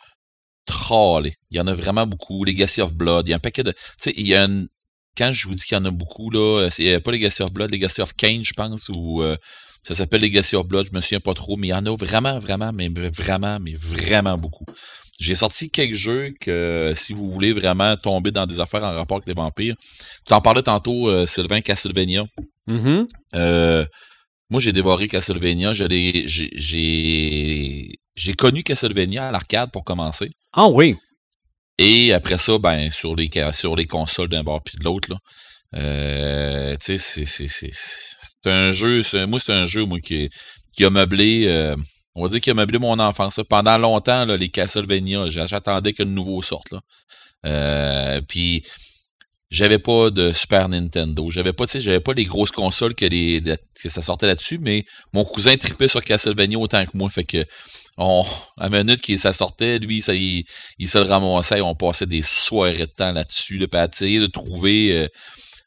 trollée. 0.65 1.35
Il 1.51 1.59
y 1.59 1.61
en 1.61 1.67
a 1.67 1.75
vraiment 1.75 2.07
beaucoup. 2.07 2.45
Legacy 2.45 2.81
of 2.81 2.95
Blood, 2.95 3.29
il 3.29 3.31
y 3.31 3.35
a 3.35 3.37
un 3.37 3.41
paquet 3.41 3.63
de... 3.63 3.73
Tu 3.73 3.79
sais, 4.01 4.15
il 4.17 4.27
y 4.27 4.35
a 4.35 4.45
une... 4.45 4.69
Quand 5.17 5.31
je 5.31 5.47
vous 5.47 5.55
dis 5.55 5.67
qu'il 5.67 5.77
y 5.77 5.81
en 5.81 5.85
a 5.85 5.91
beaucoup, 5.91 6.31
là, 6.31 6.69
c'est 6.71 6.99
pas 7.01 7.13
Legacy 7.13 7.43
of 7.43 7.53
Blood, 7.53 7.71
Legacy 7.71 8.01
of 8.01 8.15
Kane, 8.15 8.45
je 8.45 8.55
pense, 8.55 8.89
ou... 8.97 9.23
Euh, 9.23 9.37
ça 9.85 9.95
s'appelle 9.95 10.23
Legacy 10.23 10.55
of 10.55 10.67
Blood, 10.67 10.87
je 10.91 10.97
me 10.97 11.01
souviens 11.01 11.21
pas 11.21 11.35
trop, 11.35 11.57
mais 11.57 11.67
il 11.67 11.71
y 11.71 11.75
en 11.75 11.85
a 11.85 11.97
vraiment, 11.97 12.39
vraiment, 12.39 12.73
mais 12.73 12.89
vraiment, 12.89 13.59
mais 13.61 13.75
vraiment 13.75 14.39
beaucoup. 14.39 14.65
J'ai 15.21 15.35
sorti 15.35 15.71
quelques 15.71 15.95
jeux 15.95 16.33
que 16.41 16.95
si 16.97 17.13
vous 17.13 17.31
voulez 17.31 17.53
vraiment 17.53 17.97
tomber 17.97 18.31
dans 18.31 18.47
des 18.47 18.61
affaires 18.61 18.83
en 18.83 18.93
rapport 18.93 19.19
avec 19.19 19.29
les 19.29 19.35
vampires. 19.35 19.77
Tu 20.27 20.35
en 20.35 20.41
parlais 20.41 20.63
tantôt, 20.63 21.09
euh, 21.09 21.27
Sylvain 21.27 21.61
Castlevania. 21.61 22.25
Euh, 23.35 23.85
moi, 24.51 24.61
j'ai 24.61 24.73
dévoré 24.73 25.09
Castlevania. 25.09 25.73
J'ai 25.75 26.27
j'ai 28.15 28.35
connu 28.35 28.63
Castlevania 28.63 29.29
à 29.29 29.31
l'arcade 29.31 29.71
pour 29.73 29.85
commencer. 29.85 30.31
Ah 30.53 30.69
oui. 30.69 30.97
Et 31.79 32.13
après 32.13 32.39
ça, 32.39 32.59
ben 32.59 32.91
sur 32.91 33.17
les 33.17 33.31
sur 33.53 33.77
les 33.77 33.87
consoles 33.87 34.29
d'un 34.29 34.43
bord 34.43 34.63
puis 34.63 34.77
de 34.79 34.85
l'autre 34.85 35.11
là. 35.11 35.19
Euh, 35.75 36.77
tu 36.83 36.99
sais, 36.99 37.25
c'est 37.25 38.51
un 38.51 38.73
jeu. 38.73 39.03
Moi, 39.27 39.41
c'est 39.41 39.53
un 39.53 39.67
jeu 39.67 39.85
moi 39.85 40.01
qui 40.01 40.29
qui 40.77 40.85
a 40.85 40.91
meublé. 40.91 41.45
Euh, 41.47 41.77
on 42.15 42.23
va 42.23 42.29
dire 42.29 42.41
qu'il 42.41 42.51
a 42.51 42.55
meublé 42.55 42.79
mon 42.79 42.99
enfance. 42.99 43.41
Pendant 43.49 43.79
longtemps, 43.79 44.25
là, 44.25 44.37
les 44.37 44.49
Castlevania, 44.49 45.29
j'attendais 45.29 45.93
que 45.93 46.03
le 46.03 46.11
nouveau 46.11 46.43
sorte. 46.43 46.71
Là. 46.71 46.81
Euh, 47.47 48.21
puis 48.29 48.63
j'avais 49.51 49.79
pas 49.79 50.11
de 50.11 50.33
Super 50.33 50.69
Nintendo. 50.69 51.31
J'avais 51.31 51.53
pas, 51.53 51.65
j'avais 51.75 52.01
pas 52.01 52.15
les 52.15 52.25
grosses 52.25 52.51
consoles 52.51 52.95
que 52.95 53.05
les 53.05 53.43
que 53.83 53.89
ça 53.89 54.01
sortait 54.01 54.27
là-dessus, 54.27 54.59
mais 54.59 54.85
mon 55.13 55.25
cousin 55.25 55.57
tripait 55.57 55.89
sur 55.89 56.03
Castlevania 56.03 56.59
autant 56.59 56.85
que 56.85 56.97
moi. 56.97 57.11
Fait 57.11 57.25
que 57.25 57.45
on, 57.99 58.25
à 58.57 58.69
la 58.71 58.83
minute 58.83 59.03
que 59.03 59.17
ça 59.19 59.35
sortait, 59.35 59.79
lui, 59.79 60.01
ça, 60.01 60.15
il, 60.15 60.45
il 60.79 60.89
se 60.89 60.99
le 60.99 61.05
ramassait 61.05 61.61
on 61.61 61.75
passait 61.75 62.07
des 62.07 62.23
soirées 62.23 62.79
de 62.79 62.85
temps 62.87 63.13
là-dessus, 63.13 63.59
là, 63.59 63.67
à 63.73 63.87
essayer 63.87 64.21
de 64.21 64.27
trouver 64.27 64.97
euh, 64.97 65.09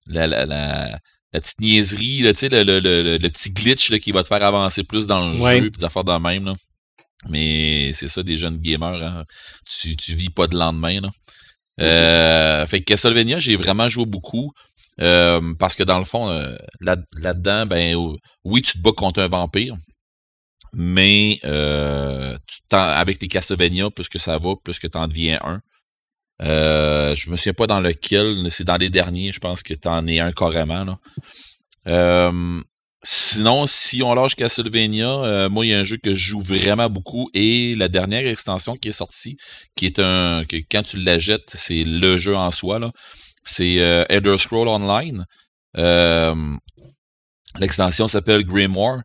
la, 0.07 0.25
la, 0.25 0.99
la 1.35 1.41
petite 1.41 1.59
niaiserie, 1.59 2.19
là, 2.19 2.31
le, 2.31 2.63
le, 2.63 2.79
le, 2.79 3.17
le, 3.17 3.29
petit 3.29 3.51
glitch 3.51 3.89
là, 3.89 3.99
qui 3.99 4.13
va 4.13 4.23
te 4.23 4.29
faire 4.29 4.41
avancer 4.41 4.85
plus 4.85 5.05
dans 5.05 5.27
le 5.27 5.35
jeu, 5.35 5.69
puis 5.69 5.79
des 5.79 5.83
affaires 5.83 6.05
de 6.05 6.17
même. 6.17 6.45
Là. 6.45 6.55
Mais 7.27 7.91
c'est 7.93 8.07
ça, 8.07 8.23
des 8.23 8.37
jeunes 8.37 8.57
gamers. 8.57 9.03
Hein. 9.03 9.23
Tu, 9.65 9.97
tu 9.97 10.13
vis 10.13 10.29
pas 10.29 10.47
de 10.47 10.57
lendemain. 10.57 11.01
Là. 11.01 11.09
Euh, 11.81 12.65
fait 12.67 12.79
que 12.79 12.85
Castlevania, 12.85 13.39
j'ai 13.39 13.57
vraiment 13.57 13.89
joué 13.89 14.05
beaucoup. 14.05 14.53
Euh, 15.01 15.53
parce 15.59 15.75
que 15.75 15.83
dans 15.83 15.99
le 15.99 16.05
fond, 16.05 16.29
euh, 16.29 16.55
là, 16.79 16.95
là-dedans, 17.17 17.65
ben 17.65 17.97
oui, 18.45 18.61
tu 18.61 18.77
te 18.77 18.81
bats 18.81 18.93
contre 18.95 19.21
un 19.21 19.27
vampire. 19.27 19.75
Mais 20.71 21.39
tu 21.43 21.49
avec 22.71 23.21
les 23.21 23.27
Castlevania, 23.27 23.89
plus 23.89 24.07
que 24.07 24.19
ça 24.19 24.37
va, 24.37 24.53
plus 24.63 24.79
que 24.79 24.87
tu 24.87 24.97
en 24.97 25.09
deviens 25.09 25.39
un. 25.43 25.59
Euh, 26.41 27.15
je 27.15 27.29
me 27.29 27.37
souviens 27.37 27.53
pas 27.53 27.67
dans 27.67 27.79
lequel, 27.79 28.47
c'est 28.51 28.65
dans 28.65 28.77
les 28.77 28.89
derniers, 28.89 29.31
je 29.31 29.39
pense 29.39 29.63
que 29.63 29.73
t'en 29.73 30.05
es 30.07 30.19
un 30.19 30.31
carrément. 30.31 30.83
Là. 30.83 30.97
Euh, 31.87 32.61
sinon, 33.03 33.67
si 33.67 34.03
on 34.03 34.13
lâche 34.13 34.35
Castlevania, 34.35 35.09
euh, 35.09 35.49
moi, 35.49 35.65
il 35.65 35.69
y 35.69 35.73
a 35.73 35.79
un 35.79 35.83
jeu 35.83 35.97
que 35.97 36.15
je 36.15 36.29
joue 36.29 36.41
vraiment 36.41 36.89
beaucoup 36.89 37.29
et 37.33 37.75
la 37.75 37.87
dernière 37.87 38.27
extension 38.27 38.75
qui 38.75 38.89
est 38.89 38.93
sortie, 38.93 39.37
qui 39.75 39.85
est 39.85 39.99
un. 39.99 40.43
que 40.45 40.57
quand 40.69 40.83
tu 40.83 40.97
la 40.97 41.19
jettes, 41.19 41.51
c'est 41.53 41.83
le 41.83 42.17
jeu 42.17 42.35
en 42.35 42.51
soi, 42.51 42.79
là. 42.79 42.89
C'est 43.43 43.79
euh, 43.79 44.05
Elder 44.09 44.37
Scroll 44.37 44.67
Online. 44.67 45.25
Euh, 45.77 46.35
l'extension 47.59 48.07
s'appelle 48.07 48.43
Grimoire. 48.43 49.01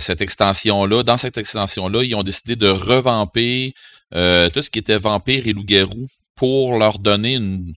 cette 0.00 0.20
extension-là, 0.20 1.04
dans 1.04 1.16
cette 1.16 1.38
extension-là, 1.38 2.02
ils 2.02 2.14
ont 2.14 2.24
décidé 2.24 2.56
de 2.56 2.68
revamper 2.68 3.74
euh, 4.14 4.50
tout 4.50 4.62
ce 4.62 4.70
qui 4.70 4.78
était 4.78 4.98
vampire 4.98 5.46
et 5.46 5.52
loup-garou 5.52 6.06
pour 6.34 6.78
leur 6.78 6.98
donner 6.98 7.36
une, 7.36 7.74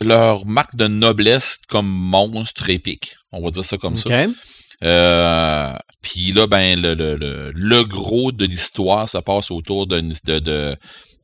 leur 0.00 0.46
marque 0.46 0.76
de 0.76 0.86
noblesse 0.86 1.58
comme 1.68 1.88
monstre 1.88 2.70
épique. 2.70 3.14
On 3.30 3.42
va 3.42 3.50
dire 3.50 3.64
ça 3.64 3.78
comme 3.78 3.96
ça. 3.96 4.26
Euh, 4.84 5.72
Puis 6.02 6.32
là, 6.32 6.46
ben, 6.46 6.80
le, 6.80 6.94
le, 6.94 7.50
le, 7.54 7.84
gros 7.84 8.32
de 8.32 8.44
l'histoire, 8.44 9.08
ça 9.08 9.22
passe 9.22 9.50
autour 9.50 9.86
de, 9.86 10.00
de, 10.00 10.38
de, 10.40 10.76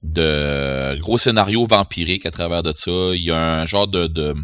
de, 0.03 0.99
gros 1.01 1.19
scénario 1.19 1.67
vampirique 1.67 2.25
à 2.25 2.31
travers 2.31 2.63
de 2.63 2.73
ça. 2.77 3.15
Il 3.15 3.23
y 3.25 3.33
a 3.33 3.61
un 3.61 3.67
genre 3.67 3.89
de, 3.89 4.07
de 4.07 4.35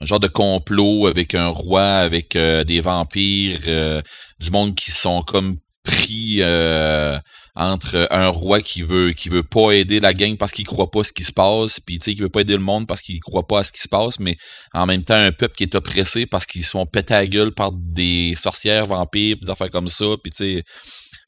un 0.00 0.06
genre 0.06 0.20
de 0.20 0.28
complot 0.28 1.08
avec 1.08 1.34
un 1.34 1.48
roi, 1.48 1.82
avec 1.82 2.36
euh, 2.36 2.64
des 2.64 2.80
vampires, 2.80 3.60
euh, 3.66 4.00
du 4.38 4.50
monde 4.50 4.74
qui 4.74 4.90
sont 4.92 5.22
comme 5.22 5.56
pris 5.82 6.36
euh, 6.40 7.18
entre 7.58 8.06
un 8.12 8.28
roi 8.28 8.62
qui 8.62 8.82
veut 8.82 9.12
qui 9.12 9.28
veut 9.28 9.42
pas 9.42 9.72
aider 9.72 9.98
la 9.98 10.14
gang 10.14 10.36
parce 10.36 10.52
qu'il 10.52 10.64
croit 10.64 10.92
pas 10.92 11.02
ce 11.02 11.12
qui 11.12 11.24
se 11.24 11.32
passe, 11.32 11.80
puis 11.80 11.98
tu 11.98 12.04
sais 12.04 12.14
qui 12.14 12.20
veut 12.20 12.28
pas 12.28 12.42
aider 12.42 12.54
le 12.54 12.60
monde 12.60 12.86
parce 12.86 13.00
qu'il 13.00 13.18
croit 13.18 13.46
pas 13.46 13.60
à 13.60 13.64
ce 13.64 13.72
qui 13.72 13.80
se 13.80 13.88
passe, 13.88 14.20
mais 14.20 14.36
en 14.74 14.86
même 14.86 15.02
temps 15.02 15.16
un 15.16 15.32
peuple 15.32 15.56
qui 15.56 15.64
est 15.64 15.74
oppressé 15.74 16.24
parce 16.24 16.46
qu'ils 16.46 16.64
sont 16.64 16.86
pétés 16.86 17.14
à 17.14 17.26
gueule 17.26 17.52
par 17.52 17.72
des 17.72 18.34
sorcières, 18.40 18.86
vampires, 18.86 19.36
des 19.42 19.50
affaires 19.50 19.72
comme 19.72 19.88
ça, 19.88 20.06
puis 20.22 20.30
tu 20.30 20.36
sais 20.36 20.64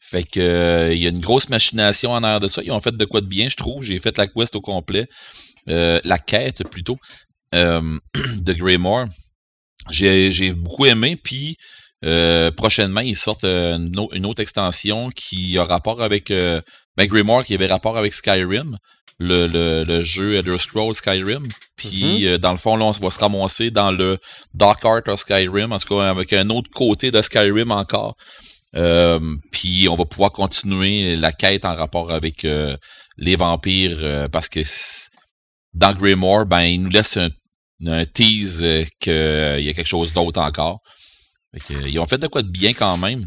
fait 0.01 0.23
que 0.23 0.40
euh, 0.40 0.94
il 0.94 1.01
y 1.01 1.07
a 1.07 1.11
une 1.11 1.20
grosse 1.20 1.48
machination 1.48 2.12
en 2.12 2.23
arrière 2.23 2.40
de 2.40 2.48
ça. 2.48 2.62
Ils 2.65 2.73
ont 2.73 2.81
fait 2.81 2.97
de 2.97 3.05
quoi 3.05 3.20
de 3.20 3.27
bien, 3.27 3.48
je 3.48 3.57
trouve. 3.57 3.85
J'ai 3.85 3.98
fait 4.01 4.16
la 4.19 4.27
quest 4.27 4.57
au 4.57 4.61
complet, 4.61 5.07
euh, 5.69 6.01
la 6.05 6.19
quête 6.19 6.69
plutôt 6.69 6.97
de 7.52 8.52
Greymore. 8.52 9.07
J'ai 9.89 10.31
j'ai 10.31 10.52
beaucoup 10.52 10.86
aimé, 10.86 11.16
puis 11.16 11.57
euh, 12.05 12.51
prochainement, 12.51 13.01
ils 13.01 13.16
sortent 13.16 13.44
euh, 13.44 13.77
une, 13.77 14.27
autre 14.27 14.40
extension 14.40 15.10
qui 15.10 15.59
a 15.59 15.64
rapport 15.64 16.02
avec 16.02 16.31
euh, 16.31 16.60
ben 16.97 17.06
Grimoire 17.06 17.44
qui 17.44 17.55
avait 17.55 17.66
rapport 17.66 17.98
avec 17.98 18.14
Skyrim, 18.14 18.78
le, 19.18 19.47
le, 19.85 20.01
jeu 20.01 20.36
Elder 20.36 20.56
Scrolls 20.56 20.94
Skyrim. 20.94 21.48
Puis 21.77 22.24
mm-hmm. 22.24 22.39
dans 22.39 22.52
le 22.52 22.59
fond, 22.59 22.77
là, 22.77 22.86
on 22.86 22.90
va 22.93 23.10
se 23.10 23.18
ramasser 23.18 23.70
dans 23.70 23.93
le 23.93 24.18
Dark 24.55 24.82
Art 24.85 25.02
of 25.09 25.20
Skyrim, 25.20 25.72
en 25.72 25.78
tout 25.78 25.94
cas 25.94 26.09
avec 26.09 26.32
un 26.32 26.48
autre 26.48 26.70
côté 26.70 27.10
de 27.10 27.20
Skyrim 27.20 27.70
encore. 27.70 28.14
puis 29.52 29.89
on 29.90 29.97
va 29.97 30.05
pouvoir 30.06 30.32
continuer 30.32 31.16
la 31.16 31.32
quête 31.32 31.66
en 31.66 31.74
rapport 31.74 32.10
avec 32.12 32.47
les 33.18 33.36
vampires 33.36 34.28
parce 34.32 34.48
que 34.48 34.60
dans 35.74 35.93
Grimoire, 35.93 36.47
ben 36.47 36.62
il 36.62 36.82
nous 36.82 36.90
laisse 36.90 37.18
un, 37.18 37.28
un 37.86 38.06
tease 38.06 38.66
qu'il 38.98 39.12
y 39.12 39.68
a 39.68 39.72
quelque 39.74 39.85
chose 39.85 40.14
d'autre 40.14 40.40
encore 40.40 40.78
ils 41.70 41.98
ont 41.98 42.06
fait 42.06 42.18
de 42.18 42.27
quoi 42.27 42.43
de 42.43 42.48
bien 42.48 42.72
quand 42.72 42.97
même. 42.97 43.24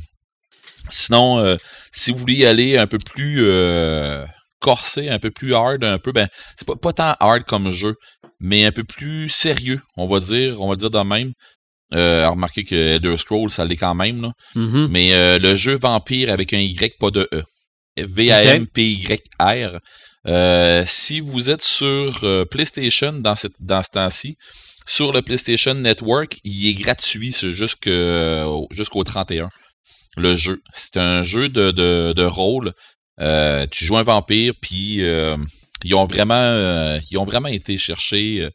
Sinon, 0.89 1.39
euh, 1.39 1.57
si 1.91 2.11
vous 2.11 2.17
voulez 2.17 2.35
y 2.35 2.45
aller 2.45 2.77
un 2.77 2.87
peu 2.87 2.97
plus 2.97 3.45
euh, 3.45 4.25
corsé, 4.59 5.09
un 5.09 5.19
peu 5.19 5.31
plus 5.31 5.53
hard, 5.55 5.83
un 5.83 5.97
peu, 5.97 6.11
ben, 6.11 6.27
c'est 6.57 6.67
pas, 6.67 6.75
pas 6.75 6.93
tant 6.93 7.15
hard 7.19 7.43
comme 7.45 7.71
jeu, 7.71 7.95
mais 8.39 8.65
un 8.65 8.71
peu 8.71 8.83
plus 8.83 9.29
sérieux, 9.29 9.81
on 9.97 10.07
va 10.07 10.19
dire, 10.19 10.61
on 10.61 10.69
va 10.69 10.75
dire 10.75 10.91
de 10.91 10.99
même. 10.99 11.31
Euh, 11.93 12.27
remarquez 12.27 12.63
que 12.63 12.75
Elder 12.75 13.17
Scrolls, 13.17 13.51
ça 13.51 13.65
l'est 13.65 13.77
quand 13.77 13.93
même, 13.95 14.21
là. 14.21 14.31
Mm-hmm. 14.55 14.87
Mais 14.89 15.13
euh, 15.13 15.37
le 15.37 15.55
jeu 15.55 15.77
Vampire 15.77 16.31
avec 16.31 16.53
un 16.53 16.59
Y, 16.59 16.97
pas 16.99 17.11
de 17.11 17.27
E. 17.31 17.43
V-A-M-P-Y-R. 17.95 19.79
si 20.87 21.19
vous 21.19 21.51
êtes 21.51 21.61
sur 21.61 22.47
PlayStation 22.49 23.13
dans, 23.13 23.35
cette, 23.35 23.53
dans 23.59 23.83
ce 23.83 23.89
temps-ci, 23.91 24.35
sur 24.85 25.11
le 25.11 25.21
PlayStation 25.21 25.73
Network, 25.73 26.39
il 26.43 26.67
est 26.67 26.73
gratuit 26.73 27.35
jusqu'au 27.41 29.03
31. 29.03 29.49
Le 30.15 30.35
jeu. 30.35 30.61
C'est 30.71 30.97
un 30.97 31.23
jeu 31.23 31.49
de, 31.49 31.71
de, 31.71 32.13
de 32.15 32.23
rôle. 32.23 32.73
Euh, 33.19 33.65
tu 33.69 33.85
joues 33.85 33.97
un 33.97 34.03
vampire, 34.03 34.53
puis 34.59 35.03
euh, 35.03 35.37
ils 35.83 35.95
ont 35.95 36.05
vraiment 36.05 36.33
euh, 36.33 36.99
ils 37.11 37.17
ont 37.17 37.25
vraiment 37.25 37.49
été 37.49 37.77
chercher 37.77 38.49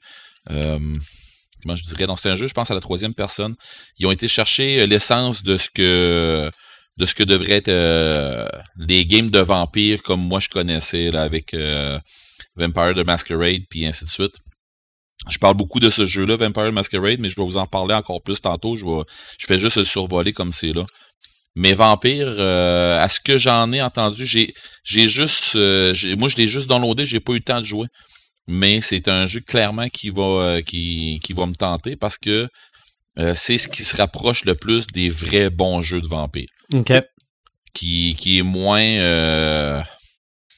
comment 0.48 1.74
je 1.74 1.82
dirais, 1.82 2.06
dans 2.06 2.16
c'est 2.16 2.30
un 2.30 2.36
jeu, 2.36 2.46
je 2.46 2.55
pense 2.55 2.70
à 2.70 2.74
la 2.74 2.80
troisième 2.80 3.14
personne. 3.14 3.55
Ils 3.98 4.06
ont 4.06 4.12
été 4.12 4.28
chercher 4.28 4.86
l'essence 4.86 5.42
de 5.42 5.56
ce 5.56 5.68
que 5.70 6.50
de 6.96 7.06
ce 7.06 7.14
que 7.14 7.22
devraient 7.22 7.62
être 7.64 8.62
les 8.78 9.06
games 9.06 9.30
de 9.30 9.40
vampires 9.40 10.02
comme 10.02 10.20
moi 10.20 10.40
je 10.40 10.48
connaissais 10.48 11.10
là, 11.10 11.22
avec 11.22 11.55
Vampire 12.56 12.94
the 12.94 13.06
Masquerade 13.06 13.62
puis 13.68 13.86
ainsi 13.86 14.05
de 14.05 14.10
suite. 14.10 14.36
Je 15.28 15.39
parle 15.39 15.57
beaucoup 15.57 15.81
de 15.81 15.90
ce 15.90 16.07
jeu-là, 16.07 16.36
Vampire 16.36 16.73
Masquerade, 16.73 17.20
mais 17.20 17.28
je 17.28 17.36
vais 17.36 17.45
vous 17.45 17.57
en 17.57 17.66
parler 17.66 17.95
encore 17.95 18.23
plus 18.23 18.40
tantôt. 18.40 18.77
Je, 18.77 18.86
vais, 18.86 19.03
je 19.39 19.47
fais 19.47 19.59
juste 19.59 19.77
le 19.77 19.85
survoler 19.85 20.32
comme 20.32 20.53
c'est 20.53 20.73
là. 20.73 20.85
Mais 21.55 21.73
Vampire, 21.73 22.28
euh, 22.39 23.01
à 23.01 23.09
ce 23.09 23.20
que 23.20 23.36
j'en 23.36 23.73
ai 23.73 23.82
entendu, 23.82 24.24
j'ai 24.27 24.55
j'ai 24.85 25.09
juste 25.09 25.57
euh, 25.57 25.93
moi 26.16 26.28
je 26.28 26.36
l'ai 26.36 26.47
juste 26.47 26.69
downloadé, 26.69 27.05
j'ai 27.05 27.19
pas 27.19 27.32
eu 27.32 27.36
le 27.39 27.43
temps 27.43 27.61
de 27.61 27.66
jouer. 27.66 27.89
Mais 28.47 28.81
c'est 28.81 29.09
un 29.09 29.27
jeu 29.27 29.40
clairement 29.40 29.89
qui 29.89 30.11
va 30.11 30.23
euh, 30.23 30.62
qui, 30.62 31.20
qui 31.23 31.32
va 31.32 31.47
me 31.47 31.55
tenter 31.55 31.97
parce 31.97 32.16
que 32.16 32.49
c'est 33.35 33.59
ce 33.59 33.66
qui 33.66 33.82
se 33.82 33.97
rapproche 33.97 34.45
le 34.45 34.55
plus 34.55 34.86
des 34.86 35.09
vrais 35.09 35.51
bons 35.51 35.82
jeux 35.82 36.01
de 36.01 36.07
Vampire. 36.07 36.47
OK. 36.73 36.93
Qui, 37.74 38.15
qui 38.16 38.39
est 38.39 38.43
moins 38.43 39.82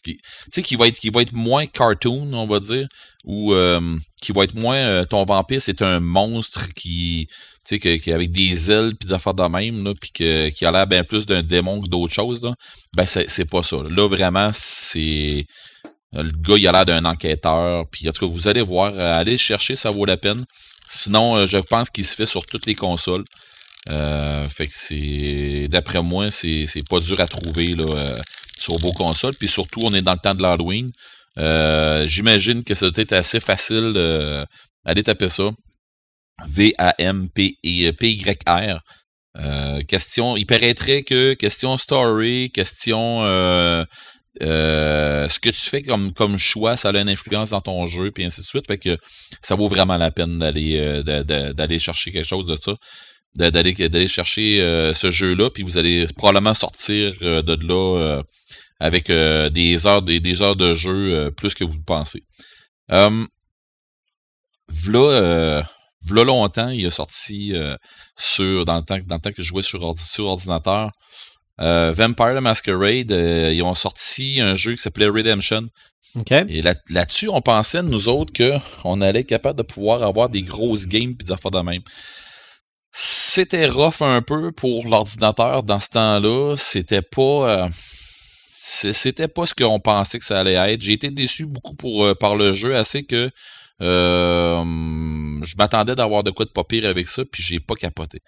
tu 0.02 0.18
sais, 0.52 0.62
qui 0.62 0.76
va 0.76 0.88
être 0.88 0.98
qui 0.98 1.10
va 1.10 1.22
être 1.22 1.32
moins 1.32 1.66
cartoon, 1.66 2.32
on 2.32 2.46
va 2.46 2.60
dire, 2.60 2.86
ou 3.24 3.52
euh, 3.52 3.80
qui 4.22 4.32
va 4.32 4.44
être 4.44 4.54
moins 4.54 4.76
euh, 4.76 5.04
ton 5.04 5.24
vampire, 5.24 5.60
c'est 5.60 5.82
un 5.82 6.00
monstre 6.00 6.72
qui 6.74 7.28
tu 7.66 7.78
sais 7.78 7.98
qui 7.98 8.12
avec 8.12 8.32
des 8.32 8.70
ailes 8.70 8.94
puis 8.98 9.08
des 9.08 9.14
affaires 9.14 9.34
de 9.34 9.42
même 9.42 9.84
là, 9.84 9.92
puis 10.00 10.10
qui 10.12 10.64
a 10.64 10.72
l'air 10.72 10.86
bien 10.86 11.04
plus 11.04 11.26
d'un 11.26 11.42
démon 11.42 11.80
que 11.80 11.88
d'autres 11.88 12.14
choses 12.14 12.42
là. 12.42 12.54
Ben 12.96 13.06
c'est 13.06 13.44
pas 13.44 13.62
ça. 13.62 13.76
Là 13.88 14.08
vraiment 14.08 14.50
c'est 14.52 15.44
le 16.12 16.32
gars 16.32 16.56
il 16.56 16.66
a 16.66 16.72
l'air 16.72 16.86
d'un 16.86 17.04
enquêteur 17.04 17.84
puis 17.90 18.08
en 18.08 18.12
tout 18.12 18.26
cas 18.26 18.32
vous 18.32 18.48
allez 18.48 18.62
voir 18.62 18.92
euh, 18.94 19.14
allez 19.14 19.38
chercher 19.38 19.76
ça 19.76 19.90
vaut 19.90 20.06
la 20.06 20.16
peine. 20.16 20.44
Sinon 20.88 21.46
je 21.46 21.58
pense 21.58 21.90
qu'il 21.90 22.04
se 22.04 22.14
fait 22.16 22.26
sur 22.26 22.46
toutes 22.46 22.66
les 22.66 22.74
consoles. 22.74 23.24
fait 23.88 24.66
que 24.66 24.72
c'est 24.72 25.68
d'après 25.68 26.02
moi 26.02 26.30
c'est 26.30 26.66
pas 26.88 27.00
dur 27.00 27.20
à 27.20 27.28
trouver 27.28 27.66
là 27.74 28.16
sur 28.60 28.76
vos 28.78 28.92
consoles. 28.92 29.34
Puis 29.34 29.48
surtout, 29.48 29.80
on 29.82 29.92
est 29.92 30.02
dans 30.02 30.12
le 30.12 30.18
temps 30.18 30.34
de 30.34 30.42
l'Halloween. 30.42 30.92
Euh, 31.38 32.04
j'imagine 32.06 32.62
que 32.64 32.74
c'était 32.74 33.14
assez 33.14 33.40
facile 33.40 33.92
d'aller 34.84 35.02
taper 35.02 35.28
ça. 35.28 35.50
V-A-M-P-Y-R. 36.46 37.60
Euh, 39.38 39.80
question, 39.82 40.36
il 40.36 40.44
paraîtrait 40.44 41.02
que 41.02 41.34
question 41.34 41.76
story, 41.76 42.50
question 42.50 43.22
euh, 43.22 43.84
ce 44.40 45.38
que 45.38 45.50
tu 45.50 45.60
fais 45.60 45.82
comme, 45.82 46.12
comme 46.12 46.36
choix, 46.36 46.76
ça 46.76 46.88
a 46.88 47.00
une 47.00 47.08
influence 47.08 47.50
dans 47.50 47.60
ton 47.60 47.86
jeu, 47.86 48.10
puis 48.10 48.24
ainsi 48.24 48.40
de 48.40 48.46
suite. 48.46 48.66
Fait 48.66 48.78
que 48.78 48.98
ça 49.40 49.54
vaut 49.54 49.68
vraiment 49.68 49.96
la 49.98 50.10
peine 50.10 50.38
d'aller 50.38 51.02
d'aller 51.04 51.78
chercher 51.78 52.10
quelque 52.10 52.26
chose 52.26 52.46
de 52.46 52.56
ça 52.60 52.74
d'aller 53.36 53.72
d'aller 53.88 54.08
chercher 54.08 54.60
euh, 54.60 54.92
ce 54.94 55.10
jeu-là, 55.10 55.50
puis 55.50 55.62
vous 55.62 55.78
allez 55.78 56.06
probablement 56.16 56.54
sortir 56.54 57.14
euh, 57.22 57.42
de 57.42 57.54
là 57.66 57.98
euh, 57.98 58.22
avec 58.80 59.08
des 59.08 59.86
heures 59.86 60.02
des, 60.02 60.20
des, 60.20 60.42
heures 60.42 60.56
de 60.56 60.72
jeu 60.72 61.30
plus 61.36 61.54
que 61.54 61.64
vous 61.64 61.74
le 61.74 61.82
pensez. 61.84 62.24
Euh, 62.90 63.26
v'là, 64.68 65.66
v'là 66.02 66.24
longtemps, 66.24 66.70
il 66.70 66.86
a 66.86 66.90
sorti 66.90 67.54
sur 68.16 68.64
dans 68.64 68.76
le 68.76 68.82
temps 68.82 68.98
dans 69.04 69.16
le 69.16 69.20
temps 69.20 69.32
que 69.32 69.42
je 69.42 69.48
jouais 69.48 69.62
sur, 69.62 69.98
sur 69.98 70.26
ordinateur. 70.26 70.92
Vampire 71.58 72.36
the 72.36 72.40
Masquerade, 72.40 73.10
ils 73.10 73.62
ont 73.62 73.74
sorti 73.74 74.40
un 74.40 74.54
jeu 74.54 74.76
qui 74.76 74.82
s'appelait 74.82 75.08
Redemption. 75.08 75.66
Et 76.48 76.62
là, 76.62 76.74
là-dessus, 76.88 77.28
on 77.28 77.40
pensait, 77.40 77.82
nous 77.82 78.08
autres, 78.08 78.32
qu'on 78.32 79.00
allait 79.00 79.20
être 79.20 79.28
capable 79.28 79.58
de 79.58 79.62
pouvoir 79.62 80.02
avoir 80.02 80.28
des 80.28 80.42
grosses 80.42 80.86
games 80.86 81.14
puis 81.14 81.26
des 81.26 81.32
affaires 81.32 81.50
de 81.50 81.60
même. 81.60 81.82
C'était 82.92 83.66
rough 83.66 84.00
un 84.02 84.22
peu 84.22 84.50
pour 84.50 84.88
l'ordinateur 84.88 85.62
dans 85.62 85.80
ce 85.80 85.90
temps-là. 85.90 86.56
C'était 86.56 87.02
pas. 87.02 87.20
Euh, 87.64 87.68
c'était 88.56 89.28
pas 89.28 89.46
ce 89.46 89.54
qu'on 89.54 89.80
pensait 89.80 90.18
que 90.18 90.24
ça 90.24 90.40
allait 90.40 90.54
être. 90.54 90.82
J'ai 90.82 90.92
été 90.92 91.10
déçu 91.10 91.46
beaucoup 91.46 91.74
pour, 91.74 92.04
euh, 92.04 92.14
par 92.14 92.36
le 92.36 92.52
jeu, 92.52 92.76
assez 92.76 93.04
que 93.04 93.30
euh, 93.80 94.64
je 95.42 95.54
m'attendais 95.56 95.94
d'avoir 95.94 96.24
de 96.24 96.30
quoi 96.30 96.44
de 96.44 96.50
pas 96.50 96.64
pire 96.64 96.86
avec 96.86 97.08
ça, 97.08 97.22
puis 97.24 97.42
j'ai 97.42 97.60
pas 97.60 97.74
capoté. 97.74 98.18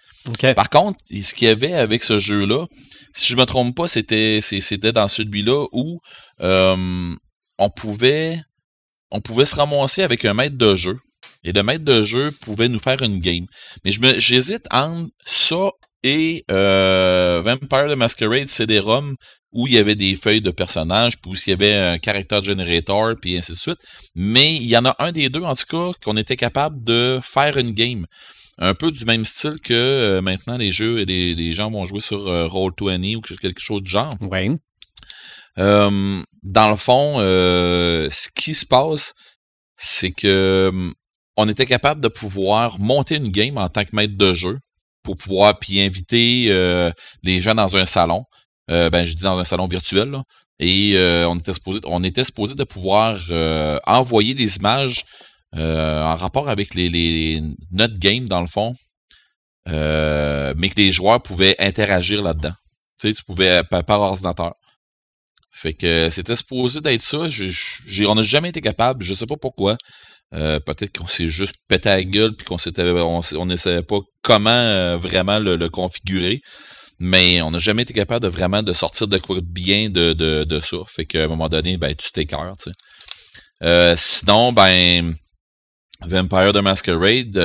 Par 0.55 0.69
contre, 0.69 0.97
ce 1.09 1.33
qu'il 1.35 1.47
y 1.47 1.51
avait 1.51 1.73
avec 1.73 2.03
ce 2.03 2.17
jeu-là, 2.17 2.65
si 3.13 3.31
je 3.31 3.37
me 3.37 3.45
trompe 3.45 3.75
pas, 3.75 3.87
c'était 3.87 4.39
c'était 4.41 4.93
dans 4.93 5.07
celui-là 5.07 5.67
où 5.71 5.99
on 6.39 7.69
pouvait 7.75 8.41
on 9.11 9.21
pouvait 9.21 9.45
se 9.45 9.55
ramasser 9.55 10.01
avec 10.01 10.25
un 10.25 10.33
maître 10.33 10.57
de 10.57 10.73
jeu 10.73 10.97
et 11.43 11.51
le 11.51 11.63
maître 11.63 11.83
de 11.83 12.03
jeu 12.03 12.31
pouvait 12.31 12.69
nous 12.69 12.79
faire 12.79 13.01
une 13.01 13.19
game. 13.19 13.45
Mais 13.83 13.91
je 13.91 14.01
me, 14.01 14.19
j'hésite 14.19 14.65
entre 14.71 15.09
ça 15.25 15.71
et 16.03 16.43
euh, 16.51 17.41
Vampire 17.43 17.93
the 17.93 17.97
Masquerade 17.97 18.49
CD-ROM 18.49 19.15
où 19.51 19.67
il 19.67 19.73
y 19.73 19.77
avait 19.77 19.95
des 19.95 20.15
feuilles 20.15 20.41
de 20.41 20.49
personnages, 20.49 21.17
puis 21.19 21.31
où 21.31 21.35
il 21.35 21.49
y 21.51 21.53
avait 21.53 21.75
un 21.75 21.97
character 22.03 22.41
generator, 22.41 23.13
puis 23.21 23.37
ainsi 23.37 23.51
de 23.51 23.57
suite. 23.57 23.77
Mais 24.15 24.55
il 24.55 24.65
y 24.65 24.75
en 24.75 24.85
a 24.85 24.95
un 24.97 25.11
des 25.11 25.29
deux, 25.29 25.43
en 25.43 25.55
tout 25.55 25.65
cas, 25.69 25.91
qu'on 26.03 26.17
était 26.17 26.35
capable 26.35 26.83
de 26.83 27.19
faire 27.21 27.55
une 27.57 27.73
game. 27.73 28.07
Un 28.57 28.73
peu 28.73 28.91
du 28.91 29.05
même 29.05 29.25
style 29.25 29.59
que 29.63 29.73
euh, 29.73 30.21
maintenant 30.21 30.57
les 30.57 30.71
jeux, 30.71 31.03
les, 31.03 31.35
les 31.35 31.53
gens 31.53 31.69
vont 31.69 31.85
jouer 31.85 31.99
sur 31.99 32.27
euh, 32.27 32.47
Roll20 32.47 33.17
ou 33.17 33.21
quelque 33.21 33.61
chose 33.61 33.83
de 33.83 33.87
genre. 33.87 34.11
Ouais. 34.21 34.49
dans 35.57 36.69
le 36.69 36.75
fond, 36.75 37.19
ce 37.19 38.29
qui 38.35 38.55
se 38.55 38.65
passe, 38.65 39.13
c'est 39.75 40.11
que 40.11 40.93
on 41.37 41.47
était 41.47 41.65
capable 41.65 42.01
de 42.01 42.07
pouvoir 42.07 42.79
monter 42.79 43.15
une 43.15 43.29
game 43.29 43.57
en 43.57 43.69
tant 43.69 43.83
que 43.85 43.95
maître 43.95 44.17
de 44.17 44.33
jeu 44.33 44.59
pour 45.03 45.17
pouvoir 45.17 45.59
puis 45.59 45.81
inviter 45.81 46.47
les 47.23 47.41
gens 47.41 47.55
dans 47.55 47.75
un 47.75 47.85
salon. 47.85 48.23
ben, 48.67 49.03
je 49.03 49.13
dis 49.13 49.23
dans 49.23 49.37
un 49.37 49.43
salon 49.43 49.67
virtuel, 49.67 50.15
et 50.59 50.95
on 51.27 51.37
était 51.37 51.53
supposé, 51.53 51.81
on 51.85 52.03
était 52.03 52.23
supposé 52.23 52.55
de 52.55 52.63
pouvoir 52.63 53.19
envoyer 53.85 54.33
des 54.33 54.57
images 54.57 55.03
en 55.53 56.15
rapport 56.15 56.49
avec 56.49 56.73
les, 56.73 56.89
les 56.89 57.41
notre 57.71 57.99
game 57.99 58.29
dans 58.29 58.41
le 58.41 58.47
fond, 58.47 58.73
mais 59.65 60.69
que 60.69 60.77
les 60.77 60.91
joueurs 60.91 61.21
pouvaient 61.21 61.55
interagir 61.59 62.21
là-dedans. 62.21 62.53
Tu 62.99 63.09
sais, 63.09 63.13
tu 63.13 63.23
pouvais 63.23 63.63
par, 63.63 63.99
ordinateur. 63.99 64.53
Fait 65.51 65.73
que 65.73 66.09
c'était 66.09 66.35
supposé 66.35 66.81
d'être 66.81 67.01
ça. 67.01 67.27
On 68.07 68.15
n'a 68.15 68.23
jamais 68.23 68.49
été 68.49 68.61
capable. 68.61 69.03
Je 69.03 69.13
sais 69.13 69.25
pas 69.25 69.37
pourquoi. 69.37 69.77
Euh, 70.35 70.59
peut-être 70.59 70.97
qu'on 70.97 71.07
s'est 71.07 71.29
juste 71.29 71.55
pété 71.67 71.89
à 71.89 71.95
la 71.97 72.03
gueule 72.03 72.35
puis 72.35 72.45
qu'on 72.45 72.57
s'était 72.57 72.81
on, 72.83 73.45
ne 73.45 73.55
savait 73.55 73.83
pas 73.83 73.99
comment 74.23 74.49
euh, 74.49 74.97
vraiment 74.97 75.39
le, 75.39 75.69
configurer. 75.69 76.41
Mais 76.99 77.41
on 77.41 77.51
n'a 77.51 77.59
jamais 77.59 77.83
été 77.83 77.93
capable 77.93 78.23
de 78.23 78.29
vraiment 78.29 78.63
de 78.63 78.73
sortir 78.73 79.07
de 79.07 79.17
quoi 79.17 79.39
bien 79.43 79.89
de, 79.89 80.13
de, 80.13 80.43
de 80.43 80.59
ça. 80.59 80.77
Fait 80.87 81.05
qu'à 81.05 81.23
un 81.23 81.27
moment 81.27 81.49
donné, 81.49 81.77
ben 81.77 81.93
tu 81.95 82.11
t'écœures, 82.11 82.55
tu 82.57 82.69
sais. 82.69 82.75
Euh, 83.63 83.95
sinon, 83.97 84.53
ben 84.53 85.13
Vampire 86.01 86.51
the 86.53 86.57
Masquerade 86.57 87.37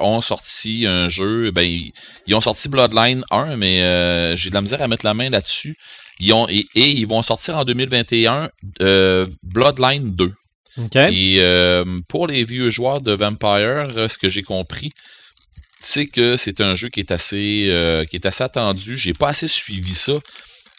ont 0.00 0.20
sorti 0.20 0.86
un 0.86 1.08
jeu. 1.08 1.50
Ben, 1.50 1.62
ils, 2.26 2.34
ont 2.34 2.40
sorti 2.40 2.68
Bloodline 2.68 3.24
1, 3.30 3.56
mais 3.56 4.36
j'ai 4.36 4.50
de 4.50 4.54
la 4.54 4.62
misère 4.62 4.82
à 4.82 4.88
mettre 4.88 5.04
la 5.04 5.14
main 5.14 5.30
là-dessus. 5.30 5.76
Ils 6.18 6.32
ont, 6.32 6.46
et, 6.48 6.66
et, 6.74 6.88
ils 6.88 7.06
vont 7.06 7.22
sortir 7.22 7.56
en 7.56 7.64
2021 7.64 8.50
Bloodline 9.42 10.10
2. 10.14 10.32
Et 10.78 11.36
euh, 11.38 11.84
pour 12.08 12.26
les 12.26 12.44
vieux 12.44 12.70
joueurs 12.70 13.00
de 13.00 13.12
Vampire, 13.12 13.90
euh, 13.96 14.08
ce 14.08 14.18
que 14.18 14.28
j'ai 14.28 14.42
compris, 14.42 14.90
c'est 15.80 16.06
que 16.06 16.36
c'est 16.36 16.60
un 16.60 16.74
jeu 16.74 16.88
qui 16.88 17.00
est 17.00 17.10
assez 17.10 17.66
euh, 17.70 18.04
qui 18.04 18.16
est 18.16 18.26
assez 18.26 18.44
attendu. 18.44 18.96
J'ai 18.96 19.14
pas 19.14 19.28
assez 19.28 19.48
suivi 19.48 19.94
ça. 19.94 20.12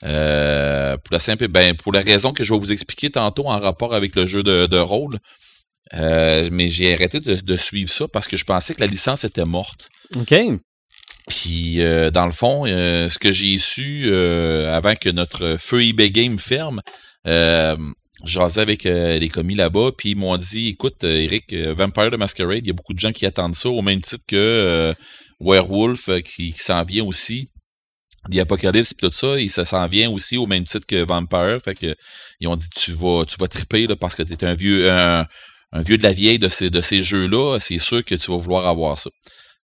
pour 0.04 1.14
la 1.14 1.20
simple 1.20 1.48
ben 1.48 1.76
pour 1.76 1.92
la 1.92 2.02
raison 2.02 2.32
que 2.32 2.44
je 2.44 2.54
vais 2.54 2.60
vous 2.60 2.72
expliquer 2.72 3.10
tantôt 3.10 3.48
en 3.48 3.60
rapport 3.60 3.94
avec 3.94 4.16
le 4.16 4.26
jeu 4.26 4.44
de, 4.44 4.78
rôle. 4.78 5.18
mais 5.94 6.70
j'ai 6.70 6.94
arrêté 6.94 7.20
de, 7.20 7.58
suivre 7.58 7.92
ça 7.92 8.08
parce 8.08 8.28
que 8.28 8.38
je 8.38 8.46
pensais 8.46 8.74
que 8.74 8.82
la 8.82 8.88
licence 8.88 9.24
était 9.24 9.46
morte. 9.46 9.90
OK. 10.16 10.34
Puis 11.28 11.78
dans 12.14 12.26
le 12.26 12.32
fond, 12.32 12.66
ce 12.66 13.18
que 13.18 13.32
j'ai 13.32 13.58
su 13.58 14.14
avant 14.16 14.96
que 14.96 15.10
notre 15.10 15.58
feu 15.60 15.84
eBay 15.84 16.12
Game 16.12 16.38
ferme, 16.40 16.82
jasais 18.26 18.62
avec 18.62 18.86
euh, 18.86 19.18
les 19.18 19.30
commis 19.30 19.56
là-bas, 19.56 19.92
puis 19.98 20.12
ils 20.12 20.18
m'ont 20.18 20.38
dit 20.38 20.70
écoute, 20.70 21.04
euh, 21.04 21.22
Eric, 21.22 21.54
euh, 21.54 21.74
Vampire 21.74 22.12
the 22.12 22.18
Masquerade, 22.18 22.66
il 22.66 22.68
y 22.68 22.70
a 22.70 22.74
beaucoup 22.74 22.94
de 22.94 23.00
gens 23.00 23.12
qui 23.12 23.26
attendent 23.26 23.56
ça, 23.56 23.70
au 23.70 23.82
même 23.82 24.02
titre 24.02 24.24
que 24.28 24.94
Werewolf 25.40 26.10
qui, 26.24 26.52
s'en 26.52 26.84
vient 26.84 27.04
aussi. 27.04 27.50
The 28.32 28.38
Apocalypse 28.38 28.94
puis 28.94 29.10
tout 29.10 29.16
ça, 29.16 29.40
et 29.40 29.48
ça 29.48 29.66
s'en 29.66 29.88
vient 29.88 30.10
aussi 30.12 30.38
au 30.38 30.46
même 30.46 30.64
titre 30.64 30.86
que 30.86 31.04
Vampire. 31.04 31.58
Fait 31.64 31.74
que 31.74 31.96
ils 32.40 32.48
ont 32.48 32.56
dit 32.56 32.68
tu 32.70 32.92
vas 32.92 33.26
tu 33.26 33.36
vas 33.40 33.48
triper 33.48 33.88
parce 34.00 34.16
que 34.16 34.22
tu 34.22 34.34
es 34.34 34.44
un 34.44 34.54
vieux 34.54 34.92
un, 34.92 35.26
vieux 35.74 35.98
de 35.98 36.04
la 36.04 36.14
vieille 36.14 36.38
de 36.38 36.48
ces 36.48 36.70
de 36.70 36.82
ces 36.82 37.02
jeux-là, 37.02 37.58
c'est 37.60 37.80
sûr 37.80 38.06
que 38.06 38.14
tu 38.14 38.30
vas 38.30 38.38
vouloir 38.38 38.68
avoir 38.68 39.00
ça. 39.00 39.10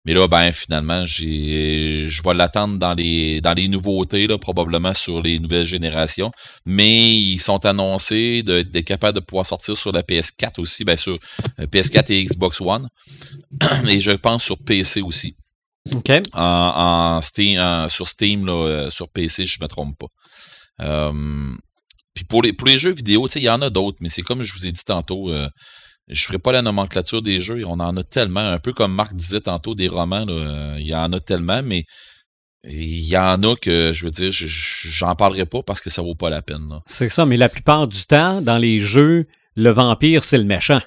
Mais 0.05 0.13
là, 0.13 0.27
ben 0.27 0.51
finalement, 0.51 1.05
j'ai, 1.05 2.07
je 2.09 2.23
vais 2.23 2.33
l'attendre 2.33 2.77
dans 2.77 2.93
les 2.93 3.39
dans 3.39 3.53
les 3.53 3.69
nouveautés 3.69 4.27
là, 4.27 4.37
probablement 4.37 4.93
sur 4.93 5.21
les 5.21 5.39
nouvelles 5.39 5.65
générations. 5.65 6.31
Mais 6.65 7.15
ils 7.15 7.39
sont 7.39 7.65
annoncés 7.65 8.43
d'être 8.43 8.85
capables 8.85 9.15
de 9.15 9.23
pouvoir 9.23 9.45
sortir 9.45 9.77
sur 9.77 9.93
la 9.93 10.01
PS4 10.01 10.59
aussi, 10.59 10.83
ben 10.83 10.97
sur 10.97 11.17
euh, 11.59 11.67
PS4 11.67 12.11
et 12.11 12.25
Xbox 12.25 12.59
One, 12.59 12.89
et 13.87 14.01
je 14.01 14.11
pense 14.11 14.43
sur 14.43 14.57
PC 14.63 15.01
aussi. 15.01 15.35
Ok. 15.95 16.11
En, 16.33 17.19
Steam, 17.21 17.89
sur 17.89 18.07
Steam 18.07 18.45
là, 18.45 18.53
euh, 18.53 18.89
sur 18.89 19.09
PC, 19.09 19.45
je 19.45 19.61
me 19.61 19.67
trompe 19.67 19.97
pas. 19.97 20.07
Euh, 20.81 21.53
puis 22.13 22.25
pour 22.25 22.41
les 22.41 22.53
pour 22.53 22.67
les 22.67 22.77
jeux 22.77 22.93
vidéo, 22.93 23.27
tu 23.27 23.33
sais, 23.33 23.39
il 23.39 23.43
y 23.45 23.49
en 23.49 23.61
a 23.61 23.69
d'autres, 23.69 23.97
mais 24.01 24.09
c'est 24.09 24.21
comme 24.21 24.43
je 24.43 24.53
vous 24.53 24.67
ai 24.67 24.71
dit 24.71 24.83
tantôt. 24.85 25.29
Euh, 25.29 25.49
je 26.07 26.23
ferai 26.25 26.39
pas 26.39 26.51
la 26.51 26.61
nomenclature 26.61 27.21
des 27.21 27.39
jeux, 27.39 27.63
on 27.65 27.79
en 27.79 27.95
a 27.97 28.03
tellement, 28.03 28.41
un 28.41 28.59
peu 28.59 28.73
comme 28.73 28.93
Marc 28.93 29.13
disait 29.13 29.41
tantôt 29.41 29.75
des 29.75 29.87
romans, 29.87 30.25
il 30.77 30.85
y 30.85 30.95
en 30.95 31.11
a 31.13 31.19
tellement, 31.19 31.61
mais 31.63 31.85
il 32.65 33.07
y 33.07 33.17
en 33.17 33.41
a 33.43 33.55
que, 33.55 33.91
je 33.93 34.05
veux 34.05 34.11
dire, 34.11 34.31
j'en 34.31 35.15
parlerai 35.15 35.45
pas 35.45 35.63
parce 35.63 35.81
que 35.81 35.89
ça 35.89 36.01
vaut 36.01 36.15
pas 36.15 36.29
la 36.29 36.41
peine. 36.41 36.67
C'est 36.85 37.09
ça, 37.09 37.25
mais 37.25 37.37
la 37.37 37.49
plupart 37.49 37.87
du 37.87 38.03
temps, 38.05 38.41
dans 38.41 38.57
les 38.57 38.79
jeux, 38.79 39.23
le 39.55 39.69
vampire, 39.69 40.23
c'est 40.23 40.37
le 40.37 40.45
méchant. 40.45 40.79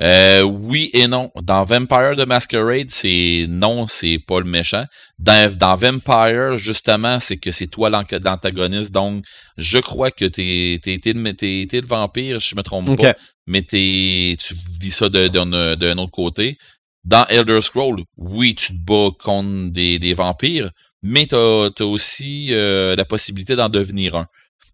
Euh, 0.00 0.42
oui 0.42 0.90
et 0.92 1.08
non. 1.08 1.30
Dans 1.42 1.64
Vampire 1.64 2.14
the 2.16 2.26
Masquerade, 2.26 2.88
c'est 2.88 3.46
non, 3.48 3.88
c'est 3.88 4.18
pas 4.24 4.38
le 4.38 4.46
méchant. 4.46 4.84
Dans, 5.18 5.52
dans 5.54 5.74
Vampire, 5.76 6.56
justement, 6.56 7.18
c'est 7.18 7.36
que 7.36 7.50
c'est 7.50 7.66
toi 7.66 7.90
l'antagoniste. 7.90 8.92
Donc, 8.92 9.24
je 9.56 9.78
crois 9.78 10.10
que 10.10 10.24
t'es 10.24 10.80
es, 10.84 11.12
le 11.12 11.86
vampire, 11.86 12.38
je 12.38 12.54
me 12.54 12.62
trompe 12.62 12.96
pas. 12.96 13.14
Mais 13.48 13.62
tu 13.62 14.54
vis 14.80 14.90
ça 14.90 15.08
d'un 15.08 15.98
autre 15.98 16.12
côté. 16.12 16.58
Dans 17.04 17.26
Elder 17.26 17.60
Scroll, 17.60 18.02
oui, 18.16 18.54
tu 18.54 18.68
te 18.68 18.78
bats 18.84 19.10
contre 19.18 19.70
des, 19.70 19.98
des 19.98 20.14
vampires, 20.14 20.70
mais 21.02 21.26
t'as 21.26 21.70
as 21.70 21.84
aussi 21.84 22.48
euh, 22.50 22.94
la 22.96 23.04
possibilité 23.04 23.56
d'en 23.56 23.68
devenir 23.68 24.14
un. 24.14 24.26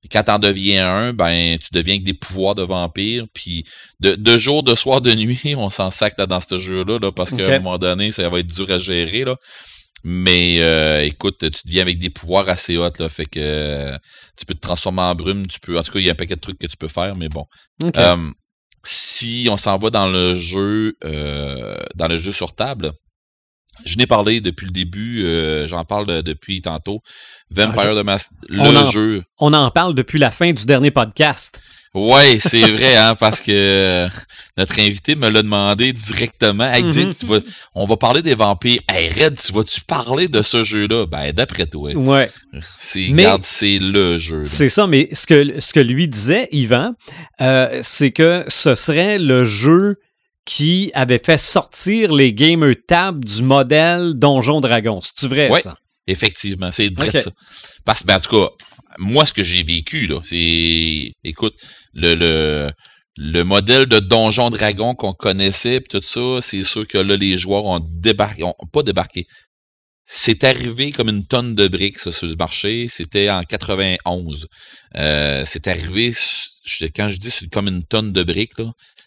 Et 0.03 0.09
quand 0.09 0.25
t'en 0.25 0.39
deviens 0.39 0.87
un, 0.87 1.13
ben 1.13 1.59
tu 1.59 1.69
deviens 1.73 1.95
avec 1.95 2.05
des 2.05 2.13
pouvoirs 2.13 2.55
de 2.55 2.63
vampire. 2.63 3.27
Puis 3.33 3.65
de, 4.01 4.39
jour, 4.39 4.63
de 4.63 4.75
soir, 4.75 5.01
de 5.01 5.13
nuit, 5.15 5.55
on 5.57 5.71
s'en 5.71 5.91
sac 5.91 6.15
là, 6.19 6.27
dans 6.27 6.41
ce 6.41 6.59
jeu-là, 6.59 6.99
là, 6.99 7.11
parce 7.11 7.33
qu'à 7.33 7.55
un 7.55 7.59
moment 7.61 7.79
donné, 7.79 8.11
ça 8.11 8.29
va 8.29 8.41
être 8.41 8.47
dur 8.47 8.71
à 8.71 8.79
gérer. 8.79 9.25
Là. 9.25 9.37
Mais 10.07 10.61
euh, 10.61 11.03
écoute, 11.03 11.39
tu 11.39 11.67
deviens 11.67 11.81
avec 11.81 11.99
des 11.99 12.11
pouvoirs 12.11 12.49
assez 12.51 12.77
hauts, 12.77 12.91
là, 12.99 13.09
fait 13.09 13.25
que 13.25 13.41
euh, 13.41 13.99
tu 14.37 14.45
peux 14.45 14.55
te 14.55 14.61
transformer 14.61 15.01
en 15.01 15.15
brume, 15.15 15.47
tu 15.47 15.59
peux. 15.59 15.79
En 15.79 15.83
tout 15.83 15.93
cas, 15.93 15.99
il 15.99 16.05
y 16.05 16.11
a 16.11 16.13
un 16.13 16.17
paquet 16.17 16.35
de 16.37 16.41
trucs 16.41 16.59
que 16.59 16.67
tu 16.67 16.77
peux 16.77 16.89
faire, 16.89 17.17
mais 17.17 17.31
bon. 17.31 17.47
Euh, 17.97 18.17
si 18.85 19.49
on 19.51 19.57
s'en 19.57 19.79
va 19.79 19.91
dans 19.91 20.09
le 20.09 20.35
jeu, 20.35 20.97
dans 21.03 22.09
le 22.09 22.17
jeu 22.17 22.33
sur 22.33 22.55
table, 22.55 22.93
je 23.85 23.97
n'ai 23.97 24.07
parlé 24.07 24.41
depuis 24.41 24.67
le 24.67 24.73
début, 24.73 25.25
euh, 25.25 25.67
j'en 25.67 25.85
parle 25.85 26.23
depuis 26.23 26.63
tantôt. 26.63 27.03
Vampire 27.51 27.91
ah, 27.91 27.95
de 27.95 28.03
Mas 28.03 28.31
le 28.49 28.91
jeu. 28.91 29.23
On 29.41 29.53
en 29.53 29.71
parle 29.71 29.95
depuis 29.95 30.19
la 30.19 30.31
fin 30.31 30.53
du 30.53 30.65
dernier 30.65 30.91
podcast. 30.91 31.61
Ouais, 31.95 32.39
c'est 32.41 32.69
vrai, 32.73 32.97
hein, 32.97 33.15
parce 33.15 33.41
que 33.41 33.53
euh, 33.53 34.09
notre 34.57 34.81
invité 34.81 35.15
me 35.15 35.29
l'a 35.29 35.43
demandé 35.43 35.93
directement. 35.93 36.65
Hey, 36.65 36.83
mm-hmm. 36.83 37.17
tu 37.17 37.27
vas, 37.27 37.39
on 37.77 37.87
va 37.87 37.97
parler 37.97 38.21
des 38.21 38.35
vampires. 38.35 38.81
Hey, 38.89 39.09
Red, 39.09 39.39
tu 39.39 39.53
vas-tu 39.53 39.81
parler 39.83 40.27
de 40.27 40.43
ce 40.43 40.65
jeu-là? 40.65 41.07
Ben, 41.07 41.31
d'après 41.33 41.67
toi. 41.67 41.93
Ouais. 41.93 42.29
C'est, 42.61 43.15
c'est 43.43 43.79
le 43.79 44.19
jeu. 44.19 44.43
C'est 44.43 44.69
ça, 44.69 44.89
mais 44.89 45.09
ce 45.13 45.25
que, 45.25 45.61
ce 45.61 45.73
que 45.73 45.79
lui 45.79 46.09
disait, 46.09 46.49
Yvan, 46.51 46.95
euh, 47.41 47.79
c'est 47.83 48.11
que 48.11 48.45
ce 48.49 48.75
serait 48.75 49.21
le 49.21 49.45
jeu 49.45 49.95
qui 50.45 50.91
avait 50.95 51.23
fait 51.25 51.39
sortir 51.39 52.13
les 52.13 52.33
gamer 52.33 52.75
tab 52.89 53.25
du 53.25 53.45
modèle 53.45 54.15
Donjon 54.15 54.61
Dragon. 54.61 55.01
C'est 55.01 55.29
vrai 55.29 55.49
ouais, 55.49 55.61
ça? 55.61 55.77
Effectivement, 56.09 56.71
c'est 56.73 56.93
vrai 56.93 57.21
ça. 57.21 57.31
Parce 57.85 58.03
que, 58.03 58.07
ben, 58.09 58.17
en 58.17 58.21
tout 58.21 58.41
cas, 58.41 58.49
moi, 58.99 59.27
ce 59.27 59.33
que 59.33 59.43
j'ai 59.43 59.63
vécu, 59.63 60.07
là, 60.07 60.21
c'est. 60.25 61.13
Écoute, 61.25 61.55
le, 61.95 62.15
le, 62.15 62.73
le 63.19 63.43
modèle 63.43 63.87
de 63.87 63.99
Donjon 63.99 64.51
Dragon 64.51 64.95
qu'on 64.95 65.13
connaissait, 65.13 65.81
pis 65.81 65.89
tout 65.89 66.03
ça, 66.03 66.41
c'est 66.41 66.63
sûr 66.63 66.87
que 66.87 66.99
là, 66.99 67.17
les 67.17 67.39
joueurs 67.39 67.65
ont 67.65 67.81
débarqué. 68.01 68.43
Ont 68.43 68.55
pas 68.73 68.83
débarqué. 68.83 69.27
C'est 70.07 70.45
arrivé 70.45 70.93
comme 70.93 71.09
une 71.09 71.27
tonne 71.27 71.55
de 71.55 71.67
briques 71.67 71.99
sur 71.99 72.13
le 72.27 72.37
marché. 72.37 72.89
C'était 72.89 73.31
en 73.31 73.43
91. 73.43 74.49
Euh, 74.97 75.45
c'est 75.47 75.67
arrivé, 75.67 76.13
quand 76.95 77.09
je 77.09 77.17
dis 77.17 77.31
c'est 77.31 77.51
comme 77.51 77.69
une 77.69 77.85
tonne 77.85 78.13
de 78.13 78.23
briques, 78.23 78.53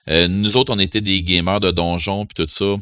euh, 0.09 0.27
nous 0.27 0.57
autres, 0.57 0.73
on 0.73 0.80
était 0.80 1.01
des 1.01 1.22
gamers 1.22 1.59
de 1.59 1.72
donjons 1.72 2.26
puis 2.26 2.45
tout 2.45 2.51
ça. 2.51 2.76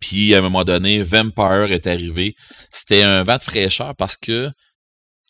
Puis 0.00 0.34
à 0.34 0.38
un 0.38 0.40
moment 0.42 0.64
donné, 0.64 1.02
Vampire 1.02 1.72
est 1.72 1.86
arrivé. 1.86 2.34
C'était 2.70 3.02
un 3.02 3.22
vent 3.22 3.38
de 3.38 3.42
fraîcheur 3.42 3.94
parce 3.96 4.16
que 4.16 4.50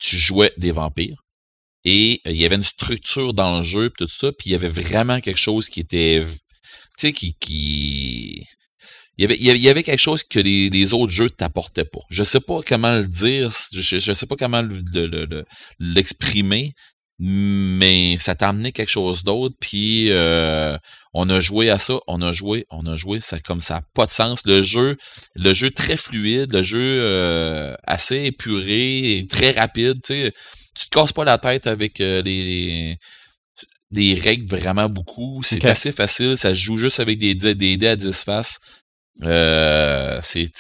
tu 0.00 0.16
jouais 0.16 0.52
des 0.56 0.72
vampires. 0.72 1.24
Et 1.84 2.20
euh, 2.26 2.30
il 2.30 2.36
y 2.36 2.44
avait 2.44 2.56
une 2.56 2.64
structure 2.64 3.34
dans 3.34 3.58
le 3.58 3.64
jeu 3.64 3.90
puis 3.90 4.06
tout 4.06 4.12
ça. 4.12 4.32
Puis 4.32 4.50
il 4.50 4.52
y 4.52 4.54
avait 4.54 4.68
vraiment 4.68 5.20
quelque 5.20 5.38
chose 5.38 5.68
qui 5.68 5.80
était. 5.80 6.24
Tu 6.98 7.08
sais, 7.08 7.12
qui. 7.12 7.34
qui... 7.34 8.44
Il 9.16 9.22
y, 9.22 9.24
avait, 9.26 9.36
il 9.36 9.62
y 9.62 9.68
avait 9.68 9.84
quelque 9.84 10.00
chose 10.00 10.24
que 10.24 10.40
les, 10.40 10.70
les 10.70 10.92
autres 10.92 11.12
jeux 11.12 11.30
t'apportaient 11.30 11.84
pas. 11.84 12.00
Je 12.10 12.24
sais 12.24 12.40
pas 12.40 12.62
comment 12.66 12.96
le 12.96 13.06
dire, 13.06 13.52
je, 13.72 14.00
je 14.00 14.12
sais 14.12 14.26
pas 14.26 14.34
comment 14.34 14.66
l'exprimer, 15.78 16.72
le, 17.20 17.26
mais 17.28 18.16
ça 18.16 18.34
t'a 18.34 18.48
amené 18.48 18.72
quelque 18.72 18.90
chose 18.90 19.22
d'autre. 19.22 19.54
Puis 19.60 20.10
euh, 20.10 20.76
On 21.16 21.30
a 21.30 21.38
joué 21.38 21.70
à 21.70 21.78
ça, 21.78 21.94
on 22.08 22.20
a 22.22 22.32
joué, 22.32 22.66
on 22.70 22.84
a 22.86 22.96
joué, 22.96 23.20
ça 23.20 23.38
comme 23.38 23.60
ça 23.60 23.82
pas 23.94 24.06
de 24.06 24.10
sens. 24.10 24.40
Le 24.44 24.64
jeu, 24.64 24.96
le 25.36 25.54
jeu 25.54 25.70
très 25.70 25.96
fluide, 25.96 26.52
le 26.52 26.62
jeu 26.62 26.80
euh, 27.00 27.74
assez 27.84 28.24
épuré, 28.24 29.24
très 29.30 29.52
rapide, 29.52 30.02
tu 30.04 30.14
sais. 30.14 30.32
Tu 30.74 30.86
te 30.86 30.90
casses 30.90 31.12
pas 31.12 31.24
la 31.24 31.38
tête 31.38 31.68
avec 31.68 32.00
euh, 32.00 32.20
les, 32.22 32.98
des 33.92 34.14
règles 34.14 34.56
vraiment 34.56 34.88
beaucoup. 34.88 35.40
C'est 35.44 35.64
assez 35.64 35.92
facile, 35.92 36.36
ça 36.36 36.50
se 36.50 36.60
joue 36.60 36.76
juste 36.76 36.98
avec 36.98 37.18
des, 37.18 37.34
des 37.36 37.76
dés 37.76 37.88
à 37.88 37.96
10 37.96 38.24
faces. 38.24 38.58
Euh, 39.22 40.18
c'est 40.22 40.50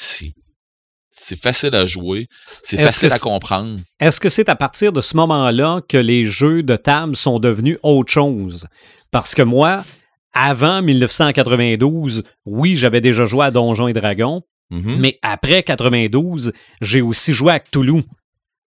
c'est 1.16 1.40
facile 1.40 1.74
à 1.76 1.86
jouer, 1.86 2.26
c'est 2.44 2.76
facile 2.76 3.12
à 3.12 3.18
comprendre. 3.18 3.78
Est-ce 4.00 4.18
que 4.18 4.28
c'est 4.28 4.48
à 4.48 4.56
partir 4.56 4.92
de 4.92 5.00
ce 5.00 5.16
moment-là 5.16 5.80
que 5.88 5.96
les 5.96 6.24
jeux 6.24 6.62
de 6.62 6.76
table 6.76 7.14
sont 7.14 7.38
devenus 7.38 7.78
autre 7.84 8.12
chose? 8.12 8.66
Parce 9.12 9.34
que 9.34 9.42
moi, 9.42 9.84
avant 10.34 10.82
1992, 10.82 12.22
oui, 12.46 12.74
j'avais 12.74 13.00
déjà 13.00 13.24
joué 13.24 13.46
à 13.46 13.50
Donjons 13.50 13.88
et 13.88 13.92
Dragons, 13.92 14.42
mm-hmm. 14.72 14.96
mais 14.98 15.18
après 15.22 15.62
92, 15.62 16.52
j'ai 16.80 17.00
aussi 17.00 17.32
joué 17.32 17.52
à 17.52 17.60
Cthulhu. 17.60 18.02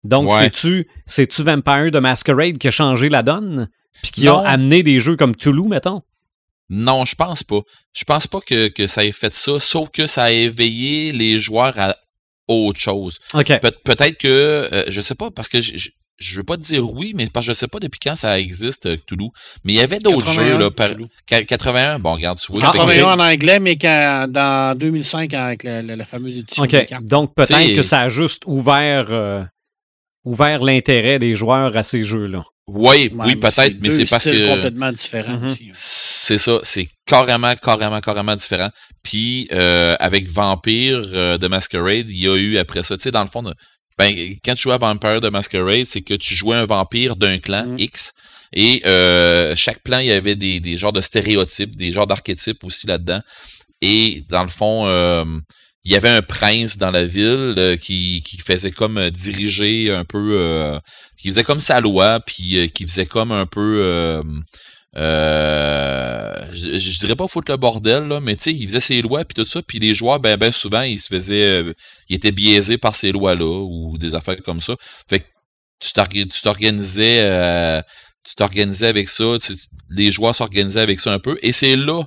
Donc, 0.02 0.32
c'est-tu, 0.32 0.88
c'est-tu 1.04 1.42
Vampire 1.42 1.90
de 1.90 1.98
Masquerade 1.98 2.56
qui 2.56 2.68
a 2.68 2.70
changé 2.70 3.10
la 3.10 3.22
donne? 3.22 3.68
Puis 4.02 4.12
qui 4.12 4.28
a 4.28 4.38
amené 4.38 4.82
des 4.82 4.98
jeux 4.98 5.16
comme 5.16 5.36
Cthulhu, 5.36 5.68
mettons? 5.68 6.02
Non, 6.70 7.04
je 7.04 7.16
pense 7.16 7.42
pas. 7.42 7.60
Je 7.92 8.04
pense 8.04 8.26
pas 8.26 8.40
que, 8.40 8.68
que, 8.68 8.86
ça 8.86 9.04
ait 9.04 9.12
fait 9.12 9.34
ça, 9.34 9.58
sauf 9.58 9.90
que 9.90 10.06
ça 10.06 10.24
a 10.24 10.30
éveillé 10.30 11.12
les 11.12 11.40
joueurs 11.40 11.78
à 11.78 11.96
autre 12.48 12.80
chose. 12.80 13.18
peut-être 13.32 14.16
que, 14.18 14.28
euh, 14.72 14.84
je 14.88 15.00
sais 15.00 15.16
pas, 15.16 15.30
parce 15.30 15.48
que 15.48 15.60
je, 15.60 15.90
je 16.20 16.36
veux 16.36 16.44
pas 16.44 16.58
dire 16.58 16.88
oui, 16.92 17.12
mais 17.16 17.26
parce 17.32 17.46
que 17.46 17.52
je 17.52 17.58
sais 17.58 17.66
pas 17.66 17.78
depuis 17.78 17.98
quand 17.98 18.14
ça 18.14 18.38
existe, 18.38 18.86
euh, 18.86 18.96
Cthulhu. 18.96 19.30
Mais 19.64 19.72
il 19.72 19.76
y 19.76 19.80
avait 19.80 19.98
d'autres 19.98 20.30
jeux, 20.30 20.58
là. 20.58 20.70
81, 21.26 21.98
bon, 21.98 22.12
regarde, 22.12 22.38
tu 22.38 22.52
vois. 22.52 22.60
81 22.60 23.04
en 23.06 23.18
anglais, 23.18 23.58
mais 23.58 23.74
dans 23.76 24.76
2005, 24.78 25.32
avec 25.34 25.64
la, 25.64 26.04
fameuse 26.04 26.36
édition. 26.38 26.62
OK. 26.62 26.86
Donc, 27.02 27.34
peut-être 27.34 27.74
que 27.74 27.82
ça 27.82 28.00
a 28.00 28.08
juste 28.10 28.42
ouvert, 28.46 29.06
euh, 29.08 29.42
ouvert 30.24 30.62
l'intérêt 30.62 31.18
des 31.18 31.34
joueurs 31.34 31.74
à 31.76 31.82
ces 31.82 32.04
jeux-là. 32.04 32.42
Oui, 32.66 33.10
oui, 33.14 33.36
peut-être, 33.36 33.78
mais 33.80 33.90
c'est 33.90 34.04
parce 34.04 34.24
que. 34.24 34.54
complètement 34.54 34.92
différent 34.92 35.38
mhm. 35.38 35.46
aussi. 35.48 35.70
C'est 35.74 36.38
ça, 36.38 36.60
c'est 36.62 36.88
carrément, 37.06 37.54
carrément, 37.56 37.98
carrément 38.00 38.36
différent. 38.36 38.68
Puis, 39.02 39.48
euh, 39.52 39.96
avec 39.98 40.30
Vampire 40.30 41.02
euh, 41.12 41.38
de 41.38 41.48
Masquerade, 41.48 42.08
il 42.08 42.18
y 42.18 42.28
a 42.28 42.36
eu 42.36 42.58
après 42.58 42.82
ça, 42.82 42.96
tu 42.96 43.04
sais, 43.04 43.10
dans 43.10 43.24
le 43.24 43.30
fond, 43.30 43.42
ben, 44.00 44.36
quand 44.44 44.54
tu 44.54 44.62
jouais 44.62 44.74
à 44.74 44.78
Vampire 44.78 45.20
de 45.20 45.28
Masquerade, 45.28 45.86
c'est 45.86 46.02
que 46.02 46.14
tu 46.14 46.34
jouais 46.34 46.56
un 46.56 46.66
vampire 46.66 47.16
d'un 47.16 47.38
clan 47.38 47.66
mhm. 47.66 47.78
X. 47.78 48.14
Et 48.52 48.82
euh, 48.84 49.54
chaque 49.54 49.80
plan, 49.82 49.98
il 49.98 50.06
y 50.06 50.12
avait 50.12 50.34
des, 50.36 50.58
des 50.58 50.76
genres 50.76 50.92
de 50.92 51.00
stéréotypes, 51.00 51.76
des 51.76 51.92
genres 51.92 52.06
d'archétypes 52.06 52.64
aussi 52.64 52.86
là-dedans. 52.86 53.20
Et 53.80 54.24
dans 54.28 54.42
le 54.42 54.48
fond, 54.48 54.86
euh, 54.86 55.24
il 55.84 55.92
y 55.92 55.96
avait 55.96 56.10
un 56.10 56.22
prince 56.22 56.76
dans 56.76 56.90
la 56.90 57.04
ville 57.04 57.54
euh, 57.56 57.76
qui, 57.76 58.22
qui 58.22 58.38
faisait 58.38 58.70
comme 58.70 58.98
euh, 58.98 59.10
diriger 59.10 59.90
un 59.92 60.04
peu 60.04 60.38
euh, 60.38 60.78
qui 61.16 61.28
faisait 61.28 61.44
comme 61.44 61.60
sa 61.60 61.80
loi 61.80 62.20
puis 62.20 62.70
qui 62.72 62.86
faisait 62.86 63.06
comme 63.06 63.32
un 63.32 63.46
peu 63.46 64.22
je, 64.94 66.98
dirais 66.98 67.16
pas 67.16 67.28
foutre 67.28 67.50
le 67.50 67.56
bordel 67.56 68.04
là 68.04 68.20
mais 68.20 68.36
tu 68.36 68.44
sais 68.44 68.52
il 68.52 68.66
faisait 68.66 68.80
ses 68.80 69.02
lois 69.02 69.24
puis 69.24 69.34
tout 69.34 69.44
ça 69.44 69.62
puis 69.62 69.78
les 69.78 69.94
joueurs 69.94 70.20
ben 70.20 70.36
ben 70.36 70.50
souvent 70.50 70.82
ils 70.82 70.98
se 70.98 71.08
faisaient 71.08 71.64
ils 72.08 72.16
étaient 72.16 72.32
biaisés 72.32 72.78
par 72.78 72.94
ces 72.94 73.12
lois 73.12 73.34
là 73.34 73.46
ou 73.46 73.96
des 73.98 74.14
affaires 74.14 74.36
comme 74.44 74.60
ça 74.60 74.74
fait 75.08 75.20
que 75.20 75.26
tu 75.78 75.92
t'organisais 76.42 77.82
tu 78.24 78.34
t'organisais 78.34 78.88
avec 78.88 79.08
ça 79.08 79.36
les 79.88 80.10
joueurs 80.10 80.34
s'organisaient 80.34 80.80
avec 80.80 81.00
ça 81.00 81.12
un 81.12 81.20
peu 81.20 81.38
et 81.42 81.52
c'est 81.52 81.76
là 81.76 82.02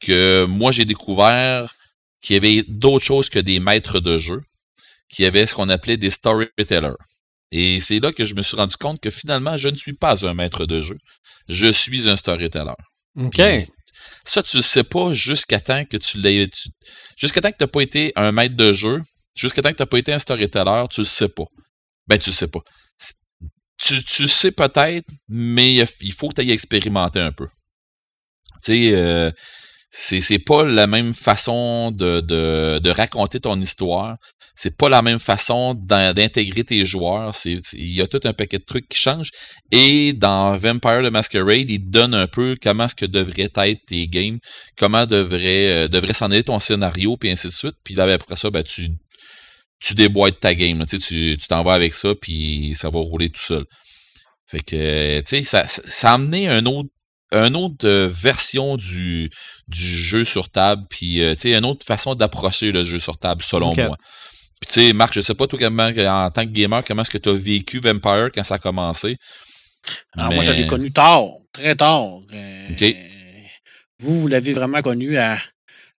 que 0.00 0.46
moi 0.46 0.72
j'ai 0.72 0.86
découvert 0.86 1.74
qu'il 2.20 2.34
y 2.34 2.36
avait 2.36 2.64
d'autres 2.68 3.04
choses 3.04 3.28
que 3.28 3.38
des 3.38 3.60
maîtres 3.60 4.00
de 4.00 4.18
jeu, 4.18 4.42
qui 5.08 5.24
avait 5.24 5.46
ce 5.46 5.54
qu'on 5.54 5.68
appelait 5.68 5.96
des 5.96 6.10
storytellers. 6.10 6.96
Et 7.50 7.80
c'est 7.80 8.00
là 8.00 8.12
que 8.12 8.24
je 8.24 8.34
me 8.34 8.42
suis 8.42 8.56
rendu 8.56 8.76
compte 8.76 9.00
que 9.00 9.10
finalement, 9.10 9.56
je 9.56 9.68
ne 9.68 9.76
suis 9.76 9.94
pas 9.94 10.26
un 10.26 10.34
maître 10.34 10.66
de 10.66 10.80
jeu. 10.80 10.96
Je 11.48 11.70
suis 11.72 12.08
un 12.08 12.16
storyteller. 12.16 12.74
OK. 13.16 13.40
ça, 14.24 14.42
tu 14.42 14.58
le 14.58 14.62
sais 14.62 14.84
pas 14.84 15.12
jusqu'à 15.12 15.60
temps 15.60 15.84
que 15.84 15.96
tu 15.96 16.18
l'aies. 16.18 16.50
Jusqu'à 17.16 17.40
temps 17.40 17.50
que 17.50 17.56
tu 17.56 17.64
n'as 17.64 17.68
pas 17.68 17.80
été 17.80 18.12
un 18.16 18.32
maître 18.32 18.54
de 18.54 18.72
jeu, 18.72 19.00
jusqu'à 19.34 19.62
temps 19.62 19.70
que 19.70 19.76
tu 19.76 19.82
n'as 19.82 19.86
pas 19.86 19.98
été 19.98 20.12
un 20.12 20.18
storyteller, 20.18 20.84
tu 20.90 21.00
le 21.00 21.06
sais 21.06 21.28
pas. 21.28 21.46
Ben, 22.06 22.18
tu 22.18 22.30
le 22.30 22.34
sais 22.34 22.48
pas. 22.48 22.60
Tu, 23.80 24.02
tu 24.04 24.28
sais 24.28 24.50
peut-être, 24.50 25.06
mais 25.28 25.86
il 26.00 26.12
faut 26.12 26.28
que 26.28 26.34
tu 26.34 26.40
ailles 26.40 26.50
expérimenter 26.50 27.20
un 27.20 27.32
peu. 27.32 27.46
Tu 28.64 28.72
sais, 28.72 28.92
euh, 28.94 29.30
c'est 29.90 30.20
c'est 30.20 30.38
pas 30.38 30.64
la 30.64 30.86
même 30.86 31.14
façon 31.14 31.90
de, 31.90 32.20
de, 32.20 32.78
de 32.78 32.90
raconter 32.90 33.40
ton 33.40 33.54
histoire. 33.54 34.16
C'est 34.54 34.76
pas 34.76 34.88
la 34.88 35.02
même 35.02 35.20
façon 35.20 35.74
d'intégrer 35.74 36.64
tes 36.64 36.84
joueurs. 36.84 37.34
C'est 37.34 37.60
il 37.72 37.92
y 37.94 38.02
a 38.02 38.06
tout 38.06 38.20
un 38.24 38.32
paquet 38.32 38.58
de 38.58 38.64
trucs 38.64 38.88
qui 38.88 38.98
changent. 38.98 39.30
Et 39.70 40.12
dans 40.12 40.56
Vampire 40.58 41.02
the 41.02 41.12
Masquerade, 41.12 41.70
il 41.70 41.90
donne 41.90 42.12
un 42.14 42.26
peu 42.26 42.54
comment 42.62 42.84
est-ce 42.86 42.94
que 42.94 43.06
devraient 43.06 43.50
être 43.54 43.86
tes 43.86 44.08
games, 44.08 44.38
comment 44.76 45.06
devrait 45.06 45.84
euh, 45.84 45.88
devrait 45.88 46.12
s'en 46.12 46.30
aller 46.30 46.42
ton 46.44 46.58
scénario, 46.60 47.16
puis 47.16 47.30
ainsi 47.30 47.46
de 47.48 47.52
suite. 47.52 47.76
Puis 47.84 47.94
là 47.94 48.04
après 48.12 48.36
ça, 48.36 48.50
ben 48.50 48.62
tu 48.62 48.90
tu 49.80 49.94
déboîtes 49.94 50.40
ta 50.40 50.54
game. 50.54 50.84
tu 50.86 50.98
tu 50.98 51.38
t'en 51.48 51.62
vas 51.62 51.74
avec 51.74 51.94
ça, 51.94 52.14
puis 52.14 52.74
ça 52.76 52.90
va 52.90 52.98
rouler 53.00 53.30
tout 53.30 53.40
seul. 53.40 53.64
Fait 54.50 54.60
que, 54.60 55.20
tu 55.20 55.26
sais, 55.26 55.42
ça, 55.42 55.68
ça 55.68 56.12
a 56.12 56.14
amené 56.14 56.48
un 56.48 56.64
autre 56.64 56.88
une 57.32 57.56
autre 57.56 57.86
euh, 57.86 58.08
version 58.10 58.76
du, 58.76 59.28
du 59.68 59.86
jeu 59.86 60.24
sur 60.24 60.48
table, 60.48 60.84
puis 60.88 61.22
euh, 61.22 61.34
une 61.44 61.64
autre 61.64 61.84
façon 61.84 62.14
d'approcher 62.14 62.72
le 62.72 62.84
jeu 62.84 62.98
sur 62.98 63.18
table, 63.18 63.42
selon 63.42 63.74
moi. 63.74 63.96
Puis 64.60 64.68
tu 64.68 64.80
sais, 64.80 64.92
Marc, 64.92 65.14
je 65.14 65.20
sais 65.20 65.34
pas 65.34 65.46
toi 65.46 65.58
comment, 65.58 65.86
en 65.86 66.30
tant 66.30 66.44
que 66.44 66.50
gamer, 66.50 66.82
comment 66.84 67.02
est-ce 67.02 67.10
que 67.10 67.18
tu 67.18 67.28
as 67.28 67.34
vécu 67.34 67.80
Vampire 67.80 68.30
quand 68.34 68.42
ça 68.42 68.54
a 68.56 68.58
commencé? 68.58 69.16
Alors, 70.16 70.32
Moi, 70.32 70.42
j'avais 70.42 70.66
connu 70.66 70.90
tard, 70.90 71.26
très 71.52 71.76
tard. 71.76 72.20
Euh, 72.32 72.92
vous, 74.00 74.20
vous 74.20 74.26
l'avez 74.26 74.52
vraiment 74.52 74.82
connu 74.82 75.16
à, 75.16 75.38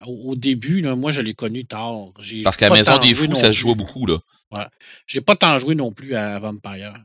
au, 0.05 0.35
début. 0.35 0.81
Là, 0.81 0.95
moi, 0.95 1.11
je 1.11 1.21
l'ai 1.21 1.33
connu 1.33 1.65
tard. 1.65 2.05
Parce 2.43 2.57
qu'à 2.57 2.69
la 2.69 2.75
Maison 2.75 2.97
des 2.97 3.15
Fous, 3.15 3.33
ça 3.35 3.47
se 3.47 3.57
jouait 3.57 3.75
beaucoup. 3.75 4.05
là. 4.05 4.17
Ouais. 4.51 4.65
J'ai 5.07 5.21
pas 5.21 5.35
tant 5.35 5.57
joué 5.57 5.75
non 5.75 5.91
plus 5.91 6.15
à 6.15 6.39
Vampire. 6.39 6.95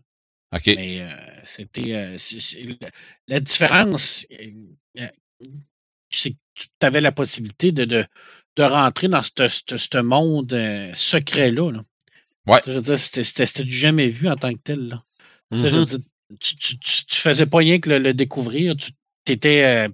Mais 0.67 1.01
euh, 1.01 1.11
c'était. 1.45 1.95
Euh, 1.95 2.17
la 3.29 3.41
différence, 3.41 4.27
euh, 4.99 5.09
c'est 6.11 6.31
que 6.31 6.37
tu 6.57 6.87
avais 6.87 7.01
la 7.01 7.13
possibilité 7.13 7.73
de, 7.73 7.85
de, 7.85 8.05
de 8.57 8.63
rentrer 8.63 9.09
dans 9.09 9.23
ce 9.23 10.01
monde 10.01 10.57
secret-là. 10.95 11.73
Ouais. 12.47 12.61
Veux 12.67 12.83
dire, 12.83 12.99
c'était 12.99 13.65
du 13.65 13.73
jamais 13.73 14.09
vu 14.09 14.29
en 14.29 14.37
tant 14.37 14.53
que 14.53 14.61
tel. 14.63 14.89
Là. 14.89 15.05
mm-hmm. 15.53 16.01
tu, 16.39 16.57
tu, 16.57 16.79
tu, 16.79 17.17
faisais 17.17 17.47
pas 17.47 17.59
rien 17.59 17.81
que 17.81 17.91
le, 17.91 17.99
le 17.99 18.15
découvrir. 18.15 18.77
Tu 18.77 18.93
étais 19.33 19.89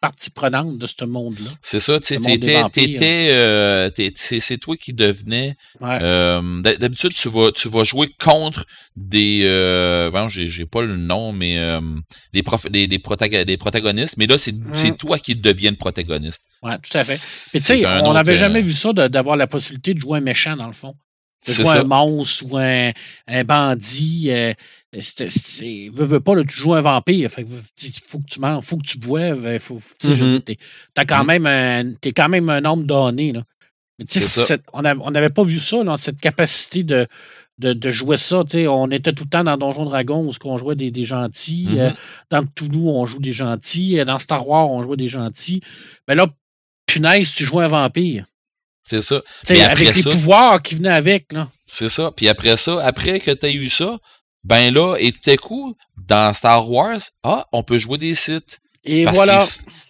partie 0.00 0.30
prenante 0.30 0.78
de 0.78 0.86
ce 0.86 1.04
monde-là. 1.04 1.50
C'est 1.62 1.80
ça, 1.80 2.00
tu 2.00 2.14
euh, 2.14 3.90
c'est 4.14 4.58
toi 4.58 4.76
qui 4.76 4.92
devenais. 4.92 5.56
Euh, 5.82 6.62
d'habitude, 6.62 7.12
tu 7.12 7.28
vas, 7.28 7.52
tu 7.52 7.68
vas 7.68 7.84
jouer 7.84 8.08
contre 8.22 8.64
des, 8.96 9.40
euh, 9.44 10.10
bon, 10.10 10.28
j'ai 10.28 10.66
pas 10.66 10.82
le 10.82 10.96
nom, 10.96 11.32
mais 11.32 11.58
euh, 11.58 11.80
des, 12.32 12.42
des, 12.70 12.86
des, 12.88 12.98
protagonistes. 13.56 14.16
Mais 14.16 14.26
là, 14.26 14.38
c'est 14.38 14.52
mmh. 14.52 14.96
toi 14.96 15.18
qui 15.18 15.34
deviens 15.34 15.70
le 15.70 15.76
protagoniste. 15.76 16.42
Oui, 16.62 16.72
tout 16.82 16.96
à 16.96 17.04
fait. 17.04 17.14
tu 17.14 17.64
sais, 17.64 17.86
on 17.86 18.12
n'avait 18.12 18.36
jamais 18.36 18.62
vu 18.62 18.72
ça 18.72 18.92
d'avoir 18.92 19.36
la 19.36 19.46
possibilité 19.46 19.94
de 19.94 20.00
jouer 20.00 20.18
un 20.18 20.22
méchant 20.22 20.56
dans 20.56 20.66
le 20.66 20.72
fond. 20.72 20.94
Jouer 21.46 21.68
un 21.68 21.84
monstre 21.84 22.44
ou 22.50 22.56
un, 22.58 22.90
un 23.26 23.44
bandit. 23.44 24.30
C'est, 25.00 25.90
veux, 25.92 26.20
pas, 26.20 26.34
là, 26.34 26.44
tu 26.44 26.56
joues 26.56 26.74
un 26.74 26.80
vampire. 26.80 27.30
Fait 27.30 27.44
faut 28.06 28.18
que 28.18 28.24
tu 28.26 28.40
manges, 28.40 28.64
faut 28.64 28.78
que 28.78 28.86
tu 28.86 28.98
boives. 28.98 29.44
Euh, 29.46 29.58
faut, 29.58 29.80
t'es, 29.98 30.56
quand 31.06 31.24
même 31.24 31.46
un, 31.46 31.92
t'es 32.00 32.12
quand 32.12 32.28
même 32.30 32.48
un 32.48 32.64
homme 32.64 32.86
donné. 32.86 33.32
Là. 33.32 33.42
Mais 33.98 34.06
on 34.72 35.10
n'avait 35.10 35.28
pas 35.28 35.42
vu 35.42 35.60
ça, 35.60 35.84
là, 35.84 35.96
cette 35.98 36.20
capacité 36.20 36.84
de, 36.84 37.06
de, 37.58 37.74
de, 37.74 37.90
jouer 37.90 38.16
ça. 38.16 38.44
On 38.68 38.90
était 38.90 39.12
tout 39.12 39.24
le 39.24 39.28
temps 39.30 39.44
dans 39.44 39.58
Donjon 39.58 39.84
Dragon 39.84 40.26
où 40.26 40.32
on 40.44 40.56
jouait 40.56 40.76
des, 40.76 40.90
des 40.90 41.04
gentils. 41.04 41.68
Euh, 41.72 41.90
mm-hmm. 41.90 41.94
dans 42.30 42.46
Toulouse, 42.46 42.92
on 42.94 43.04
joue 43.04 43.20
des 43.20 43.32
gentils. 43.32 44.00
Euh, 44.00 44.06
dans 44.06 44.18
Star 44.18 44.48
Wars, 44.48 44.70
on 44.70 44.82
jouait 44.82 44.96
des 44.96 45.08
gentils. 45.08 45.60
Mais 46.06 46.14
là, 46.14 46.28
punaise, 46.86 47.32
tu 47.32 47.44
joues 47.44 47.60
un 47.60 47.68
vampire. 47.68 48.24
C'est 48.88 49.02
ça. 49.02 49.20
avec 49.48 49.94
les 49.94 50.02
pouvoirs 50.02 50.62
qui 50.62 50.74
venaient 50.74 50.88
avec. 50.88 51.32
là. 51.32 51.48
C'est 51.66 51.88
ça. 51.88 52.10
Puis 52.16 52.28
après 52.28 52.56
ça, 52.56 52.82
après 52.84 53.20
que 53.20 53.30
tu 53.30 53.46
as 53.46 53.50
eu 53.50 53.68
ça, 53.68 53.98
ben 54.44 54.72
là, 54.72 54.96
et 54.98 55.12
tout 55.12 55.30
à 55.30 55.36
coup, 55.36 55.74
dans 55.96 56.32
Star 56.32 56.70
Wars, 56.70 57.00
ah, 57.22 57.44
on 57.52 57.62
peut 57.62 57.78
jouer 57.78 57.98
des 57.98 58.14
sites. 58.14 58.58
Et 58.84 59.04
voilà. 59.04 59.44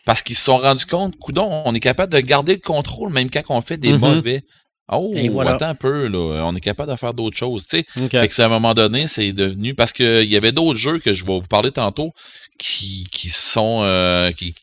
parce 0.05 0.23
qu'ils 0.23 0.37
se 0.37 0.45
sont 0.45 0.59
rendus 0.59 0.87
compte, 0.87 1.17
coudon, 1.19 1.63
on 1.65 1.75
est 1.75 1.81
capable 1.81 2.13
de 2.13 2.21
garder 2.21 2.55
le 2.55 2.61
contrôle 2.61 3.13
même 3.13 3.31
quand 3.31 3.43
on 3.51 3.61
fait 3.61 3.77
des 3.77 3.93
mm-hmm. 3.93 4.15
mauvais. 4.15 4.43
Oh, 4.91 5.15
attends 5.41 5.67
un 5.67 5.75
peu, 5.75 6.07
là. 6.07 6.45
On 6.47 6.57
est 6.57 6.61
capable 6.61 6.91
de 6.91 6.97
faire 6.97 7.13
d'autres 7.13 7.37
choses, 7.37 7.67
tu 7.67 7.79
sais. 7.79 8.09
Fait 8.09 8.27
que 8.27 8.43
à 8.43 8.47
un 8.47 8.49
moment 8.49 8.73
donné, 8.73 9.07
c'est 9.07 9.33
devenu 9.33 9.75
parce 9.75 9.93
qu'il 9.93 10.25
y 10.25 10.37
avait 10.37 10.51
d'autres 10.53 10.79
jeux 10.79 10.99
que 10.99 11.13
je 11.13 11.27
vais 11.27 11.35
vous 11.35 11.47
parler 11.49 11.71
tantôt 11.71 12.13
qui, 12.59 13.07
qui 13.13 13.29
sont 13.29 13.81
euh, 13.83 14.33
qui, 14.33 14.55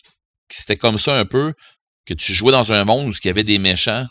c'était 0.49 0.77
comme 0.77 0.97
ça 0.97 1.15
un 1.15 1.25
peu, 1.25 1.53
que 2.05 2.15
tu 2.15 2.33
jouais 2.33 2.51
dans 2.51 2.73
un 2.73 2.85
monde 2.85 3.07
où 3.07 3.11
il 3.11 3.27
y 3.27 3.29
avait 3.29 3.43
des 3.43 3.59
méchants, 3.59 4.05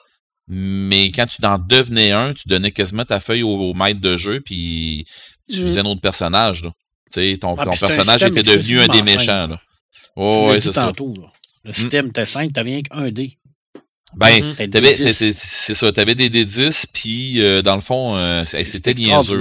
mais 0.48 1.10
quand 1.10 1.26
tu 1.26 1.44
en 1.44 1.58
devenais 1.58 2.12
un, 2.12 2.34
tu 2.34 2.48
donnais 2.48 2.70
quasiment 2.70 3.04
ta 3.04 3.20
feuille 3.20 3.42
au, 3.42 3.72
maître 3.74 4.00
de 4.00 4.16
jeu, 4.16 4.40
puis 4.40 5.06
tu 5.48 5.62
faisais 5.62 5.80
un 5.80 5.86
autre 5.86 6.00
personnage. 6.00 6.64
Là. 6.64 6.72
ton, 7.12 7.36
ton 7.36 7.56
personnage 7.56 8.22
était 8.22 8.42
devenu 8.42 8.80
un 8.80 8.88
des 8.88 9.02
méchants. 9.02 9.46
Là. 9.46 9.60
Oh, 10.16 10.48
ouais, 10.50 10.60
c'est 10.60 10.72
ça. 10.72 10.92
Le 11.64 11.72
système 11.72 12.08
était 12.08 12.26
simple, 12.26 12.52
t'avais 12.52 12.82
qu'un 12.82 13.10
dé. 13.10 13.38
Ben, 14.16 14.44
mm 14.44 14.54
c'est 14.94 15.74
ça, 15.74 15.90
t'avais 15.90 16.14
des 16.14 16.30
D10, 16.30 16.86
puis 16.92 17.40
euh, 17.40 17.62
dans 17.62 17.74
le 17.74 17.80
fond, 17.80 18.14
euh, 18.14 18.44
c'était 18.44 18.94
niaiseux. 18.94 19.40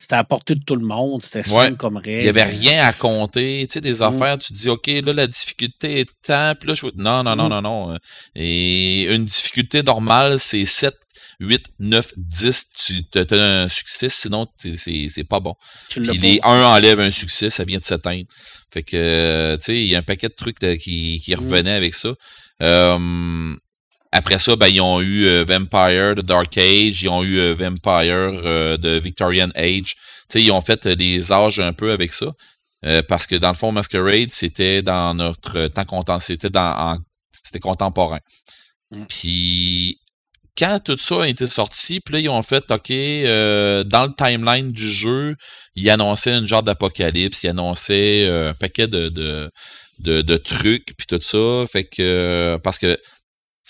C'était 0.00 0.14
à 0.14 0.24
portée 0.24 0.54
de 0.54 0.64
tout 0.64 0.76
le 0.76 0.86
monde, 0.86 1.22
c'était 1.22 1.42
simple 1.42 1.76
comme 1.76 1.98
règle. 1.98 2.20
Il 2.20 2.22
n'y 2.22 2.28
avait 2.30 2.44
rien 2.44 2.82
à 2.86 2.94
compter, 2.94 3.66
tu 3.68 3.74
sais, 3.74 3.80
des 3.82 3.96
mm. 3.96 4.02
affaires, 4.02 4.38
tu 4.38 4.54
dis, 4.54 4.70
OK, 4.70 4.86
là, 4.86 5.12
la 5.12 5.26
difficulté 5.26 6.00
est 6.00 6.08
tant, 6.26 6.54
puis 6.58 6.70
là, 6.70 6.74
je 6.74 6.86
Non, 6.96 7.22
non, 7.22 7.36
non, 7.36 7.46
mm. 7.46 7.50
non, 7.50 7.62
non. 7.62 7.98
Et 8.34 9.02
une 9.14 9.26
difficulté 9.26 9.82
normale, 9.82 10.40
c'est 10.40 10.64
7, 10.64 10.96
8, 11.40 11.66
9, 11.80 12.12
10, 12.16 12.70
tu 13.12 13.18
as 13.18 13.34
un 13.34 13.68
succès, 13.68 14.08
sinon, 14.08 14.46
c'est 14.56 15.28
pas 15.28 15.40
bon. 15.40 15.54
Puis 15.90 16.00
les 16.00 16.40
1 16.42 16.62
enlèvent 16.62 17.00
un 17.00 17.10
succès, 17.10 17.50
ça 17.50 17.64
vient 17.64 17.78
de 17.78 17.84
s'éteindre. 17.84 18.26
Fait 18.72 18.82
que, 18.82 19.56
tu 19.56 19.64
sais, 19.64 19.76
il 19.76 19.86
y 19.86 19.94
a 19.94 19.98
un 19.98 20.02
paquet 20.02 20.28
de 20.28 20.34
trucs 20.34 20.58
qui, 20.58 21.20
qui 21.22 21.34
revenaient 21.34 21.74
avec 21.74 21.94
ça. 21.94 22.14
Euh, 22.62 23.54
après 24.12 24.38
ça, 24.38 24.56
ben, 24.56 24.66
ils 24.66 24.80
ont 24.80 25.00
eu 25.00 25.26
euh, 25.26 25.44
Vampire 25.44 26.16
de 26.16 26.22
Dark 26.22 26.56
Age, 26.58 27.02
ils 27.02 27.08
ont 27.08 27.22
eu 27.22 27.38
euh, 27.38 27.54
Vampire 27.54 28.78
de 28.78 28.98
Victorian 28.98 29.50
Age. 29.54 29.96
sais, 30.28 30.42
ils 30.42 30.50
ont 30.50 30.60
fait 30.60 30.88
des 30.88 31.32
âges 31.32 31.60
un 31.60 31.72
peu 31.72 31.92
avec 31.92 32.12
ça. 32.12 32.32
parce 33.08 33.26
que 33.26 33.36
dans 33.36 33.50
le 33.50 33.54
fond, 33.54 33.72
Masquerade, 33.72 34.30
c'était 34.30 34.82
dans 34.82 35.14
notre 35.14 35.68
temps 35.68 35.84
contemporain. 35.84 36.20
C'était 36.20 36.50
dans 36.50 36.98
c'était 37.32 37.60
contemporain. 37.60 38.18
Mm. 38.90 39.06
Puis 39.08 40.00
quand 40.58 40.80
tout 40.82 40.98
ça 40.98 41.22
a 41.22 41.28
été 41.28 41.46
sorti, 41.46 42.00
puis 42.00 42.14
là, 42.14 42.20
ils 42.20 42.28
ont 42.28 42.42
fait, 42.42 42.64
OK, 42.70 42.88
dans 42.90 44.06
le 44.06 44.14
timeline 44.16 44.72
du 44.72 44.90
jeu, 44.90 45.36
ils 45.76 45.88
annonçaient 45.88 46.36
une 46.36 46.46
genre 46.46 46.64
d'apocalypse, 46.64 47.44
ils 47.44 47.48
annonçaient 47.48 48.26
un 48.28 48.54
paquet 48.54 48.88
de, 48.88 49.08
de, 49.08 49.50
de, 50.00 50.22
de 50.22 50.36
trucs 50.36 50.96
puis 50.96 51.06
tout 51.06 51.20
ça. 51.22 51.64
Fait 51.70 51.84
que 51.84 52.58
parce 52.64 52.80
que 52.80 52.98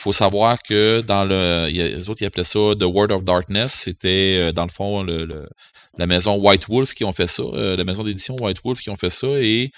faut 0.01 0.13
savoir 0.13 0.63
que 0.63 1.03
dans 1.03 1.25
le. 1.25 1.69
les 1.69 2.09
autres, 2.09 2.23
ils 2.23 2.27
appelaient 2.27 2.45
ça 2.45 2.59
The 2.79 2.85
World 2.85 3.13
of 3.13 3.25
Darkness. 3.25 3.73
C'était 3.73 4.39
euh, 4.39 4.53
dans 4.53 4.65
le 4.65 4.71
fond 4.71 5.03
le, 5.03 5.47
la 5.99 6.07
maison 6.07 6.37
White 6.37 6.67
Wolf 6.69 6.95
qui 6.95 7.05
ont 7.05 7.13
fait 7.13 7.27
ça, 7.27 7.43
euh, 7.43 7.77
la 7.77 7.85
maison 7.85 8.03
d'édition 8.03 8.35
White 8.41 8.59
Wolf 8.65 8.81
qui 8.81 8.91
ont 8.91 8.97
fait 8.97 9.11
ça. 9.11 9.29
Et 9.29 9.71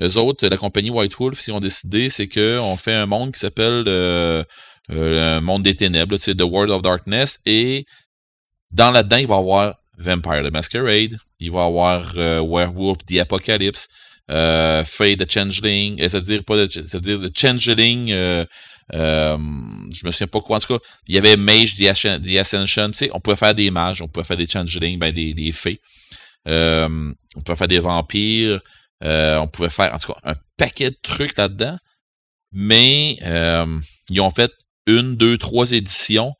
eux 0.00 0.16
autres, 0.18 0.46
la 0.46 0.56
compagnie 0.56 0.90
White 0.90 1.14
Wolf, 1.14 1.46
ils 1.46 1.52
ont 1.52 1.60
décidé, 1.60 2.10
c'est 2.10 2.28
qu'on 2.28 2.76
fait 2.76 2.94
un 2.94 3.06
monde 3.06 3.32
qui 3.32 3.38
s'appelle 3.38 3.84
euh, 3.86 4.42
le 4.88 5.38
monde 5.40 5.62
des 5.62 5.76
ténèbres, 5.76 6.16
c'est 6.16 6.34
The 6.34 6.42
World 6.42 6.70
of 6.72 6.82
Darkness. 6.82 7.38
Et 7.46 7.84
dans 8.72 8.90
là-dedans, 8.90 9.18
il 9.18 9.26
va 9.28 9.36
y 9.36 9.38
avoir 9.38 9.74
Vampire 9.98 10.42
the 10.42 10.52
Masquerade, 10.52 11.18
il 11.38 11.52
va 11.52 11.60
y 11.60 11.66
avoir 11.66 12.14
Werewolf 12.14 13.04
the 13.06 13.18
Apocalypse, 13.18 13.88
euh, 14.30 14.84
Fade 14.84 15.26
the 15.26 15.30
Changeling, 15.30 15.98
c'est-à-dire 15.98 16.44
pas 16.44 16.68
c'est-à-dire 16.68 17.18
le 17.18 17.30
Changeling, 17.34 18.12
euh, 18.12 18.44
euh, 18.94 19.38
je 19.94 20.06
me 20.06 20.10
souviens 20.10 20.26
pas 20.26 20.40
quoi, 20.40 20.56
en 20.56 20.60
tout 20.60 20.78
cas, 20.78 20.84
il 21.06 21.14
y 21.14 21.18
avait 21.18 21.36
Mage 21.36 21.76
the, 21.76 21.86
Ascension, 22.36 22.90
tu 22.90 22.96
sais, 22.96 23.10
on 23.12 23.20
pouvait 23.20 23.36
faire 23.36 23.54
des 23.54 23.70
mages, 23.70 24.02
on 24.02 24.08
pouvait 24.08 24.24
faire 24.24 24.36
des 24.36 24.46
Changeling, 24.46 24.98
ben 24.98 25.12
des, 25.12 25.34
des 25.34 25.52
fées, 25.52 25.80
euh, 26.48 27.12
on 27.36 27.40
pouvait 27.42 27.56
faire 27.56 27.68
des 27.68 27.78
vampires, 27.78 28.60
euh, 29.04 29.38
on 29.38 29.48
pouvait 29.48 29.68
faire, 29.68 29.94
en 29.94 29.98
tout 29.98 30.12
cas, 30.12 30.20
un 30.24 30.34
paquet 30.56 30.90
de 30.90 30.98
trucs 31.02 31.36
là-dedans, 31.36 31.78
mais 32.52 33.18
ils 34.10 34.20
ont 34.20 34.30
fait 34.30 34.52
une, 34.86 35.16
deux, 35.16 35.38
trois 35.38 35.72
éditions, 35.72 36.34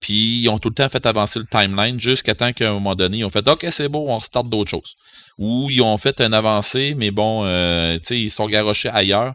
puis 0.00 0.42
ils 0.42 0.48
ont 0.48 0.58
tout 0.58 0.68
le 0.68 0.74
temps 0.74 0.88
fait 0.88 1.04
avancer 1.06 1.40
le 1.40 1.46
timeline 1.46 1.98
jusqu'à 1.98 2.34
temps 2.34 2.52
qu'à 2.52 2.70
un 2.70 2.74
moment 2.74 2.94
donné, 2.94 3.18
ils 3.18 3.24
ont 3.24 3.30
fait 3.30 3.46
OK, 3.48 3.66
c'est 3.70 3.88
beau, 3.88 4.04
on 4.06 4.20
start 4.20 4.48
d'autres 4.48 4.70
choses. 4.70 4.94
Ou 5.38 5.68
ils 5.70 5.82
ont 5.82 5.98
fait 5.98 6.20
un 6.20 6.32
avancé, 6.32 6.94
mais 6.96 7.10
bon, 7.10 7.44
euh, 7.44 7.98
tu 7.98 8.04
sais, 8.04 8.20
ils 8.20 8.30
sont 8.30 8.46
garochés 8.46 8.90
ailleurs. 8.90 9.34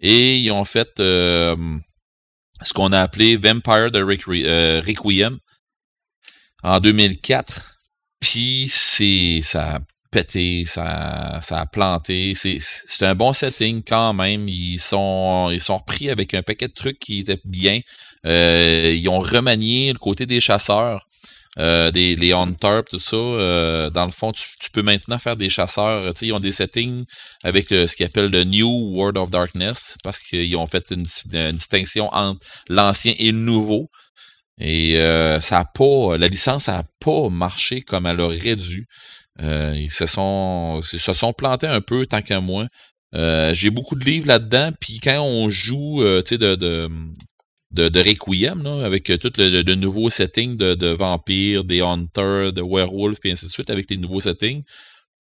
Et 0.00 0.38
ils 0.38 0.50
ont 0.50 0.64
fait 0.64 1.00
euh, 1.00 1.56
ce 2.64 2.72
qu'on 2.72 2.92
a 2.92 3.00
appelé 3.00 3.36
Vampire 3.36 3.90
de 3.90 4.00
euh, 4.00 4.82
Requiem 4.86 5.38
en 6.62 6.80
2004. 6.80 7.78
Puis 8.20 8.66
c'est 8.68 9.40
ça 9.42 9.76
a 9.76 9.78
pété, 10.10 10.64
ça, 10.66 11.40
ça 11.42 11.60
a 11.60 11.66
planté. 11.66 12.34
C'est 12.36 13.06
un 13.06 13.14
bon 13.14 13.32
setting 13.32 13.82
quand 13.82 14.12
même. 14.12 14.48
Ils 14.48 14.78
sont 14.78 15.50
ils 15.50 15.60
sont 15.60 15.78
repris 15.78 16.10
avec 16.10 16.34
un 16.34 16.42
paquet 16.42 16.68
de 16.68 16.72
trucs 16.72 16.98
qui 16.98 17.20
étaient 17.20 17.40
bien. 17.44 17.80
Euh, 18.26 18.92
ils 18.94 19.08
ont 19.08 19.18
remanié 19.18 19.92
le 19.92 19.98
côté 19.98 20.26
des 20.26 20.40
chasseurs. 20.40 21.08
Euh, 21.58 21.90
des 21.90 22.16
les 22.16 22.32
hunters, 22.32 22.84
tout 22.84 22.98
ça. 22.98 23.16
Euh, 23.16 23.90
dans 23.90 24.06
le 24.06 24.12
fond, 24.12 24.32
tu, 24.32 24.70
peux 24.72 24.82
maintenant 24.82 25.18
faire 25.18 25.36
des 25.36 25.50
chasseurs. 25.50 26.12
Ils 26.22 26.32
ont 26.32 26.40
des 26.40 26.52
settings 26.52 27.04
avec 27.44 27.68
ce 27.68 27.94
qu'ils 27.94 28.06
appellent 28.06 28.30
le 28.30 28.44
New 28.44 28.94
World 28.94 29.18
of 29.18 29.30
Darkness 29.30 29.96
parce 30.02 30.18
qu'ils 30.18 30.56
ont 30.56 30.66
fait 30.66 30.84
une, 30.90 31.02
distinction 31.52 32.08
entre 32.12 32.40
l'ancien 32.68 33.14
et 33.18 33.32
le 33.32 33.38
nouveau. 33.38 33.90
Et 34.58 34.94
ça 35.40 35.60
a 35.60 35.64
pas, 35.64 36.16
la 36.16 36.28
licence 36.28 36.68
a 36.68 36.84
pas 37.00 37.28
marché 37.28 37.82
comme 37.82 38.06
elle 38.06 38.20
aurait 38.20 38.56
dû. 38.56 38.86
ils 39.40 39.90
se 39.90 40.06
sont, 40.06 40.80
se 40.82 41.12
sont 41.12 41.32
plantés 41.34 41.66
un 41.66 41.80
peu 41.82 42.06
tant 42.06 42.22
qu'à 42.22 42.40
moi. 42.40 42.66
j'ai 43.12 43.70
beaucoup 43.70 43.96
de 43.96 44.04
livres 44.04 44.28
là-dedans, 44.28 44.70
puis 44.80 45.00
quand 45.00 45.20
on 45.20 45.50
joue, 45.50 46.02
tu 46.22 46.28
sais, 46.28 46.38
de, 46.38 46.54
de, 46.54 46.88
de, 47.72 47.88
de 47.88 48.00
Requiem, 48.00 48.62
là, 48.62 48.84
avec 48.84 49.10
euh, 49.10 49.18
tout 49.18 49.32
le, 49.38 49.62
le, 49.62 49.74
nouveau 49.74 50.10
setting 50.10 50.56
de, 50.56 50.74
de 50.74 50.88
vampires, 50.88 51.64
des 51.64 51.80
hunters, 51.80 52.52
de 52.52 52.62
werewolf, 52.62 53.18
et 53.24 53.32
ainsi 53.32 53.46
de 53.46 53.50
suite, 53.50 53.70
avec 53.70 53.90
les 53.90 53.96
nouveaux 53.96 54.20
settings. 54.20 54.62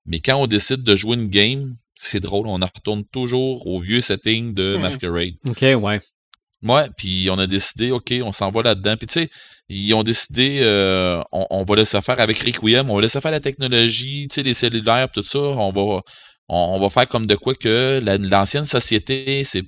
Mais 0.05 0.19
quand 0.19 0.35
on 0.37 0.47
décide 0.47 0.83
de 0.83 0.95
jouer 0.95 1.15
une 1.15 1.29
game, 1.29 1.75
c'est 1.95 2.19
drôle, 2.19 2.47
on 2.47 2.55
retourne 2.55 3.03
toujours 3.11 3.67
au 3.67 3.79
vieux 3.79 4.01
setting 4.01 4.53
de 4.53 4.75
hmm. 4.75 4.81
Masquerade. 4.81 5.33
OK, 5.47 5.61
ouais. 5.61 5.99
Ouais, 6.61 6.89
puis 6.97 7.29
on 7.31 7.37
a 7.39 7.47
décidé, 7.47 7.91
OK, 7.91 8.13
on 8.21 8.31
s'en 8.31 8.51
va 8.51 8.63
là-dedans. 8.63 8.97
Puis 8.97 9.07
tu 9.07 9.13
sais, 9.13 9.29
ils 9.69 9.93
ont 9.93 10.03
décidé, 10.03 10.59
euh, 10.61 11.21
on, 11.31 11.45
on, 11.51 11.63
va 11.63 11.75
laisser 11.75 12.01
faire 12.01 12.19
avec 12.19 12.37
Requiem, 12.39 12.89
on 12.89 12.95
va 12.95 13.01
laisser 13.01 13.21
faire 13.21 13.31
la 13.31 13.39
technologie, 13.39 14.27
tu 14.29 14.35
sais, 14.35 14.43
les 14.43 14.53
cellulaires, 14.53 15.09
tout 15.09 15.23
ça, 15.23 15.39
on 15.39 15.71
va, 15.71 16.01
on, 16.49 16.79
va 16.79 16.89
faire 16.89 17.07
comme 17.07 17.27
de 17.27 17.35
quoi 17.35 17.53
que 17.55 18.01
l'ancienne 18.03 18.65
société, 18.65 19.43
c'est 19.45 19.63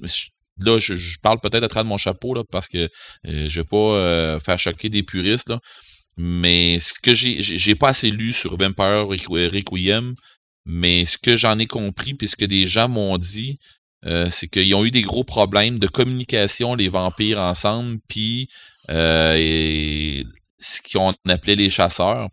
là, 0.62 0.78
je, 0.80 1.18
parle 1.22 1.40
peut-être 1.40 1.64
à 1.64 1.68
travers 1.68 1.90
mon 1.90 1.98
chapeau, 1.98 2.34
là, 2.34 2.44
parce 2.50 2.68
que 2.68 2.90
euh, 3.28 3.48
je 3.48 3.62
vais 3.62 3.68
pas 3.68 3.78
euh, 3.78 4.40
faire 4.40 4.60
choquer 4.60 4.90
des 4.90 5.04
puristes, 5.04 5.50
là. 5.50 5.60
Mais 6.18 6.78
ce 6.80 6.94
que 6.94 7.14
j'ai, 7.16 7.42
j'ai 7.42 7.76
pas 7.76 7.90
assez 7.90 8.12
lu 8.12 8.34
sur 8.34 8.58
Vampire 8.58 9.08
Requiem, 9.08 10.14
mais 10.66 11.06
ce 11.06 11.18
que 11.18 11.36
j'en 11.36 11.58
ai 11.58 11.66
compris, 11.68 12.14
puis 12.14 12.28
ce 12.28 12.36
que 12.36 12.46
des 12.46 12.68
gens 12.68 12.90
m'ont 12.90 13.18
dit, 13.18 13.58
euh, 14.06 14.30
c'est 14.30 14.48
qu'ils 14.48 14.76
ont 14.76 14.86
eu 14.86 14.92
des 14.92 15.04
gros 15.04 15.24
problèmes 15.24 15.80
de 15.80 15.88
communication, 15.88 16.76
les 16.76 16.90
vampires 16.90 17.40
ensemble, 17.40 18.00
puis 18.08 18.50
ce 18.88 20.24
qu'on 20.92 21.14
appelait 21.28 21.56
les 21.56 21.70
chasseurs. 21.70 22.28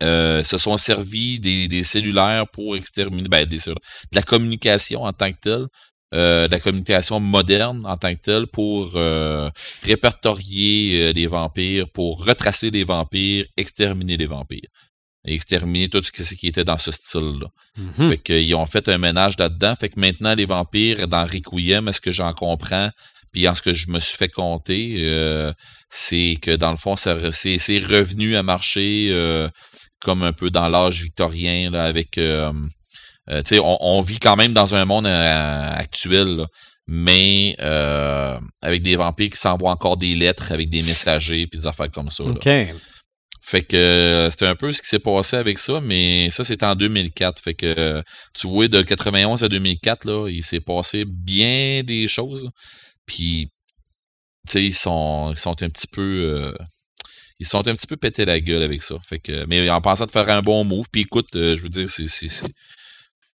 se 0.00 0.56
sont 0.58 0.78
servis 0.78 1.38
des, 1.38 1.68
des 1.68 1.84
cellulaires 1.84 2.46
pour 2.52 2.74
exterminer 2.74 3.28
ben, 3.28 3.44
des, 3.44 3.58
de 3.58 3.74
la 4.12 4.22
communication 4.22 5.04
en 5.04 5.12
tant 5.12 5.30
que 5.30 5.38
telle 5.40 5.66
euh, 6.14 6.48
de 6.48 6.52
la 6.52 6.60
communication 6.60 7.20
moderne 7.20 7.80
en 7.84 7.96
tant 7.96 8.14
que 8.14 8.20
telle 8.20 8.46
pour 8.46 8.92
euh, 8.94 9.50
répertorier 9.82 11.02
euh, 11.02 11.12
les 11.12 11.26
vampires, 11.26 11.86
pour 11.90 12.24
retracer 12.24 12.70
les 12.70 12.84
vampires, 12.84 13.44
exterminer 13.56 14.16
les 14.16 14.26
vampires. 14.26 14.68
Et 15.26 15.34
exterminer 15.34 15.88
tout 15.88 16.02
ce 16.02 16.34
qui 16.34 16.46
était 16.46 16.64
dans 16.64 16.78
ce 16.78 16.92
style-là. 16.92 17.48
Mm-hmm. 17.78 18.08
Fait 18.08 18.18
qu'ils 18.18 18.54
ont 18.54 18.64
fait 18.64 18.88
un 18.88 18.98
ménage 18.98 19.34
là-dedans. 19.38 19.74
Fait 19.78 19.90
que 19.90 20.00
maintenant, 20.00 20.34
les 20.34 20.46
vampires, 20.46 21.08
dans 21.08 21.24
Requiem, 21.24 21.88
est-ce 21.88 22.00
que 22.00 22.12
j'en 22.12 22.32
comprends? 22.32 22.90
Puis 23.32 23.46
en 23.46 23.54
ce 23.54 23.60
que 23.60 23.74
je 23.74 23.90
me 23.90 24.00
suis 24.00 24.16
fait 24.16 24.30
compter, 24.30 25.52
c'est 25.90 26.38
que 26.40 26.52
dans 26.52 26.70
le 26.70 26.78
fond, 26.78 26.96
c'est 26.96 27.12
revenu 27.12 28.36
à 28.36 28.42
marcher 28.42 29.12
comme 30.00 30.22
un 30.22 30.32
peu 30.32 30.50
dans 30.50 30.68
l'âge 30.68 31.02
victorien, 31.02 31.70
là, 31.70 31.84
avec 31.84 32.18
euh, 32.18 32.52
on, 33.28 33.78
on, 33.80 34.02
vit 34.02 34.18
quand 34.18 34.36
même 34.36 34.52
dans 34.52 34.74
un 34.74 34.84
monde 34.84 35.06
euh, 35.06 35.72
actuel, 35.74 36.46
mais 36.86 37.56
euh, 37.60 38.38
avec 38.62 38.82
des 38.82 38.96
vampires 38.96 39.30
qui 39.30 39.36
s'envoient 39.36 39.70
encore 39.70 39.96
des 39.96 40.14
lettres 40.14 40.52
avec 40.52 40.70
des 40.70 40.82
messagers 40.82 41.46
puis 41.46 41.58
des 41.60 41.66
affaires 41.66 41.90
comme 41.90 42.10
ça. 42.10 42.24
Fait 43.42 43.62
que 43.62 44.28
c'était 44.30 44.46
un 44.46 44.56
peu 44.56 44.74
ce 44.74 44.82
qui 44.82 44.88
s'est 44.88 44.98
passé 44.98 45.36
avec 45.36 45.58
ça, 45.58 45.80
mais 45.80 46.28
ça 46.30 46.44
c'était 46.44 46.66
en 46.66 46.74
2004. 46.74 47.42
Fait 47.42 47.54
que 47.54 48.02
tu 48.34 48.46
vois 48.46 48.68
de 48.68 48.82
91 48.82 49.42
à 49.42 49.48
2004 49.48 50.04
là, 50.04 50.28
il 50.28 50.44
s'est 50.44 50.60
passé 50.60 51.04
bien 51.06 51.82
des 51.82 52.08
choses. 52.08 52.50
Puis 53.06 53.48
tu 54.46 54.52
sais 54.52 54.64
ils 54.64 54.74
sont 54.74 55.30
ils 55.32 55.38
sont 55.38 55.62
un 55.62 55.70
petit 55.70 55.86
peu 55.86 56.54
ils 57.38 57.46
sont 57.46 57.66
un 57.66 57.74
petit 57.74 57.86
peu 57.86 57.96
pété 57.96 58.26
la 58.26 58.38
gueule 58.38 58.62
avec 58.62 58.82
ça. 58.82 58.96
Fait 59.06 59.18
que 59.18 59.46
mais 59.46 59.70
en 59.70 59.80
pensant 59.80 60.04
de 60.04 60.10
faire 60.10 60.28
un 60.28 60.42
bon 60.42 60.64
move, 60.64 60.86
puis 60.92 61.02
écoute, 61.02 61.28
je 61.32 61.60
veux 61.62 61.70
dire 61.70 61.88
c'est 61.88 62.06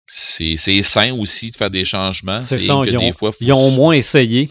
c'est 0.08 0.82
sain 0.82 1.12
aussi 1.12 1.50
de 1.50 1.56
faire 1.56 1.70
des 1.70 1.84
changements. 1.84 2.40
C'est 2.40 2.58
ça, 2.58 2.80
ils, 2.86 2.96
ont, 2.96 3.12
ils 3.40 3.52
ont 3.52 3.68
au 3.68 3.70
moins 3.70 3.94
essayé. 3.94 4.48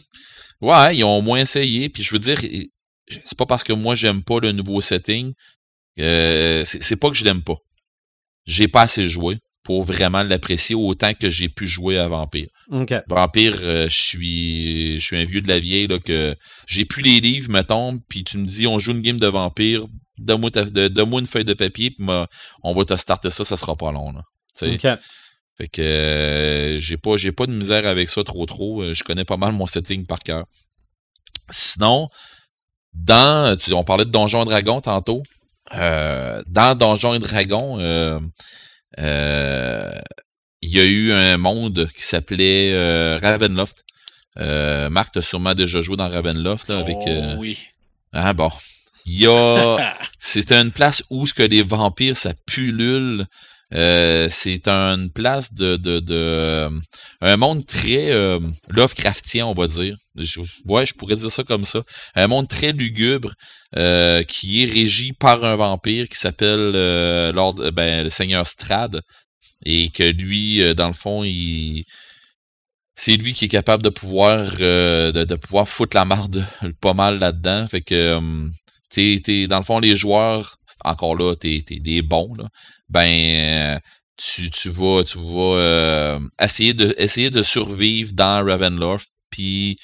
Ouais, 0.61 0.95
ils 0.95 1.03
ont 1.03 1.17
au 1.17 1.21
moins 1.21 1.39
essayé. 1.39 1.89
Puis 1.89 2.03
je 2.03 2.13
veux 2.13 2.19
dire, 2.19 2.39
c'est 3.07 3.37
pas 3.37 3.45
parce 3.45 3.63
que 3.63 3.73
moi 3.73 3.95
j'aime 3.95 4.23
pas 4.23 4.39
le 4.39 4.51
nouveau 4.51 4.81
setting. 4.81 5.33
Euh, 5.99 6.63
c'est 6.63 6.99
pas 6.99 7.09
que 7.09 7.15
je 7.15 7.23
l'aime 7.23 7.41
pas. 7.41 7.57
J'ai 8.45 8.67
pas 8.67 8.81
assez 8.81 9.09
joué 9.09 9.37
pour 9.63 9.83
vraiment 9.83 10.23
l'apprécier 10.23 10.75
autant 10.75 11.13
que 11.13 11.29
j'ai 11.29 11.49
pu 11.49 11.67
jouer 11.67 11.97
à 11.97 12.07
Vampire. 12.07 12.47
Vampire, 13.07 13.57
euh, 13.63 13.89
je 13.89 13.97
suis 13.97 14.99
je 14.99 15.05
suis 15.05 15.17
un 15.17 15.25
vieux 15.25 15.41
de 15.41 15.47
la 15.47 15.59
vieille 15.59 15.87
là 15.87 15.99
que 15.99 16.35
j'ai 16.67 16.85
plus 16.85 17.01
les 17.01 17.19
livres 17.19 17.51
mettons, 17.51 17.99
puis 18.07 18.23
tu 18.23 18.37
me 18.37 18.45
dis 18.45 18.67
on 18.67 18.79
joue 18.79 18.91
une 18.91 19.01
game 19.01 19.19
de 19.19 19.27
Vampire, 19.27 19.85
donne-moi 20.19 20.51
une 21.19 21.25
feuille 21.25 21.45
de 21.45 21.53
papier 21.53 21.91
puis 21.91 22.05
on 22.63 22.73
va 22.73 22.85
te 22.85 22.95
starter 22.95 23.29
ça, 23.29 23.43
ça 23.43 23.57
sera 23.57 23.75
pas 23.75 23.91
long 23.91 24.11
là. 24.11 24.21
Fait 25.57 25.67
que 25.67 25.81
euh, 25.81 26.79
j'ai 26.79 26.97
pas 26.97 27.17
j'ai 27.17 27.31
pas 27.31 27.47
de 27.47 27.51
misère 27.51 27.87
avec 27.87 28.09
ça 28.09 28.23
trop 28.23 28.45
trop, 28.45 28.83
euh, 28.83 28.93
je 28.93 29.03
connais 29.03 29.25
pas 29.25 29.37
mal 29.37 29.53
mon 29.53 29.65
setting 29.65 30.05
par 30.05 30.19
cœur. 30.19 30.45
Sinon, 31.49 32.09
dans 32.93 33.57
on 33.71 33.83
parlait 33.83 34.05
de 34.05 34.11
Donjons 34.11 34.43
et 34.43 34.45
Dragons 34.45 34.81
tantôt, 34.81 35.23
dans 35.71 36.77
Donjons 36.77 37.13
et 37.15 37.19
Dragons 37.19 37.77
euh, 38.99 39.91
il 40.61 40.69
y 40.69 40.79
a 40.79 40.83
eu 40.83 41.11
un 41.11 41.37
monde 41.37 41.87
qui 41.95 42.03
s'appelait 42.03 42.73
euh, 42.73 43.19
Ravenloft. 43.21 43.83
Euh, 44.39 44.89
Marc, 44.89 45.13
t'as 45.13 45.21
sûrement 45.21 45.53
déjà 45.53 45.81
joué 45.81 45.95
dans 45.95 46.09
Ravenloft 46.09 46.69
là, 46.69 46.79
avec. 46.79 46.97
Oh, 47.05 47.35
oui. 47.37 47.57
Ah 48.13 48.33
bon. 48.33 48.49
Il 49.05 49.21
y 49.21 49.27
a. 49.27 49.93
C'était 50.19 50.55
une 50.55 50.71
place 50.71 51.03
où 51.09 51.25
ce 51.25 51.33
que 51.33 51.43
les 51.43 51.63
vampires, 51.63 52.17
ça 52.17 52.33
pullule. 52.45 53.25
Euh, 53.73 54.29
c'est 54.31 54.67
une 54.67 55.09
place 55.11 55.53
de, 55.53 55.75
de, 55.75 55.99
de 55.99 56.69
un 57.19 57.37
monde 57.37 57.65
très 57.65 58.11
euh, 58.11 58.39
Lovecraftien, 58.69 59.45
on 59.45 59.53
va 59.53 59.67
dire. 59.67 59.97
Ouais, 60.65 60.85
je 60.85 60.93
pourrais 60.93 61.15
dire 61.15 61.31
ça 61.31 61.43
comme 61.43 61.65
ça. 61.65 61.83
Un 62.15 62.27
monde 62.27 62.47
très 62.47 62.71
lugubre 62.71 63.33
euh, 63.75 64.23
qui 64.23 64.63
est 64.63 64.71
régi 64.71 65.11
par 65.13 65.43
un 65.43 65.57
vampire 65.57 66.07
qui 66.07 66.17
s'appelle 66.17 66.71
euh, 66.75 67.31
Lord, 67.33 67.55
ben, 67.73 68.03
le 68.03 68.09
Seigneur 68.09 68.47
Strad 68.47 69.01
et 69.65 69.89
que 69.89 70.03
lui, 70.03 70.75
dans 70.75 70.87
le 70.87 70.93
fond, 70.93 71.23
il 71.23 71.83
c'est 72.95 73.15
lui 73.15 73.33
qui 73.33 73.45
est 73.45 73.49
capable 73.49 73.83
de 73.83 73.89
pouvoir 73.89 74.57
de, 74.57 75.11
de, 75.11 75.35
pouvoir 75.35 75.67
foutre 75.67 75.95
la 75.95 76.05
marde 76.05 76.43
pas 76.81 76.93
mal 76.93 77.19
là-dedans. 77.19 77.67
Fait 77.67 77.81
que 77.81 78.19
t'es, 78.89 79.47
dans 79.47 79.57
le 79.57 79.63
fond, 79.63 79.79
les 79.79 79.95
joueurs, 79.95 80.57
encore 80.85 81.15
là, 81.15 81.35
t'es, 81.35 81.63
t'es 81.65 81.79
des 81.79 82.01
bons, 82.01 82.33
là 82.35 82.47
ben 82.89 83.79
tu, 84.17 84.49
tu 84.49 84.69
vas 84.69 85.03
tu 85.03 85.17
vas 85.19 85.57
euh, 85.57 86.19
essayer 86.41 86.73
de 86.73 86.93
essayer 86.97 87.29
de 87.29 87.43
survivre 87.43 88.13
dans 88.13 88.45
Ravenloft. 88.45 89.09
Puis 89.29 89.77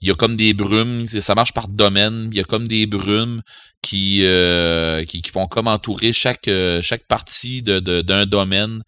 il 0.00 0.08
y 0.08 0.10
a 0.10 0.14
comme 0.14 0.36
des 0.36 0.54
brumes 0.54 1.06
ça 1.06 1.34
marche 1.34 1.52
par 1.54 1.68
domaine. 1.68 2.28
Il 2.32 2.36
y 2.38 2.40
a 2.40 2.44
comme 2.44 2.68
des 2.68 2.86
brumes 2.86 3.42
qui 3.82 4.24
euh, 4.24 5.04
qui, 5.04 5.22
qui, 5.22 5.30
vont 5.30 5.46
comme 5.46 5.68
entourer 5.68 6.12
chaque 6.12 6.48
euh, 6.48 6.82
chaque 6.82 7.06
partie 7.06 7.62
de 7.62 7.80
d'un 8.02 8.26
domaine. 8.26 8.82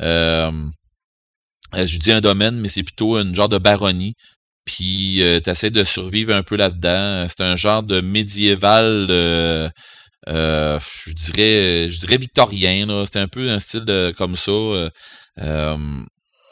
Je 0.00 1.98
dis 1.98 2.12
un 2.12 2.20
domaine 2.20 2.56
mais 2.60 2.68
c'est 2.68 2.82
plutôt 2.82 3.16
un 3.16 3.34
genre 3.34 3.48
de 3.48 3.58
baronnie. 3.58 4.14
Puis 4.64 5.20
tu 5.44 5.50
essaies 5.50 5.70
de 5.70 5.84
survivre 5.84 6.34
un 6.34 6.42
peu 6.42 6.56
là-dedans. 6.56 7.26
C'est 7.28 7.42
un 7.42 7.56
genre 7.56 7.82
de 7.82 8.00
médiéval 8.00 9.72
euh, 10.28 10.78
je 11.06 11.12
dirais 11.12 11.90
je 11.90 12.00
dirais 12.00 12.18
victorien 12.18 13.04
c'était 13.06 13.18
un 13.18 13.28
peu 13.28 13.50
un 13.50 13.58
style 13.58 13.84
de, 13.84 14.12
comme 14.16 14.36
ça 14.36 14.50
euh, 14.50 14.90
euh, 15.40 15.78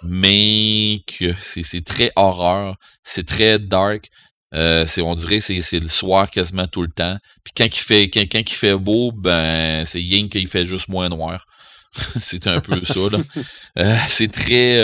mais 0.03 1.03
que 1.07 1.35
c'est 1.35 1.85
très 1.85 2.11
horreur 2.17 2.77
c'est 3.03 3.27
très 3.27 3.59
dark. 3.59 4.09
C'est 4.53 5.03
on 5.03 5.15
dirait 5.15 5.41
c'est 5.41 5.61
c'est 5.61 5.81
le 5.81 5.89
soir 5.89 6.31
quasiment 6.31 6.67
tout 6.67 6.83
le 6.83 6.89
temps. 6.89 7.19
Puis 7.45 7.53
quand 7.57 7.67
il 7.67 7.81
fait 7.81 8.05
quand, 8.05 8.23
quand 8.23 8.41
il 8.41 8.57
fait 8.57 8.75
beau 8.75 9.13
ben 9.13 9.85
c'est 9.85 10.03
Ying 10.03 10.31
qu'il 10.31 10.49
fait 10.49 10.67
juste 10.67 10.89
moins 10.89 11.09
noir. 11.09 11.47
C'est 12.21 12.47
un 12.47 12.61
peu 12.61 12.85
ça 12.85 13.01
là. 13.11 13.99
C'est 14.09 14.31
très 14.31 14.81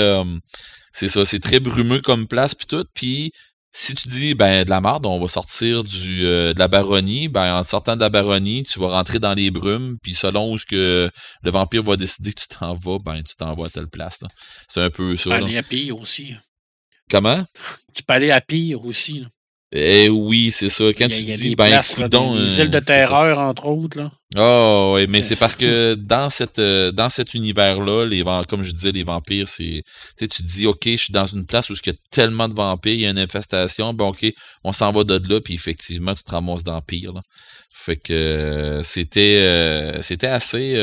c'est 0.93 1.09
ça 1.09 1.25
c'est 1.25 1.41
très 1.41 1.61
brumeux 1.61 2.01
comme 2.01 2.27
place 2.27 2.55
puis 2.55 2.67
tout. 2.67 2.85
Puis 2.95 3.33
si 3.73 3.95
tu 3.95 4.09
dis 4.09 4.35
ben 4.35 4.65
de 4.65 4.71
la 4.71 4.81
merde, 4.81 5.07
on 5.07 5.19
va 5.19 5.29
sortir 5.29 5.83
du 5.83 6.27
euh, 6.27 6.53
de 6.53 6.59
la 6.59 6.69
baronnie, 6.69 7.29
ben 7.29 7.59
en 7.59 7.65
sortant 7.65 7.97
de 7.97 8.01
la 8.01 8.11
baronnie, 8.11 8.65
tu 8.65 8.79
vas 8.79 8.89
rentrer 8.89 9.19
dans 9.19 9.33
les 9.33 9.51
brumes, 9.51 9.99
puis 10.03 10.15
selon 10.15 10.53
où 10.53 10.59
ce 10.59 10.67
que 10.67 11.11
le 11.43 11.51
vampire 11.51 11.83
va 11.83 11.97
décider 11.97 12.33
que 12.33 12.43
tu 12.43 12.49
t'en 12.49 12.75
vas, 12.75 12.99
ben 12.99 13.23
tu 13.23 13.35
t'en 13.35 13.55
vas 13.55 13.67
à 13.67 13.71
telle 13.71 13.89
place. 13.89 14.21
C'est 14.73 14.83
un 14.83 14.91
peu 14.91 15.17
ça. 15.17 15.23
Tu 15.23 15.29
peux 15.31 15.35
aller 15.35 15.57
à 15.57 15.63
pire 15.63 15.99
aussi. 15.99 16.35
Comment? 17.11 17.45
Tu 17.95 18.03
peux 18.03 18.15
aller 18.15 18.31
à 18.31 18.41
pire 18.41 18.85
aussi. 18.85 19.21
Là. 19.21 19.27
Eh 19.75 20.11
oui, 20.11 20.51
c'est 20.51 20.69
ça. 20.69 20.85
Quand 20.93 21.09
tu 21.09 21.23
dis, 21.23 21.55
ben, 21.55 21.69
places, 21.69 21.95
coudon, 21.95 22.37
des, 22.37 22.61
îles 22.61 22.71
de 22.71 22.79
terreur, 22.79 23.39
entre 23.39 23.67
autres, 23.67 23.99
là. 23.99 24.13
Oh, 24.37 24.93
oui, 24.97 25.07
mais 25.09 25.23
c'est 25.23 25.39
parce 25.39 25.57
que 25.57 25.95
dans 25.95 26.29
cette 26.29 26.59
euh, 26.59 26.91
dans 26.91 27.09
cet 27.09 27.33
univers-là, 27.33 28.07
les 28.07 28.23
comme 28.49 28.63
je 28.63 28.73
disais, 28.73 28.93
les 28.93 29.03
vampires, 29.03 29.49
c'est. 29.49 29.83
Tu 30.19 30.29
tu 30.29 30.43
dis, 30.43 30.67
OK, 30.67 30.83
je 30.85 30.97
suis 30.97 31.13
dans 31.13 31.25
une 31.25 31.47
place 31.47 31.71
où 31.71 31.75
il 31.75 31.87
y 31.87 31.91
a 31.91 31.95
tellement 32.11 32.49
de 32.49 32.55
vampires, 32.55 32.93
il 32.93 33.01
y 33.01 33.07
a 33.07 33.11
une 33.11 33.19
infestation, 33.19 33.95
ben 33.95 34.07
OK, 34.07 34.27
on 34.63 34.73
s'en 34.73 34.93
va 34.93 35.05
de 35.05 35.21
là, 35.27 35.41
puis 35.41 35.55
effectivement, 35.55 36.15
tu 36.15 36.23
te 36.23 36.31
ramasses 36.31 36.65
dans 36.65 36.81
pire. 36.83 37.13
Là. 37.15 37.21
Fait 37.73 37.97
que 37.97 38.13
euh, 38.13 38.83
c'était 38.83 39.39
euh, 39.43 40.03
c'était 40.03 40.29
assez 40.29 40.77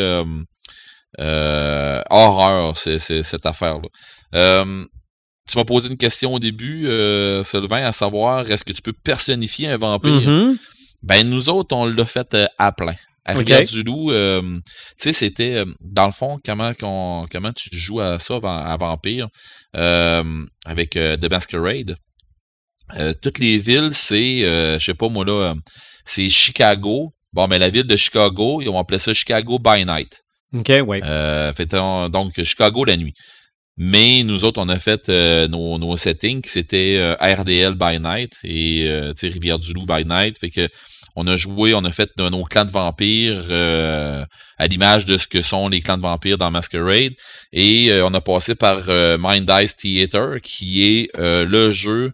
horreur, 1.17 2.75
cette 2.77 3.45
affaire-là. 3.45 4.75
Tu 5.49 5.57
m'as 5.57 5.65
posé 5.65 5.89
une 5.89 5.97
question 5.97 6.35
au 6.35 6.39
début, 6.39 6.87
euh, 6.87 7.43
Sylvain, 7.43 7.83
à 7.83 7.91
savoir 7.91 8.49
est-ce 8.49 8.63
que 8.63 8.71
tu 8.71 8.81
peux 8.81 8.93
personnifier 8.93 9.67
un 9.67 9.77
vampire? 9.77 10.19
Mm-hmm. 10.19 10.57
Ben 11.01 11.27
nous 11.27 11.49
autres, 11.49 11.75
on 11.75 11.85
l'a 11.85 12.05
fait 12.05 12.33
euh, 12.33 12.45
à 12.57 12.71
plein. 12.71 12.95
À 13.25 13.33
Rivière-du-Loup, 13.33 14.11
euh, 14.11 14.41
tu 14.41 14.59
sais, 14.97 15.13
c'était 15.13 15.55
euh, 15.57 15.65
dans 15.81 16.07
le 16.07 16.11
fond 16.11 16.39
comment 16.43 16.71
comment 16.73 17.53
tu 17.53 17.69
joues 17.71 17.99
à 17.99 18.17
ça 18.17 18.39
à, 18.43 18.77
vampire 18.77 19.27
avec 19.73 20.91
The 20.91 21.29
Masquerade. 21.29 21.95
toutes 23.21 23.37
les 23.39 23.59
villes, 23.59 23.89
c'est 23.93 24.39
je 24.39 24.83
sais 24.83 24.95
pas 24.95 25.09
moi 25.09 25.25
là, 25.25 25.53
c'est 26.05 26.29
Chicago. 26.29 27.13
Bon, 27.31 27.47
mais 27.47 27.59
la 27.59 27.69
ville 27.69 27.85
de 27.85 27.95
Chicago, 27.95 28.61
ils 28.61 28.69
ont 28.69 28.79
appelé 28.79 28.97
ça 28.97 29.13
Chicago 29.13 29.59
by 29.59 29.85
night. 29.85 30.21
OK, 30.53 30.71
ouais. 30.87 31.01
fait 31.55 31.75
donc 31.75 32.43
Chicago 32.43 32.83
la 32.83 32.97
nuit. 32.97 33.13
Mais 33.81 34.23
nous 34.23 34.43
autres, 34.43 34.61
on 34.61 34.67
a 34.67 34.77
fait 34.77 35.07
euh, 35.07 35.47
nos, 35.47 35.77
nos 35.77 35.95
settings, 35.95 36.41
c'était 36.43 36.97
euh, 36.99 37.15
RDL 37.15 37.75
by 37.75 37.97
night 38.01 38.33
et 38.43 38.85
euh, 38.89 39.13
Rivière-du-Loup 39.21 39.85
by 39.85 40.03
night. 40.05 40.37
Fait 40.37 40.49
que 40.49 40.67
on 41.15 41.25
a 41.25 41.37
joué, 41.37 41.73
on 41.73 41.85
a 41.85 41.91
fait 41.93 42.09
nos 42.17 42.43
clans 42.43 42.65
de 42.65 42.71
vampires 42.71 43.45
euh, 43.49 44.25
à 44.57 44.67
l'image 44.67 45.05
de 45.05 45.17
ce 45.17 45.27
que 45.27 45.41
sont 45.41 45.69
les 45.69 45.79
clans 45.79 45.95
de 45.95 46.01
vampires 46.01 46.37
dans 46.37 46.51
Masquerade. 46.51 47.13
Et 47.53 47.89
on 48.03 48.13
a 48.13 48.19
passé 48.19 48.53
par 48.53 48.81
Mind 49.17 49.49
Ice 49.61 49.77
Theater, 49.77 50.41
qui 50.43 50.83
est 50.83 51.09
le 51.17 51.71
jeu 51.71 52.11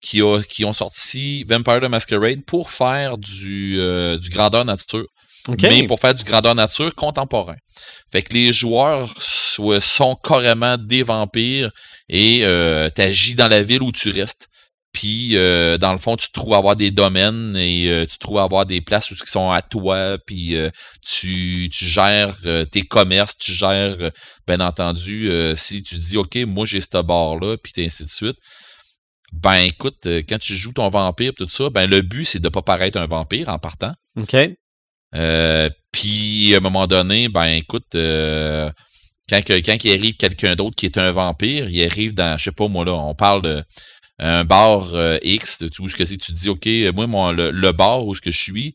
qui, 0.00 0.22
a, 0.22 0.42
qui 0.42 0.64
ont 0.64 0.72
sorti 0.72 1.44
Vampire 1.44 1.80
the 1.80 1.90
Masquerade 1.90 2.44
pour 2.44 2.70
faire 2.70 3.18
du, 3.18 3.76
du 4.20 4.30
grandeur 4.30 4.64
nature. 4.64 5.06
Mais 5.62 5.86
pour 5.86 6.00
faire 6.00 6.14
du 6.14 6.24
grandeur 6.24 6.54
nature 6.54 6.94
contemporain. 6.94 7.56
Fait 8.12 8.22
que 8.22 8.32
les 8.34 8.52
joueurs 8.52 9.12
sont 9.18 10.16
carrément 10.16 10.76
des 10.78 11.02
vampires 11.02 11.70
et 12.08 12.40
euh, 12.42 12.90
t'agis 12.90 13.34
dans 13.34 13.48
la 13.48 13.62
ville 13.62 13.82
où 13.82 13.92
tu 13.92 14.10
restes. 14.10 14.50
Puis 14.92 15.36
euh, 15.36 15.78
dans 15.78 15.92
le 15.92 15.98
fond, 15.98 16.16
tu 16.16 16.30
trouves 16.32 16.54
avoir 16.54 16.74
des 16.74 16.90
domaines 16.90 17.54
et 17.56 17.88
euh, 17.88 18.06
tu 18.06 18.18
trouves 18.18 18.38
avoir 18.38 18.66
des 18.66 18.80
places 18.80 19.10
où 19.10 19.14
qui 19.14 19.30
sont 19.30 19.50
à 19.50 19.62
toi. 19.62 20.18
Puis 20.26 20.56
euh, 20.56 20.70
tu, 21.02 21.68
tu 21.72 21.86
gères 21.86 22.36
tes 22.70 22.82
commerces, 22.82 23.38
tu 23.38 23.52
gères, 23.52 24.10
bien 24.46 24.60
entendu, 24.60 25.30
si 25.56 25.82
tu 25.82 25.96
dis 25.96 26.16
OK, 26.16 26.36
moi 26.46 26.66
j'ai 26.66 26.80
ce 26.80 27.02
bar 27.02 27.36
là, 27.38 27.56
puis 27.56 27.72
ainsi 27.84 28.04
de 28.04 28.10
suite. 28.10 28.36
Ben 29.32 29.58
écoute, 29.58 30.08
quand 30.28 30.38
tu 30.38 30.56
joues 30.56 30.72
ton 30.72 30.88
vampire 30.88 31.32
tout 31.36 31.46
ça, 31.46 31.70
ben 31.70 31.88
le 31.88 32.00
but 32.00 32.24
c'est 32.24 32.40
de 32.40 32.48
pas 32.48 32.62
paraître 32.62 32.98
un 32.98 33.06
vampire 33.06 33.48
en 33.48 33.58
partant. 33.58 33.92
OK. 34.20 34.36
Puis 35.12 36.54
à 36.54 36.58
un 36.58 36.60
moment 36.60 36.86
donné, 36.86 37.28
ben 37.28 37.46
écoute, 37.46 37.86
quand, 37.92 39.40
quand 39.46 39.84
il 39.84 39.92
arrive 39.92 40.16
quelqu'un 40.16 40.56
d'autre 40.56 40.76
qui 40.76 40.86
est 40.86 40.98
un 40.98 41.12
vampire, 41.12 41.68
il 41.68 41.84
arrive 41.84 42.14
dans, 42.14 42.38
je 42.38 42.44
sais 42.44 42.52
pas 42.52 42.68
moi 42.68 42.84
là, 42.84 42.92
on 42.92 43.14
parle 43.14 43.42
de 43.42 43.64
un 44.20 44.44
bar 44.44 44.94
euh, 44.94 45.18
X, 45.22 45.64
où 45.78 45.88
ce 45.88 45.96
que 45.96 46.04
c'est, 46.04 46.18
tu 46.18 46.32
dis, 46.32 46.50
OK, 46.50 46.68
moi, 46.94 47.06
mon, 47.06 47.32
le, 47.32 47.72
bar 47.72 48.06
où 48.06 48.14
que 48.14 48.30
je 48.30 48.38
suis, 48.38 48.74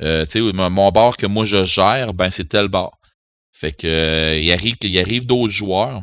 euh, 0.00 0.24
tu 0.24 0.40
sais, 0.40 0.52
mon, 0.52 0.90
bar 0.90 1.16
que 1.16 1.26
moi 1.26 1.44
je 1.44 1.64
gère, 1.64 2.14
ben 2.14 2.30
c'est 2.30 2.48
tel 2.48 2.68
bar. 2.68 2.92
Fait 3.52 3.72
que 3.72 3.86
euh, 3.86 4.38
il 4.38 4.52
arrive, 4.52 4.76
il 4.82 4.98
arrive 4.98 5.26
d'autres 5.26 5.52
joueurs. 5.52 6.00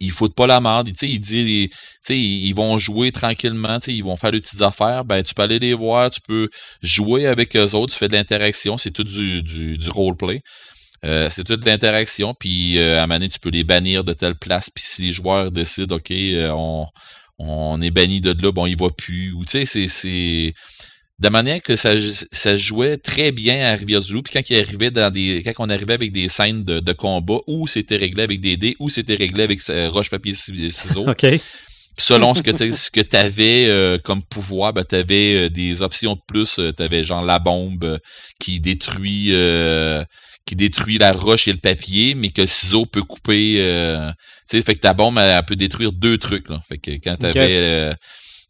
Ils 0.00 0.12
foutent 0.12 0.34
pas 0.34 0.46
la 0.46 0.60
merde. 0.60 0.88
Ils 1.02 1.20
disent, 1.20 1.70
ils 2.08 2.54
vont 2.54 2.78
jouer 2.78 3.12
tranquillement, 3.12 3.78
ils 3.86 4.04
vont 4.04 4.16
faire 4.16 4.32
des 4.32 4.40
petites 4.40 4.62
affaires. 4.62 5.04
Ben, 5.04 5.22
tu 5.22 5.34
peux 5.34 5.42
aller 5.42 5.58
les 5.58 5.74
voir, 5.74 6.10
tu 6.10 6.20
peux 6.20 6.48
jouer 6.82 7.26
avec 7.26 7.56
eux 7.56 7.74
autres, 7.74 7.92
tu 7.92 7.98
fais 7.98 8.08
de 8.08 8.14
l'interaction, 8.14 8.78
c'est 8.78 8.92
tout 8.92 9.04
du, 9.04 9.42
du, 9.42 9.76
du 9.78 9.90
roleplay. 9.90 10.40
Euh, 11.04 11.28
c'est 11.30 11.44
toute 11.44 11.64
l'interaction, 11.64 12.34
puis 12.34 12.80
à 12.80 12.98
un 12.98 13.06
moment 13.06 13.14
donné, 13.16 13.28
tu 13.28 13.38
peux 13.38 13.50
les 13.50 13.64
bannir 13.64 14.02
de 14.02 14.12
telle 14.12 14.34
place, 14.34 14.68
puis 14.68 14.82
si 14.84 15.02
les 15.02 15.12
joueurs 15.12 15.52
décident, 15.52 15.96
OK, 15.96 16.12
on, 16.12 16.86
on 17.38 17.80
est 17.80 17.90
banni 17.90 18.20
de 18.20 18.34
là, 18.42 18.50
bon, 18.50 18.66
il 18.66 18.76
va 18.76 18.90
plus, 18.90 19.32
ou 19.32 19.44
tu 19.44 19.64
sais, 19.64 19.86
c'est 19.88 20.54
de 21.18 21.28
manière 21.28 21.60
que 21.62 21.74
ça, 21.74 21.94
ça 22.30 22.56
jouait 22.56 22.96
très 22.96 23.32
bien 23.32 23.72
à 23.72 23.74
Rivière-du-Loup. 23.74 24.22
Puis 24.22 24.32
quand 24.32 24.50
il 24.50 24.60
arrivait 24.60 24.90
dans 24.90 25.10
des. 25.10 25.42
Quand 25.44 25.52
on 25.58 25.70
arrivait 25.70 25.94
avec 25.94 26.12
des 26.12 26.28
scènes 26.28 26.64
de, 26.64 26.78
de 26.78 26.92
combat, 26.92 27.38
où 27.46 27.66
c'était 27.66 27.96
réglé 27.96 28.22
avec 28.22 28.40
des 28.40 28.56
dés, 28.56 28.76
ou 28.78 28.88
c'était 28.88 29.16
réglé 29.16 29.42
avec 29.42 29.60
roche, 29.90 30.10
papier, 30.10 30.34
ciseaux. 30.34 31.08
OK. 31.10 31.26
Selon 32.00 32.32
ce 32.32 32.42
que 32.42 32.52
tu 32.52 32.72
ce 32.72 32.92
que 32.92 33.16
avais 33.16 33.66
euh, 33.66 33.98
comme 33.98 34.22
pouvoir, 34.22 34.72
ben, 34.72 34.84
tu 34.88 34.94
avais 34.94 35.34
euh, 35.34 35.50
des 35.50 35.82
options 35.82 36.14
de 36.14 36.20
plus. 36.24 36.60
Euh, 36.60 36.72
tu 36.72 36.80
avais 36.84 37.02
genre 37.02 37.24
la 37.24 37.40
bombe 37.40 37.98
qui 38.38 38.60
détruit 38.60 39.32
qui 40.46 40.56
détruit 40.56 40.96
la 40.96 41.12
roche 41.12 41.48
et 41.48 41.52
le 41.52 41.58
papier, 41.58 42.14
mais 42.14 42.30
que 42.30 42.42
le 42.42 42.46
ciseau 42.46 42.86
peut 42.86 43.02
couper. 43.02 43.56
tu 44.48 44.56
sais, 44.56 44.62
fait 44.62 44.76
que 44.76 44.80
ta 44.80 44.94
bombe 44.94 45.18
elle, 45.18 45.44
peut 45.44 45.56
détruire 45.56 45.90
deux 45.90 46.16
trucs. 46.16 46.48
Là. 46.48 46.58
Fait 46.66 46.78
que 46.78 46.92
quand 46.92 47.16
tu 47.16 47.26
avais 47.26 47.96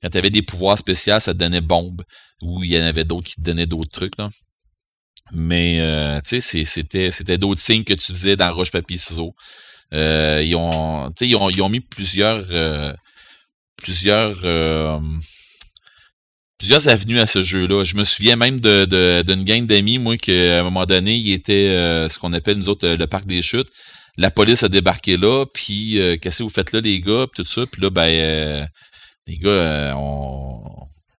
quand 0.02 0.10
tu 0.10 0.18
avais 0.18 0.30
des 0.30 0.42
pouvoirs 0.42 0.78
spéciaux, 0.78 1.18
ça 1.18 1.32
te 1.32 1.38
donnait 1.38 1.62
bombe. 1.62 2.02
Ou 2.42 2.62
il 2.64 2.70
y 2.70 2.78
en 2.78 2.84
avait 2.84 3.04
d'autres 3.04 3.26
qui 3.26 3.36
te 3.36 3.40
donnaient 3.40 3.66
d'autres 3.66 3.90
trucs. 3.90 4.16
Là. 4.18 4.28
Mais 5.32 5.80
euh, 5.80 6.20
tu 6.24 6.40
sais, 6.40 6.64
c'était, 6.64 7.10
c'était 7.10 7.38
d'autres 7.38 7.60
signes 7.60 7.84
que 7.84 7.94
tu 7.94 8.12
faisais 8.12 8.36
dans 8.36 8.54
Roche 8.54 8.70
Papier 8.70 8.96
Ciseaux. 8.96 9.34
Euh, 9.94 10.42
ils, 10.44 10.54
ont, 10.54 11.10
ils, 11.20 11.36
ont, 11.36 11.50
ils 11.50 11.62
ont 11.62 11.68
mis 11.68 11.80
plusieurs 11.80 12.44
euh, 12.50 12.92
plusieurs 13.76 14.38
euh, 14.44 14.98
plusieurs 16.58 16.88
avenues 16.88 17.20
à 17.20 17.26
ce 17.26 17.42
jeu-là. 17.42 17.84
Je 17.84 17.96
me 17.96 18.04
souviens 18.04 18.36
même 18.36 18.60
de, 18.60 18.84
de, 18.84 19.22
d'une 19.26 19.44
gang 19.44 19.66
d'amis, 19.66 19.98
moi, 19.98 20.16
qu'à 20.16 20.60
un 20.60 20.62
moment 20.62 20.86
donné, 20.86 21.16
il 21.16 21.32
était 21.32 21.68
ce 22.08 22.18
qu'on 22.18 22.32
appelle 22.32 22.58
nous 22.58 22.68
autres 22.68 22.88
le 22.88 23.06
parc 23.06 23.26
des 23.26 23.42
chutes. 23.42 23.68
La 24.16 24.32
police 24.32 24.64
a 24.64 24.68
débarqué 24.68 25.16
là, 25.16 25.46
puis 25.46 26.00
qu'est-ce 26.20 26.38
que 26.38 26.42
vous 26.42 26.48
faites 26.48 26.72
là, 26.72 26.80
les 26.80 27.00
gars, 27.00 27.26
puis 27.32 27.44
tout 27.44 27.48
ça, 27.48 27.64
puis 27.66 27.80
là, 27.80 27.90
ben 27.90 28.68
les 29.28 29.38
gars, 29.38 29.94
on, 29.96 30.57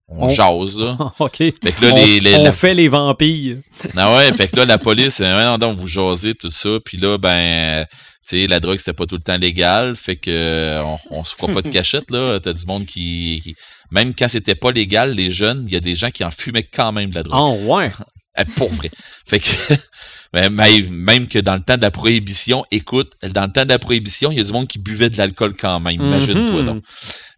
on, 0.10 0.30
jase, 0.30 0.78
là. 0.78 0.98
OK. 1.20 1.38
Fait 1.38 1.54
que 1.54 1.86
là, 1.86 1.94
on, 1.94 2.06
les, 2.06 2.36
on 2.36 2.52
fait 2.52 2.74
les 2.74 2.88
vampires. 2.88 3.58
Ah 3.96 4.16
ouais, 4.16 4.34
fait 4.34 4.48
que 4.48 4.58
là, 4.58 4.66
la 4.66 4.78
police, 4.78 5.20
non, 5.20 5.58
non, 5.58 5.74
vous 5.74 5.88
jasez, 5.88 6.36
tout 6.36 6.52
ça. 6.52 6.80
Puis 6.84 6.98
là, 6.98 7.18
ben, 7.18 7.86
tu 8.28 8.42
sais, 8.42 8.48
la 8.48 8.60
drogue, 8.60 8.78
c'était 8.78 8.94
pas 8.94 9.06
tout 9.06 9.16
le 9.16 9.22
temps 9.22 9.38
légal. 9.38 9.96
Fait 9.96 10.16
que 10.16 10.80
on, 10.82 10.98
on 11.12 11.24
se 11.24 11.36
fera 11.36 11.52
pas 11.52 11.62
de 11.62 11.70
cachette, 11.72 12.12
là. 12.12 12.40
T'as 12.40 12.54
du 12.54 12.66
monde 12.66 12.86
qui, 12.86 13.56
Même 13.92 14.14
quand 14.14 14.28
c'était 14.28 14.56
pas 14.56 14.72
légal, 14.72 15.14
les 15.14 15.32
jeunes, 15.32 15.64
il 15.68 15.74
y 15.74 15.78
a 15.78 15.80
des 15.80 15.96
gens 15.96 16.12
qui 16.12 16.24
en 16.24 16.32
fumaient 16.32 16.64
quand 16.64 16.92
même 16.92 17.10
de 17.10 17.16
la 17.16 17.24
drogue. 17.24 17.40
Oh, 17.40 17.76
ouais. 17.76 17.92
Eh, 18.38 18.46
pour 18.46 18.70
vrai. 18.70 18.90
Fait 19.28 19.40
que... 19.40 20.50
même 20.90 21.28
que 21.28 21.40
dans 21.40 21.56
le 21.56 21.62
temps 21.62 21.78
de 21.78 21.82
la 21.82 21.92
prohibition, 21.92 22.66
écoute, 22.72 23.14
dans 23.24 23.44
le 23.44 23.52
temps 23.52 23.64
de 23.64 23.70
la 23.70 23.80
prohibition, 23.80 24.32
il 24.32 24.38
y 24.38 24.42
a 24.42 24.44
du 24.44 24.52
monde 24.52 24.68
qui 24.68 24.80
buvait 24.80 25.10
de 25.10 25.18
l'alcool 25.18 25.56
quand 25.60 25.80
même. 25.80 25.96
Imagine-toi 25.96 26.62
mm-hmm. 26.62 26.66
donc. 26.66 26.84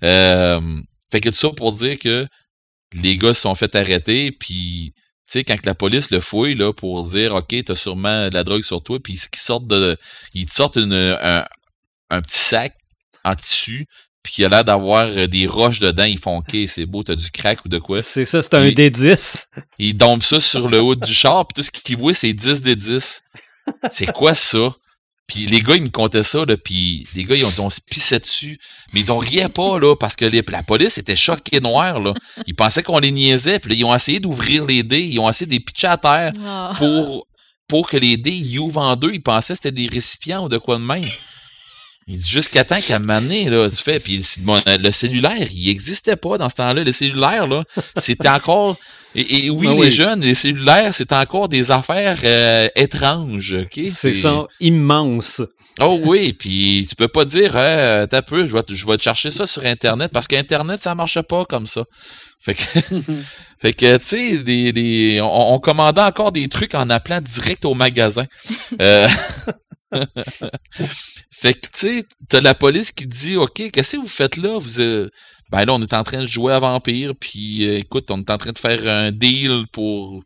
Euh, 0.04 0.60
fait 1.12 1.20
que 1.20 1.30
tout 1.30 1.36
ça 1.36 1.50
pour 1.50 1.72
dire 1.74 2.00
que 2.00 2.28
les 2.94 3.18
gars 3.18 3.34
se 3.34 3.42
sont 3.42 3.56
fait 3.56 3.76
arrêter, 3.76 4.32
puis 4.32 4.94
tu 5.28 5.40
sais, 5.40 5.44
quand 5.44 5.66
la 5.66 5.76
police 5.76 6.12
le 6.12 6.20
fouille 6.20 6.56
là, 6.56 6.74
pour 6.74 7.08
dire 7.08 7.36
OK, 7.36 7.56
t'as 7.66 7.76
sûrement 7.76 8.30
de 8.30 8.34
la 8.34 8.44
drogue 8.44 8.64
sur 8.64 8.84
toi, 8.84 9.00
puis 9.02 9.14
ils 9.14 9.38
sortent 9.38 9.68
de. 9.68 9.98
Ils 10.34 10.46
te 10.46 10.54
sortent 10.54 10.76
une, 10.76 10.94
un, 10.94 11.46
un 12.10 12.22
petit 12.22 12.40
sac 12.40 12.76
en 13.24 13.36
tissu, 13.36 13.88
puis 14.24 14.36
il 14.38 14.46
a 14.46 14.50
l'air 14.50 14.66
d'avoir 14.66 15.08
euh, 15.08 15.28
des 15.28 15.48
roches 15.48 15.80
dedans, 15.80 16.04
ils 16.04 16.20
font 16.20 16.40
OK, 16.40 16.56
c'est 16.68 16.86
beau, 16.86 17.04
t'as 17.04 17.16
du 17.16 17.32
crack 17.32 17.66
ou 17.66 17.70
de 17.70 17.80
quoi. 17.80 18.02
C'est 18.02 18.26
ça, 18.26 18.42
c'est 18.44 18.54
un 18.54 18.70
D10. 18.70 19.48
Ils 19.80 19.98
tombent 19.98 20.24
ça 20.24 20.40
sur 20.40 20.70
le 20.70 20.82
haut 20.82 20.96
du 20.96 21.14
char, 21.14 21.48
puis 21.48 21.62
tout 21.62 21.64
ce 21.64 21.72
qu'ils 21.72 21.98
voient, 21.98 22.14
c'est 22.14 22.34
10 22.34 22.62
D10. 22.62 23.22
C'est 23.92 24.12
quoi 24.12 24.34
ça? 24.34 24.70
Puis 25.32 25.46
les 25.46 25.62
gars, 25.62 25.78
ils 25.78 25.82
me 25.84 25.90
comptaient 25.90 26.24
ça, 26.24 26.44
là, 26.46 26.58
puis 26.58 27.08
les 27.16 27.24
gars, 27.24 27.38
ils 27.38 27.46
ont 27.46 27.50
dit, 27.50 27.62
on 27.62 27.70
se 27.70 27.80
pissait 27.80 28.20
dessus. 28.20 28.60
Mais 28.92 29.00
ils 29.00 29.14
ont 29.14 29.18
riait 29.18 29.48
pas, 29.48 29.80
là, 29.80 29.96
parce 29.96 30.18
que 30.18 30.26
la 30.26 30.64
police 30.64 30.98
était 30.98 31.16
choquée 31.16 31.62
noire, 31.62 32.02
là. 32.02 32.14
Ils 32.48 32.54
pensaient 32.54 32.84
qu'on 32.84 33.00
les 33.00 33.12
niaisait, 33.12 33.60
puis 33.60 33.70
là, 33.70 33.76
ils 33.78 33.86
ont 33.86 33.96
essayé 33.96 34.20
d'ouvrir 34.20 34.66
les 34.66 34.84
dés, 34.84 35.00
ils 35.00 35.20
ont 35.20 35.30
essayé 35.30 35.46
de 35.46 35.54
les 35.54 35.62
pitcher 35.62 35.88
à 35.88 35.96
terre 35.96 36.34
ah. 36.46 36.74
pour, 36.78 37.28
pour 37.70 37.88
que 37.88 37.96
les 37.96 38.18
dés, 38.18 38.32
ils 38.32 38.60
ouvrent 38.60 38.82
en 38.82 38.98
deux. 38.98 39.14
Ils 39.14 39.24
pensaient 39.24 39.54
que 39.54 39.60
c'était 39.64 39.72
des 39.72 39.88
récipients 39.88 40.44
ou 40.44 40.50
de 40.50 40.58
quoi 40.58 40.76
de 40.76 40.84
même. 40.84 41.06
Il 42.08 42.18
dit 42.18 42.30
jusqu'à 42.30 42.66
temps 42.66 42.82
qu'à 42.82 43.00
maner, 43.00 43.50
là, 43.50 43.70
tu 43.70 43.78
fais, 43.78 44.02
puis 44.02 44.22
le 44.46 44.92
cellulaire, 44.92 45.48
il 45.50 45.70
existait 45.70 46.18
pas 46.18 46.38
dans 46.38 46.50
ce 46.50 46.56
temps-là. 46.56 46.84
Le 46.84 46.92
cellulaire, 46.92 47.48
là, 47.48 47.64
c'était 47.96 48.28
encore 48.28 48.76
et, 49.16 49.50
oui, 49.50 49.68
ah 49.70 49.74
les 49.74 49.92
jeunes, 49.92 50.22
les 50.22 50.36
cellulaires, 50.36 50.94
c'est 50.94 51.12
encore 51.12 51.50
des 51.50 51.72
affaires 51.72 52.20
euh, 52.24 52.68
étranges. 52.76 53.54
ok? 53.54 53.86
C'est 53.88 54.14
ça, 54.14 54.46
immense. 54.60 55.42
Oh 55.80 56.00
oui, 56.04 56.34
puis 56.34 56.86
tu 56.90 56.96
peux 56.96 57.08
pas 57.08 57.26
dire, 57.26 57.54
euh, 57.56 58.06
t'as 58.06 58.22
peu, 58.22 58.46
je 58.46 58.54
vais, 58.54 58.62
je 58.70 58.86
vais 58.86 58.98
te 58.98 59.04
chercher 59.04 59.32
ça 59.32 59.48
sur 59.48 59.66
Internet, 59.66 60.12
parce 60.12 60.28
qu'Internet, 60.28 60.84
ça 60.84 60.96
marche 60.96 61.22
pas 61.22 61.46
comme 61.46 61.66
ça. 61.66 61.84
Fait 62.40 62.56
que, 62.56 62.62
fait 63.62 63.74
que 63.74 63.98
tu 63.98 64.06
sais, 64.06 64.38
des, 64.40 65.20
on, 65.24 65.60
commandait 65.60 66.02
encore 66.02 66.32
des 66.32 66.48
trucs 66.50 66.76
en 66.76 66.90
appelant 66.90 67.22
direct 67.22 67.66
au 67.66 67.74
magasin. 67.74 68.26
Euh, 68.82 69.08
fait 71.32 71.54
que, 71.54 71.68
tu 71.74 71.88
sais, 71.88 72.04
t'as 72.30 72.42
la 72.42 72.54
police 72.54 72.92
qui 72.92 73.08
dit, 73.08 73.38
OK, 73.38 73.72
qu'est-ce 73.72 73.98
que 73.98 74.02
vous 74.02 74.08
faites 74.08 74.38
là? 74.38 74.58
Vous, 74.60 74.82
ben 75.52 75.66
là, 75.66 75.74
on 75.74 75.82
est 75.82 75.94
en 75.94 76.04
train 76.04 76.22
de 76.22 76.28
jouer 76.28 76.54
à 76.54 76.60
Vampire, 76.60 77.14
puis 77.20 77.68
euh, 77.68 77.80
écoute, 77.80 78.10
on 78.10 78.20
est 78.20 78.30
en 78.30 78.38
train 78.38 78.52
de 78.52 78.60
faire 78.60 78.88
un 78.88 79.12
deal 79.12 79.66
pour. 79.72 80.24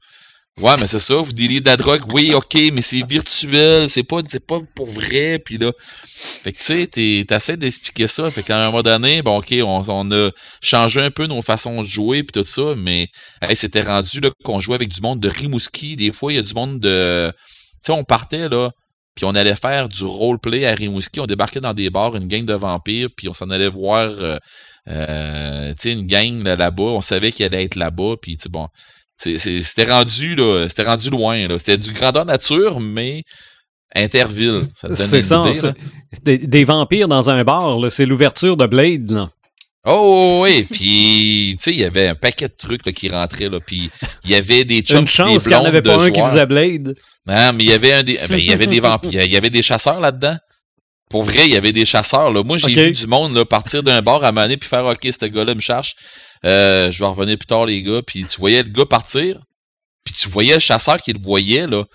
Ouais, 0.62 0.78
mais 0.80 0.88
c'est 0.88 1.00
ça, 1.00 1.16
vous 1.16 1.34
dealez 1.34 1.60
de 1.60 1.66
la 1.66 1.76
drogue, 1.76 2.04
oui, 2.14 2.34
ok, 2.34 2.56
mais 2.72 2.82
c'est 2.82 3.06
virtuel, 3.06 3.90
c'est 3.90 4.04
pas, 4.04 4.22
c'est 4.26 4.46
pas 4.46 4.62
pour 4.74 4.88
vrai, 4.88 5.38
puis 5.38 5.58
là. 5.58 5.74
Fait 6.06 6.54
que 6.54 6.58
tu 6.60 6.64
sais, 6.64 7.26
t'essaies 7.26 7.58
d'expliquer 7.58 8.08
ça, 8.08 8.32
fait 8.32 8.42
qu'à 8.42 8.58
un 8.58 8.68
moment 8.68 8.82
donné, 8.82 9.22
bon, 9.22 9.40
ok, 9.40 9.54
on, 9.64 10.12
a 10.12 10.30
changé 10.62 11.02
un 11.02 11.12
peu 11.12 11.28
nos 11.28 11.42
façons 11.42 11.82
de 11.82 11.88
jouer, 11.88 12.24
puis 12.24 12.42
tout 12.42 12.48
ça, 12.48 12.74
mais 12.78 13.10
c'était 13.54 13.82
rendu 13.82 14.22
là 14.22 14.30
qu'on 14.46 14.62
jouait 14.62 14.76
avec 14.76 14.88
du 14.90 15.02
monde 15.02 15.20
de 15.20 15.28
Rimouski, 15.28 15.98
des 15.98 16.14
fois, 16.14 16.32
il 16.32 16.38
y 16.38 16.40
a 16.40 16.42
du 16.42 16.54
monde 16.54 16.80
de. 16.80 17.34
Tu 17.84 17.88
sais, 17.88 17.92
on 17.92 18.06
partait 18.06 18.48
là, 18.48 18.70
puis 19.14 19.26
on 19.26 19.36
allait 19.36 19.56
faire 19.56 19.90
du 19.90 20.06
roleplay 20.06 20.66
à 20.66 20.74
Rimouski, 20.74 21.20
on 21.20 21.26
débarquait 21.26 21.60
dans 21.60 21.74
des 21.74 21.90
bars, 21.90 22.16
une 22.16 22.28
gang 22.28 22.46
de 22.46 22.54
vampires, 22.54 23.10
puis 23.16 23.28
on 23.28 23.34
s'en 23.34 23.50
allait 23.50 23.68
voir. 23.68 24.10
Euh, 24.10 24.38
euh, 24.90 25.70
tu 25.70 25.76
sais, 25.80 25.92
une 25.92 26.06
gang 26.06 26.44
là-bas, 26.44 26.84
on 26.84 27.02
savait 27.02 27.32
qu'il 27.32 27.46
allait 27.46 27.64
être 27.64 27.76
là-bas, 27.76 28.16
puis 28.22 28.38
tu 28.38 28.50
bon, 28.50 28.68
c'était 29.18 29.86
rendu 29.86 30.36
là, 30.36 30.68
c'était 30.68 30.84
rendu 30.84 31.10
loin 31.10 31.48
là, 31.48 31.58
c'était 31.58 31.78
du 31.78 31.92
grandeur 31.92 32.26
nature, 32.26 32.80
mais 32.80 33.24
Interville. 33.96 34.68
C'est 34.94 35.22
ça, 35.22 35.44
Des, 36.24 36.64
vampires 36.66 37.08
dans 37.08 37.30
un 37.30 37.44
bar, 37.44 37.80
c'est 37.90 38.06
l'ouverture 38.06 38.58
de 38.58 38.66
Blade 38.66 39.12
là. 39.12 39.30
Oh 39.88 40.40
oui, 40.42 40.64
puis 40.64 41.56
tu 41.58 41.64
sais, 41.64 41.72
il 41.72 41.80
y 41.80 41.84
avait 41.84 42.08
un 42.08 42.16
paquet 42.16 42.48
de 42.48 42.56
trucs 42.58 42.88
là, 42.88 42.92
qui 42.92 43.08
rentraient 43.08 43.50
là, 43.50 43.60
puis 43.66 43.92
il 44.24 44.32
y 44.32 44.36
avait 44.36 44.66
des 44.66 44.80
Une 44.92 45.08
chance 45.08 45.44
qu'il 45.44 45.52
n'y 45.52 45.56
en 45.56 45.64
avait 45.64 45.84
pas 45.84 46.04
un 46.04 46.10
qui 46.10 46.20
faisait 46.22 46.46
Blade. 46.48 46.96
Non, 47.28 47.54
mais 47.54 47.64
il 47.64 47.70
y 47.70 47.74
avait 47.74 47.94
un 47.94 48.04
des, 48.04 48.20
ben, 48.28 48.38
il 48.38 48.46
y 48.46 48.52
avait 48.52 48.66
des 48.66 48.80
vampires, 48.80 49.24
il 49.24 49.32
y 49.32 49.38
avait 49.38 49.52
des 49.52 49.62
chasseurs 49.62 50.00
là-dedans. 50.00 50.38
Pour 51.16 51.24
vrai, 51.24 51.46
il 51.46 51.54
y 51.54 51.56
avait 51.56 51.72
des 51.72 51.86
chasseurs. 51.86 52.30
Là. 52.30 52.44
Moi, 52.44 52.58
j'ai 52.58 52.74
vu 52.74 52.92
du 52.92 53.08
monde 53.08 53.34
là, 53.34 53.46
partir 53.46 53.84
d'un 53.84 54.02
bar 54.02 54.22
à 54.26 54.34
maner 54.34 54.58
puis 54.58 54.68
faire 54.68 54.84
OK, 54.84 55.00
ce 55.02 55.26
gars-là 55.26 55.56
me 55.56 55.62
cherche. 55.62 55.96
Euh, 56.44 56.92
je 56.92 57.00
vais 57.00 57.06
revenir 57.06 57.38
plus 57.38 57.46
tard, 57.46 57.66
les 57.66 57.82
gars. 57.84 58.02
Puis 58.06 58.26
tu 58.26 58.38
voyais 58.38 58.64
le 58.64 58.70
gars 58.70 58.86
partir. 58.86 59.40
Puis 60.04 60.14
tu 60.14 60.28
voyais 60.28 60.56
le 60.56 60.60
chasseur 60.60 61.02
qui 61.02 61.14
le 61.14 61.22
voyait, 61.24 61.68
là. 61.68 61.86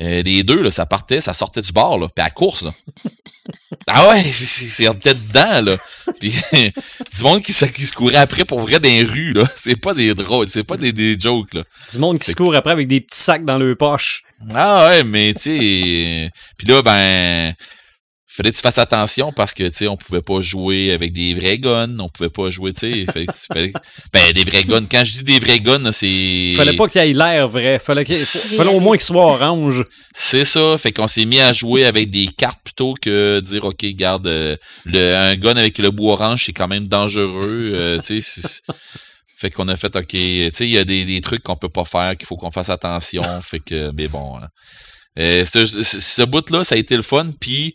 Euh, 0.00 0.22
les 0.22 0.42
deux, 0.42 0.60
là, 0.60 0.70
ça 0.70 0.84
partait, 0.84 1.22
ça 1.22 1.32
sortait 1.32 1.62
du 1.62 1.72
bar, 1.72 1.96
là. 1.96 2.08
Puis 2.14 2.22
à 2.22 2.28
course, 2.28 2.60
là. 2.60 2.74
ah 3.86 4.10
ouais, 4.10 4.22
c'est 4.24 4.84
peut-être 5.00 5.28
dedans, 5.28 5.62
là. 5.62 5.76
Puis 6.20 6.34
du 6.52 7.22
monde 7.22 7.40
qui, 7.40 7.54
qui 7.54 7.86
se 7.86 7.94
courait 7.94 8.16
après 8.16 8.44
pour 8.44 8.60
vrai 8.60 8.80
dans 8.80 8.88
les 8.90 9.02
rues, 9.02 9.32
là. 9.32 9.44
C'est 9.56 9.80
pas 9.80 9.94
des 9.94 10.14
drôles, 10.14 10.46
c'est 10.50 10.62
pas 10.62 10.76
des, 10.76 10.92
des 10.92 11.18
jokes, 11.18 11.54
là. 11.54 11.64
Du 11.90 11.98
monde 12.00 12.18
qui 12.18 12.30
se 12.30 12.36
court 12.36 12.54
après 12.54 12.72
avec 12.72 12.86
des 12.86 13.00
petits 13.00 13.18
sacs 13.18 13.46
dans 13.46 13.56
le 13.56 13.74
poche. 13.76 14.24
Ah 14.54 14.90
ouais, 14.90 15.04
mais 15.04 15.32
tu 15.32 15.40
sais. 15.40 16.30
Puis 16.58 16.68
là, 16.68 16.82
ben 16.82 17.54
fallait 18.38 18.52
que 18.52 18.56
tu 18.56 18.62
fasses 18.62 18.78
attention 18.78 19.32
parce 19.32 19.52
que, 19.52 19.64
tu 19.64 19.74
sais, 19.74 19.88
on 19.88 19.96
pouvait 19.96 20.22
pas 20.22 20.40
jouer 20.40 20.92
avec 20.92 21.12
des 21.12 21.34
vrais 21.34 21.58
guns, 21.58 21.98
on 21.98 22.08
pouvait 22.08 22.30
pas 22.30 22.50
jouer, 22.50 22.72
tu 22.72 23.04
sais, 23.04 23.26
ben, 24.12 24.32
des 24.32 24.44
vrais 24.44 24.62
guns. 24.62 24.86
Quand 24.88 25.02
je 25.02 25.10
dis 25.10 25.24
des 25.24 25.40
vrais 25.40 25.58
guns, 25.58 25.90
c'est... 25.90 26.54
Fallait 26.56 26.76
pas 26.76 26.86
qu'il 26.86 27.00
ait 27.00 27.12
l'air 27.12 27.48
vrai, 27.48 27.80
fallait, 27.80 28.04
qu'il, 28.04 28.16
fallait 28.16 28.70
au 28.70 28.78
moins 28.78 28.96
qu'il 28.96 29.06
soit 29.06 29.26
orange. 29.26 29.82
C'est 30.14 30.44
ça, 30.44 30.78
fait 30.78 30.92
qu'on 30.92 31.08
s'est 31.08 31.24
mis 31.24 31.40
à 31.40 31.52
jouer 31.52 31.84
avec 31.84 32.10
des 32.10 32.28
cartes 32.28 32.60
plutôt 32.62 32.94
que 32.94 33.40
dire, 33.40 33.64
OK, 33.64 33.84
garde, 33.86 34.28
euh, 34.28 34.56
le, 34.84 35.16
un 35.16 35.34
gun 35.34 35.56
avec 35.56 35.78
le 35.78 35.90
bout 35.90 36.10
orange, 36.10 36.44
c'est 36.46 36.52
quand 36.52 36.68
même 36.68 36.86
dangereux, 36.86 37.72
euh, 37.74 37.98
tu 38.06 38.22
sais, 38.22 38.40
fait 39.36 39.50
qu'on 39.50 39.66
a 39.66 39.74
fait, 39.74 39.96
OK, 39.96 40.06
tu 40.06 40.50
sais, 40.52 40.64
il 40.64 40.70
y 40.70 40.78
a 40.78 40.84
des, 40.84 41.04
des 41.04 41.20
trucs 41.22 41.42
qu'on 41.42 41.56
peut 41.56 41.68
pas 41.68 41.84
faire, 41.84 42.16
qu'il 42.16 42.28
faut 42.28 42.36
qu'on 42.36 42.52
fasse 42.52 42.70
attention, 42.70 43.24
fait 43.42 43.58
que, 43.58 43.90
mais 43.96 44.06
bon... 44.06 44.36
Hein. 44.36 44.46
Euh, 45.18 45.44
ce, 45.44 45.64
ce 45.64 46.22
bout-là, 46.22 46.62
ça 46.62 46.76
a 46.76 46.78
été 46.78 46.94
le 46.94 47.02
fun, 47.02 47.30
puis 47.40 47.74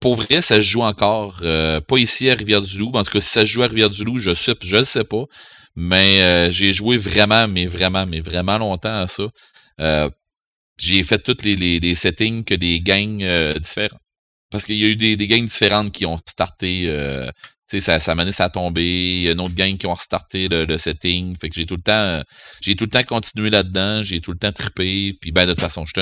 pour 0.00 0.14
vrai, 0.16 0.40
ça 0.40 0.56
se 0.56 0.60
joue 0.62 0.82
encore. 0.82 1.40
Euh, 1.42 1.80
pas 1.80 1.98
ici 1.98 2.30
à 2.30 2.34
Rivière-du-Loup. 2.34 2.92
En 2.94 3.04
tout 3.04 3.12
cas, 3.12 3.20
si 3.20 3.28
ça 3.28 3.42
se 3.42 3.46
joue 3.46 3.62
à 3.62 3.66
Rivière-du-Loup, 3.66 4.18
je 4.18 4.34
sais, 4.34 4.54
je 4.62 4.76
le 4.78 4.84
sais 4.84 5.04
pas. 5.04 5.24
Mais 5.76 6.22
euh, 6.22 6.50
j'ai 6.50 6.72
joué 6.72 6.96
vraiment, 6.96 7.46
mais 7.46 7.66
vraiment, 7.66 8.06
mais 8.06 8.20
vraiment 8.20 8.58
longtemps 8.58 9.02
à 9.02 9.06
ça. 9.06 9.24
Euh, 9.80 10.10
j'ai 10.78 11.02
fait 11.02 11.18
tous 11.18 11.44
les, 11.44 11.56
les, 11.56 11.94
settings 11.94 12.44
que 12.44 12.54
des 12.54 12.80
gangs 12.80 13.22
euh, 13.22 13.58
différents. 13.58 13.98
Parce 14.50 14.64
qu'il 14.64 14.76
y 14.76 14.84
a 14.84 14.88
eu 14.88 14.96
des, 14.96 15.16
des 15.16 15.26
gangs 15.26 15.44
différentes 15.44 15.92
qui 15.92 16.06
ont 16.06 16.18
starté. 16.26 16.84
Euh, 16.86 17.30
tu 17.68 17.78
sais, 17.78 17.80
ça, 17.80 18.00
ça 18.00 18.14
mené 18.14 18.30
à. 18.38 18.50
Il 18.76 19.22
y 19.22 19.28
a 19.28 19.32
une 19.32 19.40
autre 19.40 19.54
gang 19.54 19.76
qui 19.76 19.86
ont 19.86 19.94
restarté 19.94 20.48
le, 20.48 20.64
le 20.64 20.78
setting. 20.78 21.36
Fait 21.38 21.50
que 21.50 21.54
j'ai 21.54 21.66
tout 21.66 21.76
le 21.76 21.82
temps. 21.82 22.22
J'ai 22.62 22.74
tout 22.74 22.84
le 22.84 22.90
temps 22.90 23.04
continué 23.04 23.50
là-dedans. 23.50 24.02
J'ai 24.02 24.20
tout 24.20 24.32
le 24.32 24.38
temps 24.38 24.52
trippé. 24.52 25.14
Puis 25.20 25.30
ben 25.30 25.46
de 25.46 25.52
toute 25.52 25.60
façon, 25.60 25.84
j'étais 25.84 26.00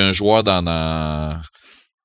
un, 0.00 0.08
un 0.08 0.12
joueur 0.12 0.44
dans, 0.44 0.62
dans 0.62 1.40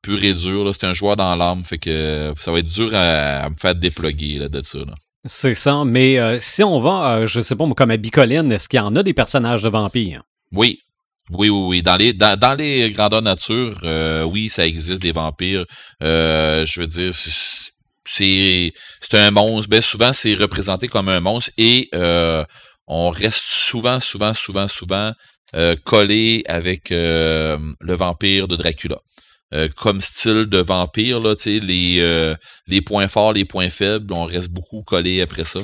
pur 0.01 0.23
et 0.23 0.33
dur. 0.33 0.69
C'était 0.73 0.87
un 0.87 0.93
joueur 0.93 1.15
dans 1.15 1.35
l'âme. 1.35 1.63
Fait 1.63 1.77
que 1.77 2.33
ça 2.39 2.51
va 2.51 2.59
être 2.59 2.67
dur 2.67 2.91
à, 2.93 3.49
me 3.49 3.55
faire 3.55 3.75
déploguer 3.75 4.37
là, 4.39 4.49
de 4.49 4.61
ça. 4.61 4.79
Là. 4.79 4.93
C'est 5.25 5.53
ça. 5.53 5.83
Mais 5.85 6.19
euh, 6.19 6.39
si 6.39 6.63
on 6.63 6.79
va, 6.79 7.17
euh, 7.17 7.25
je 7.25 7.41
sais 7.41 7.55
pas, 7.55 7.67
comme 7.69 7.91
à 7.91 7.97
Bicoline, 7.97 8.51
est-ce 8.51 8.67
qu'il 8.67 8.77
y 8.77 8.81
en 8.81 8.95
a 8.95 9.03
des 9.03 9.13
personnages 9.13 9.63
de 9.63 9.69
vampires? 9.69 10.23
Oui. 10.51 10.79
Oui, 11.29 11.49
oui, 11.49 11.65
oui. 11.67 11.83
Dans 11.83 11.95
les, 11.95 12.13
dans, 12.13 12.37
dans 12.37 12.55
les 12.55 12.89
grandeurs 12.91 13.21
nature, 13.21 13.77
euh, 13.83 14.23
oui, 14.23 14.49
ça 14.49 14.65
existe 14.65 15.01
des 15.01 15.11
vampires. 15.11 15.65
je 16.01 16.79
veux 16.79 16.87
dire, 16.87 17.13
c'est 17.13 17.31
c'est 18.03 19.17
un 19.17 19.31
monstre. 19.31 19.69
Ben, 19.69 19.81
souvent, 19.81 20.11
c'est 20.11 20.33
représenté 20.33 20.87
comme 20.87 21.07
un 21.07 21.19
monstre 21.19 21.51
et 21.57 21.89
on 22.87 23.11
reste 23.11 23.43
souvent, 23.43 23.99
souvent, 23.99 24.33
souvent, 24.33 24.67
souvent 24.67 25.13
collé 25.85 26.43
avec 26.47 26.89
le 26.89 27.93
vampire 27.93 28.49
de 28.49 28.57
Dracula. 28.57 28.97
Euh, 29.53 29.67
comme 29.75 29.99
style 29.99 30.45
de 30.45 30.59
vampire, 30.59 31.19
là, 31.19 31.35
les, 31.45 31.97
euh, 31.99 32.35
les 32.67 32.81
points 32.81 33.07
forts, 33.07 33.33
les 33.33 33.45
points 33.45 33.69
faibles, 33.69 34.13
on 34.13 34.23
reste 34.23 34.49
beaucoup 34.49 34.81
collé 34.81 35.21
après 35.21 35.43
ça. 35.43 35.59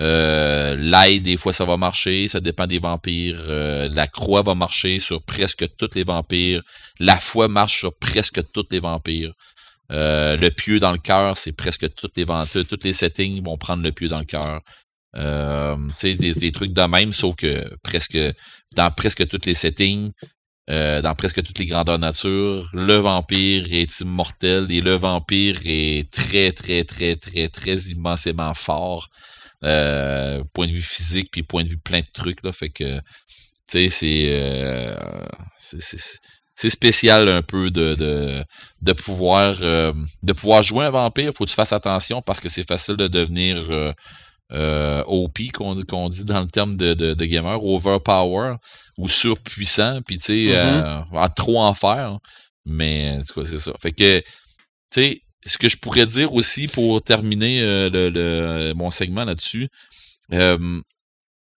Euh, 0.00 0.76
L'ail, 0.78 1.20
des 1.20 1.36
fois, 1.36 1.52
ça 1.52 1.64
va 1.64 1.76
marcher, 1.76 2.28
ça 2.28 2.40
dépend 2.40 2.66
des 2.66 2.78
vampires. 2.78 3.40
Euh, 3.48 3.88
la 3.92 4.06
croix 4.06 4.42
va 4.42 4.54
marcher 4.54 5.00
sur 5.00 5.22
presque 5.22 5.64
tous 5.76 5.90
les 5.94 6.04
vampires. 6.04 6.62
La 7.00 7.16
foi 7.16 7.48
marche 7.48 7.78
sur 7.78 7.96
presque 7.96 8.40
tous 8.52 8.66
les 8.70 8.80
vampires. 8.80 9.32
le 9.90 10.48
pieu 10.50 10.80
dans 10.80 10.92
le 10.92 10.98
cœur, 10.98 11.36
c'est 11.36 11.56
presque 11.56 11.92
toutes 11.94 12.16
les 12.16 12.24
vampires. 12.24 12.66
Toutes 12.68 12.84
les 12.84 12.92
settings 12.92 13.42
vont 13.44 13.58
prendre 13.58 13.82
le 13.82 13.92
pieu 13.92 14.08
dans 14.08 14.20
le 14.20 14.24
cœur. 14.24 14.60
Euh, 15.16 15.76
des, 16.02 16.16
des 16.16 16.52
trucs 16.52 16.72
de 16.72 16.82
même, 16.82 17.12
sauf 17.12 17.36
que 17.36 17.64
presque 17.82 18.18
dans 18.74 18.90
presque 18.90 19.28
toutes 19.28 19.46
les 19.46 19.54
settings, 19.54 20.10
euh, 20.70 21.02
dans 21.02 21.14
presque 21.14 21.42
toutes 21.42 21.58
les 21.58 21.66
grandeurs 21.66 21.98
nature. 21.98 22.70
Le 22.72 22.94
vampire 22.94 23.66
est 23.70 24.00
immortel 24.00 24.66
et 24.70 24.80
le 24.80 24.94
vampire 24.94 25.58
est 25.64 26.10
très, 26.10 26.52
très, 26.52 26.84
très, 26.84 27.16
très, 27.16 27.48
très 27.48 27.76
immensément 27.76 28.54
fort. 28.54 29.08
Euh, 29.62 30.42
point 30.52 30.66
de 30.66 30.72
vue 30.72 30.82
physique, 30.82 31.30
puis 31.30 31.42
point 31.42 31.64
de 31.64 31.70
vue 31.70 31.78
plein 31.78 32.00
de 32.00 32.06
trucs. 32.12 32.42
Là, 32.44 32.52
fait 32.52 32.68
que, 32.68 32.98
tu 33.66 33.88
sais, 33.90 34.26
euh, 34.28 34.94
c'est, 35.56 35.80
c'est, 36.54 36.70
spécial 36.70 37.28
un 37.28 37.40
peu 37.40 37.70
de, 37.70 37.94
de, 37.94 38.44
de 38.82 38.92
pouvoir 38.92 39.56
euh, 39.62 39.92
de 40.22 40.32
pouvoir 40.34 40.62
jouer 40.62 40.84
un 40.84 40.90
vampire. 40.90 41.32
Faut 41.34 41.44
que 41.44 41.50
tu 41.50 41.54
fasses 41.54 41.72
attention 41.72 42.20
parce 42.20 42.40
que 42.40 42.48
c'est 42.48 42.66
facile 42.68 42.96
de 42.96 43.08
devenir 43.08 43.56
euh, 43.70 43.92
OP 44.50 45.38
qu'on 45.52 45.74
dit 45.74 46.24
dans 46.24 46.40
le 46.40 46.46
terme 46.46 46.76
de, 46.76 46.94
de, 46.94 47.14
de, 47.14 47.24
gamer, 47.24 47.62
overpower 47.64 48.56
ou 48.98 49.08
surpuissant, 49.08 50.00
puis 50.02 50.18
tu 50.18 50.24
sais, 50.24 50.32
mm-hmm. 50.52 51.06
euh, 51.14 51.28
trop 51.34 51.60
en 51.60 51.74
faire. 51.74 52.18
Mais 52.66 53.18
en 53.18 53.22
tout 53.22 53.40
cas, 53.40 53.46
c'est 53.46 53.58
ça. 53.58 53.72
Fait 53.80 53.92
que, 53.92 54.20
tu 54.20 54.24
sais, 54.90 55.22
ce 55.44 55.58
que 55.58 55.68
je 55.68 55.76
pourrais 55.76 56.06
dire 56.06 56.32
aussi 56.32 56.68
pour 56.68 57.02
terminer 57.02 57.60
euh, 57.62 57.90
le, 57.90 58.08
le, 58.08 58.72
mon 58.74 58.90
segment 58.90 59.24
là-dessus, 59.24 59.68
euh, 60.32 60.80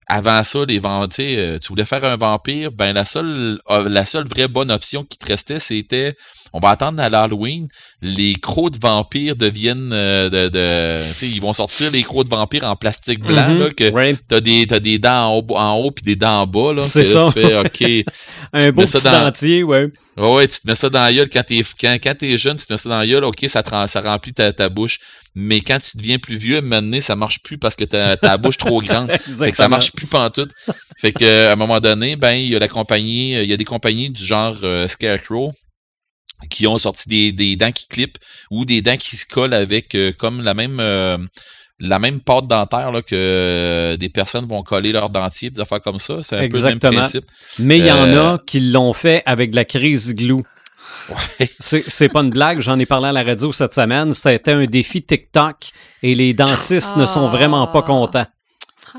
avant 0.08 0.44
ça, 0.44 0.64
les 0.64 0.78
vampires, 0.78 1.38
euh, 1.38 1.58
tu 1.58 1.68
voulais 1.68 1.84
faire 1.84 2.04
un 2.04 2.16
vampire, 2.16 2.70
ben 2.70 2.92
la 2.92 3.04
seule 3.04 3.58
euh, 3.70 3.88
la 3.88 4.06
seule 4.06 4.28
vraie 4.28 4.46
bonne 4.46 4.70
option 4.70 5.04
qui 5.04 5.18
te 5.18 5.26
restait, 5.26 5.58
c'était 5.58 6.14
on 6.52 6.60
va 6.60 6.70
attendre 6.70 7.02
à 7.02 7.08
l'Halloween, 7.08 7.68
les 8.02 8.34
crocs 8.34 8.72
de 8.72 8.78
vampires 8.78 9.34
deviennent 9.34 9.90
euh, 9.92 10.30
de, 10.30 11.24
ils 11.24 11.40
vont 11.40 11.52
sortir 11.52 11.90
les 11.90 12.02
crocs 12.02 12.24
de 12.24 12.30
vampires 12.30 12.64
en 12.64 12.76
plastique 12.76 13.20
blanc 13.20 13.48
mm-hmm. 13.48 13.58
là 13.58 13.70
que 13.70 14.16
t'as 14.28 14.40
des 14.40 14.66
t'as 14.68 14.78
des 14.78 14.98
dents 15.00 15.28
en 15.28 15.38
haut 15.38 15.56
en 15.56 15.74
haut 15.74 15.90
puis 15.90 16.04
des 16.04 16.16
dents 16.16 16.42
en 16.42 16.46
bas 16.46 16.72
là. 16.72 16.82
C'est 16.82 17.04
ça. 17.04 17.30
Tu 17.34 17.40
fais, 17.40 17.58
OK. 17.58 17.82
un 18.52 18.72
beau 18.72 18.82
petit 18.82 19.02
dans... 19.02 19.24
dentier, 19.24 19.64
ouais. 19.64 19.90
Ouais, 20.16 20.48
tu 20.48 20.60
te 20.60 20.66
mets 20.66 20.74
ça 20.74 20.88
dans 20.88 21.00
la 21.00 21.12
gueule 21.12 21.28
quand 21.28 21.42
t'es 21.42 21.62
quand, 21.78 21.98
quand 22.02 22.14
t'es 22.16 22.38
jeune, 22.38 22.56
tu 22.56 22.66
te 22.66 22.72
mets 22.72 22.78
ça 22.78 22.88
dans 22.88 22.98
la 22.98 23.06
gueule, 23.06 23.24
ok, 23.24 23.44
ça, 23.48 23.62
ça 23.86 24.00
remplit 24.00 24.32
ta, 24.32 24.52
ta 24.52 24.68
bouche. 24.70 24.98
Mais 25.34 25.60
quand 25.60 25.78
tu 25.78 25.98
deviens 25.98 26.18
plus 26.18 26.36
vieux, 26.36 26.62
maintenant, 26.62 27.00
ça 27.02 27.16
marche 27.16 27.42
plus 27.42 27.58
parce 27.58 27.76
que 27.76 27.84
ta, 27.84 28.16
ta 28.16 28.38
bouche 28.38 28.56
trop 28.56 28.80
grande. 28.80 29.12
fait 29.20 29.50
que 29.50 29.56
ça 29.56 29.68
marche 29.68 29.92
plus 29.92 30.06
pantoute. 30.06 30.50
Fait 30.96 31.12
que 31.12 31.48
à 31.48 31.52
un 31.52 31.56
moment 31.56 31.80
donné, 31.80 32.16
ben, 32.16 32.32
il 32.32 32.48
y 32.48 32.56
a 32.56 32.58
la 32.58 32.68
compagnie, 32.68 33.34
il 33.34 33.48
y 33.48 33.52
a 33.52 33.58
des 33.58 33.64
compagnies 33.66 34.08
du 34.08 34.24
genre 34.24 34.56
euh, 34.62 34.88
Scarecrow 34.88 35.52
qui 36.50 36.66
ont 36.66 36.78
sorti 36.78 37.08
des, 37.08 37.32
des 37.32 37.56
dents 37.56 37.72
qui 37.72 37.86
clippent 37.86 38.18
ou 38.50 38.64
des 38.64 38.82
dents 38.82 38.96
qui 38.96 39.16
se 39.16 39.26
collent 39.26 39.54
avec 39.54 39.94
euh, 39.94 40.12
comme 40.12 40.42
la 40.42 40.54
même 40.54 40.78
euh, 40.80 41.18
la 41.78 41.98
même 41.98 42.20
pâte 42.20 42.46
dentaire 42.46 42.90
là, 42.90 43.02
que 43.02 43.96
des 43.98 44.08
personnes 44.08 44.46
vont 44.46 44.62
coller 44.62 44.92
leurs 44.92 45.10
dentiers, 45.10 45.50
des 45.50 45.60
affaires 45.60 45.82
comme 45.82 45.98
ça. 45.98 46.18
C'est 46.22 46.36
un 46.36 46.48
peu 46.48 46.56
le 46.56 46.64
même 46.64 46.78
principe. 46.78 47.24
Mais 47.58 47.78
il 47.78 47.86
y 47.86 47.92
en 47.92 48.16
a 48.16 48.38
qui 48.38 48.60
l'ont 48.60 48.92
fait 48.92 49.22
avec 49.26 49.50
de 49.50 49.56
la 49.56 49.64
crise 49.64 50.14
glue. 50.14 50.42
Ouais. 51.08 51.50
C'est 51.58 52.08
pas 52.08 52.20
une 52.20 52.30
blague, 52.30 52.60
j'en 52.60 52.78
ai 52.78 52.86
parlé 52.86 53.08
à 53.08 53.12
la 53.12 53.22
radio 53.22 53.52
cette 53.52 53.74
semaine. 53.74 54.12
C'était 54.12 54.52
un 54.52 54.64
défi 54.66 55.02
TikTok 55.02 55.56
et 56.02 56.14
les 56.14 56.32
dentistes 56.34 56.96
ne 56.96 57.06
sont 57.06 57.28
vraiment 57.28 57.66
pas 57.66 57.82
contents. 57.82 58.26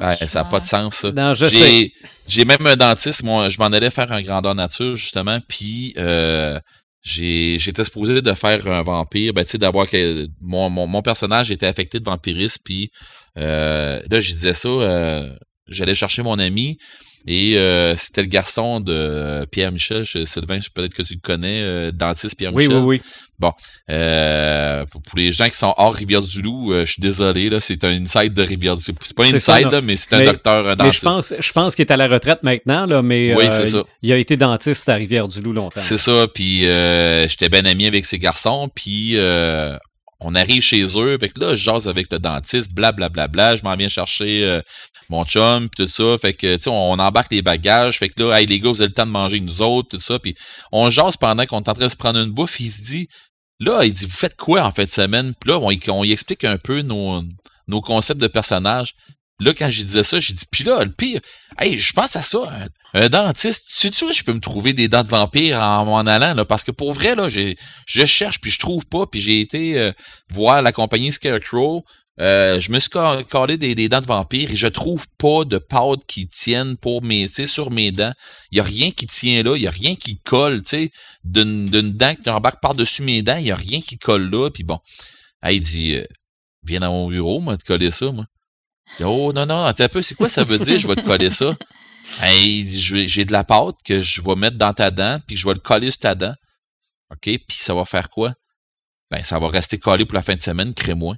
Ouais, 0.01 0.15
ça 0.27 0.43
n'a 0.43 0.49
pas 0.49 0.59
de 0.59 0.65
sens, 0.65 0.95
ça. 0.95 1.11
Non, 1.11 1.33
je 1.33 1.47
sais. 1.47 1.91
J'ai 2.27 2.45
même 2.45 2.65
un 2.65 2.75
dentiste, 2.75 3.23
moi, 3.23 3.49
je 3.49 3.57
m'en 3.57 3.67
allais 3.67 3.89
faire 3.89 4.11
un 4.11 4.21
grandeur 4.21 4.53
nature, 4.53 4.95
justement, 4.95 5.39
puis 5.47 5.93
euh, 5.97 6.59
j'étais 7.03 7.83
supposé 7.83 8.21
de 8.21 8.33
faire 8.33 8.67
un 8.67 8.83
vampire, 8.83 9.33
ben 9.33 9.43
tu 9.43 9.51
sais 9.51 9.57
d'avoir 9.57 9.87
que 9.87 10.27
mon, 10.41 10.69
mon, 10.69 10.87
mon, 10.87 11.01
personnage 11.01 11.51
était 11.51 11.67
affecté 11.67 11.99
de 11.99 12.05
vampirisme 12.05 12.61
puis 12.63 12.91
euh, 13.37 14.01
là 14.09 14.19
je 14.19 14.33
disais 14.33 14.53
ça 14.53 14.67
euh, 14.67 15.35
j'allais 15.67 15.95
chercher 15.95 16.23
mon 16.23 16.39
ami 16.39 16.77
et 17.27 17.57
euh, 17.57 17.93
c'était 17.97 18.21
le 18.21 18.29
garçon 18.29 18.79
de 18.79 19.45
Pierre 19.51 19.73
Michel, 19.73 20.05
Sylvain, 20.05 20.59
peut-être 20.73 20.93
que 20.93 21.01
tu 21.01 21.15
le 21.15 21.19
connais, 21.19 21.61
euh, 21.61 21.91
dentiste 21.91 22.37
Pierre 22.37 22.53
Michel. 22.53 22.77
Oui, 22.77 22.77
oui, 22.77 23.01
oui. 23.01 23.01
Bon, 23.37 23.51
euh, 23.91 24.85
pour, 24.85 25.01
les 25.15 25.33
gens 25.33 25.47
qui 25.49 25.57
sont 25.57 25.73
hors 25.77 25.93
Rivière-du-Loup, 25.93 26.73
je 26.73 26.85
suis 26.85 27.01
désolé, 27.01 27.49
là, 27.49 27.59
c'est 27.59 27.83
un 27.83 27.91
inside 27.91 28.33
de 28.33 28.41
Rivière-du-Loup. 28.41 28.97
C'est 29.03 29.15
pas 29.15 29.25
un 29.25 29.33
inside, 29.33 29.81
mais 29.83 29.97
c'est 29.97 30.13
un 30.13 30.25
docteur, 30.25 30.67
un 30.69 30.75
dentiste. 30.77 31.03
Mais 31.03 31.09
je 31.09 31.15
pense, 31.15 31.33
je 31.37 31.51
pense 31.51 31.75
qu'il 31.75 31.85
est 31.85 31.91
à 31.91 31.97
la 31.97 32.07
retraite 32.07 32.43
maintenant, 32.43 32.85
là, 32.85 33.01
mais 33.01 33.35
oui, 33.35 33.45
ça. 33.51 33.83
il 34.01 34.11
a 34.13 34.17
été 34.17 34.37
dentiste 34.37 34.87
à 34.87 34.95
Rivière-du-Loup 34.95 35.53
longtemps. 35.53 35.81
C'est 35.81 35.97
ça, 35.97 36.27
puis 36.33 36.61
j'étais 36.61 37.49
bien 37.49 37.65
ami 37.65 37.87
avec 37.87 38.05
ces 38.05 38.19
garçons, 38.19 38.69
puis 38.73 39.17
on 40.19 40.35
arrive 40.35 40.61
chez 40.61 40.83
eux, 40.83 41.17
fait 41.19 41.29
que 41.29 41.39
là, 41.39 41.49
je 41.53 41.63
jase 41.63 41.87
avec 41.87 42.11
le 42.11 42.19
dentiste, 42.19 42.73
blablabla, 42.73 43.09
bla, 43.09 43.27
bla, 43.27 43.49
bla, 43.49 43.55
je 43.55 43.63
m'en 43.63 43.75
viens 43.75 43.87
chercher 43.87 44.43
euh, 44.43 44.61
mon 45.09 45.23
chum, 45.25 45.69
pis 45.69 45.83
tout 45.83 45.87
ça, 45.87 46.17
fait 46.19 46.33
que, 46.33 46.55
tu 46.55 46.63
sais, 46.63 46.69
on, 46.69 46.93
embarque 46.93 47.31
les 47.31 47.41
bagages, 47.41 47.99
fait 47.99 48.09
que 48.09 48.23
là, 48.23 48.39
hey 48.39 48.47
les 48.47 48.59
gars, 48.59 48.69
vous 48.69 48.81
avez 48.81 48.89
le 48.89 48.93
temps 48.93 49.05
de 49.05 49.11
manger 49.11 49.39
nous 49.39 49.61
autres, 49.61 49.89
tout 49.89 49.99
ça, 49.99 50.17
puis 50.19 50.35
on 50.71 50.89
jase 50.89 51.17
pendant 51.17 51.45
qu'on 51.45 51.61
est 51.61 51.69
en 51.69 51.73
train 51.73 51.85
de 51.85 51.91
se 51.91 51.95
prendre 51.95 52.19
une 52.19 52.31
bouffe, 52.31 52.59
il 52.59 52.71
se 52.71 52.81
dit, 52.81 53.07
là, 53.59 53.83
il 53.83 53.93
dit, 53.93 54.05
vous 54.05 54.11
faites 54.11 54.35
quoi 54.35 54.63
en 54.63 54.71
fin 54.71 54.83
de 54.83 54.89
semaine? 54.89 55.33
Puis 55.39 55.51
là, 55.51 55.59
on, 55.59 55.71
on 55.91 56.03
y 56.03 56.11
explique 56.11 56.43
un 56.43 56.57
peu 56.57 56.81
nos, 56.81 57.23
nos 57.67 57.81
concepts 57.81 58.21
de 58.21 58.27
personnages. 58.27 58.95
Là, 59.39 59.53
quand 59.53 59.69
je 59.69 59.83
disais 59.83 60.03
ça, 60.03 60.19
j'ai 60.19 60.33
dit, 60.33 60.45
puis 60.49 60.63
là, 60.63 60.83
le 60.83 60.91
pire, 60.91 61.21
hey, 61.59 61.77
je 61.77 61.93
pense 61.93 62.15
à 62.15 62.23
ça, 62.23 62.51
un, 62.93 63.09
dentiste, 63.09 63.65
sais-tu 63.67 64.05
où 64.05 64.13
je 64.13 64.23
peux 64.23 64.33
me 64.33 64.39
trouver 64.39 64.73
des 64.73 64.87
dents 64.87 65.03
de 65.03 65.09
vampire 65.09 65.59
en 65.59 65.85
m'en 65.85 65.99
allant, 65.99 66.33
là? 66.33 66.43
Parce 66.43 66.63
que 66.63 66.71
pour 66.71 66.93
vrai, 66.93 67.13
là, 67.13 67.29
j'ai, 67.29 67.55
je 67.85 68.05
cherche, 68.05 68.41
puis 68.41 68.49
je 68.49 68.57
trouve 68.57 68.85
pas, 68.87 69.05
puis 69.05 69.21
j'ai 69.21 69.39
été 69.39 69.77
euh, 69.77 69.91
voir 70.31 70.63
la 70.63 70.71
compagnie 70.71 71.11
Scarecrow, 71.11 71.85
euh, 72.19 72.59
je 72.59 72.71
me 72.71 72.79
suis 72.79 72.89
collé 72.89 73.57
des, 73.57 73.75
des, 73.75 73.89
dents 73.89 74.01
de 74.01 74.07
vampire 74.07 74.51
et 74.51 74.55
je 74.55 74.67
trouve 74.67 75.05
pas 75.19 75.45
de 75.45 75.59
pâte 75.59 75.99
qui 76.07 76.27
tienne 76.27 76.75
pour 76.75 77.03
mes, 77.03 77.27
sur 77.27 77.69
mes 77.69 77.91
dents. 77.91 78.13
Il 78.51 78.57
y 78.57 78.61
a 78.61 78.63
rien 78.63 78.89
qui 78.89 79.05
tient 79.05 79.43
là, 79.43 79.55
il 79.55 79.61
y 79.61 79.67
a 79.67 79.71
rien 79.71 79.95
qui 79.95 80.19
colle, 80.21 80.63
tu 80.63 80.69
sais, 80.69 80.91
d'une, 81.23 81.69
dent 81.69 82.15
qui 82.15 82.29
embarque 82.29 82.59
par-dessus 82.59 83.03
mes 83.03 83.21
dents, 83.21 83.37
il 83.37 83.45
y 83.45 83.51
a 83.51 83.55
rien 83.55 83.81
qui 83.81 83.97
colle 83.97 84.31
là, 84.31 84.49
puis 84.49 84.63
bon. 84.63 84.79
Il 85.47 85.61
dit, 85.61 85.93
euh, 85.95 86.05
viens 86.63 86.79
dans 86.79 86.91
mon 86.91 87.07
bureau, 87.07 87.39
moi, 87.39 87.55
te 87.55 87.63
coller 87.63 87.91
ça, 87.91 88.11
moi. 88.11 88.25
Oh 89.01 89.31
non, 89.33 89.45
non, 89.45 89.65
attends 89.65 89.83
un 89.83 89.89
peu, 89.89 90.01
c'est 90.01 90.15
quoi 90.15 90.29
ça 90.29 90.43
veut 90.43 90.59
dire, 90.59 90.79
je 90.79 90.87
vais 90.87 90.95
te 90.95 91.01
coller 91.01 91.29
ça? 91.29 91.55
Hey, 92.21 92.67
j'ai 92.69 93.25
de 93.25 93.31
la 93.31 93.43
pâte 93.43 93.75
que 93.83 93.99
je 93.99 94.21
vais 94.21 94.35
mettre 94.35 94.57
dans 94.57 94.73
ta 94.73 94.91
dent, 94.91 95.19
puis 95.27 95.35
je 95.35 95.45
vais 95.47 95.53
le 95.53 95.59
coller 95.59 95.91
sur 95.91 95.99
ta 95.99 96.15
dent. 96.15 96.33
OK, 97.11 97.21
puis 97.23 97.57
ça 97.57 97.73
va 97.73 97.85
faire 97.85 98.09
quoi? 98.09 98.33
Ben, 99.11 99.23
ça 99.23 99.39
va 99.39 99.49
rester 99.49 99.77
collé 99.77 100.05
pour 100.05 100.15
la 100.15 100.21
fin 100.21 100.35
de 100.35 100.41
semaine, 100.41 100.73
crée-moi. 100.73 101.15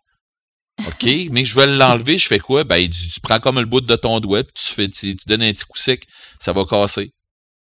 OK, 0.87 1.03
mais 1.31 1.45
je 1.45 1.55
vais 1.55 1.67
l'enlever, 1.67 2.17
je 2.17 2.27
fais 2.27 2.39
quoi? 2.39 2.63
Ben, 2.63 2.89
tu, 2.89 3.19
prends 3.21 3.39
comme 3.39 3.59
le 3.59 3.65
bout 3.65 3.81
de 3.81 3.95
ton 3.95 4.19
doigt, 4.19 4.43
puis 4.43 4.53
tu 4.55 4.73
fais, 4.73 4.87
tu, 4.87 5.15
tu 5.15 5.27
donnes 5.27 5.43
un 5.43 5.51
petit 5.51 5.65
coup 5.65 5.77
sec, 5.77 6.05
ça 6.39 6.53
va 6.53 6.65
casser. 6.65 7.11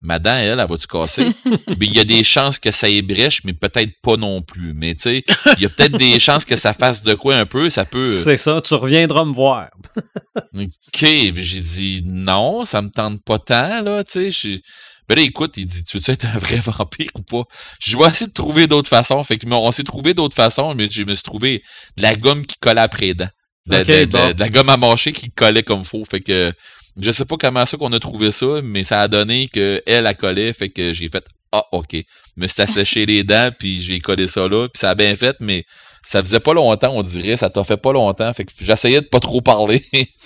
Ma 0.04 0.20
dent, 0.20 0.36
elle, 0.36 0.60
elle 0.60 0.68
va-tu 0.68 0.86
casser? 0.86 1.28
mais 1.46 1.86
il 1.86 1.94
y 1.94 2.00
a 2.00 2.04
des 2.04 2.24
chances 2.24 2.60
que 2.60 2.72
ça 2.72 2.90
ébrèche, 2.90 3.44
mais 3.46 3.54
peut-être 3.54 3.94
pas 4.02 4.18
non 4.18 4.42
plus. 4.42 4.74
Mais 4.74 4.96
tu 4.96 5.04
sais, 5.04 5.24
il 5.58 5.64
y 5.64 5.66
a 5.66 5.70
peut-être 5.70 5.98
des 5.98 6.20
chances 6.20 6.44
que 6.44 6.58
ça 6.58 6.74
fasse 6.74 7.04
de 7.04 7.14
quoi 7.14 7.38
un 7.38 7.46
peu, 7.46 7.70
ça 7.70 7.86
peut... 7.86 8.06
Euh, 8.06 8.24
C'est 8.24 8.38
ça, 8.38 8.62
tu 8.62 8.74
reviendras 8.74 9.24
me 9.24 9.34
voir. 9.34 9.70
OK, 10.36 11.00
j'ai 11.00 11.60
dit 11.62 12.04
non, 12.06 12.66
ça 12.66 12.82
me 12.82 12.90
tente 12.90 13.24
pas 13.24 13.40
tant, 13.40 13.82
là, 13.82 14.04
tu 14.04 14.32
sais. 14.32 14.62
Ben 15.08 15.16
là, 15.16 15.22
écoute, 15.22 15.56
il 15.58 15.66
dit, 15.66 15.84
tu 15.84 16.00
veux 16.00 16.14
être 16.14 16.26
un 16.26 16.38
vrai 16.38 16.58
vampire 16.58 17.10
ou 17.16 17.22
pas? 17.22 17.44
Je 17.80 17.98
vais 17.98 18.06
essayer 18.06 18.28
de 18.28 18.34
trouver 18.34 18.68
d'autres 18.68 18.90
façons. 18.90 19.22
Fait 19.24 19.38
que, 19.38 19.46
on 19.52 19.72
s'est 19.72 19.84
trouvé 19.84 20.14
d'autres 20.14 20.36
façons, 20.36 20.74
mais 20.76 20.90
je 20.90 21.04
me 21.04 21.14
suis 21.14 21.24
trouvé 21.24 21.62
de 21.98 22.04
la 22.04 22.16
gomme 22.16 22.46
qui 22.46 22.58
collait 22.58 22.82
après 22.82 23.08
les 23.08 23.14
dents. 23.14 23.30
De, 23.66 24.40
la 24.40 24.50
gomme 24.50 24.70
à 24.70 24.78
mâcher 24.78 25.12
qui 25.12 25.32
collait 25.32 25.64
comme 25.64 25.84
faux. 25.84 26.04
Fait 26.10 26.22
que, 26.22 26.54
je 26.99 27.11
sais 27.11 27.26
pas 27.26 27.38
comment 27.38 27.65
ça 27.65 27.78
qu'on 27.78 27.91
a 27.94 27.99
trouvé 27.99 28.32
ça, 28.32 28.61
mais 28.64 28.84
ça 28.84 29.02
a 29.02 29.07
donné 29.07 29.48
que 29.48 29.82
elle 29.86 30.07
a 30.07 30.14
collé, 30.14 30.53
fait 30.53 30.70
que 30.70 30.94
j'ai 30.94 31.10
fait, 31.10 31.26
ah, 31.52 31.65
ok. 31.72 31.95
Me 32.36 32.48
suis 32.48 32.61
asséché 32.61 33.06
les 33.06 33.24
dents, 33.24 33.52
puis 33.57 33.82
j'ai 33.82 33.99
collé 33.99 34.28
ça 34.28 34.48
là, 34.48 34.68
puis 34.70 34.80
ça 34.80 34.91
a 34.91 34.95
bien 34.95 35.15
fait, 35.15 35.36
mais 35.40 35.65
ça 36.03 36.22
faisait 36.22 36.40
pas 36.40 36.53
longtemps, 36.53 36.91
on 36.94 37.02
dirait, 37.02 37.38
ça 37.38 37.49
t'a 37.49 37.64
fait 37.64 37.78
pas 37.78 37.94
longtemps, 37.94 38.32
fait 38.34 38.44
que 38.45 38.52
j'essayais 38.60 39.02
de 39.02 39.07
pas 39.07 39.20
trop 39.22 39.41
parler. 39.41 39.82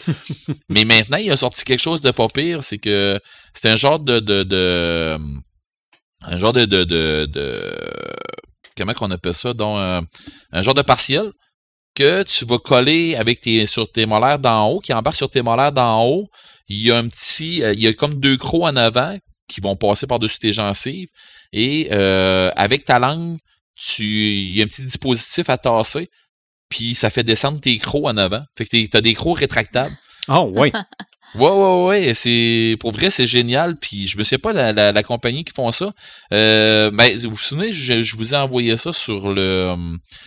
Mais 0.70 0.86
maintenant, 0.86 1.18
il 1.18 1.32
a 1.32 1.38
sorti 1.38 1.64
quelque 1.64 1.82
chose 1.82 2.02
de 2.02 2.10
pas 2.10 2.28
pire, 2.28 2.64
c'est 2.64 2.80
que 2.80 3.20
c'est 3.54 3.70
un 3.70 3.76
genre 3.76 4.00
de, 4.00 4.20
de, 4.20 4.42
de, 4.42 5.20
un 6.24 6.38
genre 6.38 6.54
de, 6.54 6.66
de, 6.66 6.84
de, 6.84 7.62
comment 8.76 8.94
qu'on 8.94 9.12
appelle 9.12 9.36
ça, 9.36 9.54
donc 9.54 9.78
euh, 9.78 10.02
un 10.52 10.62
genre 10.64 10.74
de 10.74 10.82
partiel 10.82 11.32
que 11.94 12.24
tu 12.24 12.46
vas 12.46 12.60
coller 12.60 13.16
avec 13.16 13.42
tes 13.42 13.66
sur 13.66 13.92
tes 13.92 14.06
molaires 14.06 14.40
d'en 14.40 14.70
haut, 14.70 14.80
qui 14.80 14.94
embarque 14.94 15.16
sur 15.16 15.30
tes 15.30 15.42
molaires 15.42 15.72
d'en 15.72 16.04
haut. 16.06 16.28
Il 16.70 16.82
y 16.82 16.92
a 16.92 16.98
un 16.98 17.08
petit, 17.08 17.64
euh, 17.64 17.74
il 17.74 17.80
y 17.80 17.88
a 17.88 17.94
comme 17.94 18.20
deux 18.20 18.38
crocs 18.38 18.64
en 18.64 18.76
avant 18.76 19.18
qui 19.48 19.62
vont 19.62 19.76
passer 19.76 20.08
par-dessus 20.08 20.40
tes 20.40 20.54
gencives. 20.54 21.10
Et 21.54 21.90
euh, 21.92 22.52
avec 22.56 22.86
ta 22.86 23.00
langue, 23.00 23.38
tu 23.76 24.04
il 24.06 24.58
y 24.58 24.62
a 24.62 24.66
un 24.66 24.68
petit 24.68 24.84
dispositif 24.84 25.50
à 25.50 25.58
tasser, 25.58 26.10
puis 26.70 26.96
ça 26.96 27.10
fait 27.10 27.24
descendre 27.24 27.62
tes 27.62 27.78
crocs 27.78 28.06
en 28.06 28.18
avant. 28.18 28.44
Fait 28.58 28.66
que 28.66 28.86
t'as 28.88 29.02
des 29.02 29.14
crocs 29.14 29.40
rétractables. 29.40 29.96
Oh 30.28 30.52
oui. 30.54 30.72
Ouais, 31.36 31.50
ouais, 31.50 31.86
ouais. 31.86 32.14
C'est, 32.14 32.78
pour 32.80 32.92
vrai, 32.92 33.10
c'est 33.10 33.28
génial. 33.28 33.78
Puis 33.78 34.08
je 34.08 34.18
me 34.18 34.24
sais 34.24 34.38
pas 34.38 34.54
la, 34.54 34.92
la, 34.92 35.04
compagnie 35.04 35.44
qui 35.44 35.54
font 35.54 35.72
ça. 35.72 35.92
Euh, 36.34 36.90
ben, 36.92 37.18
vous 37.20 37.32
vous 37.32 37.38
souvenez, 37.38 37.74
je, 37.74 38.16
vous 38.16 38.34
ai 38.34 38.38
envoyé 38.38 38.78
ça 38.78 38.94
sur 38.94 39.34
le 39.34 39.76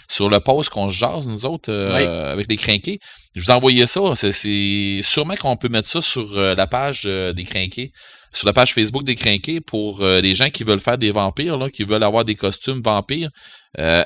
sur 0.09 0.29
le 0.29 0.41
post 0.41 0.69
qu'on 0.69 0.91
jase, 0.91 1.27
nous 1.27 1.47
autres, 1.47 1.73
euh, 1.73 2.33
avec 2.33 2.49
les 2.49 2.57
crinqués. 2.57 3.01
Je 3.35 3.43
vous 3.43 3.51
ai 3.51 3.55
envoyé 3.55 3.87
ça. 3.87 4.01
C'est, 4.15 5.01
sûrement 5.03 5.37
qu'on 5.37 5.57
peut 5.57 5.69
mettre 5.69 5.89
ça 5.89 6.03
sur 6.03 6.37
euh, 6.37 6.55
la 6.55 6.67
page 6.67 7.05
des 7.05 7.45
crinqués 7.45 7.93
sur 8.33 8.47
la 8.47 8.53
page 8.53 8.75
Facebook 8.75 9.05
des 9.05 9.15
Crinqués 9.15 9.61
pour 9.61 10.03
euh, 10.03 10.21
les 10.21 10.35
gens 10.35 10.51
qui 10.51 10.65
veulent 10.65 10.81
faire 10.81 10.99
des 10.99 11.11
vampires, 11.11 11.57
là, 11.57 11.69
qui 11.69 11.85
veulent 11.85 12.03
avoir 12.03 12.25
des 12.25 12.35
costumes 12.35 12.81
vampires. 12.83 13.31
Euh, 13.79 14.05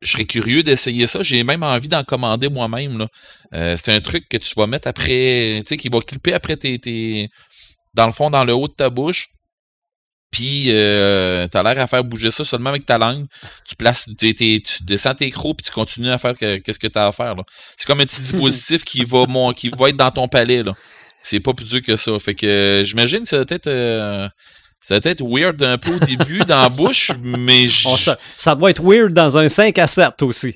je 0.00 0.12
serais 0.12 0.24
curieux 0.24 0.62
d'essayer 0.62 1.06
ça. 1.06 1.22
J'ai 1.22 1.42
même 1.42 1.62
envie 1.62 1.88
d'en 1.88 2.04
commander 2.04 2.48
moi-même. 2.48 3.06
Euh, 3.54 3.76
c'est 3.76 3.92
un 3.92 4.00
truc 4.00 4.28
que 4.28 4.36
tu 4.36 4.54
vas 4.56 4.66
mettre 4.66 4.88
après, 4.88 5.60
tu 5.60 5.68
sais, 5.68 5.76
qui 5.76 5.88
va 5.88 6.00
clipper 6.00 6.32
après 6.32 6.56
tes, 6.56 6.78
tes, 6.78 7.28
dans 7.94 8.06
le 8.06 8.12
fond, 8.12 8.30
dans 8.30 8.44
le 8.44 8.54
haut 8.54 8.68
de 8.68 8.72
ta 8.72 8.90
bouche. 8.90 9.28
Puis 10.30 10.66
euh, 10.68 11.48
t'as 11.48 11.62
l'air 11.62 11.82
à 11.82 11.86
faire 11.88 12.04
bouger 12.04 12.30
ça 12.30 12.44
seulement 12.44 12.70
avec 12.70 12.86
ta 12.86 12.98
langue. 12.98 13.26
Tu 13.66 13.74
places, 13.74 14.08
tu 14.16 14.62
descends 14.82 15.14
tes 15.14 15.30
crocs 15.30 15.56
puis 15.56 15.66
tu 15.66 15.72
continues 15.72 16.10
à 16.10 16.18
faire 16.18 16.36
qu'est-ce 16.38 16.78
que 16.78 16.86
tu 16.86 16.98
as 16.98 17.08
à 17.08 17.12
faire. 17.12 17.34
C'est 17.76 17.86
comme 17.86 18.00
un 18.00 18.04
petit 18.04 18.20
dispositif 18.22 18.84
qui 18.84 19.04
va 19.04 19.26
mon, 19.26 19.52
qui 19.52 19.70
va 19.76 19.88
être 19.88 19.96
dans 19.96 20.10
ton 20.12 20.28
palais. 20.28 20.62
Là. 20.62 20.72
C'est 21.22 21.40
pas 21.40 21.52
plus 21.52 21.68
dur 21.68 21.82
que 21.82 21.96
ça. 21.96 22.18
Fait 22.18 22.34
que 22.34 22.46
euh, 22.46 22.84
j'imagine 22.84 23.22
que 23.22 23.28
ça 23.28 23.38
va 23.38 23.44
être. 23.48 23.66
Euh, 23.66 24.28
ça 24.80 24.98
va 24.98 25.10
être 25.10 25.22
weird 25.22 25.62
un 25.62 25.78
peu 25.78 25.94
au 25.94 25.98
début 25.98 26.38
dans 26.40 26.62
la 26.62 26.68
bouche, 26.68 27.12
mais. 27.22 27.66
Oh, 27.86 27.96
ça, 27.96 28.18
ça, 28.36 28.54
doit 28.54 28.70
être 28.70 28.82
weird 28.82 29.12
dans 29.12 29.38
un 29.38 29.48
5 29.48 29.78
à 29.78 29.86
7 29.86 30.22
aussi. 30.22 30.54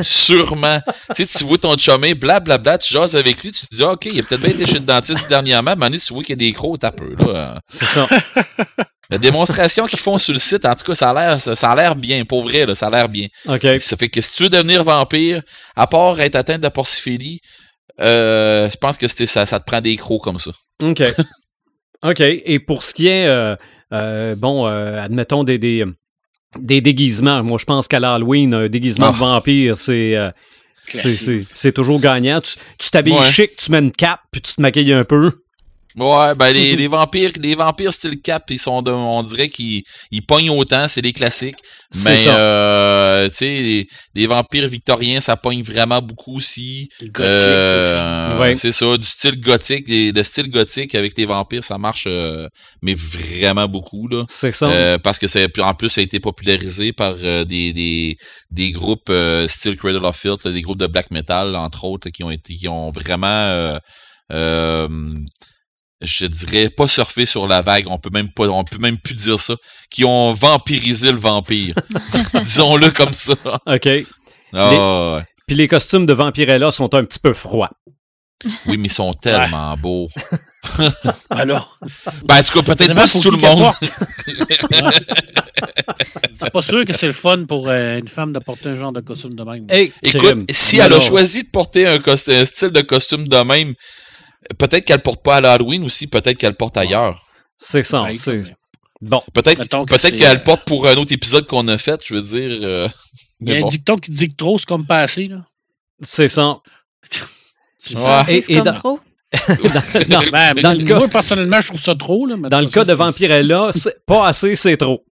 Sûrement. 0.00 0.80
tu 1.14 1.24
sais, 1.24 1.38
tu 1.38 1.44
vois 1.44 1.58
ton 1.58 1.76
chumé, 1.76 2.14
blablabla, 2.14 2.78
tu 2.78 2.94
jases 2.94 3.16
avec 3.16 3.42
lui, 3.42 3.52
tu 3.52 3.66
te 3.66 3.74
dis, 3.74 3.82
OK, 3.82 4.06
il 4.06 4.20
a 4.20 4.22
peut-être 4.22 4.40
bien 4.40 4.50
été 4.50 4.66
chez 4.66 4.74
le 4.74 4.80
dentiste 4.80 5.28
dernièrement, 5.28 5.74
mais 5.76 5.90
tu 5.90 6.14
vois 6.14 6.22
qu'il 6.22 6.30
y 6.30 6.46
a 6.46 6.50
des 6.50 6.52
crocs, 6.52 6.78
t'as 6.80 6.92
peu, 6.92 7.14
là. 7.18 7.60
C'est 7.66 7.86
ça. 7.86 8.08
La 9.10 9.18
démonstration 9.18 9.86
qu'ils 9.86 9.98
font 9.98 10.16
sur 10.16 10.32
le 10.32 10.38
site, 10.38 10.64
en 10.64 10.74
tout 10.74 10.86
cas, 10.86 10.94
ça 10.94 11.10
a 11.10 11.14
l'air, 11.14 11.38
ça, 11.38 11.70
a 11.70 11.76
l'air 11.76 11.94
bien, 11.96 12.24
pour 12.24 12.44
vrai, 12.44 12.64
là, 12.64 12.74
ça 12.74 12.86
a 12.86 12.90
l'air 12.90 13.08
bien. 13.10 13.28
OK. 13.46 13.66
Ça 13.78 13.96
fait 13.98 14.08
que 14.08 14.22
si 14.22 14.32
tu 14.32 14.44
veux 14.44 14.48
devenir 14.48 14.84
vampire, 14.84 15.42
à 15.76 15.86
part 15.86 16.18
être 16.20 16.34
atteint 16.34 16.58
de 16.58 16.68
porciphilie, 16.68 17.40
euh, 18.00 18.70
je 18.70 18.76
pense 18.76 18.96
que 18.96 19.06
ça, 19.08 19.44
ça 19.44 19.60
te 19.60 19.64
prend 19.66 19.82
des 19.82 19.96
crocs 19.96 20.22
comme 20.22 20.38
ça. 20.38 20.52
OK. 20.82 21.02
OK. 22.02 22.20
Et 22.20 22.58
pour 22.58 22.82
ce 22.82 22.94
qui 22.94 23.08
est, 23.08 23.26
euh, 23.26 23.54
euh, 23.92 24.34
bon, 24.34 24.66
admettons 24.66 25.44
des, 25.44 25.58
des, 25.58 26.80
déguisements, 26.80 27.42
moi 27.42 27.58
je 27.58 27.64
pense 27.64 27.88
qu'à 27.88 28.00
l'Halloween, 28.00 28.54
un 28.54 28.68
déguisement 28.68 29.10
de 29.10 29.16
ah. 29.16 29.20
vampire, 29.20 29.76
c'est. 29.76 30.16
c'est 30.86 31.72
toujours 31.72 32.00
gagnant. 32.00 32.40
Tu 32.40 32.90
t'habilles 32.90 33.22
chic, 33.22 33.56
tu 33.56 33.70
mets 33.70 33.78
une 33.78 33.92
cape, 33.92 34.20
puis 34.30 34.40
tu 34.40 34.54
te 34.54 34.60
maquilles 34.60 34.92
un 34.92 35.04
peu. 35.04 35.30
Ouais, 35.96 36.34
ben 36.34 36.52
les, 36.52 36.76
les, 36.76 36.88
vampires, 36.88 37.30
les 37.38 37.54
vampires 37.54 37.92
style 37.92 38.20
cap, 38.20 38.44
ils 38.50 38.58
sont 38.58 38.86
on 38.88 39.22
dirait 39.22 39.48
qu'ils 39.48 39.82
ils 40.10 40.24
pognent 40.24 40.50
autant, 40.50 40.88
c'est 40.88 41.02
les 41.02 41.12
classiques. 41.12 41.58
Mais 42.06 42.16
euh, 42.26 43.28
tu 43.28 43.34
sais, 43.34 43.86
les, 44.14 44.26
vampires 44.26 44.66
victoriens, 44.66 45.20
ça 45.20 45.36
pogne 45.36 45.62
vraiment 45.62 46.00
beaucoup 46.00 46.36
aussi. 46.36 46.88
Euh, 47.18 48.54
C'est 48.54 48.72
ça, 48.72 48.96
du 48.96 49.06
style 49.06 49.38
gothique, 49.40 49.86
de 49.88 50.22
style 50.22 50.48
gothique 50.48 50.94
avec 50.94 51.16
les 51.18 51.26
vampires, 51.26 51.62
ça 51.62 51.76
marche, 51.76 52.04
euh, 52.06 52.48
mais 52.80 52.94
vraiment 52.94 53.68
beaucoup 53.68 54.08
là. 54.08 54.24
C'est 54.28 54.52
ça. 54.52 54.70
Euh, 54.70 54.98
parce 54.98 55.18
que 55.18 55.26
c'est 55.26 55.58
en 55.58 55.74
plus 55.74 55.90
ça 55.90 56.00
a 56.00 56.04
été 56.04 56.18
popularisé 56.18 56.92
par 56.94 57.14
euh, 57.22 57.44
des, 57.44 57.74
des, 57.74 58.16
des 58.50 58.70
groupes 58.70 59.12
style 59.48 59.76
Cradle 59.76 60.04
of 60.06 60.16
Filth, 60.16 60.48
des 60.48 60.62
groupes 60.62 60.78
de 60.78 60.86
black 60.86 61.10
metal 61.10 61.54
entre 61.56 61.84
autres, 61.84 62.08
qui 62.08 62.24
ont 62.24 62.30
été 62.30 62.54
qui 62.54 62.68
ont 62.68 62.90
vraiment 62.90 63.70
euh, 64.32 64.88
je 66.02 66.26
dirais 66.26 66.68
pas 66.68 66.88
surfer 66.88 67.26
sur 67.26 67.46
la 67.46 67.62
vague, 67.62 67.86
on 67.88 67.98
peut 67.98 68.10
même 68.12 68.30
pas, 68.30 68.48
on 68.48 68.64
peut 68.64 68.78
même 68.78 68.98
plus 68.98 69.14
dire 69.14 69.40
ça, 69.40 69.54
qui 69.90 70.04
ont 70.04 70.32
vampirisé 70.32 71.12
le 71.12 71.18
vampire. 71.18 71.74
Disons-le 72.34 72.90
comme 72.90 73.12
ça. 73.12 73.34
OK. 73.66 73.88
Ah, 74.54 75.22
Puis 75.46 75.56
les 75.56 75.68
costumes 75.68 76.06
de 76.06 76.12
Vampirella 76.12 76.72
sont 76.72 76.94
un 76.94 77.04
petit 77.04 77.20
peu 77.20 77.32
froids. 77.32 77.70
Oui, 78.66 78.76
mais 78.76 78.88
ils 78.88 78.92
sont 78.92 79.12
tellement 79.14 79.76
beaux. 79.76 80.08
Alors? 81.30 81.78
Ben, 82.24 82.38
en 82.38 82.42
tout 82.42 82.60
cas, 82.60 82.74
peut-être 82.74 82.94
pas 82.94 83.06
sur 83.06 83.20
tout 83.20 83.30
le 83.30 83.38
monde. 83.38 83.72
c'est 86.32 86.50
pas 86.50 86.62
sûr 86.62 86.84
que 86.84 86.92
c'est 86.92 87.06
le 87.06 87.12
fun 87.12 87.44
pour 87.44 87.68
euh, 87.68 87.98
une 87.98 88.08
femme 88.08 88.32
de 88.32 88.38
porter 88.38 88.70
un 88.70 88.76
genre 88.76 88.92
de 88.92 89.00
costume 89.00 89.34
de 89.34 89.44
même. 89.44 89.66
Écoute, 90.02 90.50
si 90.50 90.78
elle 90.78 90.92
a 90.92 91.00
choisi 91.00 91.44
de 91.44 91.50
porter 91.50 91.86
un, 91.86 92.00
un, 92.04 92.44
style 92.44 92.70
de 92.70 92.80
costume 92.80 93.28
de 93.28 93.36
même, 93.38 93.74
Peut-être 94.58 94.84
qu'elle 94.84 95.02
porte 95.02 95.22
pas 95.22 95.36
à 95.36 95.40
l'Halloween 95.40 95.84
aussi, 95.84 96.06
peut-être 96.06 96.36
qu'elle 96.36 96.56
porte 96.56 96.76
ailleurs. 96.76 97.24
C'est 97.56 97.82
ça. 97.82 98.06
Bon. 99.00 99.22
Peut-être 99.32 99.68
peut-être 99.86 100.16
qu'elle 100.16 100.36
euh, 100.36 100.40
porte 100.40 100.64
pour 100.64 100.86
un 100.86 100.96
autre 100.96 101.12
épisode 101.12 101.46
qu'on 101.46 101.66
a 101.68 101.76
fait, 101.76 102.00
je 102.04 102.14
veux 102.14 102.22
dire. 102.22 102.58
Euh, 102.62 102.88
Il 103.40 103.52
y 103.52 103.56
a 103.56 103.64
un 103.64 103.68
dicton 103.68 103.96
qui 103.96 104.12
dit 104.12 104.28
que 104.28 104.36
trop, 104.36 104.58
c'est 104.58 104.66
comme 104.66 104.86
pas 104.86 105.00
assez, 105.00 105.26
là. 105.26 105.44
C'est 106.00 106.28
ça. 106.28 106.58
c'est 107.78 107.96
ça. 107.96 108.24
Et, 108.28 108.44
et 108.48 108.62
dans... 108.62 108.72
trop? 108.72 109.00
dans, 110.08 110.22
ben, 110.32 110.54
dans 110.62 110.78
le 110.78 110.84
cas, 110.84 110.98
moi, 110.98 111.08
personnellement, 111.08 111.60
je 111.60 111.68
trouve 111.68 111.80
ça 111.80 111.94
trop. 111.94 112.26
Là, 112.26 112.36
dans 112.36 112.60
le 112.60 112.68
cas 112.68 112.84
de 112.84 112.92
Vampirella, 112.92 113.70
pas 114.06 114.28
assez, 114.28 114.54
c'est 114.54 114.76
trop. 114.76 115.04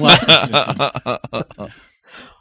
Ouais, 0.00 0.14
c'est 0.26 0.54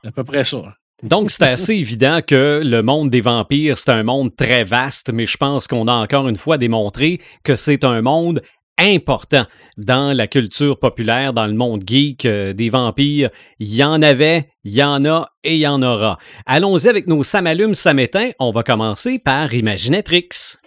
à 0.07 0.11
peu 0.15 0.23
près 0.23 0.43
ça. 0.43 0.57
Donc, 1.03 1.31
c'est 1.31 1.43
assez 1.43 1.73
évident 1.75 2.19
que 2.25 2.61
le 2.63 2.83
monde 2.83 3.09
des 3.09 3.21
vampires, 3.21 3.77
c'est 3.77 3.89
un 3.89 4.03
monde 4.03 4.35
très 4.35 4.63
vaste, 4.63 5.11
mais 5.11 5.25
je 5.25 5.37
pense 5.37 5.67
qu'on 5.67 5.87
a 5.87 5.93
encore 5.93 6.27
une 6.27 6.35
fois 6.35 6.57
démontré 6.57 7.19
que 7.43 7.55
c'est 7.55 7.83
un 7.83 8.01
monde 8.01 8.41
important 8.77 9.45
dans 9.77 10.15
la 10.15 10.27
culture 10.27 10.79
populaire, 10.79 11.33
dans 11.33 11.47
le 11.47 11.53
monde 11.53 11.83
geek 11.85 12.25
euh, 12.25 12.53
des 12.53 12.69
vampires. 12.69 13.29
Il 13.59 13.73
y 13.73 13.83
en 13.83 14.01
avait, 14.01 14.49
il 14.63 14.73
y 14.73 14.83
en 14.83 15.05
a 15.05 15.27
et 15.43 15.55
il 15.55 15.61
y 15.61 15.67
en 15.67 15.81
aura. 15.81 16.17
Allons-y 16.45 16.87
avec 16.87 17.07
nos 17.07 17.23
Samalumes 17.23 17.75
Samétins. 17.75 18.31
On 18.39 18.51
va 18.51 18.63
commencer 18.63 19.19
par 19.19 19.53
Imaginatrix. 19.53 20.57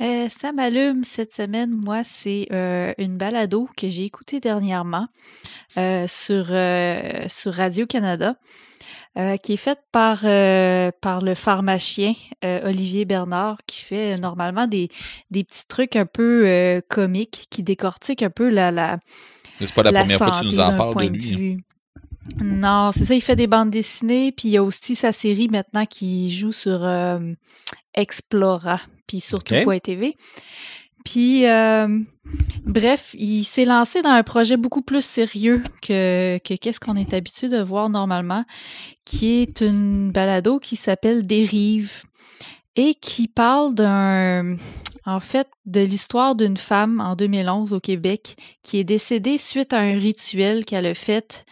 Euh, 0.00 0.28
ça 0.28 0.52
m'allume 0.52 1.04
cette 1.04 1.34
semaine, 1.34 1.70
moi, 1.70 2.02
c'est 2.04 2.48
euh, 2.52 2.92
une 2.98 3.16
balado 3.16 3.68
que 3.76 3.88
j'ai 3.88 4.04
écoutée 4.04 4.40
dernièrement 4.40 5.08
euh, 5.78 6.06
sur, 6.06 6.46
sur 7.30 7.52
Radio-Canada. 7.54 8.36
Euh, 9.18 9.38
qui 9.38 9.54
est 9.54 9.56
faite 9.56 9.80
par, 9.92 10.20
euh, 10.24 10.90
par 11.00 11.22
le 11.22 11.34
pharmacien 11.34 12.12
euh, 12.44 12.68
Olivier 12.68 13.06
Bernard, 13.06 13.56
qui 13.66 13.80
fait 13.80 14.18
normalement 14.18 14.66
des, 14.66 14.90
des 15.30 15.42
petits 15.42 15.66
trucs 15.66 15.96
un 15.96 16.04
peu 16.04 16.82
comiques, 16.90 17.46
qui 17.48 17.62
décortiquent 17.62 18.22
un 18.22 18.30
peu 18.30 18.50
la. 18.50 18.70
la 18.70 18.98
c'est 19.58 19.74
pas 19.74 19.82
la, 19.84 20.00
première 20.02 20.18
fois 20.18 20.30
que 20.32 20.40
tu 20.40 20.46
nous 20.46 20.60
en 20.60 20.76
parles 20.76 20.94
de 20.94 21.16
lui. 21.16 21.52
Hein. 21.54 22.44
Non, 22.44 22.90
c'est 22.92 23.06
ça, 23.06 23.14
il 23.14 23.22
fait 23.22 23.36
des 23.36 23.46
bandes 23.46 23.70
dessinées, 23.70 24.32
puis 24.32 24.48
il 24.48 24.50
y 24.50 24.56
a 24.58 24.62
aussi 24.62 24.94
sa 24.94 25.12
série 25.12 25.48
maintenant 25.48 25.86
qui 25.86 26.30
joue 26.30 26.52
sur 26.52 26.86
Explora, 27.94 28.80
puis 29.06 29.20
surtout 29.20 29.54
okay. 29.54 29.80
TV. 29.80 30.16
Puis, 31.06 31.46
euh, 31.46 32.00
bref, 32.64 33.14
il 33.16 33.44
s'est 33.44 33.64
lancé 33.64 34.02
dans 34.02 34.10
un 34.10 34.24
projet 34.24 34.56
beaucoup 34.56 34.82
plus 34.82 35.04
sérieux 35.04 35.62
que, 35.80 36.38
qu'est-ce 36.38 36.80
qu'on 36.80 36.96
est 36.96 37.14
habitué 37.14 37.48
de 37.48 37.60
voir 37.60 37.88
normalement, 37.90 38.44
qui 39.04 39.40
est 39.40 39.60
une 39.60 40.10
balado 40.10 40.58
qui 40.58 40.74
s'appelle 40.74 41.24
Dérive. 41.24 42.02
et 42.74 42.94
qui 42.94 43.28
parle 43.28 43.72
d'un, 43.76 44.56
en 45.04 45.20
fait, 45.20 45.46
de 45.64 45.80
l'histoire 45.80 46.34
d'une 46.34 46.56
femme 46.56 47.00
en 47.00 47.14
2011 47.14 47.72
au 47.72 47.78
Québec 47.78 48.36
qui 48.64 48.78
est 48.78 48.84
décédée 48.84 49.38
suite 49.38 49.72
à 49.72 49.78
un 49.78 49.96
rituel 49.96 50.64
qu'elle 50.64 50.86
a 50.86 50.94
fait 50.94 51.46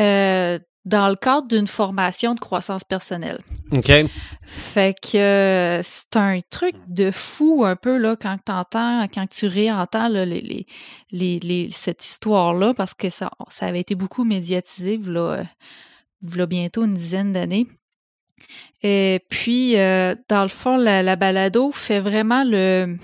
euh, 0.00 0.58
dans 0.84 1.08
le 1.08 1.14
cadre 1.14 1.46
d'une 1.46 1.66
formation 1.66 2.34
de 2.34 2.40
croissance 2.40 2.84
personnelle. 2.84 3.40
OK. 3.76 3.92
Fait 4.42 4.94
que 5.00 5.16
euh, 5.18 5.82
c'est 5.82 6.16
un 6.16 6.40
truc 6.50 6.74
de 6.88 7.10
fou 7.10 7.64
un 7.64 7.76
peu 7.76 7.98
là 7.98 8.16
quand 8.16 8.38
t'entends, 8.44 9.06
quand 9.12 9.28
tu 9.28 9.46
réentends 9.46 10.08
là, 10.08 10.24
les, 10.24 10.66
les, 11.10 11.38
les, 11.40 11.70
cette 11.70 12.04
histoire-là, 12.04 12.74
parce 12.74 12.94
que 12.94 13.10
ça, 13.10 13.30
ça 13.50 13.66
avait 13.66 13.80
été 13.80 13.94
beaucoup 13.94 14.24
médiatisé 14.24 14.98
là, 15.04 15.42
là 16.22 16.46
bientôt 16.46 16.84
une 16.84 16.94
dizaine 16.94 17.32
d'années. 17.32 17.66
Et 18.82 19.20
puis, 19.28 19.76
euh, 19.76 20.14
dans 20.28 20.42
le 20.42 20.48
fond, 20.48 20.78
la, 20.78 21.02
la 21.02 21.16
balado 21.16 21.70
fait 21.72 22.00
vraiment 22.00 22.42
le 22.44 22.96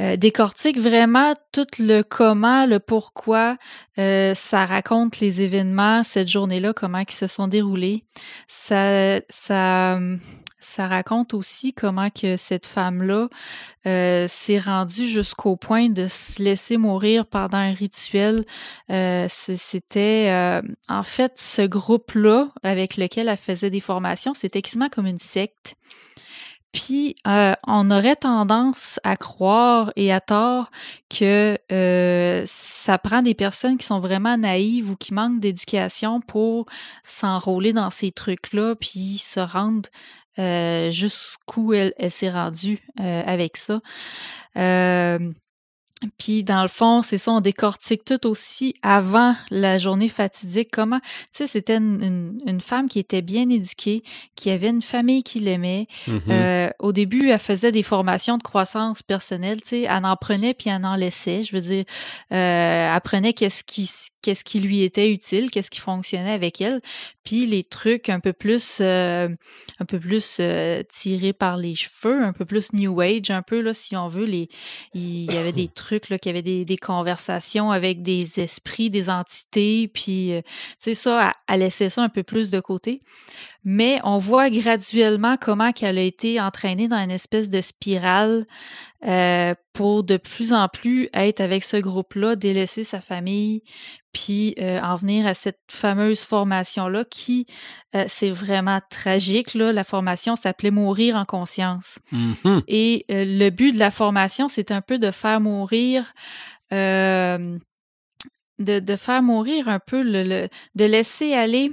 euh, 0.00 0.16
décortique 0.16 0.80
vraiment 0.80 1.34
tout 1.52 1.66
le 1.78 2.02
comment, 2.02 2.66
le 2.66 2.80
pourquoi. 2.80 3.56
Euh, 3.98 4.34
ça 4.34 4.66
raconte 4.66 5.20
les 5.20 5.40
événements 5.40 6.02
cette 6.02 6.26
journée-là, 6.26 6.72
comment 6.72 6.98
ils 6.98 7.12
se 7.12 7.28
sont 7.28 7.46
déroulés. 7.46 8.04
Ça, 8.48 9.20
ça, 9.28 10.00
ça 10.58 10.88
raconte 10.88 11.32
aussi 11.32 11.74
comment 11.74 12.10
que 12.10 12.36
cette 12.36 12.66
femme-là 12.66 13.28
euh, 13.86 14.26
s'est 14.26 14.58
rendue 14.58 15.06
jusqu'au 15.06 15.54
point 15.54 15.88
de 15.88 16.08
se 16.08 16.42
laisser 16.42 16.76
mourir 16.76 17.24
pendant 17.24 17.58
un 17.58 17.72
rituel. 17.72 18.44
c'était 18.88 20.60
en 20.88 21.04
fait 21.04 21.34
ce 21.36 21.62
groupe-là 21.62 22.48
avec 22.64 22.96
lequel 22.96 23.28
elle 23.28 23.36
faisait 23.36 23.70
des 23.70 23.80
formations, 23.80 24.34
c'était 24.34 24.60
quasiment 24.60 24.88
comme 24.88 25.06
une 25.06 25.18
secte. 25.18 25.76
Puis 26.74 27.14
euh, 27.28 27.54
on 27.68 27.88
aurait 27.92 28.16
tendance 28.16 28.98
à 29.04 29.16
croire 29.16 29.92
et 29.94 30.12
à 30.12 30.20
tort 30.20 30.72
que 31.08 31.56
euh, 31.70 32.42
ça 32.46 32.98
prend 32.98 33.22
des 33.22 33.34
personnes 33.34 33.78
qui 33.78 33.86
sont 33.86 34.00
vraiment 34.00 34.36
naïves 34.36 34.90
ou 34.90 34.96
qui 34.96 35.14
manquent 35.14 35.38
d'éducation 35.38 36.20
pour 36.20 36.66
s'enrôler 37.04 37.72
dans 37.72 37.90
ces 37.90 38.10
trucs-là, 38.10 38.74
puis 38.74 39.18
se 39.18 39.38
rendre 39.38 39.88
euh, 40.40 40.90
jusqu'où 40.90 41.74
elle, 41.74 41.94
elle 41.96 42.10
s'est 42.10 42.30
rendue 42.30 42.80
avec 42.98 43.56
ça. 43.56 43.80
Puis 46.18 46.44
dans 46.44 46.62
le 46.62 46.68
fond, 46.68 47.02
c'est 47.02 47.18
ça, 47.18 47.32
on 47.32 47.40
décortique 47.40 48.04
tout 48.04 48.26
aussi 48.26 48.74
avant 48.82 49.36
la 49.50 49.78
journée 49.78 50.08
fatidique. 50.08 50.68
Comment, 50.72 51.00
tu 51.00 51.06
sais, 51.32 51.46
c'était 51.46 51.76
une, 51.76 52.40
une, 52.46 52.60
femme 52.60 52.88
qui 52.88 52.98
était 52.98 53.22
bien 53.22 53.48
éduquée, 53.48 54.02
qui 54.36 54.50
avait 54.50 54.70
une 54.70 54.82
famille 54.82 55.22
qui 55.22 55.40
l'aimait. 55.40 55.86
Mm-hmm. 56.08 56.20
euh, 56.30 56.70
au 56.78 56.92
début, 56.92 57.30
elle 57.30 57.38
faisait 57.38 57.72
des 57.72 57.82
formations 57.82 58.38
de 58.38 58.42
croissance 58.42 59.02
personnelle, 59.02 59.60
tu 59.62 59.68
sais, 59.68 59.80
elle 59.82 60.04
en 60.04 60.16
prenait 60.16 60.54
puis 60.54 60.70
elle 60.70 60.84
en 60.84 60.96
laissait. 60.96 61.42
Je 61.42 61.54
veux 61.54 61.62
dire, 61.62 61.84
euh, 62.32 62.94
elle 62.94 63.00
prenait 63.00 63.32
qu'est-ce 63.32 63.64
qui 63.64 63.90
qu'est-ce 64.22 64.44
qui 64.44 64.58
lui 64.60 64.82
était 64.82 65.10
utile, 65.10 65.50
qu'est-ce 65.50 65.70
qui 65.70 65.80
fonctionnait 65.80 66.32
avec 66.32 66.62
elle, 66.62 66.80
puis 67.24 67.44
les 67.44 67.62
trucs 67.62 68.08
un 68.08 68.20
peu 68.20 68.32
plus 68.32 68.78
euh, 68.80 69.28
un 69.80 69.84
peu 69.84 70.00
plus 70.00 70.38
euh, 70.40 70.82
tirés 70.90 71.32
par 71.32 71.56
les 71.56 71.74
cheveux, 71.74 72.22
un 72.22 72.32
peu 72.32 72.44
plus 72.44 72.72
new 72.72 73.00
age, 73.00 73.30
un 73.30 73.42
peu 73.42 73.60
là, 73.60 73.74
si 73.74 73.96
on 73.96 74.08
veut. 74.08 74.24
Les, 74.24 74.48
il 74.94 75.32
y 75.32 75.36
avait 75.36 75.52
des 75.52 75.68
trucs 75.74 75.93
là, 76.10 76.18
qu'il 76.18 76.30
y 76.30 76.34
avait 76.34 76.42
des, 76.42 76.64
des, 76.64 76.76
conversations 76.76 77.70
avec 77.70 78.02
des 78.02 78.40
esprits, 78.40 78.90
des 78.90 79.10
entités, 79.10 79.88
puis, 79.88 80.32
euh, 80.32 80.40
tu 80.42 80.50
sais, 80.78 80.94
ça, 80.94 81.34
elle, 81.48 81.60
laissait 81.60 81.90
ça 81.90 82.02
un 82.02 82.08
peu 82.08 82.22
plus 82.22 82.50
de 82.50 82.60
côté. 82.60 83.00
Mais 83.64 83.98
on 84.04 84.18
voit 84.18 84.50
graduellement 84.50 85.36
comment 85.40 85.72
qu'elle 85.72 85.96
a 85.96 86.02
été 86.02 86.38
entraînée 86.40 86.86
dans 86.86 86.98
une 86.98 87.10
espèce 87.10 87.48
de 87.48 87.62
spirale 87.62 88.46
euh, 89.06 89.54
pour 89.72 90.04
de 90.04 90.18
plus 90.18 90.52
en 90.52 90.68
plus 90.68 91.08
être 91.14 91.40
avec 91.40 91.64
ce 91.64 91.78
groupe-là, 91.78 92.36
délaisser 92.36 92.84
sa 92.84 93.00
famille, 93.00 93.62
puis 94.12 94.54
euh, 94.60 94.80
en 94.80 94.96
venir 94.96 95.26
à 95.26 95.32
cette 95.32 95.60
fameuse 95.70 96.24
formation-là 96.24 97.04
qui, 97.04 97.46
euh, 97.94 98.04
c'est 98.06 98.30
vraiment 98.30 98.80
tragique. 98.90 99.54
Là. 99.54 99.72
La 99.72 99.84
formation 99.84 100.36
s'appelait 100.36 100.70
Mourir 100.70 101.16
en 101.16 101.24
conscience. 101.24 101.98
Mm-hmm. 102.12 102.62
Et 102.68 103.06
le 103.08 103.48
but 103.50 103.72
de 103.72 103.78
la 103.78 103.90
formation, 103.90 104.48
c'est 104.48 104.70
un 104.72 104.82
peu 104.82 104.98
de 104.98 105.10
faire 105.10 105.40
mourir... 105.40 106.12
de, 106.70 107.58
de 108.58 108.96
faire 108.96 109.22
mourir 109.22 109.68
un 109.68 109.80
peu, 109.80 110.02
le 110.02 110.48
de 110.76 110.84
laisser 110.84 111.34
aller 111.34 111.72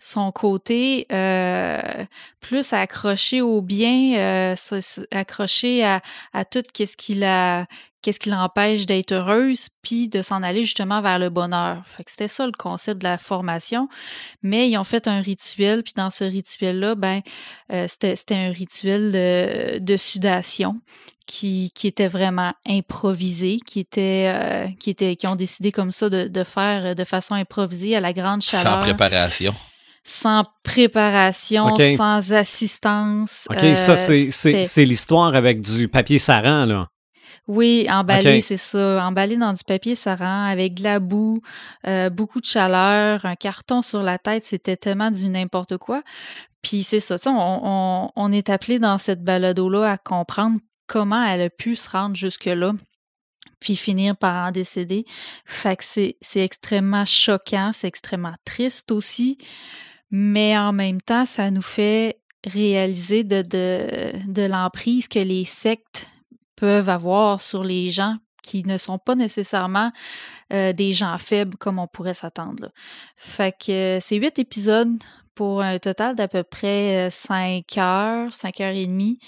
son 0.00 0.32
côté 0.32 1.06
euh, 1.12 2.04
plus 2.40 2.72
accroché 2.72 3.42
au 3.42 3.60
bien, 3.60 4.16
euh, 4.18 4.54
accroché 5.12 5.84
à, 5.84 6.00
à 6.32 6.44
tout 6.44 6.62
qu'est-ce 6.72 6.96
qu'il 6.96 7.22
a 7.22 7.66
qu'est-ce 8.02 8.18
qui 8.18 8.30
l'empêche 8.30 8.86
d'être 8.86 9.12
heureuse, 9.12 9.68
puis 9.82 10.08
de 10.08 10.22
s'en 10.22 10.42
aller 10.42 10.64
justement 10.64 11.02
vers 11.02 11.18
le 11.18 11.28
bonheur. 11.28 11.82
Fait 11.86 12.02
que 12.02 12.10
c'était 12.10 12.28
ça 12.28 12.46
le 12.46 12.52
concept 12.52 13.00
de 13.00 13.04
la 13.06 13.18
formation. 13.18 13.88
Mais 14.42 14.70
ils 14.70 14.78
ont 14.78 14.84
fait 14.84 15.06
un 15.06 15.20
rituel, 15.20 15.82
puis 15.82 15.92
dans 15.94 16.08
ce 16.10 16.24
rituel-là, 16.24 16.94
ben 16.94 17.20
euh, 17.72 17.86
c'était, 17.88 18.16
c'était 18.16 18.36
un 18.36 18.52
rituel 18.52 19.12
de, 19.12 19.78
de 19.80 19.96
sudation 19.98 20.80
qui, 21.26 21.72
qui 21.74 21.86
était 21.86 22.08
vraiment 22.08 22.54
improvisé, 22.66 23.60
qui 23.64 23.80
était, 23.80 24.32
euh, 24.34 24.66
qui 24.80 24.88
était, 24.88 25.14
qui 25.16 25.26
ont 25.26 25.36
décidé 25.36 25.70
comme 25.70 25.92
ça 25.92 26.08
de, 26.08 26.26
de 26.26 26.44
faire 26.44 26.94
de 26.94 27.04
façon 27.04 27.34
improvisée 27.34 27.94
à 27.96 28.00
la 28.00 28.14
grande 28.14 28.40
chaleur. 28.40 28.78
Sans 28.78 28.80
préparation 28.80 29.54
sans 30.04 30.42
préparation, 30.62 31.66
sans 31.96 32.32
assistance. 32.32 33.46
OK, 33.50 33.76
ça, 33.76 33.92
euh, 33.92 34.28
c'est 34.30 34.84
l'histoire 34.84 35.34
avec 35.34 35.60
du 35.60 35.88
papier 35.88 36.18
saran, 36.18 36.64
là. 36.64 36.88
Oui, 37.46 37.86
emballé, 37.90 38.40
c'est 38.42 38.56
ça. 38.56 39.04
Emballé 39.04 39.36
dans 39.36 39.52
du 39.52 39.64
papier 39.64 39.94
saran 39.96 40.46
avec 40.46 40.74
de 40.74 40.84
la 40.84 41.00
boue, 41.00 41.40
euh, 41.86 42.08
beaucoup 42.08 42.40
de 42.40 42.46
chaleur, 42.46 43.24
un 43.24 43.34
carton 43.34 43.82
sur 43.82 44.02
la 44.02 44.18
tête, 44.18 44.44
c'était 44.44 44.76
tellement 44.76 45.10
du 45.10 45.28
n'importe 45.28 45.76
quoi. 45.76 46.00
Puis 46.62 46.84
c'est 46.84 47.00
ça, 47.00 47.16
on, 47.26 48.10
on, 48.14 48.32
est 48.32 48.50
appelé 48.50 48.78
dans 48.78 48.98
cette 48.98 49.24
balado-là 49.24 49.90
à 49.90 49.98
comprendre 49.98 50.58
comment 50.86 51.24
elle 51.24 51.42
a 51.42 51.50
pu 51.50 51.74
se 51.74 51.88
rendre 51.88 52.14
jusque-là 52.14 52.72
puis 53.58 53.76
finir 53.76 54.16
par 54.16 54.48
en 54.48 54.50
décéder. 54.50 55.04
Fait 55.44 55.76
que 55.76 55.84
c'est 55.84 56.16
extrêmement 56.36 57.04
choquant, 57.04 57.72
c'est 57.74 57.88
extrêmement 57.88 58.34
triste 58.44 58.92
aussi 58.92 59.38
mais 60.10 60.56
en 60.56 60.72
même 60.72 61.00
temps, 61.00 61.26
ça 61.26 61.50
nous 61.50 61.62
fait 61.62 62.20
réaliser 62.46 63.24
de, 63.24 63.42
de, 63.42 64.32
de 64.32 64.42
l'emprise 64.42 65.08
que 65.08 65.18
les 65.18 65.44
sectes 65.44 66.08
peuvent 66.56 66.88
avoir 66.88 67.40
sur 67.40 67.64
les 67.64 67.90
gens 67.90 68.16
qui 68.42 68.62
ne 68.64 68.78
sont 68.78 68.98
pas 68.98 69.14
nécessairement 69.14 69.92
euh, 70.52 70.72
des 70.72 70.92
gens 70.92 71.18
faibles 71.18 71.56
comme 71.56 71.78
on 71.78 71.86
pourrait 71.86 72.14
s'attendre. 72.14 72.70
Fait 73.16 73.54
que 73.56 73.98
c'est 74.00 74.16
huit 74.16 74.38
épisodes 74.38 74.96
pour 75.34 75.62
un 75.62 75.78
total 75.78 76.14
d'à 76.14 76.28
peu 76.28 76.42
près 76.42 77.06
euh, 77.06 77.10
cinq 77.10 77.76
heures, 77.78 78.32
cinq 78.32 78.60
heures 78.60 78.74
et 78.74 78.86
demie. 78.86 79.18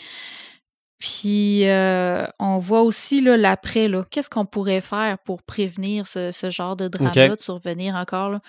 Puis 0.99 1.69
euh, 1.69 2.25
on 2.39 2.59
voit 2.59 2.83
aussi 2.83 3.21
l'après, 3.21 3.89
là, 3.89 4.05
qu'est-ce 4.09 4.31
qu'on 4.31 4.47
pourrait 4.47 4.81
faire 4.81 5.19
pour 5.19 5.43
prévenir 5.43 6.07
ce, 6.07 6.31
ce 6.33 6.51
genre 6.51 6.77
de 6.77 6.87
drame-là 6.89 7.35
de 7.35 7.41
survenir 7.41 7.97
encore. 7.97 8.31
Là? 8.31 8.41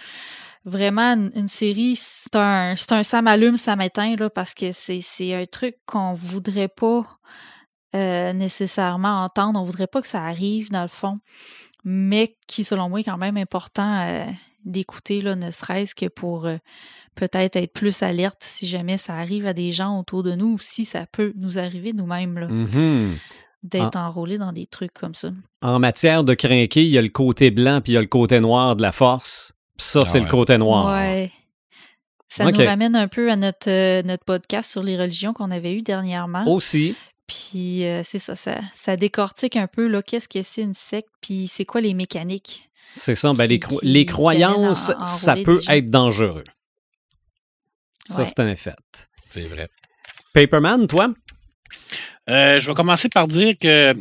Vraiment 0.65 1.14
une, 1.35 1.48
série, 1.48 1.95
c'est 1.98 2.35
un, 2.35 2.76
c'est 2.76 2.91
un 2.94 3.03
ça 3.03 3.22
m'allume, 3.22 3.57
ça 3.57 3.76
m'éteint, 3.76 4.15
là, 4.15 4.30
parce 4.30 4.53
que 4.53 4.72
c'est, 4.72 5.02
c'est 5.02 5.34
un 5.34 5.45
truc 5.45 5.76
qu'on 5.85 6.14
voudrait 6.14 6.69
pas 6.69 7.06
euh, 7.95 8.34
nécessairement 8.34 9.22
entendre. 9.23 9.60
On 9.60 9.65
voudrait 9.65 9.88
pas 9.88 10.02
que 10.02 10.07
ça 10.07 10.23
arrive, 10.23 10.72
dans 10.72 10.84
le 10.84 10.88
fond, 10.88 11.19
mais 11.84 12.38
qui, 12.48 12.64
selon 12.64 12.90
moi, 12.90 13.02
est 13.02 13.03
quand 13.03 13.18
même 13.18 13.38
important 13.38 14.02
euh, 14.02 14.26
d'écouter, 14.65 15.22
là, 15.22 15.35
ne 15.35 15.52
serait-ce 15.52 15.94
que 15.95 16.07
pour 16.07 16.45
euh, 16.45 16.57
peut-être 17.15 17.57
être 17.57 17.73
plus 17.73 18.02
alerte 18.02 18.41
si 18.41 18.65
jamais 18.65 18.98
ça 18.98 19.15
arrive 19.15 19.45
à 19.45 19.53
des 19.53 19.72
gens 19.72 19.99
autour 19.99 20.23
de 20.23 20.34
nous 20.34 20.53
ou 20.53 20.60
si 20.60 20.85
ça 20.85 21.06
peut 21.06 21.34
nous 21.35 21.60
arriver 21.60 21.94
nous-mêmes. 21.94 22.40
Là. 22.40 22.48
Mm-hmm. 22.48 23.10
D'être 23.64 23.98
enrôlé 23.98 24.38
dans 24.38 24.52
des 24.52 24.65
trucs 24.65 24.94
comme 24.94 25.15
ça. 25.15 25.30
En 25.61 25.80
matière 25.80 26.23
de 26.23 26.34
crinquer, 26.34 26.84
il 26.84 26.90
y 26.90 26.98
a 26.98 27.02
le 27.02 27.10
côté 27.10 27.49
blanc 27.49 27.80
puis 27.81 27.94
il 27.94 27.95
y 27.95 27.98
a 27.98 28.02
le 28.02 28.07
côté 28.07 28.40
noir 28.41 28.76
de 28.76 28.81
la 28.81 28.91
force. 28.91 29.53
Ça, 29.78 30.02
ah 30.04 30.06
c'est 30.06 30.20
le 30.20 30.28
côté 30.28 30.58
noir. 30.58 30.94
Ouais. 30.94 31.32
Ça 32.30 32.45
nous 32.45 32.66
ramène 32.66 32.95
un 32.95 33.08
peu 33.08 33.32
à 33.32 33.36
notre, 33.36 33.70
euh, 33.70 34.02
notre 34.04 34.26
podcast 34.26 34.72
sur 34.72 34.82
les 34.82 34.98
religions 34.98 35.34
qu'on 35.34 35.52
avait 35.52 35.74
eu 35.74 35.82
dernièrement. 35.84 36.48
Aussi. 36.48 36.95
Puis 37.28 37.86
euh, 37.86 38.02
c'est 38.04 38.20
ça, 38.20 38.36
ça, 38.36 38.98
décortique 38.98 39.56
un 39.56 39.68
peu 39.68 40.02
qu'est-ce 40.02 40.28
que 40.28 40.41
c'est 40.44 40.62
une 40.62 40.74
secte, 40.74 41.10
puis 41.22 41.48
c'est 41.48 41.66
quoi 41.66 41.80
les 41.80 41.94
mécaniques. 41.94 42.70
C'est 42.95 43.16
ça, 43.16 43.34
ben, 43.34 43.48
les, 43.48 44.06
croyances, 44.06 44.91
ça 45.06 45.36
peut 45.36 45.62
être 45.68 45.90
dangereux. 45.90 46.44
Ça, 48.06 48.26
c'est 48.26 48.40
un 48.40 48.56
fait. 48.56 48.76
C'est 49.30 49.48
vrai. 49.48 49.70
Paperman, 50.34 50.86
toi? 50.88 51.10
Euh, 52.30 52.60
je 52.60 52.68
vais 52.68 52.74
commencer 52.74 53.10
par 53.10 53.28
dire 53.28 53.56
que 53.60 53.95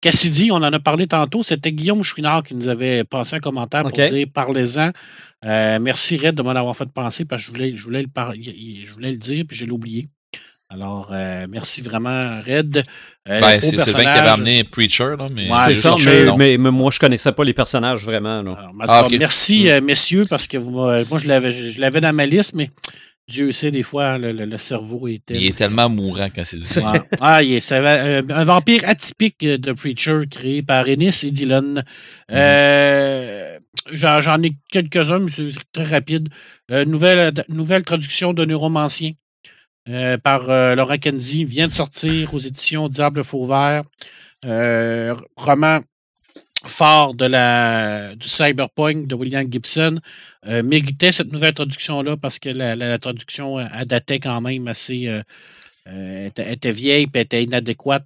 Cassidy, 0.00 0.50
on 0.52 0.56
en 0.56 0.72
a 0.72 0.78
parlé 0.78 1.06
tantôt, 1.06 1.42
c'était 1.42 1.72
Guillaume 1.72 2.02
Chouinard 2.02 2.42
qui 2.42 2.54
nous 2.54 2.68
avait 2.68 3.04
passé 3.04 3.36
un 3.36 3.40
commentaire 3.40 3.82
pour 3.82 3.92
dire 3.92 4.26
parlez-en. 4.32 4.92
Euh, 5.44 5.78
merci 5.80 6.16
Red 6.16 6.34
de 6.34 6.42
m'en 6.42 6.50
avoir 6.50 6.76
fait 6.76 6.86
penser 6.86 7.24
parce 7.24 7.42
que 7.42 7.46
je 7.46 7.52
voulais, 7.52 7.76
je 7.76 7.84
voulais, 7.84 8.02
le, 8.02 8.84
je 8.84 8.92
voulais 8.92 9.12
le 9.12 9.18
dire 9.18 9.44
puis 9.48 9.56
je 9.56 9.64
l'ai 9.64 9.72
oublié. 9.72 10.08
Alors, 10.68 11.10
euh, 11.12 11.46
merci 11.48 11.80
vraiment, 11.80 12.40
Red. 12.44 12.82
Euh, 13.28 13.40
ben, 13.40 13.60
c'est 13.60 13.78
Sylvain 13.78 14.02
qui 14.02 14.08
avait 14.08 14.30
amené 14.30 14.64
Preacher, 14.64 15.14
là, 15.16 15.28
mais 15.32 15.48
c'est 15.48 15.76
ça, 15.76 15.94
mais, 16.36 16.58
moi, 16.58 16.90
je 16.90 16.98
connaissais 16.98 17.30
pas 17.30 17.44
les 17.44 17.54
personnages 17.54 18.04
vraiment. 18.04 18.42
Ah, 18.88 19.06
merci, 19.16 19.68
mm. 19.68 19.84
messieurs, 19.84 20.24
parce 20.28 20.48
que 20.48 20.58
moi, 20.58 21.18
je 21.18 21.28
l'avais, 21.28 21.52
je 21.52 21.80
l'avais 21.80 22.00
dans 22.00 22.12
ma 22.12 22.26
liste, 22.26 22.54
mais 22.54 22.70
Dieu 23.28 23.50
sait, 23.52 23.70
des 23.70 23.82
fois, 23.82 24.18
le, 24.18 24.56
cerveau 24.56 25.08
est. 25.08 25.30
Il 25.30 25.46
est 25.46 25.56
tellement 25.56 25.88
mourant 25.88 26.28
quand 26.34 26.44
c'est 26.44 26.58
dit 26.58 26.64
ça. 26.64 26.92
Ah, 27.20 27.42
il 27.42 27.54
est, 27.54 27.72
un 27.72 28.44
vampire 28.44 28.82
atypique 28.86 29.44
de 29.44 29.72
Preacher 29.72 30.20
créé 30.30 30.62
par 30.62 30.88
Ennis 30.88 31.24
et 31.24 31.30
Dylan. 31.32 31.84
Mm-hmm. 32.30 33.58
J'en 33.92 34.42
ai 34.42 34.50
quelques-uns, 34.70 35.20
mais 35.20 35.30
c'est 35.30 35.48
très 35.72 35.84
rapide. 35.84 36.28
nouvelle, 36.70 37.32
nouvelle 37.48 37.82
traduction 37.82 38.32
de 38.32 38.44
Neuromancien. 38.44 39.12
Euh, 39.88 40.18
par 40.18 40.50
euh, 40.50 40.74
Laura 40.74 40.98
Kenzie 40.98 41.44
vient 41.44 41.68
de 41.68 41.72
sortir 41.72 42.34
aux 42.34 42.38
éditions 42.38 42.88
Diable 42.88 43.22
Fauvert. 43.22 43.82
Euh, 44.44 45.14
roman 45.36 45.80
fort 46.68 47.14
de 47.14 47.26
la, 47.26 48.14
du 48.14 48.28
cyberpunk 48.28 49.06
de 49.06 49.14
William 49.14 49.50
Gibson 49.50 49.98
méritait 50.44 51.12
cette 51.12 51.32
nouvelle 51.32 51.54
traduction-là 51.54 52.16
parce 52.16 52.38
que 52.38 52.48
la, 52.48 52.98
traduction 52.98 53.58
datait 53.84 54.20
quand 54.20 54.40
même 54.40 54.68
assez. 54.68 55.10
était, 55.86 56.72
vieille 56.72 57.06
et 57.12 57.20
était 57.20 57.42
inadéquate. 57.42 58.04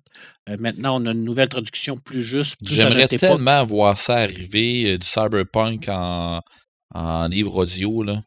maintenant, 0.58 1.00
on 1.00 1.06
a 1.06 1.12
une 1.12 1.24
nouvelle 1.24 1.48
traduction 1.48 1.96
plus 1.96 2.22
juste. 2.22 2.56
J'aimerais 2.64 3.08
tellement 3.08 3.64
voir 3.64 3.98
ça 3.98 4.16
arriver, 4.16 4.98
du 4.98 5.06
cyberpunk 5.06 5.88
en, 5.88 6.40
en 6.94 7.26
livre 7.26 7.56
audio. 7.56 8.02
Là. 8.02 8.22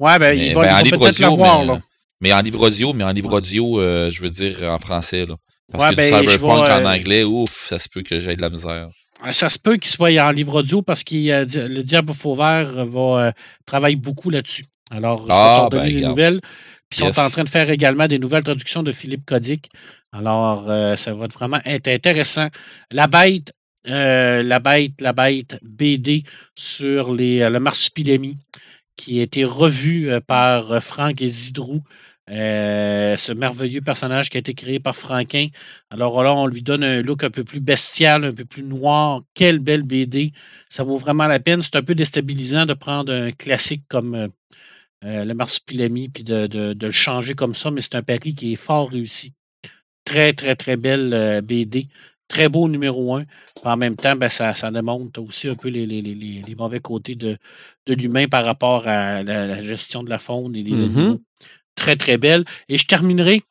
Ouais, 0.00 0.18
ben, 0.18 0.38
il 0.38 0.54
va, 0.54 0.82
ben, 0.82 0.98
peut-être 0.98 1.18
l'avoir. 1.18 1.64
là. 1.64 1.80
Mais 2.20 2.32
en 2.32 2.40
livre 2.40 2.66
audio, 2.66 2.92
mais 2.92 3.04
en 3.04 3.10
livre 3.10 3.32
audio, 3.32 3.80
euh, 3.80 4.10
je 4.10 4.20
veux 4.20 4.30
dire 4.30 4.62
en 4.64 4.78
français. 4.78 5.26
Là. 5.26 5.36
Parce 5.70 5.84
que 5.84 5.90
du 5.90 5.96
ben, 5.96 6.20
cyberpunk 6.20 6.68
en 6.68 6.84
euh, 6.84 6.84
anglais, 6.84 7.24
ouf, 7.24 7.68
ça 7.68 7.78
se 7.78 7.88
peut 7.88 8.02
que 8.02 8.20
j'aie 8.20 8.36
de 8.36 8.42
la 8.42 8.50
misère. 8.50 8.88
Euh, 9.24 9.32
ça 9.32 9.48
se 9.48 9.58
peut 9.58 9.76
qu'il 9.76 9.90
soit 9.90 10.18
en 10.20 10.30
livre 10.30 10.60
audio 10.60 10.82
parce 10.82 11.04
que 11.04 11.14
le 11.14 11.82
Diable 11.82 12.12
Fauvert 12.12 12.84
va 12.86 13.32
travailler 13.66 13.96
beaucoup 13.96 14.30
là-dessus. 14.30 14.66
Alors, 14.90 15.22
je 15.22 15.26
vais 15.26 15.32
ah, 15.34 15.68
ben, 15.70 15.88
des 15.88 16.02
nouvelles. 16.02 16.40
Puis 16.90 17.00
ils 17.00 17.12
sont 17.12 17.20
en 17.20 17.30
train 17.30 17.44
de 17.44 17.48
faire 17.48 17.70
également 17.70 18.06
des 18.06 18.18
nouvelles 18.18 18.42
traductions 18.42 18.82
de 18.82 18.92
Philippe 18.92 19.24
Codic. 19.24 19.70
Alors, 20.12 20.66
ça 20.96 21.14
va 21.14 21.26
vraiment 21.26 21.58
être 21.64 21.88
intéressant. 21.88 22.48
La 22.92 23.06
bête, 23.06 23.52
la 23.84 24.58
bête, 24.60 25.00
la 25.00 25.12
bête 25.12 25.58
BD 25.62 26.22
sur 26.54 27.12
les, 27.12 27.48
le 27.48 27.58
marsupilami 27.58 28.36
qui 28.96 29.18
a 29.18 29.22
été 29.22 29.44
revu 29.44 30.10
par 30.26 30.80
Franck 30.82 31.20
et 31.22 31.28
Zidrou 31.28 31.82
euh, 32.30 33.18
ce 33.18 33.32
merveilleux 33.32 33.82
personnage 33.82 34.30
qui 34.30 34.38
a 34.38 34.40
été 34.40 34.54
créé 34.54 34.80
par 34.80 34.96
Franquin. 34.96 35.48
Alors 35.90 36.22
là, 36.24 36.34
on 36.34 36.46
lui 36.46 36.62
donne 36.62 36.82
un 36.82 37.02
look 37.02 37.22
un 37.22 37.30
peu 37.30 37.44
plus 37.44 37.60
bestial, 37.60 38.24
un 38.24 38.32
peu 38.32 38.46
plus 38.46 38.62
noir. 38.62 39.20
Quelle 39.34 39.58
belle 39.58 39.82
BD. 39.82 40.32
Ça 40.70 40.84
vaut 40.84 40.96
vraiment 40.96 41.26
la 41.26 41.38
peine. 41.38 41.62
C'est 41.62 41.76
un 41.76 41.82
peu 41.82 41.94
déstabilisant 41.94 42.64
de 42.64 42.74
prendre 42.74 43.12
un 43.12 43.30
classique 43.30 43.84
comme 43.88 44.14
euh, 44.14 44.28
euh, 45.04 45.24
le 45.24 45.34
Marsupilami 45.34 46.08
puis 46.08 46.24
de, 46.24 46.74
le 46.80 46.90
changer 46.90 47.34
comme 47.34 47.54
ça, 47.54 47.70
mais 47.70 47.82
c'est 47.82 47.96
un 47.96 48.02
pari 48.02 48.34
qui 48.34 48.54
est 48.54 48.56
fort 48.56 48.90
réussi. 48.90 49.34
Très, 50.04 50.32
très, 50.32 50.56
très 50.56 50.76
belle 50.76 51.42
BD. 51.42 51.88
Très 52.26 52.48
beau 52.48 52.68
numéro 52.70 53.16
un. 53.16 53.24
En 53.64 53.76
même 53.76 53.96
temps, 53.96 54.16
ben, 54.16 54.30
ça, 54.30 54.54
ça, 54.54 54.70
démontre 54.70 55.20
aussi 55.20 55.48
un 55.48 55.56
peu 55.56 55.68
les, 55.68 56.54
mauvais 56.56 56.80
côtés 56.80 57.14
de, 57.16 57.36
l'humain 57.86 58.28
par 58.28 58.46
rapport 58.46 58.88
à 58.88 59.22
la, 59.22 59.60
gestion 59.60 60.02
de 60.02 60.08
la 60.08 60.18
faune 60.18 60.56
et 60.56 60.62
des 60.62 60.72
mm-hmm. 60.72 60.84
animaux 60.84 61.20
très, 61.74 61.96
très 61.96 62.18
belle. 62.18 62.44
Et 62.68 62.78
je 62.78 62.86
terminerai 62.86 63.42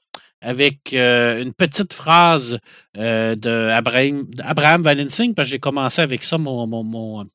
avec 0.43 0.93
euh, 0.93 1.41
une 1.41 1.53
petite 1.53 1.93
phrase 1.93 2.59
euh, 2.97 3.35
d'Abraham 3.35 4.27
Abraham 4.39 4.83
Valensing, 4.83 5.33
parce 5.33 5.47
que 5.47 5.51
j'ai 5.51 5.59
commencé 5.59 6.01
avec 6.01 6.21
ça 6.21 6.37
mon, 6.37 6.67
mon, 6.67 7.25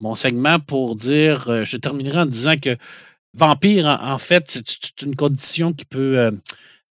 mon, 0.00 0.14
segment 0.14 0.58
pour 0.58 0.96
dire, 0.96 1.48
euh, 1.48 1.64
je 1.64 1.76
terminerai 1.76 2.20
en 2.20 2.26
disant 2.26 2.56
que 2.56 2.76
vampire, 3.34 3.86
en, 3.86 4.18
fait, 4.18 4.44
c'est 4.48 5.02
une 5.02 5.14
condition 5.14 5.72
qui 5.74 5.84
peut 5.84 6.32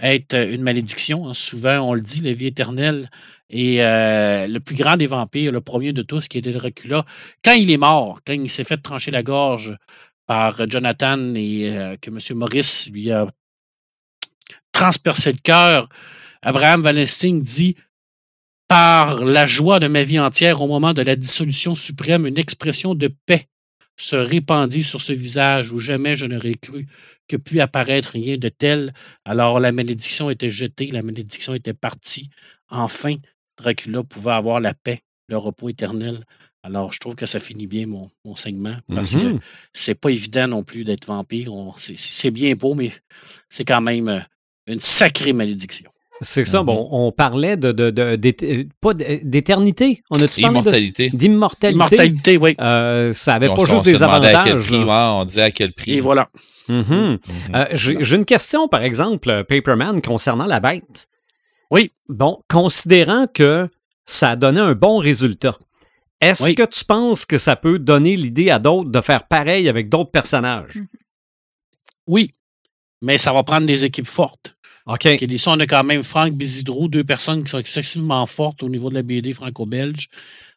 être 0.01 0.35
une 0.35 0.61
malédiction. 0.61 1.27
Hein. 1.27 1.33
Souvent, 1.33 1.79
on 1.79 1.93
le 1.93 2.01
dit, 2.01 2.21
la 2.21 2.33
vie 2.33 2.47
éternelle. 2.47 3.09
Et 3.49 3.77
le 3.77 4.57
plus 4.57 4.75
grand 4.75 4.97
des 4.97 5.07
vampires, 5.07 5.51
le 5.51 5.61
premier 5.61 5.93
de 5.93 6.01
tous, 6.01 6.27
qui 6.27 6.37
était 6.37 6.51
Dracula, 6.51 7.05
quand 7.43 7.53
il 7.53 7.71
est 7.71 7.77
mort, 7.77 8.19
quand 8.27 8.33
il 8.33 8.49
s'est 8.49 8.65
fait 8.65 8.77
trancher 8.77 9.11
la 9.11 9.23
gorge 9.23 9.75
par 10.25 10.67
Jonathan 10.67 11.35
et 11.35 11.77
euh, 11.77 11.95
que 11.97 12.09
M. 12.09 12.37
Maurice 12.37 12.89
lui 12.89 13.11
a 13.11 13.27
transpercé 14.71 15.31
le 15.31 15.37
cœur, 15.37 15.89
Abraham 16.41 16.81
Valesting 16.81 17.41
dit 17.41 17.75
Par 18.67 19.23
la 19.23 19.45
joie 19.45 19.79
de 19.79 19.87
ma 19.87 20.03
vie 20.03 20.19
entière 20.19 20.61
au 20.61 20.67
moment 20.67 20.93
de 20.93 21.01
la 21.01 21.15
dissolution 21.15 21.75
suprême, 21.75 22.27
une 22.27 22.37
expression 22.37 22.93
de 22.93 23.07
paix 23.25 23.47
se 23.97 24.15
répandit 24.15 24.83
sur 24.83 25.01
ce 25.01 25.13
visage 25.13 25.71
où 25.71 25.79
jamais 25.79 26.15
je 26.15 26.25
n'aurais 26.25 26.55
cru 26.55 26.85
que 27.27 27.37
pût 27.37 27.61
apparaître 27.61 28.09
rien 28.09 28.37
de 28.37 28.49
tel. 28.49 28.93
Alors 29.23 29.59
la 29.59 29.71
malédiction 29.71 30.29
était 30.29 30.49
jetée, 30.49 30.91
la 30.91 31.01
malédiction 31.01 31.53
était 31.53 31.73
partie. 31.73 32.29
Enfin, 32.69 33.15
Dracula 33.57 34.03
pouvait 34.03 34.33
avoir 34.33 34.59
la 34.59 34.73
paix, 34.73 35.01
le 35.27 35.37
repos 35.37 35.69
éternel. 35.69 36.25
Alors, 36.65 36.91
je 36.91 36.99
trouve 36.99 37.13
que 37.13 37.27
ça 37.27 37.39
finit 37.39 37.67
bien 37.67 37.85
mon, 37.85 38.09
mon 38.25 38.35
segment 38.35 38.75
parce 38.93 39.13
que 39.13 39.19
mm-hmm. 39.19 39.39
c'est 39.71 39.93
pas 39.93 40.09
évident 40.09 40.47
non 40.47 40.63
plus 40.63 40.83
d'être 40.83 41.05
vampire. 41.05 41.51
C'est 41.77 42.31
bien 42.31 42.55
beau, 42.55 42.73
mais 42.73 42.91
c'est 43.49 43.63
quand 43.63 43.81
même 43.81 44.09
euh, 44.09 44.19
une 44.65 44.79
sacrée 44.79 45.31
malédiction. 45.31 45.91
C'est 46.21 46.43
ça. 46.43 46.63
Bon, 46.63 46.85
mm-hmm. 46.85 46.87
on 46.91 47.11
parlait 47.11 47.55
de, 47.55 47.71
de, 47.71 47.91
de, 47.91 48.67
pas 48.81 48.95
d'éternité. 48.95 50.01
On 50.09 50.17
a 50.17 50.25
D'immortalité. 50.25 51.11
D'immortalité? 51.13 51.75
Immortalité, 51.75 52.37
oui. 52.37 52.55
Euh, 52.59 53.13
ça 53.13 53.33
n'avait 53.33 53.49
pas 53.49 53.65
juste 53.65 53.85
des 53.85 54.01
avantages. 54.01 54.71
on 54.71 55.25
disait 55.25 55.43
à 55.43 55.51
quel 55.51 55.71
prix. 55.71 55.91
Et 55.91 55.99
voilà. 55.99 56.29
Mm-hmm. 56.67 57.19
Euh, 57.53 57.65
j'ai 57.73 58.15
une 58.15 58.25
question, 58.25 58.67
par 58.67 58.81
exemple, 58.81 59.43
Paperman, 59.47 60.01
concernant 60.01 60.47
la 60.47 60.59
bête. 60.59 61.09
Oui. 61.69 61.91
Bon, 62.09 62.39
considérant 62.49 63.27
que 63.31 63.69
ça 64.07 64.31
a 64.31 64.35
donné 64.35 64.61
un 64.61 64.73
bon 64.73 64.97
résultat. 64.97 65.59
Est-ce 66.21 66.53
que 66.53 66.65
tu 66.65 66.85
penses 66.85 67.25
que 67.25 67.37
ça 67.37 67.55
peut 67.55 67.79
donner 67.79 68.15
l'idée 68.15 68.49
à 68.49 68.59
d'autres 68.59 68.89
de 68.89 69.01
faire 69.01 69.27
pareil 69.27 69.67
avec 69.69 69.89
d'autres 69.89 70.11
personnages? 70.11 70.75
Mhm. 70.75 70.87
Oui, 72.07 72.31
mais 73.01 73.17
ça 73.17 73.33
va 73.33 73.43
prendre 73.43 73.65
des 73.65 73.83
équipes 73.83 74.07
fortes. 74.07 74.55
OK. 74.85 75.03
Parce 75.03 75.15
qu'ici, 75.15 75.47
on 75.47 75.59
a 75.59 75.65
quand 75.65 75.83
même 75.83 76.03
Franck 76.03 76.33
Bizidrou, 76.33 76.87
deux 76.87 77.03
personnes 77.03 77.43
qui 77.43 77.49
sont 77.49 77.59
excessivement 77.59 78.25
fortes 78.27 78.61
au 78.61 78.69
niveau 78.69 78.89
de 78.89 78.95
la 78.95 79.01
BD 79.01 79.33
franco-belge. 79.33 80.09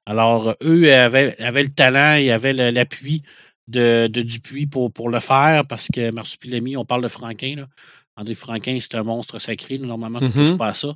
Alors, 0.05 0.55
eux 0.63 0.93
avaient, 0.93 1.37
le 1.39 1.69
talent 1.69 2.17
et 2.17 2.31
avaient 2.31 2.53
l'appui 2.53 3.23
de, 3.69 4.07
Dupuis 4.07 4.67
pour, 4.67 4.93
pour 4.93 5.09
le 5.09 5.21
faire 5.21 5.67
parce 5.67 5.89
que 5.89 6.11
Marsupilami, 6.13 6.77
on 6.77 6.85
parle 6.85 7.03
de 7.03 7.09
Franquin. 7.09 7.57
Là. 7.57 7.67
André 8.19 8.35
Franquin, 8.35 8.77
c'est 8.81 8.97
un 8.97 9.05
monstre 9.05 9.39
sacré. 9.39 9.79
Normalement, 9.79 10.19
on 10.21 10.25
ne 10.25 10.31
touche 10.31 10.57
pas 10.57 10.69
à 10.69 10.75
ça. 10.75 10.95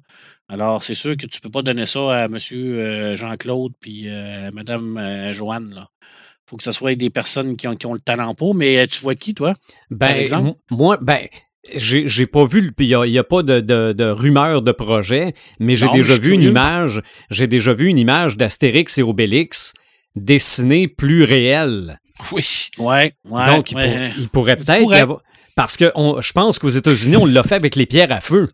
Alors, 0.49 0.83
c'est 0.83 0.97
sûr 0.97 1.17
que 1.17 1.27
tu 1.27 1.39
ne 1.39 1.41
peux 1.41 1.51
pas 1.51 1.63
donner 1.63 1.87
ça 1.87 2.25
à 2.25 2.25
M. 2.25 2.39
Euh, 2.53 3.15
Jean-Claude 3.15 3.73
puis 3.81 4.09
euh, 4.09 4.51
Mme 4.53 4.99
euh, 4.99 5.33
Joanne. 5.33 5.73
Il 5.73 6.51
faut 6.51 6.57
que 6.57 6.65
ce 6.65 6.73
soit 6.73 6.97
des 6.97 7.11
personnes 7.11 7.57
qui 7.57 7.69
ont, 7.69 7.77
qui 7.77 7.87
ont 7.87 7.95
le 7.95 8.01
talent 8.01 8.35
pour. 8.35 8.57
Mais 8.57 8.89
tu 8.89 9.01
vois 9.01 9.15
qui, 9.15 9.35
toi? 9.35 9.55
Ben, 9.91 10.09
par 10.09 10.17
exemple? 10.17 10.59
Moi, 10.71 10.99
ben. 11.01 11.29
J'ai 11.77 12.27
pas 12.27 12.45
vu, 12.45 12.75
il 12.81 12.87
n'y 12.89 13.19
a, 13.19 13.23
pas 13.23 13.45
de, 13.45 13.61
de, 13.61 14.05
rumeur 14.11 14.63
de 14.63 14.73
projet, 14.73 15.33
mais 15.61 15.77
j'ai 15.77 15.89
déjà 15.91 16.19
vu 16.19 16.33
une 16.33 16.43
image, 16.43 17.01
j'ai 17.31 17.47
déjà 17.47 17.73
vu 17.73 17.87
une 17.87 17.99
image 17.99 18.37
d'Astérix 18.37 18.99
et 18.99 19.03
Obélix 19.03 19.73
dessinée 20.17 20.89
plus 20.89 21.23
réelle. 21.23 22.01
Oui. 22.33 22.69
Ouais, 22.79 23.13
ouais. 23.31 23.47
Donc, 23.47 23.71
il, 23.71 24.29
pourrait 24.33 24.57
peut-être 24.57 24.91
y 24.91 24.95
avoir. 24.97 25.23
Parce 25.55 25.77
que 25.77 25.93
je 26.21 26.33
pense 26.33 26.59
qu'aux 26.59 26.69
États-Unis, 26.69 27.17
on 27.17 27.27
l'a 27.27 27.43
fait 27.43 27.55
avec 27.55 27.77
les 27.77 27.87
pierres 27.87 28.13
à 28.13 28.21
feu. 28.21 28.51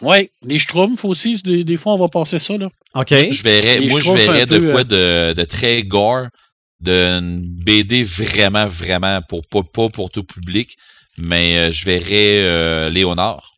Oui, 0.00 0.30
les 0.42 0.58
Schtroumpfs 0.58 1.04
aussi, 1.04 1.40
des, 1.42 1.76
fois, 1.76 1.94
on 1.94 1.98
va 1.98 2.08
passer 2.08 2.38
ça. 2.38 2.56
Là. 2.56 2.68
OK. 2.94 3.10
Je 3.10 3.42
verrais, 3.42 3.80
moi, 3.80 4.00
je 4.00 4.10
verrais 4.10 4.46
de 4.46 4.58
quoi 4.58 4.82
euh, 4.92 5.34
de, 5.34 5.44
très 5.44 5.82
gore, 5.82 6.26
d'une 6.80 7.38
BD 7.40 8.02
vraiment, 8.02 8.66
vraiment, 8.66 9.20
pour 9.28 9.42
pas, 9.46 9.62
pas 9.62 9.88
pour 9.88 10.10
tout 10.10 10.24
public, 10.24 10.76
mais 11.18 11.58
euh, 11.58 11.70
je 11.70 11.84
verrais 11.84 12.42
euh, 12.42 12.88
Léonard. 12.88 13.53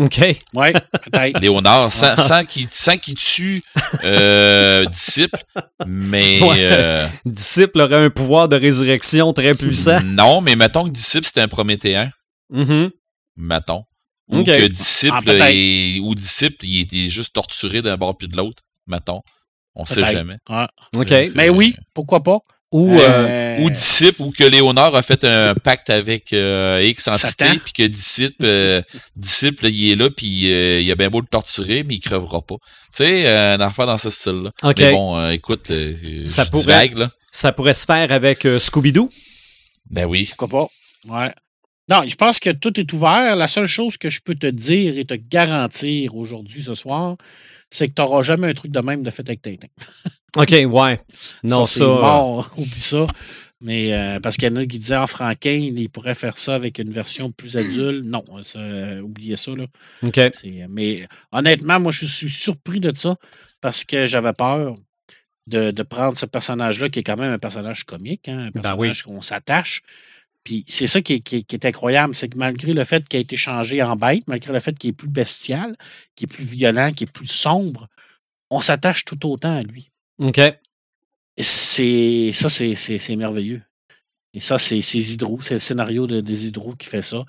OK. 0.00 0.20
Ouais, 0.54 0.72
peut-être. 0.72 1.40
Léonard, 1.40 1.92
sans, 1.92 2.16
sans 2.16 2.44
qu'il 2.44 3.16
tue 3.16 3.62
euh, 4.04 4.84
Disciple, 4.86 5.44
mais... 5.86 6.40
Euh, 6.42 7.06
disciple 7.26 7.80
aurait 7.80 8.04
un 8.04 8.10
pouvoir 8.10 8.48
de 8.48 8.56
résurrection 8.56 9.32
très 9.32 9.54
puissant. 9.54 10.00
Non, 10.02 10.40
mais 10.40 10.56
mettons 10.56 10.84
que 10.84 10.90
Disciple, 10.90 11.26
c'était 11.26 11.42
un 11.42 11.48
Prométhéen. 11.48 12.10
Mm 12.50 12.86
Mettons. 13.36 13.84
Ou 14.34 14.44
que 14.44 14.66
Disciple, 14.68 15.40
ah, 15.40 16.02
ou 16.02 16.14
Disciple, 16.14 16.64
il 16.64 16.80
était 16.80 17.08
juste 17.08 17.34
torturé 17.34 17.82
d'un 17.82 17.96
bord 17.96 18.16
puis 18.16 18.28
de 18.28 18.36
l'autre. 18.36 18.62
Mettons. 18.86 19.22
On 19.74 19.84
sait 19.84 20.04
jamais. 20.04 20.36
OK. 20.96 21.12
Mais 21.34 21.48
oui, 21.48 21.74
pourquoi 21.94 22.22
pas? 22.22 22.38
Ou, 22.72 22.90
euh, 22.98 23.58
ou 23.58 23.70
disciple, 23.70 24.22
ou 24.22 24.30
que 24.30 24.44
Léonard 24.44 24.94
a 24.94 25.02
fait 25.02 25.24
un 25.24 25.54
pacte 25.54 25.90
avec 25.90 26.32
euh, 26.32 26.82
X 26.82 27.06
entité, 27.06 27.44
puis 27.62 27.72
que 27.74 27.82
disciple, 27.86 28.44
euh, 28.44 28.82
disciple, 29.14 29.66
il 29.66 29.92
est 29.92 29.94
là, 29.94 30.08
puis 30.10 30.26
il 30.82 30.90
a 30.90 30.94
bien 30.94 31.10
beau 31.10 31.20
le 31.20 31.26
torturer, 31.26 31.84
mais 31.84 31.96
il 31.96 32.00
crevera 32.00 32.40
pas. 32.40 32.56
Tu 32.96 33.04
sais, 33.04 33.28
un 33.28 33.60
affaire 33.60 33.86
dans 33.86 33.98
ce 33.98 34.10
style-là. 34.10 34.50
Mais 34.76 34.90
bon, 34.90 35.30
écoute, 35.30 35.70
ça 36.24 36.46
pourrait, 36.46 36.90
ça 37.30 37.52
pourrait 37.52 37.74
se 37.74 37.84
faire 37.84 38.10
avec 38.10 38.44
Scooby-Doo? 38.44 39.10
Ben 39.90 40.06
oui. 40.06 40.32
Pourquoi 40.36 40.66
pas? 41.06 41.14
Ouais. 41.14 41.32
Non, 41.90 42.04
je 42.06 42.14
pense 42.14 42.40
que 42.40 42.50
tout 42.50 42.80
est 42.80 42.90
ouvert. 42.92 43.36
La 43.36 43.48
seule 43.48 43.66
chose 43.66 43.98
que 43.98 44.08
je 44.08 44.20
peux 44.20 44.34
te 44.34 44.46
dire 44.46 44.96
et 44.96 45.04
te 45.04 45.14
garantir 45.14 46.16
aujourd'hui, 46.16 46.62
ce 46.62 46.74
soir, 46.74 47.16
c'est 47.72 47.88
que 47.88 47.94
tu 47.94 48.02
n'auras 48.02 48.22
jamais 48.22 48.48
un 48.48 48.54
truc 48.54 48.70
de 48.70 48.80
même 48.80 49.02
de 49.02 49.10
fait 49.10 49.28
avec 49.28 49.42
Tintin. 49.42 49.68
OK, 50.36 50.50
ouais. 50.50 51.00
Non, 51.44 51.64
ça. 51.64 51.78
ça 51.80 51.84
mort, 51.84 52.50
oublie 52.56 52.70
ça. 52.70 53.06
Mais 53.60 53.92
euh, 53.92 54.18
parce 54.18 54.36
qu'il 54.36 54.48
y 54.48 54.52
en 54.52 54.56
a 54.56 54.66
qui 54.66 54.78
disaient 54.78 54.96
en 54.96 55.04
ah, 55.04 55.06
franquin, 55.06 55.52
il 55.52 55.88
pourrait 55.88 56.16
faire 56.16 56.36
ça 56.36 56.56
avec 56.56 56.78
une 56.78 56.90
version 56.90 57.30
plus 57.30 57.56
adulte. 57.56 58.04
Non, 58.04 58.24
oubliez 59.02 59.36
ça. 59.36 59.52
Là. 59.54 59.66
OK. 60.02 60.20
Mais 60.68 61.06
honnêtement, 61.30 61.78
moi, 61.78 61.92
je 61.92 62.06
suis 62.06 62.30
surpris 62.30 62.80
de 62.80 62.92
ça 62.96 63.16
parce 63.60 63.84
que 63.84 64.06
j'avais 64.06 64.32
peur 64.32 64.74
de, 65.46 65.82
prendre 65.82 66.18
ce 66.18 66.26
personnage-là, 66.26 66.88
qui 66.88 67.00
est 67.00 67.02
quand 67.02 67.16
même 67.16 67.32
un 67.32 67.38
personnage 67.38 67.84
comique, 67.84 68.28
hein, 68.28 68.38
un 68.38 68.50
ben 68.50 68.62
personnage 68.62 69.02
qu'on 69.04 69.22
s'attache. 69.22 69.82
Puis 70.44 70.64
c'est 70.66 70.86
ça 70.86 71.00
qui 71.00 71.14
est, 71.14 71.64
incroyable, 71.64 72.14
c'est 72.14 72.28
que 72.28 72.38
malgré 72.38 72.72
le 72.72 72.84
fait 72.84 73.08
qu'il 73.08 73.18
a 73.18 73.20
été 73.20 73.36
changé 73.36 73.82
en 73.82 73.94
bête, 73.94 74.26
malgré 74.26 74.52
le 74.52 74.60
fait 74.60 74.76
qu'il 74.76 74.90
est 74.90 74.94
plus 74.94 75.08
bestial, 75.08 75.76
qu'il 76.16 76.28
est 76.28 76.32
plus 76.32 76.44
violent, 76.44 76.92
qu'il 76.92 77.08
est 77.08 77.12
plus 77.12 77.28
sombre, 77.28 77.86
on 78.50 78.60
s'attache 78.60 79.04
tout 79.04 79.30
autant 79.30 79.56
à 79.56 79.62
lui. 79.62 79.90
OK. 80.22 80.40
C'est 81.38 82.32
ça, 82.32 82.48
c'est 82.48 83.16
merveilleux. 83.16 83.62
Et 84.34 84.40
ça, 84.40 84.58
c'est 84.58 84.78
Hydro, 84.78 85.40
c'est 85.42 85.54
le 85.54 85.60
scénario 85.60 86.06
de, 86.06 86.20
des 86.20 86.48
Hydro 86.48 86.74
qui 86.74 86.88
fait 86.88 87.02
ça. 87.02 87.24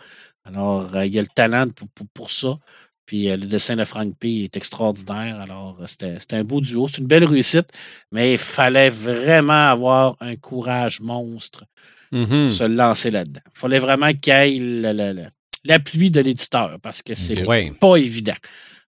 Alors, 0.45 0.95
euh, 0.95 1.06
il 1.06 1.14
y 1.14 1.19
a 1.19 1.22
le 1.22 1.27
talent 1.27 1.69
pour, 1.69 1.88
pour, 2.14 2.31
ça. 2.31 2.57
Puis 3.06 3.30
euh, 3.30 3.38
le 3.38 3.45
dessin 3.45 3.76
de 3.76 3.84
Frank 3.84 4.14
P 4.18 4.44
est 4.44 4.57
extraordinaire. 4.57 5.40
Alors, 5.40 5.81
euh, 5.81 5.88
c'était 5.88 6.35
un 6.35 6.44
beau 6.44 6.61
duo. 6.61 6.88
C'est 6.88 6.99
une 6.99 7.07
belle 7.07 7.26
réussite, 7.26 7.69
mais 8.11 8.34
il 8.34 8.38
fallait 8.38 8.90
vraiment 8.90 9.69
avoir 9.69 10.15
un 10.22 10.35
courage 10.35 11.02
monstre 11.02 11.65
pour 12.14 12.22
mm-hmm. 12.22 12.49
se 12.52 12.64
lancer 12.64 13.10
là-dedans. 13.10 13.41
Il 13.45 13.60
fallait 13.60 13.80
vraiment 13.80 14.14
qu'il 14.14 14.34
y 14.34 14.57
ait 14.57 15.30
l'appui 15.65 16.11
de 16.11 16.19
l'éditeur 16.19 16.77
parce 16.81 17.02
que 17.02 17.15
c'est 17.15 17.44
pas 17.80 17.95
évident. 17.95 18.35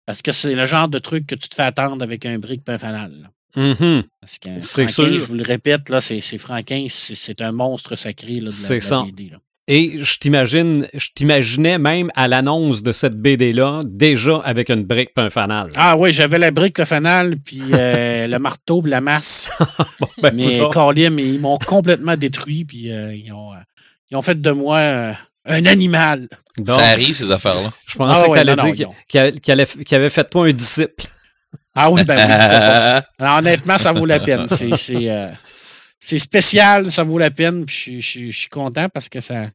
Parce 0.05 0.21
que 0.21 0.31
c'est 0.31 0.53
le 0.53 0.65
genre 0.67 0.87
de 0.87 0.99
truc 0.99 1.25
que 1.25 1.33
tu 1.33 1.49
te 1.49 1.55
fais 1.55 1.63
attendre 1.63 2.03
avec 2.03 2.25
un 2.27 2.37
brick 2.37 2.63
pain 2.63 2.77
fanal. 2.77 3.31
Mm-hmm. 3.55 4.03
C'est 4.59 4.87
sûr. 4.87 5.17
Je 5.17 5.27
vous 5.27 5.33
le 5.33 5.43
répète, 5.43 5.89
là, 5.89 6.01
c'est 6.01 6.37
Franquin, 6.37 6.85
c'est 6.89 7.41
un 7.41 7.51
monstre 7.51 7.95
sacré 7.95 8.35
là, 8.35 8.49
de, 8.51 8.73
la, 8.73 8.79
ça. 8.79 9.03
BD. 9.03 9.31
Et 9.67 9.97
je 9.97 10.19
t'imagine, 10.19 10.87
je 10.93 11.09
t'imaginais 11.15 11.79
même 11.79 12.11
à 12.15 12.27
l'annonce 12.27 12.83
de 12.83 12.91
cette 12.91 13.19
BD-là, 13.19 13.81
déjà 13.83 14.37
avec 14.43 14.69
une 14.69 14.83
brique 14.83 15.09
et 15.17 15.21
un 15.21 15.31
fanal. 15.31 15.69
Ah 15.75 15.97
oui, 15.97 16.11
j'avais 16.11 16.37
la 16.37 16.51
brique, 16.51 16.77
le 16.77 16.85
fanal, 16.85 17.37
puis 17.37 17.61
euh, 17.73 18.27
le 18.27 18.37
marteau, 18.37 18.83
la 18.85 19.01
masse. 19.01 19.49
ben, 20.21 20.31
Mais 20.35 20.59
Carlim, 20.71 21.17
ils 21.17 21.39
m'ont 21.39 21.57
complètement 21.57 22.15
détruit, 22.15 22.63
puis 22.63 22.91
euh, 22.91 23.15
ils, 23.15 23.31
ont, 23.33 23.53
euh, 23.53 23.57
ils, 24.11 24.17
ont, 24.17 24.21
fait 24.21 24.39
de 24.39 24.51
moi 24.51 25.15
un 25.45 25.65
animal. 25.65 26.27
ça 26.63 26.75
arrive, 26.75 27.15
ces 27.15 27.31
affaires-là. 27.31 27.71
Je 27.87 27.97
pensais 27.97 28.27
ah, 28.29 28.37
allait 28.37 28.55
dire 28.55 28.89
qu'il 29.83 29.95
avait 29.95 30.09
fait 30.11 30.29
toi 30.29 30.45
un 30.45 30.53
disciple. 30.53 31.05
Ah 31.73 31.89
oui, 31.89 32.03
ben 32.03 32.17
oui. 32.17 33.25
honnêtement, 33.27 33.79
ça 33.79 33.91
vaut 33.93 34.05
la 34.05 34.19
peine. 34.19 34.47
C'est 34.47 35.31
spécial, 35.99 36.91
ça 36.91 37.03
vaut 37.03 37.17
la 37.17 37.31
peine. 37.31 37.65
je, 37.67 37.99
suis 37.99 38.49
content 38.49 38.89
parce 38.89 39.09
que 39.09 39.19
ça, 39.19 39.47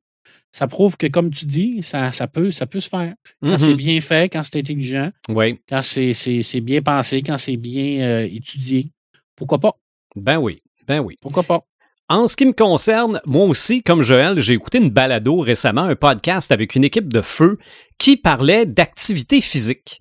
ça 0.53 0.67
prouve 0.67 0.97
que, 0.97 1.07
comme 1.07 1.31
tu 1.31 1.45
dis, 1.45 1.83
ça, 1.83 2.13
ça, 2.13 2.27
peut, 2.27 2.51
ça 2.51 2.67
peut 2.67 2.81
se 2.81 2.89
faire. 2.89 3.15
Quand 3.43 3.57
c'est 3.59 3.73
mm-hmm. 3.73 3.77
bien 3.77 4.01
fait, 4.01 4.29
quand 4.29 4.43
c'est 4.43 4.59
intelligent, 4.59 5.11
oui. 5.29 5.61
quand 5.69 5.83
c'est 5.83 6.61
bien 6.61 6.81
pensé, 6.81 7.23
quand 7.23 7.39
c'est 7.39 7.57
bien 7.57 8.03
euh, 8.03 8.29
étudié. 8.31 8.91
Pourquoi 9.37 9.59
pas? 9.59 9.73
Ben 10.17 10.39
oui, 10.39 10.59
ben 10.87 11.01
oui. 11.01 11.17
Pourquoi 11.23 11.45
pas? 11.45 11.65
En 12.09 12.27
ce 12.27 12.35
qui 12.35 12.45
me 12.45 12.53
concerne, 12.53 13.21
moi 13.25 13.45
aussi, 13.45 13.83
comme 13.83 14.03
Joël, 14.03 14.41
j'ai 14.41 14.55
écouté 14.55 14.79
une 14.79 14.91
balado 14.91 15.39
récemment, 15.39 15.83
un 15.83 15.95
podcast 15.95 16.51
avec 16.51 16.75
une 16.75 16.83
équipe 16.83 17.13
de 17.13 17.23
feu 17.23 17.57
qui 17.99 18.17
parlait 18.17 18.67
d'activité 18.67 19.41
physique. 19.41 20.01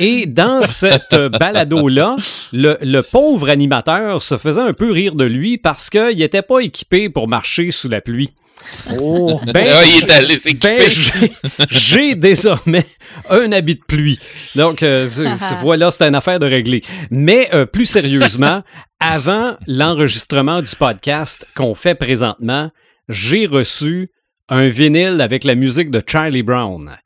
Et 0.00 0.26
dans 0.26 0.64
cette 0.64 1.14
balado-là, 1.14 2.16
le, 2.52 3.00
pauvre 3.00 3.48
animateur 3.48 4.22
se 4.22 4.36
faisait 4.36 4.60
un 4.60 4.72
peu 4.72 4.90
rire 4.90 5.14
de 5.14 5.24
lui 5.24 5.58
parce 5.58 5.90
qu'il 5.90 6.16
n'était 6.18 6.42
pas 6.42 6.60
équipé 6.60 7.08
pour 7.08 7.28
marcher 7.28 7.70
sous 7.70 7.88
la 7.88 8.00
pluie. 8.00 8.30
Oh, 9.00 9.40
ben, 9.52 9.68
ah, 9.72 9.84
il 9.84 10.02
est 10.02 10.10
allé 10.10 10.36
ben, 10.60 10.90
j'ai 11.70 12.14
désormais 12.14 12.86
un 13.30 13.52
habit 13.52 13.76
de 13.76 13.84
pluie. 13.86 14.18
Donc, 14.56 14.82
euh, 14.82 15.08
voilà, 15.60 15.90
c'est 15.90 16.08
une 16.08 16.14
affaire 16.14 16.40
de 16.40 16.46
régler. 16.46 16.82
Mais 17.10 17.48
euh, 17.54 17.66
plus 17.66 17.86
sérieusement, 17.86 18.62
avant 18.98 19.56
l'enregistrement 19.66 20.62
du 20.62 20.74
podcast 20.74 21.46
qu'on 21.54 21.74
fait 21.74 21.94
présentement, 21.94 22.70
j'ai 23.08 23.46
reçu 23.46 24.10
un 24.48 24.68
vinyle 24.68 25.20
avec 25.20 25.44
la 25.44 25.54
musique 25.54 25.90
de 25.90 26.02
Charlie 26.04 26.42
Brown. 26.42 26.96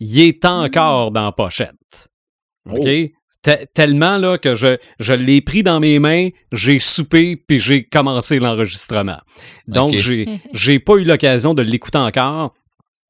Il 0.00 0.20
est 0.20 0.44
encore 0.44 1.10
dans 1.10 1.26
la 1.26 1.32
pochette. 1.32 2.11
OK? 2.70 2.88
tellement 3.74 4.18
là 4.18 4.38
que 4.38 4.54
je, 4.54 4.76
je 5.00 5.14
l'ai 5.14 5.40
pris 5.40 5.62
dans 5.64 5.80
mes 5.80 5.98
mains, 5.98 6.28
j'ai 6.52 6.78
soupé 6.78 7.36
puis 7.36 7.58
j'ai 7.58 7.82
commencé 7.82 8.38
l'enregistrement. 8.38 9.18
Donc 9.66 9.96
j'ai 9.96 10.26
j'ai 10.52 10.78
pas 10.78 10.94
eu 10.94 11.04
l'occasion 11.04 11.54
de 11.54 11.62
l'écouter 11.62 11.98
encore. 11.98 12.54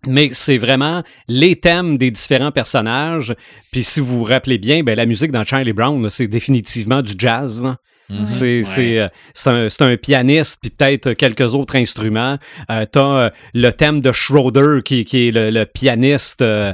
Mais 0.08 0.30
c'est 0.32 0.58
vraiment 0.58 1.04
les 1.28 1.56
thèmes 1.56 1.96
des 1.96 2.10
différents 2.10 2.50
personnages. 2.50 3.36
Puis 3.70 3.84
si 3.84 4.00
vous 4.00 4.18
vous 4.18 4.24
rappelez 4.24 4.58
bien, 4.58 4.82
ben, 4.82 4.96
la 4.96 5.06
musique 5.06 5.30
dans 5.30 5.44
Charlie 5.44 5.72
Brown, 5.72 6.10
c'est 6.10 6.26
définitivement 6.26 7.02
du 7.02 7.12
jazz. 7.16 7.62
Mm-hmm. 8.10 8.26
C'est 8.26 8.64
c'est 8.64 8.98
euh, 8.98 9.08
un, 9.46 9.86
un, 9.86 9.96
pianiste, 9.96 10.58
puis 10.60 10.70
peut-être 10.70 11.12
quelques 11.12 11.54
autres 11.54 11.76
instruments. 11.76 12.36
Euh, 12.70 12.84
T'as 12.90 13.00
euh, 13.00 13.30
le 13.54 13.70
thème 13.70 14.00
de 14.00 14.10
Schroeder, 14.12 14.80
qui, 14.84 15.04
qui 15.04 15.28
est 15.28 15.30
le, 15.30 15.64
pianiste 15.64 16.42
euh, 16.42 16.72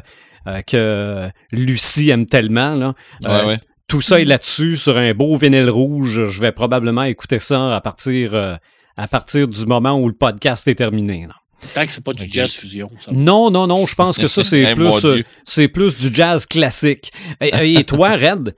euh, 0.48 0.62
que 0.62 1.30
Lucie 1.52 2.10
aime 2.10 2.26
tellement. 2.26 2.74
Là. 2.74 2.94
Euh, 3.26 3.56
tout 3.86 4.00
ça 4.00 4.20
est 4.20 4.24
là-dessus 4.24 4.76
sur 4.76 4.98
un 4.98 5.12
beau 5.12 5.36
vinyle 5.36 5.70
rouge. 5.70 6.24
Je 6.26 6.40
vais 6.40 6.52
probablement 6.52 7.04
écouter 7.04 7.38
ça 7.38 7.74
à 7.74 7.80
partir, 7.80 8.34
euh, 8.34 8.54
à 8.96 9.08
partir 9.08 9.48
du 9.48 9.66
moment 9.66 9.98
où 9.98 10.08
le 10.08 10.14
podcast 10.14 10.66
est 10.68 10.74
terminé. 10.74 11.26
Tant 11.74 11.84
que 11.84 11.92
c'est 11.92 12.04
pas 12.04 12.12
du 12.12 12.28
jazz 12.28 12.52
fusion. 12.52 12.90
Non, 13.10 13.50
non, 13.50 13.66
non, 13.66 13.86
je 13.86 13.94
pense 13.94 14.16
que 14.16 14.28
ça, 14.28 14.42
c'est 14.42 14.74
plus, 14.74 15.22
c'est 15.44 15.68
plus 15.68 15.96
du 15.96 16.14
jazz 16.14 16.46
classique. 16.46 17.10
Et, 17.40 17.84
toi, 17.84 18.10
Red? 18.16 18.54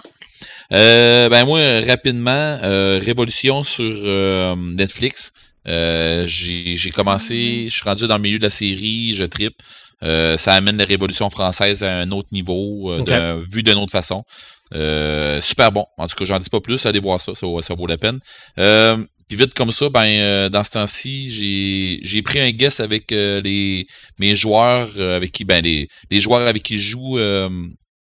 ben 0.70 1.44
moi, 1.44 1.80
rapidement, 1.80 2.58
Révolution 2.60 3.64
sur 3.64 4.56
Netflix. 4.56 5.32
j'ai 5.64 6.92
commencé, 6.94 7.66
je 7.68 7.74
suis 7.74 7.84
rendu 7.84 8.06
dans 8.06 8.16
le 8.16 8.22
milieu 8.22 8.38
de 8.38 8.44
la 8.44 8.50
série, 8.50 9.14
je 9.14 9.24
tripe. 9.24 9.56
Euh, 10.02 10.36
ça 10.36 10.55
amène 10.55 10.77
la 10.77 10.85
Révolution 10.85 11.28
française 11.31 11.82
à 11.82 11.98
un 11.98 12.10
autre 12.10 12.28
niveau, 12.32 12.90
euh, 12.93 13.44
vu 13.51 13.62
d'une 13.62 13.74
autre 13.74 13.93
façon. 13.93 14.24
Euh, 14.74 15.40
super 15.40 15.72
bon. 15.72 15.86
En 15.98 16.06
tout 16.06 16.16
cas, 16.16 16.24
j'en 16.24 16.39
dis 16.39 16.51
pas 16.51 16.60
plus. 16.60 16.86
Allez 16.86 17.01
voir 17.01 17.20
ça, 17.20 17.32
ça, 17.35 17.74
vaut 17.74 17.86
la 17.86 17.98
peine. 17.98 18.20
puis 18.56 19.36
vite 19.36 19.55
comme 19.55 19.72
ça, 19.72 19.89
ben 19.90 20.48
dans 20.48 20.64
ce 20.64 20.70
temps-ci, 20.70 21.31
j'ai 21.31 22.01
j'ai 22.02 22.22
pris 22.22 22.40
un 22.40 22.51
guess 22.51 22.81
avec 22.81 23.10
les 23.10 23.86
mes 24.18 24.35
joueurs 24.35 24.98
avec 24.98 25.32
qui 25.32 25.44
ben 25.44 25.62
les, 25.62 25.89
les 26.10 26.20
joueurs 26.20 26.47
avec 26.47 26.62
qui 26.62 26.78
je 26.78 26.90
joue 26.90 27.18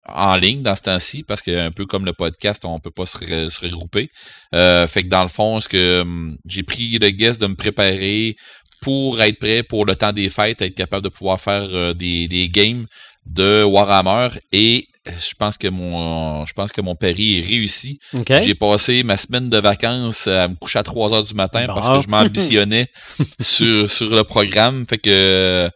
en 0.07 0.37
ligne 0.37 0.63
dans 0.63 0.75
ce 0.75 0.83
temps-ci 0.83 1.23
parce 1.23 1.41
que 1.41 1.51
un 1.51 1.71
peu 1.71 1.87
comme 1.87 2.05
le 2.05 2.13
podcast, 2.13 2.65
on 2.67 2.79
peut 2.79 2.91
pas 2.91 3.07
se, 3.07 3.19
regrouper. 3.19 4.11
fait 4.53 5.03
que 5.03 5.09
dans 5.09 5.23
le 5.23 5.29
fond, 5.29 5.61
ce 5.61 5.69
que 5.69 6.01
hum, 6.01 6.37
j'ai 6.47 6.63
pris 6.63 6.99
le 6.99 7.11
guess 7.11 7.39
de 7.39 7.47
me 7.47 7.55
préparer 7.55 8.37
pour 8.85 9.21
être 9.23 9.39
prêt 9.39 9.63
pour 9.63 9.87
le 9.87 9.97
temps 9.97 10.13
des 10.13 10.29
fêtes, 10.29 10.61
être 10.61 10.75
capable 10.75 11.03
de 11.03 11.09
pouvoir 11.09 11.41
faire 11.41 11.67
euh, 11.73 11.95
des, 11.95 12.29
des, 12.29 12.49
games 12.51 12.85
de 13.25 13.65
Warhammer 13.65 14.29
et 14.53 14.87
je 15.07 15.35
pense 15.39 15.57
que 15.57 15.69
mon 15.69 16.45
je 16.45 16.53
pense 16.53 16.71
que 16.71 16.83
mon 16.83 16.95
pari 16.95 17.39
est 17.39 17.47
réussi. 17.47 17.99
J'ai 18.29 18.55
passé 18.55 19.03
ma 19.03 19.17
semaine 19.17 19.49
de 19.49 19.59
vacances 19.59 20.27
à 20.27 20.49
me 20.49 20.55
coucher 20.55 20.79
à 20.79 20.83
3 20.83 21.15
heures 21.15 21.23
du 21.23 21.35
matin 21.35 21.67
parce 21.67 21.89
que 21.89 22.05
je 22.05 22.09
m'ambitionnais 22.11 22.87
sur, 23.41 23.91
sur 23.91 24.11
le 24.15 24.25
programme. 24.25 24.85
Fait 24.89 24.99
que 24.99 25.71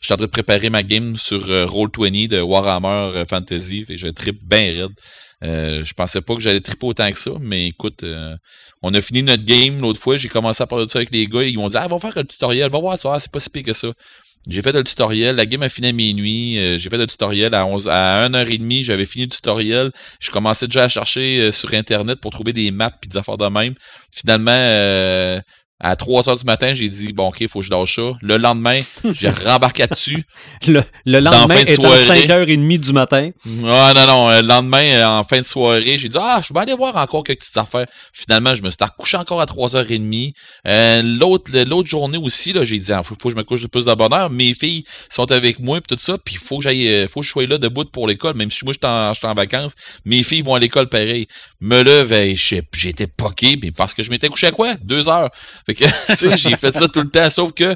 je 0.00 0.06
suis 0.06 0.12
en 0.12 0.16
train 0.16 0.26
de 0.26 0.30
préparer 0.30 0.70
ma 0.70 0.82
game 0.82 1.16
sur 1.18 1.50
euh, 1.50 1.66
Roll20 1.66 2.28
de 2.28 2.40
Warhammer 2.40 3.16
euh, 3.16 3.24
Fantasy. 3.28 3.84
Fait 3.84 3.94
que 3.94 4.00
je 4.00 4.08
tripe 4.08 4.42
bien 4.42 4.72
raide. 4.82 4.92
Euh, 5.44 5.84
je 5.84 5.94
pensais 5.94 6.22
pas 6.22 6.34
que 6.34 6.40
j'allais 6.40 6.60
triper 6.60 6.86
autant 6.86 7.10
que 7.10 7.18
ça, 7.18 7.32
mais 7.40 7.68
écoute, 7.68 8.02
euh, 8.02 8.36
on 8.82 8.94
a 8.94 9.00
fini 9.00 9.22
notre 9.22 9.44
game 9.44 9.80
l'autre 9.80 10.00
fois. 10.00 10.16
J'ai 10.16 10.28
commencé 10.28 10.62
à 10.62 10.66
parler 10.66 10.86
de 10.86 10.90
ça 10.90 10.98
avec 10.98 11.10
les 11.12 11.26
gars. 11.26 11.42
Ils 11.42 11.56
m'ont 11.56 11.68
dit 11.68 11.76
Ah, 11.76 11.86
va 11.86 11.98
faire 11.98 12.16
un 12.16 12.24
tutoriel, 12.24 12.70
va 12.70 12.78
voir 12.78 12.98
ça, 12.98 13.18
c'est 13.20 13.30
pas 13.30 13.40
si 13.40 13.50
pire 13.50 13.64
que 13.64 13.72
ça. 13.72 13.88
J'ai 14.48 14.60
fait 14.62 14.72
le 14.72 14.84
tutoriel, 14.84 15.36
la 15.36 15.46
game 15.46 15.62
a 15.62 15.70
fini 15.70 15.88
à 15.88 15.92
minuit, 15.92 16.58
euh, 16.58 16.76
j'ai 16.76 16.90
fait 16.90 16.98
le 16.98 17.06
tutoriel 17.06 17.54
à 17.54 17.64
11 17.64 17.88
à 17.88 18.28
1h30, 18.28 18.84
j'avais 18.84 19.06
fini 19.06 19.24
le 19.24 19.30
tutoriel, 19.30 19.90
je 20.20 20.30
commençais 20.30 20.66
déjà 20.66 20.84
à 20.84 20.88
chercher 20.88 21.50
sur 21.50 21.72
internet 21.72 22.20
pour 22.20 22.30
trouver 22.30 22.52
des 22.52 22.70
maps 22.70 22.92
et 23.02 23.06
des 23.06 23.16
affaires 23.16 23.38
de 23.38 23.46
même. 23.46 23.74
Finalement 24.12 25.40
À 25.80 25.96
3 25.96 26.28
heures 26.28 26.36
du 26.36 26.44
matin, 26.44 26.72
j'ai 26.72 26.88
dit, 26.88 27.12
bon, 27.12 27.28
OK, 27.28 27.40
il 27.40 27.48
faut 27.48 27.58
que 27.58 27.66
je 27.66 27.70
lâche 27.70 27.96
ça. 27.96 28.12
Le 28.22 28.36
lendemain, 28.36 28.80
j'ai 29.12 29.28
rembarqué 29.44 29.86
dessus. 29.88 30.24
Le, 30.68 30.84
le 31.04 31.18
lendemain, 31.18 31.56
est 31.56 31.84
à 31.84 31.96
5h30 31.96 32.78
du 32.78 32.92
matin. 32.92 33.30
Ah, 33.66 33.92
non, 33.92 34.06
non. 34.06 34.30
Le 34.30 34.40
lendemain, 34.46 35.18
en 35.18 35.24
fin 35.24 35.40
de 35.40 35.44
soirée, 35.44 35.98
j'ai 35.98 36.08
dit, 36.08 36.18
ah, 36.18 36.40
je 36.46 36.54
vais 36.54 36.60
aller 36.60 36.74
voir 36.74 36.96
encore 36.96 37.24
quelques 37.24 37.40
petites 37.40 37.56
affaires. 37.56 37.86
Finalement, 38.12 38.54
je 38.54 38.62
me 38.62 38.70
suis 38.70 38.78
recouché 38.80 39.16
encore 39.16 39.40
à 39.40 39.46
3h30. 39.46 40.32
Euh, 40.68 41.02
l'autre, 41.02 41.50
l'autre 41.66 41.88
journée 41.88 42.18
aussi, 42.18 42.52
là, 42.52 42.62
j'ai 42.62 42.78
dit, 42.78 42.86
il 42.88 42.92
ah, 42.92 43.02
faut, 43.02 43.16
faut, 43.20 43.28
que 43.28 43.34
je 43.34 43.36
me 43.36 43.42
couche 43.42 43.62
de 43.62 43.66
plus 43.66 43.84
de 43.84 43.94
bonheur. 43.94 44.30
Mes 44.30 44.54
filles 44.54 44.84
sont 45.10 45.30
avec 45.32 45.58
moi, 45.58 45.80
puis 45.80 45.96
tout 45.96 46.00
ça. 46.00 46.16
Puis 46.18 46.36
il 46.36 46.40
faut 46.40 46.58
que 46.58 46.64
j'aille, 46.64 46.88
euh, 46.88 47.08
faut 47.08 47.18
que 47.18 47.26
je 47.26 47.32
sois 47.32 47.46
là 47.48 47.58
debout 47.58 47.84
pour 47.84 48.06
l'école. 48.06 48.36
Même 48.36 48.52
si 48.52 48.64
moi, 48.64 48.72
je 48.72 48.78
suis 48.78 48.86
en, 48.86 49.12
en, 49.28 49.34
vacances, 49.34 49.74
mes 50.04 50.22
filles 50.22 50.42
vont 50.42 50.54
à 50.54 50.60
l'école 50.60 50.88
pareil. 50.88 51.26
Me 51.64 51.82
lève, 51.82 52.36
j'étais 52.74 53.06
poqué, 53.06 53.58
mais 53.60 53.72
parce 53.72 53.94
que 53.94 54.02
je 54.02 54.10
m'étais 54.10 54.28
couché 54.28 54.48
à 54.48 54.52
quoi? 54.52 54.74
Deux 54.82 55.08
heures. 55.08 55.30
Fait 55.64 55.74
que, 55.74 55.86
j'ai 56.36 56.56
fait 56.56 56.76
ça 56.76 56.88
tout 56.88 57.00
le 57.00 57.08
temps, 57.08 57.30
sauf 57.30 57.52
que, 57.52 57.74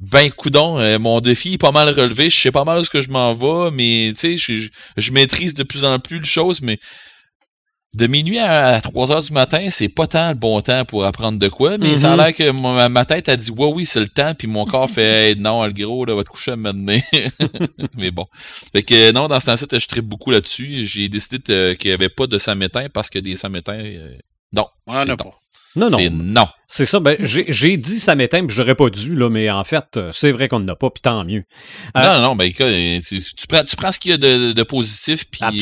ben, 0.00 0.32
coudon, 0.32 0.80
euh, 0.80 0.98
mon 0.98 1.20
défi 1.20 1.52
est 1.52 1.58
pas 1.58 1.70
mal 1.70 1.90
relevé, 1.90 2.28
je 2.28 2.40
sais 2.40 2.50
pas 2.50 2.64
mal 2.64 2.80
où 2.80 2.84
ce 2.84 2.90
que 2.90 3.02
je 3.02 3.08
m'en 3.08 3.32
vais, 3.34 3.70
mais, 3.70 4.12
tu 4.18 4.36
sais, 4.36 4.36
je, 4.36 4.68
je, 4.96 5.12
maîtrise 5.12 5.54
de 5.54 5.62
plus 5.62 5.84
en 5.84 6.00
plus 6.00 6.18
les 6.18 6.24
choses, 6.24 6.60
mais 6.60 6.80
de 7.94 8.06
minuit 8.06 8.38
à 8.38 8.80
3 8.80 9.10
heures 9.10 9.22
du 9.22 9.32
matin, 9.32 9.68
c'est 9.70 9.88
pas 9.88 10.06
tant 10.06 10.28
le 10.28 10.34
bon 10.34 10.60
temps 10.60 10.84
pour 10.84 11.04
apprendre 11.04 11.38
de 11.40 11.48
quoi, 11.48 11.76
mais 11.76 11.96
ça 11.96 12.12
a 12.12 12.16
mm-hmm. 12.16 12.38
l'air 12.38 12.54
que 12.54 12.88
ma, 12.88 13.04
tête 13.04 13.28
a 13.28 13.36
dit, 13.36 13.50
ouais, 13.50 13.66
oui, 13.66 13.84
c'est 13.84 14.00
le 14.00 14.08
temps, 14.08 14.32
puis 14.34 14.46
mon 14.46 14.64
corps 14.64 14.88
fait, 14.88 15.34
non, 15.34 15.66
le 15.66 15.72
gros, 15.72 16.04
là, 16.04 16.14
va 16.14 16.22
te 16.22 16.28
coucher 16.28 16.52
à 16.52 16.56
maintenant. 16.56 16.98
mais 17.96 18.12
bon. 18.12 18.26
Fait 18.72 18.84
que, 18.84 19.10
non, 19.10 19.26
dans 19.26 19.40
ce 19.40 19.46
temps-ci, 19.46 19.66
je 19.72 19.88
tripe 19.88 20.04
beaucoup 20.04 20.30
là-dessus. 20.30 20.86
J'ai 20.86 21.08
décidé 21.08 21.40
qu'il 21.76 21.90
y 21.90 21.94
avait 21.94 22.08
pas 22.08 22.28
de 22.28 22.38
samétain 22.38 22.86
parce 22.92 23.10
que 23.10 23.18
des 23.18 23.34
samétins, 23.34 23.72
euh, 23.74 24.16
non. 24.52 24.66
On 24.86 24.94
en 24.94 25.16
pas. 25.16 25.24
Non, 25.76 25.88
non. 25.88 25.98
C'est 25.98 26.10
non. 26.10 26.46
C'est 26.66 26.86
ça. 26.86 26.98
Ben, 26.98 27.16
j'ai 27.20 27.76
dit 27.76 27.98
ça 27.98 28.14
m'éteint, 28.14 28.44
puis 28.44 28.54
j'aurais 28.54 28.74
pas 28.74 28.90
dû, 28.90 29.14
là, 29.14 29.30
mais 29.30 29.50
en 29.50 29.62
fait, 29.62 29.96
euh, 29.96 30.10
c'est 30.12 30.32
vrai 30.32 30.48
qu'on 30.48 30.60
n'en 30.60 30.72
a 30.72 30.76
pas, 30.76 30.90
puis 30.90 31.00
tant 31.00 31.24
mieux. 31.24 31.44
Euh, 31.96 32.02
non, 32.02 32.20
non, 32.22 32.36
ben, 32.36 32.52
tu, 32.52 33.00
tu, 33.00 33.46
prends, 33.48 33.64
tu 33.64 33.76
prends 33.76 33.92
ce 33.92 34.00
qu'il 34.00 34.10
y 34.10 34.14
a 34.14 34.16
de, 34.16 34.52
de 34.52 34.62
positif, 34.64 35.26
puis 35.30 35.40
quand, 35.40 35.52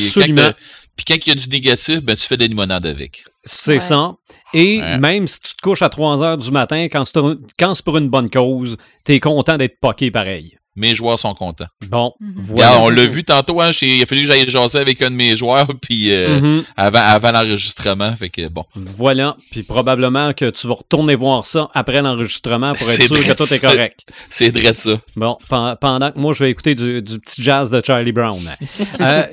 puis 0.99 1.05
quand 1.07 1.27
il 1.27 1.29
y 1.29 1.33
a 1.33 1.35
du 1.37 1.49
négatif, 1.49 2.03
ben, 2.03 2.17
tu 2.17 2.27
fais 2.27 2.37
des 2.37 2.49
limonades 2.49 2.85
avec. 2.85 3.25
C'est 3.45 3.81
ça. 3.81 4.13
Et 4.53 4.81
même 4.99 5.27
si 5.29 5.41
tu 5.41 5.55
te 5.55 5.63
couches 5.63 5.83
à 5.83 5.89
3 5.89 6.23
heures 6.23 6.37
du 6.37 6.51
matin, 6.51 6.89
quand 6.91 7.05
c'est 7.07 7.85
pour 7.85 7.97
une 7.97 8.09
bonne 8.09 8.29
cause, 8.29 8.77
t'es 9.05 9.21
content 9.21 9.57
d'être 9.57 9.79
poqué 9.81 10.11
pareil 10.11 10.59
mes 10.79 10.95
joueurs 10.95 11.19
sont 11.19 11.35
contents. 11.35 11.67
Bon, 11.89 12.15
mhm. 12.21 12.35
voilà. 12.37 12.81
on 12.81 12.89
l'a 12.89 13.07
vu 13.07 13.25
tantôt, 13.25 13.61
hein, 13.61 13.73
il 13.83 14.03
a 14.03 14.07
fallu 14.07 14.23
que 14.23 14.29
j'aille 14.29 14.49
jaser 14.49 14.79
avec 14.79 15.03
un 15.03 15.11
de 15.11 15.17
mes 15.17 15.37
joueurs 15.37 15.67
puis 15.83 16.13
euh, 16.13 16.41
mhm. 16.41 16.65
avant, 16.77 17.01
avant 17.01 17.33
l'enregistrement, 17.33 18.15
fait 18.15 18.31
que 18.31 18.49
bon. 18.49 18.65
Voilà, 18.75 19.37
puis 19.51 19.65
probablement 19.65 20.33
que 20.33 20.51
tu 20.51 20.69
vas 20.69 20.75
retourner 20.75 21.17
voir 21.17 21.45
ça 21.45 21.69
après 21.75 22.01
l'enregistrement 22.01 22.73
pour 22.73 22.89
être 22.89 23.03
sûr 23.03 23.27
que 23.27 23.33
tout 23.33 23.53
est 23.53 23.61
correct. 23.61 24.07
C'est 24.31 24.57
vrai 24.57 24.73
de 24.73 24.79
ça. 24.79 25.01
Bon, 25.17 25.37
pendant 25.49 26.13
que 26.13 26.19
moi 26.19 26.33
je 26.33 26.45
vais 26.45 26.51
écouter 26.51 26.75
du, 26.75 27.03
petit 27.03 27.43
jazz 27.43 27.71
de 27.71 27.83
Charlie 27.85 28.13
Brown. 28.13 28.41
euh, 29.01 29.25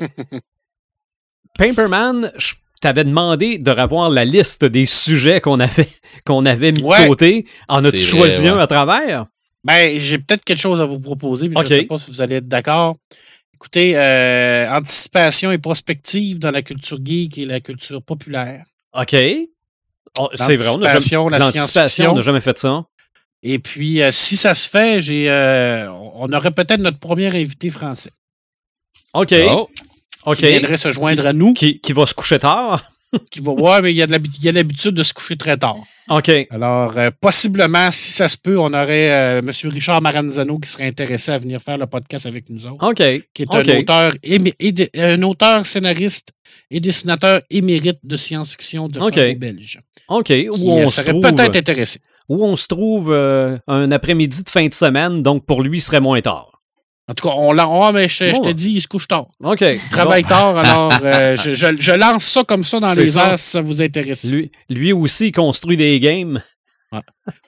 Paperman, 1.57 2.32
je 2.38 2.53
t'avais 2.82 3.03
demandé 3.03 3.57
de 3.57 3.72
revoir 3.72 4.10
la 4.10 4.26
liste 4.26 4.65
des 4.65 4.86
sujets 4.86 5.41
qu'on 5.41 5.60
avait, 5.60 5.90
qu'on 6.26 6.45
avait 6.45 6.72
mis 6.72 6.82
de 6.82 7.07
côté. 7.07 7.45
En 7.69 7.84
as-tu 7.84 7.98
choisi 7.98 8.48
un 8.48 8.57
à 8.57 8.68
travers? 8.68 9.26
Ben, 9.64 9.98
j'ai 9.98 10.19
peut-être 10.19 10.44
quelque 10.44 10.60
chose 10.60 10.80
à 10.80 10.86
vous 10.86 10.99
proposer, 10.99 11.49
mais 11.49 11.56
je 11.57 11.61
ne 11.61 11.80
sais 11.80 11.84
pas 11.84 11.98
si 11.98 12.11
vous 12.11 12.22
allez 12.22 12.36
être 12.36 12.48
d'accord. 12.48 12.95
Écoutez, 13.56 13.98
euh, 13.98 14.69
anticipation 14.69 15.52
et 15.52 15.57
prospective 15.57 16.38
dans 16.38 16.52
la 16.52 16.61
culture 16.61 16.99
geek 17.03 17.38
et 17.38 17.45
la 17.45 17.61
culture 17.61 18.03
populaire. 18.03 18.65
OK. 18.94 19.15
Oh, 20.19 20.30
c'est 20.36 20.56
vrai, 20.56 20.68
on 20.76 20.77
n'a 20.77 20.99
jamais, 22.22 22.41
fait 22.41 22.57
ça. 22.57 22.84
Et 23.41 23.60
puis, 23.60 24.02
euh, 24.02 24.11
si 24.11 24.38
ça 24.38 24.56
se 24.56 24.69
fait, 24.69 25.02
j'ai, 25.02 25.30
euh, 25.30 25.91
on 25.91 26.32
aurait 26.32 26.52
peut-être 26.52 26.80
notre 26.80 26.99
premier 26.99 27.27
invité 27.27 27.69
français. 27.69 28.11
OK. 29.14 29.34
Oh. 29.49 29.69
Qui 30.34 30.48
viendrait 30.48 30.78
se 30.78 30.92
joindre 30.92 31.26
à 31.26 31.34
nous. 31.34 31.54
Qui, 31.54 31.80
qui 31.80 31.94
va 31.94 32.06
se 32.06 32.14
coucher 32.14 32.40
tard. 32.40 32.84
qui 33.32 33.40
va 33.40 33.54
voir, 33.54 33.82
mais 33.82 33.92
il 33.92 33.98
y 33.98 34.02
a 34.02 34.52
l'habitude 34.52 34.92
de 34.92 35.04
se 35.04 35.14
coucher 35.14 35.38
très 35.38 35.58
tard. 35.58 35.78
OK. 36.10 36.30
Alors, 36.52 36.98
euh, 36.98 37.10
possiblement, 37.20 37.92
si 37.92 38.12
ça 38.12 38.28
se 38.28 38.38
peut, 38.38 38.60
on 38.60 38.74
aurait 38.74 39.12
euh, 39.12 39.40
M. 39.40 39.52
Richard 39.72 40.02
Maranzano 40.02 40.60
qui 40.60 40.70
serait 40.70 40.88
intéressé 40.88 41.32
à 41.32 41.40
venir 41.40 41.60
faire 41.62 41.78
le 41.78 41.88
podcast 41.88 42.26
avec 42.26 42.50
nous 42.50 42.66
autres. 42.66 42.84
OK. 42.88 43.02
Qui 43.34 43.42
est 43.42 43.54
un, 43.54 43.80
auteur 43.80 44.14
un 44.98 45.22
auteur, 45.24 45.66
scénariste 45.66 46.30
et 46.70 46.80
dessinateur 46.80 47.42
émérite 47.50 48.00
de 48.04 48.16
science-fiction 48.16 48.88
de 48.88 49.00
okay. 49.00 49.36
belge. 49.36 49.80
OK. 50.08 50.32
Où 50.52 50.72
on 50.72 50.88
serait 50.90 51.20
peut-être 51.20 51.56
intéressé. 51.56 52.00
Où 52.30 52.44
on 52.44 52.56
se 52.56 52.68
trouve 52.68 53.12
euh, 53.12 53.58
un 53.68 53.92
après-midi 53.92 54.44
de 54.44 54.50
fin 54.50 54.68
de 54.68 54.74
semaine, 54.74 55.24
donc 55.24 55.46
pour 55.46 55.64
lui, 55.64 55.78
il 55.78 55.82
serait 55.82 56.00
moins 56.00 56.22
tard. 56.22 56.52
En 57.07 57.14
tout 57.14 57.27
cas, 57.27 57.36
on 57.36 57.53
l'a. 57.53 57.68
Oh, 57.68 57.91
mais 57.94 58.10
je, 58.10 58.41
te 58.41 58.49
dis, 58.49 58.72
il 58.72 58.82
se 58.82 58.88
couche 58.88 59.07
tard. 59.07 59.27
OK. 59.44 59.61
Il 59.61 59.90
travaille 59.91 60.23
tard, 60.23 60.57
alors 60.57 60.91
euh, 61.03 61.36
je, 61.36 61.53
je, 61.53 61.91
lance 61.91 62.23
ça 62.23 62.44
comme 62.44 62.64
ça 62.64 62.80
dans 62.80 62.94
les 62.94 63.18
airs 63.18 63.38
si 63.38 63.52
ça 63.52 63.61
vous 63.61 63.82
intéresse. 63.82 64.32
Lui, 64.32 64.52
lui 64.69 64.91
aussi 64.91 65.32
construit 65.32 65.77
des 65.77 65.99
games. 65.99 66.41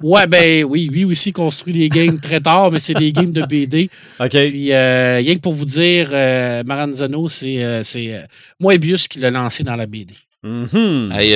Ouais. 0.01 0.27
ben 0.27 0.63
oui, 0.63 0.88
lui 0.88 1.05
aussi 1.05 1.31
construit 1.31 1.73
des 1.73 1.89
games 1.89 2.19
très 2.19 2.41
tard, 2.41 2.71
mais 2.71 2.79
c'est 2.79 2.93
des 2.93 3.11
games 3.11 3.31
de 3.31 3.45
BD. 3.45 3.89
OK. 4.19 4.29
Puis, 4.29 4.71
euh, 4.71 5.17
rien 5.17 5.35
que 5.35 5.41
pour 5.41 5.53
vous 5.53 5.65
dire, 5.65 6.09
euh, 6.11 6.63
Maranzano, 6.63 7.27
c'est 7.27 7.63
euh, 7.63 8.21
Moebius 8.59 9.07
qui 9.07 9.19
l'a 9.19 9.31
lancé 9.31 9.63
dans 9.63 9.75
la 9.75 9.85
BD. 9.85 10.13
Mm 10.43 11.11
hey, 11.13 11.31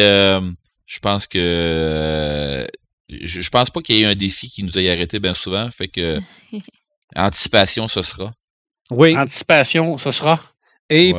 je 0.85 0.99
pense 0.99 1.25
que. 1.27 2.67
je, 3.09 3.41
je 3.41 3.49
pense 3.49 3.69
pas 3.69 3.81
qu'il 3.81 3.95
y 3.95 3.99
ait 3.99 4.01
eu 4.03 4.05
un 4.05 4.15
défi 4.15 4.49
qui 4.49 4.63
nous 4.63 4.77
ait 4.77 4.89
arrêté 4.89 5.19
bien 5.19 5.33
souvent. 5.33 5.69
Fait 5.71 5.87
que. 5.87 6.19
Anticipation, 7.15 7.87
ce 7.87 8.01
sera. 8.01 8.31
Oui. 8.89 9.17
Anticipation, 9.17 9.97
ce 9.97 10.11
sera. 10.11 10.39
Et, 10.89 11.13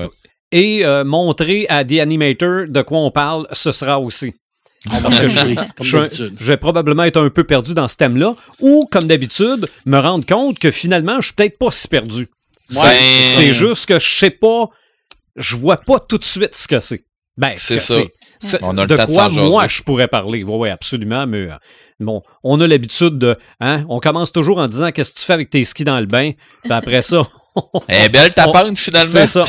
et 0.51 0.85
euh, 0.85 1.05
montrer 1.05 1.67
à 1.69 1.85
The 1.85 2.01
Animator 2.01 2.69
de 2.69 2.83
quoi 2.83 2.99
on 2.99 3.11
parle, 3.11 3.47
ce 3.53 3.73
sera 3.73 3.99
aussi. 3.99 4.35
Parce 5.03 5.21
que 5.21 5.29
je, 5.29 6.29
je, 6.39 6.45
vais 6.45 6.57
probablement 6.57 7.05
être 7.05 7.21
un 7.21 7.31
peu 7.31 7.45
perdu 7.45 7.73
dans 7.73 7.87
ce 7.87 7.97
thème-là, 7.97 8.35
ou, 8.61 8.87
comme 8.91 9.05
d'habitude, 9.05 9.69
me 9.87 9.99
rendre 9.99 10.27
compte 10.27 10.59
que 10.59 10.71
finalement, 10.71 11.21
je 11.21 11.27
suis 11.27 11.35
peut-être 11.35 11.59
pas 11.59 11.71
si 11.71 11.89
perdu. 11.89 12.29
C'est 12.69 13.53
juste 13.53 13.87
que 13.87 13.99
je 13.99 14.19
sais 14.19 14.31
pas, 14.31 14.69
je 15.37 15.57
vois 15.57 15.77
pas 15.77 16.01
tout 16.01 16.19
de 16.19 16.25
suite 16.25 16.55
ce 16.55 16.67
que 16.67 16.81
c'est. 16.81 17.05
Ben, 17.37 17.55
c'est 17.57 17.79
ça. 17.79 18.01
On 18.63 18.77
a 18.79 18.83
le 18.83 18.87
de 18.87 18.97
quoi 18.97 19.29
moi 19.29 19.69
je 19.69 19.83
pourrais 19.83 20.09
parler. 20.09 20.43
Oui, 20.43 20.55
oui, 20.57 20.69
absolument, 20.69 21.27
mais 21.27 21.51
euh, 21.51 21.55
bon, 22.01 22.23
on 22.43 22.61
a 22.61 22.67
l'habitude 22.67 23.19
de. 23.19 23.37
Hein, 23.61 23.85
on 23.89 24.01
commence 24.01 24.33
toujours 24.33 24.59
en 24.59 24.67
disant 24.67 24.91
qu'est-ce 24.91 25.13
que 25.13 25.19
tu 25.19 25.25
fais 25.25 25.33
avec 25.33 25.51
tes 25.51 25.65
skis 25.65 25.85
dans 25.85 26.01
le 26.01 26.07
bain? 26.07 26.33
Puis 26.63 26.73
après 26.73 27.03
ça, 27.03 27.23
Eh 27.89 28.09
belle 28.13 28.33
ta 28.33 28.51
finalement. 28.75 29.05
C'est 29.05 29.27
ça, 29.27 29.45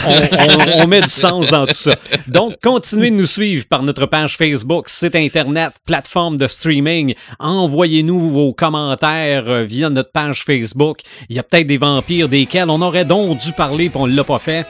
on, 0.77 0.87
met 0.87 1.01
du 1.01 1.07
sens 1.07 1.49
dans 1.49 1.65
tout 1.65 1.73
ça. 1.73 1.95
Donc, 2.27 2.55
continuez 2.61 3.11
de 3.11 3.15
nous 3.15 3.25
suivre 3.25 3.65
par 3.67 3.83
notre 3.83 4.05
page 4.05 4.37
Facebook, 4.37 4.89
site 4.89 5.15
Internet, 5.15 5.73
plateforme 5.85 6.37
de 6.37 6.47
streaming. 6.47 7.13
Envoyez-nous 7.39 8.29
vos 8.29 8.53
commentaires 8.53 9.45
euh, 9.47 9.63
via 9.63 9.89
notre 9.89 10.11
page 10.11 10.43
Facebook. 10.43 10.99
Il 11.29 11.35
y 11.35 11.39
a 11.39 11.43
peut-être 11.43 11.67
des 11.67 11.77
vampires 11.77 12.27
desquels 12.27 12.69
on 12.69 12.81
aurait 12.81 13.05
donc 13.05 13.37
dû 13.37 13.51
parler 13.53 13.89
puis 13.89 13.99
on 14.01 14.05
l'a 14.05 14.23
pas 14.23 14.39
fait. 14.39 14.65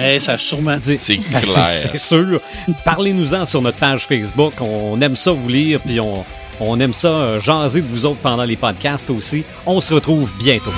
Eh, 0.00 0.20
ça 0.20 0.38
sûrement 0.38 0.78
C'est 0.80 1.16
ben, 1.16 1.40
clair. 1.40 1.68
C'est 1.68 1.96
sûr. 1.96 2.40
Parlez-nous-en 2.84 3.46
sur 3.46 3.62
notre 3.62 3.78
page 3.78 4.06
Facebook. 4.06 4.54
On 4.60 5.00
aime 5.00 5.16
ça 5.16 5.32
vous 5.32 5.48
lire 5.48 5.80
puis 5.80 6.00
on, 6.00 6.24
on 6.60 6.78
aime 6.80 6.94
ça 6.94 7.08
euh, 7.08 7.40
jaser 7.40 7.82
de 7.82 7.88
vous 7.88 8.06
autres 8.06 8.20
pendant 8.20 8.44
les 8.44 8.56
podcasts 8.56 9.10
aussi. 9.10 9.44
On 9.66 9.80
se 9.80 9.94
retrouve 9.94 10.32
bientôt. 10.38 10.72